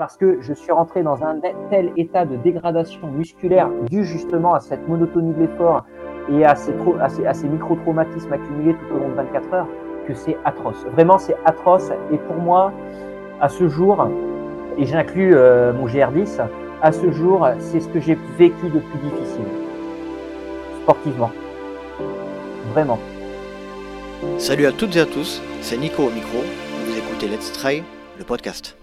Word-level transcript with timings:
parce 0.00 0.16
que 0.16 0.38
je 0.40 0.54
suis 0.54 0.72
rentré 0.72 1.02
dans 1.02 1.22
un 1.22 1.38
tel 1.68 1.92
état 1.98 2.24
de 2.24 2.34
dégradation 2.36 3.06
musculaire 3.08 3.68
dû 3.90 4.06
justement 4.06 4.54
à 4.54 4.60
cette 4.60 4.88
monotonie 4.88 5.34
de 5.34 5.40
l'effort 5.40 5.84
et 6.32 6.42
à 6.42 6.54
ces, 6.54 6.72
micro-traumatismes 7.46 8.32
accumulés 8.32 8.72
tout 8.72 8.94
au 8.94 8.98
long 8.98 9.10
de 9.10 9.14
24 9.16 9.52
heures 9.52 9.66
que 10.08 10.14
c'est 10.14 10.38
atroce. 10.46 10.86
Vraiment, 10.94 11.18
c'est 11.18 11.36
atroce. 11.44 11.90
Et 12.10 12.16
pour 12.16 12.36
moi, 12.36 12.72
à 13.42 13.50
ce 13.50 13.68
jour, 13.68 14.08
et 14.78 14.86
j'inclus 14.86 15.34
euh, 15.34 15.74
mon 15.74 15.86
GR10, 15.86 16.46
à 16.80 16.92
ce 16.92 17.12
jour, 17.12 17.46
c'est 17.58 17.80
ce 17.80 17.88
que 17.88 18.00
j'ai 18.00 18.16
vécu 18.38 18.70
de 18.70 18.78
plus 18.78 18.98
difficile, 19.00 19.44
sportivement. 20.82 21.30
Vraiment. 22.72 22.98
Salut 24.38 24.64
à 24.64 24.72
toutes 24.72 24.96
et 24.96 25.00
à 25.00 25.06
tous, 25.06 25.42
c'est 25.60 25.76
Nico 25.76 26.04
au 26.04 26.10
micro, 26.10 26.38
vous 26.86 26.96
écoutez 26.96 27.28
Let's 27.28 27.52
Try, 27.52 27.82
le 28.18 28.24
podcast. 28.24 28.79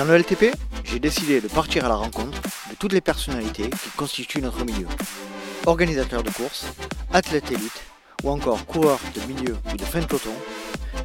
Dans 0.00 0.06
le 0.06 0.16
LTP, 0.16 0.54
j'ai 0.82 0.98
décidé 0.98 1.42
de 1.42 1.48
partir 1.48 1.84
à 1.84 1.88
la 1.90 1.94
rencontre 1.94 2.40
de 2.70 2.74
toutes 2.78 2.94
les 2.94 3.02
personnalités 3.02 3.68
qui 3.68 3.90
constituent 3.98 4.40
notre 4.40 4.64
milieu. 4.64 4.86
Organisateurs 5.66 6.22
de 6.22 6.30
courses, 6.30 6.64
athlètes 7.12 7.52
élites 7.52 7.82
ou 8.24 8.30
encore 8.30 8.64
coureurs 8.64 8.98
de 9.14 9.20
milieu 9.30 9.58
ou 9.70 9.76
de 9.76 9.84
fin 9.84 10.00
de 10.00 10.06
peloton, 10.06 10.32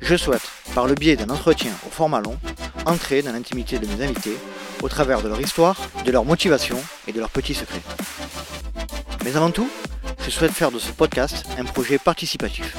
je 0.02 0.16
souhaite, 0.16 0.49
par 0.73 0.88
le 0.88 0.94
biais 0.94 1.18
d'un 1.18 1.30
entretien 1.30 1.73
au 1.85 1.90
format 1.90 2.21
long, 2.21 2.38
entrer 2.85 3.21
dans 3.21 3.34
l'intimité 3.34 3.80
de 3.80 3.85
mes 3.85 4.02
invités 4.02 4.38
au 4.81 4.88
travers 4.88 5.21
de 5.21 5.27
leur 5.27 5.41
histoire, 5.41 5.76
de 6.05 6.12
leur 6.13 6.23
motivation 6.23 6.82
et 7.05 7.12
de 7.12 7.20
leurs 7.20 7.32
petits 7.32 7.54
secrets. 7.54 7.84
Mais 9.26 9.35
avant 9.35 9.52
tout, 9.52 9.70
je 10.24 10.30
souhaite 10.30 10.54
faire 10.54 10.71
de 10.71 10.80
ce 10.80 10.93
podcast 10.93 11.46
un 11.59 11.65
projet 11.65 11.98
participatif. 11.98 12.77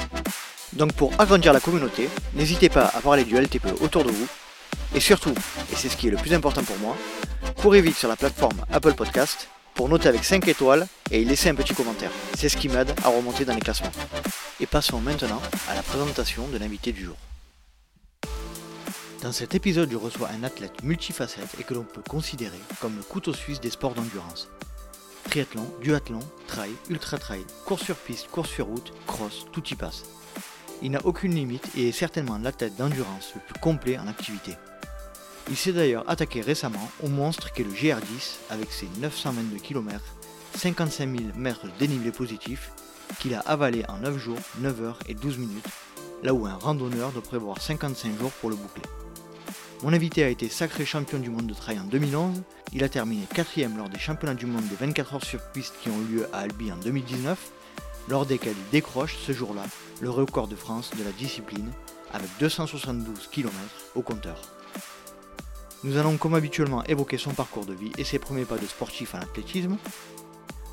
Donc 0.73 0.93
pour 0.93 1.11
agrandir 1.19 1.53
la 1.53 1.59
communauté, 1.59 2.09
n'hésitez 2.33 2.69
pas 2.69 2.85
à 2.85 3.01
parler 3.01 3.23
du 3.23 3.35
LTP 3.35 3.67
autour 3.81 4.03
de 4.03 4.09
vous. 4.09 4.27
Et 4.95 4.99
surtout, 4.99 5.33
et 5.71 5.75
c'est 5.75 5.89
ce 5.89 5.97
qui 5.97 6.07
est 6.07 6.11
le 6.11 6.17
plus 6.17 6.33
important 6.33 6.63
pour 6.63 6.77
moi, 6.77 6.95
courez 7.61 7.81
vite 7.81 7.95
sur 7.95 8.09
la 8.09 8.15
plateforme 8.15 8.57
Apple 8.71 8.93
Podcast 8.93 9.47
pour 9.75 9.89
noter 9.89 10.09
avec 10.09 10.23
5 10.23 10.47
étoiles 10.47 10.87
et 11.11 11.21
y 11.21 11.25
laisser 11.25 11.49
un 11.49 11.55
petit 11.55 11.75
commentaire. 11.75 12.09
C'est 12.35 12.49
ce 12.49 12.57
qui 12.57 12.67
m'aide 12.67 12.93
à 13.03 13.09
remonter 13.09 13.45
dans 13.45 13.53
les 13.53 13.61
classements. 13.61 13.91
Et 14.59 14.65
passons 14.65 14.99
maintenant 14.99 15.41
à 15.69 15.75
la 15.75 15.83
présentation 15.83 16.47
de 16.47 16.57
l'invité 16.57 16.91
du 16.91 17.05
jour. 17.05 17.15
Dans 19.21 19.31
cet 19.31 19.55
épisode, 19.55 19.91
je 19.91 19.97
reçois 19.97 20.29
un 20.29 20.43
athlète 20.43 20.83
multifacette 20.83 21.59
et 21.59 21.63
que 21.63 21.73
l'on 21.73 21.83
peut 21.83 22.03
considérer 22.07 22.59
comme 22.81 22.95
le 22.95 23.03
couteau 23.03 23.33
suisse 23.33 23.59
des 23.59 23.69
sports 23.69 23.93
d'endurance. 23.93 24.47
Triathlon, 25.25 25.65
duathlon, 25.83 26.19
trail, 26.47 26.71
ultra 26.89 27.17
trail, 27.17 27.43
course 27.65 27.83
sur 27.83 27.97
piste, 27.97 28.27
course 28.29 28.49
sur 28.49 28.67
route, 28.67 28.93
cross, 29.05 29.45
tout 29.51 29.63
y 29.69 29.75
passe. 29.75 30.05
Il 30.81 30.91
n'a 30.91 31.05
aucune 31.05 31.33
limite 31.33 31.67
et 31.75 31.89
est 31.89 31.91
certainement 31.91 32.37
l'athlète 32.37 32.77
d'endurance 32.77 33.33
le 33.35 33.41
plus 33.41 33.59
complet 33.59 33.97
en 33.97 34.07
activité. 34.07 34.53
Il 35.49 35.55
s'est 35.55 35.71
d'ailleurs 35.71 36.03
attaqué 36.09 36.41
récemment 36.41 36.91
au 37.01 37.07
monstre 37.07 37.53
qu'est 37.53 37.63
le 37.63 37.71
GR10 37.71 38.37
avec 38.49 38.71
ses 38.71 38.87
922 38.99 39.57
km, 39.57 40.01
55 40.55 41.09
000 41.09 41.23
mètres 41.37 41.67
dénivelé 41.79 42.11
positif 42.11 42.71
qu'il 43.19 43.33
a 43.33 43.39
avalé 43.39 43.85
en 43.87 43.99
9 43.99 44.17
jours, 44.17 44.39
9 44.59 44.81
heures 44.81 44.99
et 45.07 45.13
12 45.13 45.37
minutes, 45.37 45.67
là 46.21 46.33
où 46.33 46.45
un 46.45 46.55
randonneur 46.55 47.11
doit 47.11 47.21
prévoir 47.21 47.61
55 47.61 48.19
jours 48.19 48.31
pour 48.31 48.49
le 48.49 48.57
boucler. 48.57 48.83
Mon 49.83 49.93
invité 49.93 50.23
a 50.23 50.29
été 50.29 50.49
sacré 50.49 50.85
champion 50.85 51.19
du 51.19 51.29
monde 51.29 51.47
de 51.47 51.53
trail 51.53 51.79
en 51.79 51.85
2011. 51.85 52.41
Il 52.73 52.83
a 52.83 52.89
terminé 52.89 53.23
quatrième 53.33 53.77
lors 53.77 53.89
des 53.89 53.99
championnats 53.99 54.33
du 54.33 54.47
monde 54.47 54.67
de 54.67 54.75
24 54.75 55.13
heures 55.13 55.23
sur 55.23 55.39
piste 55.53 55.75
qui 55.81 55.89
ont 55.89 55.99
lieu 56.11 56.27
à 56.33 56.39
Albi 56.39 56.71
en 56.73 56.77
2019, 56.77 57.37
lors 58.09 58.25
desquels 58.25 58.55
il 58.57 58.71
décroche 58.71 59.15
ce 59.25 59.31
jour-là 59.31 59.63
le 60.01 60.09
record 60.09 60.47
de 60.47 60.55
France 60.55 60.91
de 60.97 61.03
la 61.03 61.11
discipline 61.11 61.71
avec 62.11 62.29
272 62.39 63.27
km 63.31 63.53
au 63.95 64.01
compteur. 64.01 64.56
Nous 65.83 65.97
allons 65.97 66.17
comme 66.17 66.33
habituellement 66.33 66.83
évoquer 66.85 67.17
son 67.17 67.31
parcours 67.31 67.65
de 67.65 67.73
vie 67.73 67.91
et 67.97 68.03
ses 68.03 68.17
premiers 68.17 68.45
pas 68.45 68.57
de 68.57 68.65
sportif 68.65 69.13
en 69.13 69.19
athlétisme. 69.19 69.77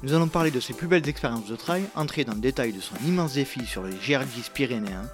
Nous 0.02 0.14
allons 0.14 0.28
parler 0.28 0.50
de 0.50 0.60
ses 0.60 0.72
plus 0.72 0.86
belles 0.86 1.08
expériences 1.08 1.46
de 1.46 1.56
trail, 1.56 1.84
entrer 1.94 2.24
dans 2.24 2.32
le 2.32 2.40
détail 2.40 2.72
de 2.72 2.80
son 2.80 2.94
immense 3.06 3.34
défi 3.34 3.66
sur 3.66 3.82
les 3.82 3.94
GR10 3.94 4.50
pyrénéens, 4.52 5.08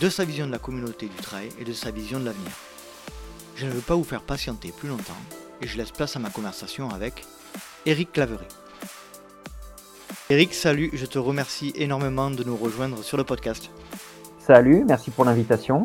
de 0.00 0.08
sa 0.08 0.24
vision 0.24 0.46
de 0.46 0.52
la 0.52 0.58
communauté 0.58 1.06
du 1.06 1.16
trail 1.16 1.48
et 1.58 1.64
de 1.64 1.72
sa 1.72 1.90
vision 1.90 2.20
de 2.20 2.24
l'avenir. 2.24 2.50
Je 3.56 3.66
ne 3.66 3.70
veux 3.70 3.80
pas 3.80 3.94
vous 3.94 4.04
faire 4.04 4.22
patienter 4.22 4.72
plus 4.76 4.88
longtemps 4.88 5.12
et 5.60 5.66
je 5.66 5.76
laisse 5.76 5.92
place 5.92 6.16
à 6.16 6.18
ma 6.18 6.30
conversation 6.30 6.88
avec 6.90 7.24
Eric 7.86 8.12
Clavery. 8.12 8.46
Eric, 10.30 10.54
salut, 10.54 10.90
je 10.94 11.04
te 11.04 11.18
remercie 11.18 11.72
énormément 11.76 12.30
de 12.30 12.42
nous 12.44 12.56
rejoindre 12.56 13.02
sur 13.02 13.18
le 13.18 13.24
podcast. 13.24 13.70
Salut, 14.38 14.84
merci 14.86 15.10
pour 15.10 15.26
l'invitation. 15.26 15.82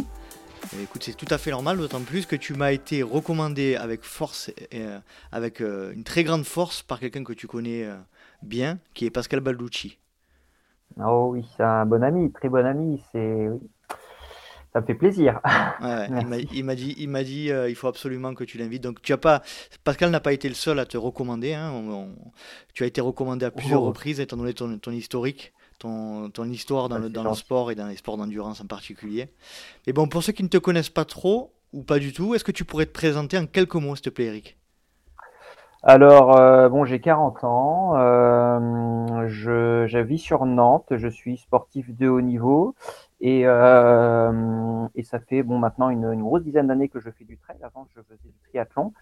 Eh, 0.74 0.84
écoute, 0.84 1.04
c'est 1.04 1.16
tout 1.16 1.28
à 1.30 1.38
fait 1.38 1.52
normal, 1.52 1.78
d'autant 1.78 2.02
plus 2.02 2.26
que 2.26 2.36
tu 2.36 2.54
m'as 2.54 2.72
été 2.72 3.04
recommandé 3.04 3.76
avec 3.76 4.04
force, 4.04 4.52
euh, 4.74 5.00
avec 5.32 5.62
euh, 5.62 5.92
une 5.94 6.04
très 6.04 6.24
grande 6.24 6.46
force 6.46 6.82
par 6.82 7.00
quelqu'un 7.00 7.24
que 7.24 7.34
tu 7.34 7.48
connais 7.48 7.86
euh, 7.86 7.96
bien, 8.42 8.80
qui 8.94 9.06
est 9.06 9.10
Pascal 9.10 9.40
Balducci. 9.40 9.98
Oh 11.04 11.30
oui, 11.32 11.48
c'est 11.56 11.64
un 11.64 11.86
bon 11.86 12.04
ami, 12.04 12.32
très 12.32 12.50
bon 12.50 12.66
ami. 12.66 13.02
C'est 13.12 13.50
ça 14.74 14.82
me 14.82 14.86
fait 14.86 14.96
plaisir. 14.96 15.40
il 16.54 16.64
m'a 16.64 16.76
dit, 16.76 16.96
il 16.98 17.10
m'a 17.10 17.24
dit, 17.24 17.52
euh, 17.52 17.70
il 17.70 17.76
faut 17.76 17.88
absolument 17.88 18.36
que 18.36 18.44
tu 18.44 18.58
l'invites. 18.58 18.84
Donc 18.84 19.02
tu 19.02 19.14
as 19.14 19.18
pas, 19.18 19.42
Pascal 19.84 20.12
n'a 20.12 20.20
pas 20.20 20.34
été 20.34 20.48
le 20.48 20.54
seul 20.54 20.78
à 20.80 20.86
te 20.86 20.98
recommander. 20.98 21.54
Hein. 21.54 21.72
tu 22.74 22.84
as 22.84 22.88
été 22.88 23.02
recommandé 23.02 23.46
à 23.46 23.52
plusieurs 23.52 23.82
oh. 23.82 23.88
reprises, 23.88 24.20
étant 24.20 24.38
donné 24.38 24.54
ton, 24.54 24.78
ton 24.78 24.92
historique, 24.92 25.54
ton, 25.80 26.30
ton 26.30 26.46
histoire 26.50 26.90
dans, 26.90 27.00
le, 27.00 27.10
dans 27.10 27.24
le 27.24 27.34
sport 27.34 27.72
et 27.72 27.76
dans 27.76 27.88
les 27.88 27.96
sports 27.96 28.18
d'endurance 28.18 28.62
en 28.62 28.68
particulier. 28.68 29.30
Et 29.88 29.94
bon, 29.94 30.08
pour 30.08 30.22
ceux 30.24 30.34
qui 30.34 30.44
ne 30.44 30.50
te 30.50 30.58
connaissent 30.58 30.90
pas 30.90 31.06
trop 31.06 31.54
ou 31.74 31.84
pas 31.84 32.00
du 32.00 32.14
tout, 32.14 32.36
est-ce 32.36 32.44
que 32.44 32.52
tu 32.52 32.66
pourrais 32.66 32.86
te 32.86 32.92
présenter 32.92 33.38
en 33.38 33.46
quelques 33.46 33.76
mots, 33.76 33.96
s'il 33.96 34.04
te 34.04 34.10
plaît, 34.10 34.26
Eric? 34.26 34.58
Alors, 35.82 36.38
euh, 36.38 36.68
bon, 36.68 36.84
j'ai 36.84 37.00
40 37.00 37.46
ans, 37.46 37.94
euh, 37.96 39.28
je, 39.28 39.86
je 39.88 39.98
vis 39.98 40.18
sur 40.18 40.46
Nantes, 40.46 40.92
je 40.92 41.08
suis 41.08 41.38
sportif 41.38 41.96
de 41.96 42.10
haut 42.10 42.20
niveau 42.20 42.76
et, 43.22 43.44
euh, 43.46 44.86
et 44.96 45.04
ça 45.04 45.20
fait 45.20 45.42
bon 45.42 45.58
maintenant 45.58 45.90
une, 45.90 46.04
une 46.12 46.22
grosse 46.22 46.44
dizaine 46.44 46.68
d'années 46.68 46.90
que 46.90 47.00
je 47.00 47.10
fais 47.10 47.24
du 47.24 47.38
trail. 47.38 47.56
Avant, 47.64 47.88
je 47.96 48.02
faisais 48.02 48.20
du 48.26 48.34
triathlon. 48.50 48.94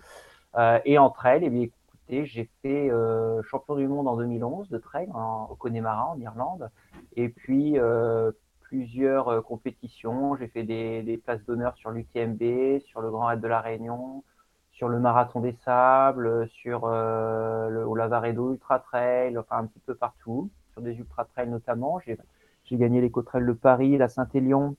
Et 0.86 0.98
en 0.98 1.10
trail, 1.10 1.42
eh 1.44 1.50
bien, 1.50 1.68
j'ai 2.10 2.50
fait 2.62 2.90
euh, 2.90 3.42
champion 3.44 3.76
du 3.76 3.88
monde 3.88 4.08
en 4.08 4.16
2011 4.18 4.70
de 4.70 4.78
trail 4.78 5.10
au 5.50 5.56
Connemara 5.56 6.12
en 6.12 6.20
Irlande. 6.20 6.70
Et 7.16 7.30
puis 7.30 7.78
euh, 7.78 8.32
plusieurs 8.62 9.28
euh, 9.30 9.42
compétitions. 9.42 10.36
J'ai 10.38 10.48
fait 10.48 10.64
des, 10.64 11.22
places 11.24 11.44
d'honneur 11.46 11.76
sur 11.78 11.92
l'UTMB, 11.92 12.80
sur 12.86 13.02
le 13.02 13.12
Grand 13.12 13.28
Raid 13.28 13.42
de 13.42 13.48
la 13.48 13.62
Réunion, 13.62 14.24
sur 14.72 14.90
le 14.90 15.00
Marathon 15.00 15.42
des 15.42 15.56
Sables, 15.66 16.48
sur 16.50 16.88
le, 16.88 17.86
au 17.86 17.96
Lavaredo 17.96 18.54
Ultra 18.54 18.80
Trail, 18.80 19.38
enfin 19.38 19.58
un 19.58 19.66
petit 19.66 19.80
peu 19.80 19.96
partout, 19.96 20.50
sur 20.74 20.82
des 20.82 20.94
ultra 20.94 21.26
trails 21.26 21.50
notamment. 21.50 22.00
J'ai 22.00 22.78
gagné 22.78 23.02
les 23.02 23.10
côtes 23.10 23.36
de 23.36 23.54
Paris, 23.54 23.98
la 23.98 24.08
Saint-Élion 24.08 24.76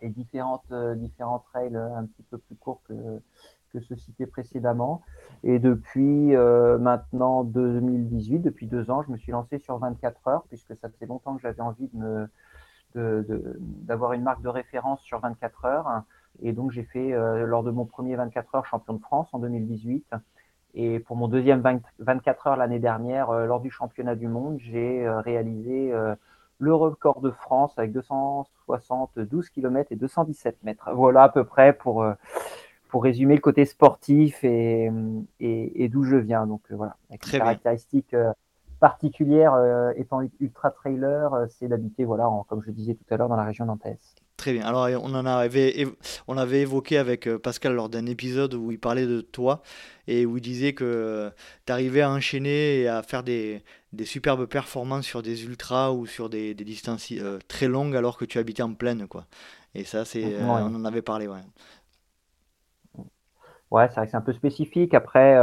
et 0.00 0.08
différentes, 0.08 0.72
différents 0.96 1.44
trails 1.50 1.76
un 1.76 2.06
petit 2.06 2.22
peu 2.30 2.38
plus 2.38 2.56
courts 2.56 2.80
que, 2.88 3.20
que 3.74 3.80
ceux 3.80 3.96
cités 3.96 4.26
précédemment. 4.26 5.02
Et 5.42 5.58
depuis 5.58 6.34
euh, 6.34 6.78
maintenant 6.78 7.44
2018, 7.44 8.38
depuis 8.38 8.66
deux 8.66 8.90
ans, 8.90 9.02
je 9.02 9.10
me 9.10 9.16
suis 9.16 9.32
lancé 9.32 9.58
sur 9.58 9.78
24 9.78 10.28
heures, 10.28 10.44
puisque 10.48 10.76
ça 10.76 10.88
faisait 10.88 11.06
longtemps 11.06 11.34
que 11.34 11.42
j'avais 11.42 11.60
envie 11.60 11.88
de 11.92 11.98
me 11.98 12.28
d'avoir 12.96 14.12
une 14.12 14.22
marque 14.22 14.40
de 14.40 14.48
référence 14.48 15.00
sur 15.02 15.18
24 15.18 15.64
heures. 15.64 16.02
Et 16.42 16.52
donc 16.52 16.70
j'ai 16.70 16.84
fait 16.84 17.12
euh, 17.12 17.44
lors 17.44 17.64
de 17.64 17.72
mon 17.72 17.86
premier 17.86 18.14
24 18.14 18.54
heures 18.54 18.66
champion 18.66 18.94
de 18.94 19.00
France 19.00 19.28
en 19.32 19.40
2018. 19.40 20.12
Et 20.74 21.00
pour 21.00 21.16
mon 21.16 21.26
deuxième 21.26 21.60
24 21.98 22.46
heures 22.46 22.56
l'année 22.56 22.78
dernière, 22.78 23.30
euh, 23.30 23.46
lors 23.46 23.58
du 23.58 23.70
championnat 23.70 24.14
du 24.14 24.28
monde, 24.28 24.58
j'ai 24.60 25.08
réalisé 25.08 25.92
le 26.58 26.72
record 26.72 27.20
de 27.20 27.32
France 27.32 27.76
avec 27.78 27.90
272 27.90 29.50
km 29.50 29.90
et 29.90 29.96
217 29.96 30.62
mètres. 30.62 30.88
Voilà 30.94 31.24
à 31.24 31.28
peu 31.28 31.42
près 31.42 31.72
pour, 31.72 32.06
pour 32.94 33.02
résumer 33.02 33.34
le 33.34 33.40
côté 33.40 33.64
sportif 33.64 34.44
et, 34.44 34.88
et, 35.40 35.88
d'où 35.88 36.04
je 36.04 36.14
viens. 36.14 36.46
Donc 36.46 36.62
euh, 36.70 36.76
voilà, 36.76 36.94
avec 37.10 37.26
une 37.26 37.40
caractéristique 37.40 38.14
euh, 38.14 38.32
particulière 38.78 39.52
étant 39.96 40.20
ultra 40.38 40.70
trailer, 40.70 41.48
c'est 41.48 41.66
d'habiter, 41.66 42.04
voilà, 42.04 42.30
comme 42.48 42.62
je 42.64 42.70
disais 42.70 42.94
tout 42.94 43.02
à 43.12 43.16
l'heure, 43.16 43.28
dans 43.28 43.34
la 43.34 43.42
région 43.42 43.64
nantaise. 43.64 44.14
Très 44.36 44.52
bien. 44.52 44.66
Alors, 44.66 44.88
on 45.02 45.14
en 45.14 45.26
avait, 45.26 45.86
on 46.26 46.36
avait 46.36 46.62
évoqué 46.62 46.98
avec 46.98 47.28
euh, 47.28 47.38
Pascal 47.38 47.74
lors 47.74 47.88
d'un 47.88 48.04
épisode 48.06 48.54
où 48.54 48.72
il 48.72 48.80
parlait 48.80 49.06
de 49.06 49.20
toi 49.20 49.62
et 50.08 50.26
où 50.26 50.36
il 50.38 50.40
disait 50.40 50.72
que 50.72 50.84
euh, 50.84 51.30
tu 51.66 51.72
arrivais 51.72 52.00
à 52.00 52.10
enchaîner 52.10 52.80
et 52.80 52.88
à 52.88 53.02
faire 53.02 53.22
des, 53.22 53.62
des, 53.92 54.04
superbes 54.04 54.46
performances 54.46 55.06
sur 55.06 55.22
des 55.22 55.44
ultras 55.44 55.92
ou 55.92 56.06
sur 56.06 56.28
des, 56.28 56.52
des 56.52 56.64
distances 56.64 57.06
euh, 57.12 57.38
très 57.46 57.68
longues 57.68 57.94
alors 57.94 58.18
que 58.18 58.24
tu 58.24 58.38
habitais 58.38 58.62
en 58.62 58.74
plaine, 58.74 59.06
quoi. 59.06 59.26
Et 59.76 59.84
ça, 59.84 60.04
c'est, 60.04 60.36
on 60.40 60.50
en 60.50 60.84
avait 60.84 61.02
parlé, 61.02 61.26
ouais. 61.26 61.40
Ouais, 63.74 63.88
c'est 63.88 63.96
vrai 63.96 64.04
que 64.06 64.12
c'est 64.12 64.16
un 64.16 64.20
peu 64.20 64.32
spécifique. 64.32 64.94
Après, 64.94 65.34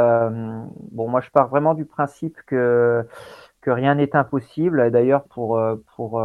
bon, 0.92 1.10
moi, 1.10 1.19
je 1.19 1.30
pars 1.31 1.50
vraiment 1.50 1.74
du 1.74 1.83
principe 1.83 2.38
que, 2.45 3.06
que 3.60 3.69
rien 3.69 3.95
n'est 3.95 4.16
impossible. 4.16 4.89
D'ailleurs, 4.89 5.25
pour, 5.25 5.62
pour 5.98 6.22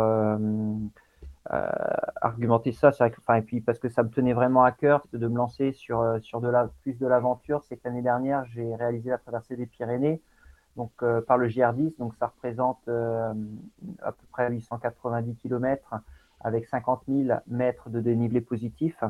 argumenter 2.20 2.70
ça, 2.70 2.92
c'est 2.92 3.02
enfin, 3.18 3.34
et 3.34 3.42
puis 3.42 3.60
parce 3.60 3.80
que 3.80 3.88
ça 3.88 4.04
me 4.04 4.08
tenait 4.08 4.34
vraiment 4.34 4.62
à 4.62 4.70
cœur 4.70 5.04
de 5.12 5.26
me 5.26 5.36
lancer 5.36 5.72
sur, 5.72 6.18
sur 6.22 6.40
plus 6.82 6.96
de 6.96 7.06
l'aventure, 7.08 7.64
c'est 7.64 7.76
que 7.76 7.82
l'année 7.88 8.02
dernière, 8.02 8.44
j'ai 8.54 8.72
réalisé 8.76 9.10
la 9.10 9.18
traversée 9.18 9.56
des 9.56 9.66
Pyrénées 9.66 10.20
donc, 10.76 10.92
par 11.26 11.38
le 11.38 11.48
JR10, 11.48 11.98
donc 11.98 12.14
ça 12.20 12.26
représente 12.26 12.88
à 12.88 14.12
peu 14.12 14.26
près 14.30 14.48
890 14.48 15.34
km 15.42 15.94
avec 16.40 16.66
50 16.66 17.02
000 17.08 17.36
mètres 17.48 17.90
de 17.90 17.98
dénivelé 17.98 18.40
positif. 18.40 19.02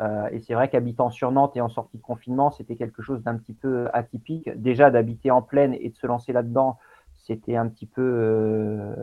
Euh, 0.00 0.28
et 0.32 0.40
c'est 0.40 0.54
vrai 0.54 0.68
qu'habitant 0.68 1.10
sur 1.10 1.30
Nantes 1.30 1.56
et 1.56 1.60
en 1.60 1.68
sortie 1.68 1.98
de 1.98 2.02
confinement, 2.02 2.50
c'était 2.50 2.76
quelque 2.76 3.02
chose 3.02 3.22
d'un 3.22 3.36
petit 3.36 3.52
peu 3.52 3.88
atypique. 3.92 4.50
Déjà, 4.60 4.90
d'habiter 4.90 5.30
en 5.30 5.42
plaine 5.42 5.74
et 5.74 5.90
de 5.90 5.96
se 5.96 6.06
lancer 6.06 6.32
là-dedans, 6.32 6.78
c'était 7.14 7.56
un 7.56 7.68
petit 7.68 7.86
peu 7.86 8.02
euh, 8.02 8.94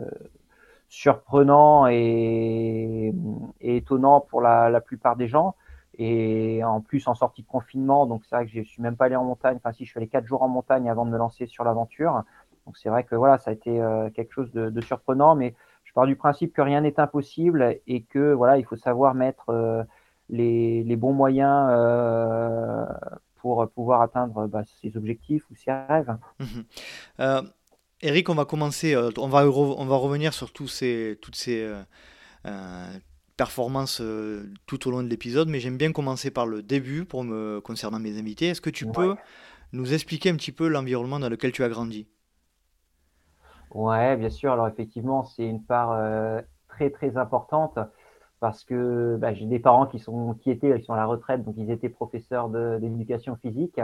surprenant 0.88 1.86
et, 1.88 3.12
étonnant 3.60 4.20
pour 4.20 4.42
la, 4.42 4.80
plupart 4.80 5.16
des 5.16 5.28
gens. 5.28 5.54
Et 5.98 6.62
en 6.64 6.80
plus, 6.80 7.06
en 7.06 7.14
sortie 7.14 7.42
de 7.42 7.48
confinement, 7.48 8.06
donc 8.06 8.24
c'est 8.24 8.34
vrai 8.34 8.46
que 8.46 8.52
je 8.52 8.62
suis 8.62 8.82
même 8.82 8.96
pas 8.96 9.06
allé 9.06 9.16
en 9.16 9.24
montagne. 9.24 9.56
Enfin, 9.56 9.72
si 9.72 9.84
je 9.84 9.90
suis 9.90 9.98
allé 9.98 10.08
quatre 10.08 10.26
jours 10.26 10.42
en 10.42 10.48
montagne 10.48 10.88
avant 10.88 11.04
de 11.04 11.10
me 11.10 11.18
lancer 11.18 11.46
sur 11.46 11.64
l'aventure. 11.64 12.22
Donc 12.66 12.78
c'est 12.78 12.88
vrai 12.88 13.04
que 13.04 13.14
voilà, 13.14 13.38
ça 13.38 13.50
a 13.50 13.54
été 13.54 13.80
euh, 13.80 14.08
quelque 14.10 14.32
chose 14.32 14.52
de, 14.52 14.70
de, 14.70 14.80
surprenant, 14.80 15.34
mais 15.34 15.54
je 15.84 15.92
pars 15.92 16.06
du 16.06 16.16
principe 16.16 16.54
que 16.54 16.62
rien 16.62 16.80
n'est 16.80 16.98
impossible 17.00 17.80
et 17.86 18.02
que 18.04 18.32
voilà, 18.32 18.56
il 18.56 18.64
faut 18.64 18.76
savoir 18.76 19.14
mettre 19.14 19.84
les, 20.32 20.96
bons 20.96 21.12
moyens 21.12 21.68
euh, 21.70 22.84
pour 23.36 23.68
pouvoir 23.70 24.02
atteindre 24.02 24.46
bah, 24.46 24.62
ses 24.80 24.96
objectifs 24.96 25.44
ou 25.50 25.54
ses 25.54 25.72
rêves. 25.72 26.16
Mhm. 26.40 26.64
Euh, 27.20 27.42
Eric, 28.00 28.28
on 28.30 28.34
va 28.34 28.44
commencer, 28.44 28.94
euh, 28.94 29.10
on, 29.18 29.28
va 29.28 29.46
on 29.46 29.84
va 29.84 29.96
revenir 29.96 30.34
sur 30.34 30.52
tous 30.52 30.68
ces, 30.68 31.18
toutes 31.22 31.36
ces 31.36 31.70
performances 33.36 34.02
tout 34.66 34.88
au 34.88 34.90
long 34.90 35.02
de 35.02 35.08
l'épisode, 35.08 35.48
mais 35.48 35.60
j'aime 35.60 35.76
bien 35.76 35.92
commencer 35.92 36.30
par 36.30 36.46
le 36.46 36.62
début 36.62 37.04
pour 37.04 37.22
me 37.24 37.60
concernant 37.60 38.00
mes 38.00 38.18
invités. 38.18 38.48
Est-ce 38.48 38.60
que 38.60 38.70
tu 38.70 38.86
peux 38.86 39.14
nous 39.72 39.94
expliquer 39.94 40.30
un 40.30 40.36
petit 40.36 40.52
peu 40.52 40.68
l'environnement 40.68 41.20
dans 41.20 41.28
lequel 41.28 41.52
tu 41.52 41.62
as 41.62 41.68
grandi? 41.68 42.08
Ouais, 43.70 44.16
bien 44.16 44.28
sûr. 44.28 44.52
Alors 44.52 44.68
effectivement, 44.68 45.24
c'est 45.24 45.46
une 45.46 45.62
part 45.62 45.96
très 46.68 46.90
très 46.90 47.16
importante 47.16 47.78
parce 48.42 48.64
que 48.64 49.16
bah, 49.20 49.32
j'ai 49.34 49.46
des 49.46 49.60
parents 49.60 49.86
qui 49.86 50.00
sont 50.00 50.34
qui 50.34 50.50
étaient 50.50 50.80
qui 50.80 50.84
sont 50.84 50.94
à 50.94 50.96
la 50.96 51.06
retraite, 51.06 51.44
donc 51.44 51.54
ils 51.56 51.70
étaient 51.70 51.88
professeurs 51.88 52.48
d'éducation 52.48 53.36
physique. 53.36 53.80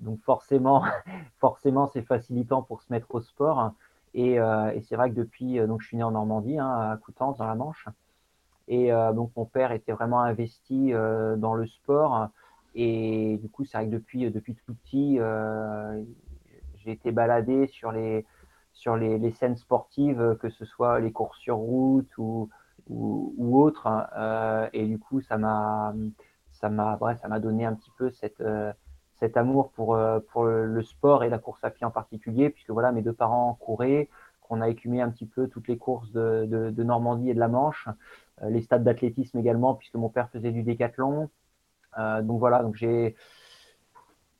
Donc 0.00 0.20
forcément, 0.22 0.82
forcément, 1.38 1.88
c'est 1.92 2.02
facilitant 2.02 2.60
pour 2.60 2.82
se 2.82 2.92
mettre 2.92 3.14
au 3.14 3.20
sport. 3.20 3.70
Et, 4.12 4.40
euh, 4.40 4.80
c'est 4.82 4.96
vrai 4.96 5.10
que 5.10 5.14
depuis, 5.14 5.60
euh, 5.60 5.68
donc 5.68 5.80
je 5.80 5.86
suis 5.86 5.96
né 5.96 6.02
en 6.02 6.10
Normandie, 6.10 6.58
hein, 6.58 6.68
à 6.68 6.96
Coutances, 6.96 7.38
dans 7.38 7.46
la 7.46 7.54
Manche. 7.54 7.86
Et 8.66 8.92
euh, 8.92 9.12
donc 9.12 9.30
mon 9.36 9.44
père 9.44 9.70
était 9.70 9.92
vraiment 9.92 10.22
investi 10.22 10.90
dans 11.36 11.54
le 11.54 11.64
sport. 11.68 12.30
Et 12.74 13.38
du 13.40 13.48
coup, 13.48 13.64
c'est 13.64 13.78
vrai 13.78 13.86
que 13.86 13.92
depuis, 13.92 14.28
depuis 14.28 14.56
tout 14.56 14.74
petit, 14.74 15.20
j'ai 16.78 16.90
été 16.90 17.12
baladé 17.12 17.68
sur 17.68 17.92
les 17.92 18.26
sur 18.72 18.96
les, 18.96 19.30
scènes 19.30 19.56
sportives, 19.56 20.36
que 20.40 20.50
ce 20.50 20.64
soit 20.64 20.98
les 20.98 21.12
courses 21.12 21.38
sur 21.38 21.58
route 21.58 22.10
ou 22.18 22.50
ou, 22.88 23.34
ou 23.36 23.62
autre. 23.62 23.86
Hein, 23.86 24.06
euh, 24.16 24.68
et 24.72 24.86
du 24.86 24.98
coup, 24.98 25.20
ça 25.20 25.38
m'a, 25.38 25.94
ça 26.52 26.68
m'a, 26.70 26.96
ouais, 27.00 27.16
ça 27.16 27.28
m'a 27.28 27.40
donné 27.40 27.64
un 27.64 27.74
petit 27.74 27.90
peu 27.98 28.10
cette, 28.10 28.40
euh, 28.40 28.72
cet 29.20 29.36
amour 29.36 29.70
pour, 29.72 29.94
euh, 29.94 30.20
pour 30.32 30.44
le 30.44 30.82
sport 30.82 31.24
et 31.24 31.28
la 31.28 31.38
course 31.38 31.62
à 31.64 31.70
pied 31.70 31.86
en 31.86 31.90
particulier, 31.90 32.50
puisque 32.50 32.70
voilà, 32.70 32.92
mes 32.92 33.02
deux 33.02 33.12
parents 33.12 33.54
couraient, 33.54 34.08
qu'on 34.42 34.60
a 34.60 34.68
écumé 34.68 35.00
un 35.00 35.10
petit 35.10 35.26
peu 35.26 35.48
toutes 35.48 35.68
les 35.68 35.78
courses 35.78 36.12
de, 36.12 36.46
de, 36.46 36.70
de 36.70 36.82
Normandie 36.82 37.30
et 37.30 37.34
de 37.34 37.40
la 37.40 37.48
Manche, 37.48 37.88
les 38.42 38.60
stades 38.62 38.84
d'athlétisme 38.84 39.38
également, 39.38 39.74
puisque 39.74 39.94
mon 39.94 40.08
père 40.08 40.28
faisait 40.30 40.52
du 40.52 40.62
décathlon. 40.62 41.30
Euh, 41.98 42.22
donc 42.22 42.38
voilà, 42.38 42.62
donc 42.62 42.74
j'ai 42.74 43.14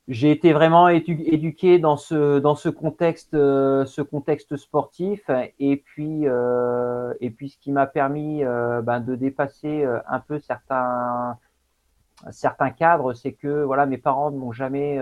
j'ai 0.07 0.29
été 0.31 0.53
vraiment 0.53 0.87
éduqué 0.87 1.79
dans 1.79 1.97
ce 1.97 2.37
dans 2.37 2.55
ce 2.55 2.69
contexte 2.69 3.33
euh, 3.33 3.85
ce 3.85 4.01
contexte 4.01 4.55
sportif. 4.55 5.29
Et 5.59 5.77
puis 5.77 6.27
euh, 6.27 7.13
et 7.21 7.31
puis 7.31 7.49
ce 7.49 7.57
qui 7.57 7.71
m'a 7.71 7.87
permis 7.87 8.43
euh, 8.43 8.81
ben, 8.81 8.99
de 8.99 9.15
dépasser 9.15 9.85
un 10.07 10.19
peu 10.19 10.39
certains 10.39 11.37
certains 12.29 12.69
cadres 12.69 13.13
c'est 13.13 13.33
que 13.33 13.63
voilà 13.63 13.85
mes 13.85 13.97
parents 13.97 14.31
ne 14.31 14.37
m'ont 14.37 14.51
jamais 14.51 14.99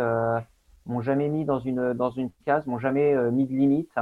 m'ont 0.85 1.01
jamais 1.01 1.29
mis 1.29 1.45
dans 1.45 1.59
une 1.59 1.93
dans 1.93 2.09
une 2.09 2.31
case 2.45 2.65
m'ont 2.65 2.79
jamais 2.79 3.13
mis 3.31 3.45
de 3.45 3.53
limite 3.53 3.95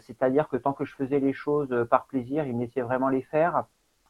c'est-à-dire 0.00 0.48
que 0.48 0.56
tant 0.56 0.72
que 0.72 0.84
je 0.84 0.94
faisais 0.94 1.18
les 1.18 1.32
choses 1.32 1.74
par 1.90 2.06
plaisir 2.06 2.46
ils 2.46 2.54
me 2.54 2.60
laissaient 2.60 2.80
vraiment 2.80 3.08
les 3.08 3.22
faire. 3.22 3.64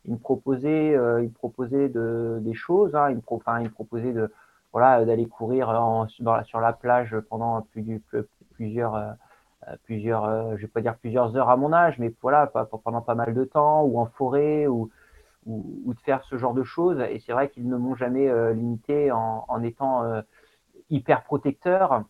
Ils 0.04 0.12
me 0.12 0.18
proposaient 0.18 0.90
ils 0.92 1.28
me 1.28 1.32
proposaient 1.32 1.88
de 1.88 2.38
des 2.42 2.54
choses 2.54 2.94
hein, 2.94 3.10
ils 3.10 3.16
me 3.16 3.68
proposaient 3.70 4.12
de 4.12 4.30
voilà, 4.72 5.04
d'aller 5.04 5.26
courir 5.26 5.68
en, 5.68 6.08
sur 6.08 6.60
la 6.60 6.72
plage 6.72 7.16
pendant 7.28 7.62
plus, 7.62 8.00
plusieurs, 8.54 8.94
euh, 9.68 9.76
plusieurs, 9.84 10.24
euh, 10.24 10.56
je 10.56 10.62
vais 10.62 10.68
pas 10.68 10.80
dire 10.80 10.96
plusieurs 10.96 11.36
heures 11.36 11.50
à 11.50 11.56
mon 11.56 11.72
âge, 11.72 11.98
mais 11.98 12.12
voilà, 12.22 12.46
pendant 12.46 13.02
pas 13.02 13.14
mal 13.14 13.34
de 13.34 13.44
temps, 13.44 13.82
ou 13.84 13.98
en 14.00 14.06
forêt, 14.06 14.66
ou, 14.66 14.90
ou, 15.46 15.94
de 15.94 16.00
faire 16.00 16.24
ce 16.24 16.36
genre 16.36 16.54
de 16.54 16.62
choses. 16.62 17.00
Et 17.10 17.18
c'est 17.20 17.32
vrai 17.32 17.48
qu'ils 17.48 17.68
ne 17.68 17.76
m'ont 17.76 17.94
jamais 17.94 18.28
euh, 18.28 18.52
limité 18.52 19.10
en, 19.12 19.62
étant 19.62 20.04
euh, 20.04 20.22
hyper 20.90 21.22
protecteur 21.24 22.04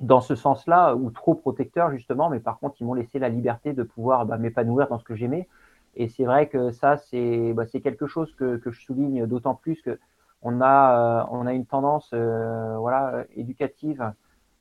dans 0.00 0.20
ce 0.20 0.34
sens-là, 0.34 0.94
ou 0.94 1.10
trop 1.10 1.34
protecteur 1.34 1.90
justement, 1.90 2.30
mais 2.30 2.40
par 2.40 2.58
contre, 2.58 2.76
ils 2.80 2.84
m'ont 2.84 2.94
laissé 2.94 3.18
la 3.18 3.28
liberté 3.28 3.72
de 3.72 3.82
pouvoir 3.82 4.26
bah, 4.26 4.38
m'épanouir 4.38 4.88
dans 4.88 4.98
ce 4.98 5.04
que 5.04 5.14
j'aimais. 5.14 5.48
Et 5.96 6.08
c'est 6.08 6.24
vrai 6.24 6.48
que 6.48 6.70
ça, 6.70 6.96
c'est 6.96 7.52
bah, 7.52 7.66
quelque 7.66 8.06
chose 8.06 8.32
que, 8.36 8.56
que 8.58 8.70
je 8.70 8.80
souligne 8.80 9.26
d'autant 9.26 9.54
plus 9.54 9.80
que 9.82 9.98
on 10.42 10.60
a, 10.60 11.22
euh, 11.22 11.26
on 11.30 11.46
a 11.46 11.52
une 11.52 11.66
tendance 11.66 12.10
euh, 12.12 12.76
voilà, 12.78 13.24
éducative 13.36 14.12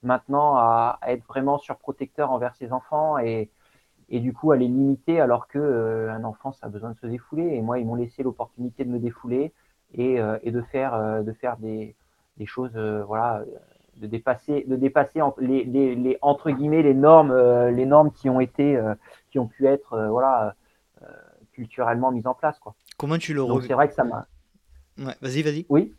maintenant 0.03 0.55
à, 0.55 0.99
être 1.07 1.25
vraiment 1.25 1.57
surprotecteur 1.57 2.31
envers 2.31 2.55
ses 2.55 2.71
enfants 2.71 3.17
et, 3.17 3.49
et 4.09 4.19
du 4.19 4.33
coup 4.33 4.51
à 4.51 4.57
les 4.57 4.67
limiter 4.67 5.19
alors 5.19 5.47
que 5.47 5.59
euh, 5.59 6.11
un 6.11 6.23
enfant 6.23 6.51
ça 6.51 6.67
a 6.67 6.69
besoin 6.69 6.91
de 6.91 6.97
se 6.97 7.07
défouler. 7.07 7.43
Et 7.43 7.61
moi 7.61 7.79
ils 7.79 7.85
m'ont 7.85 7.95
laissé 7.95 8.23
l'opportunité 8.23 8.85
de 8.85 8.89
me 8.89 8.99
défouler 8.99 9.53
et, 9.93 10.17
et 10.43 10.51
de 10.51 10.61
faire 10.63 11.23
de 11.23 11.31
faire 11.31 11.55
des, 11.55 11.95
des 12.35 12.45
choses 12.45 12.77
voilà 13.07 13.41
de 13.95 14.05
dépasser 14.05 14.65
de 14.67 14.75
dépasser 14.75 15.21
les, 15.37 15.63
les, 15.63 15.95
les, 15.95 16.17
entre 16.21 16.51
guillemets 16.51 16.81
les 16.81 16.93
normes 16.93 17.33
les 17.69 17.85
normes 17.85 18.11
qui 18.11 18.29
ont 18.29 18.41
été 18.41 18.77
qui 19.31 19.39
ont 19.39 19.47
pu 19.47 19.65
être 19.65 19.97
voilà 20.09 20.55
culturellement 21.53 22.11
mises 22.11 22.27
en 22.27 22.33
place 22.33 22.59
quoi. 22.59 22.75
Comment 22.97 23.17
tu 23.17 23.33
le 23.33 23.45
c'est 23.61 23.73
vrai 23.73 23.87
que 23.87 23.93
ça 23.93 24.03
m'a 24.03 24.27
Vas-y, 24.97 25.43
vas-y. 25.43 25.65
Oui. 25.69 25.93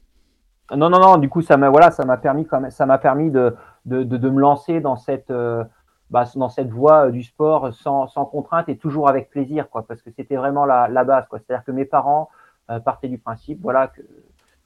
Non, 0.77 0.91
non, 0.91 1.01
non. 1.01 1.17
Du 1.17 1.29
coup, 1.29 1.41
ça 1.41 1.57
m'a 1.57 1.71
voilà, 1.71 1.91
ça 1.91 2.05
m'a 2.05 2.17
permis 2.17 2.47
quand 2.47 2.61
même, 2.61 2.71
ça 2.71 2.85
m'a 2.85 2.99
permis 2.99 3.31
de, 3.31 3.55
de, 3.87 4.03
de, 4.03 4.29
me 4.29 4.41
lancer 4.41 4.81
dans 4.81 4.97
cette 4.97 5.31
euh, 5.31 5.65
bah, 6.11 6.25
dans 6.35 6.51
cette 6.51 6.69
voie 6.69 7.07
euh, 7.07 7.11
du 7.11 7.23
sport 7.23 7.73
sans, 7.73 8.07
sans 8.07 8.27
contrainte 8.27 8.69
et 8.69 8.77
toujours 8.77 9.09
avec 9.09 9.31
plaisir, 9.31 9.71
quoi, 9.71 9.87
parce 9.87 10.03
que 10.03 10.11
c'était 10.11 10.37
vraiment 10.37 10.67
la, 10.67 10.89
la 10.89 11.05
base, 11.05 11.27
quoi. 11.29 11.39
C'est-à-dire 11.39 11.65
que 11.65 11.73
mes 11.73 11.87
parents 11.87 12.29
euh, 12.71 12.81
partaient 12.81 13.09
du 13.09 13.19
principe, 13.19 13.61
voilà, 13.63 13.91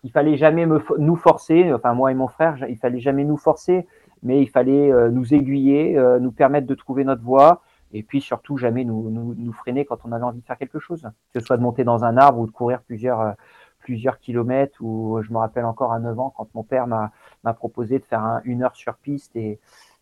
qu'il 0.00 0.10
fallait 0.10 0.36
jamais 0.36 0.66
me, 0.66 0.82
nous 0.98 1.16
forcer, 1.16 1.72
enfin 1.72 1.94
moi 1.94 2.10
et 2.10 2.14
mon 2.14 2.28
frère, 2.28 2.56
il 2.68 2.78
fallait 2.78 3.00
jamais 3.00 3.24
nous 3.24 3.36
forcer, 3.36 3.86
mais 4.24 4.40
il 4.42 4.48
fallait 4.48 4.92
nous 5.10 5.34
aiguiller, 5.34 6.00
nous 6.20 6.30
permettre 6.30 6.68
de 6.68 6.74
trouver 6.74 7.02
notre 7.02 7.22
voie, 7.22 7.62
et 7.92 8.04
puis 8.04 8.20
surtout 8.20 8.56
jamais 8.56 8.84
nous, 8.84 9.10
nous, 9.10 9.52
freiner 9.52 9.84
quand 9.84 9.98
on 10.04 10.12
avait 10.12 10.24
envie 10.24 10.40
de 10.40 10.46
faire 10.46 10.58
quelque 10.58 10.78
chose, 10.78 11.02
que 11.32 11.40
ce 11.40 11.46
soit 11.46 11.56
de 11.56 11.62
monter 11.62 11.82
dans 11.82 12.04
un 12.04 12.16
arbre 12.16 12.38
ou 12.38 12.46
de 12.46 12.52
courir 12.52 12.82
plusieurs 12.82 13.34
plusieurs 13.82 14.18
kilomètres 14.18 14.78
où 14.80 15.20
je 15.22 15.32
me 15.32 15.38
rappelle 15.38 15.64
encore 15.64 15.92
à 15.92 15.98
9 15.98 16.18
ans 16.18 16.32
quand 16.36 16.48
mon 16.54 16.62
père 16.62 16.86
m'a 16.86 17.54
proposé 17.54 17.98
de 17.98 18.04
faire 18.04 18.20
un, 18.20 18.40
une 18.44 18.62
heure 18.62 18.76
sur 18.76 18.94
piste 18.94 19.36
et, 19.36 19.58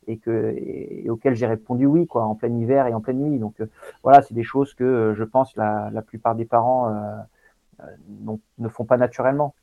et, 0.07 0.19
que, 0.19 0.55
et, 0.57 1.09
auquel 1.09 1.35
j'ai 1.35 1.47
répondu 1.47 1.87
oui, 1.87 2.07
quoi, 2.07 2.25
en 2.25 2.35
plein 2.35 2.55
hiver 2.57 2.87
et 2.87 2.95
en 2.95 3.01
pleine 3.01 3.19
nuit. 3.19 3.39
Donc 3.39 3.61
euh, 3.61 3.67
voilà, 4.03 4.23
c'est 4.23 4.35
des 4.35 4.45
choses 4.45 4.75
que 4.75 4.85
euh, 4.85 5.15
je 5.15 5.25
pense 5.25 5.57
la, 5.57 5.91
la 5.93 6.03
plupart 6.03 6.35
des 6.35 6.45
parents 6.45 6.89
euh, 6.89 7.87
ne 8.59 8.69
font 8.69 8.85
pas 8.85 8.97
naturellement. 8.97 9.55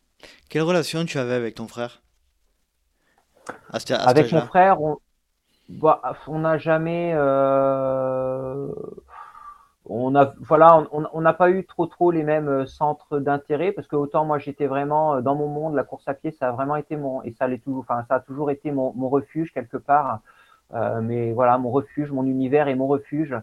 Quelle 0.49 0.63
relation 0.63 1.05
tu 1.05 1.19
avais 1.19 1.35
avec 1.35 1.55
ton 1.55 1.67
frère? 1.67 2.01
À 3.71 3.79
ce, 3.79 3.93
à 3.93 3.97
Avec 3.97 4.31
mon 4.31 4.41
frère, 4.41 4.81
on 4.81 4.97
bah, 5.69 6.01
on 6.27 6.39
n'a 6.39 6.57
jamais. 6.57 7.13
On 9.89 10.15
a 10.15 10.33
voilà 10.39 10.85
on 10.91 11.21
n'a 11.21 11.33
pas 11.33 11.49
eu 11.49 11.65
trop 11.65 11.85
trop 11.87 12.11
les 12.11 12.23
mêmes 12.23 12.49
euh, 12.49 12.65
centres 12.65 13.19
d'intérêt 13.19 13.71
parce 13.71 13.87
que 13.87 13.95
autant 13.95 14.25
moi 14.25 14.37
j'étais 14.37 14.67
vraiment 14.67 15.15
euh, 15.15 15.21
dans 15.21 15.33
mon 15.35 15.47
monde 15.47 15.75
la 15.75 15.85
course 15.85 16.07
à 16.07 16.13
pied 16.13 16.31
ça 16.31 16.49
a 16.49 16.51
vraiment 16.51 16.75
été 16.75 16.97
mon 16.97 17.23
et 17.23 17.31
ça 17.31 17.47
l'est 17.47 17.59
toujours 17.59 17.81
enfin 17.81 18.03
ça 18.09 18.15
a 18.15 18.19
toujours 18.19 18.51
été 18.51 18.71
mon, 18.71 18.91
refuge 19.09 19.53
quelque 19.53 19.77
part. 19.77 20.19
Euh, 20.73 20.99
mais 21.01 21.31
voilà 21.31 21.57
mon 21.57 21.71
refuge 21.71 22.11
mon 22.11 22.25
univers 22.25 22.67
et 22.67 22.75
mon 22.75 22.87
refuge. 22.87 23.35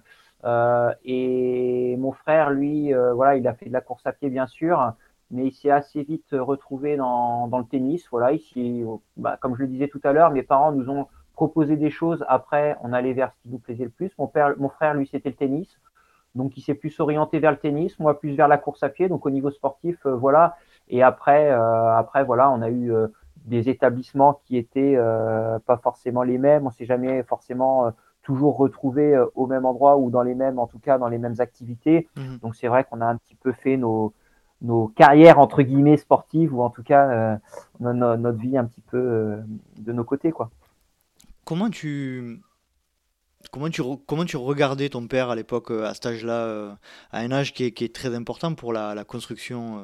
Euh, 0.44 0.92
et 1.04 1.96
mon 1.98 2.12
frère 2.12 2.50
lui 2.50 2.92
voilà 2.92 3.36
il 3.36 3.48
a 3.48 3.54
fait 3.54 3.66
de 3.66 3.72
la 3.72 3.80
course 3.80 4.06
à 4.06 4.12
pied 4.12 4.28
bien 4.28 4.46
sûr 4.46 4.92
mais 5.30 5.46
il 5.46 5.52
s'est 5.52 5.70
assez 5.70 6.02
vite 6.02 6.28
retrouvé 6.32 6.96
dans, 6.96 7.48
dans 7.48 7.58
le 7.58 7.64
tennis. 7.64 8.06
Voilà 8.10 8.32
ici 8.32 8.84
bah, 9.16 9.38
comme 9.40 9.56
je 9.56 9.62
le 9.62 9.68
disais 9.68 9.88
tout 9.88 10.00
à 10.04 10.12
l'heure 10.12 10.30
mes 10.30 10.42
parents 10.42 10.72
nous 10.72 10.90
ont 10.90 11.06
proposé 11.32 11.76
des 11.76 11.90
choses. 11.90 12.22
Après 12.28 12.76
on 12.82 12.92
allait 12.92 13.14
vers 13.14 13.32
ce 13.32 13.36
qui 13.42 13.48
nous 13.48 13.58
plaisait 13.58 13.84
le 13.84 13.90
plus. 13.90 14.12
Mon 14.18 14.26
père 14.26 14.54
mon 14.58 14.68
frère 14.68 14.92
lui 14.92 15.06
c'était 15.06 15.30
le 15.30 15.36
tennis 15.36 15.78
donc 16.34 16.56
il 16.56 16.62
s'est 16.62 16.74
plus 16.74 16.98
orienté 17.00 17.38
vers 17.38 17.50
le 17.50 17.58
tennis, 17.58 17.98
moi 17.98 18.18
plus 18.18 18.34
vers 18.34 18.48
la 18.48 18.58
course 18.58 18.82
à 18.82 18.88
pied. 18.88 19.08
Donc 19.08 19.24
au 19.26 19.30
niveau 19.30 19.50
sportif, 19.50 20.06
voilà. 20.06 20.56
Et 20.88 21.02
après, 21.02 21.50
après 21.50 22.24
voilà, 22.24 22.50
on 22.50 22.60
a 22.62 22.70
eu 22.70 22.92
des 23.44 23.68
établissements 23.68 24.40
qui 24.44 24.56
étaient 24.56 24.96
pas 25.66 25.76
forcément 25.82 26.22
les 26.22 26.38
mêmes. 26.38 26.66
On 26.66 26.70
s'est 26.70 26.86
jamais 26.86 27.22
forcément 27.22 27.92
toujours 28.22 28.56
retrouvé 28.56 29.22
au 29.34 29.46
même 29.46 29.64
endroit 29.64 29.96
ou 29.96 30.10
dans 30.10 30.22
les 30.22 30.34
mêmes, 30.34 30.58
en 30.58 30.66
tout 30.66 30.78
cas 30.78 30.98
dans 30.98 31.08
les 31.08 31.18
mêmes 31.18 31.36
activités. 31.38 32.08
Mmh. 32.16 32.38
Donc 32.42 32.56
c'est 32.56 32.68
vrai 32.68 32.84
qu'on 32.84 33.00
a 33.00 33.06
un 33.06 33.16
petit 33.16 33.36
peu 33.36 33.52
fait 33.52 33.76
nos 33.76 34.12
nos 34.62 34.88
carrières 34.88 35.38
entre 35.38 35.62
guillemets 35.62 35.98
sportives 35.98 36.54
ou 36.54 36.62
en 36.62 36.70
tout 36.70 36.82
cas 36.82 37.38
notre 37.80 38.38
vie 38.38 38.56
un 38.56 38.64
petit 38.64 38.80
peu 38.80 39.36
de 39.78 39.92
nos 39.92 40.04
côtés 40.04 40.32
quoi. 40.32 40.50
Comment 41.44 41.68
tu 41.68 42.40
Comment 43.50 43.68
tu, 43.68 43.82
comment 44.06 44.24
tu 44.24 44.36
regardais 44.36 44.88
ton 44.88 45.06
père 45.06 45.30
à 45.30 45.36
l'époque, 45.36 45.70
euh, 45.70 45.84
à 45.84 45.94
cet 45.94 46.06
âge-là, 46.06 46.44
euh, 46.44 46.74
à 47.12 47.20
un 47.20 47.32
âge 47.32 47.52
qui 47.52 47.64
est, 47.64 47.72
qui 47.72 47.84
est, 47.84 47.94
très 47.94 48.14
important 48.14 48.54
pour 48.54 48.72
la, 48.72 48.94
la 48.94 49.04
construction 49.04 49.78
euh, 49.78 49.82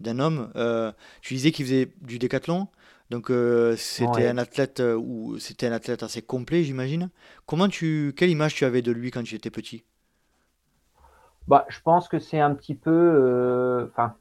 d'un 0.00 0.18
homme 0.18 0.52
Tu 1.20 1.34
disais 1.34 1.52
qu'il 1.52 1.66
faisait 1.66 1.92
du 2.00 2.18
décathlon, 2.18 2.68
donc 3.10 3.30
c'était 3.76 4.26
un 4.26 4.38
athlète 4.38 4.82
ou 4.98 5.38
c'était 5.38 5.66
un 5.66 5.72
athlète 5.72 6.02
assez 6.02 6.22
complet, 6.22 6.64
j'imagine. 6.64 7.10
Comment 7.46 7.68
tu, 7.68 8.14
quelle 8.16 8.30
image 8.30 8.54
tu 8.54 8.64
avais 8.64 8.82
de 8.82 8.90
lui 8.90 9.10
quand 9.10 9.22
tu 9.22 9.34
étais 9.34 9.50
petit? 9.50 9.84
Bah, 11.46 11.64
je 11.68 11.80
pense 11.80 12.08
que 12.08 12.18
c'est 12.18 12.40
un 12.40 12.54
petit 12.54 12.74
peu, 12.74 13.88
enfin, 13.92 14.14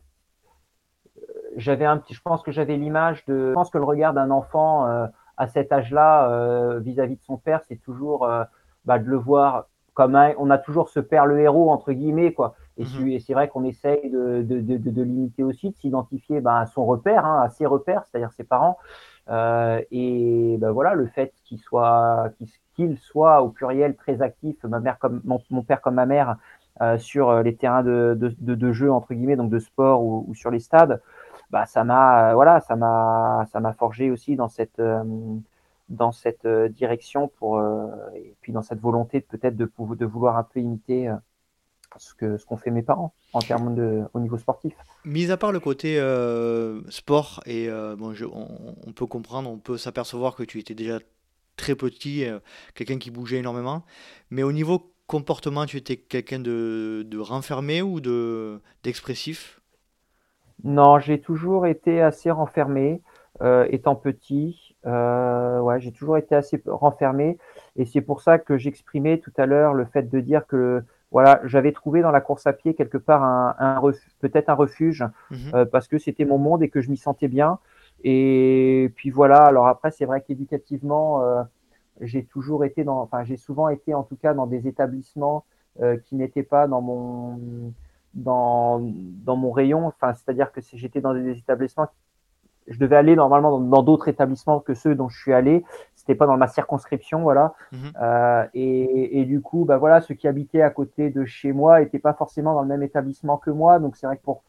j'avais 1.55 1.85
un 1.85 1.97
petit, 1.97 2.13
je 2.13 2.21
pense 2.21 2.43
que 2.43 2.51
j'avais 2.51 2.77
l'image 2.77 3.25
de, 3.25 3.49
je 3.49 3.53
pense 3.53 3.69
que 3.69 3.77
le 3.77 3.85
regard 3.85 4.13
d'un 4.13 4.29
enfant 4.29 4.85
à 5.37 5.47
cet 5.47 5.71
âge-là 5.71 6.77
vis-à-vis 6.79 7.15
de 7.15 7.23
son 7.23 7.37
père, 7.37 7.61
c'est 7.67 7.81
toujours 7.81 8.27
bah, 8.85 8.99
de 8.99 9.09
le 9.09 9.17
voir 9.17 9.65
comme 9.93 10.15
un, 10.15 10.33
on 10.37 10.49
a 10.49 10.57
toujours 10.57 10.89
ce 10.89 10.99
père 10.99 11.25
le 11.25 11.39
héros 11.39 11.71
entre 11.71 11.91
guillemets 11.91 12.33
quoi. 12.33 12.55
Et, 12.77 12.83
mhm. 12.85 13.19
c'est 13.19 13.33
vrai 13.33 13.49
qu'on 13.49 13.63
essaye 13.63 14.09
de, 14.09 14.41
de, 14.41 14.59
de, 14.59 14.77
de 14.77 15.01
l'imiter 15.03 15.43
aussi, 15.43 15.69
de 15.69 15.75
s'identifier 15.75 16.41
bah, 16.41 16.59
à 16.59 16.65
son 16.65 16.85
repère, 16.85 17.25
hein, 17.25 17.41
à 17.43 17.49
ses 17.49 17.65
repères, 17.65 18.03
c'est-à-dire 18.05 18.31
ses 18.31 18.43
parents. 18.43 18.77
Euh, 19.29 19.81
et 19.91 20.57
bah, 20.59 20.71
voilà, 20.71 20.95
le 20.95 21.07
fait 21.07 21.33
qu'il 21.43 21.59
soit, 21.59 22.31
qu'il 22.75 22.97
soit 22.97 23.41
au 23.43 23.49
pluriel 23.49 23.95
très 23.95 24.21
actif, 24.21 24.63
ma 24.63 24.79
mère 24.79 24.97
comme 24.97 25.21
mon, 25.25 25.41
mon 25.51 25.61
père 25.61 25.81
comme 25.81 25.95
ma 25.95 26.05
mère, 26.05 26.37
euh, 26.81 26.97
sur 26.97 27.43
les 27.43 27.55
terrains 27.55 27.83
de, 27.83 28.17
de, 28.17 28.55
de, 28.55 28.71
jeu 28.71 28.91
entre 28.91 29.13
guillemets, 29.13 29.35
donc 29.35 29.51
de 29.51 29.59
sport 29.59 30.01
ou, 30.01 30.25
ou 30.27 30.33
sur 30.33 30.49
les 30.49 30.59
stades, 30.59 31.01
bah 31.51 31.65
ça 31.65 31.83
m'a, 31.83 32.33
voilà, 32.33 32.61
ça 32.61 32.75
m'a, 32.75 33.45
ça 33.51 33.59
m'a 33.59 33.73
forgé 33.73 34.09
aussi 34.09 34.35
dans 34.35 34.47
cette 34.47 34.79
euh, 34.79 35.03
dans 35.91 36.11
cette 36.11 36.45
euh, 36.45 36.69
direction 36.69 37.27
pour 37.27 37.57
euh, 37.57 37.87
et 38.15 38.35
puis 38.41 38.53
dans 38.53 38.61
cette 38.61 38.79
volonté 38.79 39.21
peut-être 39.21 39.55
de, 39.55 39.69
de 39.95 40.05
vouloir 40.05 40.37
un 40.37 40.43
peu 40.43 40.59
imiter 40.59 41.09
euh, 41.09 41.15
ce 41.97 42.13
que 42.13 42.37
ce 42.37 42.45
qu'ont 42.45 42.55
fait 42.55 42.71
mes 42.71 42.81
parents 42.81 43.13
en 43.33 43.39
termes 43.39 43.75
de 43.75 44.03
au 44.13 44.19
niveau 44.21 44.37
sportif. 44.37 44.73
Mis 45.03 45.29
à 45.29 45.37
part 45.37 45.51
le 45.51 45.59
côté 45.59 45.97
sport 46.89 47.41
et 47.45 47.67
bon, 47.97 48.13
on, 48.87 48.93
peut 48.93 49.05
comprendre, 49.05 49.49
on 49.49 49.57
peut 49.57 49.77
s'apercevoir 49.77 50.35
que 50.35 50.43
tu 50.43 50.57
étais 50.59 50.73
déjà 50.73 50.99
très 51.57 51.75
petit, 51.75 52.25
quelqu'un 52.75 52.97
qui 52.97 53.11
bougeait 53.11 53.39
énormément, 53.39 53.83
mais 54.29 54.41
au 54.41 54.53
niveau 54.53 54.93
comportement, 55.05 55.65
tu 55.65 55.75
étais 55.75 55.97
quelqu'un 55.97 56.39
de, 56.39 57.05
de 57.05 57.17
renfermé 57.17 57.81
ou 57.81 57.99
de 57.99 58.61
d'expressif? 58.83 59.59
Non, 60.63 60.97
j'ai 60.97 61.19
toujours 61.19 61.65
été 61.67 62.01
assez 62.01 62.31
renfermé. 62.31 63.01
étant 63.69 63.95
petit, 63.97 64.70
ouais, 64.85 65.79
j'ai 65.79 65.91
toujours 65.91 66.17
été 66.17 66.35
assez 66.35 66.61
renfermé 66.65 67.37
et 67.75 67.85
c'est 67.85 68.01
pour 68.01 68.21
ça 68.21 68.39
que 68.39 68.57
j'exprimais 68.57 69.19
tout 69.19 69.33
à 69.37 69.45
l'heure 69.45 69.73
le 69.73 69.85
fait 69.85 70.09
de 70.09 70.19
dire 70.19 70.47
que 70.47 70.83
voilà, 71.11 71.41
j'avais 71.43 71.73
trouvé 71.73 72.01
dans 72.01 72.11
la 72.11 72.21
course 72.21 72.47
à 72.47 72.53
pied 72.53 72.73
quelque 72.73 72.97
part 72.97 73.23
un, 73.23 73.55
un 73.59 73.81
peut-être 74.19 74.49
un 74.49 74.53
refuge 74.53 75.03
mhm. 75.29 75.37
euh, 75.53 75.65
parce 75.65 75.87
que 75.87 75.97
c'était 75.97 76.25
mon 76.25 76.37
monde 76.37 76.63
et 76.63 76.69
que 76.69 76.81
je 76.81 76.89
m'y 76.89 76.97
sentais 76.97 77.27
bien. 77.27 77.59
Et 78.03 78.91
puis 78.95 79.09
voilà. 79.09 79.43
Alors 79.43 79.67
après, 79.67 79.91
c'est 79.91 80.05
vrai 80.05 80.21
qu'éducativement, 80.21 81.21
euh, 81.21 81.43
j'ai 81.99 82.23
toujours 82.23 82.63
été 82.63 82.83
dans, 82.85 83.01
enfin, 83.01 83.23
j'ai 83.25 83.37
souvent 83.37 83.67
été 83.67 83.93
en 83.93 84.03
tout 84.03 84.15
cas 84.15 84.33
dans 84.33 84.47
des 84.47 84.67
établissements 84.67 85.43
euh, 85.81 85.97
qui 85.97 86.15
n'étaient 86.15 86.43
pas 86.43 86.67
dans 86.67 86.81
mon 86.81 87.73
dans, 88.13 88.79
dans 88.81 89.35
mon 89.35 89.51
rayon. 89.51 89.87
Enfin, 89.87 90.13
c'est-à-dire 90.13 90.51
que 90.53 90.61
j'étais 90.73 91.01
dans 91.01 91.13
des 91.13 91.37
établissements 91.37 91.87
je 92.71 92.79
devais 92.79 92.95
aller 92.95 93.15
normalement 93.15 93.59
dans 93.59 93.83
d'autres 93.83 94.07
établissements 94.07 94.59
que 94.59 94.73
ceux 94.73 94.95
dont 94.95 95.09
je 95.09 95.19
suis 95.19 95.33
allé. 95.33 95.63
C'était 95.95 96.15
pas 96.15 96.25
dans 96.25 96.37
ma 96.37 96.47
circonscription, 96.47 97.21
voilà. 97.21 97.53
Mhm. 97.71 97.91
Euh, 98.01 98.47
et, 98.53 99.21
et, 99.21 99.25
du 99.25 99.41
coup, 99.41 99.65
bah 99.65 99.77
voilà, 99.77 100.01
ceux 100.01 100.15
qui 100.15 100.27
habitaient 100.27 100.63
à 100.63 100.71
côté 100.71 101.09
de 101.09 101.25
chez 101.25 101.51
moi 101.51 101.81
étaient 101.81 101.99
pas 101.99 102.13
forcément 102.13 102.53
dans 102.55 102.61
le 102.61 102.67
même 102.67 102.83
établissement 102.83 103.37
que 103.37 103.51
moi. 103.51 103.79
Donc 103.79 103.95
c'est 103.97 104.07
vrai 104.07 104.17
que 104.17 104.23
pour 104.23 104.43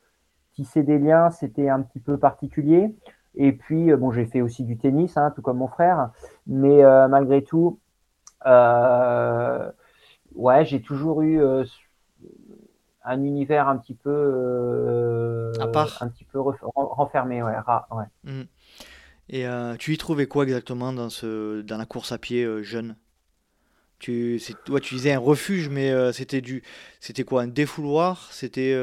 tisser 0.54 0.82
des 0.82 0.98
liens, 0.98 1.30
c'était 1.30 1.68
un 1.68 1.82
petit 1.82 2.00
peu 2.00 2.16
particulier. 2.16 2.94
Et 3.34 3.52
puis, 3.52 3.90
euh, 3.90 3.96
bon, 3.96 4.10
j'ai 4.12 4.26
fait 4.26 4.40
aussi 4.40 4.64
du 4.64 4.76
tennis, 4.76 5.16
hein, 5.16 5.32
tout 5.34 5.42
comme 5.42 5.58
mon 5.58 5.68
frère. 5.68 6.10
Mais 6.46 6.84
euh, 6.84 7.08
malgré 7.08 7.42
tout, 7.42 7.78
euh, 8.46 9.70
ouais, 10.34 10.64
j'ai 10.64 10.82
toujours 10.82 11.22
eu 11.22 11.40
un 13.04 13.22
univers 13.22 13.68
un 13.68 13.76
petit 13.76 13.94
peu 13.94 14.10
euh, 14.10 15.52
à 15.60 15.66
part. 15.66 15.98
un 16.00 16.08
petit 16.08 16.24
peu 16.24 16.38
renfermé 16.74 17.42
ouais, 17.42 17.52
ouais. 17.90 18.04
Mmh. 18.24 18.42
et 19.28 19.46
euh, 19.46 19.74
tu 19.76 19.92
y 19.92 19.98
trouvais 19.98 20.26
quoi 20.26 20.44
exactement 20.44 20.92
dans 20.92 21.08
ce 21.08 21.62
dans 21.62 21.78
la 21.78 21.86
course 21.86 22.12
à 22.12 22.18
pied 22.18 22.44
euh, 22.44 22.62
jeune? 22.62 22.96
Tu 23.98 24.40
toi 24.64 24.80
tu 24.80 24.96
disais 24.96 25.12
un 25.12 25.20
refuge 25.20 25.68
mais 25.68 26.12
c'était 26.12 26.40
du 26.40 26.64
c'était 26.98 27.22
quoi 27.22 27.42
un 27.42 27.46
défouloir? 27.46 28.28
C'était 28.32 28.76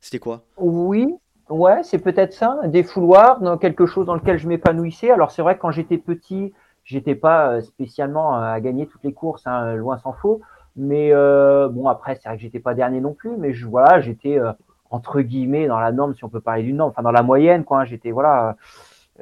c'était 0.00 0.20
quoi? 0.20 0.44
Oui 0.56 1.08
ouais 1.48 1.82
c'est 1.82 1.98
peut-être 1.98 2.32
ça 2.32 2.58
un 2.62 2.68
défouloir 2.68 3.40
dans 3.40 3.58
quelque 3.58 3.86
chose 3.86 4.06
dans 4.06 4.14
lequel 4.14 4.38
je 4.38 4.46
m'épanouissais 4.46 5.10
alors 5.10 5.30
c'est 5.32 5.42
vrai 5.42 5.56
que 5.56 5.60
quand 5.60 5.72
j'étais 5.72 5.98
petit 5.98 6.52
j'étais 6.84 7.16
pas 7.16 7.60
spécialement 7.60 8.36
à 8.36 8.60
gagner 8.60 8.86
toutes 8.86 9.02
les 9.02 9.12
courses 9.12 9.46
hein, 9.46 9.74
loin 9.74 9.98
s'en 9.98 10.12
faut 10.12 10.40
mais 10.76 11.10
euh, 11.12 11.68
bon, 11.68 11.88
après, 11.88 12.16
c'est 12.16 12.28
vrai 12.28 12.36
que 12.36 12.42
j'étais 12.42 12.60
pas 12.60 12.74
dernier 12.74 13.00
non 13.00 13.14
plus, 13.14 13.36
mais 13.36 13.52
je, 13.52 13.66
voilà, 13.66 14.00
j'étais 14.00 14.38
euh, 14.38 14.52
entre 14.90 15.20
guillemets 15.20 15.66
dans 15.66 15.78
la 15.78 15.92
norme, 15.92 16.14
si 16.14 16.24
on 16.24 16.28
peut 16.28 16.40
parler 16.40 16.62
d'une 16.64 16.76
norme, 16.76 16.90
enfin 16.90 17.02
dans 17.02 17.12
la 17.12 17.22
moyenne, 17.22 17.64
quoi. 17.64 17.80
Hein. 17.80 17.84
j'étais 17.84 18.10
voilà, 18.10 18.56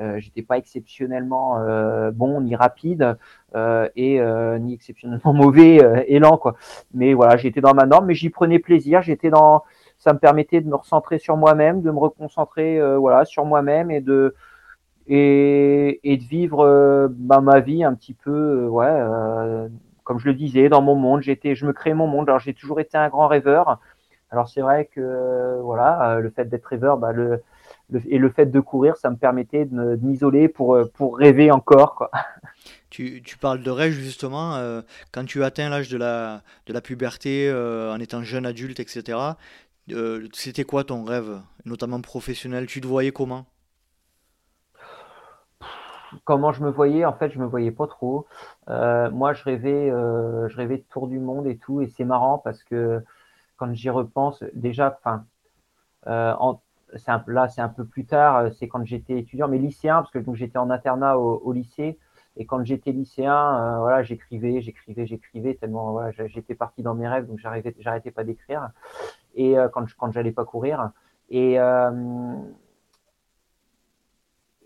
euh, 0.00 0.18
j'étais 0.18 0.42
pas 0.42 0.56
exceptionnellement 0.56 1.58
euh, 1.58 2.10
bon 2.10 2.40
ni 2.40 2.56
rapide 2.56 3.18
euh, 3.54 3.88
et 3.96 4.18
ni 4.60 4.74
exceptionnellement 4.74 5.32
mauvais 5.34 6.04
et 6.08 6.18
lent, 6.18 6.38
quoi. 6.38 6.56
Mais 6.94 7.14
voilà, 7.14 7.36
j'étais 7.36 7.60
dans 7.60 7.74
ma 7.74 7.86
norme, 7.86 8.06
mais 8.06 8.14
j'y 8.14 8.30
prenais 8.30 8.58
plaisir. 8.58 9.02
J'étais 9.02 9.30
dans, 9.30 9.62
ça 9.98 10.12
me 10.14 10.18
permettait 10.18 10.60
de 10.62 10.68
me 10.68 10.76
recentrer 10.76 11.18
sur 11.18 11.36
moi-même, 11.36 11.82
de 11.82 11.90
me 11.90 11.98
reconcentrer, 11.98 12.80
voilà, 12.96 13.24
sur 13.24 13.44
moi-même 13.44 13.90
et 13.90 14.00
de 14.00 14.34
et, 15.08 16.00
et 16.04 16.16
de 16.16 16.22
vivre 16.22 17.08
bah, 17.10 17.40
ma 17.40 17.60
vie 17.60 17.84
un 17.84 17.94
petit 17.94 18.14
peu, 18.14 18.66
ouais 18.68 19.68
comme 20.04 20.18
je 20.18 20.26
le 20.26 20.34
disais, 20.34 20.68
dans 20.68 20.82
mon 20.82 20.94
monde, 20.94 21.22
j'étais, 21.22 21.54
je 21.54 21.66
me 21.66 21.72
créais 21.72 21.94
mon 21.94 22.06
monde. 22.06 22.28
Alors 22.28 22.40
j'ai 22.40 22.54
toujours 22.54 22.80
été 22.80 22.96
un 22.96 23.08
grand 23.08 23.28
rêveur. 23.28 23.80
Alors 24.32 24.48
c'est 24.48 24.62
vrai 24.62 24.86
que 24.86 25.60
voilà, 25.62 26.12
euh, 26.16 26.20
le 26.20 26.30
fait 26.30 26.46
d'être 26.46 26.64
rêveur, 26.64 26.96
bah, 26.96 27.12
et 28.08 28.16
le 28.16 28.30
fait 28.30 28.46
de 28.46 28.60
courir, 28.60 28.96
ça 28.96 29.10
me 29.10 29.16
permettait 29.16 29.66
de, 29.66 29.98
m'isoler 30.02 30.48
pour 30.48 30.74
euh, 30.74 30.90
pour 30.94 31.18
rêver 31.18 31.50
encore. 31.50 32.10
Tu, 32.90 33.22
parles 33.40 33.62
de 33.62 33.70
rêve 33.70 33.92
justement. 33.92 34.56
Euh, 34.56 34.82
quand 35.12 35.24
tu 35.24 35.42
atteins 35.42 35.70
l'âge 35.70 35.88
de 35.88 35.96
la 35.96 36.42
de 36.66 36.74
la 36.74 36.82
puberté, 36.82 37.50
en 37.50 37.98
étant 37.98 38.22
jeune 38.22 38.44
adulte, 38.44 38.80
etc. 38.80 39.18
C'était 40.34 40.64
quoi 40.64 40.84
ton 40.84 41.02
rêve, 41.02 41.40
notamment 41.64 42.02
professionnel? 42.02 42.66
Tu 42.66 42.82
te 42.82 42.86
voyais 42.86 43.10
comment? 43.10 43.46
Comment 46.24 46.52
je 46.52 46.62
me 46.62 46.70
voyais, 46.70 47.04
en 47.04 47.12
fait, 47.12 47.30
je 47.30 47.38
me 47.38 47.46
voyais 47.46 47.70
pas 47.70 47.86
trop. 47.86 48.26
Euh, 48.68 49.10
moi, 49.10 49.32
je 49.32 49.42
rêvais, 49.44 49.90
euh, 49.90 50.48
je 50.48 50.56
rêvais 50.56 50.78
de 50.78 50.84
tour 50.90 51.08
du 51.08 51.18
monde 51.18 51.46
et 51.46 51.56
tout, 51.56 51.80
et 51.80 51.88
c'est 51.88 52.04
marrant 52.04 52.38
parce 52.38 52.62
que 52.64 53.02
quand 53.56 53.72
j'y 53.74 53.90
repense, 53.90 54.42
déjà, 54.54 54.98
enfin, 54.98 55.24
euh, 56.08 56.34
là, 57.26 57.48
c'est 57.48 57.60
un 57.60 57.68
peu 57.68 57.84
plus 57.84 58.06
tard, 58.06 58.52
c'est 58.58 58.68
quand 58.68 58.84
j'étais 58.84 59.18
étudiant, 59.18 59.48
mais 59.48 59.58
lycéen, 59.58 59.96
parce 59.96 60.10
que 60.10 60.18
donc 60.18 60.36
j'étais 60.36 60.58
en 60.58 60.70
internat 60.70 61.18
au, 61.18 61.52
lycée, 61.52 61.98
et 62.36 62.46
quand 62.46 62.64
j'étais 62.64 62.92
lycéen, 62.92 63.78
voilà, 63.78 64.02
j'écrivais, 64.02 64.60
j'écrivais, 64.62 65.06
j'écrivais 65.06 65.54
tellement, 65.54 65.92
voilà, 65.92 66.10
j'étais 66.26 66.54
parti 66.54 66.82
dans 66.82 66.94
mes 66.94 67.08
rêves, 67.08 67.26
donc 67.26 67.38
j'arrêtais, 67.38 68.10
pas 68.10 68.24
d'écrire, 68.24 68.70
et 69.34 69.54
quand 69.72 69.86
quand 69.98 70.12
j'allais 70.12 70.32
pas 70.32 70.44
courir, 70.44 70.90
et 71.30 71.58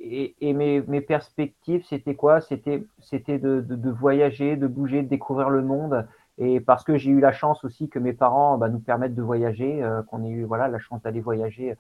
et, 0.01 0.53
mes, 0.53 1.01
perspectives, 1.01 1.85
c'était 1.89 2.15
quoi? 2.15 2.41
C'était 2.41 2.85
c'était 3.01 3.39
de, 3.39 3.61
de, 3.61 3.77
de, 3.77 3.91
voyager, 3.91 4.57
de 4.57 4.67
bouger, 4.67 5.03
de 5.03 5.09
découvrir 5.09 5.51
le 5.51 5.63
monde. 5.63 6.07
Et 6.39 6.61
parce 6.61 6.85
que 6.85 6.97
j'ai 6.99 7.11
eu 7.11 7.21
la 7.21 7.33
chance 7.33 7.65
aussi 7.65 7.89
que 7.89 7.99
mes 7.99 8.13
parents 8.13 8.59
bah, 8.59 8.69
nous 8.69 8.79
permettent 8.79 9.15
de 9.15 9.23
voyager, 9.23 9.83
euh, 9.83 10.03
qu'on 10.03 10.25
ait 10.25 10.31
eu 10.31 10.45
voilà 10.45 10.69
la 10.69 10.79
chance 10.79 11.03
d'aller 11.03 11.21
voyager 11.21 11.77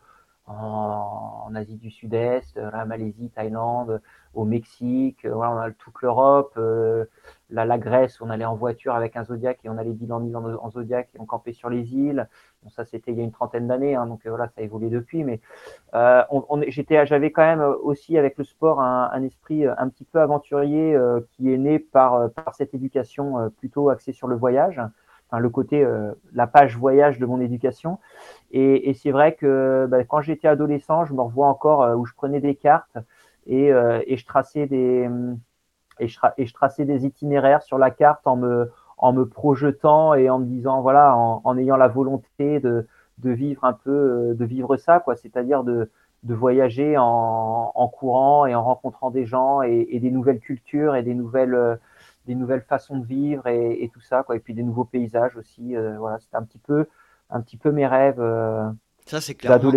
en, 0.46 1.54
Asie 1.54 1.76
du 1.76 1.90
Sud-Est, 1.90 2.56
la 2.56 2.84
Malaisie, 2.84 3.30
Thaïlande, 3.30 4.00
au 4.34 4.44
Mexique, 4.44 5.24
euh, 5.24 5.32
voilà, 5.32 5.52
on 5.52 5.58
a 5.58 5.70
toute 5.70 6.02
l'Europe, 6.02 6.52
euh, 6.58 7.06
la, 7.50 7.78
Grèce, 7.78 8.20
on 8.20 8.28
allait 8.30 8.44
en 8.44 8.54
voiture 8.54 8.94
avec 8.94 9.16
un 9.16 9.24
Zodiac 9.24 9.58
et 9.64 9.70
on 9.70 9.78
allait 9.78 9.92
d'île 9.92 10.12
en 10.12 10.22
île 10.22 10.36
en, 10.36 10.70
Zodiac 10.70 11.08
et 11.14 11.20
on 11.20 11.24
campait 11.24 11.52
sur 11.52 11.70
les 11.70 11.94
îles. 11.94 12.28
Bon, 12.62 12.70
ça, 12.70 12.84
c'était 12.84 13.12
il 13.12 13.18
y 13.18 13.20
a 13.20 13.24
une 13.24 13.32
trentaine 13.32 13.66
d'années, 13.66 13.94
hein, 13.94 14.06
donc 14.06 14.26
voilà, 14.26 14.48
ça 14.48 14.60
a 14.60 14.62
évolué 14.62 14.90
depuis. 14.90 15.24
Mais 15.24 15.40
euh, 15.94 16.22
on, 16.30 16.60
j'étais, 16.68 17.06
j'avais 17.06 17.30
quand 17.30 17.42
même 17.44 17.62
aussi 17.82 18.18
avec 18.18 18.36
le 18.36 18.44
sport 18.44 18.80
un, 18.80 19.10
un 19.12 19.22
esprit 19.22 19.66
un 19.66 19.88
petit 19.88 20.04
peu 20.04 20.20
aventurier 20.20 20.94
euh, 20.94 21.20
qui 21.32 21.52
est 21.52 21.58
né 21.58 21.78
par, 21.78 22.30
par 22.30 22.54
cette 22.54 22.74
éducation 22.74 23.38
euh, 23.38 23.48
plutôt 23.48 23.88
axée 23.90 24.12
sur 24.12 24.28
le 24.28 24.36
voyage. 24.36 24.80
Enfin, 25.28 25.40
le 25.40 25.50
côté, 25.50 25.84
la 26.34 26.46
page 26.46 26.76
voyage 26.76 27.18
de 27.18 27.26
mon 27.26 27.40
éducation. 27.40 27.98
Et, 28.52 28.88
et 28.88 28.94
c'est 28.94 29.10
vrai 29.10 29.34
que 29.34 29.86
bah, 29.90 30.04
quand 30.04 30.20
j'étais 30.20 30.46
adolescent, 30.46 31.04
je 31.04 31.14
me 31.14 31.20
revois 31.20 31.48
encore 31.48 31.98
où 31.98 32.06
je 32.06 32.14
prenais 32.14 32.40
des 32.40 32.54
cartes 32.54 32.96
et, 33.46 33.70
et 33.70 34.16
je 34.16 34.24
traçais 34.24 34.66
des 34.66 35.08
je, 36.00 36.18
et 36.78 36.84
des 36.84 37.06
itinéraires 37.06 37.62
sur 37.62 37.78
la 37.78 37.90
carte 37.90 38.26
en 38.26 38.36
me, 38.36 38.70
en 38.98 39.12
me 39.12 39.26
projetant 39.26 40.14
et 40.14 40.30
en 40.30 40.38
me 40.38 40.46
disant, 40.46 40.80
voilà, 40.80 41.16
en, 41.16 41.40
en 41.44 41.58
ayant 41.58 41.76
la 41.76 41.88
volonté 41.88 42.60
de, 42.60 42.86
vivre 43.22 43.64
un 43.64 43.72
peu, 43.72 43.90
euh, 43.90 44.34
de 44.34 44.44
vivre 44.44 44.76
ça, 44.76 45.00
quoi, 45.00 45.16
c'est-à-dire 45.16 45.64
de, 45.64 45.90
voyager 46.22 46.96
en, 46.98 47.70
en, 47.72 47.88
courant 47.88 48.46
et 48.46 48.54
en 48.56 48.64
rencontrant 48.64 49.10
des 49.10 49.26
gens 49.26 49.62
et, 49.62 50.00
des 50.00 50.10
nouvelles 50.10 50.40
cultures 50.40 50.96
et 50.96 51.04
des 51.04 51.14
nouvelles, 51.14 51.54
euh, 51.54 51.76
des 52.26 52.34
nouvelles 52.34 52.62
façons 52.62 52.98
de 52.98 53.06
vivre 53.06 53.46
et, 53.46 53.82
et, 53.82 53.88
tout 53.88 54.00
ça, 54.00 54.22
quoi, 54.22 54.36
et 54.36 54.40
puis 54.40 54.54
des 54.54 54.62
nouveaux 54.62 54.84
paysages 54.84 55.36
aussi. 55.36 55.76
Euh, 55.76 55.96
voilà, 55.98 56.18
c'était 56.18 56.36
un 56.36 56.42
petit 56.42 56.58
peu, 56.58 56.86
un 57.30 57.40
petit 57.40 57.56
peu 57.56 57.72
mes 57.72 57.86
rêves. 57.86 58.20
Euh, 58.20 58.68
ça, 59.06 59.20
c'est 59.20 59.34
clairement, 59.34 59.72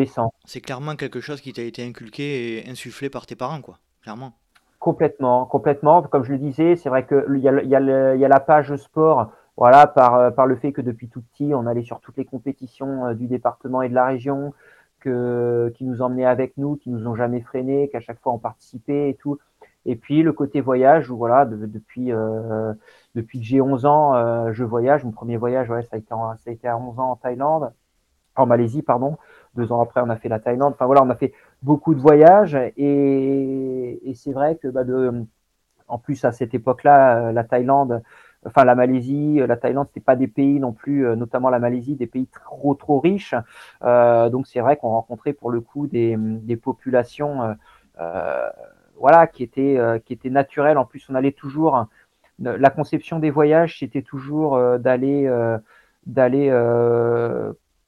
c'est 0.45 0.61
clairement 0.61 0.95
quelque 0.95 1.21
chose 1.21 1.41
qui 1.41 1.53
t'a 1.53 1.61
été 1.61 1.85
inculqué 1.85 2.57
et 2.57 2.69
insufflé 2.69 3.09
par 3.09 3.25
tes 3.25 3.35
parents, 3.35 3.61
quoi, 3.61 3.77
clairement. 4.01 4.33
Complètement, 4.79 5.45
complètement. 5.45 6.01
Comme 6.03 6.23
je 6.23 6.31
le 6.31 6.39
disais, 6.39 6.75
c'est 6.75 6.89
vrai 6.89 7.05
qu'il 7.05 7.39
y, 7.39 7.47
a, 7.47 7.61
y, 7.61 7.69
y 7.69 8.25
a 8.25 8.27
la 8.27 8.39
page 8.39 8.75
sport, 8.77 9.31
voilà, 9.59 9.87
par, 9.87 10.15
euh, 10.15 10.31
par 10.31 10.47
le 10.47 10.55
fait 10.55 10.71
que 10.71 10.79
depuis 10.79 11.09
tout 11.09 11.21
petit, 11.21 11.53
on 11.53 11.67
allait 11.67 11.83
sur 11.83 11.99
toutes 11.99 12.15
les 12.15 12.23
compétitions 12.23 13.07
euh, 13.07 13.13
du 13.13 13.27
département 13.27 13.81
et 13.81 13.89
de 13.89 13.93
la 13.93 14.05
région, 14.05 14.53
que, 15.01 15.73
qui 15.75 15.83
nous 15.83 16.01
emmenaient 16.01 16.25
avec 16.25 16.57
nous, 16.57 16.77
qui 16.77 16.89
nous 16.89 17.05
ont 17.07 17.15
jamais 17.15 17.41
freinés, 17.41 17.89
qu'à 17.89 17.99
chaque 17.99 18.21
fois 18.21 18.31
on 18.31 18.37
participait 18.37 19.09
et 19.09 19.15
tout. 19.15 19.37
Et 19.85 19.95
puis 19.95 20.23
le 20.23 20.33
côté 20.33 20.61
voyage, 20.61 21.09
où 21.09 21.17
voilà, 21.17 21.45
depuis, 21.45 22.11
euh, 22.11 22.73
depuis 23.15 23.39
que 23.39 23.45
j'ai 23.45 23.61
11 23.61 23.85
ans, 23.85 24.15
euh, 24.15 24.51
je 24.53 24.63
voyage. 24.63 25.03
Mon 25.03 25.11
premier 25.11 25.37
voyage, 25.37 25.69
ouais, 25.69 25.83
ça, 25.83 25.89
a 25.93 25.97
été 25.97 26.09
ça 26.09 26.49
a 26.49 26.51
été 26.51 26.67
à 26.67 26.77
11 26.77 26.99
ans 26.99 27.11
en 27.11 27.15
Thaïlande, 27.15 27.73
en 28.35 28.45
Malaisie, 28.45 28.81
pardon. 28.81 29.17
Deux 29.55 29.71
ans 29.71 29.81
après, 29.81 30.01
on 30.01 30.09
a 30.09 30.17
fait 30.17 30.29
la 30.29 30.39
Thaïlande. 30.39 30.73
Enfin 30.73 30.85
voilà, 30.85 31.03
on 31.03 31.09
a 31.09 31.15
fait 31.15 31.33
beaucoup 31.63 31.95
de 31.95 31.99
voyages 32.01 32.55
et, 32.55 34.09
et 34.09 34.13
c'est 34.15 34.33
vrai 34.33 34.57
que 34.57 34.67
bah, 34.67 34.83
de, 34.83 35.25
en 35.89 35.97
plus 35.97 36.23
à 36.25 36.31
cette 36.31 36.53
époque-là, 36.53 37.29
euh, 37.29 37.31
la 37.31 37.43
Thaïlande, 37.43 38.01
enfin 38.45 38.63
la 38.63 38.75
Malaisie, 38.75 39.39
la 39.45 39.57
Thaïlande, 39.57 39.87
c'était 39.87 39.99
pas 39.99 40.15
des 40.15 40.27
pays 40.27 40.59
non 40.59 40.71
plus, 40.71 41.05
euh, 41.05 41.15
notamment 41.15 41.49
la 41.49 41.59
Malaisie, 41.59 41.95
des 41.95 42.07
pays 42.07 42.27
trop 42.27 42.75
trop 42.75 42.99
riches. 42.99 43.35
Euh, 43.83 44.29
donc 44.29 44.47
c'est 44.47 44.61
vrai 44.61 44.77
qu'on 44.77 44.89
rencontrait 44.89 45.33
pour 45.33 45.51
le 45.51 45.61
coup 45.61 45.87
des, 45.87 46.15
des 46.17 46.55
populations, 46.55 47.41
euh, 47.41 47.53
voilà, 48.99 49.27
qui 49.27 49.43
étaient 49.43 49.79
qui 50.05 50.13
étaient 50.13 50.29
naturelles. 50.29 50.77
En 50.77 50.85
plus, 50.85 51.05
on 51.09 51.15
allait 51.15 51.31
toujours. 51.31 51.85
La 52.39 52.69
conception 52.69 53.19
des 53.19 53.31
voyages, 53.31 53.79
c'était 53.79 54.01
toujours 54.01 54.57
d'aller 54.79 55.29
d'aller 56.05 56.51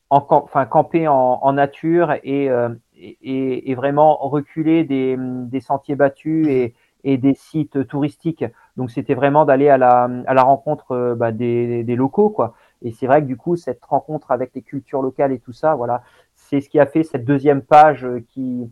en, 0.10 0.26
enfin, 0.30 0.66
camper 0.66 1.08
en, 1.08 1.54
nature 1.54 2.14
et, 2.24 2.50
et, 2.96 3.76
vraiment 3.76 4.18
reculer 4.18 4.84
des, 4.84 5.18
des 5.18 5.60
sentiers 5.62 5.96
battus 5.96 6.48
et, 6.48 6.74
et, 7.04 7.18
des 7.18 7.34
sites 7.34 7.88
touristiques. 7.88 8.46
Donc 8.78 8.92
c'était 8.92 9.14
vraiment 9.14 9.46
d'aller 9.46 9.70
à 9.70 9.78
la, 9.78 10.10
à 10.26 10.34
la 10.34 10.44
rencontre 10.44 10.92
euh, 10.92 11.16
bah, 11.16 11.32
des, 11.32 11.84
des, 11.84 11.96
locaux, 11.96 12.30
quoi. 12.30 12.56
Et 12.82 12.92
c'est 12.92 13.06
vrai 13.06 13.22
que 13.22 13.28
du 13.28 13.38
coup, 13.38 13.56
cette 13.56 13.84
rencontre 13.86 14.32
avec 14.32 14.52
les 14.56 14.62
cultures 14.62 15.02
locales 15.02 15.32
et 15.32 15.40
tout 15.40 15.54
ça, 15.54 15.76
voilà, 15.76 16.04
c'est 16.36 16.62
ce 16.62 16.70
qui 16.70 16.80
a 16.80 16.86
fait 16.86 17.04
cette 17.04 17.26
deuxième 17.26 17.62
page 17.62 18.06
euh, 18.06 18.24
qui, 18.30 18.72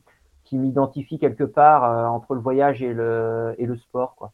qui 0.49 0.57
m'identifie 0.57 1.19
quelque 1.19 1.43
part 1.43 1.83
euh, 1.83 2.05
entre 2.07 2.33
le 2.33 2.41
voyage 2.41 2.81
et 2.81 2.93
le, 2.93 3.55
et 3.57 3.65
le 3.65 3.77
sport, 3.77 4.15
quoi. 4.15 4.31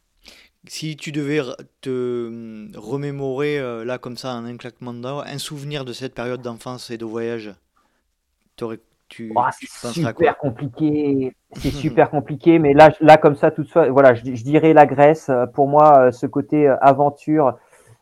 Si 0.68 0.98
tu 0.98 1.12
devais 1.12 1.42
te 1.82 2.28
hum, 2.28 2.72
remémorer 2.76 3.86
là 3.86 4.00
comme 4.00 4.18
ça 4.18 4.34
en 4.34 4.46
un 4.46 4.58
claquement 4.58 4.96
de 4.96 5.06
un 5.06 5.38
souvenir 5.38 5.86
de 5.86 5.94
cette 5.94 6.16
période 6.16 6.42
d'enfance 6.42 6.90
et 6.90 6.98
de 6.98 7.06
voyage, 7.06 7.54
aurais 8.64 8.80
c'est 9.10 9.92
super 9.92 10.38
compliqué. 10.38 11.36
C'est 11.54 11.72
super 11.72 12.10
compliqué, 12.10 12.60
mais 12.60 12.74
là, 12.74 12.90
là 13.02 13.18
comme 13.18 13.36
ça, 13.36 13.52
toute 13.52 13.72
voilà, 13.74 14.14
je, 14.14 14.22
dirais 14.24 14.74
la 14.74 14.86
Grèce. 14.86 15.30
Pour 15.54 15.68
moi, 15.68 16.00
euh, 16.00 16.12
ce 16.12 16.26
côté 16.26 16.68
euh, 16.68 16.76
aventure 16.82 17.58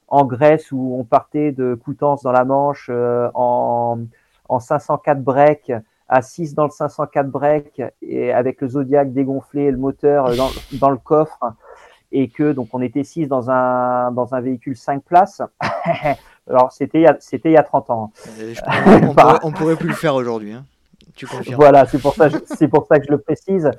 en 0.08 0.26
Grèce 0.26 0.71
où 0.71 0.95
on 0.99 1.04
partait 1.04 1.52
de 1.52 1.76
Coutances 1.76 2.23
dans 2.23 2.32
la 2.32 2.45
Manche 2.45 2.88
euh, 2.89 3.30
en, 3.34 3.99
en 4.49 4.60
504 4.60 5.21
break 5.21 5.71
à 6.08 6.22
6 6.22 6.54
dans 6.56 6.66
le 6.66 6.70
504 6.70 7.30
break 7.30 7.82
et 8.02 8.32
avec 8.32 8.62
le 8.62 8.70
Zodiac 8.70 9.13
dégonflé, 9.13 9.72
le 9.72 9.78
moteur 9.78 10.36
dans, 10.36 10.50
dans 10.74 10.89
le 10.89 10.98
coffre 10.98 11.39
et 12.12 12.30
que 12.30 12.52
donc 12.54 12.70
on 12.74 12.82
était 12.82 13.04
6 13.04 13.28
dans 13.28 13.50
un 13.50 14.12
dans 14.12 14.34
un 14.34 14.42
véhicule 14.42 14.78
5 14.78 15.04
places. 15.04 15.42
Alors 16.50 16.72
c'était 16.72 17.06
c'était 17.20 17.50
il 17.50 17.54
y 17.54 17.58
a 17.58 17.63
30 17.63 17.89
ans. 17.89 18.12
on, 18.38 19.13
pourrait, 19.13 19.39
on 19.44 19.52
pourrait 19.52 19.76
plus 19.76 19.89
le 19.89 19.96
faire 19.96 20.16
aujourd'hui. 20.16 20.54
Hein. 20.54 20.66
Voilà, 21.56 21.86
c'est 21.86 22.00
pour 22.00 22.16
ça, 22.16 22.30
c'est 22.46 22.68
pour 22.68 22.88
ça 22.88 23.00
que 23.00 23.06
je 23.06 23.12
le 23.12 23.20
précise. 23.20 23.70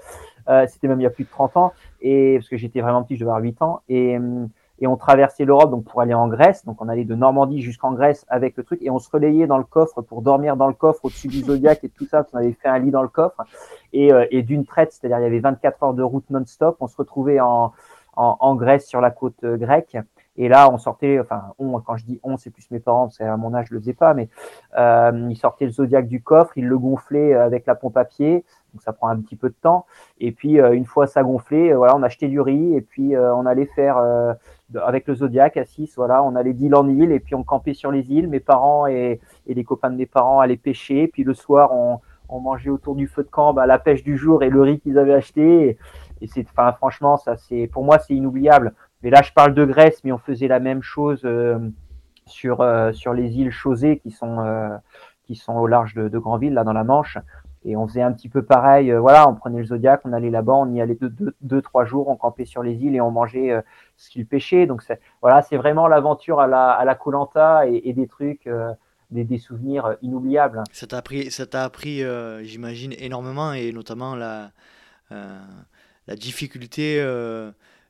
Euh, 0.49 0.67
c'était 0.69 0.89
même 0.89 1.01
il 1.01 1.05
y 1.05 1.07
a 1.07 1.11
plus 1.11 1.25
de 1.25 1.31
30 1.31 1.57
ans, 1.57 1.73
et 2.01 2.37
parce 2.39 2.49
que 2.49 2.57
j'étais 2.57 2.81
vraiment 2.81 3.03
petit, 3.03 3.15
je 3.15 3.21
devais 3.21 3.31
avoir 3.31 3.43
8 3.43 3.63
ans, 3.63 3.81
et, 3.89 4.19
et 4.81 4.87
on 4.87 4.97
traversait 4.97 5.45
l'Europe 5.45 5.71
donc 5.71 5.85
pour 5.85 6.01
aller 6.01 6.15
en 6.15 6.29
Grèce. 6.29 6.65
Donc 6.65 6.81
on 6.81 6.89
allait 6.89 7.05
de 7.05 7.15
Normandie 7.15 7.63
jusqu'en 7.63 7.93
Grèce 7.93 8.25
avec 8.29 8.57
le 8.57 8.65
truc, 8.65 8.81
et 8.83 8.91
on 8.91 8.99
se 8.99 9.11
relayait 9.11 9.47
dans 9.47 9.59
le 9.59 9.65
coffre 9.65 10.03
pour 10.03 10.23
dormir 10.23 10.57
dans 10.57 10.69
le 10.69 10.75
coffre 10.75 11.05
au-dessus 11.05 11.29
du 11.29 11.41
Zodiac 11.41 11.85
et 11.85 11.89
tout 11.89 12.07
ça. 12.07 12.27
On 12.33 12.39
avait 12.39 12.53
fait 12.53 12.69
un 12.69 12.79
lit 12.79 12.91
dans 12.91 13.03
le 13.03 13.09
coffre, 13.09 13.43
et, 13.93 14.13
euh, 14.13 14.27
et 14.31 14.43
d'une 14.43 14.65
traite, 14.65 14.93
c'est-à-dire 14.93 15.19
il 15.19 15.23
y 15.23 15.27
avait 15.27 15.41
24 15.41 15.83
heures 15.83 15.95
de 15.95 16.03
route 16.03 16.29
non-stop. 16.31 16.77
On 16.81 16.89
se 16.89 16.97
retrouvait 16.97 17.41
en, 17.41 17.73
en, 18.17 18.37
en 18.41 18.55
Grèce 18.57 18.87
sur 18.87 19.01
la 19.01 19.11
côte 19.11 19.43
euh, 19.45 19.57
grecque. 19.57 19.97
Et 20.37 20.49
là, 20.49 20.69
on 20.71 20.79
sortait, 20.79 21.21
enfin, 21.21 21.53
on, 21.59 21.79
quand 21.81 21.97
je 21.97 22.05
dis 22.05 22.19
on, 22.23 22.37
c'est 22.37 22.51
plus 22.51 22.69
mes 22.71 22.81
parents, 22.81 23.07
parce 23.07 23.19
qu'à 23.19 23.37
mon 23.37 23.55
âge, 23.55 23.69
je 23.69 23.75
le 23.75 23.81
faisais 23.81 23.95
pas, 23.95 24.15
mais 24.15 24.29
euh, 24.77 25.29
ils 25.31 25.37
sortaient 25.37 25.67
le 25.67 25.71
Zodiac 25.71 26.09
du 26.09 26.23
coffre, 26.23 26.53
ils 26.57 26.67
le 26.67 26.77
gonflaient 26.77 27.35
avec 27.35 27.67
la 27.67 27.77
pompe 27.77 27.97
à 27.97 28.05
pied, 28.05 28.45
donc 28.73 28.83
ça 28.83 28.93
prend 28.93 29.09
un 29.09 29.21
petit 29.21 29.37
peu 29.37 29.49
de 29.49 29.55
temps. 29.55 29.87
Et 30.19 30.33
puis, 30.33 30.61
euh, 30.61 30.73
une 30.73 30.87
fois 30.87 31.07
ça 31.07 31.23
gonflé, 31.23 31.71
euh, 31.71 31.77
voilà, 31.77 31.95
on 31.97 32.03
achetait 32.03 32.29
du 32.29 32.41
riz, 32.41 32.75
et 32.75 32.81
puis 32.81 33.15
euh, 33.15 33.33
on 33.35 33.47
allait 33.47 33.67
faire, 33.67 33.97
euh, 33.99 34.35
avec 34.83 35.07
le 35.07 35.15
Zodiac 35.15 35.57
à 35.57 35.65
6, 35.65 35.95
voilà, 35.97 36.25
on 36.25 36.35
allait 36.35 36.53
d'île 36.53 36.75
en 36.75 36.89
île, 36.89 37.13
et 37.13 37.21
puis 37.21 37.37
on 37.37 37.45
campait 37.45 37.75
sur 37.75 37.93
les 37.93 38.11
îles. 38.13 38.29
Mes 38.29 38.41
parents 38.41 38.89
et, 38.89 39.21
et 39.47 39.55
les 39.55 39.63
copains 39.63 39.91
de 39.91 39.97
mes 39.97 40.07
parents 40.07 40.41
allaient 40.41 40.57
pêcher, 40.57 41.07
puis 41.07 41.23
le 41.23 41.35
soir, 41.35 41.73
on, 41.73 42.01
on 42.29 42.41
mangeait 42.41 42.71
autour 42.71 42.95
du 42.97 43.07
feu 43.07 43.23
de 43.23 43.29
camp 43.29 43.53
bah, 43.53 43.67
la 43.67 43.79
pêche 43.79 44.03
du 44.03 44.17
jour 44.17 44.43
et 44.43 44.51
le 44.51 44.63
riz 44.63 44.81
qu'ils 44.81 44.99
avaient 44.99 45.15
acheté. 45.15 45.69
Et, 45.69 45.79
et 46.21 46.27
c'est, 46.27 46.47
enfin, 46.51 46.73
franchement, 46.73 47.17
ça, 47.17 47.37
c'est, 47.37 47.69
pour 47.69 47.85
moi, 47.85 47.99
c'est 47.99 48.15
inoubliable. 48.15 48.75
Mais 49.05 49.11
là, 49.11 49.21
je 49.21 49.33
parle 49.33 49.53
de 49.53 49.67
Grèce, 49.67 50.03
mais 50.03 50.13
on 50.13 50.19
faisait 50.19 50.49
la 50.49 50.61
même 50.61 50.83
chose 50.83 51.21
euh, 51.27 51.59
sur, 52.25 52.63
euh, 52.63 52.91
sur 52.93 53.13
les 53.13 53.39
îles 53.39 53.51
Chausées 53.51 53.99
qui 53.99 54.11
sont, 54.11 54.41
euh, 54.41 54.75
qui 55.25 55.37
sont 55.37 55.53
au 55.53 55.67
large 55.67 55.93
de, 55.93 56.09
de 56.09 56.19
Granville, 56.19 56.55
là 56.55 56.65
dans 56.65 56.73
la 56.73 56.85
Manche. 56.85 57.19
Et 57.67 57.77
on 57.77 57.87
faisait 57.87 58.01
un 58.01 58.13
petit 58.13 58.31
peu 58.31 58.43
pareil. 58.43 58.91
voilà, 58.93 59.29
on 59.29 59.35
prenait 59.35 59.59
le 59.59 59.67
Zodiac, 59.67 60.01
on 60.05 60.13
allait 60.15 60.31
là-bas, 60.31 60.55
on 60.55 60.73
y 60.73 60.81
allait 60.81 60.95
deux, 60.95 61.35
deux, 61.43 61.61
trois 61.61 61.85
jours, 61.85 62.09
on 62.09 62.17
campait 62.17 62.47
sur 62.47 62.63
les 62.63 62.77
îles 62.77 62.95
et 62.95 63.01
on 63.03 63.11
mangeait 63.11 63.63
ce 63.97 64.09
qu'ils 64.09 64.27
pêchaient. 64.27 64.67
Donc 64.67 64.83
voilà, 65.21 65.43
c'est 65.43 65.57
vraiment 65.57 65.87
l'aventure 65.87 66.41
à 66.41 66.47
la 66.47 66.71
à 66.71 66.85
la 66.85 66.95
Colanta 66.95 67.67
et, 67.67 67.83
et, 67.85 67.93
des 67.93 68.07
trucs. 68.07 68.49
Des, 69.11 69.23
des, 69.23 69.39
souvenirs 69.39 69.97
inoubliables. 70.03 70.65
Ça 70.73 70.89
t'a 70.89 70.97
appris, 70.97 71.31
ça 71.31 71.47
t'a 71.47 71.63
appris 71.63 72.03
j'imagine, 72.43 72.95
énormément 72.99 73.53
et 73.53 73.71
notamment 73.71 74.17
la, 74.17 74.51
la 75.11 76.17
difficulté 76.17 77.01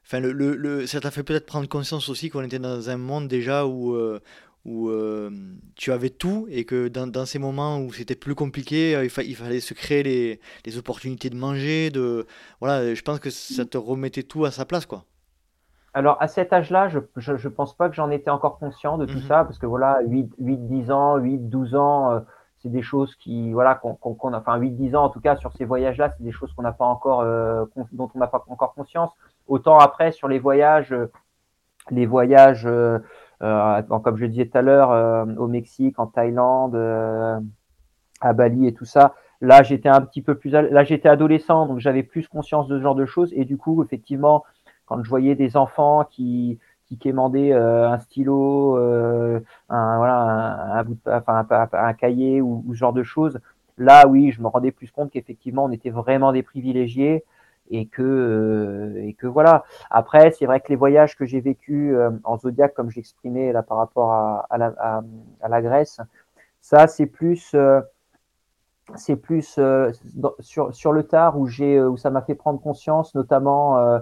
Enfin, 0.06 0.20
le, 0.20 0.32
le, 0.32 0.86
ça 0.86 1.00
t'a 1.00 1.10
fait 1.10 1.22
peut-être 1.22 1.46
prendre 1.46 1.68
conscience 1.68 2.08
aussi 2.08 2.28
qu'on 2.28 2.42
était 2.42 2.58
dans 2.58 2.90
un 2.90 2.96
monde 2.98 3.26
déjà 3.26 3.66
où, 3.66 3.94
euh, 3.94 4.20
où 4.66 4.88
euh, 4.88 5.30
tu 5.76 5.92
avais 5.92 6.10
tout 6.10 6.46
et 6.50 6.64
que 6.64 6.88
dans, 6.88 7.06
dans 7.06 7.24
ces 7.24 7.38
moments 7.38 7.78
où 7.78 7.92
c'était 7.92 8.14
plus 8.14 8.34
compliqué, 8.34 8.94
euh, 8.94 9.04
il, 9.04 9.24
il, 9.26 9.34
fallait 9.36 9.60
se 9.60 9.72
créer 9.72 10.02
les, 10.02 10.40
les, 10.66 10.78
opportunités 10.78 11.30
de 11.30 11.36
manger. 11.36 11.90
De, 11.90 12.26
voilà, 12.60 12.94
je 12.94 13.02
pense 13.02 13.18
que 13.18 13.30
ça 13.30 13.64
te 13.64 13.78
remettait 13.78 14.24
tout 14.24 14.44
à 14.44 14.50
sa 14.50 14.66
place. 14.66 14.84
quoi. 14.84 15.04
Alors, 15.94 16.20
à 16.20 16.28
cet 16.28 16.52
âge-là, 16.52 16.88
je 16.88 16.98
ne 16.98 17.36
je, 17.36 17.48
pense 17.48 17.74
pas 17.74 17.88
que 17.88 17.94
j'en 17.94 18.10
étais 18.10 18.30
encore 18.30 18.58
conscient 18.58 18.98
de 18.98 19.06
tout 19.06 19.18
mmh 19.18 19.28
ça, 19.28 19.44
parce 19.44 19.58
que 19.58 19.66
voilà, 19.66 20.00
8, 20.04 20.34
8 20.38 20.56
10 20.66 20.90
ans, 20.90 21.16
8, 21.16 21.48
12 21.48 21.74
ans 21.76 22.20
c'est 22.64 22.70
des 22.70 22.82
choses 22.82 23.14
qui, 23.16 23.52
voilà, 23.52 23.74
qu'on 23.74 23.94
qu 23.94 24.34
a, 24.34 24.38
enfin 24.38 24.58
8-10 24.58 24.96
ans 24.96 25.04
en 25.04 25.10
tout 25.10 25.20
cas 25.20 25.36
sur 25.36 25.52
ces 25.52 25.66
voyages-là, 25.66 26.14
c'est 26.16 26.24
des 26.24 26.32
choses 26.32 26.50
qu'on 26.54 26.62
n'a 26.62 26.72
pas 26.72 26.86
encore, 26.86 27.20
euh, 27.20 27.66
dont 27.92 28.10
on 28.14 28.18
n'a 28.18 28.26
pas 28.26 28.42
encore 28.48 28.72
conscience. 28.72 29.10
Autant 29.46 29.78
après 29.78 30.12
sur 30.12 30.28
les 30.28 30.38
voyages, 30.38 30.92
euh, 30.92 31.10
les 31.90 32.06
voyages, 32.06 32.64
euh, 32.66 32.98
euh, 33.42 33.82
comme 33.82 34.16
je 34.16 34.26
disais 34.26 34.46
tout 34.46 34.56
à 34.56 34.62
l'heure, 34.62 35.26
au 35.38 35.48
Mexique, 35.48 35.98
en 35.98 36.06
Thaïlande, 36.06 36.76
à 38.20 38.32
Bali 38.32 38.66
et 38.66 38.74
tout 38.74 38.86
ça. 38.86 39.14
Là, 39.40 39.62
j'étais 39.62 39.88
un 39.88 40.00
petit 40.00 40.22
peu 40.22 40.36
plus, 40.36 40.50
là 40.50 40.84
j'étais 40.84 41.08
adolescent, 41.08 41.66
donc 41.66 41.78
j'avais 41.78 42.02
plus 42.02 42.26
conscience 42.28 42.68
de 42.68 42.78
ce 42.78 42.82
genre 42.82 42.94
de 42.94 43.04
choses. 43.04 43.32
Et 43.34 43.44
du 43.44 43.58
coup, 43.58 43.82
effectivement, 43.82 44.44
quand 44.86 45.02
je 45.02 45.08
voyais 45.10 45.34
des 45.34 45.56
enfants 45.56 46.04
qui 46.04 46.58
qui 46.86 46.98
quémandait 46.98 47.52
un 47.52 47.98
stylo, 47.98 48.76
un, 48.76 49.42
voilà, 49.68 50.84
un, 51.06 51.92
cahier 51.94 52.40
ou, 52.42 52.62
ou, 52.66 52.74
ce 52.74 52.78
genre 52.78 52.92
de 52.92 53.02
choses. 53.02 53.40
Là, 53.78 54.06
oui, 54.06 54.32
je 54.32 54.40
me 54.40 54.48
rendais 54.48 54.70
plus 54.70 54.90
compte 54.90 55.10
qu'effectivement, 55.10 55.64
on 55.64 55.72
était 55.72 55.90
vraiment 55.90 56.32
des 56.32 56.42
privilégiés 56.42 57.24
et 57.70 57.86
que 57.86 58.94
et 58.96 59.14
que 59.14 59.26
voilà. 59.26 59.64
Après, 59.90 60.30
c'est 60.32 60.46
vrai 60.46 60.60
que 60.60 60.68
les 60.68 60.76
voyages 60.76 61.16
que 61.16 61.24
j'ai 61.26 61.40
vécus 61.40 61.96
en 62.24 62.38
zodiac, 62.38 62.74
comme 62.74 62.90
j'exprimais 62.90 63.52
là 63.52 63.62
par 63.62 63.78
rapport 63.78 64.12
à, 64.12 64.46
à, 64.50 64.58
la, 64.58 64.74
à, 65.40 65.48
la, 65.48 65.62
Grèce, 65.62 66.00
ça 66.60 66.86
c'est 66.86 67.06
plus 67.06 67.54
c'est 68.96 69.16
plus 69.16 69.56
euh, 69.58 69.90
sur, 70.40 70.74
sur 70.74 70.92
le 70.92 71.04
tard 71.04 71.38
où 71.38 71.46
j'ai 71.46 71.80
où 71.80 71.96
ça 71.96 72.10
m'a 72.10 72.22
fait 72.22 72.34
prendre 72.34 72.60
conscience 72.60 73.14
notamment 73.14 73.78
euh, 73.78 73.98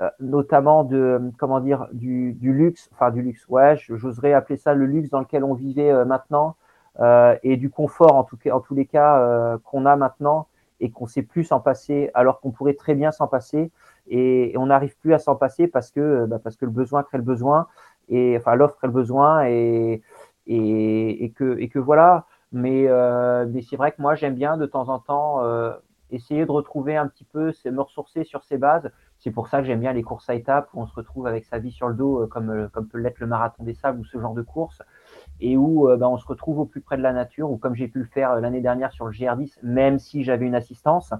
euh, 0.00 0.10
notamment 0.20 0.84
de 0.84 1.20
comment 1.38 1.60
dire 1.60 1.88
du, 1.92 2.32
du, 2.34 2.52
luxe 2.52 2.88
enfin 2.92 3.10
du 3.10 3.22
luxe 3.22 3.46
ouais 3.48 3.76
j'oserais 3.76 4.32
appeler 4.32 4.56
ça 4.56 4.74
le 4.74 4.86
luxe 4.86 5.10
dans 5.10 5.20
lequel 5.20 5.44
on 5.44 5.54
vivait 5.54 6.04
maintenant 6.04 6.56
et 7.42 7.58
du 7.58 7.68
confort 7.68 8.14
en 8.14 8.24
tout 8.24 8.38
cas 8.38 8.52
en 8.52 8.60
tous 8.60 8.74
les 8.74 8.86
cas 8.86 9.58
qu'on 9.64 9.84
a 9.84 9.96
maintenant 9.96 10.48
et 10.80 10.90
qu'on 10.90 11.06
sait 11.06 11.22
plus 11.22 11.44
s'en 11.44 11.60
passer 11.60 12.10
alors 12.14 12.40
qu'on 12.40 12.50
pourrait 12.50 12.74
très 12.74 12.94
bien 12.94 13.12
s'en 13.12 13.26
passer. 13.26 13.70
Et, 14.08 14.54
on 14.56 14.66
n'arrive 14.66 14.96
plus 14.98 15.14
à 15.14 15.18
s'en 15.18 15.36
passer 15.36 15.66
parce 15.66 15.90
que 15.90 16.26
bah, 16.26 16.38
parce 16.42 16.56
que 16.56 16.64
le 16.64 16.70
besoin 16.70 17.02
crée 17.02 17.18
le 17.18 17.24
besoin 17.24 17.66
et 18.08 18.36
enfin 18.36 18.54
l'offre 18.54 18.76
crée 18.76 18.86
le 18.86 18.92
besoin 18.92 19.44
et 19.44 20.02
que 20.46 21.78
voilà. 21.78 22.26
Mais, 22.52 22.86
euh, 22.88 23.46
mais 23.48 23.62
c'est 23.62 23.76
vrai 23.76 23.92
que 23.92 24.00
moi, 24.00 24.14
j'aime 24.14 24.34
bien 24.34 24.56
de 24.56 24.66
temps 24.66 24.88
en 24.88 24.98
temps 24.98 25.42
euh, 25.44 25.72
essayer 26.10 26.46
de 26.46 26.50
retrouver 26.50 26.96
un 26.96 27.08
petit 27.08 27.24
peu, 27.24 27.52
me 27.64 27.80
ressourcer 27.80 28.24
sur 28.24 28.44
ses 28.44 28.56
bases. 28.56 28.90
C'est 29.18 29.30
pour 29.30 29.48
ça 29.48 29.60
que 29.60 29.66
j'aime 29.66 29.80
bien 29.80 29.92
les 29.92 30.02
courses 30.02 30.30
à 30.30 30.34
étapes 30.34 30.68
où 30.72 30.80
on 30.80 30.86
se 30.86 30.94
retrouve 30.94 31.26
avec 31.26 31.44
sa 31.44 31.58
vie 31.58 31.72
sur 31.72 31.88
le 31.88 31.94
dos, 31.94 32.22
euh, 32.22 32.26
comme, 32.26 32.68
comme 32.72 32.86
peut 32.86 32.98
l'être 32.98 33.18
le 33.18 33.26
marathon 33.26 33.64
des 33.64 33.74
sables 33.74 34.00
ou 34.00 34.04
ce 34.04 34.18
genre 34.18 34.34
de 34.34 34.42
course, 34.42 34.82
et 35.40 35.56
où 35.56 35.88
ben, 35.96 36.06
on 36.06 36.16
se 36.16 36.26
retrouve 36.26 36.60
au 36.60 36.64
plus 36.64 36.80
près 36.80 36.96
de 36.96 37.02
la 37.02 37.12
nature, 37.12 37.50
ou 37.50 37.56
comme 37.56 37.74
j'ai 37.74 37.88
pu 37.88 37.98
le 37.98 38.06
faire 38.06 38.40
l'année 38.40 38.60
dernière 38.60 38.92
sur 38.92 39.06
le 39.06 39.12
GR10, 39.12 39.58
même 39.62 39.98
si 39.98 40.24
j'avais 40.24 40.46
une 40.46 40.54
assistance, 40.54 41.12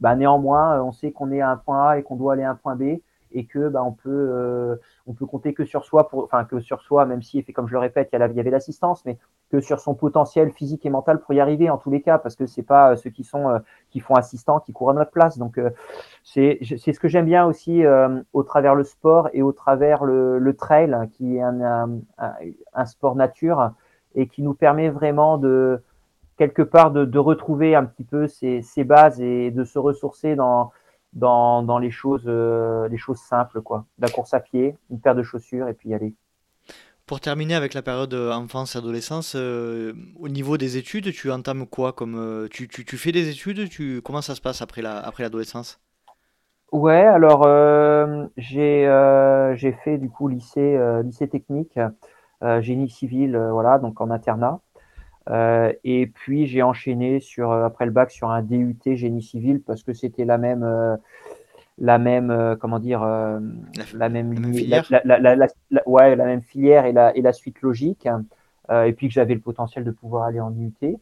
ben, 0.00 0.16
néanmoins, 0.16 0.82
on 0.82 0.92
sait 0.92 1.12
qu'on 1.12 1.30
est 1.30 1.40
à 1.40 1.50
un 1.50 1.56
point 1.56 1.90
A 1.90 1.98
et 1.98 2.02
qu'on 2.02 2.16
doit 2.16 2.32
aller 2.32 2.42
à 2.42 2.50
un 2.50 2.54
point 2.56 2.76
B 2.76 3.00
et 3.32 3.46
que 3.46 3.68
bah, 3.68 3.82
on 3.84 3.92
peut 3.92 4.10
euh, 4.10 4.76
on 5.06 5.12
peut 5.12 5.26
compter 5.26 5.54
que 5.54 5.64
sur 5.64 5.84
soi 5.84 6.08
enfin 6.12 6.44
que 6.44 6.60
sur 6.60 6.80
soi 6.82 7.06
même 7.06 7.22
si 7.22 7.44
comme 7.44 7.68
je 7.68 7.72
le 7.72 7.78
répète 7.78 8.10
il 8.12 8.18
y, 8.18 8.40
avait 8.40 8.50
l'assistance 8.50 9.04
mais 9.04 9.18
que 9.50 9.60
sur 9.60 9.80
son 9.80 9.94
potentiel 9.94 10.50
physique 10.52 10.84
et 10.86 10.90
mental 10.90 11.20
pour 11.20 11.34
y 11.34 11.40
arriver 11.40 11.70
en 11.70 11.78
tous 11.78 11.90
les 11.90 12.02
cas 12.02 12.18
parce 12.18 12.36
que 12.36 12.46
c'est 12.46 12.62
pas 12.62 12.92
euh, 12.92 12.96
ceux 12.96 13.10
qui 13.10 13.24
sont 13.24 13.48
euh, 13.48 13.58
qui 13.90 14.00
font 14.00 14.14
assistant 14.14 14.60
qui 14.60 14.72
courent 14.72 14.90
à 14.90 14.94
notre 14.94 15.10
place 15.10 15.38
donc 15.38 15.60
c'est 16.24 16.58
c'est 16.78 16.92
ce 16.92 17.00
que 17.00 17.08
j'aime 17.08 17.26
bien 17.26 17.44
aussi 17.44 17.82
au 18.32 18.42
travers 18.42 18.74
le 18.74 18.84
sport 18.84 19.28
et 19.32 19.42
au 19.42 19.52
travers 19.52 20.04
le, 20.04 20.54
trail 20.56 20.96
qui 21.12 21.36
est 21.36 21.42
un, 21.42 22.86
sport 22.86 23.16
nature 23.16 23.72
et 24.14 24.26
qui 24.26 24.42
nous 24.42 24.54
permet 24.54 24.90
vraiment 24.90 25.38
de 25.38 25.82
quelque 26.40 26.62
part 26.62 26.90
de, 26.90 27.18
retrouver 27.18 27.74
un 27.74 27.84
petit 27.84 28.04
peu 28.04 28.26
ses, 28.26 28.62
ses 28.62 28.82
bases 28.82 29.20
et 29.20 29.50
de 29.50 29.62
se 29.62 29.78
ressourcer 29.78 30.36
dans 30.36 30.72
les 31.78 31.90
choses 31.90 32.24
euh, 32.26 32.88
les 32.88 32.96
choses 32.96 33.18
simples 33.18 33.60
quoi. 33.60 33.84
La 33.98 34.08
course 34.08 34.32
à 34.32 34.40
pied, 34.40 34.74
une 34.90 35.00
paire 35.00 35.14
de 35.14 35.22
chaussures 35.22 35.68
et 35.68 35.74
puis 35.74 35.92
aller. 35.92 36.14
Pour 37.10 37.18
terminer 37.18 37.56
avec 37.56 37.74
la 37.74 37.82
période 37.82 38.14
euh, 38.14 38.30
enfance 38.30 38.76
adolescence, 38.76 39.32
euh, 39.34 39.92
au 40.20 40.28
niveau 40.28 40.56
des 40.56 40.76
études, 40.76 41.12
tu 41.12 41.32
entames 41.32 41.66
quoi 41.66 41.92
comme 41.92 42.46
tu, 42.52 42.68
tu, 42.68 42.84
tu, 42.84 42.96
fais 42.96 43.10
des 43.10 43.28
études, 43.28 43.68
tu 43.68 44.00
comment 44.00 44.22
ça 44.22 44.36
se 44.36 44.40
passe 44.40 44.62
après 44.62 44.80
la 44.80 45.12
l'adolescence? 45.18 45.80
Ouais, 46.70 47.04
alors 47.04 47.48
j'ai 48.36 49.72
fait 49.82 49.98
du 49.98 50.08
coup 50.08 50.28
lycée 50.28 50.78
lycée 51.02 51.26
technique, 51.26 51.80
génie 52.60 52.88
civil, 52.88 53.36
voilà 53.50 53.80
donc 53.80 54.00
en 54.00 54.08
internat. 54.12 54.60
Euh, 55.28 55.72
et 55.84 56.06
puis 56.06 56.46
j'ai 56.46 56.62
enchaîné 56.62 57.20
sur 57.20 57.52
euh, 57.52 57.64
après 57.64 57.84
le 57.84 57.92
bac 57.92 58.10
sur 58.10 58.30
un 58.30 58.42
DUT 58.42 58.78
génie 58.96 59.22
civil 59.22 59.62
parce 59.62 59.82
que 59.82 59.92
c'était 59.92 60.24
la 60.24 60.38
même 60.38 60.62
euh, 60.64 60.96
la 61.80 61.98
même 61.98 62.56
comment 62.60 62.78
dire 62.78 63.00
la, 63.02 64.08
même, 64.08 64.36
filière 64.54 64.84
ouais 65.86 66.14
la 66.14 66.24
même 66.24 66.42
filière 66.42 66.84
et 66.84 66.92
la 66.92 67.16
et 67.16 67.22
la 67.22 67.32
suite 67.32 67.62
logique 67.62 68.06
et 68.70 68.92
puis 68.92 69.08
que 69.08 69.14
j'avais 69.14 69.34
le 69.34 69.40
potentiel 69.40 69.84
de 69.84 69.90
pouvoir 69.90 70.24
aller 70.24 70.40
en 70.40 70.52
UT 70.52 70.98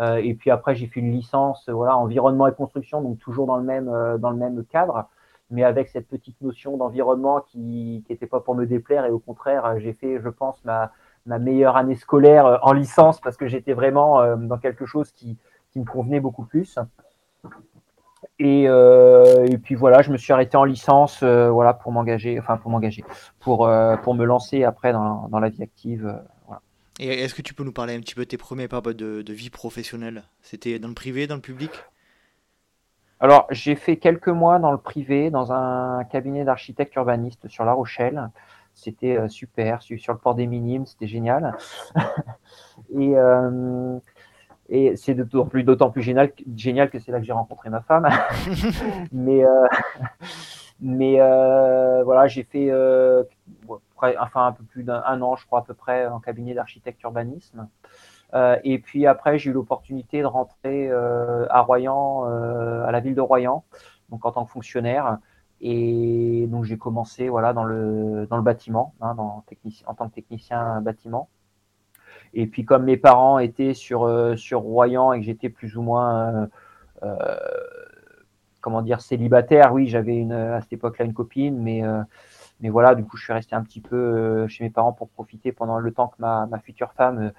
et 0.00 0.34
puis 0.34 0.50
après 0.50 0.74
j'ai 0.74 0.86
fait 0.86 1.00
une 1.00 1.12
licence 1.12 1.68
voilà 1.68 1.96
environnement 1.98 2.46
et 2.46 2.54
construction 2.54 3.02
donc 3.02 3.18
toujours 3.18 3.46
dans 3.46 3.58
le 3.58 3.64
même 3.64 3.86
dans 4.18 4.30
le 4.30 4.36
même 4.36 4.64
cadre 4.64 5.08
mais 5.50 5.62
avec 5.62 5.88
cette 5.88 6.08
petite 6.08 6.40
notion 6.40 6.76
d'environnement 6.76 7.40
qui 7.40 8.02
n'était 8.08 8.26
pas 8.26 8.40
pour 8.40 8.54
me 8.54 8.66
déplaire. 8.66 9.04
Et 9.04 9.10
au 9.10 9.18
contraire 9.18 9.78
j'ai 9.78 9.92
fait 9.92 10.20
je 10.20 10.28
pense 10.28 10.64
ma 10.64 10.90
ma 11.26 11.38
meilleure 11.38 11.76
année 11.76 11.94
scolaire 11.94 12.46
euh, 12.46 12.56
en 12.62 12.72
licence 12.72 13.20
parce 13.20 13.36
que 13.36 13.46
j'étais 13.46 13.72
vraiment 13.72 14.20
euh, 14.20 14.36
dans 14.36 14.58
quelque 14.58 14.84
chose 14.84 15.10
qui, 15.12 15.38
qui, 15.70 15.80
me 15.80 15.84
convenait 15.84 16.20
beaucoup 16.20 16.44
plus. 16.44 16.78
Et, 18.38 18.64
euh, 18.68 19.46
et, 19.46 19.58
puis 19.58 19.74
voilà, 19.74 20.02
je 20.02 20.10
me 20.10 20.16
suis 20.16 20.32
arrêté 20.32 20.56
en 20.56 20.64
licence 20.64 21.22
voilà, 21.22 21.74
pour 21.74 21.92
m'engager, 21.92 22.38
enfin 22.38 22.56
pour 22.56 22.70
m'engager, 22.70 23.04
pour, 23.40 23.70
pour 24.02 24.14
me 24.14 24.24
lancer 24.24 24.64
après 24.64 24.92
dans, 24.92 25.28
dans 25.28 25.40
la 25.40 25.48
vie 25.48 25.62
active. 25.62 26.20
voilà. 26.46 26.62
Et 27.00 27.08
est-ce 27.22 27.34
que 27.34 27.42
tu 27.42 27.54
peux 27.54 27.64
nous 27.64 27.72
parler 27.72 27.94
un 27.94 28.00
petit 28.00 28.14
peu 28.14 28.22
de 28.22 28.28
tes 28.28 28.36
premiers 28.36 28.68
pas 28.68 28.80
de, 28.80 29.22
de 29.22 29.32
vie 29.32 29.50
professionnelle? 29.50 30.24
C'était 30.42 30.78
dans 30.78 30.88
le 30.88 30.94
privé, 30.94 31.26
dans 31.26 31.36
le 31.36 31.40
public? 31.40 31.70
Alors, 33.20 33.46
j'ai 33.50 33.74
fait 33.74 33.96
quelques 33.96 34.28
mois 34.28 34.58
dans 34.58 34.72
le 34.72 34.78
privé, 34.78 35.30
dans 35.30 35.52
un 35.52 36.04
cabinet 36.04 36.44
d'architecte 36.44 36.94
urbaniste 36.96 37.48
sur 37.48 37.64
La 37.64 37.72
Rochelle. 37.72 38.28
C'était 38.74 39.16
euh, 39.16 39.28
super. 39.28 39.80
Sur 39.82 40.12
le 40.12 40.18
port 40.18 40.34
des 40.34 40.46
Minimes, 40.46 40.84
c'était 40.84 41.06
génial. 41.06 41.56
et 42.94 43.16
euh, 43.16 43.98
et 44.68 44.96
c'est 44.96 45.14
d'autant 45.14 45.46
plus, 45.46 45.62
d'autant 45.62 45.90
plus 45.90 46.02
génial, 46.02 46.32
génial 46.56 46.90
que 46.90 46.98
c'est 46.98 47.12
là 47.12 47.20
que 47.20 47.26
j'ai 47.26 47.32
rencontré 47.32 47.70
ma 47.70 47.80
femme. 47.80 48.08
mais 49.12 49.44
euh, 49.44 49.66
mais 50.80 51.16
voilà, 52.04 52.26
j'ai 52.26 52.44
fait 52.44 52.70
enfin 54.18 54.46
un 54.46 54.52
peu 54.52 54.64
plus 54.64 54.84
d'un 54.84 55.22
an, 55.22 55.36
je 55.36 55.46
crois 55.46 55.60
à 55.60 55.62
peu 55.62 55.74
près, 55.74 56.06
en 56.06 56.20
cabinet 56.20 56.54
d'architecte 56.54 57.02
urbanisme. 57.02 57.68
et 58.64 58.78
puis 58.78 59.06
après, 59.06 59.38
j'ai 59.38 59.50
eu 59.50 59.52
l'opportunité 59.52 60.20
de 60.20 60.26
rentrer 60.26 60.90
à 60.90 61.60
Royan, 61.60 62.24
à 62.24 62.90
la 62.90 63.00
ville 63.00 63.14
de 63.14 63.20
Royan, 63.20 63.64
donc 64.10 64.24
en 64.26 64.32
tant 64.32 64.44
que 64.44 64.50
fonctionnaire. 64.50 65.18
Et 65.60 66.46
donc 66.48 66.64
j'ai 66.64 66.76
commencé 66.76 67.28
voilà 67.28 67.52
dans 67.52 67.64
le 67.64 68.26
dans 68.28 68.36
le 68.36 68.42
bâtiment, 68.42 68.94
hein, 69.00 69.14
dans, 69.14 69.44
en 69.86 69.94
tant 69.94 70.08
que 70.08 70.14
technicien 70.14 70.80
bâtiment. 70.80 71.28
Et 72.34 72.46
puis 72.46 72.64
comme 72.64 72.84
mes 72.84 72.96
parents 72.96 73.38
étaient 73.38 73.74
sur 73.74 74.04
euh, 74.04 74.36
sur 74.36 74.60
Royan 74.60 75.12
et 75.12 75.20
que 75.20 75.26
j'étais 75.26 75.48
plus 75.48 75.76
ou 75.76 75.82
moins 75.82 76.34
euh, 76.34 76.46
euh, 77.04 77.36
comment 78.60 78.82
dire 78.82 79.00
célibataire, 79.00 79.72
oui 79.72 79.86
j'avais 79.86 80.16
une 80.16 80.32
à 80.32 80.60
cette 80.60 80.72
époque-là 80.74 81.04
une 81.04 81.14
copine, 81.14 81.60
mais 81.60 81.82
mais 82.60 82.70
voilà, 82.70 82.94
du 82.94 83.04
coup, 83.04 83.16
je 83.16 83.24
suis 83.24 83.32
resté 83.32 83.54
un 83.56 83.62
petit 83.62 83.80
peu 83.80 84.46
chez 84.48 84.64
mes 84.64 84.70
parents 84.70 84.92
pour 84.92 85.08
profiter 85.08 85.52
pendant 85.52 85.78
le 85.78 85.92
temps 85.92 86.08
que 86.08 86.14
ma, 86.20 86.46
ma 86.46 86.58
future 86.60 86.92
femme 86.92 87.32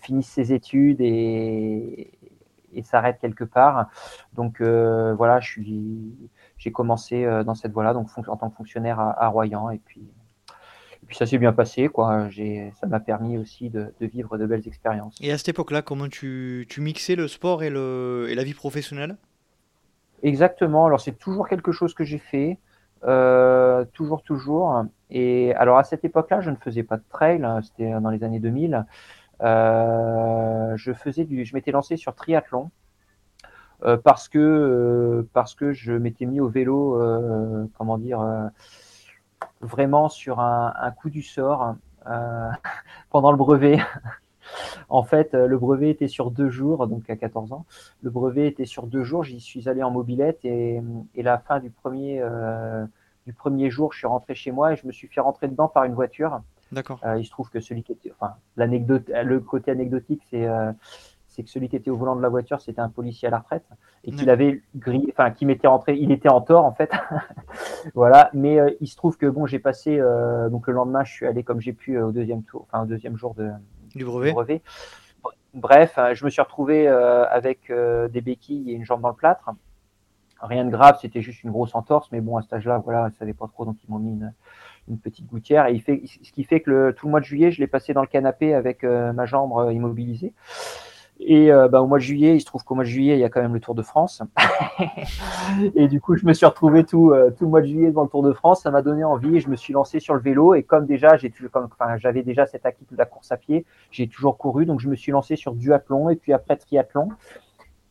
finisse 0.00 0.28
ses 0.28 0.52
études 0.52 1.00
et, 1.00 2.10
et 2.72 2.82
s'arrête 2.82 3.18
quelque 3.20 3.44
part. 3.44 3.88
Donc 4.32 4.62
voilà, 4.62 5.40
je 5.40 5.50
suis 5.50 6.30
j'ai 6.56 6.72
commencé 6.72 7.26
dans 7.44 7.54
cette 7.54 7.72
voie-là, 7.72 7.92
donc 7.92 8.08
en 8.28 8.36
tant 8.36 8.48
que 8.48 8.56
fonctionnaire 8.56 9.00
à, 9.00 9.28
Royan, 9.28 9.70
et 9.70 9.78
puis, 9.78 10.08
puis 11.06 11.16
ça 11.16 11.26
s'est 11.26 11.38
bien 11.38 11.52
passé, 11.52 11.88
quoi. 11.88 12.28
Ça 12.80 12.86
m'a 12.86 13.00
permis 13.00 13.38
aussi 13.38 13.70
de, 13.70 13.92
vivre 14.00 14.38
de 14.38 14.46
belles 14.46 14.66
expériences. 14.66 15.16
Et 15.20 15.32
à 15.32 15.38
cette 15.38 15.48
époque-là, 15.48 15.82
comment 15.82 16.08
tu, 16.08 16.66
tu, 16.68 16.80
mixais 16.80 17.16
le 17.16 17.28
sport 17.28 17.62
et, 17.62 17.70
le, 17.70 18.26
et 18.28 18.34
la 18.34 18.44
vie 18.44 18.54
professionnelle? 18.54 19.16
Exactement. 20.22 20.86
Alors 20.86 21.00
c'est 21.00 21.18
toujours 21.18 21.48
quelque 21.48 21.70
chose 21.70 21.94
que 21.94 22.02
j'ai 22.02 22.18
fait, 22.18 22.58
euh, 23.04 23.84
toujours, 23.92 24.22
toujours. 24.22 24.84
Et 25.10 25.54
alors 25.54 25.78
à 25.78 25.84
cette 25.84 26.04
époque-là, 26.04 26.40
je 26.40 26.50
ne 26.50 26.56
faisais 26.56 26.82
pas 26.82 26.96
de 26.96 27.04
trail. 27.10 27.44
Hein, 27.44 27.60
c'était 27.62 27.90
dans 28.00 28.10
les 28.10 28.24
années 28.24 28.40
2000. 28.40 28.86
Euh, 29.42 30.76
je 30.76 30.92
faisais 30.92 31.24
du, 31.24 31.44
je 31.44 31.54
m'étais 31.54 31.72
lancé 31.72 31.96
sur 31.96 32.14
triathlon. 32.14 32.70
Euh, 33.84 33.98
parce 33.98 34.28
que 34.28 35.26
parce 35.34 35.54
que 35.54 35.72
je 35.72 35.92
m'étais 35.92 36.24
mis 36.24 36.40
au 36.40 36.48
vélo, 36.48 36.98
comment 37.76 37.98
dire, 37.98 38.50
vraiment 39.60 40.08
sur 40.08 40.40
un, 40.40 40.72
un, 40.78 40.90
coup 40.90 41.10
du 41.10 41.22
sort 41.22 41.74
pendant 43.10 43.30
le 43.30 43.36
brevet. 43.36 43.78
En 44.88 45.02
fait, 45.02 45.32
le 45.32 45.58
brevet 45.58 45.90
était 45.90 46.08
sur 46.08 46.30
deux 46.30 46.50
jours, 46.50 46.86
donc 46.86 47.08
à 47.08 47.16
14 47.16 47.52
ans. 47.52 47.64
Le 48.02 48.10
brevet 48.10 48.46
était 48.46 48.66
sur 48.66 48.86
deux 48.86 49.02
jours. 49.02 49.24
J'y 49.24 49.40
suis 49.40 49.68
allé 49.68 49.82
en 49.82 49.90
mobilette 49.90 50.44
et, 50.44 50.80
et 51.14 51.22
la 51.22 51.38
fin 51.38 51.60
du 51.60 51.70
premier, 51.70 52.20
euh, 52.20 52.84
du 53.26 53.32
premier 53.32 53.70
jour, 53.70 53.92
je 53.92 53.98
suis 53.98 54.06
rentré 54.06 54.34
chez 54.34 54.52
moi 54.52 54.72
et 54.72 54.76
je 54.76 54.86
me 54.86 54.92
suis 54.92 55.08
fait 55.08 55.20
rentrer 55.20 55.48
dedans 55.48 55.68
par 55.68 55.84
une 55.84 55.94
voiture. 55.94 56.40
D'accord. 56.72 57.00
Euh, 57.04 57.18
il 57.18 57.24
se 57.24 57.30
trouve 57.30 57.50
que 57.50 57.60
celui 57.60 57.82
qui 57.82 57.92
était, 57.92 58.12
enfin, 58.18 58.34
l'anecdote, 58.56 59.08
le 59.08 59.40
côté 59.40 59.70
anecdotique, 59.70 60.22
c'est 60.30 60.46
c'est 61.34 61.42
que 61.42 61.50
celui 61.50 61.68
qui 61.68 61.76
était 61.76 61.90
au 61.90 61.96
volant 61.96 62.16
de 62.16 62.22
la 62.22 62.28
voiture, 62.28 62.60
c'était 62.60 62.80
un 62.80 62.88
policier 62.88 63.28
à 63.28 63.30
la 63.30 63.38
retraite 63.38 63.64
et 64.04 64.12
qu'il 64.12 64.30
avait 64.30 64.62
grillé, 64.76 65.12
enfin, 65.16 65.30
qui 65.30 65.46
m'était 65.46 65.66
rentré, 65.66 65.96
il 65.96 66.12
était 66.12 66.28
en 66.28 66.40
tort 66.40 66.64
en 66.64 66.72
fait. 66.72 66.90
voilà, 67.94 68.30
mais 68.32 68.60
euh, 68.60 68.70
il 68.80 68.86
se 68.86 68.96
trouve 68.96 69.16
que 69.16 69.26
bon, 69.26 69.46
j'ai 69.46 69.58
passé, 69.58 69.98
euh, 69.98 70.48
donc 70.48 70.66
le 70.66 70.74
lendemain, 70.74 71.02
je 71.04 71.12
suis 71.12 71.26
allé 71.26 71.42
comme 71.42 71.60
j'ai 71.60 71.72
pu 71.72 72.00
au 72.00 72.12
deuxième 72.12 72.42
tour, 72.42 72.66
enfin, 72.70 72.84
au 72.84 72.86
deuxième 72.86 73.16
jour 73.16 73.34
de, 73.34 73.50
du 73.94 74.04
brevet. 74.04 74.62
Bref, 75.54 75.98
je 76.14 76.24
me 76.24 76.30
suis 76.30 76.42
retrouvé 76.42 76.88
avec 76.88 77.70
des 77.70 78.20
béquilles 78.20 78.70
et 78.70 78.74
une 78.74 78.84
jambe 78.84 79.02
dans 79.02 79.08
le 79.08 79.14
plâtre. 79.14 79.50
Rien 80.40 80.64
de 80.64 80.70
grave, 80.70 80.98
c'était 81.00 81.22
juste 81.22 81.44
une 81.44 81.52
grosse 81.52 81.74
entorse, 81.74 82.08
mais 82.10 82.20
bon, 82.20 82.36
à 82.36 82.42
cet 82.42 82.54
âge-là, 82.54 82.78
voilà, 82.78 83.08
je 83.12 83.18
savais 83.18 83.32
pas 83.32 83.46
trop, 83.46 83.64
donc 83.64 83.76
ils 83.84 83.90
m'ont 83.90 84.00
mis 84.00 84.10
une, 84.10 84.32
une 84.88 84.98
petite 84.98 85.26
gouttière. 85.26 85.66
Et 85.66 85.74
il 85.74 85.82
fait, 85.82 86.02
ce 86.06 86.32
qui 86.32 86.44
fait 86.44 86.60
que 86.60 86.70
le, 86.70 86.94
tout 86.94 87.06
le 87.06 87.10
mois 87.10 87.20
de 87.20 87.24
juillet, 87.24 87.50
je 87.50 87.60
l'ai 87.60 87.66
passé 87.66 87.92
dans 87.92 88.00
le 88.00 88.06
canapé 88.06 88.54
avec 88.54 88.84
euh, 88.84 89.12
ma 89.12 89.26
jambe 89.26 89.52
euh, 89.58 89.72
immobilisée. 89.72 90.32
Et 91.20 91.52
euh, 91.52 91.68
bah, 91.68 91.80
au 91.80 91.86
mois 91.86 91.98
de 91.98 92.02
juillet, 92.02 92.36
il 92.36 92.40
se 92.40 92.46
trouve 92.46 92.64
qu'au 92.64 92.74
mois 92.74 92.84
de 92.84 92.88
juillet, 92.88 93.14
il 93.16 93.20
y 93.20 93.24
a 93.24 93.28
quand 93.28 93.40
même 93.40 93.54
le 93.54 93.60
Tour 93.60 93.74
de 93.74 93.82
France. 93.82 94.22
et 95.74 95.88
du 95.88 96.00
coup, 96.00 96.16
je 96.16 96.26
me 96.26 96.32
suis 96.32 96.44
retrouvé 96.44 96.84
tout, 96.84 97.14
tout 97.38 97.44
le 97.44 97.50
mois 97.50 97.60
de 97.60 97.66
juillet 97.66 97.88
devant 97.88 98.02
le 98.02 98.08
Tour 98.08 98.22
de 98.22 98.32
France. 98.32 98.62
Ça 98.62 98.70
m'a 98.70 98.82
donné 98.82 99.04
envie 99.04 99.36
et 99.36 99.40
je 99.40 99.48
me 99.48 99.56
suis 99.56 99.72
lancé 99.72 100.00
sur 100.00 100.14
le 100.14 100.20
vélo. 100.20 100.54
Et 100.54 100.64
comme 100.64 100.86
déjà, 100.86 101.16
j'ai 101.16 101.32
j'avais 101.98 102.22
déjà 102.22 102.46
cette 102.46 102.66
acquis 102.66 102.86
de 102.90 102.96
la 102.96 103.06
course 103.06 103.30
à 103.32 103.36
pied, 103.36 103.64
j'ai 103.90 104.08
toujours 104.08 104.36
couru. 104.38 104.66
Donc, 104.66 104.80
je 104.80 104.88
me 104.88 104.96
suis 104.96 105.12
lancé 105.12 105.36
sur 105.36 105.54
duathlon 105.54 106.10
et 106.10 106.16
puis 106.16 106.32
après 106.32 106.56
triathlon. 106.56 107.08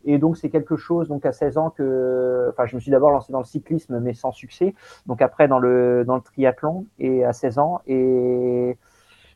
Et 0.05 0.17
donc, 0.17 0.37
c'est 0.37 0.49
quelque 0.49 0.75
chose, 0.75 1.07
donc 1.07 1.25
à 1.25 1.31
16 1.31 1.57
ans, 1.57 1.69
que. 1.69 2.49
Enfin, 2.51 2.65
je 2.65 2.75
me 2.75 2.81
suis 2.81 2.91
d'abord 2.91 3.11
lancé 3.11 3.31
dans 3.31 3.39
le 3.39 3.45
cyclisme, 3.45 3.99
mais 3.99 4.13
sans 4.13 4.31
succès. 4.31 4.75
Donc, 5.05 5.21
après, 5.21 5.47
dans 5.47 5.59
le, 5.59 6.03
dans 6.05 6.15
le 6.15 6.21
triathlon, 6.21 6.85
et 6.99 7.23
à 7.23 7.33
16 7.33 7.59
ans. 7.59 7.81
Et, 7.87 8.77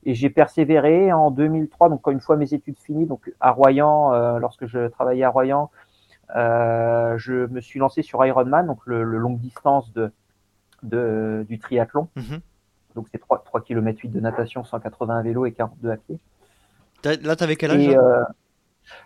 et 0.07 0.15
j'ai 0.15 0.29
persévéré 0.29 1.11
en 1.11 1.31
2003, 1.31 1.89
donc, 1.89 2.07
une 2.07 2.21
fois 2.21 2.37
mes 2.37 2.53
études 2.53 2.79
finies, 2.79 3.05
donc 3.05 3.29
à 3.41 3.51
Royan, 3.51 4.13
euh, 4.13 4.39
lorsque 4.39 4.65
je 4.65 4.87
travaillais 4.87 5.25
à 5.25 5.29
Royan, 5.29 5.69
euh, 6.37 7.17
je 7.17 7.45
me 7.47 7.59
suis 7.59 7.77
lancé 7.77 8.01
sur 8.03 8.25
Ironman, 8.25 8.65
donc 8.65 8.79
le, 8.85 9.03
le 9.03 9.17
longue 9.17 9.37
distance 9.37 9.91
de, 9.91 10.09
de, 10.81 11.45
du 11.49 11.59
triathlon. 11.59 12.07
Mm-hmm. 12.15 12.39
Donc, 12.95 13.07
c'est 13.11 13.17
3, 13.17 13.43
3 13.43 13.61
km 13.61 13.99
8 14.01 14.07
de 14.07 14.19
natation, 14.21 14.63
180 14.63 15.17
à 15.17 15.21
vélo 15.21 15.45
et 15.45 15.51
42 15.51 15.91
à 15.91 15.97
pied. 15.97 16.17
Là, 17.03 17.35
tu 17.35 17.43
avais 17.43 17.57
quel 17.57 17.71
âge 17.71 17.97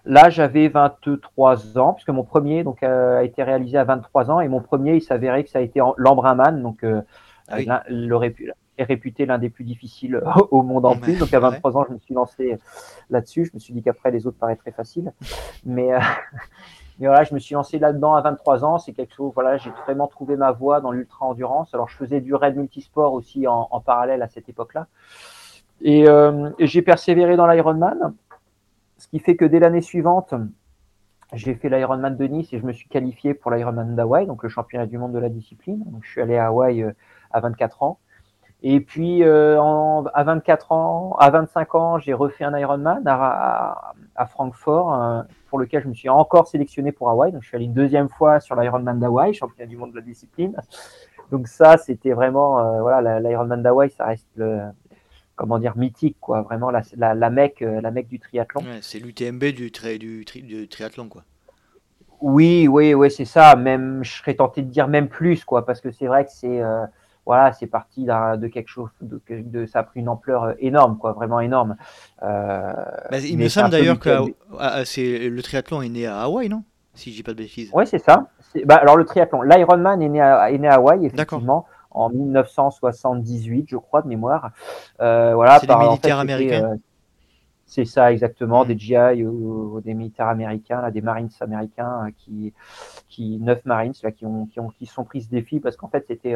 Là, 0.06 0.30
j'avais 0.30 0.68
23 0.68 1.80
ans, 1.80 1.94
puisque 1.94 2.10
mon 2.10 2.24
premier 2.24 2.64
donc, 2.64 2.84
euh, 2.84 3.18
a 3.18 3.24
été 3.24 3.42
réalisé 3.42 3.80
à 3.80 3.86
23 3.86 4.30
ans, 4.30 4.40
et 4.40 4.48
mon 4.48 4.62
premier, 4.62 4.98
il 4.98 5.02
s'avérait 5.02 5.44
que 5.44 5.50
ça 5.50 5.58
a 5.58 5.62
été 5.64 5.82
l'Embrunman, 5.98 6.62
donc 6.62 6.84
euh, 6.84 7.02
ah 7.48 7.84
est 8.78 8.84
réputé 8.84 9.26
l'un 9.26 9.38
des 9.38 9.50
plus 9.50 9.64
difficiles 9.64 10.22
au 10.52 10.62
monde 10.62 10.86
entier. 10.86 11.16
Donc 11.18 11.34
à 11.34 11.40
23 11.40 11.78
ans, 11.78 11.86
je 11.88 11.94
me 11.94 12.00
suis 12.00 12.14
lancé 12.14 12.58
là-dessus. 13.10 13.46
Je 13.46 13.52
me 13.54 13.60
suis 13.60 13.74
dit 13.74 13.82
qu'après, 13.82 14.12
les 14.12 14.28
autres 14.28 14.38
paraîtraient 14.38 14.72
faciles. 14.72 15.14
Mais, 15.66 15.94
euh, 15.94 16.00
mais 17.00 17.08
voilà, 17.08 17.24
je 17.24 17.34
me 17.34 17.40
suis 17.40 17.56
lancé 17.56 17.80
là-dedans 17.80 18.14
à 18.14 18.22
23 18.22 18.66
ans. 18.66 18.80
C'est 18.80 18.94
quelque 18.94 19.14
chose, 19.14 19.32
voilà, 19.34 19.58
j'ai 19.58 19.72
vraiment 19.86 20.08
trouvé 20.08 20.36
ma 20.36 20.52
voie 20.52 20.82
dans 20.82 20.92
l'ultra-endurance. 20.92 21.74
Alors, 21.74 21.90
je 21.90 21.96
faisais 21.96 22.22
du 22.22 22.34
raid 22.36 22.56
multisport 22.56 23.14
aussi 23.14 23.48
en, 23.48 23.68
en 23.70 23.80
parallèle 23.82 24.22
à 24.22 24.28
cette 24.28 24.50
époque-là. 24.50 24.88
Et, 25.82 26.08
euh, 26.08 26.50
et 26.60 26.68
j'ai 26.68 26.82
persévéré 26.82 27.36
dans 27.36 27.48
l'Ironman. 27.48 28.14
Ce 28.98 29.08
qui 29.08 29.20
fait 29.20 29.36
que 29.36 29.46
dès 29.46 29.60
l'année 29.60 29.82
suivante, 29.82 30.36
j'ai 31.34 31.56
fait 31.56 31.70
l'Ironman 31.70 32.16
de 32.16 32.26
Nice 32.26 32.54
et 32.54 32.60
je 32.60 32.66
me 32.66 32.74
suis 32.74 32.88
qualifié 32.88 33.34
pour 33.34 33.52
l'Ironman 33.52 33.96
d'Hawaï, 33.96 34.28
donc 34.28 34.44
le 34.44 34.50
championnat 34.50 34.86
du 34.86 34.98
monde 34.98 35.14
de 35.14 35.20
la 35.20 35.30
discipline. 35.30 35.84
Donc, 35.86 36.04
je 36.04 36.12
suis 36.12 36.22
allé 36.22 36.38
à 36.38 36.48
Hawaï 36.48 36.84
euh, 36.84 36.92
à 37.32 37.40
24 37.40 37.84
ans. 37.84 38.00
Et 38.64 38.80
puis 38.80 39.24
euh, 39.24 39.60
à 40.14 40.24
24 40.24 40.72
ans, 40.72 41.16
à 41.20 41.30
25 41.32 41.76
ans, 41.76 42.00
j'ai 42.00 42.14
refait 42.14 42.44
un 42.44 42.58
Ironman 42.58 43.02
à, 43.08 43.94
à, 44.16 44.26
Francfort, 44.28 44.94
euh, 44.94 45.22
pour 45.50 45.58
lequel 45.58 45.84
je 45.84 45.88
me 45.88 45.94
suis 45.94 46.10
encore 46.10 46.48
sélectionné 46.48 46.92
pour 46.92 47.10
Hawaï. 47.10 47.32
Donc 47.32 47.42
je 47.42 47.48
suis 47.48 47.56
allé 47.56 47.66
une 47.66 47.74
deuxième 47.74 48.10
fois 48.10 48.40
sur 48.40 48.56
l'Ironman 48.56 49.00
d'Hawaï, 49.00 49.34
championnat 49.34 49.68
du 49.68 49.78
monde 49.78 49.92
de 49.92 49.96
la 49.96 50.04
discipline. 50.04 50.56
Donc 51.32 51.48
ça, 51.48 51.78
c'était 51.78 52.12
vraiment 52.12 52.82
voilà, 52.82 53.20
l'Ironman 53.20 53.64
d'Hawaï, 53.64 53.90
ça 53.90 54.06
reste 54.06 54.28
le, 54.36 54.60
comment 55.42 55.58
dire 55.58 55.76
mythique 55.76 56.18
quoi 56.20 56.44
vraiment 56.44 56.70
la, 56.70 56.84
la, 56.98 57.16
la 57.16 57.30
mecque 57.32 57.64
euh, 57.64 57.82
la 57.82 57.90
mecque 57.90 58.08
du 58.08 58.20
triathlon 58.20 58.62
c'est 58.82 59.00
l'UTMB 59.00 59.46
du, 59.46 59.72
du, 59.72 60.24
du, 60.24 60.68
triathlon 60.68 61.10
quoi 61.10 61.24
oui 62.22 62.68
oui 62.68 62.94
oui 62.94 63.10
c'est 63.10 63.26
ça 63.26 63.56
même 63.56 64.04
je 64.04 64.12
serais 64.12 64.36
tenté 64.36 64.62
de 64.62 64.70
dire 64.70 64.88
même 64.88 65.08
plus 65.08 65.44
quoi 65.44 65.66
parce 65.66 65.82
que 65.82 65.92
c'est 65.92 66.06
vrai 66.06 66.26
que 66.26 66.32
c'est 66.32 66.62
euh, 66.62 66.86
voilà 67.26 67.52
c'est 67.54 67.68
parti 67.68 68.06
de 68.06 68.48
quelque 68.48 68.68
chose 68.68 68.90
de, 69.02 69.22
de, 69.30 69.66
ça 69.66 69.80
a 69.80 69.84
pris 69.84 70.00
une 70.00 70.10
ampleur 70.10 70.44
euh, 70.44 70.54
énorme 70.60 70.98
quoi 70.98 71.14
vraiment 71.14 71.40
énorme 71.40 71.76
euh, 72.24 72.74
bah, 73.10 73.20
il 73.20 73.38
me 73.38 73.48
semble 73.48 73.70
d'ailleurs 73.70 74.00
que 74.00 74.10
le 74.10 75.42
triathlon 75.42 75.82
est 75.82 75.90
né 75.90 76.08
à 76.08 76.22
Hawaï 76.22 76.50
non? 76.50 76.64
Si 76.94 77.12
je 77.12 77.18
dis 77.18 77.24
pas 77.24 77.32
de 77.32 77.38
bêtises 77.38 77.72
oui 77.74 77.86
c'est 77.88 78.00
ça 78.00 78.28
bah, 78.66 78.76
alors 78.76 78.98
le 78.98 79.06
triathlon 79.06 79.42
l'Ironman 79.44 80.02
est 80.02 80.10
né 80.10 80.22
à, 80.22 80.52
est 80.52 80.58
né 80.58 80.68
à 80.68 80.76
Hawaï 80.76 81.06
effectivement 81.06 81.66
en 81.94 82.10
1978, 82.10 83.68
je 83.70 83.78
crois, 83.78 84.02
de 84.02 84.08
mémoire. 84.08 84.52
Euh, 85.02 85.34
voilà, 85.36 85.60
c'est 85.60 85.68
des 85.68 85.76
militaires 85.76 86.20
américains? 86.20 86.72
Euh, 86.72 86.76
c'est 87.66 87.86
ça 87.86 88.12
exactement, 88.12 88.66
mm. 88.66 88.68
des 88.68 88.78
GI 88.78 89.26
ou, 89.26 89.80
des 89.82 89.94
militaires 89.94 90.28
américains, 90.28 90.82
là, 90.82 90.92
des 90.92 91.02
Marines 91.02 91.30
américains 91.40 92.10
qui, 92.18 92.54
qui 93.08 93.40
neuf 93.40 93.64
Marines 93.66 93.94
là, 94.04 94.12
qui 94.12 94.26
ont, 94.26 94.46
qui 94.48 94.60
ont 94.60 94.70
qui 94.70 94.86
sont 94.86 95.06
pris 95.06 95.22
ce 95.22 95.30
défi 95.30 95.62
parce 95.62 95.78
qu'en 95.78 95.88
fait 95.88 96.04
c'était 96.06 96.36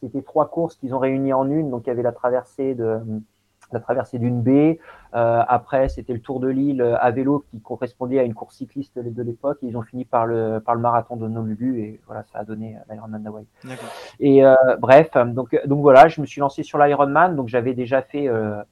c'était 0.00 0.22
trois 0.22 0.48
courses 0.48 0.76
qu'ils 0.76 0.94
ont 0.94 0.98
réunies 0.98 1.32
en 1.32 1.50
une. 1.50 1.70
Donc 1.70 1.86
il 1.86 1.88
y 1.88 1.92
avait 1.92 2.02
la 2.02 2.12
traversée 2.12 2.74
de 2.74 3.00
la 3.72 3.80
traversée 3.80 4.18
d'une 4.18 4.42
baie. 4.42 4.78
Euh, 5.14 5.42
après, 5.46 5.88
c'était 5.88 6.12
le 6.12 6.20
Tour 6.20 6.40
de 6.40 6.48
l'île 6.48 6.82
à 7.00 7.10
vélo 7.10 7.44
qui 7.50 7.60
correspondait 7.60 8.18
à 8.18 8.22
une 8.22 8.34
course 8.34 8.56
cycliste 8.56 8.98
de 8.98 9.22
l'époque. 9.22 9.58
Ils 9.62 9.76
ont 9.76 9.82
fini 9.82 10.04
par 10.04 10.26
le, 10.26 10.60
par 10.60 10.74
le 10.74 10.80
marathon 10.80 11.16
de 11.16 11.28
Nolulu 11.28 11.80
et 11.80 12.00
voilà, 12.06 12.24
ça 12.32 12.40
a 12.40 12.44
donné 12.44 12.76
l'Ironman 12.90 13.22
d'Hawaï. 13.22 13.44
Et 14.20 14.44
euh, 14.44 14.54
bref, 14.78 15.10
donc, 15.26 15.58
donc 15.66 15.80
voilà, 15.80 16.08
je 16.08 16.20
me 16.20 16.26
suis 16.26 16.40
lancé 16.40 16.62
sur 16.62 16.78
l'Ironman. 16.78 17.36
Donc 17.36 17.48
j'avais 17.48 17.74
déjà 17.74 18.02
fait 18.02 18.28
euh, 18.28 18.62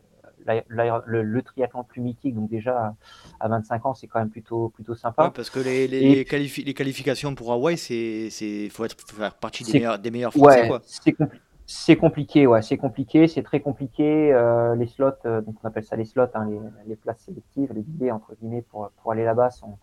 le, 0.68 1.40
triathlon 1.42 1.84
plus 1.84 2.00
mythique, 2.00 2.34
donc 2.34 2.48
déjà 2.48 2.94
à 3.40 3.48
25 3.48 3.86
ans, 3.86 3.94
c'est 3.94 4.06
quand 4.06 4.18
même 4.18 4.30
plutôt, 4.30 4.70
plutôt 4.70 4.94
sympa. 4.94 5.30
parce 5.34 5.50
que 5.50 5.60
les, 5.60 5.86
les, 5.86 6.24
les, 6.24 6.74
qualifications 6.74 7.34
pour 7.34 7.52
Hawaï, 7.52 7.76
c'est 7.76 8.68
faut 8.70 8.84
être 8.84 8.96
faire 9.00 9.34
partie 9.34 9.64
des 9.64 9.72
meilleurs, 9.74 9.98
des 9.98 10.10
meilleurs 10.10 10.32
Français. 10.32 10.70
Ouais, 10.70 10.78
c'est 10.84 11.12
compliqué 11.12 11.40
c'est 11.66 11.96
compliqué, 11.96 12.46
ouais, 12.46 12.62
c'est 12.62 12.76
compliqué, 12.76 13.26
c'est 13.26 13.42
très 13.42 13.58
compliqué. 13.60 14.32
Euh, 14.32 14.76
les 14.76 14.86
slots, 14.86 15.10
euh, 15.26 15.40
donc 15.40 15.56
on 15.62 15.66
appelle 15.66 15.82
ça 15.82 15.96
les 15.96 16.04
slots, 16.04 16.28
hein, 16.34 16.46
les, 16.48 16.60
les, 16.86 16.96
places 16.96 17.18
sélectives, 17.18 17.72
les 17.74 17.82
billets 17.82 18.12
entre 18.12 18.36
guillemets 18.36 18.62
pour, 18.62 18.90
pour 19.02 19.12
aller 19.12 19.24
là-bas 19.24 19.50
sont, 19.50 19.76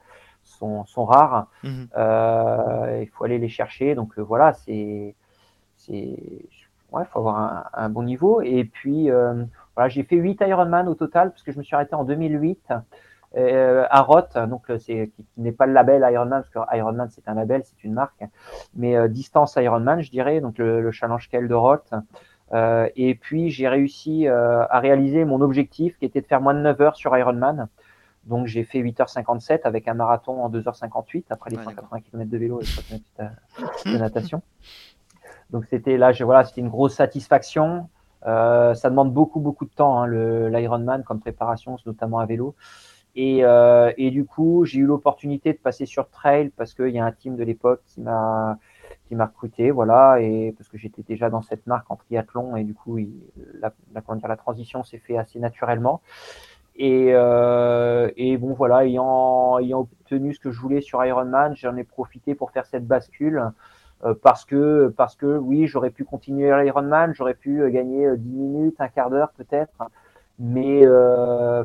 sont, 0.43 0.85
sont 0.85 1.03
rares. 1.03 1.47
Mhm. 1.63 1.89
Euh, 1.97 2.99
il 3.01 3.09
faut 3.09 3.25
aller 3.25 3.37
les 3.37 3.49
chercher, 3.49 3.95
donc 3.95 4.17
voilà, 4.17 4.53
c'est, 4.53 5.13
c'est, 5.75 6.17
ouais, 6.93 7.03
faut 7.11 7.19
avoir 7.19 7.37
un, 7.37 7.65
un, 7.73 7.89
bon 7.89 8.03
niveau. 8.03 8.41
Et 8.41 8.63
puis 8.63 9.09
voilà, 9.75 9.89
j'ai 9.89 10.03
fait 10.03 10.15
8 10.15 10.41
Ironman 10.47 10.87
au 10.87 10.95
total 10.95 11.31
parce 11.31 11.43
que 11.43 11.51
je 11.51 11.57
me 11.57 11.63
suis 11.63 11.75
arrêté 11.75 11.95
en 11.95 12.03
2008 12.03 12.73
euh, 13.35 13.85
à 13.89 14.01
Roth, 14.01 14.37
donc 14.47 14.69
euh, 14.69 14.77
c'est 14.77 15.11
qui, 15.15 15.25
n'est 15.37 15.51
pas 15.51 15.65
le 15.65 15.73
label 15.73 16.07
Ironman, 16.11 16.43
parce 16.43 16.49
que 16.49 16.77
Ironman 16.77 17.09
c'est 17.09 17.27
un 17.27 17.33
label, 17.33 17.63
c'est 17.63 17.83
une 17.83 17.93
marque, 17.93 18.23
mais 18.75 18.95
euh, 18.95 19.07
distance 19.07 19.55
Ironman, 19.55 20.01
je 20.01 20.11
dirais, 20.11 20.39
donc 20.39 20.59
le, 20.59 20.81
le 20.81 20.91
challenge 20.91 21.29
Kell 21.29 21.47
de 21.47 21.55
Roth. 21.55 21.91
Euh, 22.53 22.87
et 22.95 23.15
puis 23.15 23.49
j'ai 23.49 23.67
réussi 23.67 24.27
à 24.27 24.79
réaliser 24.79 25.25
mon 25.25 25.41
objectif 25.41 25.97
qui 25.97 26.05
était 26.05 26.21
de 26.21 26.27
faire 26.27 26.41
moins 26.41 26.53
de 26.53 26.59
9 26.59 26.81
heures 26.81 26.95
sur 26.95 27.17
Ironman. 27.17 27.67
Donc 28.25 28.45
j'ai 28.45 28.63
fait 28.63 28.79
8h57 28.79 29.61
avec 29.63 29.87
un 29.87 29.95
marathon 29.95 30.43
en 30.43 30.49
2h58 30.49 31.25
après 31.29 31.49
les 31.49 31.57
180 31.57 32.01
km 32.01 32.29
de 32.29 32.37
vélo 32.37 32.61
et 32.61 32.65
3 32.65 32.83
km 32.83 33.33
de 33.85 33.97
natation. 33.97 34.43
Donc 35.49 35.65
c'était 35.65 35.97
là, 35.97 36.11
je, 36.11 36.23
voilà, 36.23 36.43
c'était 36.43 36.61
une 36.61 36.69
grosse 36.69 36.95
satisfaction. 36.95 37.89
Euh, 38.25 38.73
ça 38.73 38.89
demande 38.89 39.13
beaucoup 39.13 39.39
beaucoup 39.39 39.65
de 39.65 39.71
temps 39.71 40.01
hein, 40.01 40.07
l'Ironman 40.49 41.03
comme 41.03 41.19
préparation, 41.19 41.77
notamment 41.85 42.19
à 42.19 42.25
vélo. 42.25 42.55
Et, 43.15 43.45
euh, 43.45 43.91
et 43.97 44.09
du 44.11 44.25
coup, 44.25 44.65
j'ai 44.65 44.79
eu 44.79 44.85
l'opportunité 44.85 45.53
de 45.53 45.57
passer 45.59 45.85
sur 45.85 46.09
trail 46.09 46.49
parce 46.49 46.73
qu'il 46.73 46.89
y 46.89 46.99
a 46.99 47.05
un 47.05 47.11
team 47.11 47.35
de 47.35 47.43
l'époque 47.43 47.81
qui 47.85 48.01
m'a 48.01 48.57
recruté, 49.11 49.69
voilà, 49.69 50.19
et 50.19 50.53
parce 50.57 50.67
que 50.67 50.77
j'étais 50.77 51.03
déjà 51.03 51.29
dans 51.29 51.43
cette 51.43 51.67
marque 51.67 51.89
en 51.91 51.95
triathlon 51.95 52.55
et 52.55 52.63
du 52.63 52.73
coup, 52.73 52.97
la, 53.59 53.71
la, 53.93 54.01
dire, 54.15 54.27
la 54.27 54.37
transition 54.37 54.83
s'est 54.83 54.97
fait 54.97 55.17
assez 55.17 55.39
naturellement. 55.39 56.01
Et, 56.75 57.09
euh, 57.11 58.09
et 58.17 58.37
bon, 58.37 58.53
voilà, 58.53 58.85
ayant, 58.85 59.59
ayant 59.59 59.81
obtenu 59.81 60.33
ce 60.33 60.39
que 60.39 60.51
je 60.51 60.59
voulais 60.59 60.81
sur 60.81 61.05
Ironman, 61.05 61.55
j'en 61.55 61.75
ai 61.77 61.83
profité 61.83 62.33
pour 62.33 62.49
faire 62.49 62.65
cette 62.65 62.87
bascule 62.87 63.51
parce 64.21 64.45
que 64.45 64.93
parce 64.97 65.15
que 65.15 65.37
oui, 65.37 65.67
j'aurais 65.67 65.89
pu 65.89 66.03
continuer 66.03 66.51
l'Ironman, 66.63 67.13
j'aurais 67.13 67.33
pu 67.33 67.69
gagner 67.71 68.17
10 68.17 68.29
minutes, 68.29 68.75
un 68.79 68.87
quart 68.89 69.09
d'heure 69.09 69.31
peut-être, 69.37 69.83
mais 70.39 70.85
euh, 70.85 71.63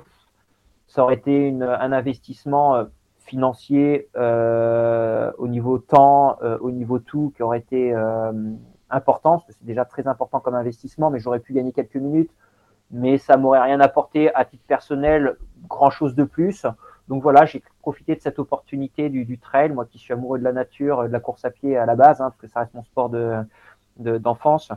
ça 0.87 1.03
aurait 1.03 1.14
été 1.14 1.55
un 1.61 1.92
investissement 1.92 2.77
euh, 2.77 2.85
financier 3.29 4.09
euh, 4.16 5.31
au 5.37 5.48
niveau 5.48 5.79
temps, 5.79 6.38
euh, 6.42 6.59
au 6.61 6.70
niveau 6.70 6.98
tout, 6.98 7.33
qui 7.37 7.42
aurait 7.42 7.59
été 7.59 7.94
euh, 7.94 8.33
important, 8.90 9.33
parce 9.33 9.46
que 9.46 9.53
c'est 9.53 9.66
déjà 9.66 9.85
très 9.85 10.07
important 10.07 10.40
comme 10.40 10.55
investissement, 10.55 11.11
mais 11.11 11.18
j'aurais 11.20 11.40
pu 11.40 11.53
gagner 11.53 11.72
quelques 11.72 11.96
minutes, 11.96 12.31
mais 12.90 13.18
ça 13.18 13.37
m'aurait 13.37 13.61
rien 13.61 13.81
apporté 13.81 14.35
à 14.35 14.46
titre 14.46 14.64
personnel, 14.66 15.37
grand 15.68 15.90
chose 15.90 16.14
de 16.14 16.24
plus. 16.24 16.66
Donc 17.09 17.23
voilà, 17.23 17.47
j'ai 17.47 17.62
profité 17.81 18.14
de 18.14 18.21
cette 18.21 18.38
opportunité 18.38 19.09
du, 19.09 19.25
du, 19.25 19.38
trail, 19.38 19.71
moi 19.71 19.87
qui 19.87 19.99
suis 19.99 20.12
amoureux 20.12 20.38
de 20.38 20.44
la 20.44 20.53
nature, 20.53 21.05
de 21.05 21.09
la 21.09 21.21
course 21.21 21.44
à 21.44 21.51
pied 21.51 21.77
à 21.77 21.87
la 21.87 21.97
base, 21.97 22.21
hein, 22.21 22.31
parce 22.31 22.40
que 22.40 22.49
ça 22.49 22.61
reste 22.61 22.75
mon 22.75 22.85
sport 22.85 23.09
de 23.09 23.44
d'enfance. 23.99 24.71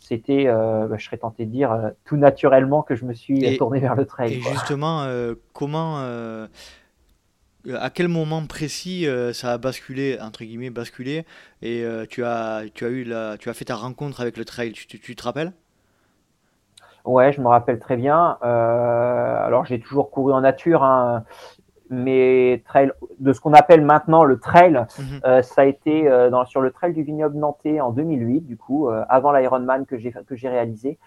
C'était, 0.00 0.46
euh, 0.46 0.86
bah, 0.88 0.96
je 0.98 1.04
serais 1.04 1.18
tenté 1.18 1.44
de 1.44 1.50
dire, 1.50 1.72
euh, 1.72 1.90
tout 2.04 2.16
naturellement 2.16 2.82
que 2.82 2.94
je 2.94 3.04
me 3.04 3.12
suis 3.12 3.56
tourné 3.58 3.80
vers 3.80 3.94
le 3.94 4.06
trail. 4.06 4.32
Et 4.34 4.40
justement, 4.40 5.02
euh, 5.02 5.34
comment, 5.52 5.98
à 5.98 7.90
quel 7.90 8.08
moment 8.08 8.44
précis 8.46 9.06
ça 9.34 9.52
a 9.52 9.58
basculé, 9.58 10.18
entre 10.20 10.44
guillemets, 10.44 10.70
basculé, 10.70 11.26
et 11.62 11.84
tu, 12.08 12.24
as, 12.24 12.62
tu, 12.74 12.84
as 12.84 12.88
eu 12.88 13.04
la, 13.04 13.36
tu 13.38 13.50
as 13.50 13.54
fait 13.54 13.66
ta 13.66 13.76
rencontre 13.76 14.20
avec 14.20 14.36
le 14.36 14.44
trail, 14.44 14.72
tu, 14.72 14.86
tu 14.86 15.14
te 15.14 15.22
rappelles? 15.22 15.52
Ouais, 17.04 17.32
je 17.32 17.40
me 17.40 17.48
rappelle 17.48 17.78
très 17.78 17.96
bien. 17.96 18.38
alors 18.40 19.66
j'ai 19.66 19.80
toujours 19.80 20.10
couru 20.10 20.32
en 20.32 20.40
nature. 20.40 20.82
Hein 20.82 21.24
mais 21.90 22.62
trail, 22.64 22.92
de 23.18 23.32
ce 23.32 23.40
qu'on 23.40 23.52
appelle 23.52 23.82
maintenant 23.82 24.22
le 24.22 24.38
trail, 24.38 24.86
mhm. 24.98 25.20
euh, 25.24 25.42
ça 25.42 25.62
a 25.62 25.64
été 25.64 26.08
euh, 26.08 26.30
dans, 26.30 26.44
sur 26.44 26.60
le 26.60 26.70
trail 26.70 26.94
du 26.94 27.02
vignoble 27.02 27.36
nantais 27.36 27.80
en 27.80 27.90
2008, 27.90 28.42
du 28.42 28.56
coup, 28.56 28.88
euh, 28.88 29.04
avant 29.08 29.32
l'Ironman 29.32 29.84
que 29.84 29.98
j'ai 29.98 30.12
que 30.12 30.36
j'ai 30.36 30.48
réalisé. 30.48 30.98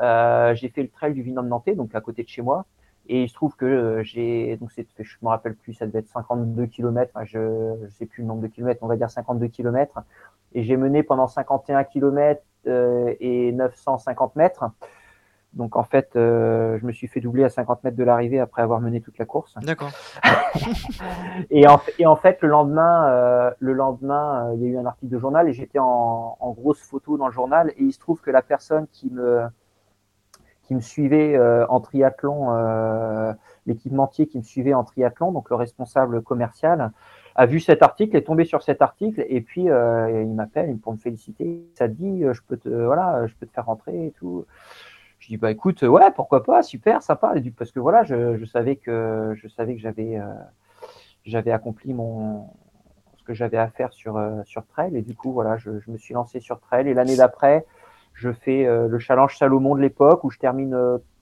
j'ai 0.00 0.68
fait 0.68 0.82
le 0.82 0.88
trail 0.88 1.14
du 1.14 1.22
vignoble 1.22 1.48
nantais, 1.48 1.74
donc 1.74 1.94
à 1.94 2.00
côté 2.00 2.24
de 2.24 2.28
chez 2.28 2.42
moi. 2.42 2.66
Et 3.10 3.22
il 3.22 3.28
se 3.28 3.34
trouve 3.34 3.56
que 3.56 4.02
j'ai, 4.02 4.58
donc 4.58 4.70
c'est, 4.72 4.86
je 4.98 5.16
me 5.22 5.28
rappelle 5.28 5.54
plus, 5.54 5.72
ça 5.72 5.86
devait 5.86 6.00
être 6.00 6.08
52 6.08 6.66
km, 6.66 7.20
je 7.24 7.38
ne 7.38 7.88
sais 7.88 8.04
plus 8.04 8.20
le 8.20 8.28
nombre 8.28 8.42
de 8.42 8.48
kilomètres, 8.48 8.82
on 8.82 8.86
va 8.86 8.96
dire 8.96 9.10
52 9.10 9.46
km. 9.46 10.00
Et 10.52 10.62
j'ai 10.62 10.76
mené 10.76 11.02
pendant 11.02 11.26
51 11.26 11.84
km 11.84 12.42
et 12.66 13.52
950 13.52 14.36
mètres. 14.36 14.64
Donc 15.58 15.74
en 15.74 15.82
fait, 15.82 16.10
euh, 16.14 16.78
je 16.80 16.86
me 16.86 16.92
suis 16.92 17.08
fait 17.08 17.20
doubler 17.20 17.42
à 17.42 17.48
50 17.48 17.82
mètres 17.82 17.96
de 17.96 18.04
l'arrivée 18.04 18.38
après 18.38 18.62
avoir 18.62 18.80
mené 18.80 19.00
toute 19.00 19.18
la 19.18 19.24
course. 19.24 19.54
D'accord. 19.60 19.90
et, 21.50 21.66
en, 21.66 21.80
et 21.98 22.06
en 22.06 22.14
fait, 22.14 22.38
le 22.42 22.48
lendemain, 22.48 23.08
euh, 23.08 23.50
le 23.58 23.72
lendemain, 23.72 24.50
euh, 24.50 24.54
il 24.54 24.62
y 24.62 24.66
a 24.66 24.68
eu 24.68 24.78
un 24.78 24.86
article 24.86 25.12
de 25.12 25.18
journal 25.18 25.48
et 25.48 25.52
j'étais 25.52 25.80
en, 25.80 26.36
en, 26.38 26.52
grosse 26.52 26.80
photo 26.80 27.18
dans 27.18 27.26
le 27.26 27.32
journal 27.32 27.70
et 27.76 27.82
il 27.82 27.92
se 27.92 27.98
trouve 27.98 28.20
que 28.20 28.30
la 28.30 28.40
personne 28.40 28.86
qui 28.92 29.10
me 29.10 29.42
qui 30.62 30.74
me 30.74 30.80
suivait 30.80 31.38
en 31.70 31.80
triathlon, 31.80 33.34
l'équipementier 33.64 34.26
qui 34.26 34.36
me 34.36 34.42
suivait 34.42 34.74
en 34.74 34.84
triathlon, 34.84 35.32
donc 35.32 35.48
le 35.48 35.56
responsable 35.56 36.20
commercial, 36.20 36.92
a 37.36 37.46
vu 37.46 37.58
cet 37.58 37.82
article, 37.82 38.14
est 38.18 38.24
tombé 38.26 38.44
sur 38.44 38.62
cet 38.62 38.82
article 38.82 39.24
et 39.30 39.40
puis 39.40 39.62
il 39.62 40.34
m'appelle 40.34 40.76
pour 40.76 40.92
me 40.92 40.98
féliciter. 40.98 41.64
Ça 41.72 41.88
dit, 41.88 42.22
je 42.30 42.42
peux 42.46 42.58
te 42.58 42.68
voilà, 42.68 43.26
je 43.26 43.34
peux 43.34 43.46
te 43.46 43.52
faire 43.52 43.64
rentrer 43.64 44.08
et 44.08 44.10
tout. 44.10 44.44
Je 45.18 45.28
dis 45.28 45.36
bah 45.36 45.50
écoute, 45.50 45.82
ouais, 45.82 46.10
pourquoi 46.14 46.44
pas, 46.44 46.62
super, 46.62 47.02
sympa, 47.02 47.34
parce 47.56 47.72
que 47.72 47.80
voilà, 47.80 48.04
je, 48.04 48.44
savais 48.44 48.76
que 48.76 49.34
je 49.36 49.48
savais 49.48 49.74
que 49.74 49.80
j'avais 49.80 50.16
euh, 50.16 50.32
j'avais 51.24 51.50
accompli 51.50 51.92
mon 51.92 52.48
ce 53.16 53.24
que 53.24 53.34
j'avais 53.34 53.56
à 53.56 53.68
faire 53.68 53.92
sur 53.92 54.16
euh, 54.16 54.42
sur 54.44 54.64
trail. 54.66 54.96
Et 54.96 55.02
du 55.02 55.14
coup 55.14 55.32
voilà, 55.32 55.56
je, 55.56 55.70
me 55.88 55.96
suis 55.96 56.14
lancé 56.14 56.40
sur 56.40 56.60
trail. 56.60 56.88
Et 56.88 56.94
l'année 56.94 57.16
d'après, 57.16 57.66
je 58.14 58.32
fais 58.32 58.66
euh, 58.66 58.86
le 58.86 58.98
challenge 58.98 59.36
Salomon 59.36 59.74
de 59.74 59.80
l'époque 59.80 60.22
où 60.22 60.30
je 60.30 60.38
termine 60.38 60.76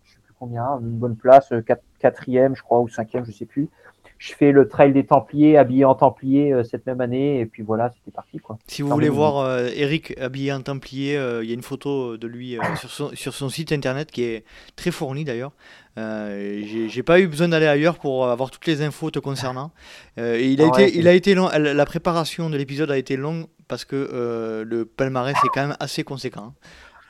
je 0.05 0.13
sais 0.13 0.21
plus 0.21 0.35
combien, 0.39 0.79
une 0.79 0.99
bonne 0.99 1.17
place, 1.17 1.53
quatrième 1.99 2.55
je 2.55 2.63
crois 2.63 2.81
ou 2.81 2.89
cinquième, 2.89 3.25
je 3.25 3.33
sais 3.33 3.47
plus 3.47 3.71
je 4.19 4.33
fais 4.33 4.53
le 4.53 4.69
trail 4.69 4.93
des 4.93 5.05
Templiers 5.05 5.57
habillé 5.57 5.85
en 5.85 5.95
Templier 5.95 6.53
euh, 6.53 6.65
cette 6.65 6.87
même 6.87 7.01
année 7.01 7.41
et 7.41 7.47
puis 7.47 7.63
voilà 7.63 7.91
c'était 7.91 8.11
parti 8.11 8.39
quoi. 8.39 8.59
Si 8.67 8.83
vous 8.83 8.89
voulez 8.89 9.09
voir 9.09 9.39
euh, 9.39 9.69
Eric 9.75 10.19
habillé 10.19 10.53
en 10.53 10.63
Templier, 10.63 11.17
euh, 11.17 11.45
il 11.45 11.49
y 11.49 11.53
a 11.53 11.55
une 11.55 11.63
photo 11.63 12.17
de 12.17 12.27
lui 12.27 12.59
sur, 12.77 12.91
son, 12.91 13.11
sur, 13.15 13.35
son, 13.35 13.49
site 13.49 13.73
internet 13.73 14.11
qui 14.11 14.23
est 14.23 14.45
très 14.75 14.91
fourni 14.91 15.25
d'ailleurs. 15.25 15.53
J'ai 15.97 17.03
pas 17.03 17.21
eu 17.21 17.27
besoin 17.27 17.49
d'aller 17.49 17.67
ailleurs 17.67 17.99
pour 17.99 18.29
avoir 18.29 18.51
toutes 18.51 18.67
les 18.67 18.83
infos 18.83 19.11
te 19.11 19.19
concernant. 19.19 19.71
et 20.19 20.51
il 20.51 20.61
a 20.61 20.67
été, 20.67 20.99
il 20.99 21.09
a 21.09 21.13
été 21.13 21.35
long, 21.35 21.49
la 21.49 21.85
préparation 21.87 22.51
de 22.51 22.57
l'épisode 22.59 22.91
a 22.91 22.99
été 22.99 23.17
longue 23.17 23.47
parce 23.67 23.87
que 23.87 24.63
le 24.67 24.85
palmarès 24.85 25.35
est 25.35 25.49
quand 25.55 25.67
même 25.67 25.77
assez 25.81 26.05
conséquent. 26.05 26.53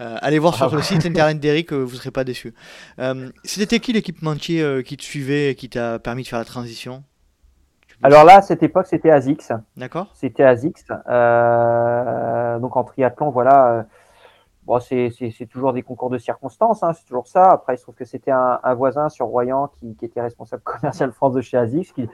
Euh, 0.00 0.16
allez 0.20 0.38
voir 0.38 0.54
sur 0.54 0.74
le 0.74 0.82
site 0.82 1.06
internet 1.06 1.40
d'Eric, 1.40 1.72
euh, 1.72 1.82
vous 1.82 1.92
ne 1.92 1.96
serez 1.96 2.10
pas 2.10 2.24
déçus. 2.24 2.54
Euh, 2.98 3.30
C'était 3.44 3.80
qui 3.80 3.92
l'équipementier 3.92 4.82
qui 4.84 4.96
te 4.96 5.02
suivait 5.02 5.50
et 5.50 5.54
qui 5.54 5.68
t'a 5.68 5.98
permis 5.98 6.22
de 6.22 6.28
faire 6.28 6.38
la 6.38 6.44
transition? 6.44 7.02
Alors 8.02 8.24
là, 8.24 8.36
à 8.36 8.42
cette 8.42 8.62
époque, 8.62 8.86
c'était 8.86 9.10
ASICS. 9.10 9.52
D'accord. 9.76 10.10
C'était 10.14 10.44
ASICS. 10.44 10.88
donc 10.88 12.76
en 12.76 12.84
triathlon, 12.84 13.30
voilà. 13.30 13.86
Bon, 14.66 14.80
c'est 14.80 15.12
toujours 15.48 15.72
des 15.72 15.82
concours 15.82 16.10
de 16.10 16.18
circonstances, 16.18 16.82
hein, 16.82 16.92
c'est 16.92 17.04
toujours 17.04 17.28
ça. 17.28 17.52
Après, 17.52 17.74
il 17.74 17.78
se 17.78 17.84
trouve 17.84 17.94
que 17.94 18.04
c'était 18.04 18.32
un, 18.32 18.58
un, 18.64 18.74
voisin 18.74 19.08
sur 19.08 19.26
Royan 19.26 19.68
qui, 19.78 19.94
qui, 19.94 20.04
était 20.04 20.20
responsable 20.20 20.62
commercial 20.64 21.12
France 21.12 21.34
de 21.34 21.40
chez 21.40 21.64
qui, 21.94 22.08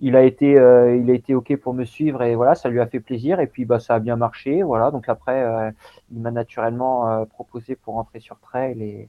il 0.00 0.16
a 0.16 0.22
été 0.22 0.58
euh, 0.58 0.96
il 0.96 1.10
a 1.10 1.14
été 1.14 1.34
ok 1.34 1.56
pour 1.56 1.74
me 1.74 1.84
suivre 1.84 2.22
et 2.22 2.34
voilà 2.34 2.54
ça 2.54 2.68
lui 2.68 2.80
a 2.80 2.86
fait 2.86 3.00
plaisir 3.00 3.40
et 3.40 3.46
puis 3.46 3.64
bah 3.64 3.80
ça 3.80 3.96
a 3.96 3.98
bien 3.98 4.16
marché 4.16 4.62
voilà 4.62 4.90
donc 4.90 5.08
après 5.08 5.42
euh, 5.42 5.70
il 6.12 6.20
m'a 6.20 6.30
naturellement 6.30 7.10
euh, 7.10 7.24
proposé 7.24 7.74
pour 7.74 7.94
rentrer 7.94 8.20
sur 8.20 8.38
trail 8.38 8.82
et 8.82 9.08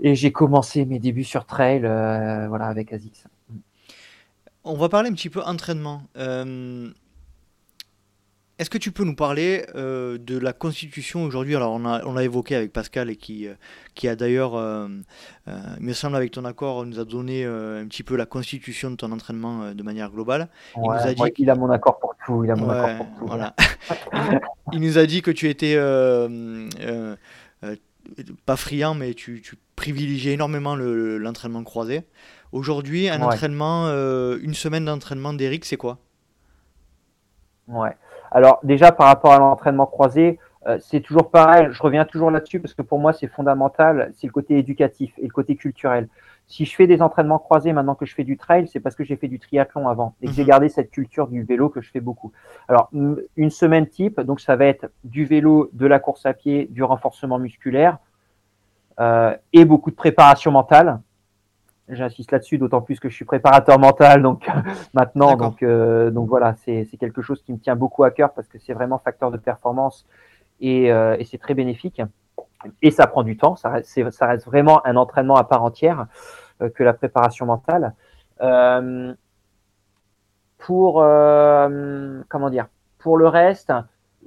et 0.00 0.14
j'ai 0.14 0.32
commencé 0.32 0.84
mes 0.84 0.98
débuts 0.98 1.24
sur 1.24 1.46
trail 1.46 1.82
voilà 1.82 2.66
avec 2.66 2.92
Azix. 2.92 3.26
On 4.64 4.74
va 4.74 4.88
parler 4.88 5.08
un 5.10 5.12
petit 5.12 5.30
peu 5.30 5.40
entraînement. 5.40 6.02
Est-ce 8.56 8.70
que 8.70 8.78
tu 8.78 8.92
peux 8.92 9.02
nous 9.02 9.16
parler 9.16 9.66
euh, 9.74 10.16
de 10.16 10.38
la 10.38 10.52
Constitution 10.52 11.24
aujourd'hui? 11.24 11.56
Alors, 11.56 11.72
on 11.72 11.80
l'a 11.80 12.02
on 12.06 12.16
évoqué 12.16 12.54
avec 12.54 12.72
Pascal 12.72 13.10
et 13.10 13.16
qui, 13.16 13.48
euh, 13.48 13.54
qui 13.96 14.06
a 14.06 14.14
d'ailleurs, 14.14 14.54
euh, 14.54 14.86
il 15.48 15.84
me 15.84 15.92
semble, 15.92 16.14
avec 16.14 16.30
ton 16.30 16.44
accord, 16.44 16.86
nous 16.86 17.00
a 17.00 17.04
donné 17.04 17.44
un 17.44 17.84
petit 17.86 18.04
peu 18.04 18.14
la 18.14 18.26
Constitution 18.26 18.92
de 18.92 18.96
ton 18.96 19.10
entraînement 19.10 19.72
de 19.74 19.82
manière 19.82 20.10
globale. 20.10 20.48
il, 20.76 20.82
nous 20.82 20.90
a 20.90 21.14
dit 21.14 21.22
il 21.38 21.50
a 21.50 21.56
mon 21.56 21.68
accord 21.70 21.98
pour 21.98 22.14
tout. 22.24 22.44
Il 22.44 22.50
a 22.52 22.54
mon 22.54 22.70
accord 22.70 22.96
pour 22.96 23.18
tout. 23.18 23.26
Voilà. 23.26 23.56
il 24.72 24.80
nous 24.80 24.98
a 24.98 25.06
dit 25.06 25.20
que 25.20 25.32
tu 25.32 25.48
étais 25.48 25.76
pas 28.46 28.56
friand, 28.56 28.94
mais 28.94 29.14
tu, 29.14 29.42
tu 29.42 29.56
privilégiais 29.74 30.34
énormément 30.34 30.76
l'entraînement 30.76 31.64
croisé. 31.64 32.06
Aujourd'hui, 32.52 33.08
un 33.08 33.20
entraînement, 33.20 33.88
une 33.88 34.54
semaine 34.54 34.84
d'entraînement 34.84 35.32
d'Eric, 35.32 35.64
c'est 35.64 35.76
quoi? 35.76 35.98
Ouais. 37.66 37.96
Alors 38.34 38.58
déjà 38.64 38.92
par 38.92 39.06
rapport 39.06 39.32
à 39.32 39.38
l'entraînement 39.38 39.86
croisé, 39.86 40.38
euh, 40.66 40.78
c'est 40.80 41.00
toujours 41.00 41.30
pareil, 41.30 41.68
je 41.70 41.82
reviens 41.82 42.04
toujours 42.04 42.30
là-dessus 42.30 42.58
parce 42.58 42.74
que 42.74 42.82
pour 42.82 42.98
moi 42.98 43.12
c'est 43.12 43.28
fondamental, 43.28 44.12
c'est 44.16 44.26
le 44.26 44.32
côté 44.32 44.58
éducatif 44.58 45.12
et 45.18 45.26
le 45.26 45.32
côté 45.32 45.56
culturel. 45.56 46.08
Si 46.46 46.66
je 46.66 46.74
fais 46.74 46.86
des 46.86 47.00
entraînements 47.00 47.38
croisés 47.38 47.72
maintenant 47.72 47.94
que 47.94 48.04
je 48.04 48.14
fais 48.14 48.24
du 48.24 48.36
trail, 48.36 48.68
c'est 48.68 48.80
parce 48.80 48.96
que 48.96 49.04
j'ai 49.04 49.16
fait 49.16 49.28
du 49.28 49.38
triathlon 49.38 49.88
avant 49.88 50.14
et 50.20 50.26
que 50.26 50.32
j'ai 50.32 50.42
mhm. 50.42 50.48
gardé 50.48 50.68
cette 50.68 50.90
culture 50.90 51.28
du 51.28 51.42
vélo 51.44 51.68
que 51.68 51.80
je 51.80 51.90
fais 51.90 52.00
beaucoup. 52.00 52.32
Alors 52.68 52.90
une 52.92 53.50
semaine 53.50 53.86
type, 53.86 54.20
donc 54.20 54.40
ça 54.40 54.56
va 54.56 54.66
être 54.66 54.90
du 55.04 55.24
vélo, 55.24 55.70
de 55.72 55.86
la 55.86 56.00
course 56.00 56.26
à 56.26 56.34
pied, 56.34 56.66
du 56.70 56.82
renforcement 56.82 57.38
musculaire 57.38 57.98
euh, 59.00 59.36
et 59.52 59.64
beaucoup 59.64 59.90
de 59.90 59.96
préparation 59.96 60.50
mentale. 60.50 61.00
J'insiste 61.88 62.32
là-dessus, 62.32 62.56
d'autant 62.56 62.80
plus 62.80 62.98
que 62.98 63.10
je 63.10 63.14
suis 63.14 63.26
préparateur 63.26 63.78
mental, 63.78 64.22
donc 64.22 64.48
maintenant, 64.94 65.36
donc, 65.36 65.62
euh, 65.62 66.10
donc 66.10 66.28
voilà, 66.28 66.54
c'est 66.64 66.86
quelque 66.98 67.20
chose 67.20 67.42
qui 67.42 67.52
me 67.52 67.58
tient 67.58 67.76
beaucoup 67.76 68.04
à 68.04 68.10
cœur 68.10 68.32
parce 68.32 68.48
que 68.48 68.58
c'est 68.58 68.72
vraiment 68.72 68.98
facteur 68.98 69.30
de 69.30 69.36
performance 69.36 70.06
et, 70.60 70.90
euh, 70.90 71.16
et 71.18 71.24
c'est 71.24 71.38
très 71.38 71.54
bénéfique. 71.54 72.00
Et 72.80 72.90
ça 72.90 73.06
prend 73.06 73.22
du 73.22 73.36
temps, 73.36 73.56
ça 73.56 73.68
reste, 73.68 74.10
ça 74.10 74.26
reste 74.26 74.46
vraiment 74.46 74.84
un 74.86 74.96
entraînement 74.96 75.36
à 75.36 75.44
part 75.44 75.62
entière 75.62 76.06
euh, 76.62 76.70
que 76.70 76.82
la 76.82 76.94
préparation 76.94 77.44
mentale. 77.44 77.92
Euh, 78.40 79.12
pour 80.58 80.94
comment 80.94 82.48
dire, 82.50 82.68
pour 82.98 83.18
le 83.18 83.28
reste, 83.28 83.70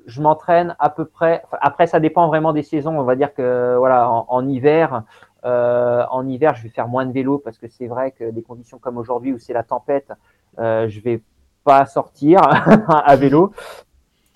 je 0.06 0.22
m'entraîne 0.22 0.76
à 0.78 0.92
peu 0.92 1.06
près. 1.06 1.44
Après, 1.62 1.88
ça 1.88 2.00
dépend 2.00 2.28
vraiment 2.28 2.54
des 2.54 2.62
saisons. 2.62 3.00
On 3.00 3.04
va 3.04 3.16
dire 3.16 3.34
que 3.34 3.76
voilà, 3.80 4.08
en, 4.08 4.28
en 4.30 4.48
hiver, 4.48 5.02
euh, 5.46 6.04
en 6.10 6.28
hiver, 6.28 6.56
je 6.56 6.64
vais 6.64 6.70
faire 6.70 6.88
moins 6.88 7.06
de 7.06 7.12
vélo 7.12 7.38
parce 7.38 7.58
que 7.58 7.68
c'est 7.68 7.88
vrai 7.88 8.12
que 8.12 8.30
des 8.32 8.42
conditions 8.42 8.80
comme 8.80 8.98
aujourd'hui 8.98 9.34
où 9.34 9.40
c'est 9.40 9.54
la 9.54 9.64
tempête, 9.64 10.12
euh, 10.60 10.88
je 10.90 11.00
vais 11.00 11.22
pas 11.64 11.86
sortir 11.86 12.42
à 12.90 13.16
vélo. 13.16 13.52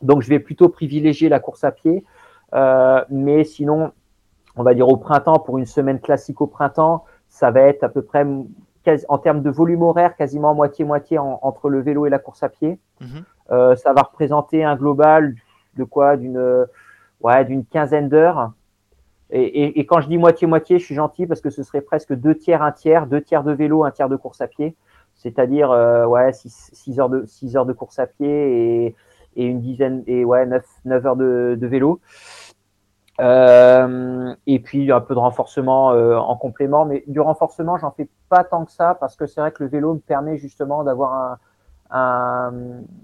Donc, 0.01 0.21
je 0.21 0.29
vais 0.29 0.39
plutôt 0.39 0.69
privilégier 0.69 1.29
la 1.29 1.39
course 1.39 1.63
à 1.63 1.71
pied. 1.71 2.03
Euh, 2.53 3.03
mais 3.09 3.43
sinon, 3.43 3.91
on 4.55 4.63
va 4.63 4.73
dire 4.73 4.87
au 4.87 4.97
printemps, 4.97 5.39
pour 5.39 5.57
une 5.57 5.65
semaine 5.65 5.99
classique 5.99 6.41
au 6.41 6.47
printemps, 6.47 7.05
ça 7.29 7.51
va 7.51 7.61
être 7.61 7.83
à 7.83 7.89
peu 7.89 8.01
près, 8.01 8.25
en 9.07 9.17
termes 9.17 9.41
de 9.41 9.49
volume 9.49 9.83
horaire, 9.83 10.15
quasiment 10.15 10.53
moitié-moitié 10.53 11.17
entre 11.19 11.69
le 11.69 11.81
vélo 11.81 12.05
et 12.05 12.09
la 12.09 12.19
course 12.19 12.43
à 12.43 12.49
pied. 12.49 12.79
Mhm. 12.99 13.23
Euh, 13.51 13.75
ça 13.75 13.93
va 13.93 14.01
représenter 14.01 14.63
un 14.63 14.75
global 14.75 15.35
de 15.77 15.83
quoi? 15.83 16.17
D'une 16.17 16.65
ouais, 17.21 17.45
d'une 17.45 17.65
quinzaine 17.65 18.09
d'heures. 18.09 18.51
Et, 19.33 19.85
quand 19.85 20.01
je 20.01 20.09
dis 20.09 20.17
moitié-moitié, 20.17 20.77
je 20.77 20.85
suis 20.85 20.95
gentil 20.95 21.25
parce 21.25 21.39
que 21.39 21.49
ce 21.49 21.63
serait 21.63 21.81
presque 21.81 22.13
deux 22.13 22.35
tiers, 22.35 22.61
un 22.61 22.71
tiers, 22.71 23.07
deux 23.07 23.21
tiers 23.21 23.43
de 23.43 23.53
vélo, 23.53 23.85
un 23.85 23.91
tiers 23.91 24.09
de 24.09 24.17
course 24.17 24.41
à 24.41 24.47
pied. 24.47 24.75
C'est-à-dire, 25.15 25.71
euh, 25.71 26.05
ouais, 26.05 26.31
six, 26.33 26.99
heures 26.99 27.09
de, 27.09 27.25
six 27.25 27.55
heures 27.55 27.65
de 27.65 27.73
course 27.73 27.99
à 27.99 28.07
pied 28.07 28.95
et, 29.35 29.45
une 29.45 29.61
dizaine, 29.61 30.03
et 30.07 30.25
ouais, 30.25 30.45
neuf, 30.45 30.65
neuf 30.83 31.05
heures 31.05 31.15
de, 31.15 31.57
de 31.59 31.67
vélo. 31.67 32.01
Euh, 33.21 34.33
et 34.47 34.59
puis 34.59 34.91
un 34.91 35.01
peu 35.01 35.13
de 35.13 35.19
renforcement 35.19 35.91
euh, 35.91 36.17
en 36.17 36.35
complément, 36.35 36.85
mais 36.85 37.03
du 37.07 37.19
renforcement, 37.19 37.77
j'en 37.77 37.91
fais 37.91 38.09
pas 38.29 38.43
tant 38.43 38.65
que 38.65 38.71
ça 38.71 38.95
parce 38.99 39.15
que 39.15 39.27
c'est 39.27 39.41
vrai 39.41 39.51
que 39.51 39.63
le 39.63 39.69
vélo 39.69 39.93
me 39.93 39.99
permet 39.99 40.37
justement 40.37 40.83
d'avoir 40.83 41.13
un, 41.13 41.37
un 41.91 42.51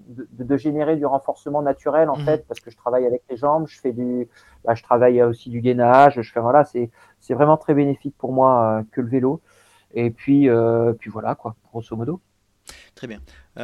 de, 0.07 0.27
de, 0.43 0.57
générer 0.57 0.95
du 0.95 1.05
renforcement 1.05 1.61
naturel 1.61 2.09
en 2.09 2.17
mmh. 2.17 2.25
fait 2.25 2.47
parce 2.47 2.59
que 2.59 2.71
je 2.71 2.77
travaille 2.77 3.05
avec 3.05 3.23
les 3.29 3.37
jambes, 3.37 3.67
je 3.67 3.79
fais 3.79 3.91
du, 3.91 4.27
bah, 4.63 4.75
je 4.75 4.83
travaille 4.83 5.21
aussi 5.21 5.49
du 5.49 5.61
gainage, 5.61 6.21
je 6.21 6.31
fais 6.31 6.39
voilà, 6.39 6.63
c'est 6.63 6.89
c'est 7.19 7.33
vraiment 7.33 7.57
très 7.57 7.73
bénéfique 7.73 8.15
pour 8.17 8.33
moi 8.33 8.79
euh, 8.79 8.83
que 8.91 9.01
le 9.01 9.09
vélo. 9.09 9.41
Et 9.93 10.09
puis 10.09 10.49
euh, 10.49 10.93
puis 10.93 11.09
voilà 11.09 11.35
quoi, 11.35 11.55
grosso 11.71 11.95
modo. 11.95 12.19
Très 12.95 13.07
bien. 13.07 13.19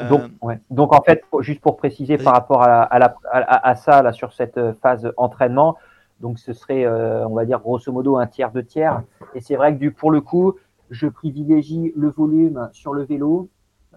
Donc, 0.09 0.21
ouais. 0.41 0.59
Donc 0.69 0.93
en 0.93 1.01
fait, 1.01 1.23
juste 1.39 1.59
pour 1.59 1.75
préciser 1.75 2.17
par 2.17 2.33
rapport 2.33 2.63
à, 2.63 2.83
à, 2.83 2.99
la, 2.99 3.15
à, 3.31 3.69
à 3.69 3.75
ça 3.75 4.01
là 4.01 4.13
sur 4.13 4.31
cette 4.31 4.59
phase 4.81 5.11
entraînement, 5.17 5.75
donc 6.23 6.39
ce 6.39 6.53
serait, 6.53 6.85
euh, 6.85 7.27
on 7.27 7.33
va 7.35 7.45
dire, 7.45 7.59
grosso 7.59 7.91
modo 7.91 8.17
un 8.17 8.27
tiers 8.27 8.51
de 8.51 8.61
tiers. 8.61 9.03
Et 9.35 9.41
c'est 9.41 9.57
vrai 9.57 9.73
que 9.73 9.79
du, 9.79 9.91
pour 9.91 10.09
le 10.09 10.21
coup, 10.21 10.55
je 10.89 11.07
privilégie 11.07 11.91
le 11.97 12.09
volume 12.09 12.69
sur 12.71 12.93
le 12.93 13.03
vélo 13.03 13.49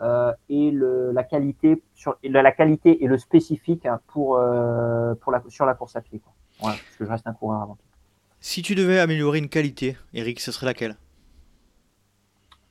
euh, 0.02 0.32
et 0.48 0.70
le, 0.70 1.12
la 1.12 1.24
qualité 1.24 1.82
sur 1.94 2.16
la, 2.22 2.52
qualité 2.52 3.04
et 3.04 3.06
le 3.06 3.18
spécifique 3.18 3.86
pour, 4.08 4.36
euh, 4.36 5.14
pour 5.14 5.32
la, 5.32 5.42
sur 5.48 5.66
la 5.66 5.74
course 5.74 5.96
à 5.96 6.00
pied. 6.00 6.20
Quoi. 6.20 6.32
Voilà, 6.60 6.76
parce 6.76 6.96
que 6.96 7.04
je 7.04 7.10
reste 7.10 7.26
un 7.26 7.32
coureur 7.32 7.62
avant 7.62 7.74
tout. 7.74 7.82
Si 8.40 8.62
tu 8.62 8.74
devais 8.74 8.98
améliorer 8.98 9.38
une 9.38 9.48
qualité, 9.48 9.96
Eric, 10.14 10.40
ce 10.40 10.52
serait 10.52 10.66
laquelle? 10.66 10.96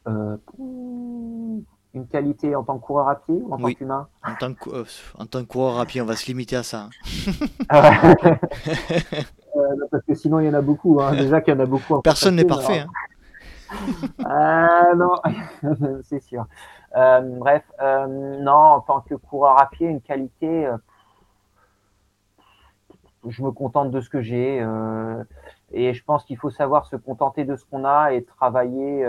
Une 0.08 2.08
qualité 2.12 2.56
en 2.56 2.64
tant 2.64 2.78
que 2.78 2.86
coureur 2.86 3.10
à 3.10 3.16
pied 3.16 3.34
ou 3.34 3.54
en 3.54 3.58
tant 3.58 3.74
qu'humain 3.74 4.08
en, 4.24 4.36
tant 4.36 4.54
que, 4.54 4.86
en 5.18 5.26
tant 5.26 5.42
que 5.42 5.48
coureur 5.48 5.80
à 5.80 5.86
pied, 5.86 6.02
on 6.02 6.06
va 6.06 6.16
se 6.16 6.28
limiter 6.28 6.56
à 6.56 6.64
ça. 6.64 6.90
Ah 7.70 8.14
Euh, 9.56 9.76
parce 9.92 10.04
que 10.04 10.16
sinon 10.16 10.40
il 10.40 10.48
y 10.48 10.50
en 10.50 10.54
a 10.54 10.62
beaucoup. 10.62 11.02
Hein. 11.02 11.16
Déjà 11.16 11.42
qu'il 11.42 11.54
y 11.54 11.58
en 11.58 11.60
a 11.60 11.66
beaucoup. 11.66 12.02
Personne 12.02 12.36
n'est 12.36 12.46
parfait. 12.46 12.86
Ah 14.24 14.94
non, 14.96 15.16
c'est 16.04 16.22
sûr. 16.22 16.46
Euh, 16.96 17.22
bref, 17.22 17.64
euh, 17.82 18.08
non, 18.40 18.52
en 18.52 18.82
tant 18.82 19.02
que 19.02 19.16
coureur 19.16 19.60
à 19.60 19.70
pied, 19.70 19.88
une 19.88 20.02
qualité, 20.02 20.70
je 23.28 23.44
me 23.44 23.52
contente 23.52 23.92
de 23.92 24.02
ce 24.02 24.10
que 24.10 24.22
j'ai. 24.22 24.66
et 25.72 25.94
je 25.94 26.04
pense 26.04 26.26
qu'il 26.26 26.38
faut 26.38 26.50
savoir 26.50 26.86
se 26.86 26.96
contenter 26.96 27.44
de 27.44 27.56
ce 27.56 27.66
qu'on 27.66 27.86
a 27.86 28.14
et 28.14 28.24
travailler, 28.24 29.08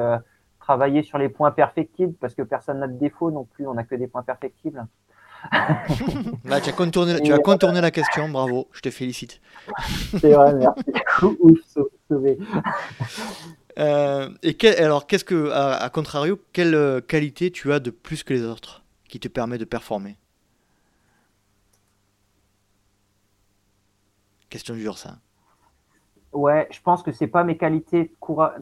travailler 0.58 1.02
sur 1.02 1.18
les 1.18 1.28
points 1.28 1.50
perfectibles 1.50 2.14
parce 2.20 2.34
que 2.34 2.42
personne 2.42 2.80
n'a 2.80 2.88
de 2.88 2.98
défaut 2.98 3.30
non 3.30 3.44
plus. 3.44 3.66
On 3.66 3.74
n'a 3.74 3.84
que 3.84 3.94
des 3.94 4.06
points 4.06 4.22
perfectibles. 4.22 4.86
Là, 6.44 6.60
tu 6.62 6.70
as 6.70 6.72
contourné, 6.72 7.20
tu 7.20 7.32
as 7.32 7.38
contourné 7.38 7.80
la 7.80 7.90
question, 7.90 8.28
bravo, 8.28 8.68
je 8.72 8.80
te 8.80 8.90
félicite. 8.90 9.40
C'est 10.18 10.32
vrai, 10.32 10.54
merci. 10.54 10.84
Ouf, 11.40 11.58
sauvé. 12.08 12.38
Euh, 13.78 14.30
et 14.42 14.56
alors, 14.78 15.06
qu'est-ce 15.06 15.24
que, 15.24 15.50
à, 15.52 15.88
contrario, 15.90 16.40
quelle 16.52 16.74
euh, 16.74 17.00
qualité 17.00 17.50
tu 17.50 17.72
as 17.72 17.80
de 17.80 17.90
plus 17.90 18.22
que 18.24 18.32
les 18.32 18.44
autres 18.44 18.82
qui 19.08 19.20
te 19.20 19.28
permet 19.28 19.58
de 19.58 19.64
performer? 19.64 20.16
Question 24.48 24.74
dure, 24.74 24.96
ça. 24.96 25.16
Ouais, 26.32 26.68
je 26.70 26.80
pense 26.80 27.02
que 27.02 27.12
c'est 27.12 27.26
pas 27.26 27.44
mes 27.44 27.56
qualités, 27.56 28.12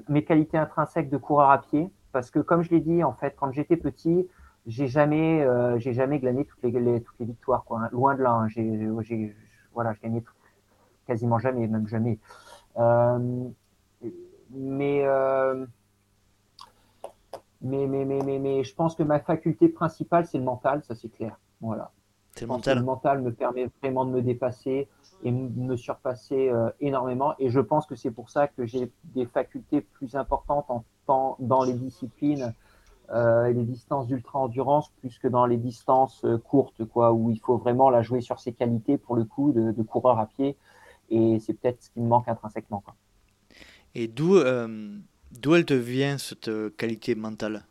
mes 0.09 0.25
qualités 0.25 0.59
intrinsèques 0.59 1.11
de 1.11 1.17
coureur 1.17 1.51
à 1.51 1.61
pied, 1.61 1.91
parce 2.13 2.31
que 2.31 2.39
comme 2.39 2.63
je 2.63 2.71
l'ai 2.71 2.81
dit, 2.81 3.03
en 3.03 3.13
fait, 3.13 3.35
quand 3.37 3.51
j'étais 3.53 3.77
petit, 3.77 4.29
j'ai 4.67 4.87
jamais, 4.87 5.43
euh, 5.43 5.79
j'ai 5.79 5.93
jamais 5.93 6.19
glané 6.19 6.45
toutes 6.45 6.63
les, 6.63 7.01
toutes 7.01 7.19
les 7.21 7.27
victoires, 7.27 7.65
quoi. 7.65 7.81
Hein. 7.83 7.89
Loin 7.93 8.15
de 8.15 8.23
là. 8.23 8.33
Hein. 8.33 8.49
J'ai, 8.49 9.35
voilà, 9.73 9.93
je 9.93 10.01
gagnais 10.01 10.23
quasiment 11.07 11.39
jamais, 11.39 11.67
même 11.67 11.87
jamais. 11.87 12.19
Euh, 12.79 13.49
mais, 14.55 15.03
euh, 15.05 15.67
mais, 17.61 17.87
mais, 17.87 18.05
mais, 18.05 18.21
mais, 18.25 18.39
mais, 18.39 18.65
je 18.65 18.75
pense 18.75 18.95
que 18.95 19.03
ma 19.03 19.21
faculté 19.21 19.69
principale, 19.69 20.27
c'est 20.27 20.39
le 20.39 20.45
mental, 20.45 20.83
ça 20.85 20.95
c'est 20.95 21.09
clair. 21.09 21.39
Voilà. 21.61 21.91
C'est 22.37 22.47
mental. 22.47 22.79
Le 22.79 22.85
mental 22.85 23.23
me 23.23 23.33
permet 23.33 23.71
vraiment 23.81 24.05
de 24.05 24.11
me 24.11 24.21
dépasser 24.21 24.89
et 25.23 25.31
de 25.31 25.61
me 25.61 25.77
surpasser 25.77 26.49
euh, 26.49 26.71
énormément. 26.81 27.35
Et 27.39 27.49
je 27.49 27.61
pense 27.61 27.87
que 27.87 27.95
c'est 27.95 28.11
pour 28.11 28.29
ça 28.29 28.49
que 28.49 28.67
j'ai 28.67 28.91
des 29.05 29.27
facultés 29.27 29.81
plus 29.81 30.17
importantes 30.17 30.67
en 30.69 30.85
temps 31.07 31.37
dans 31.39 31.63
les 31.63 31.75
disciplines 31.75 32.53
euh, 33.11 33.53
les 33.53 33.65
distances 33.65 34.07
d'ultra-endurance 34.07 34.89
plus 35.01 35.19
que 35.19 35.29
dans 35.29 35.45
les 35.45 35.59
distances 35.59 36.25
euh, 36.25 36.39
courtes, 36.39 36.87
quoi, 36.87 37.13
où 37.13 37.31
il 37.31 37.39
faut 37.39 37.59
vraiment 37.59 37.91
la 37.91 38.01
jouer 38.01 38.23
sur 38.23 38.41
ses 38.41 38.55
qualités 38.55 38.97
pour 38.97 39.15
le 39.15 39.25
coup 39.25 39.53
de, 39.53 39.83
coureur 39.83 40.19
à 40.19 40.27
pied. 40.27 40.57
Et 41.11 41.39
c'est 41.39 41.53
peut-être 41.53 41.83
ce 41.83 41.91
qui 41.91 42.01
me 42.01 42.09
manque 42.09 42.29
intrinsèquement. 42.29 42.83
Quoi. 42.83 42.95
Et 43.95 44.09
d'où 44.09 44.37
euh, 44.37 44.97
d'où 45.31 45.55
elle 45.55 45.65
te 45.65 45.75
vient 45.75 46.19
cette 46.19 46.51
qualité 46.77 47.15
mentale? 47.15 47.65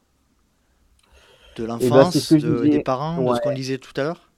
De 1.56 1.64
eh 1.64 1.68
ben, 1.68 1.68
l'enfance, 1.68 2.34
des 2.34 2.82
parents, 2.84 3.22
de 3.22 3.36
ce 3.36 3.42
qu'on 3.42 3.54
disait 3.54 3.78
tout 3.78 3.94
à 3.98 4.04
l'heure? 4.04 4.32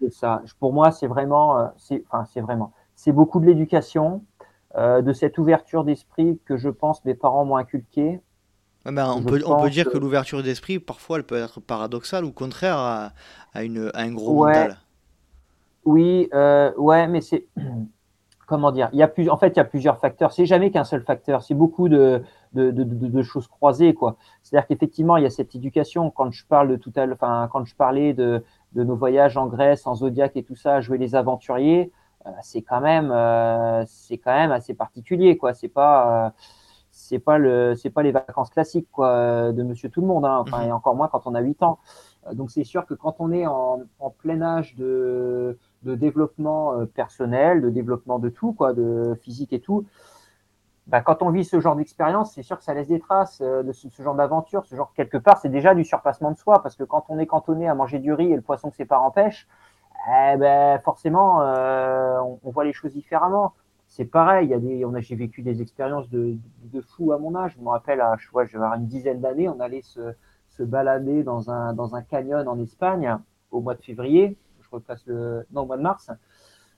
C'est 0.00 0.12
ça. 0.12 0.42
Pour 0.60 0.72
moi, 0.72 0.92
c'est 0.92 1.06
vraiment, 1.06 1.72
c'est, 1.76 2.04
enfin, 2.08 2.24
c'est 2.32 2.40
vraiment, 2.40 2.72
c'est 2.94 3.12
beaucoup 3.12 3.40
de 3.40 3.46
l'éducation, 3.46 4.22
de 4.76 5.12
cette 5.12 5.38
ouverture 5.38 5.84
d'esprit 5.84 6.38
que 6.44 6.56
je 6.56 6.68
pense 6.68 7.04
mes 7.04 7.14
parents 7.14 7.44
m'ont 7.44 7.56
inculqué 7.56 8.20
on, 8.86 9.22
peut, 9.22 9.42
on 9.46 9.62
peut 9.62 9.70
dire 9.70 9.88
que, 9.88 9.98
l'ouverture 9.98 10.42
d'esprit, 10.42 10.78
parfois, 10.78 11.18
elle 11.18 11.24
peut 11.24 11.36
être 11.36 11.60
paradoxale 11.60 12.24
ou 12.24 12.32
contraire 12.32 12.76
à, 12.76 13.12
à, 13.52 13.64
une, 13.64 13.90
à 13.94 14.00
un 14.00 14.12
gros 14.12 14.34
mental. 14.34 14.78
Oui, 15.84 16.28
euh, 16.34 16.72
ouais, 16.76 17.06
mais 17.06 17.20
c'est. 17.20 17.46
Comment 18.46 18.70
dire 18.70 18.88
il 18.92 18.98
y 19.00 19.02
a 19.02 19.08
plus, 19.08 19.28
En 19.28 19.36
fait, 19.36 19.48
il 19.48 19.56
y 19.56 19.60
a 19.60 19.64
plusieurs 19.64 19.98
facteurs. 19.98 20.32
C'est 20.32 20.46
jamais 20.46 20.70
qu'un 20.70 20.84
seul 20.84 21.02
facteur. 21.02 21.42
C'est 21.42 21.54
beaucoup 21.54 21.88
de, 21.88 22.22
de, 22.52 22.70
de, 22.70 22.84
de, 22.84 23.22
choses 23.22 23.48
croisées, 23.48 23.92
quoi. 23.92 24.16
C'est-à-dire 24.42 24.68
qu'effectivement, 24.68 25.16
il 25.16 25.24
y 25.24 25.26
a 25.26 25.30
cette 25.30 25.56
éducation. 25.56 26.10
Quand 26.10 26.30
je 26.30 26.46
parle 26.46 26.68
de 26.68 26.76
tout 26.76 26.92
à 26.94 27.06
enfin, 27.08 27.48
quand 27.52 27.64
je 27.64 27.74
parlais 27.74 28.14
de, 28.14 28.44
de 28.74 28.84
nos 28.84 28.94
voyages 28.94 29.36
en 29.36 29.48
Grèce, 29.48 29.84
en 29.88 29.96
Zodiac 29.96 30.36
et 30.36 30.44
tout 30.44 30.54
ça, 30.54 30.80
jouer 30.80 30.96
les 30.96 31.16
aventuriers, 31.16 31.90
euh, 32.26 32.30
c'est 32.40 32.62
quand 32.62 32.80
même, 32.80 33.10
euh, 33.10 33.84
c'est 33.86 34.18
quand 34.18 34.34
même 34.34 34.52
assez 34.52 34.74
particulier, 34.74 35.36
quoi. 35.36 35.52
C'est 35.52 35.68
pas. 35.68 36.26
Euh, 36.26 36.30
c'est 36.98 37.18
pas 37.18 37.36
le 37.36 37.74
c'est 37.74 37.90
pas 37.90 38.02
les 38.02 38.10
vacances 38.10 38.48
classiques 38.48 38.88
quoi 38.90 39.52
de 39.52 39.62
monsieur 39.62 39.90
tout 39.90 40.00
le 40.00 40.06
monde 40.06 40.24
hein. 40.24 40.38
enfin 40.38 40.62
mhm. 40.62 40.68
et 40.68 40.72
encore 40.72 40.96
moins 40.96 41.08
quand 41.08 41.26
on 41.26 41.34
a 41.34 41.40
8 41.40 41.62
ans 41.62 41.78
donc 42.32 42.50
c'est 42.50 42.64
sûr 42.64 42.86
que 42.86 42.94
quand 42.94 43.16
on 43.18 43.32
est 43.32 43.46
en, 43.46 43.82
en 44.00 44.08
plein 44.08 44.40
âge 44.40 44.74
de, 44.76 45.58
de 45.82 45.94
développement 45.94 46.74
euh, 46.74 46.86
personnel 46.86 47.62
de 47.62 47.70
développement 47.70 48.18
de 48.18 48.28
tout 48.28 48.52
quoi 48.52 48.72
de 48.72 49.18
physique 49.22 49.52
et 49.52 49.60
tout 49.60 49.86
bah, 50.86 51.00
quand 51.00 51.22
on 51.22 51.30
vit 51.30 51.44
ce 51.44 51.60
genre 51.60 51.76
d'expérience 51.76 52.34
c'est 52.34 52.42
sûr 52.42 52.58
que 52.58 52.64
ça 52.64 52.74
laisse 52.74 52.88
des 52.88 53.00
traces 53.00 53.40
euh, 53.40 53.62
de 53.62 53.72
ce, 53.72 53.88
genre 54.02 54.14
d'aventure 54.14 54.64
ce 54.66 54.74
genre 54.74 54.92
quelque 54.94 55.18
part 55.18 55.38
c'est 55.38 55.48
déjà 55.48 55.74
du 55.74 55.84
surpassement 55.84 56.30
de 56.30 56.38
soi 56.38 56.62
parce 56.62 56.76
que 56.76 56.84
quand 56.84 57.04
on 57.08 57.18
est 57.18 57.26
cantonné 57.26 57.68
à 57.68 57.74
manger 57.74 57.98
du 57.98 58.12
riz 58.12 58.32
et 58.32 58.36
le 58.36 58.42
poisson 58.42 58.70
que 58.70 58.76
ses 58.76 58.86
parents 58.86 59.10
pêchent 59.10 59.46
eh 60.08 60.36
ben 60.36 60.78
forcément 60.80 61.40
on, 61.40 62.38
on 62.42 62.50
voit 62.50 62.64
les 62.64 62.72
choses 62.72 62.92
différemment 62.92 63.54
c'est 63.88 64.04
pareil. 64.04 64.48
Il 64.48 64.50
y 64.50 64.54
a 64.54 64.58
des, 64.58 64.84
on 64.84 64.94
a, 64.94 65.00
j'ai 65.00 65.16
vécu 65.16 65.42
des 65.42 65.62
expériences 65.62 66.08
de, 66.10 66.36
de, 66.64 66.80
fou 66.80 67.12
à 67.12 67.18
mon 67.18 67.34
âge. 67.34 67.54
Je 67.56 67.62
me 67.62 67.68
rappelle, 67.68 68.00
à, 68.00 68.16
je 68.18 68.28
vois, 68.30 68.44
je 68.44 68.58
vais 68.58 68.64
une 68.64 68.86
dizaine 68.86 69.20
d'années, 69.20 69.48
on 69.48 69.60
allait 69.60 69.82
se, 69.82 70.12
se 70.50 70.62
balader 70.62 71.22
dans 71.22 71.50
un, 71.50 71.72
dans 71.72 71.94
un 71.94 72.02
canyon 72.02 72.46
en 72.48 72.58
Espagne 72.58 73.16
au 73.50 73.60
mois 73.60 73.74
de 73.74 73.82
février. 73.82 74.36
Je 74.66 74.76
repasse 74.76 75.06
le, 75.06 75.46
non, 75.52 75.66
mois 75.66 75.76
de 75.76 75.82
mars. 75.82 76.10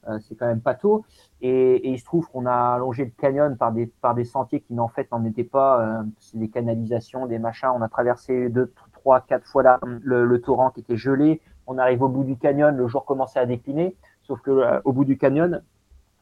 Euh, 0.09 0.18
c'est 0.20 0.36
quand 0.36 0.47
même 0.47 0.61
pas 0.61 0.74
tôt. 0.74 1.05
Et, 1.41 1.91
il 1.91 1.99
se 1.99 2.05
trouve 2.05 2.28
qu'on 2.28 2.47
a 2.47 2.74
allongé 2.74 3.05
le 3.05 3.11
canyon 3.11 3.57
par 3.57 3.72
des, 3.72 3.86
par 3.86 4.14
des 4.14 4.24
sentiers 4.24 4.61
qui, 4.61 4.78
en 4.78 4.89
fait, 4.89 5.11
n'en 5.11 5.24
étaient 5.24 5.45
pas. 5.45 5.80
Euh, 5.80 6.03
c'est 6.20 6.39
des 6.39 6.49
canalisations, 6.49 7.26
des 7.26 7.39
machins. 7.39 7.70
On 7.74 7.82
a 7.82 7.89
traversé 7.89 8.49
deux, 8.49 8.72
trois, 8.93 9.20
quatre 9.20 9.47
fois 9.47 9.62
là, 9.62 9.80
le, 9.82 10.24
le 10.24 10.41
torrent 10.41 10.70
qui 10.70 10.80
était 10.80 10.97
gelé. 10.97 11.41
On 11.66 11.78
arrive 11.78 12.03
au 12.03 12.09
bout 12.09 12.24
du 12.24 12.36
canyon, 12.36 12.76
le 12.76 12.86
jour 12.86 13.05
commençait 13.05 13.39
à 13.41 13.47
décliner. 13.47 13.97
Sauf 14.22 14.41
que 14.41 14.51
euh, 14.51 14.80
au 14.84 14.93
bout 14.93 15.05
du 15.05 15.18
canyon, 15.18 15.62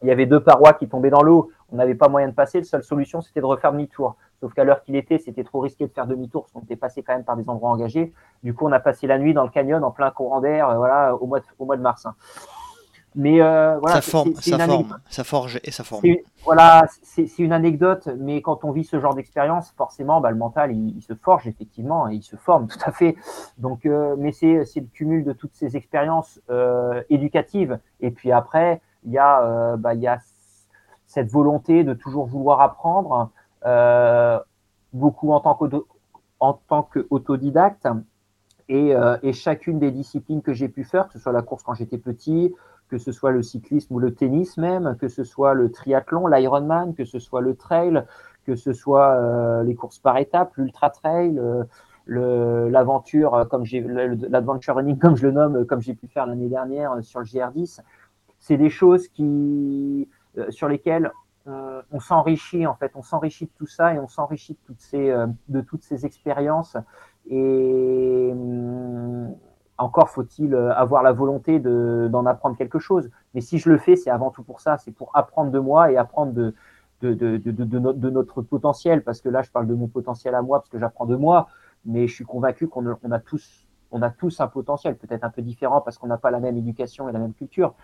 il 0.02 0.08
y 0.08 0.10
avait 0.10 0.26
deux 0.26 0.40
parois 0.40 0.74
qui 0.74 0.88
tombaient 0.88 1.10
dans 1.10 1.22
l'eau, 1.22 1.50
on 1.70 1.76
n'avait 1.76 1.94
pas 1.94 2.08
moyen 2.08 2.28
de 2.28 2.34
passer, 2.34 2.58
la 2.58 2.64
seule 2.64 2.82
solution 2.82 3.20
c'était 3.20 3.40
de 3.40 3.46
refaire 3.46 3.72
demi-tour. 3.72 4.16
Sauf 4.40 4.52
qu'à 4.52 4.64
l'heure 4.64 4.82
qu'il 4.82 4.96
était, 4.96 5.18
c'était 5.18 5.44
trop 5.44 5.60
risqué 5.60 5.86
de 5.86 5.92
faire 5.92 6.06
demi-tour 6.06 6.42
parce 6.42 6.52
qu'on 6.52 6.60
était 6.60 6.76
passé 6.76 7.02
quand 7.02 7.14
même 7.14 7.24
par 7.24 7.36
des 7.36 7.48
endroits 7.48 7.70
engagés. 7.70 8.12
Du 8.42 8.52
coup, 8.54 8.66
on 8.66 8.72
a 8.72 8.80
passé 8.80 9.06
la 9.06 9.18
nuit 9.18 9.32
dans 9.32 9.44
le 9.44 9.50
canyon 9.50 9.82
en 9.82 9.90
plein 9.90 10.10
courant 10.10 10.40
d'air, 10.40 10.68
euh, 10.68 10.76
voilà, 10.76 11.14
au 11.16 11.26
mois 11.26 11.40
de, 11.40 11.44
au 11.58 11.64
mois 11.64 11.76
de 11.76 11.82
mars. 11.82 12.04
Hein. 12.04 12.14
Mais 13.18 13.40
euh, 13.40 13.78
voilà, 13.78 13.96
ça 13.96 14.02
forme, 14.02 14.34
ça 14.34 14.58
forme, 14.58 14.98
ça 15.08 15.24
forge 15.24 15.58
et 15.64 15.70
ça 15.70 15.84
forme. 15.84 16.02
Voilà, 16.44 16.86
c'est 17.02 17.38
une 17.38 17.54
anecdote, 17.54 18.10
mais 18.18 18.42
quand 18.42 18.62
on 18.62 18.72
vit 18.72 18.84
ce 18.84 19.00
genre 19.00 19.14
d'expérience, 19.14 19.72
forcément, 19.74 20.20
bah, 20.20 20.30
le 20.30 20.36
mental, 20.36 20.76
il, 20.76 21.00
se 21.00 21.14
forge 21.14 21.46
effectivement, 21.46 22.10
et 22.10 22.16
il 22.16 22.22
se 22.22 22.36
forme 22.36 22.66
tout 22.68 22.78
à 22.84 22.92
fait. 22.92 23.16
Donc, 23.56 23.86
euh, 23.86 24.16
mais 24.18 24.32
c'est 24.32 24.66
le 24.76 24.86
cumul 24.92 25.24
de 25.24 25.32
toutes 25.32 25.54
ces 25.54 25.78
expériences 25.78 26.40
éducatives. 27.08 27.78
Et 28.00 28.10
puis 28.10 28.32
après, 28.32 28.82
il 29.06 29.12
y 29.12 29.18
a, 29.18 29.76
bah, 29.78 29.94
il 29.94 30.02
y 30.02 30.08
a 30.08 30.18
cette 31.06 31.30
volonté 31.30 31.84
de 31.84 31.94
toujours 31.94 32.26
vouloir 32.26 32.60
apprendre, 32.60 33.30
beaucoup 34.92 35.32
en 35.32 35.40
tant 35.40 36.82
qu'autodidacte. 36.82 37.88
Et, 38.68 38.96
euh, 38.96 39.16
et, 39.22 39.32
chacune 39.32 39.78
des 39.78 39.92
disciplines 39.92 40.42
que 40.42 40.52
j'ai 40.52 40.68
pu 40.68 40.82
faire, 40.82 41.06
que 41.06 41.12
ce 41.12 41.20
soit 41.20 41.30
la 41.30 41.42
course 41.42 41.62
quand 41.62 41.74
j'étais 41.74 41.98
petit, 41.98 42.52
que 42.88 42.98
ce 42.98 43.12
soit 43.12 43.30
le 43.30 43.40
cyclisme 43.42 43.94
ou 43.94 44.00
le 44.00 44.12
tennis 44.12 44.56
même, 44.56 44.96
que 45.00 45.06
ce 45.06 45.22
soit 45.22 45.54
le 45.54 45.70
triathlon, 45.70 46.26
l'Ironman, 46.26 46.94
que 46.94 47.04
ce 47.04 47.20
soit 47.20 47.40
le 47.40 47.54
trail, 47.54 48.02
que 48.44 48.56
ce 48.56 48.72
soit 48.72 49.10
euh, 49.10 49.62
les 49.62 49.76
courses 49.76 50.00
par 50.00 50.18
étapes, 50.18 50.56
l'ultra 50.56 50.90
trail, 50.90 51.40
l'aventure 52.08 53.46
comme 53.50 53.64
j'ai 53.64 53.80
l'adventure 53.80 54.74
running 54.76 54.98
comme 54.98 55.16
je 55.16 55.26
le 55.26 55.32
nomme, 55.32 55.64
comme 55.66 55.80
j'ai 55.80 55.94
pu 55.94 56.08
faire 56.08 56.26
l'année 56.26 56.48
dernière 56.48 56.92
sur 57.02 57.20
le 57.20 57.26
GR10. 57.26 57.80
C'est 58.40 58.56
des 58.56 58.70
choses 58.70 59.06
qui 59.06 60.08
sur 60.50 60.68
lesquelles 60.68 61.12
on, 61.46 62.00
s'enrichit 62.00 62.66
en 62.66 62.74
fait, 62.74 62.92
on 62.94 63.02
s'enrichit 63.02 63.46
de 63.46 63.52
tout 63.56 63.66
ça 63.66 63.94
et 63.94 63.98
on 63.98 64.08
s'enrichit 64.08 64.54
de 64.54 64.58
toutes 64.66 64.80
ces 64.80 65.14
de 65.48 65.60
toutes 65.60 65.84
ces 65.84 66.04
expériences. 66.04 66.76
Et 67.28 68.30
hum, 68.32 69.34
encore 69.78 70.08
faut-il 70.08 70.54
euh, 70.54 70.72
avoir 70.74 71.02
la 71.02 71.12
volonté 71.12 71.60
d'en 71.60 72.26
apprendre 72.26 72.56
quelque 72.56 72.78
chose. 72.78 73.10
Mais 73.34 73.40
si 73.40 73.58
je 73.58 73.70
le 73.70 73.78
fais, 73.78 73.96
c'est 73.96 74.10
avant 74.10 74.30
tout 74.30 74.42
pour 74.42 74.60
ça, 74.60 74.78
c'est 74.78 74.92
pour 74.92 75.10
apprendre 75.14 75.50
de 75.50 75.58
moi 75.58 75.90
et 75.90 75.96
apprendre 75.96 76.32
de, 76.32 76.54
de, 77.02 77.12
de, 77.12 77.36
de, 77.36 78.10
notre, 78.10 78.42
potentiel, 78.42 79.04
parce 79.04 79.20
que 79.20 79.28
là, 79.28 79.42
je 79.42 79.50
parle 79.50 79.66
de 79.66 79.74
mon 79.74 79.86
potentiel 79.86 80.34
à 80.34 80.42
moi, 80.42 80.60
parce 80.60 80.70
que 80.70 80.78
j'apprends 80.78 81.06
de 81.06 81.16
moi, 81.16 81.48
mais 81.84 82.08
je 82.08 82.14
suis 82.14 82.24
convaincu 82.24 82.68
qu'on 82.68 82.96
on 83.02 83.10
a, 83.10 83.18
tous, 83.18 83.66
on 83.90 84.00
a 84.00 84.10
tous 84.10 84.40
un 84.40 84.48
potentiel, 84.48 84.96
peut-être 84.96 85.24
un 85.24 85.30
peu 85.30 85.42
différent, 85.42 85.82
parce 85.82 85.98
qu'on 85.98 86.06
n'a 86.06 86.16
pas 86.16 86.30
la 86.30 86.40
même 86.40 86.56
éducation 86.56 87.08
et 87.08 87.12
la 87.12 87.18
même 87.18 87.34
culture, 87.34 87.74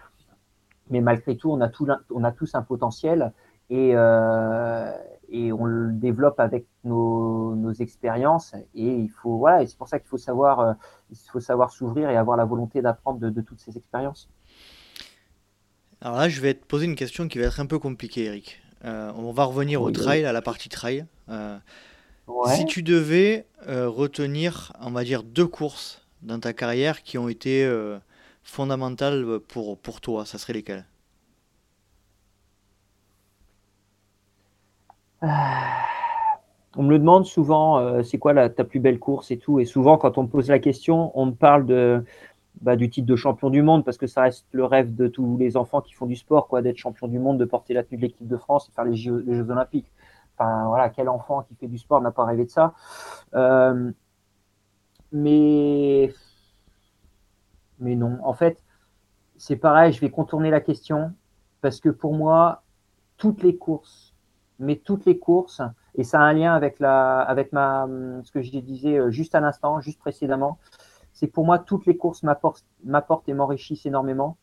mais 0.90 1.02
malgré 1.02 1.36
tout, 1.36 1.50
on 1.50 1.60
a, 1.60 1.68
tout, 1.68 1.86
on 2.10 2.24
a 2.24 2.32
tous 2.32 2.54
un 2.54 2.62
potentiel, 2.62 3.32
et, 3.70 3.92
euh, 3.94 4.92
et 5.28 5.52
on 5.52 5.64
le 5.64 5.92
développe 5.92 6.40
avec 6.40 6.66
nos, 6.84 7.54
nos 7.54 7.72
expériences 7.72 8.54
et 8.74 8.86
il 8.86 9.08
faut 9.08 9.38
voilà 9.38 9.62
et 9.62 9.66
c'est 9.66 9.78
pour 9.78 9.88
ça 9.88 9.98
qu'il 9.98 10.08
faut 10.08 10.18
savoir 10.18 10.60
euh, 10.60 10.72
il 11.10 11.16
faut 11.30 11.40
savoir 11.40 11.72
s'ouvrir 11.72 12.10
et 12.10 12.16
avoir 12.16 12.36
la 12.36 12.44
volonté 12.44 12.82
d'apprendre 12.82 13.18
de, 13.18 13.30
de, 13.30 13.40
toutes 13.40 13.60
ces 13.60 13.76
expériences. 13.76 14.28
Alors 16.00 16.18
là, 16.18 16.28
je 16.28 16.40
vais 16.40 16.54
te 16.54 16.64
poser 16.64 16.86
une 16.86 16.96
question 16.96 17.28
qui 17.28 17.38
va 17.38 17.46
être 17.46 17.60
un 17.60 17.66
peu 17.66 17.78
compliquée, 17.78 18.24
Eric. 18.24 18.60
Euh, 18.84 19.12
on 19.14 19.30
va 19.32 19.44
revenir 19.44 19.80
au 19.82 19.90
trail, 19.92 20.24
à 20.24 20.32
la 20.32 20.42
partie 20.42 20.68
trail. 20.68 21.06
Ouais. 21.28 22.56
Si 22.56 22.64
tu 22.64 22.82
devais 22.82 23.46
retenir, 23.66 24.72
on 24.80 24.90
va 24.90 25.04
dire, 25.04 25.22
deux 25.22 25.46
courses 25.46 26.04
dans 26.22 26.40
ta 26.40 26.52
carrière 26.52 27.02
qui 27.02 27.18
ont 27.18 27.28
été 27.28 27.70
fondamentales 28.42 29.38
pour, 29.46 29.78
pour 29.78 30.00
toi, 30.00 30.26
ça 30.26 30.38
serait 30.38 30.54
lesquelles? 30.54 30.84
On 35.22 36.82
me 36.82 36.90
le 36.90 36.98
demande 36.98 37.26
souvent, 37.26 37.78
euh, 37.78 38.02
c'est 38.02 38.18
quoi 38.18 38.48
ta 38.48 38.64
plus 38.64 38.80
belle 38.80 38.98
course 38.98 39.30
et 39.30 39.38
tout. 39.38 39.60
Et 39.60 39.64
souvent, 39.64 39.98
quand 39.98 40.18
on 40.18 40.24
me 40.24 40.28
pose 40.28 40.48
la 40.48 40.58
question, 40.58 41.12
on 41.18 41.26
me 41.26 41.32
parle 41.32 41.66
de, 41.66 42.04
bah, 42.60 42.76
du 42.76 42.90
titre 42.90 43.06
de 43.06 43.16
champion 43.16 43.50
du 43.50 43.62
monde 43.62 43.84
parce 43.84 43.98
que 43.98 44.06
ça 44.06 44.22
reste 44.22 44.46
le 44.52 44.64
rêve 44.64 44.94
de 44.94 45.08
tous 45.08 45.36
les 45.38 45.56
enfants 45.56 45.80
qui 45.80 45.92
font 45.94 46.06
du 46.06 46.16
sport, 46.16 46.48
quoi, 46.48 46.62
d'être 46.62 46.78
champion 46.78 47.08
du 47.08 47.18
monde, 47.18 47.38
de 47.38 47.44
porter 47.44 47.74
la 47.74 47.82
tenue 47.82 47.98
de 47.98 48.02
l'équipe 48.02 48.26
de 48.26 48.36
France 48.36 48.68
et 48.68 48.72
faire 48.72 48.84
les 48.84 48.96
Jeux, 48.96 49.22
les 49.26 49.34
Jeux 49.34 49.50
Olympiques. 49.50 49.90
Enfin, 50.36 50.66
voilà, 50.66 50.88
quel 50.88 51.08
enfant 51.08 51.42
qui 51.42 51.54
fait 51.54 51.68
du 51.68 51.78
sport 51.78 52.00
n'a 52.00 52.10
pas 52.10 52.24
rêvé 52.24 52.44
de 52.44 52.50
ça. 52.50 52.74
Euh, 53.34 53.92
mais, 55.12 56.12
mais 57.78 57.96
non, 57.96 58.18
en 58.22 58.32
fait, 58.32 58.62
c'est 59.36 59.56
pareil, 59.56 59.92
je 59.92 60.00
vais 60.00 60.10
contourner 60.10 60.50
la 60.50 60.60
question 60.60 61.12
parce 61.60 61.80
que 61.80 61.90
pour 61.90 62.14
moi, 62.14 62.62
toutes 63.18 63.42
les 63.42 63.56
courses 63.56 64.11
mais 64.62 64.76
toutes 64.76 65.04
les 65.04 65.18
courses, 65.18 65.60
et 65.94 66.04
ça 66.04 66.20
a 66.20 66.22
un 66.22 66.32
lien 66.32 66.54
avec, 66.54 66.78
la, 66.78 67.20
avec 67.20 67.52
ma, 67.52 67.86
ce 68.24 68.30
que 68.30 68.40
je 68.40 68.50
disais 68.58 68.96
euh, 68.98 69.10
juste 69.10 69.34
à 69.34 69.40
l'instant, 69.40 69.80
juste 69.80 69.98
précédemment, 69.98 70.58
c'est 71.12 71.26
pour 71.26 71.44
moi, 71.44 71.58
toutes 71.58 71.84
les 71.86 71.96
courses 71.96 72.22
m'apportent 72.22 73.28
et 73.28 73.34
m'enrichissent 73.34 73.84
énormément. 73.84 74.38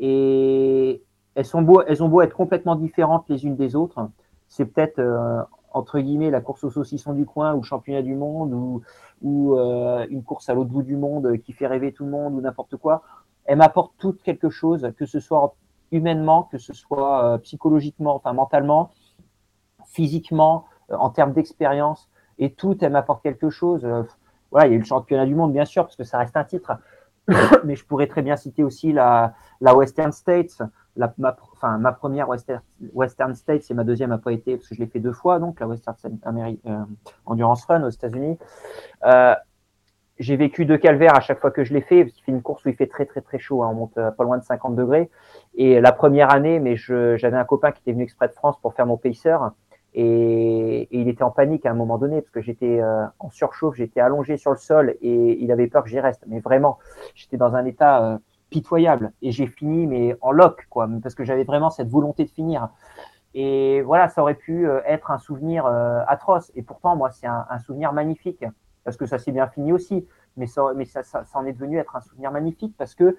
Et 0.00 1.02
elles, 1.34 1.44
sont 1.44 1.62
beau, 1.62 1.82
elles 1.86 2.02
ont 2.02 2.08
beau 2.08 2.22
être 2.22 2.34
complètement 2.34 2.74
différentes 2.74 3.28
les 3.28 3.44
unes 3.44 3.56
des 3.56 3.76
autres. 3.76 4.10
C'est 4.48 4.64
peut-être, 4.64 4.98
euh, 4.98 5.40
entre 5.72 6.00
guillemets, 6.00 6.30
la 6.30 6.40
course 6.40 6.64
au 6.64 6.70
saucisson 6.70 7.12
du 7.12 7.24
coin 7.24 7.54
ou 7.54 7.62
championnat 7.62 8.02
du 8.02 8.14
monde 8.14 8.52
ou, 8.52 8.82
ou 9.22 9.56
euh, 9.56 10.06
une 10.10 10.24
course 10.24 10.48
à 10.48 10.54
l'autre 10.54 10.70
bout 10.70 10.82
du 10.82 10.96
monde 10.96 11.38
qui 11.38 11.52
fait 11.52 11.66
rêver 11.66 11.92
tout 11.92 12.04
le 12.04 12.10
monde 12.10 12.34
ou 12.34 12.40
n'importe 12.40 12.76
quoi. 12.76 13.02
Elles 13.44 13.58
m'apportent 13.58 13.94
toutes 13.98 14.22
quelque 14.22 14.50
chose, 14.50 14.90
que 14.96 15.06
ce 15.06 15.20
soit 15.20 15.54
humainement, 15.92 16.42
que 16.42 16.58
ce 16.58 16.72
soit 16.74 17.38
psychologiquement, 17.42 18.14
enfin 18.14 18.32
mentalement, 18.32 18.90
physiquement, 19.88 20.66
euh, 20.90 20.96
en 20.96 21.10
termes 21.10 21.32
d'expérience, 21.32 22.08
et 22.38 22.52
tout, 22.52 22.76
elle 22.80 22.92
m'apporte 22.92 23.22
quelque 23.22 23.50
chose. 23.50 23.84
Euh, 23.84 24.02
voilà, 24.50 24.66
il 24.66 24.70
y 24.70 24.72
a 24.74 24.76
eu 24.76 24.80
le 24.80 24.84
championnat 24.84 25.26
du 25.26 25.34
monde, 25.34 25.52
bien 25.52 25.64
sûr, 25.64 25.84
parce 25.84 25.96
que 25.96 26.04
ça 26.04 26.18
reste 26.18 26.36
un 26.36 26.44
titre, 26.44 26.72
mais 27.64 27.76
je 27.76 27.84
pourrais 27.84 28.06
très 28.06 28.22
bien 28.22 28.36
citer 28.36 28.64
aussi 28.64 28.92
la, 28.92 29.34
la 29.60 29.74
Western 29.74 30.12
States, 30.12 30.62
la, 30.96 31.12
ma, 31.18 31.36
enfin, 31.52 31.78
ma 31.78 31.92
première 31.92 32.28
Western, 32.28 32.62
Western 32.92 33.34
States 33.34 33.70
et 33.70 33.74
ma 33.74 33.84
deuxième 33.84 34.10
n'a 34.10 34.18
pas 34.18 34.32
été, 34.32 34.56
parce 34.56 34.68
que 34.68 34.74
je 34.74 34.80
l'ai 34.80 34.86
fait 34.86 35.00
deux 35.00 35.12
fois, 35.12 35.38
donc 35.38 35.60
la 35.60 35.66
Western 35.66 35.96
euh, 36.66 36.84
Endurance 37.26 37.64
Run 37.66 37.82
aux 37.84 37.90
États-Unis. 37.90 38.38
Euh, 39.04 39.34
j'ai 40.18 40.36
vécu 40.36 40.64
deux 40.64 40.78
calvaires 40.78 41.14
à 41.14 41.20
chaque 41.20 41.38
fois 41.38 41.52
que 41.52 41.62
je 41.62 41.72
l'ai 41.72 41.80
fait, 41.80 42.06
qu'il 42.06 42.24
fait 42.24 42.32
une 42.32 42.42
course 42.42 42.64
où 42.64 42.68
il 42.68 42.74
fait 42.74 42.88
très 42.88 43.06
très 43.06 43.20
très 43.20 43.38
chaud, 43.38 43.62
hein, 43.62 43.68
on 43.70 43.74
monte 43.74 43.94
pas 43.94 44.24
loin 44.24 44.38
de 44.38 44.42
50 44.42 44.74
degrés. 44.74 45.10
Et 45.54 45.80
la 45.80 45.92
première 45.92 46.32
année, 46.32 46.58
mais 46.58 46.74
j'avais 46.76 47.36
un 47.36 47.44
copain 47.44 47.70
qui 47.70 47.82
était 47.82 47.92
venu 47.92 48.02
exprès 48.02 48.26
de 48.26 48.32
France 48.32 48.58
pour 48.60 48.74
faire 48.74 48.86
mon 48.86 48.96
pacer, 48.96 49.36
et, 50.00 50.86
il 50.92 51.08
était 51.08 51.24
en 51.24 51.32
panique 51.32 51.66
à 51.66 51.72
un 51.72 51.74
moment 51.74 51.98
donné 51.98 52.20
parce 52.20 52.30
que 52.30 52.40
j'étais 52.40 52.80
euh, 52.80 53.04
en 53.18 53.30
surchauffe, 53.30 53.74
j'étais 53.74 53.98
allongé 53.98 54.36
sur 54.36 54.52
le 54.52 54.56
sol 54.56 54.96
et 55.00 55.42
il 55.42 55.50
avait 55.50 55.66
peur 55.66 55.82
que 55.82 55.88
j'y 55.88 55.98
reste. 55.98 56.22
Mais 56.28 56.38
vraiment, 56.38 56.78
j'étais 57.16 57.36
dans 57.36 57.56
un 57.56 57.64
état 57.64 58.04
euh, 58.04 58.18
pitoyable 58.48 59.12
et 59.22 59.32
j'ai 59.32 59.48
fini 59.48 59.88
mais 59.88 60.16
en 60.20 60.30
loc 60.30 60.68
quoi, 60.70 60.88
parce 61.02 61.16
que 61.16 61.24
j'avais 61.24 61.42
vraiment 61.42 61.70
cette 61.70 61.88
volonté 61.88 62.24
de 62.24 62.30
finir. 62.30 62.68
Et 63.34 63.82
voilà, 63.82 64.08
ça 64.08 64.22
aurait 64.22 64.36
pu 64.36 64.68
euh, 64.68 64.80
être 64.86 65.10
un 65.10 65.18
souvenir 65.18 65.66
atroce. 65.66 66.52
Et 66.54 66.62
pourtant, 66.62 66.94
moi, 66.94 67.10
c'est 67.10 67.26
un, 67.26 67.58
souvenir 67.58 67.92
magnifique 67.92 68.44
parce 68.84 68.96
que 68.96 69.04
ça 69.04 69.18
s'est 69.18 69.32
bien 69.32 69.48
fini 69.48 69.72
aussi. 69.72 70.06
Mais 70.36 70.46
ça, 70.46 71.02
ça 71.02 71.24
en 71.34 71.44
est 71.44 71.52
devenu 71.52 71.78
être 71.78 71.96
un 71.96 72.00
souvenir 72.00 72.30
magnifique 72.30 72.76
parce 72.78 72.94
que 72.94 73.16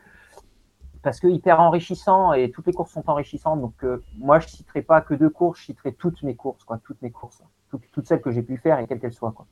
parce 1.02 1.20
que 1.20 1.28
hyper 1.28 1.60
enrichissant 1.60 2.34
et 2.34 2.52
toutes 2.52 2.68
les 2.68 2.74
courses 2.74 2.92
sont 2.92 3.04
enrichissantes. 3.08 3.62
Donc 3.62 3.84
euh, 3.84 4.04
moi, 4.18 4.40
je 4.40 4.48
citerai 4.48 4.82
pas 4.82 5.02
que 5.02 5.14
deux 5.14 5.30
courses, 5.30 5.60
je 5.60 5.66
citerai 5.66 5.94
toutes 5.94 6.22
mes 6.24 6.36
courses, 6.36 6.64
quoi, 6.64 6.80
toutes 6.84 7.02
mes 7.02 7.12
courses, 7.12 7.42
toutes, 7.70 8.06
celles 8.06 8.22
que 8.22 8.32
j'ai 8.32 8.42
pu 8.42 8.58
faire 8.58 8.80
et 8.80 8.88
quelles 8.88 9.00
qu'elles 9.00 9.14
soient, 9.14 9.32
quoi. 9.32 9.48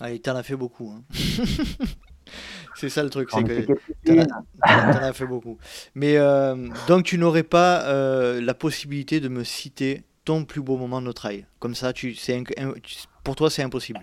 Ah, 0.00 0.10
et 0.10 0.18
t'en 0.18 0.36
as 0.36 0.42
fait 0.42 0.56
beaucoup. 0.56 0.92
Hein. 0.94 1.02
c'est 2.74 2.90
ça 2.90 3.02
le 3.02 3.10
truc, 3.10 3.30
c'est 3.30 3.42
que 3.42 3.72
t'en 4.04 4.36
as, 4.62 5.06
as, 5.08 5.12
fait 5.12 5.26
beaucoup. 5.26 5.56
Mais 5.94 6.18
euh, 6.18 6.68
donc 6.86 7.04
tu 7.04 7.18
n'aurais 7.18 7.42
pas 7.42 7.82
euh, 7.86 8.40
la 8.40 8.54
possibilité 8.54 9.20
de 9.20 9.28
me 9.28 9.42
citer 9.42 10.04
ton 10.24 10.44
plus 10.44 10.60
beau 10.60 10.76
moment 10.76 11.00
de 11.00 11.06
notre 11.06 11.22
trail. 11.22 11.46
Comme 11.58 11.74
ça, 11.74 11.92
tu, 11.92 12.14
c'est 12.14 12.42
pour 13.24 13.36
toi, 13.36 13.48
c'est 13.48 13.62
impossible. 13.62 14.00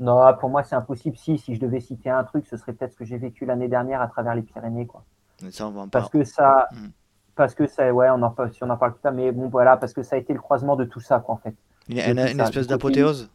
Non, 0.00 0.20
pour 0.38 0.50
moi, 0.50 0.62
c'est 0.64 0.74
impossible. 0.74 1.16
Si, 1.16 1.38
si 1.38 1.54
je 1.54 1.60
devais 1.60 1.80
citer 1.80 2.10
un 2.10 2.24
truc, 2.24 2.46
ce 2.46 2.56
serait 2.56 2.72
peut-être 2.72 2.92
ce 2.92 2.98
que 2.98 3.04
j'ai 3.04 3.16
vécu 3.16 3.46
l'année 3.46 3.68
dernière 3.68 4.00
à 4.00 4.08
travers 4.08 4.34
les 4.34 4.42
Pyrénées, 4.42 4.86
quoi. 4.86 5.04
Ça, 5.50 5.66
on 5.66 5.88
parce 5.88 6.10
que 6.10 6.24
ça, 6.24 6.68
hmm. 6.72 6.88
parce 7.34 7.54
que 7.54 7.66
ça, 7.66 7.92
ouais, 7.92 8.08
on 8.10 8.22
en, 8.22 8.34
si 8.52 8.62
on 8.62 8.70
en 8.70 8.76
parle 8.76 8.92
plus 8.92 9.00
tard, 9.00 9.12
mais 9.12 9.32
bon, 9.32 9.48
voilà, 9.48 9.76
parce 9.76 9.92
que 9.92 10.02
ça 10.02 10.16
a 10.16 10.18
été 10.18 10.32
le 10.32 10.40
croisement 10.40 10.76
de 10.76 10.84
tout 10.84 11.00
ça, 11.00 11.20
quoi, 11.20 11.34
en 11.34 11.38
fait. 11.38 11.54
Il 11.88 11.96
y 11.96 12.00
a 12.00 12.10
une, 12.10 12.18
espèce 12.40 12.66
d'apothéose. 12.66 13.30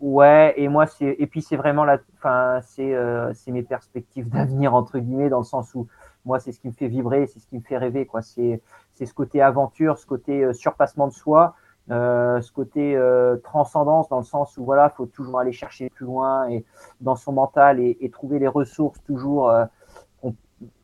Ouais, 0.00 0.54
et 0.56 0.68
moi, 0.68 0.86
c'est, 0.86 1.14
et 1.18 1.26
puis 1.26 1.42
c'est 1.42 1.56
vraiment 1.56 1.84
la, 1.84 1.98
enfin, 2.16 2.60
c'est, 2.62 2.94
euh, 2.94 3.34
c'est 3.34 3.50
mes 3.50 3.62
perspectives 3.62 4.28
d'avenir 4.30 4.74
entre 4.74 4.98
guillemets, 4.98 5.28
dans 5.28 5.38
le 5.40 5.44
sens 5.44 5.74
où 5.74 5.86
moi, 6.24 6.40
c'est 6.40 6.52
ce 6.52 6.60
qui 6.60 6.68
me 6.68 6.72
fait 6.72 6.88
vibrer, 6.88 7.26
c'est 7.26 7.38
ce 7.38 7.46
qui 7.46 7.56
me 7.56 7.62
fait 7.62 7.76
rêver, 7.76 8.06
quoi. 8.06 8.22
C'est, 8.22 8.62
c'est 8.94 9.06
ce 9.06 9.14
côté 9.14 9.42
aventure, 9.42 9.98
ce 9.98 10.06
côté 10.06 10.42
euh, 10.42 10.52
surpassement 10.52 11.06
de 11.06 11.12
soi, 11.12 11.54
euh, 11.90 12.40
ce 12.40 12.52
côté 12.52 12.94
euh, 12.94 13.36
transcendance 13.38 14.08
dans 14.08 14.18
le 14.18 14.24
sens 14.24 14.56
où 14.56 14.64
voilà, 14.64 14.90
faut 14.90 15.06
toujours 15.06 15.40
aller 15.40 15.50
chercher 15.50 15.90
plus 15.90 16.06
loin 16.06 16.48
et 16.48 16.64
dans 17.00 17.16
son 17.16 17.32
mental 17.32 17.80
et, 17.80 17.96
et 18.00 18.10
trouver 18.10 18.38
les 18.38 18.46
ressources 18.46 19.02
toujours 19.02 19.50
euh, 19.50 19.64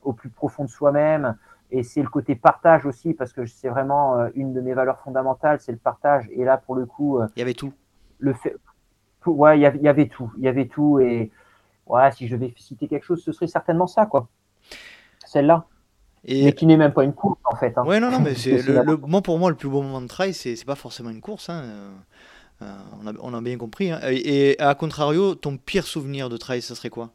au 0.02 0.12
plus 0.12 0.30
profond 0.30 0.64
de 0.64 0.70
soi-même. 0.70 1.36
Et 1.70 1.82
c'est 1.82 2.02
le 2.02 2.08
côté 2.08 2.36
partage 2.36 2.86
aussi, 2.86 3.12
parce 3.12 3.32
que 3.32 3.44
c'est 3.46 3.68
vraiment 3.68 4.18
euh, 4.18 4.28
une 4.34 4.52
de 4.52 4.60
mes 4.60 4.72
valeurs 4.72 5.00
fondamentales, 5.00 5.60
c'est 5.60 5.72
le 5.72 5.78
partage. 5.78 6.28
Et 6.30 6.44
là, 6.44 6.58
pour 6.58 6.76
le 6.76 6.86
coup, 6.86 7.18
euh, 7.18 7.26
il 7.36 7.40
y 7.40 7.42
avait 7.42 7.54
tout. 7.54 7.72
Le 8.18 8.32
fait, 8.32 8.56
ouais, 9.26 9.58
il 9.58 9.62
y, 9.62 9.66
avait, 9.66 9.78
il 9.78 9.84
y 9.84 9.88
avait 9.88 10.06
tout, 10.06 10.32
il 10.38 10.44
y 10.44 10.48
avait 10.48 10.66
tout. 10.66 11.00
Et 11.00 11.30
ouais, 11.86 12.12
si 12.12 12.28
je 12.28 12.36
devais 12.36 12.54
citer 12.56 12.86
quelque 12.86 13.04
chose, 13.04 13.22
ce 13.22 13.32
serait 13.32 13.48
certainement 13.48 13.88
ça, 13.88 14.06
quoi. 14.06 14.28
Celle-là. 15.24 15.66
Et... 16.24 16.44
Mais 16.44 16.52
qui 16.52 16.66
n'est 16.66 16.76
même 16.76 16.92
pas 16.92 17.04
une 17.04 17.14
course, 17.14 17.40
en 17.44 17.56
fait. 17.56 17.76
Hein. 17.76 17.84
Ouais, 17.84 17.98
non, 17.98 18.10
non, 18.10 18.20
mais 18.20 18.34
c'est 18.36 18.62
le, 18.62 18.82
le, 18.82 18.96
moi, 18.96 19.22
pour 19.22 19.38
moi, 19.38 19.50
le 19.50 19.56
plus 19.56 19.68
beau 19.68 19.82
moment 19.82 20.00
de 20.00 20.06
trail, 20.06 20.34
c'est 20.34 20.64
pas 20.64 20.76
forcément 20.76 21.10
une 21.10 21.20
course. 21.20 21.50
Hein. 21.50 21.62
Euh, 22.62 22.76
on, 23.02 23.06
a, 23.08 23.12
on, 23.20 23.34
a, 23.34 23.40
bien 23.40 23.58
compris. 23.58 23.90
Hein. 23.90 24.00
Et, 24.08 24.52
et, 24.52 24.60
à 24.60 24.74
contrario, 24.76 25.34
ton 25.34 25.56
pire 25.56 25.86
souvenir 25.86 26.28
de 26.28 26.36
trail, 26.36 26.62
ça 26.62 26.74
serait 26.76 26.90
quoi? 26.90 27.10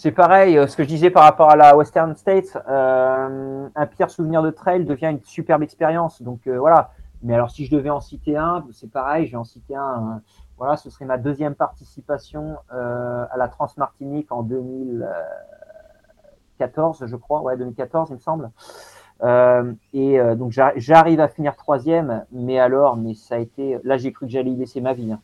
C'est 0.00 0.12
pareil, 0.12 0.56
euh, 0.56 0.66
ce 0.66 0.78
que 0.78 0.82
je 0.82 0.88
disais 0.88 1.10
par 1.10 1.24
rapport 1.24 1.50
à 1.50 1.56
la 1.56 1.76
Western 1.76 2.16
States, 2.16 2.56
euh, 2.70 3.68
un 3.74 3.86
pire 3.86 4.10
souvenir 4.10 4.40
de 4.40 4.48
trail 4.50 4.86
devient 4.86 5.08
une 5.10 5.22
superbe 5.24 5.62
expérience. 5.62 6.22
Donc 6.22 6.46
euh, 6.46 6.58
voilà. 6.58 6.92
Mais 7.22 7.34
alors 7.34 7.50
si 7.50 7.66
je 7.66 7.70
devais 7.70 7.90
en 7.90 8.00
citer 8.00 8.34
un, 8.34 8.64
c'est 8.72 8.90
pareil, 8.90 9.26
je 9.26 9.32
vais 9.32 9.36
en 9.36 9.44
citer 9.44 9.76
un. 9.76 10.22
voilà, 10.56 10.78
ce 10.78 10.88
serait 10.88 11.04
ma 11.04 11.18
deuxième 11.18 11.54
participation 11.54 12.56
à 12.70 13.36
la 13.36 13.48
Transmartinique 13.48 14.32
en 14.32 14.42
2000, 14.42 15.06
2014, 16.60 17.04
je 17.04 17.16
crois, 17.16 17.42
ouais, 17.42 17.58
2014, 17.58 18.08
il 18.08 18.14
me 18.14 18.20
semble. 18.20 18.50
Euh, 19.22 19.74
et 19.92 20.18
donc 20.34 20.50
j'arrive 20.76 21.20
à 21.20 21.28
finir 21.28 21.56
troisième, 21.56 22.24
mais 22.32 22.58
alors, 22.58 22.96
mais 22.96 23.12
ça 23.12 23.34
a 23.34 23.38
été, 23.38 23.78
là 23.84 23.98
j'ai 23.98 24.12
cru 24.12 24.24
que 24.24 24.32
j'allais 24.32 24.52
y 24.52 24.56
laisser 24.56 24.80
ma 24.80 24.94
vie. 24.94 25.12
Hein. 25.12 25.20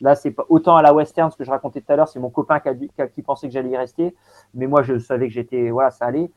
Là, 0.00 0.14
c'est 0.14 0.30
pas 0.30 0.46
autant 0.48 0.76
à 0.76 0.82
la 0.82 0.94
western, 0.94 1.30
ce 1.30 1.36
que 1.36 1.44
je 1.44 1.50
racontais 1.50 1.80
tout 1.80 1.92
à 1.92 1.96
l'heure, 1.96 2.08
c'est 2.08 2.20
mon 2.20 2.30
copain 2.30 2.60
qui, 2.60 2.90
qui, 3.14 3.22
pensait 3.22 3.48
que 3.48 3.52
j'allais 3.52 3.70
y 3.70 3.76
rester, 3.76 4.14
mais 4.54 4.66
moi 4.66 4.82
je 4.82 4.98
savais 4.98 5.28
que 5.28 5.34
j'étais, 5.34 5.70
voilà, 5.70 5.90
ça 5.90 6.06
allait. 6.06 6.30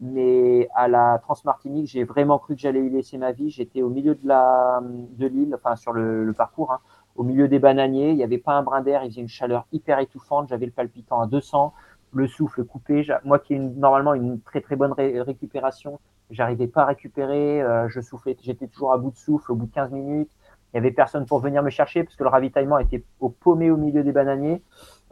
Mais 0.00 0.68
à 0.74 0.88
la 0.88 1.18
Transmartinique, 1.22 1.86
j'ai 1.88 2.04
vraiment 2.04 2.38
cru 2.38 2.54
que 2.56 2.60
j'allais 2.60 2.84
y 2.84 2.90
laisser 2.90 3.18
ma 3.18 3.30
vie. 3.32 3.50
J'étais 3.50 3.82
au 3.82 3.88
milieu 3.88 4.16
de 4.16 4.26
la 4.26 4.80
de 4.82 5.26
l'île, 5.26 5.54
enfin 5.54 5.76
sur 5.76 5.92
le, 5.92 6.24
le 6.24 6.32
parcours, 6.32 6.72
hein, 6.72 6.80
au 7.14 7.22
milieu 7.22 7.46
des 7.46 7.60
bananiers. 7.60 8.10
Il 8.10 8.16
n'y 8.16 8.24
avait 8.24 8.38
pas 8.38 8.54
un 8.54 8.62
brin 8.62 8.80
d'air, 8.80 9.04
il 9.04 9.10
faisait 9.10 9.20
une 9.20 9.28
chaleur 9.28 9.66
hyper 9.72 10.00
étouffante. 10.00 10.48
J'avais 10.48 10.66
le 10.66 10.72
palpitant 10.72 11.20
à 11.20 11.26
200, 11.28 11.72
le 12.14 12.26
souffle 12.26 12.64
coupé. 12.64 13.06
Moi 13.24 13.38
qui 13.38 13.54
ai 13.54 13.58
normalement 13.58 14.14
une 14.14 14.40
très 14.40 14.60
très 14.60 14.74
bonne 14.74 14.92
récupération, 14.92 16.00
j'arrivais 16.30 16.66
pas 16.66 16.82
à 16.82 16.86
récupérer. 16.86 17.62
Euh, 17.62 17.88
je 17.88 18.00
soufflais, 18.00 18.36
j'étais 18.42 18.66
toujours 18.66 18.92
à 18.92 18.98
bout 18.98 19.10
de 19.10 19.16
souffle 19.16 19.52
au 19.52 19.54
bout 19.54 19.66
de 19.66 19.72
15 19.72 19.92
minutes. 19.92 20.30
Il 20.72 20.76
y 20.76 20.78
avait 20.78 20.90
personne 20.90 21.26
pour 21.26 21.40
venir 21.40 21.62
me 21.62 21.70
chercher 21.70 22.04
parce 22.04 22.16
que 22.16 22.22
le 22.22 22.30
ravitaillement 22.30 22.78
était 22.78 23.04
au 23.20 23.28
paumé 23.28 23.70
au 23.70 23.76
milieu 23.76 24.02
des 24.02 24.12
bananiers. 24.12 24.62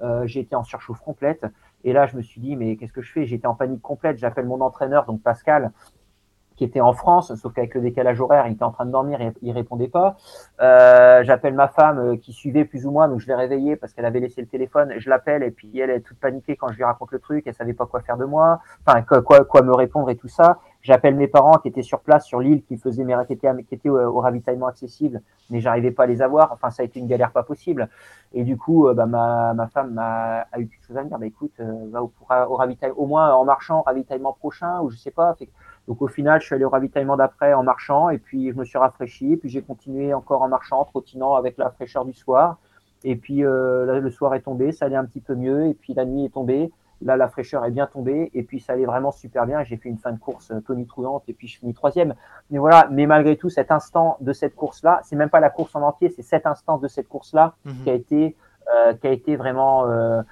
Euh, 0.03 0.27
j'étais 0.27 0.55
en 0.55 0.65
surchauffe 0.65 1.01
complète. 1.01 1.45
Et 1.85 1.93
là, 1.93 2.07
je 2.07 2.17
me 2.17 2.23
suis 2.23 2.41
dit, 2.41 2.57
mais 2.57 2.77
qu'est-ce 2.77 2.93
que 2.93 3.03
je 3.03 3.13
fais? 3.13 3.27
J'étais 3.27 3.47
en 3.47 3.55
panique 3.55 3.83
complète. 3.83 4.19
J'appelle 4.19 4.47
mon 4.47 4.61
entraîneur, 4.61 5.05
donc 5.05 5.23
Pascal, 5.23 5.73
qui 6.61 6.65
était 6.65 6.83
en 6.83 6.93
France, 6.93 7.35
sauf 7.37 7.55
qu'avec 7.55 7.75
le 7.75 7.81
décalage 7.81 8.21
horaire, 8.21 8.47
il 8.47 8.53
était 8.53 8.65
en 8.65 8.71
train 8.71 8.85
de 8.85 8.91
dormir 8.91 9.19
et 9.23 9.33
il 9.41 9.53
répondait 9.53 9.89
pas. 9.89 10.19
Euh, 10.61 11.25
j'appelle 11.25 11.55
ma 11.55 11.69
femme 11.69 11.99
euh, 11.99 12.17
qui 12.17 12.35
suivait 12.35 12.67
plus 12.67 12.85
ou 12.85 12.91
moins, 12.91 13.09
donc 13.09 13.21
je 13.21 13.27
l'ai 13.29 13.35
réveillée 13.35 13.77
parce 13.77 13.95
qu'elle 13.95 14.05
avait 14.05 14.21
laissé 14.21 14.43
le 14.43 14.47
téléphone. 14.47 14.93
Je 14.99 15.09
l'appelle 15.09 15.43
et 15.43 15.51
puis 15.51 15.79
elle 15.81 15.89
est 15.89 16.01
toute 16.01 16.19
paniquée 16.19 16.57
quand 16.57 16.69
je 16.69 16.77
lui 16.77 16.85
raconte 16.85 17.13
le 17.13 17.19
truc. 17.19 17.45
Elle 17.47 17.55
savait 17.55 17.73
pas 17.73 17.87
quoi 17.87 18.01
faire 18.03 18.19
de 18.19 18.27
moi, 18.27 18.61
enfin 18.87 19.01
quoi, 19.01 19.23
quoi, 19.23 19.63
me 19.63 19.75
répondre 19.75 20.11
et 20.11 20.17
tout 20.17 20.29
ça. 20.29 20.59
J'appelle 20.83 21.15
mes 21.15 21.29
parents 21.29 21.59
qui 21.59 21.69
étaient 21.69 21.83
sur 21.83 22.01
place 22.01 22.25
sur 22.25 22.41
l'île, 22.41 22.63
qui 22.65 22.79
faisaient 22.79 23.05
mes 23.05 23.15
qui 23.27 23.35
étaient, 23.35 23.51
qui 23.69 23.75
étaient 23.75 23.91
au, 23.91 24.21
ravitaillement 24.21 24.67
accessible, 24.67 25.21
mais 25.51 25.61
j'arrivais 25.61 25.91
pas 25.91 26.05
à 26.05 26.07
les 26.07 26.23
avoir. 26.23 26.53
Enfin, 26.53 26.71
ça 26.71 26.83
a 26.83 26.87
été 26.87 26.99
une 27.01 27.07
galère 27.07 27.33
pas 27.33 27.43
possible. 27.43 27.91
Et 28.33 28.45
du 28.45 28.57
coup, 28.57 28.89
euh, 28.89 28.95
bah, 28.95 29.05
ma, 29.05 29.53
ma 29.53 29.67
femme 29.69 29.99
a, 29.99 30.47
a 30.53 30.59
eu 30.59 30.69
quelque 30.69 30.87
chose 30.87 30.97
à 30.97 31.05
me 31.05 31.09
dire. 31.09 31.19
Bah, 31.19 31.27
écoute, 31.27 31.53
va 31.59 32.03
au, 32.03 32.55
ravitaillement, 32.57 32.99
au 32.99 33.07
moins 33.07 33.35
en 33.35 33.45
marchant, 33.45 33.83
ravitaillement 33.83 34.33
prochain 34.33 34.81
ou 34.81 34.89
je 34.89 34.97
sais 34.97 35.11
pas. 35.11 35.37
Donc 35.87 36.01
au 36.01 36.09
final, 36.09 36.41
je 36.41 36.47
suis 36.47 36.55
allé 36.55 36.65
au 36.65 36.71
ravitaillement 36.71 37.17
d'après 37.17 37.53
en 37.53 37.63
marchant 37.63 38.09
et 38.09 38.19
puis 38.19 38.51
je 38.51 38.57
me 38.57 38.65
suis 38.65 38.79
rafraîchi. 38.79 39.33
Et 39.33 39.37
puis 39.37 39.51
j'ai 39.51 39.63
continué 39.63 40.15
encore 40.15 40.41
en 40.41 40.49
marchant, 40.49 40.85
trottinant 40.85 41.35
avec 41.35 41.59
la 41.59 41.71
fraîcheur 41.71 42.07
du 42.07 42.15
soir. 42.15 42.59
Et 43.05 43.17
puis 43.17 43.45
euh, 43.45 43.85
là, 43.87 43.99
le 43.99 44.11
soir 44.11 44.35
est 44.35 44.43
tombé, 44.43 44.73
ça 44.73 44.87
allait 44.87 44.97
un 44.97 45.05
petit 45.05 45.21
peu 45.21 45.35
mieux. 45.35 45.67
Et 45.67 45.75
puis 45.75 45.93
la 45.93 46.07
nuit 46.07 46.25
est 46.25 46.33
tombée. 46.33 46.73
Là, 47.03 47.17
la 47.17 47.29
fraîcheur 47.29 47.65
est 47.65 47.71
bien 47.71 47.87
tombée. 47.87 48.31
Et 48.35 48.43
puis 48.43 48.61
ça 48.61 48.75
allait 48.75 48.87
vraiment 48.87 49.13
super 49.13 49.47
bien. 49.47 49.63
J'ai 49.65 49.77
fait 49.77 49.89
une 49.89 49.99
fin 49.99 50.13
de 50.13 50.19
course 50.19 50.51
euh, 50.51 50.61
tonitruante 50.61 51.25
et 51.29 51.33
puis 51.33 51.49
je 51.49 51.59
finis 51.59 51.75
troisième. 51.75 52.15
Mais 52.51 52.59
voilà, 52.59 52.89
mais 52.91 53.07
malgré 53.07 53.37
tout, 53.37 53.51
cet 53.51 53.71
instant 53.71 54.17
de 54.21 54.33
cette 54.33 54.55
course-là, 54.55 55.01
c'est 55.05 55.17
même 55.17 55.31
pas 55.31 55.41
la 55.41 55.51
course 55.51 55.75
en 55.75 55.83
entier, 55.83 56.11
c'est 56.11 56.23
cet 56.23 56.47
instant 56.47 56.79
de 56.79 56.89
cette 56.89 57.09
course-là 57.09 57.55
mhm. 57.65 57.75
qui 57.85 57.91
a 57.91 57.95
été 57.95 58.37
euh, 58.75 58.95
qui 58.95 59.07
a 59.07 59.11
été 59.11 59.37
vraiment 59.37 59.87
euh, 59.87 60.23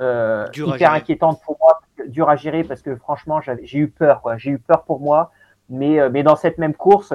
euh, 0.00 0.46
hyper 0.54 0.92
inquiétante 0.92 1.40
pour 1.42 1.56
moi, 1.60 1.80
dur 2.08 2.28
à 2.28 2.36
gérer 2.36 2.64
parce 2.64 2.82
que 2.82 2.96
franchement, 2.96 3.40
j'ai 3.40 3.78
eu 3.78 3.88
peur, 3.88 4.20
quoi. 4.20 4.36
J'ai 4.36 4.50
eu 4.50 4.58
peur 4.58 4.84
pour 4.84 5.00
moi, 5.00 5.30
mais, 5.70 5.98
euh, 5.98 6.10
mais 6.12 6.22
dans 6.22 6.36
cette 6.36 6.58
même 6.58 6.74
course, 6.74 7.14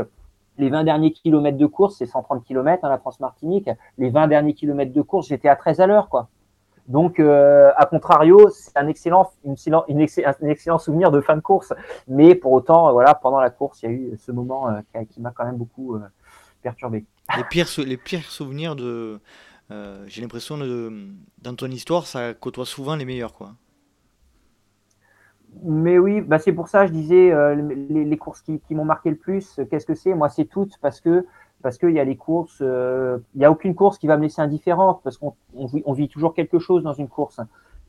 les 0.58 0.70
20 0.70 0.84
derniers 0.84 1.12
kilomètres 1.12 1.58
de 1.58 1.66
course, 1.66 1.98
c'est 1.98 2.06
130 2.06 2.44
kilomètres, 2.44 2.84
hein, 2.84 2.90
la 2.90 2.98
France-Martinique. 2.98 3.70
Les 3.98 4.10
20 4.10 4.28
derniers 4.28 4.54
kilomètres 4.54 4.94
de 4.94 5.02
course, 5.02 5.28
j'étais 5.28 5.48
à 5.48 5.56
13 5.56 5.80
à 5.80 5.88
l'heure, 5.88 6.10
quoi. 6.10 6.28
Donc, 6.88 7.20
euh, 7.20 7.72
à 7.78 7.86
contrario, 7.86 8.50
c'est 8.50 8.76
un 8.78 8.88
excellent, 8.88 9.32
une, 9.46 9.56
une 9.88 10.02
un 10.02 10.48
excellent 10.48 10.78
souvenir 10.78 11.12
de 11.12 11.22
fin 11.22 11.36
de 11.36 11.42
course. 11.42 11.74
Mais 12.08 12.36
pour 12.36 12.52
autant, 12.52 12.92
voilà, 12.92 13.14
pendant 13.14 13.40
la 13.40 13.50
course, 13.50 13.84
il 13.84 13.86
y 13.86 13.90
a 13.90 13.92
eu 13.92 14.18
ce 14.18 14.32
moment 14.32 14.68
qui, 14.94 15.06
qui 15.08 15.22
m'a 15.22 15.32
quand 15.32 15.46
même 15.46 15.58
beaucoup 15.58 15.98
perturbé. 16.62 17.06
Les 17.38 17.44
pires, 17.46 17.68
les 17.78 17.98
pires 17.98 18.26
souvenirs 18.26 18.76
de, 18.76 19.22
euh, 19.72 20.04
j'ai 20.08 20.22
l'impression 20.22 20.58
de, 20.58 20.92
dans 21.42 21.56
ton 21.56 21.68
histoire, 21.68 22.06
ça 22.06 22.34
côtoie 22.34 22.66
souvent 22.66 22.96
les 22.96 23.06
meilleurs, 23.06 23.34
quoi. 23.34 23.54
Mais 25.64 25.98
oui, 25.98 26.22
bah 26.22 26.40
c'est 26.40 26.54
pour 26.54 26.70
ça 26.70 26.88
je 26.88 26.94
disais 26.94 27.30
euh, 27.34 27.56
les, 27.56 28.18
courses 28.18 28.42
qui, 28.42 28.62
m'ont 28.72 28.86
marqué 28.86 29.10
le 29.10 29.18
plus. 29.18 29.60
Qu'est-ce 29.70 29.86
que 29.86 29.96
c'est? 29.96 30.14
Moi, 30.14 30.30
c'est 30.30 30.46
toutes 30.46 30.78
parce 30.78 31.02
que 31.02 31.26
parce 31.62 31.78
qu'il 31.78 31.92
y 31.92 32.00
a 32.00 32.04
les 32.04 32.18
courses, 32.18 32.60
euh, 32.62 33.20
il 33.36 33.40
n'y 33.40 33.46
a 33.46 33.52
aucune 33.52 33.76
course 33.76 33.98
qui 33.98 34.08
va 34.08 34.18
me 34.18 34.24
laisser 34.24 34.42
indifférente 34.42 35.02
parce 35.04 35.18
qu'on 35.18 35.36
on 35.56 35.94
vit, 35.94 36.10
toujours 36.10 36.34
quelque 36.34 36.60
chose 36.60 36.84
dans 36.84 36.94
une 36.94 37.08
course. 37.08 37.40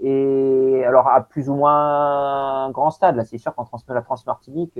Et 0.01 0.83
alors 0.87 1.09
à 1.09 1.21
plus 1.21 1.49
ou 1.49 1.55
moins 1.55 2.71
grand 2.71 2.91
stade, 2.91 3.17
là 3.17 3.25
c'est 3.25 3.39
sûr 3.39 3.55
qu'en 3.55 3.67
la 3.89 4.03
France 4.03 4.27
Martinique, 4.27 4.79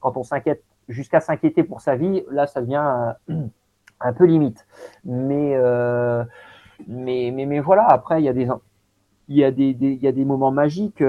quand 0.00 0.16
on 0.16 0.22
s'inquiète 0.22 0.64
jusqu'à 0.88 1.20
s'inquiéter 1.20 1.62
pour 1.62 1.80
sa 1.80 1.96
vie, 1.96 2.24
là 2.30 2.46
ça 2.46 2.60
devient 2.60 3.14
un 4.00 4.12
peu 4.12 4.24
limite. 4.24 4.66
Mais, 5.04 5.54
euh, 5.56 6.24
mais, 6.86 7.30
mais, 7.34 7.46
mais, 7.46 7.60
voilà, 7.60 7.86
après, 7.86 8.20
il 8.20 8.24
y 8.24 8.28
a 8.28 8.32
des, 8.32 8.48
il 9.28 9.36
y 9.36 9.44
a 9.44 9.50
des, 9.50 9.76
il 9.80 10.02
y 10.02 10.08
a 10.08 10.12
des 10.12 10.24
moments 10.24 10.50
magiques. 10.50 11.02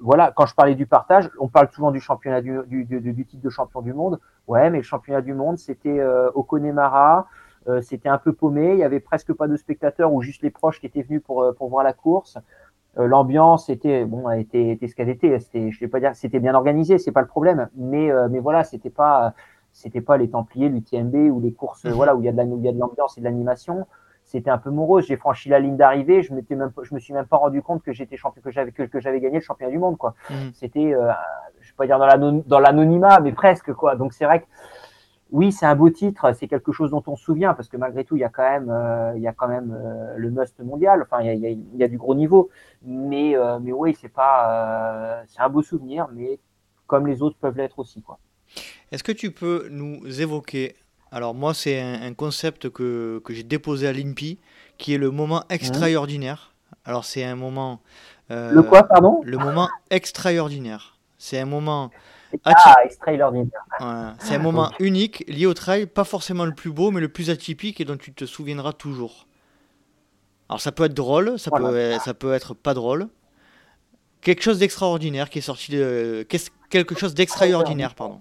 Voilà, 0.00 0.32
quand 0.34 0.46
je 0.46 0.54
parlais 0.54 0.74
du 0.74 0.86
partage, 0.86 1.30
on 1.38 1.48
parle 1.48 1.70
souvent 1.70 1.90
du 1.90 2.00
championnat 2.00 2.40
du, 2.40 2.58
du, 2.66 2.84
du, 2.84 3.26
titre 3.26 3.42
de 3.42 3.50
champion 3.50 3.80
du 3.80 3.92
monde. 3.92 4.18
Ouais, 4.46 4.70
mais 4.70 4.78
le 4.78 4.84
championnat 4.84 5.22
du 5.22 5.32
monde, 5.32 5.58
c'était 5.58 5.98
euh, 6.00 6.30
au 6.34 6.42
Connemara, 6.42 7.26
euh, 7.68 7.80
c'était 7.80 8.08
un 8.08 8.18
peu 8.18 8.32
paumé, 8.32 8.72
il 8.72 8.78
y 8.78 8.84
avait 8.84 9.00
presque 9.00 9.32
pas 9.32 9.48
de 9.48 9.56
spectateurs 9.56 10.12
ou 10.12 10.20
juste 10.20 10.42
les 10.42 10.50
proches 10.50 10.80
qui 10.80 10.86
étaient 10.86 11.02
venus 11.02 11.22
pour, 11.22 11.42
euh, 11.42 11.52
pour 11.52 11.68
voir 11.68 11.82
la 11.82 11.92
course. 11.92 12.36
Euh, 12.98 13.06
l'ambiance 13.06 13.70
était 13.70 14.04
bon, 14.04 14.30
était, 14.30 14.70
était 14.70 14.86
ce 14.86 14.94
qu'elle 14.94 15.08
était. 15.08 15.38
C'était, 15.40 15.70
je 15.70 15.80
vais 15.80 15.88
pas 15.88 16.00
dire, 16.00 16.14
c'était 16.14 16.40
bien 16.40 16.54
organisé, 16.54 16.98
c'est 16.98 17.12
pas 17.12 17.22
le 17.22 17.26
problème. 17.26 17.68
Mais, 17.74 18.10
mais 18.30 18.38
voilà, 18.38 18.64
c'était 18.64 18.90
pas, 18.90 19.34
c'était 19.72 20.00
pas 20.00 20.16
les 20.16 20.28
Templiers, 20.28 20.68
l'UTMB 20.68 21.14
ou 21.32 21.40
les 21.40 21.52
courses, 21.52 21.84
mhm. 21.84 21.92
voilà, 21.92 22.14
où 22.14 22.20
il 22.20 22.26
y 22.26 22.28
a 22.28 22.32
de 22.32 22.78
l'ambiance 22.78 23.16
et 23.18 23.20
de 23.20 23.24
l'animation. 23.24 23.86
C'était 24.24 24.50
un 24.50 24.58
peu 24.58 24.70
morose. 24.70 25.06
J'ai 25.06 25.16
franchi 25.16 25.48
la 25.48 25.58
ligne 25.58 25.76
d'arrivée, 25.76 26.22
je 26.22 26.32
m'étais 26.32 26.54
même, 26.54 26.72
je 26.82 26.94
me 26.94 27.00
suis 27.00 27.12
même 27.12 27.26
pas 27.26 27.36
rendu 27.36 27.62
compte 27.62 27.82
que 27.82 27.92
j'étais 27.92 28.16
champion, 28.16 28.40
que 28.42 28.50
j'avais 28.50 28.72
que, 28.72 29.00
j'avais 29.00 29.20
gagné 29.20 29.36
le 29.36 29.42
championnat 29.42 29.72
du 29.72 29.78
monde, 29.78 29.96
quoi. 29.96 30.14
Mhm. 30.30 30.52
C'était, 30.54 30.94
euh, 30.94 31.10
vais 31.82 31.88
pas 31.88 31.96
dire 31.98 32.42
dans 32.46 32.60
l'anonymat, 32.60 33.20
mais 33.20 33.32
presque, 33.32 33.72
quoi. 33.72 33.96
Donc 33.96 34.12
c'est 34.12 34.24
vrai 34.24 34.40
que 34.40 34.46
oui, 35.30 35.50
c'est 35.50 35.66
un 35.66 35.74
beau 35.74 35.90
titre, 35.90 36.32
c'est 36.38 36.46
quelque 36.46 36.70
chose 36.70 36.90
dont 36.90 37.02
on 37.06 37.16
se 37.16 37.24
souvient 37.24 37.54
parce 37.54 37.68
que 37.68 37.76
malgré 37.76 38.04
tout, 38.04 38.16
il 38.16 38.20
y 38.20 38.24
a 38.24 38.28
quand 38.28 38.48
même, 38.48 38.70
euh, 38.70 39.12
il 39.16 39.22
y 39.22 39.26
a 39.26 39.32
quand 39.32 39.48
même 39.48 39.76
euh, 39.76 40.14
le 40.16 40.30
must 40.30 40.60
mondial. 40.60 41.02
Enfin, 41.02 41.22
il 41.22 41.40
y, 41.40 41.46
a, 41.46 41.50
il 41.50 41.76
y 41.76 41.82
a, 41.82 41.88
du 41.88 41.98
gros 41.98 42.14
niveau, 42.14 42.50
mais 42.84 43.34
mais 43.60 43.72
oui, 43.72 43.96
c'est 44.00 44.12
pas, 44.12 45.22
c'est 45.26 45.40
un 45.40 45.48
beau 45.48 45.62
souvenir, 45.62 46.08
mais 46.12 46.38
comme 46.86 47.06
les 47.06 47.22
autres 47.22 47.36
peuvent 47.40 47.56
l'être 47.56 47.78
aussi, 47.78 48.02
quoi. 48.02 48.18
Est-ce 48.92 49.02
que 49.02 49.12
tu 49.12 49.30
peux 49.30 49.68
nous 49.70 50.20
évoquer 50.20 50.76
Alors 51.10 51.34
moi, 51.34 51.54
c'est 51.54 51.80
un, 51.80 52.14
concept 52.14 52.70
que, 52.70 53.22
j'ai 53.28 53.42
déposé 53.42 53.88
à 53.88 53.92
l'INPI, 53.92 54.38
qui 54.78 54.94
est 54.94 54.98
le 54.98 55.10
moment 55.10 55.42
extraordinaire. 55.50 56.54
Alors 56.84 57.04
c'est 57.04 57.24
un 57.24 57.36
moment... 57.36 57.80
Euh, 58.30 58.52
le 58.52 58.62
quoi, 58.62 58.84
pardon? 58.84 59.20
Le 59.24 59.38
moment 59.38 59.68
extraordinaire. 59.90 60.93
C'est 61.24 61.40
un 61.40 61.46
moment... 61.46 61.90
Ah, 62.44 62.74
extraordinaire. 62.84 63.64
C'est 64.18 64.34
un 64.34 64.38
moment 64.38 64.70
unique, 64.78 65.24
lié 65.26 65.46
au 65.46 65.54
trail, 65.54 65.86
pas 65.86 66.04
forcément 66.04 66.44
le 66.44 66.52
plus 66.52 66.70
beau, 66.70 66.90
mais 66.90 67.00
le 67.00 67.08
plus 67.08 67.30
atypique 67.30 67.80
et 67.80 67.86
dont 67.86 67.96
tu 67.96 68.12
te 68.12 68.26
souviendras 68.26 68.74
toujours. 68.74 69.26
Alors 70.50 70.60
ça 70.60 70.70
peut 70.70 70.84
être 70.84 70.92
drôle, 70.92 71.38
ça, 71.38 71.50
peut, 71.50 71.98
ça 72.04 72.12
peut 72.12 72.34
être 72.34 72.52
pas 72.52 72.74
drôle. 72.74 73.08
Quelque 74.20 74.42
chose 74.42 74.58
d'extraordinaire 74.58 75.30
qui 75.30 75.38
est 75.38 75.42
sorti 75.42 75.72
de... 75.72 76.26
Quelque 76.68 76.94
chose 76.94 77.14
d'extraordinaire, 77.14 77.94
pardon 77.94 78.20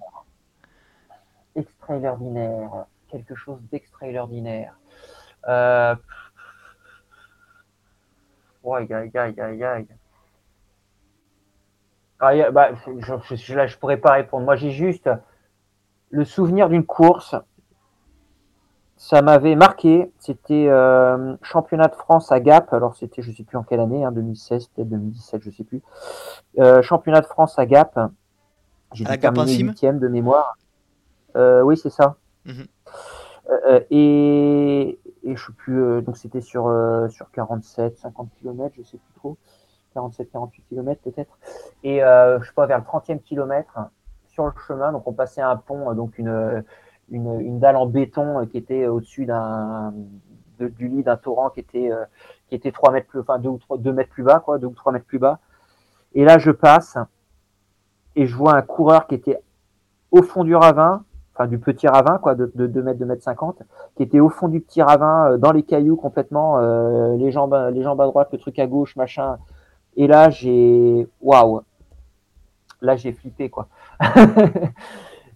extraordinaire, 1.56 2.86
quelque 3.10 3.36
chose 3.36 3.60
d'extraordinaire. 3.70 4.76
Euh... 5.48 5.94
Aïe, 8.66 8.94
aïe, 8.94 9.12
aïe, 9.14 9.42
aïe, 9.42 9.64
aïe. 9.64 9.88
Ah, 12.24 12.52
bah, 12.52 12.70
je, 13.00 13.36
je, 13.36 13.54
là, 13.54 13.68
je 13.68 13.78
pourrais 13.78 13.98
pas 13.98 14.14
répondre. 14.14 14.46
Moi, 14.46 14.56
j'ai 14.56 14.72
juste 14.72 15.10
le 16.10 16.24
souvenir 16.24 16.70
d'une 16.70 16.86
course. 16.86 17.36
Ça 18.96 19.22
m'avait 19.22 19.56
marqué. 19.56 20.10
C'était 20.20 20.68
euh, 20.70 21.36
championnat 21.42 21.90
de 21.90 21.96
France 21.96 22.32
à 22.32 22.40
Gap. 22.40 22.72
Alors, 22.72 22.96
c'était, 22.96 23.22
je 23.22 23.34
sais 23.34 23.44
plus 23.44 23.58
en 23.58 23.64
quelle 23.64 23.82
année, 23.82 24.06
hein, 24.06 24.14
2016, 24.14 24.68
peut-être 24.68 24.88
2017, 24.88 25.42
je 25.44 25.52
sais 25.52 25.66
plus. 25.66 25.82
Euh, 26.60 26.82
championnat 26.82 27.20
de 27.20 27.26
France 27.26 27.60
à 27.60 27.66
Gap. 27.66 28.00
J'ai 28.94 29.04
terminé 29.18 29.58
huitième 29.58 30.00
de 30.00 30.08
mémoire. 30.08 30.56
Euh, 31.36 31.62
oui, 31.62 31.76
c'est 31.76 31.90
ça. 31.90 32.16
Mhm. 32.46 32.68
Euh, 33.68 33.82
et, 33.92 34.98
et, 35.24 35.36
je 35.36 35.46
sais 35.46 35.52
plus, 35.52 36.02
donc 36.04 36.16
c'était 36.16 36.40
sur, 36.40 36.72
sur 37.10 37.30
47, 37.32 37.98
50 37.98 38.30
km, 38.40 38.74
je 38.78 38.84
sais 38.84 38.98
plus 38.98 39.14
trop. 39.16 39.38
47, 39.94 40.32
48 40.32 40.64
km 40.70 41.02
peut-être. 41.04 41.38
Et 41.84 42.00
je 42.00 42.46
sais 42.46 42.54
pas, 42.56 42.66
vers 42.66 42.78
le 42.78 42.84
30e 42.84 43.20
kilomètre, 43.20 43.78
sur 44.28 44.46
le 44.46 44.52
chemin, 44.68 44.92
donc 44.92 45.08
on 45.08 45.14
passait 45.14 45.42
un 45.42 45.56
pont, 45.56 45.94
donc 45.94 46.18
une, 46.18 46.64
une, 47.12 47.40
une 47.40 47.60
dalle 47.60 47.76
en 47.76 47.86
béton 47.86 48.46
qui 48.48 48.58
était 48.58 48.88
au-dessus 48.88 49.26
d'un 49.26 49.94
du 50.60 50.88
lit 50.88 51.04
d'un 51.04 51.18
torrent 51.18 51.50
qui 51.50 51.60
était 51.60 51.92
qui 52.48 52.56
était 52.56 52.72
3 52.72 52.94
mètres 52.94 53.08
plus 53.08 53.20
enfin 53.20 53.38
2 53.38 53.50
ou 53.50 53.58
3, 53.58 53.78
2 53.80 53.92
mètres 53.92 54.10
plus 54.12 54.24
bas 54.24 54.40
quoi 54.40 54.60
2 54.60 54.68
ou 54.68 54.74
3 54.74 54.94
mètres 54.94 55.06
plus 55.06 55.20
bas 55.20 55.40
Et 56.14 56.24
là, 56.24 56.38
je 56.38 56.52
passe 56.52 56.98
et 58.16 58.26
je 58.26 58.36
vois 58.36 58.56
un 58.56 58.62
coureur 58.62 59.08
qui 59.08 59.16
était 59.16 59.40
au 60.12 60.22
fond 60.22 60.44
du 60.44 60.56
ravin, 60.56 61.04
enfin 61.34 61.48
du 61.48 61.58
petit 61.58 61.88
ravin, 61.88 62.20
quoi, 62.20 62.36
de, 62.36 62.52
de 62.54 62.68
2 62.68 62.84
mètres, 62.84 63.00
2 63.00 63.06
mètres 63.06 63.24
50, 63.24 63.64
qui 63.96 64.04
était 64.04 64.20
au 64.20 64.30
fond 64.30 64.48
du 64.48 64.62
petit 64.62 64.82
ravin, 64.82 65.32
euh, 65.32 65.38
dans 65.38 65.52
les 65.52 65.64
cailloux 65.64 65.96
complètement, 65.96 66.60
euh, 66.60 67.16
les, 67.18 67.32
jambes, 67.32 67.58
les 67.74 67.82
jambes 67.82 68.00
à 68.02 68.06
droite, 68.06 68.30
le 68.32 68.38
truc 68.38 68.60
à 68.60 68.68
gauche, 68.68 68.96
machin. 68.96 69.38
Et 69.96 70.08
là, 70.08 70.30
j'ai, 70.30 71.08
waouh, 71.22 71.62
là, 72.82 72.96
j'ai 72.96 73.12
flippé, 73.12 73.50
quoi. 73.50 73.68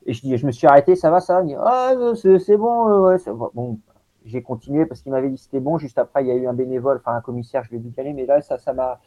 et 0.05 0.13
je, 0.13 0.35
je 0.35 0.45
me 0.45 0.51
suis 0.51 0.67
arrêté, 0.67 0.95
ça 0.95 1.09
va, 1.11 1.19
ça 1.19 1.41
va? 1.41 1.47
Ah, 1.63 1.93
c'est 2.15 2.57
bon, 2.57 3.07
ouais, 3.07 3.17
bon. 3.53 3.79
j'ai 4.25 4.41
continué 4.41 4.85
parce 4.85 5.01
qu'il 5.01 5.11
m'avait 5.11 5.29
dit 5.29 5.37
c'était 5.37 5.59
bon. 5.59 5.77
Juste 5.77 5.97
après, 5.97 6.23
il 6.23 6.27
y 6.27 6.31
a 6.31 6.35
eu 6.35 6.47
un 6.47 6.53
bénévole, 6.53 6.97
enfin 6.97 7.15
un 7.15 7.21
commissaire, 7.21 7.63
je 7.63 7.69
lui 7.69 7.77
ai 7.77 7.79
dit 7.79 7.93
mais 8.13 8.25
là, 8.25 8.41
ça, 8.41 8.57
ça 8.57 8.73
m'a, 8.73 8.99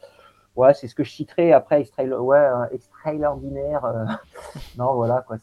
ouais, 0.55 0.73
c'est 0.73 0.87
ce 0.87 0.95
que 0.95 1.03
je 1.03 1.11
citerai 1.11 1.53
après 1.53 1.83
ouais, 1.99 2.47
extraordinaire. 2.71 3.85
Euh, 3.85 4.05
non, 4.77 4.93
voilà 4.95 5.23
quoi. 5.27 5.37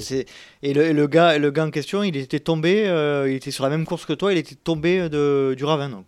C'est. 0.00 0.26
Et 0.62 0.74
le, 0.74 0.92
le, 0.92 1.06
gars, 1.06 1.38
le 1.38 1.50
gars 1.50 1.66
en 1.66 1.70
question, 1.70 2.02
il 2.02 2.16
était 2.16 2.40
tombé, 2.40 2.88
euh, 2.88 3.28
il 3.28 3.36
était 3.36 3.50
sur 3.50 3.64
la 3.64 3.70
même 3.70 3.84
course 3.86 4.06
que 4.06 4.12
toi, 4.12 4.32
il 4.32 4.38
était 4.38 4.54
tombé 4.54 5.08
de, 5.08 5.54
du 5.56 5.64
ravin 5.64 5.90
donc. 5.90 6.06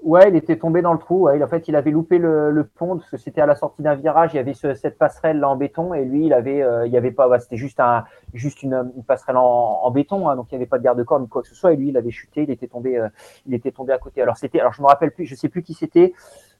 Ouais, 0.00 0.28
il 0.28 0.36
était 0.36 0.56
tombé 0.56 0.80
dans 0.80 0.92
le 0.92 0.98
trou. 0.98 1.24
Ouais. 1.24 1.42
En 1.42 1.48
fait, 1.48 1.66
il 1.66 1.74
avait 1.74 1.90
loupé 1.90 2.18
le, 2.18 2.52
le 2.52 2.64
pont 2.64 2.98
parce 2.98 3.10
que 3.10 3.16
c'était 3.16 3.40
à 3.40 3.46
la 3.46 3.56
sortie 3.56 3.82
d'un 3.82 3.94
virage. 3.94 4.32
Il 4.32 4.36
y 4.36 4.40
avait 4.40 4.54
ce, 4.54 4.74
cette 4.74 4.96
passerelle 4.96 5.40
là 5.40 5.48
en 5.48 5.56
béton 5.56 5.92
et 5.92 6.04
lui, 6.04 6.26
il 6.26 6.32
avait, 6.32 6.62
euh, 6.62 6.86
il 6.86 6.92
y 6.92 6.96
avait 6.96 7.10
pas. 7.10 7.28
Bah, 7.28 7.40
c'était 7.40 7.56
juste 7.56 7.80
un, 7.80 8.04
juste 8.32 8.62
une, 8.62 8.92
une 8.96 9.02
passerelle 9.02 9.36
en, 9.36 9.80
en 9.82 9.90
béton, 9.90 10.28
hein, 10.28 10.36
donc 10.36 10.46
il 10.50 10.54
n'y 10.54 10.62
avait 10.62 10.68
pas 10.68 10.78
de 10.78 10.84
garde-corps 10.84 11.20
ni 11.20 11.28
quoi 11.28 11.42
que 11.42 11.48
ce 11.48 11.54
soit. 11.54 11.72
Et 11.72 11.76
lui, 11.76 11.88
il 11.88 11.96
avait 11.96 12.12
chuté, 12.12 12.44
il 12.44 12.50
était 12.50 12.68
tombé, 12.68 13.04
il 13.46 13.54
était 13.54 13.72
tombé 13.72 13.92
à 13.92 13.98
côté. 13.98 14.22
Alors 14.22 14.36
c'était, 14.36 14.60
alors 14.60 14.72
je 14.72 14.82
me 14.82 14.86
rappelle 14.86 15.10
plus, 15.10 15.26
je 15.26 15.34
sais 15.34 15.48
plus 15.48 15.62
qui 15.62 15.74
c'était. 15.74 16.12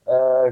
Euh, 0.09 0.51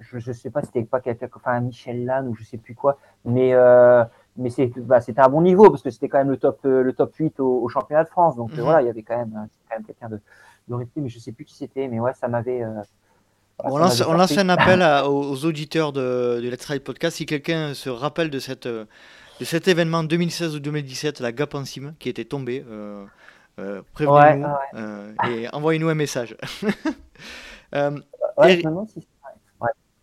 je, 0.00 0.18
je, 0.18 0.32
sais 0.32 0.50
pas, 0.50 0.62
c'était 0.62 0.82
pas 0.82 1.00
enfin 1.36 1.60
Michel 1.60 2.04
Lannes 2.04 2.28
ou 2.28 2.34
je 2.34 2.44
sais 2.44 2.56
plus 2.56 2.74
quoi, 2.74 2.98
mais 3.24 3.52
euh, 3.52 4.02
mais 4.36 4.48
bah, 4.76 5.00
c'était 5.00 5.20
un 5.20 5.28
bon 5.28 5.42
niveau 5.42 5.68
parce 5.68 5.82
que 5.82 5.90
c'était 5.90 6.08
quand 6.08 6.18
même 6.18 6.30
le 6.30 6.38
top 6.38 6.60
euh, 6.64 6.82
le 6.82 6.92
top 6.94 7.14
8 7.14 7.38
au, 7.40 7.68
championnat 7.68 8.04
de 8.04 8.08
France. 8.08 8.36
Donc 8.36 8.52
mhm. 8.52 8.60
voilà, 8.60 8.82
il 8.82 8.86
y 8.86 8.90
avait 8.90 9.02
quand 9.02 9.18
même, 9.18 9.48
quand 9.68 9.76
même 9.76 9.84
quelqu'un 9.84 10.08
de, 10.08 10.20
mais 10.96 11.08
je 11.08 11.18
sais 11.18 11.32
plus 11.32 11.44
qui 11.44 11.54
c'était, 11.54 11.88
mais 11.88 12.00
ouais, 12.00 12.12
ça 12.14 12.28
m'avait. 12.28 12.62
on, 13.64 13.78
lance, 13.78 14.00
on, 14.06 14.12
lance, 14.12 14.36
un 14.38 14.48
appel 14.48 14.82
aux 15.06 15.44
auditeurs 15.44 15.92
de, 15.92 16.40
de 16.42 16.48
Let's 16.48 16.64
Ride 16.66 16.82
Podcast. 16.82 17.16
Si 17.16 17.26
quelqu'un 17.26 17.74
se 17.74 17.90
rappelle 17.90 18.30
de, 18.30 18.38
cette, 18.38 18.66
de 18.66 18.86
cet 19.42 19.68
événement 19.68 20.04
2016 20.04 20.56
ou 20.56 20.60
2017, 20.60 21.20
la 21.20 21.32
Gap 21.32 21.54
en 21.54 21.64
cime, 21.64 21.94
qui 21.98 22.08
était 22.08 22.24
tombée, 22.24 22.64
euh, 22.68 23.04
prévenez-nous 23.92 24.48
et 25.28 25.48
envoyez-nous 25.52 25.88
un 25.88 25.94
message. 25.94 26.36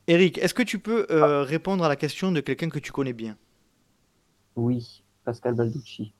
Eric, 0.09 0.37
est-ce 0.37 0.53
que 0.53 0.63
tu 0.63 0.79
peux 0.79 1.05
euh, 1.11 1.43
répondre 1.43 1.83
à 1.83 1.89
la 1.89 1.97
question 1.97 2.31
de 2.31 2.39
quelqu'un 2.39 2.69
que 2.69 2.79
tu 2.79 2.93
connais 2.93 3.11
bien? 3.11 3.35
Oui, 4.55 5.03
Pascal 5.25 5.53
Balducci. 5.53 6.13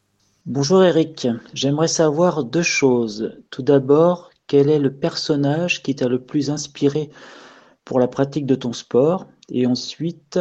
Bonjour 0.46 0.84
Eric, 0.84 1.28
j'aimerais 1.54 1.88
savoir 1.88 2.44
deux 2.44 2.64
choses. 2.64 3.42
Tout 3.50 3.62
d'abord, 3.62 4.30
quel 4.48 4.70
est 4.70 4.80
le 4.80 4.94
personnage 4.94 5.84
qui 5.84 5.96
t'a 5.96 6.08
le 6.08 6.20
plus 6.20 6.50
inspiré 6.50 7.10
pour 7.86 8.00
la 8.00 8.08
pratique 8.08 8.46
de 8.46 8.56
ton 8.56 8.74
sport? 8.74 9.28
Et 9.50 9.68
ensuite, 9.68 10.40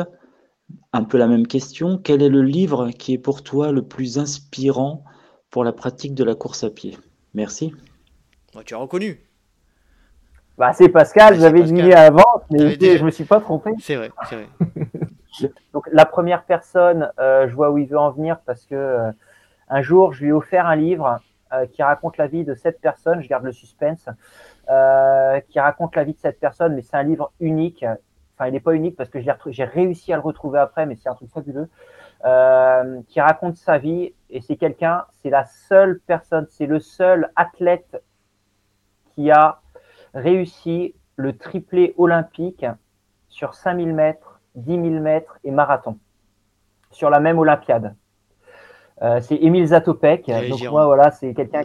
un 0.92 1.04
peu 1.04 1.18
la 1.18 1.26
même 1.26 1.46
question, 1.46 1.98
quel 1.98 2.22
est 2.22 2.28
le 2.28 2.42
livre 2.42 2.90
qui 2.90 3.14
est 3.14 3.18
pour 3.18 3.42
toi 3.42 3.72
le 3.72 3.82
plus 3.82 4.18
inspirant 4.18 5.04
pour 5.50 5.64
la 5.64 5.72
pratique 5.72 6.14
de 6.14 6.24
la 6.24 6.34
course 6.34 6.64
à 6.64 6.70
pied? 6.70 6.96
Merci. 7.34 7.74
tu 8.64 8.74
as 8.74 8.78
reconnu 8.78 9.20
bah, 10.58 10.72
c'est 10.72 10.88
Pascal, 10.88 11.38
j'avais 11.38 11.60
deviné 11.60 11.92
avant, 11.92 12.42
mais 12.50 12.78
je 12.80 13.04
me 13.04 13.10
suis 13.10 13.24
pas 13.24 13.40
trompé. 13.40 13.72
C'est 13.78 13.96
vrai, 13.96 14.10
c'est 14.26 14.36
vrai. 14.36 14.48
Donc, 15.74 15.86
la 15.92 16.06
première 16.06 16.44
personne, 16.44 17.10
euh, 17.18 17.46
je 17.46 17.54
vois 17.54 17.70
où 17.70 17.76
il 17.76 17.86
veut 17.86 17.98
en 17.98 18.10
venir 18.10 18.38
parce 18.46 18.64
que 18.64 18.74
euh, 18.74 19.10
un 19.68 19.82
jour, 19.82 20.14
je 20.14 20.22
lui 20.22 20.28
ai 20.30 20.32
offert 20.32 20.64
un 20.64 20.76
livre 20.76 21.20
qui 21.72 21.82
raconte 21.82 22.16
la 22.16 22.26
vie 22.26 22.44
de 22.44 22.54
cette 22.54 22.80
personne. 22.80 23.22
Je 23.22 23.28
garde 23.28 23.44
le 23.44 23.52
suspense, 23.52 24.08
qui 25.48 25.60
raconte 25.60 25.96
la 25.96 26.04
vie 26.04 26.14
de 26.14 26.18
cette 26.18 26.40
personne, 26.40 26.74
mais 26.74 26.82
c'est 26.82 26.96
un 26.96 27.02
livre 27.02 27.32
unique. 27.40 27.84
Enfin, 28.34 28.48
il 28.48 28.52
n'est 28.52 28.60
pas 28.60 28.74
unique 28.74 28.96
parce 28.96 29.08
que 29.08 29.20
j'ai 29.20 29.64
réussi 29.64 30.12
à 30.12 30.16
le 30.16 30.22
retrouver 30.22 30.58
après, 30.58 30.86
mais 30.86 30.96
c'est 30.96 31.08
un 31.08 31.14
truc 31.14 31.30
fabuleux. 31.30 31.68
qui 33.08 33.20
raconte 33.20 33.56
sa 33.56 33.78
vie 33.78 34.14
et 34.30 34.40
c'est 34.40 34.56
quelqu'un, 34.56 35.04
c'est 35.22 35.30
la 35.30 35.44
seule 35.44 36.00
personne, 36.06 36.46
c'est 36.50 36.66
le 36.66 36.80
seul 36.80 37.30
athlète 37.36 38.02
qui 39.14 39.30
a 39.30 39.60
réussi 40.14 40.94
le 41.16 41.36
triplé 41.36 41.94
olympique 41.96 42.66
sur 43.28 43.54
5000 43.54 43.94
mètres, 43.94 44.40
10 44.54 44.90
000 44.90 45.00
mètres 45.00 45.38
et 45.44 45.50
marathon 45.50 45.98
sur 46.90 47.10
la 47.10 47.20
même 47.20 47.38
Olympiade. 47.38 47.94
Euh, 49.02 49.20
c'est 49.20 49.36
Émile 49.36 49.66
Zatopek. 49.66 50.30
Donc 50.48 50.62
moi 50.70 50.86
voilà, 50.86 51.10
c'est 51.10 51.34
quelqu'un 51.34 51.62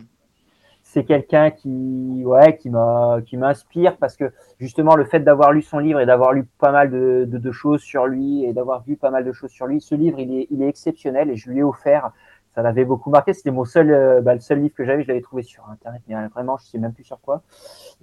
c'est 0.84 1.05
quelqu'un 1.05 1.51
qui 1.51 2.23
ouais 2.25 2.57
qui 2.57 2.69
m'a 2.69 3.19
qui 3.25 3.38
m'inspire 3.38 3.95
parce 3.97 4.17
que 4.17 4.34
justement 4.59 4.95
le 4.95 5.05
fait 5.05 5.21
d'avoir 5.21 5.53
lu 5.53 5.61
son 5.61 5.79
livre 5.79 6.01
et 6.01 6.05
d'avoir 6.05 6.34
lu 6.34 6.43
pas 6.57 6.71
mal 6.71 6.89
de, 6.89 7.25
de, 7.25 7.51
choses 7.51 7.82
sur 7.82 8.07
lui 8.07 8.43
et 8.43 8.51
d'avoir 8.51 8.84
vu 8.84 8.97
pas 8.97 9.09
mal 9.11 9.23
de 9.23 9.32
choses 9.32 9.51
sur 9.51 9.67
lui, 9.67 9.79
ce 9.79 9.95
livre 9.95 10.19
il 10.19 10.34
est, 10.34 10.47
il 10.49 10.61
est 10.61 10.67
exceptionnel 10.67 11.29
et 11.29 11.36
je 11.36 11.49
lui 11.49 11.59
ai 11.59 11.63
offert 11.63 12.11
ça 12.53 12.61
l'avait 12.61 12.86
beaucoup 12.86 13.09
marqué. 13.09 13.34
C'était 13.34 13.51
mon 13.51 13.65
seul, 13.65 13.91
euh, 13.91 14.21
bah, 14.21 14.34
le 14.34 14.39
seul 14.39 14.59
livre 14.59 14.75
que 14.75 14.84
j'avais. 14.84 15.03
Je 15.03 15.07
l'avais 15.07 15.21
trouvé 15.21 15.43
sur 15.43 15.67
Internet, 15.69 16.01
mais 16.07 16.15
euh, 16.15 16.27
vraiment, 16.29 16.57
je 16.57 16.65
sais 16.65 16.77
même 16.77 16.93
plus 16.93 17.03
sur 17.03 17.19
quoi. 17.21 17.43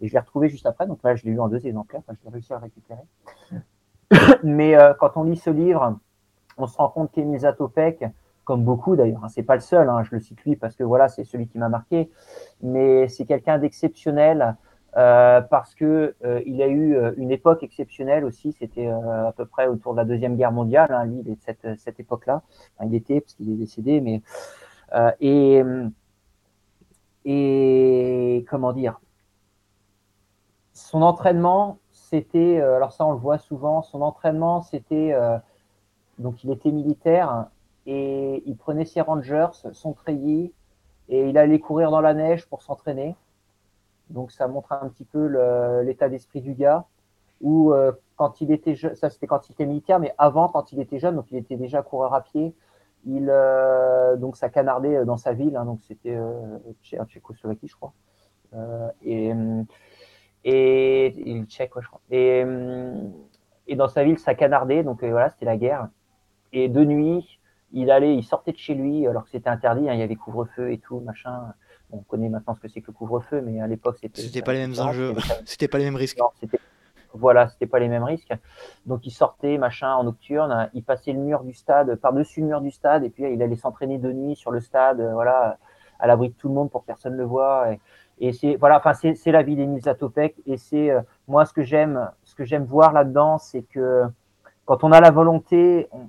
Et 0.01 0.09
je 0.09 0.13
l'ai 0.13 0.19
retrouvé 0.19 0.49
juste 0.49 0.67
après. 0.67 0.87
Donc 0.87 1.03
là, 1.03 1.15
je 1.15 1.25
l'ai 1.25 1.33
lu 1.33 1.41
en 1.41 1.49
deux 1.49 1.67
exemplaires. 1.67 2.01
Enfin, 2.07 2.19
je 2.19 2.25
l'ai 2.25 2.33
réussi 2.33 2.53
à 2.53 2.57
le 2.57 2.63
récupérer. 2.63 3.03
mais 4.43 4.77
euh, 4.77 4.95
quand 4.99 5.17
on 5.17 5.25
lit 5.25 5.37
ce 5.37 5.51
livre, 5.51 5.99
on 6.57 6.67
se 6.67 6.77
rend 6.79 6.89
compte 6.89 7.13
qu'Emile 7.13 7.41
Zatopek, 7.41 8.05
comme 8.49 8.65
beaucoup 8.65 8.97
d'ailleurs, 8.97 9.23
hein, 9.23 9.29
c'est 9.29 9.43
pas 9.43 9.57
le 9.57 9.61
seul. 9.61 9.91
Hein, 9.91 10.03
je 10.05 10.15
le 10.15 10.21
cite 10.23 10.43
lui 10.43 10.57
parce 10.57 10.75
que 10.75 10.83
voilà, 10.83 11.09
c'est 11.09 11.23
celui 11.23 11.49
qui 11.49 11.59
m'a 11.59 11.69
marqué. 11.69 12.11
Mais 12.63 13.07
c'est 13.07 13.27
quelqu'un 13.27 13.59
d'exceptionnel. 13.59 14.57
Euh, 14.97 15.43
parce 15.43 15.75
que 15.75 16.15
euh, 16.25 16.41
il 16.47 16.63
a 16.63 16.67
eu 16.67 16.97
une 17.19 17.31
époque 17.31 17.63
exceptionnelle 17.63 18.25
aussi. 18.25 18.53
C'était 18.59 18.87
euh, 18.87 19.29
à 19.29 19.33
peu 19.33 19.45
près 19.45 19.67
autour 19.67 19.93
de 19.93 19.99
la 19.99 20.07
deuxième 20.07 20.35
guerre 20.35 20.51
mondiale. 20.51 20.91
Hein, 20.91 21.05
lui, 21.05 21.21
il 21.21 21.31
est 21.31 21.35
de 21.35 21.43
cette, 21.43 21.79
cette 21.79 22.01
époque-là. 22.01 22.41
Il 22.83 22.95
était 22.95 23.21
parce 23.21 23.35
qu'il 23.35 23.51
est 23.51 23.57
décédé, 23.57 24.01
mais 24.01 24.23
et 25.21 25.63
et 27.27 28.47
comment 28.49 28.73
dire, 28.73 28.99
son 30.73 31.03
entraînement, 31.03 31.79
c'était 31.93 32.63
alors 32.63 32.93
ça 32.93 33.05
on 33.05 33.13
le 33.13 33.19
voit 33.19 33.37
souvent. 33.37 33.83
Son 33.83 34.01
entraînement, 34.01 34.63
c'était 34.63 35.15
donc 36.19 36.43
il 36.45 36.51
était 36.51 36.71
militaire 36.71 37.49
et 37.89 38.43
il 38.45 38.55
prenait 38.55 38.85
ses 38.85 39.01
rangers, 39.01 39.49
son 39.73 39.95
treillis 39.95 40.53
et 41.09 41.31
il 41.31 41.39
allait 41.39 41.59
courir 41.59 41.91
dans 41.91 42.03
la 42.03 42.13
neige 42.13 42.47
pour 42.47 42.63
s'entraîner. 42.63 43.17
Donc 44.11 44.31
ça 44.31 44.47
montre 44.47 44.73
un 44.73 44.91
petit 44.91 45.07
peu 45.07 45.27
l'état 45.83 46.11
d'esprit 46.11 46.43
du 46.43 46.53
gars. 46.53 46.85
Ou 47.41 47.73
euh, 47.73 47.93
quand 48.17 48.43
il 48.43 48.51
était 48.51 48.75
jeune, 48.75 48.95
ça 48.95 49.09
c'était 49.09 49.27
quand 49.27 49.49
il 49.49 49.53
était 49.53 49.65
militaire, 49.65 50.01
mais 50.01 50.13
avant, 50.19 50.49
quand 50.49 50.71
il 50.73 50.81
était 50.81 50.99
jeune, 50.99 51.17
donc 51.17 51.31
il 51.31 51.39
était 51.39 51.57
déjà 51.57 51.83
coureur 51.83 52.13
à 52.13 52.21
pied. 52.21 52.55
Il 53.07 53.29
euh, 53.31 54.17
donc 54.17 54.37
ça 54.37 54.51
canardait 54.51 55.07
dans 55.07 55.17
sa 55.17 55.33
ville, 55.33 55.57
hein, 55.57 55.65
donc 55.65 55.81
c'était 55.81 56.17
euh, 56.17 56.59
en 56.99 57.07
Tchécoslovaquie, 57.07 57.69
je 57.69 57.77
crois. 57.77 57.95
Euh, 58.55 58.91
et 59.03 59.33
et 60.45 61.07
il 61.25 61.47
tchèque, 61.47 61.71
je 61.81 61.87
crois. 61.87 62.01
Et 62.11 62.45
et 63.67 63.77
dans 63.77 63.89
sa 63.89 64.05
ville, 64.05 64.19
ça 64.19 64.35
canardait, 64.35 64.83
donc 64.83 65.03
voilà, 65.03 65.31
c'était 65.31 65.47
la 65.47 65.57
guerre. 65.57 65.89
Et 66.53 66.69
de 66.69 66.85
nuit, 66.85 67.38
il 67.73 67.91
allait, 67.91 68.15
il 68.15 68.25
sortait 68.25 68.53
de 68.53 68.59
chez 68.59 68.75
lui 68.75 69.07
alors 69.07 69.25
que 69.25 69.31
c'était 69.31 69.51
interdit, 69.51 69.89
hein, 69.89 69.95
il 69.95 70.01
y 70.01 70.03
avait 70.03 70.17
couvre-feu 70.17 70.73
et 70.73 70.79
tout, 70.79 71.01
machin 71.01 71.53
on 71.91 71.99
connaît 71.99 72.29
maintenant 72.29 72.55
ce 72.55 72.61
que 72.61 72.69
c'est 72.69 72.81
que 72.81 72.89
le 72.89 72.93
couvre-feu, 72.93 73.41
mais 73.41 73.61
à 73.61 73.67
l'époque, 73.67 73.97
c'était. 74.01 74.21
C'était 74.21 74.43
pas 74.43 74.53
les 74.53 74.61
mêmes 74.67 74.79
enjeux, 74.79 75.15
c'était 75.45 75.69
pas 75.69 75.79
les 75.79 75.85
mêmes 75.85 75.97
risques. 75.97 76.19
Non, 76.19 76.31
voilà, 77.15 77.49
c'était 77.49 77.67
pas 77.67 77.79
les 77.79 77.89
mêmes 77.89 78.05
risques. 78.05 78.35
Donc 78.87 79.07
il 79.07 79.11
sortait, 79.11 79.59
machin, 79.59 79.95
en 79.95 80.05
nocturne, 80.05 80.71
il 80.75 80.85
passait 80.85 81.13
le 81.13 81.21
mur 81.21 81.43
du 81.43 81.55
stade, 81.55 81.95
par-dessus 81.97 82.41
le 82.41 82.47
mur 82.47 82.61
du 82.61 82.71
stade, 82.71 83.05
et 83.05 83.11
puis 83.11 83.25
il 83.33 83.43
allait 83.43 83.57
s'entraîner 83.57 83.99
de 83.99 84.13
nuit 84.13 84.37
sur 84.37 84.51
le 84.51 84.61
stade, 84.61 85.01
voilà, 85.13 85.59
à 85.99 86.07
l'abri 86.07 86.29
de 86.29 86.35
tout 86.35 86.49
le 86.49 86.55
monde 86.55 86.71
pour 86.71 86.83
que 86.83 86.87
personne 86.87 87.15
ne 87.15 87.19
le 87.19 87.25
voit. 87.25 87.69
Et, 88.21 88.33
c'est 88.33 88.57
voilà, 88.57 88.79
enfin 88.79 88.93
c'est 88.95 89.33
la 89.33 89.43
vie 89.43 89.57
d'Emile 89.57 89.81
Zatopek, 89.81 90.37
et 90.45 90.57
c'est 90.57 90.91
euh, 90.91 91.01
moi 91.29 91.47
ce 91.47 91.53
que 91.53 91.63
j'aime, 91.63 92.11
ce 92.25 92.35
que 92.35 92.45
j'aime 92.45 92.65
voir 92.65 92.93
là-dedans, 92.93 93.39
c'est 93.39 93.63
que 93.63 94.03
quand 94.67 94.85
on 94.85 94.93
a 94.93 95.01
la 95.01 95.11
volonté, 95.11 95.89
on, 95.93 96.09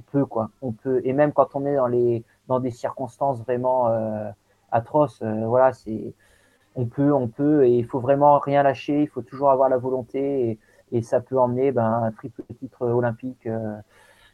peut 0.00 0.26
quoi, 0.26 0.50
on 0.62 0.72
peut, 0.72 1.00
et 1.04 1.12
même 1.12 1.32
quand 1.32 1.54
on 1.54 1.64
est 1.66 1.76
dans 1.76 1.86
les 1.86 2.24
dans 2.46 2.60
des 2.60 2.70
circonstances 2.70 3.40
vraiment 3.40 3.88
euh, 3.88 4.30
atroce. 4.72 5.20
Euh, 5.22 5.46
voilà, 5.46 5.72
c'est 5.72 6.14
on 6.74 6.86
peut, 6.86 7.12
on 7.12 7.28
peut, 7.28 7.66
et 7.66 7.76
il 7.76 7.86
faut 7.86 8.00
vraiment 8.00 8.38
rien 8.38 8.62
lâcher. 8.62 9.02
Il 9.02 9.08
faut 9.08 9.22
toujours 9.22 9.50
avoir 9.50 9.68
la 9.68 9.78
volonté, 9.78 10.58
et, 10.92 11.02
ça 11.02 11.20
peut 11.20 11.38
emmener 11.38 11.72
ben, 11.72 11.84
un 12.04 12.12
triple 12.12 12.42
titre 12.58 12.86
olympique. 12.86 13.46
Euh, 13.46 13.76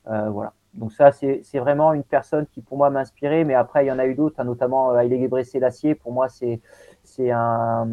euh, 0.09 0.31
voilà. 0.31 0.53
Donc 0.75 0.93
ça, 0.93 1.13
c'est 1.13 1.59
vraiment 1.59 1.93
une 1.93 2.03
personne 2.03 2.47
qui 2.47 2.61
pour 2.61 2.77
moi 2.79 2.91
m'a 2.91 3.01
inspiré, 3.01 3.45
mais 3.45 3.55
après 3.55 3.85
il 3.85 3.89
y 3.89 3.93
en 3.93 3.99
a 3.99 4.07
eu 4.07 4.15
d'autres, 4.15 4.41
hein, 4.41 4.45
notamment 4.45 4.99
Haile 4.99 5.21
Gebrselassie. 5.21 5.95
Pour 5.95 6.13
moi, 6.13 6.29
c'est 6.29 6.61
c'est 7.05 7.31
un 7.31 7.89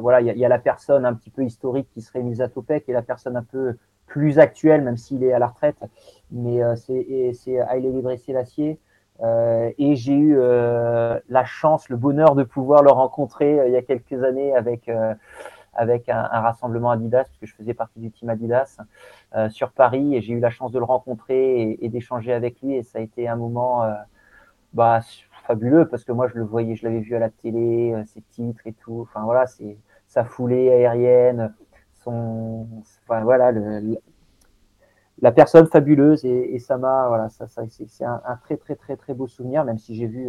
voilà, 0.00 0.20
il 0.20 0.36
y, 0.36 0.44
a 0.44 0.48
la 0.48 0.58
personne 0.58 1.04
un 1.06 1.14
petit 1.14 1.30
peu 1.30 1.44
historique 1.44 1.88
qui 1.90 2.02
serait 2.02 2.20
Misa 2.22 2.48
Topek 2.48 2.88
et 2.88 2.92
la 2.92 3.02
personne 3.02 3.36
un 3.36 3.44
peu 3.44 3.76
plus 4.08 4.38
actuelle, 4.38 4.82
même 4.82 4.96
s'il 4.96 5.22
est 5.22 5.32
à 5.32 5.38
la 5.38 5.46
retraite. 5.46 5.78
Mais 6.30 6.60
c'est 6.76 7.52
Haile 7.52 7.92
Gebrselassie. 7.94 8.78
Euh, 9.20 9.70
et 9.78 9.96
j'ai 9.96 10.14
eu 10.14 10.36
la 10.36 11.44
chance, 11.44 11.88
le 11.88 11.96
bonheur 11.96 12.34
de 12.34 12.44
pouvoir 12.44 12.82
le 12.82 12.90
rencontrer 12.90 13.60
il 13.66 13.72
y 13.72 13.76
a 13.76 13.82
quelques 13.82 14.22
années 14.22 14.54
avec 14.54 14.88
avec 15.78 16.08
un, 16.08 16.22
rassemblement 16.22 16.90
Adidas, 16.90 17.24
puisque 17.24 17.46
je 17.46 17.54
faisais 17.54 17.72
partie 17.72 18.00
du 18.00 18.10
team 18.10 18.28
Adidas 18.28 18.78
euh, 19.36 19.48
sur 19.48 19.70
Paris, 19.70 20.16
et 20.16 20.20
j'ai 20.20 20.34
eu 20.34 20.40
la 20.40 20.50
chance 20.50 20.72
de 20.72 20.78
le 20.78 20.84
rencontrer 20.84 21.78
et, 21.80 21.88
d'échanger 21.88 22.32
avec 22.32 22.60
lui, 22.60 22.74
et 22.74 22.82
ça 22.82 22.98
a 22.98 23.02
été 23.02 23.28
un 23.28 23.36
moment 23.36 23.84
euh, 23.84 23.94
bah, 24.72 25.00
fabuleux, 25.44 25.86
parce 25.88 26.04
que 26.04 26.12
moi 26.12 26.28
je 26.28 26.34
le 26.34 26.44
voyais, 26.44 26.74
je 26.74 26.84
l'avais 26.84 27.00
vu 27.00 27.14
à 27.14 27.20
la 27.20 27.30
télé, 27.30 27.92
euh, 27.94 28.04
ses 28.06 28.22
titres 28.22 28.66
et 28.66 28.72
tout, 28.72 29.00
enfin 29.02 29.22
voilà, 29.22 29.46
c'est 29.46 29.78
sa 30.08 30.24
foulée 30.24 30.70
aérienne, 30.70 31.54
son, 32.04 32.66
voilà, 33.06 33.52
la 35.20 35.32
personne 35.32 35.66
fabuleuse 35.66 36.24
et, 36.24 36.58
ça 36.58 36.78
m'a 36.78 37.08
voilà 37.08 37.28
ça, 37.28 37.46
ça 37.48 37.62
c'est 37.68 38.04
un, 38.04 38.20
très 38.42 38.56
très 38.56 38.76
très 38.76 38.96
très 38.96 39.14
beau 39.14 39.26
souvenir 39.26 39.64
même 39.64 39.78
si 39.78 39.96
j'ai 39.96 40.06
vu 40.06 40.28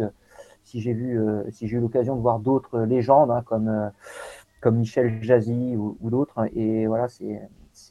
si 0.64 0.80
j'ai 0.80 0.92
vu 0.92 1.20
si 1.50 1.68
j'ai 1.68 1.76
eu 1.76 1.80
l'occasion 1.80 2.16
de 2.16 2.20
voir 2.20 2.40
d'autres 2.40 2.80
légendes 2.80 3.30
hein, 3.30 3.42
comme 3.44 3.92
comme 4.60 4.76
Michel 4.76 5.22
Jazzy 5.22 5.76
ou, 5.76 5.96
d'autres. 6.02 6.48
Et 6.54 6.86
voilà, 6.86 7.08
c'est 7.08 7.40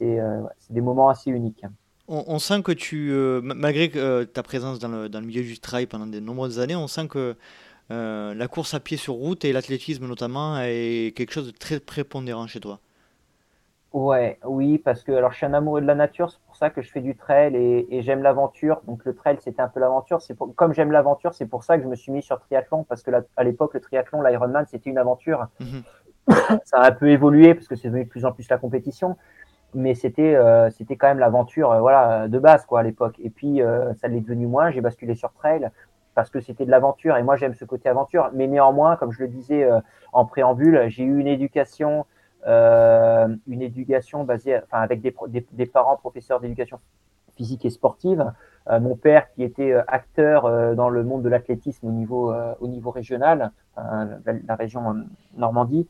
euh, 0.02 0.42
des 0.70 0.80
moments 0.80 1.08
assez 1.08 1.30
uniques. 1.30 1.64
On, 2.12 2.40
sent 2.40 2.62
que 2.62 2.72
tu, 2.72 3.12
euh, 3.12 3.40
malgré 3.40 3.88
euh, 3.94 4.24
ta 4.24 4.42
présence 4.42 4.80
dans 4.80 4.88
le, 4.88 5.08
dans 5.08 5.20
le, 5.20 5.26
milieu 5.26 5.42
du 5.42 5.60
trail 5.60 5.86
pendant 5.86 6.08
de 6.08 6.18
nombreuses 6.18 6.58
années, 6.58 6.74
on 6.74 6.88
sent 6.88 7.06
que 7.06 7.36
la 7.88 8.48
course 8.48 8.74
à 8.74 8.80
pied 8.80 8.96
sur 8.96 9.14
route 9.14 9.44
et 9.44 9.52
l'athlétisme 9.52 10.06
notamment 10.06 10.58
est 10.60 11.16
quelque 11.16 11.32
chose 11.32 11.46
de 11.46 11.56
très 11.56 11.78
prépondérant 11.78 12.46
chez 12.46 12.60
toi. 12.60 12.80
Ouais, 13.92 14.38
oui, 14.44 14.78
parce 14.78 15.02
que 15.02 15.10
alors 15.10 15.32
je 15.32 15.38
suis 15.38 15.46
un 15.46 15.54
amoureux 15.54 15.80
de 15.80 15.86
la 15.86 15.96
nature, 15.96 16.30
c'est 16.30 16.40
pour 16.46 16.54
ça 16.54 16.70
que 16.70 16.80
je 16.80 16.88
fais 16.90 17.00
du 17.00 17.16
trail 17.16 17.56
et, 17.56 18.02
j'aime 18.02 18.22
l'aventure. 18.22 18.82
Donc 18.86 19.04
le 19.04 19.14
trail, 19.14 19.38
c'était 19.40 19.62
un 19.62 19.68
peu 19.68 19.80
l'aventure. 19.80 20.22
C'est 20.22 20.36
comme 20.54 20.72
j'aime 20.72 20.92
l'aventure, 20.92 21.34
c'est 21.34 21.46
pour 21.46 21.64
ça 21.64 21.76
que 21.76 21.82
je 21.82 21.88
me 21.88 21.96
suis 21.96 22.12
mis 22.12 22.22
sur 22.22 22.38
triathlon 22.38 22.84
parce 22.84 23.02
que 23.02 23.10
à 23.36 23.44
l'époque 23.44 23.74
le 23.74 23.80
triathlon, 23.80 24.22
l'Ironman, 24.22 24.64
c'était 24.66 24.90
une 24.90 24.98
aventure. 24.98 25.48
Mhm. 25.58 25.82
ça 26.64 26.78
a 26.78 26.88
un 26.88 26.92
peu 26.92 27.08
évolué 27.08 27.54
parce 27.54 27.66
que 27.66 27.74
c'est 27.74 27.88
devenu 27.88 28.04
de 28.04 28.08
plus 28.08 28.24
en 28.24 28.30
plus 28.30 28.48
la 28.48 28.58
compétition, 28.58 29.16
mais 29.74 29.96
c'était 29.96 30.36
euh, 30.36 30.70
c'était 30.70 30.94
quand 30.94 31.08
même 31.08 31.18
l'aventure 31.18 31.72
euh, 31.72 31.80
voilà 31.80 32.28
de 32.28 32.38
base 32.38 32.64
quoi 32.66 32.80
à 32.80 32.82
l'époque. 32.84 33.16
Et 33.18 33.30
puis 33.30 33.60
euh, 33.60 33.92
ça 33.94 34.06
l'est 34.06 34.20
devenu 34.20 34.46
moins. 34.46 34.70
J'ai 34.70 34.82
basculé 34.82 35.16
sur 35.16 35.32
trail 35.32 35.68
parce 36.14 36.30
que 36.30 36.40
c'était 36.40 36.64
de 36.64 36.70
l'aventure 36.70 37.16
et 37.16 37.24
moi 37.24 37.34
j'aime 37.34 37.54
ce 37.54 37.64
côté 37.64 37.88
aventure. 37.88 38.30
Mais 38.34 38.46
néanmoins, 38.46 38.94
comme 38.94 39.10
je 39.10 39.20
le 39.20 39.28
disais 39.28 39.68
en 40.12 40.26
préambule, 40.26 40.84
j'ai 40.88 41.02
eu 41.02 41.18
une 41.18 41.26
éducation 41.26 42.06
une 42.46 43.62
éducation 43.62 44.24
basée 44.24 44.58
enfin 44.58 44.80
avec 44.80 45.00
des, 45.00 45.14
des, 45.52 45.66
parents 45.66 45.96
professeurs 45.96 46.40
d'éducation 46.40 46.78
physique 47.36 47.64
et 47.64 47.70
sportive. 47.70 48.32
mon 48.68 48.96
père 48.96 49.30
qui 49.32 49.42
était 49.42 49.74
acteur 49.86 50.74
dans 50.74 50.88
le 50.88 51.04
monde 51.04 51.22
de 51.22 51.28
l'athlétisme 51.28 51.86
au 51.86 51.92
niveau 51.92 52.32
au 52.60 52.68
niveau 52.68 52.90
régional, 52.90 53.52
la 53.76 54.56
région 54.56 55.04
Normandie. 55.36 55.86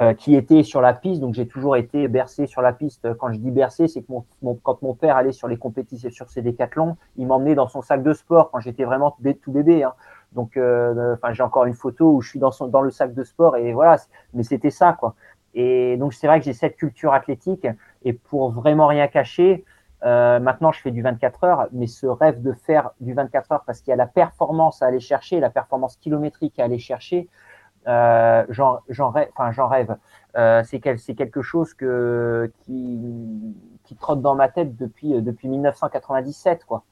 Euh, 0.00 0.14
qui 0.14 0.36
était 0.36 0.62
sur 0.62 0.80
la 0.80 0.92
piste. 0.92 1.20
Donc 1.20 1.34
j'ai 1.34 1.48
toujours 1.48 1.76
été 1.76 2.06
bercé 2.06 2.46
sur 2.46 2.62
la 2.62 2.72
piste. 2.72 3.12
Quand 3.14 3.32
je 3.32 3.38
dis 3.38 3.50
bercé, 3.50 3.88
c'est 3.88 4.02
que 4.02 4.12
mon, 4.42 4.54
quand 4.62 4.80
mon 4.80 4.94
père 4.94 5.16
allait 5.16 5.32
sur 5.32 5.48
les 5.48 5.56
compétitions, 5.56 6.10
sur 6.10 6.30
ses 6.30 6.40
décathlons, 6.40 6.96
il 7.16 7.26
m'emmenait 7.26 7.56
dans 7.56 7.66
son 7.66 7.82
sac 7.82 8.04
de 8.04 8.12
sport 8.12 8.52
quand 8.52 8.60
j'étais 8.60 8.84
vraiment 8.84 9.16
tout 9.42 9.50
bébé. 9.50 9.82
Hein. 9.82 9.94
Donc, 10.34 10.56
euh, 10.56 11.16
j'ai 11.32 11.42
encore 11.42 11.64
une 11.64 11.74
photo 11.74 12.12
où 12.12 12.20
je 12.20 12.28
suis 12.28 12.38
dans, 12.38 12.52
son, 12.52 12.68
dans 12.68 12.80
le 12.80 12.92
sac 12.92 13.12
de 13.12 13.24
sport 13.24 13.56
et 13.56 13.72
voilà. 13.72 13.96
Mais 14.34 14.44
c'était 14.44 14.70
ça, 14.70 14.92
quoi. 14.92 15.16
Et 15.60 15.96
donc 15.96 16.14
c'est 16.14 16.28
vrai 16.28 16.38
que 16.38 16.44
j'ai 16.44 16.52
cette 16.52 16.76
culture 16.76 17.12
athlétique 17.12 17.66
et 18.04 18.12
pour 18.12 18.52
vraiment 18.52 18.86
rien 18.86 19.08
cacher, 19.08 19.64
euh, 20.04 20.38
maintenant 20.38 20.70
je 20.70 20.80
fais 20.80 20.92
du 20.92 21.02
24 21.02 21.42
heures, 21.42 21.68
mais 21.72 21.88
ce 21.88 22.06
rêve 22.06 22.40
de 22.42 22.52
faire 22.52 22.90
du 23.00 23.12
24 23.12 23.50
heures 23.50 23.64
parce 23.66 23.80
qu'il 23.80 23.90
y 23.90 23.92
a 23.92 23.96
la 23.96 24.06
performance 24.06 24.82
à 24.82 24.86
aller 24.86 25.00
chercher, 25.00 25.40
la 25.40 25.50
performance 25.50 25.96
kilométrique 25.96 26.60
à 26.60 26.64
aller 26.64 26.78
chercher, 26.78 27.28
euh, 27.88 28.44
j'en 28.50 29.10
rêve, 29.10 29.30
enfin, 29.36 29.66
rêve. 29.66 29.96
Euh, 30.36 30.62
c'est 30.62 30.78
quelque 30.78 31.42
chose 31.42 31.74
qui, 31.74 31.86
trotte 33.98 34.22
dans 34.22 34.36
ma 34.36 34.48
tête 34.48 34.76
depuis, 34.76 35.14
euh, 35.14 35.22
depuis 35.22 35.48
1997. 35.48 36.66
Quoi. 36.66 36.84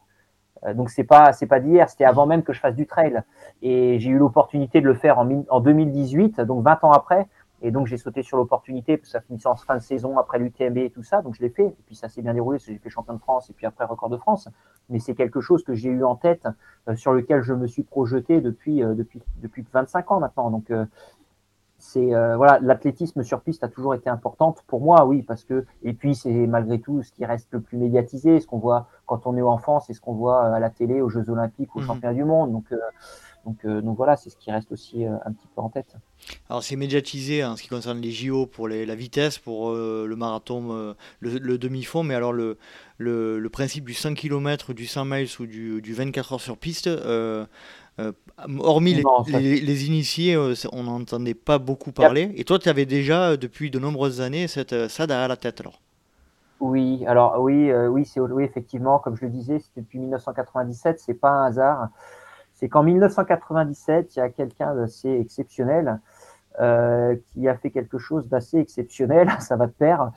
Euh, 0.64 0.74
donc 0.74 0.90
c'est 0.90 1.04
pas 1.04 1.30
pas 1.48 1.60
d'hier, 1.60 1.88
c'était 1.88 2.04
avant 2.04 2.26
même 2.26 2.42
que 2.42 2.52
je 2.52 2.60
fasse 2.60 2.74
du 2.74 2.86
trail. 2.86 3.22
Et 3.62 3.98
j'ai 4.00 4.10
eu 4.10 4.18
l'opportunité 4.18 4.80
de 4.80 4.86
le 4.86 4.94
faire 4.94 5.20
en 5.20 5.60
2018, 5.60 6.40
donc 6.40 6.64
20 6.64 6.84
ans 6.84 6.92
après. 6.92 7.28
Et 7.62 7.70
donc, 7.70 7.86
j'ai 7.86 7.96
sauté 7.96 8.22
sur 8.22 8.36
l'opportunité, 8.36 8.96
parce 8.96 9.08
que 9.08 9.12
ça 9.12 9.20
finissait 9.20 9.48
en 9.48 9.56
fin 9.56 9.76
de 9.76 9.80
saison 9.80 10.18
après 10.18 10.38
l'UTMB 10.38 10.78
et 10.78 10.90
tout 10.90 11.02
ça. 11.02 11.22
Donc, 11.22 11.34
je 11.34 11.42
l'ai 11.42 11.48
fait. 11.48 11.66
Et 11.66 11.76
puis, 11.86 11.94
ça 11.94 12.08
s'est 12.08 12.22
bien 12.22 12.34
déroulé, 12.34 12.58
parce 12.58 12.66
que 12.66 12.72
j'ai 12.72 12.78
fait 12.78 12.90
champion 12.90 13.14
de 13.14 13.18
France 13.18 13.48
et 13.50 13.52
puis 13.54 13.66
après 13.66 13.84
record 13.84 14.10
de 14.10 14.16
France. 14.16 14.48
Mais 14.90 14.98
c'est 14.98 15.14
quelque 15.14 15.40
chose 15.40 15.64
que 15.64 15.74
j'ai 15.74 15.88
eu 15.88 16.04
en 16.04 16.16
tête, 16.16 16.46
euh, 16.88 16.96
sur 16.96 17.12
lequel 17.12 17.42
je 17.42 17.54
me 17.54 17.66
suis 17.66 17.82
projeté 17.82 18.40
depuis, 18.40 18.82
euh, 18.82 18.94
depuis, 18.94 19.22
depuis 19.38 19.64
25 19.72 20.10
ans 20.12 20.20
maintenant. 20.20 20.50
Donc, 20.50 20.70
euh, 20.70 20.84
c'est 21.78 22.06
voilà, 22.06 22.58
l'athlétisme 22.62 23.22
sur 23.22 23.42
piste 23.42 23.62
a 23.62 23.68
toujours 23.68 23.94
été 23.94 24.08
importante 24.08 24.64
pour 24.66 24.80
moi, 24.80 25.04
oui, 25.04 25.22
parce 25.22 25.44
que 25.44 25.66
et 25.82 25.92
puis 25.92 26.14
c'est 26.14 26.46
malgré 26.46 26.80
tout 26.80 27.02
ce 27.02 27.12
qui 27.12 27.26
reste 27.26 27.48
le 27.52 27.60
plus 27.60 27.76
médiatisé, 27.76 28.40
ce 28.40 28.46
qu'on 28.46 28.58
voit 28.58 28.88
quand 29.04 29.26
on 29.26 29.36
est 29.36 29.42
enfant, 29.42 29.78
c'est 29.78 29.92
ce 29.92 30.00
qu'on 30.00 30.14
voit 30.14 30.42
à 30.42 30.58
la 30.58 30.70
télé, 30.70 31.02
aux 31.02 31.10
Jeux 31.10 31.28
Olympiques, 31.28 31.76
aux 31.76 31.80
mmh. 31.80 31.86
Championnats 31.86 32.14
du 32.14 32.24
Monde. 32.24 32.50
Donc 32.50 32.72
donc, 33.46 33.58
euh, 33.64 33.80
donc 33.80 33.96
voilà, 33.96 34.16
c'est 34.16 34.28
ce 34.28 34.36
qui 34.36 34.50
reste 34.50 34.72
aussi 34.72 35.06
euh, 35.06 35.14
un 35.24 35.30
petit 35.32 35.46
peu 35.54 35.60
en 35.60 35.68
tête. 35.68 35.94
Alors 36.50 36.64
c'est 36.64 36.74
médiatisé 36.74 37.44
en 37.44 37.54
ce 37.56 37.62
qui 37.62 37.68
concerne 37.68 38.00
les 38.00 38.10
JO 38.10 38.46
pour 38.46 38.66
la 38.66 38.94
vitesse, 38.96 39.38
pour 39.38 39.70
euh, 39.70 40.04
le 40.08 40.16
marathon, 40.16 40.94
le, 41.20 41.58
demi-fond, 41.58 42.02
mais 42.02 42.14
alors 42.14 42.32
le, 42.32 42.58
le, 42.98 43.48
principe 43.48 43.84
du 43.84 43.94
100 43.94 44.14
km, 44.14 44.72
du 44.72 44.86
100 44.86 45.04
miles 45.04 45.28
ou 45.38 45.46
du, 45.46 45.80
du 45.80 45.94
24 45.94 46.32
heures 46.32 46.40
sur 46.40 46.58
piste, 46.58 46.90
hormis 48.58 48.94
les, 49.28 49.60
les, 49.60 49.86
initiés, 49.86 50.36
on 50.72 50.82
n'entendait 50.82 51.34
pas 51.34 51.58
beaucoup 51.58 51.92
parler. 51.92 52.32
Et 52.34 52.42
toi, 52.42 52.58
tu 52.58 52.68
avais 52.68 52.86
déjà 52.86 53.36
depuis 53.36 53.70
de 53.70 53.78
nombreuses 53.78 54.20
années 54.20 54.48
cette, 54.48 54.88
ça 54.88 55.06
derrière 55.06 55.28
la 55.28 55.36
tête 55.36 55.60
alors? 55.60 55.80
Oui, 56.58 57.04
alors 57.06 57.38
oui, 57.38 57.70
oui, 57.72 58.04
c'est 58.04 58.18
oui, 58.18 58.42
effectivement, 58.42 58.98
comme 58.98 59.16
je 59.16 59.26
le 59.26 59.30
disais, 59.30 59.60
c'est 59.60 59.80
depuis 59.80 60.00
1997, 60.00 60.98
c'est 60.98 61.14
pas 61.14 61.30
un 61.30 61.46
hasard 61.46 61.90
c'est 62.56 62.68
qu'en 62.68 62.82
1997, 62.82 64.16
il 64.16 64.18
y 64.18 64.22
a 64.22 64.30
quelqu'un 64.30 64.74
d'assez 64.74 65.10
exceptionnel 65.10 66.00
euh, 66.58 67.16
qui 67.26 67.46
a 67.48 67.54
fait 67.54 67.70
quelque 67.70 67.98
chose 67.98 68.30
d'assez 68.30 68.56
exceptionnel, 68.56 69.28
ça 69.40 69.56
va 69.56 69.68
te 69.68 69.74
perdre. 69.74 70.12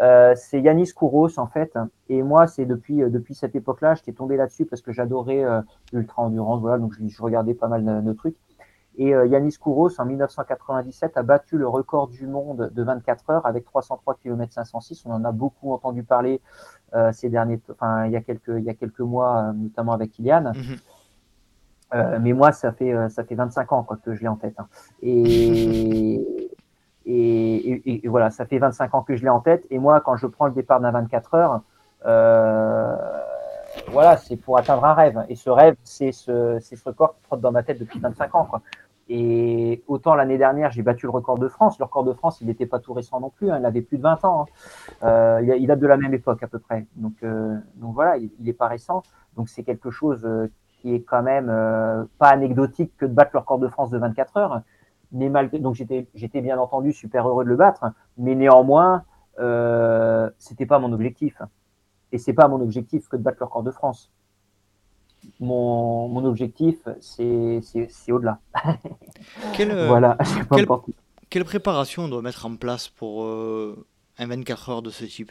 Euh, 0.00 0.32
c'est 0.34 0.58
Yanis 0.62 0.92
Kouros 0.94 1.38
en 1.38 1.46
fait. 1.46 1.76
Et 2.08 2.22
moi, 2.22 2.46
c'est 2.46 2.64
depuis 2.64 3.02
euh, 3.02 3.10
depuis 3.10 3.34
cette 3.34 3.54
époque-là, 3.54 3.94
j'étais 3.94 4.12
tombé 4.12 4.38
là-dessus 4.38 4.64
parce 4.64 4.80
que 4.80 4.90
j'adorais 4.90 5.44
l'ultra 5.92 6.22
endurance, 6.22 6.62
voilà, 6.62 6.78
donc 6.78 6.94
je, 6.98 7.22
regardais 7.22 7.52
pas 7.52 7.68
mal 7.68 8.02
de, 8.02 8.12
trucs. 8.14 8.36
Et 8.96 9.10
Yanis 9.10 9.56
Kouros 9.58 9.90
en 9.98 10.04
1997 10.06 11.16
a 11.16 11.22
battu 11.22 11.58
le 11.58 11.66
record 11.68 12.08
du 12.08 12.26
monde 12.26 12.70
de 12.72 12.82
24 12.82 13.30
heures 13.30 13.46
avec 13.46 13.64
303 13.64 14.14
km 14.14 14.52
506. 14.52 15.04
On 15.06 15.12
en 15.12 15.24
a 15.24 15.32
beaucoup 15.32 15.72
entendu 15.72 16.02
parler 16.02 16.40
ces 17.12 17.28
derniers, 17.28 17.60
enfin 17.70 18.06
il 18.06 18.12
y 18.12 18.16
a 18.16 18.20
quelques 18.20 18.48
il 18.48 18.64
y 18.64 18.70
a 18.70 18.74
quelques 18.74 19.00
mois, 19.00 19.52
notamment 19.54 19.92
avec 19.92 20.12
Kylian. 20.12 20.52
Mhm. 20.54 20.76
Euh, 21.94 22.18
mais 22.20 22.32
moi, 22.32 22.52
ça 22.52 22.72
fait, 22.72 22.92
euh, 22.92 23.08
ça 23.08 23.24
fait 23.24 23.34
25 23.34 23.72
ans 23.72 23.82
quoi, 23.82 23.98
que 24.02 24.14
je 24.14 24.20
l'ai 24.20 24.28
en 24.28 24.36
tête. 24.36 24.54
Hein. 24.58 24.66
Et, 25.02 26.50
et, 27.06 28.04
et, 28.04 28.08
voilà, 28.08 28.30
ça 28.30 28.46
fait 28.46 28.58
25 28.58 28.94
ans 28.94 29.02
que 29.02 29.16
je 29.16 29.22
l'ai 29.22 29.28
en 29.28 29.40
tête. 29.40 29.64
Et 29.70 29.78
moi, 29.78 30.00
quand 30.00 30.16
je 30.16 30.26
prends 30.26 30.46
le 30.46 30.52
départ 30.52 30.80
d'un 30.80 30.90
24 30.90 31.34
heures, 31.34 31.60
euh, 32.06 32.96
voilà, 33.88 34.16
c'est 34.16 34.36
pour 34.36 34.58
atteindre 34.58 34.84
un 34.84 34.94
rêve. 34.94 35.24
Et 35.28 35.34
ce 35.34 35.50
rêve, 35.50 35.76
c'est 35.84 36.12
ce, 36.12 36.58
ce 36.60 36.74
record 36.84 37.14
qui 37.14 37.22
trotte 37.22 37.40
dans 37.40 37.52
ma 37.52 37.62
tête 37.62 37.78
depuis 37.78 37.98
25 38.00 38.34
ans. 38.34 38.44
Quoi. 38.44 38.62
Et 39.08 39.82
autant 39.88 40.14
l'année 40.14 40.38
dernière, 40.38 40.70
j'ai 40.70 40.82
battu 40.82 41.06
le 41.06 41.10
record 41.10 41.38
de 41.38 41.48
France. 41.48 41.78
Le 41.78 41.84
record 41.84 42.04
de 42.04 42.12
France, 42.12 42.40
il 42.40 42.46
n'était 42.46 42.66
pas 42.66 42.78
tout 42.78 42.92
récent 42.92 43.20
non 43.20 43.30
plus. 43.30 43.50
Hein, 43.50 43.58
il 43.58 43.66
avait 43.66 43.82
plus 43.82 43.98
de 43.98 44.02
20 44.02 44.24
ans. 44.24 44.46
Hein. 45.02 45.06
Euh, 45.06 45.40
il, 45.42 45.62
il, 45.62 45.66
date 45.66 45.80
de 45.80 45.86
la 45.86 45.96
même 45.96 46.14
époque 46.14 46.42
à 46.42 46.46
peu 46.46 46.58
près. 46.58 46.86
Donc, 46.96 47.14
euh, 47.22 47.56
donc 47.76 47.94
voilà, 47.94 48.16
il 48.16 48.30
n'est 48.40 48.52
pas 48.52 48.68
récent. 48.68 49.02
Donc 49.36 49.48
c'est 49.48 49.64
quelque 49.64 49.90
chose 49.90 50.26
qui 50.82 50.94
est 50.94 51.02
quand 51.02 51.22
même 51.22 51.48
euh, 51.48 52.04
pas 52.18 52.28
anecdotique 52.28 52.92
que 52.98 53.06
de 53.06 53.12
battre 53.12 53.30
le 53.34 53.38
record 53.38 53.58
de 53.58 53.68
France 53.68 53.90
de 53.90 53.98
24 53.98 54.36
heures. 54.36 54.62
Mais 55.12 55.28
malgré, 55.28 55.58
donc 55.58 55.74
j'étais, 55.74 56.08
j'étais 56.14 56.40
bien 56.40 56.58
entendu 56.58 56.92
super 56.92 57.28
heureux 57.28 57.44
de 57.44 57.48
le 57.50 57.56
battre, 57.56 57.84
mais 58.18 58.34
néanmoins, 58.34 59.04
euh, 59.38 60.28
c'était 60.38 60.66
pas 60.66 60.78
mon 60.78 60.92
objectif. 60.92 61.40
Et 62.10 62.18
c'est 62.18 62.32
pas 62.32 62.48
mon 62.48 62.60
objectif 62.60 63.08
que 63.08 63.16
de 63.16 63.22
battre 63.22 63.38
le 63.40 63.46
record 63.46 63.62
de 63.62 63.70
France. 63.70 64.10
Mon, 65.38 66.08
mon 66.08 66.24
objectif, 66.24 66.76
c'est, 67.00 67.60
c'est, 67.62 67.86
c'est 67.88 68.12
au-delà. 68.12 68.40
Quelle, 69.52 69.70
euh, 69.70 69.86
voilà, 69.86 70.18
quelle, 70.52 70.66
quelle, 71.30 71.44
préparation 71.44 72.04
on 72.04 72.08
doit 72.08 72.22
mettre 72.22 72.44
en 72.44 72.56
place 72.56 72.88
pour 72.88 73.24
euh, 73.24 73.86
un 74.18 74.26
24 74.26 74.68
heures 74.70 74.82
de 74.82 74.90
ce 74.90 75.04
type? 75.04 75.30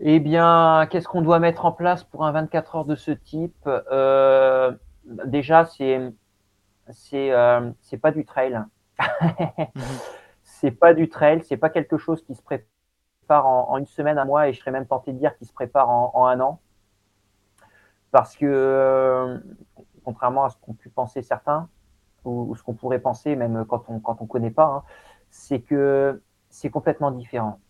Eh 0.00 0.20
bien, 0.20 0.86
qu'est-ce 0.90 1.08
qu'on 1.08 1.22
doit 1.22 1.40
mettre 1.40 1.64
en 1.64 1.72
place 1.72 2.04
pour 2.04 2.24
un 2.24 2.32
24 2.32 2.76
heures 2.76 2.84
de 2.84 2.94
ce 2.94 3.10
type? 3.10 3.56
Euh, 3.66 4.72
Déjà, 5.04 5.64
c'est 5.64 6.12
c'est 6.90 7.32
euh, 7.32 7.70
c'est 7.82 7.98
pas 7.98 8.12
du 8.12 8.24
trail. 8.24 8.60
c'est 10.44 10.70
pas 10.72 10.94
du 10.94 11.08
trail, 11.08 11.42
c'est 11.44 11.56
pas 11.56 11.70
quelque 11.70 11.98
chose 11.98 12.22
qui 12.24 12.34
se 12.34 12.42
prépare 12.42 13.46
en, 13.46 13.78
une 13.78 13.86
semaine, 13.86 14.18
un 14.18 14.24
mois, 14.26 14.48
et 14.48 14.52
je 14.52 14.60
serais 14.60 14.70
même 14.70 14.86
tenté 14.86 15.12
de 15.12 15.18
dire 15.18 15.36
qu'il 15.38 15.46
se 15.46 15.52
prépare 15.52 15.88
en, 15.90 16.26
un 16.26 16.40
an. 16.40 16.60
Parce 18.10 18.36
que, 18.36 18.46
euh, 18.46 19.38
contrairement 20.04 20.44
à 20.44 20.50
ce 20.50 20.56
qu'ont 20.58 20.74
pu 20.74 20.88
penser 20.88 21.22
certains, 21.22 21.68
ou, 22.24 22.54
ce 22.56 22.62
qu'on 22.62 22.74
pourrait 22.74 23.00
penser, 23.00 23.36
même 23.36 23.64
quand 23.66 23.84
on 23.88 24.00
quand 24.00 24.20
on 24.22 24.26
connaît 24.26 24.50
pas, 24.50 24.66
hein, 24.66 24.82
c'est 25.30 25.60
que 25.60 26.22
c'est 26.50 26.70
complètement 26.70 27.10
différent. 27.10 27.60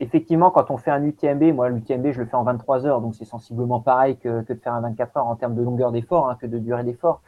Effectivement, 0.00 0.50
quand 0.50 0.70
on 0.70 0.76
fait 0.76 0.90
un 0.90 1.02
UTMB, 1.04 1.54
moi 1.54 1.68
l'UTMB 1.68 2.10
je 2.10 2.20
le 2.20 2.26
fais 2.26 2.34
en 2.34 2.42
23 2.42 2.84
heures, 2.84 3.00
donc 3.00 3.14
c'est 3.14 3.24
sensiblement 3.24 3.80
pareil 3.80 4.16
que, 4.16 4.44
de 4.44 4.54
faire 4.54 4.74
un 4.74 4.80
24 4.80 5.16
heures 5.16 5.26
en 5.26 5.36
termes 5.36 5.54
de 5.54 5.62
longueur 5.62 5.92
d'effort, 5.92 6.28
hein, 6.28 6.36
que 6.40 6.46
de 6.46 6.58
durée 6.58 6.82
d'effort. 6.82 7.22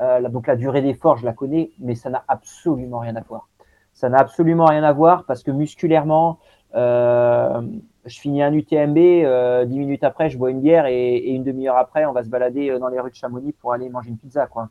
Euh, 0.00 0.28
donc 0.28 0.46
la 0.46 0.56
durée 0.56 0.82
d'effort, 0.82 1.16
je 1.16 1.24
la 1.24 1.32
connais, 1.32 1.70
mais 1.78 1.94
ça 1.94 2.10
n'a 2.10 2.22
absolument 2.28 2.98
rien 2.98 3.16
à 3.16 3.22
voir. 3.22 3.48
Ça 3.94 4.08
n'a 4.08 4.18
absolument 4.18 4.66
rien 4.66 4.82
à 4.82 4.92
voir 4.92 5.24
parce 5.24 5.42
que 5.42 5.50
musculairement, 5.50 6.40
euh, 6.74 7.62
je 8.04 8.20
finis 8.20 8.42
un 8.42 8.52
UTMB, 8.52 8.98
euh, 8.98 9.64
dix 9.64 9.78
minutes 9.78 10.04
après, 10.04 10.28
je 10.28 10.36
bois 10.36 10.50
une 10.50 10.60
bière 10.60 10.86
et, 10.86 11.30
une 11.30 11.44
demi-heure 11.44 11.78
après, 11.78 12.04
on 12.04 12.12
va 12.12 12.22
se 12.22 12.28
balader 12.28 12.78
dans 12.78 12.88
les 12.88 13.00
rues 13.00 13.10
de 13.10 13.16
Chamonix 13.16 13.52
pour 13.52 13.72
aller 13.72 13.88
manger 13.88 14.10
une 14.10 14.18
pizza. 14.18 14.46
Quoi. 14.46 14.68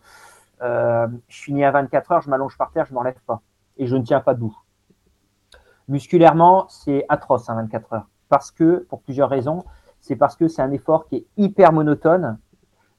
je 0.62 1.08
finis 1.30 1.64
à 1.64 1.72
24 1.72 2.12
heures, 2.12 2.22
je 2.22 2.30
m'allonge 2.30 2.58
par 2.58 2.72
terre, 2.72 2.86
je 2.86 2.92
ne 2.92 2.96
m'enlève 2.96 3.20
pas 3.26 3.42
et 3.78 3.88
je 3.88 3.96
ne 3.96 4.04
tiens 4.04 4.20
pas 4.20 4.36
debout. 4.36 4.56
Musculairement, 5.88 6.68
c'est 6.70 7.06
atroce, 7.10 7.48
24 7.48 7.94
heures. 7.94 8.08
Parce 8.30 8.52
que, 8.52 8.86
pour 8.90 9.02
plusieurs 9.02 9.30
raisons, 9.30 9.64
c'est 10.00 10.16
parce 10.16 10.36
que 10.36 10.48
c'est 10.48 10.62
un 10.62 10.72
effort 10.72 11.08
qui 11.08 11.18
est 11.18 11.26
hyper 11.38 11.72
monotone 11.72 12.38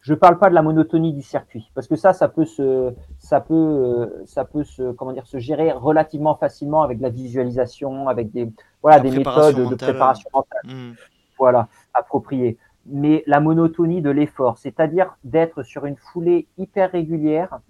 je 0.04 0.12
parle 0.12 0.38
pas 0.38 0.50
de 0.50 0.54
la 0.54 0.60
monotonie 0.60 1.14
du 1.14 1.22
circuit 1.22 1.70
parce 1.74 1.88
que 1.88 1.96
ça, 1.96 2.12
ça 2.12 2.28
peut 2.28 2.44
se, 2.44 2.92
ça 3.18 3.40
peut, 3.40 3.54
euh, 3.54 4.22
ça 4.26 4.44
peut 4.44 4.62
se, 4.62 4.92
comment 4.92 5.12
dire, 5.12 5.26
se 5.26 5.38
gérer 5.38 5.72
relativement 5.72 6.34
facilement 6.34 6.82
avec 6.82 7.00
la 7.00 7.08
visualisation, 7.08 8.06
avec 8.08 8.30
des, 8.30 8.52
voilà, 8.82 9.00
des 9.00 9.10
méthodes 9.10 9.70
de 9.70 9.74
préparation 9.74 10.28
mentale, 10.34 10.60
hmm. 10.64 10.92
voilà, 11.38 11.68
appropriées. 11.94 12.58
Mais 12.84 13.24
la 13.26 13.40
monotonie 13.40 14.02
de 14.02 14.10
l'effort, 14.10 14.58
c'est-à-dire 14.58 15.16
d'être 15.24 15.62
sur 15.62 15.86
une 15.86 15.96
foulée 15.96 16.48
hyper 16.58 16.92
régulière, 16.92 17.60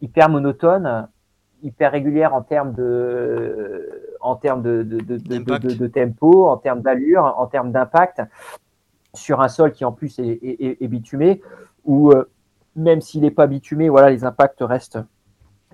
hyper 0.00 0.28
monotone, 0.28 1.08
hyper 1.62 1.92
régulière 1.92 2.34
en 2.34 2.42
termes 2.42 2.72
de, 2.72 4.16
en 4.20 4.36
termes 4.36 4.62
de, 4.62 4.82
de, 4.82 5.00
de, 5.00 5.74
de 5.74 5.86
tempo, 5.86 6.48
en 6.48 6.56
termes 6.56 6.82
d'allure, 6.82 7.34
en 7.38 7.46
termes 7.46 7.72
d'impact, 7.72 8.22
sur 9.14 9.40
un 9.40 9.48
sol 9.48 9.72
qui 9.72 9.84
en 9.84 9.92
plus 9.92 10.18
est, 10.18 10.38
est, 10.42 10.82
est 10.82 10.88
bitumé 10.88 11.42
où 11.84 12.10
euh, 12.10 12.28
même 12.76 13.00
s'il 13.00 13.22
n'est 13.22 13.30
pas 13.30 13.46
bitumé, 13.46 13.88
voilà, 13.88 14.10
les 14.10 14.24
impacts 14.24 14.60
restent 14.60 14.98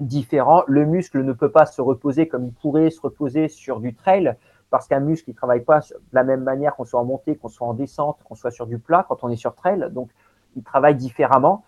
différents. 0.00 0.62
Le 0.66 0.84
muscle 0.84 1.22
ne 1.22 1.32
peut 1.32 1.50
pas 1.50 1.66
se 1.66 1.80
reposer 1.80 2.28
comme 2.28 2.46
il 2.46 2.52
pourrait 2.52 2.90
se 2.90 3.00
reposer 3.00 3.48
sur 3.48 3.80
du 3.80 3.94
trail, 3.94 4.34
parce 4.70 4.88
qu'un 4.88 5.00
muscle, 5.00 5.30
ne 5.30 5.34
travaille 5.34 5.62
pas 5.62 5.80
de 5.80 5.96
la 6.12 6.24
même 6.24 6.42
manière 6.42 6.74
qu'on 6.74 6.84
soit 6.84 7.00
en 7.00 7.04
montée, 7.04 7.36
qu'on 7.36 7.48
soit 7.48 7.66
en 7.66 7.74
descente, 7.74 8.18
qu'on 8.24 8.34
soit 8.34 8.50
sur 8.50 8.66
du 8.66 8.78
plat 8.78 9.04
quand 9.08 9.22
on 9.22 9.30
est 9.30 9.36
sur 9.36 9.54
trail. 9.54 9.86
Donc, 9.90 10.10
il 10.56 10.62
travaille 10.62 10.96
différemment. 10.96 11.64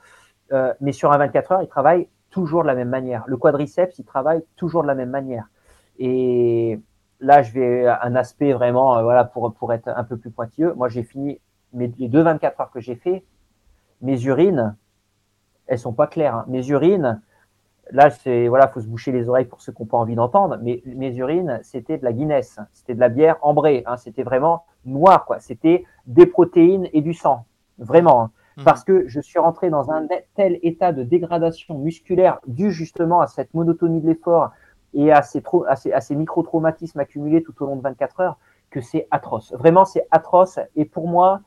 Euh, 0.52 0.72
mais 0.80 0.92
sur 0.92 1.12
un 1.12 1.18
24 1.18 1.52
heures, 1.52 1.62
il 1.62 1.68
travaille 1.68 2.08
toujours 2.38 2.62
de 2.62 2.68
la 2.68 2.76
même 2.76 2.88
manière. 2.88 3.24
Le 3.26 3.36
quadriceps, 3.36 3.98
il 3.98 4.04
travaille 4.04 4.44
toujours 4.54 4.82
de 4.82 4.86
la 4.86 4.94
même 4.94 5.10
manière. 5.10 5.48
Et 5.98 6.78
là, 7.18 7.42
je 7.42 7.52
vais 7.52 7.86
un 7.88 8.14
aspect 8.14 8.52
vraiment, 8.52 8.96
euh, 8.96 9.02
voilà, 9.02 9.24
pour, 9.24 9.52
pour 9.54 9.72
être 9.72 9.88
un 9.88 10.04
peu 10.04 10.16
plus 10.16 10.30
pointilleux. 10.30 10.72
Moi, 10.74 10.88
j'ai 10.88 11.02
fini 11.02 11.40
mes, 11.72 11.92
les 11.98 12.06
deux 12.08 12.22
24 12.22 12.60
heures 12.60 12.70
que 12.70 12.78
j'ai 12.78 12.94
fait, 12.94 13.24
mes 14.02 14.22
urines, 14.22 14.76
elles 15.66 15.80
sont 15.80 15.92
pas 15.92 16.06
claires. 16.06 16.36
Hein. 16.36 16.44
Mes 16.46 16.68
urines, 16.68 17.20
là, 17.90 18.10
c'est 18.10 18.46
voilà, 18.46 18.68
faut 18.68 18.80
se 18.80 18.86
boucher 18.86 19.10
les 19.10 19.28
oreilles 19.28 19.46
pour 19.46 19.60
ceux 19.60 19.72
qui 19.72 19.82
n'ont 19.82 19.88
pas 19.88 19.98
envie 19.98 20.14
d'entendre. 20.14 20.58
Mais 20.62 20.80
mes 20.86 21.16
urines, 21.16 21.58
c'était 21.64 21.98
de 21.98 22.04
la 22.04 22.12
Guinness, 22.12 22.60
c'était 22.72 22.94
de 22.94 23.00
la 23.00 23.08
bière 23.08 23.36
ambrée. 23.42 23.82
Hein. 23.86 23.96
C'était 23.96 24.22
vraiment 24.22 24.64
noir, 24.84 25.24
quoi. 25.24 25.40
C'était 25.40 25.84
des 26.06 26.26
protéines 26.26 26.88
et 26.92 27.00
du 27.00 27.14
sang, 27.14 27.46
vraiment. 27.78 28.22
Hein. 28.22 28.30
Mmh. 28.58 28.64
Parce 28.64 28.82
que 28.82 29.06
je 29.06 29.20
suis 29.20 29.38
rentré 29.38 29.70
dans 29.70 29.92
un 29.92 30.08
tel 30.34 30.58
état 30.62 30.92
de 30.92 31.04
dégradation 31.04 31.78
musculaire 31.78 32.40
dû 32.48 32.72
justement 32.72 33.20
à 33.20 33.28
cette 33.28 33.54
monotonie 33.54 34.00
de 34.00 34.08
l'effort 34.08 34.50
et 34.94 35.12
à 35.12 35.22
ces, 35.22 35.40
à 35.68 35.76
ces, 35.76 35.92
à 35.92 36.00
ces 36.00 36.16
micro-traumatismes 36.16 36.98
accumulés 36.98 37.44
tout 37.44 37.54
au 37.62 37.66
long 37.66 37.76
de 37.76 37.82
24 37.82 38.20
heures 38.20 38.38
que 38.70 38.80
c'est 38.80 39.06
atroce. 39.12 39.52
Vraiment, 39.52 39.84
c'est 39.84 40.08
atroce. 40.10 40.58
Et 40.74 40.84
pour 40.84 41.06
moi, 41.06 41.42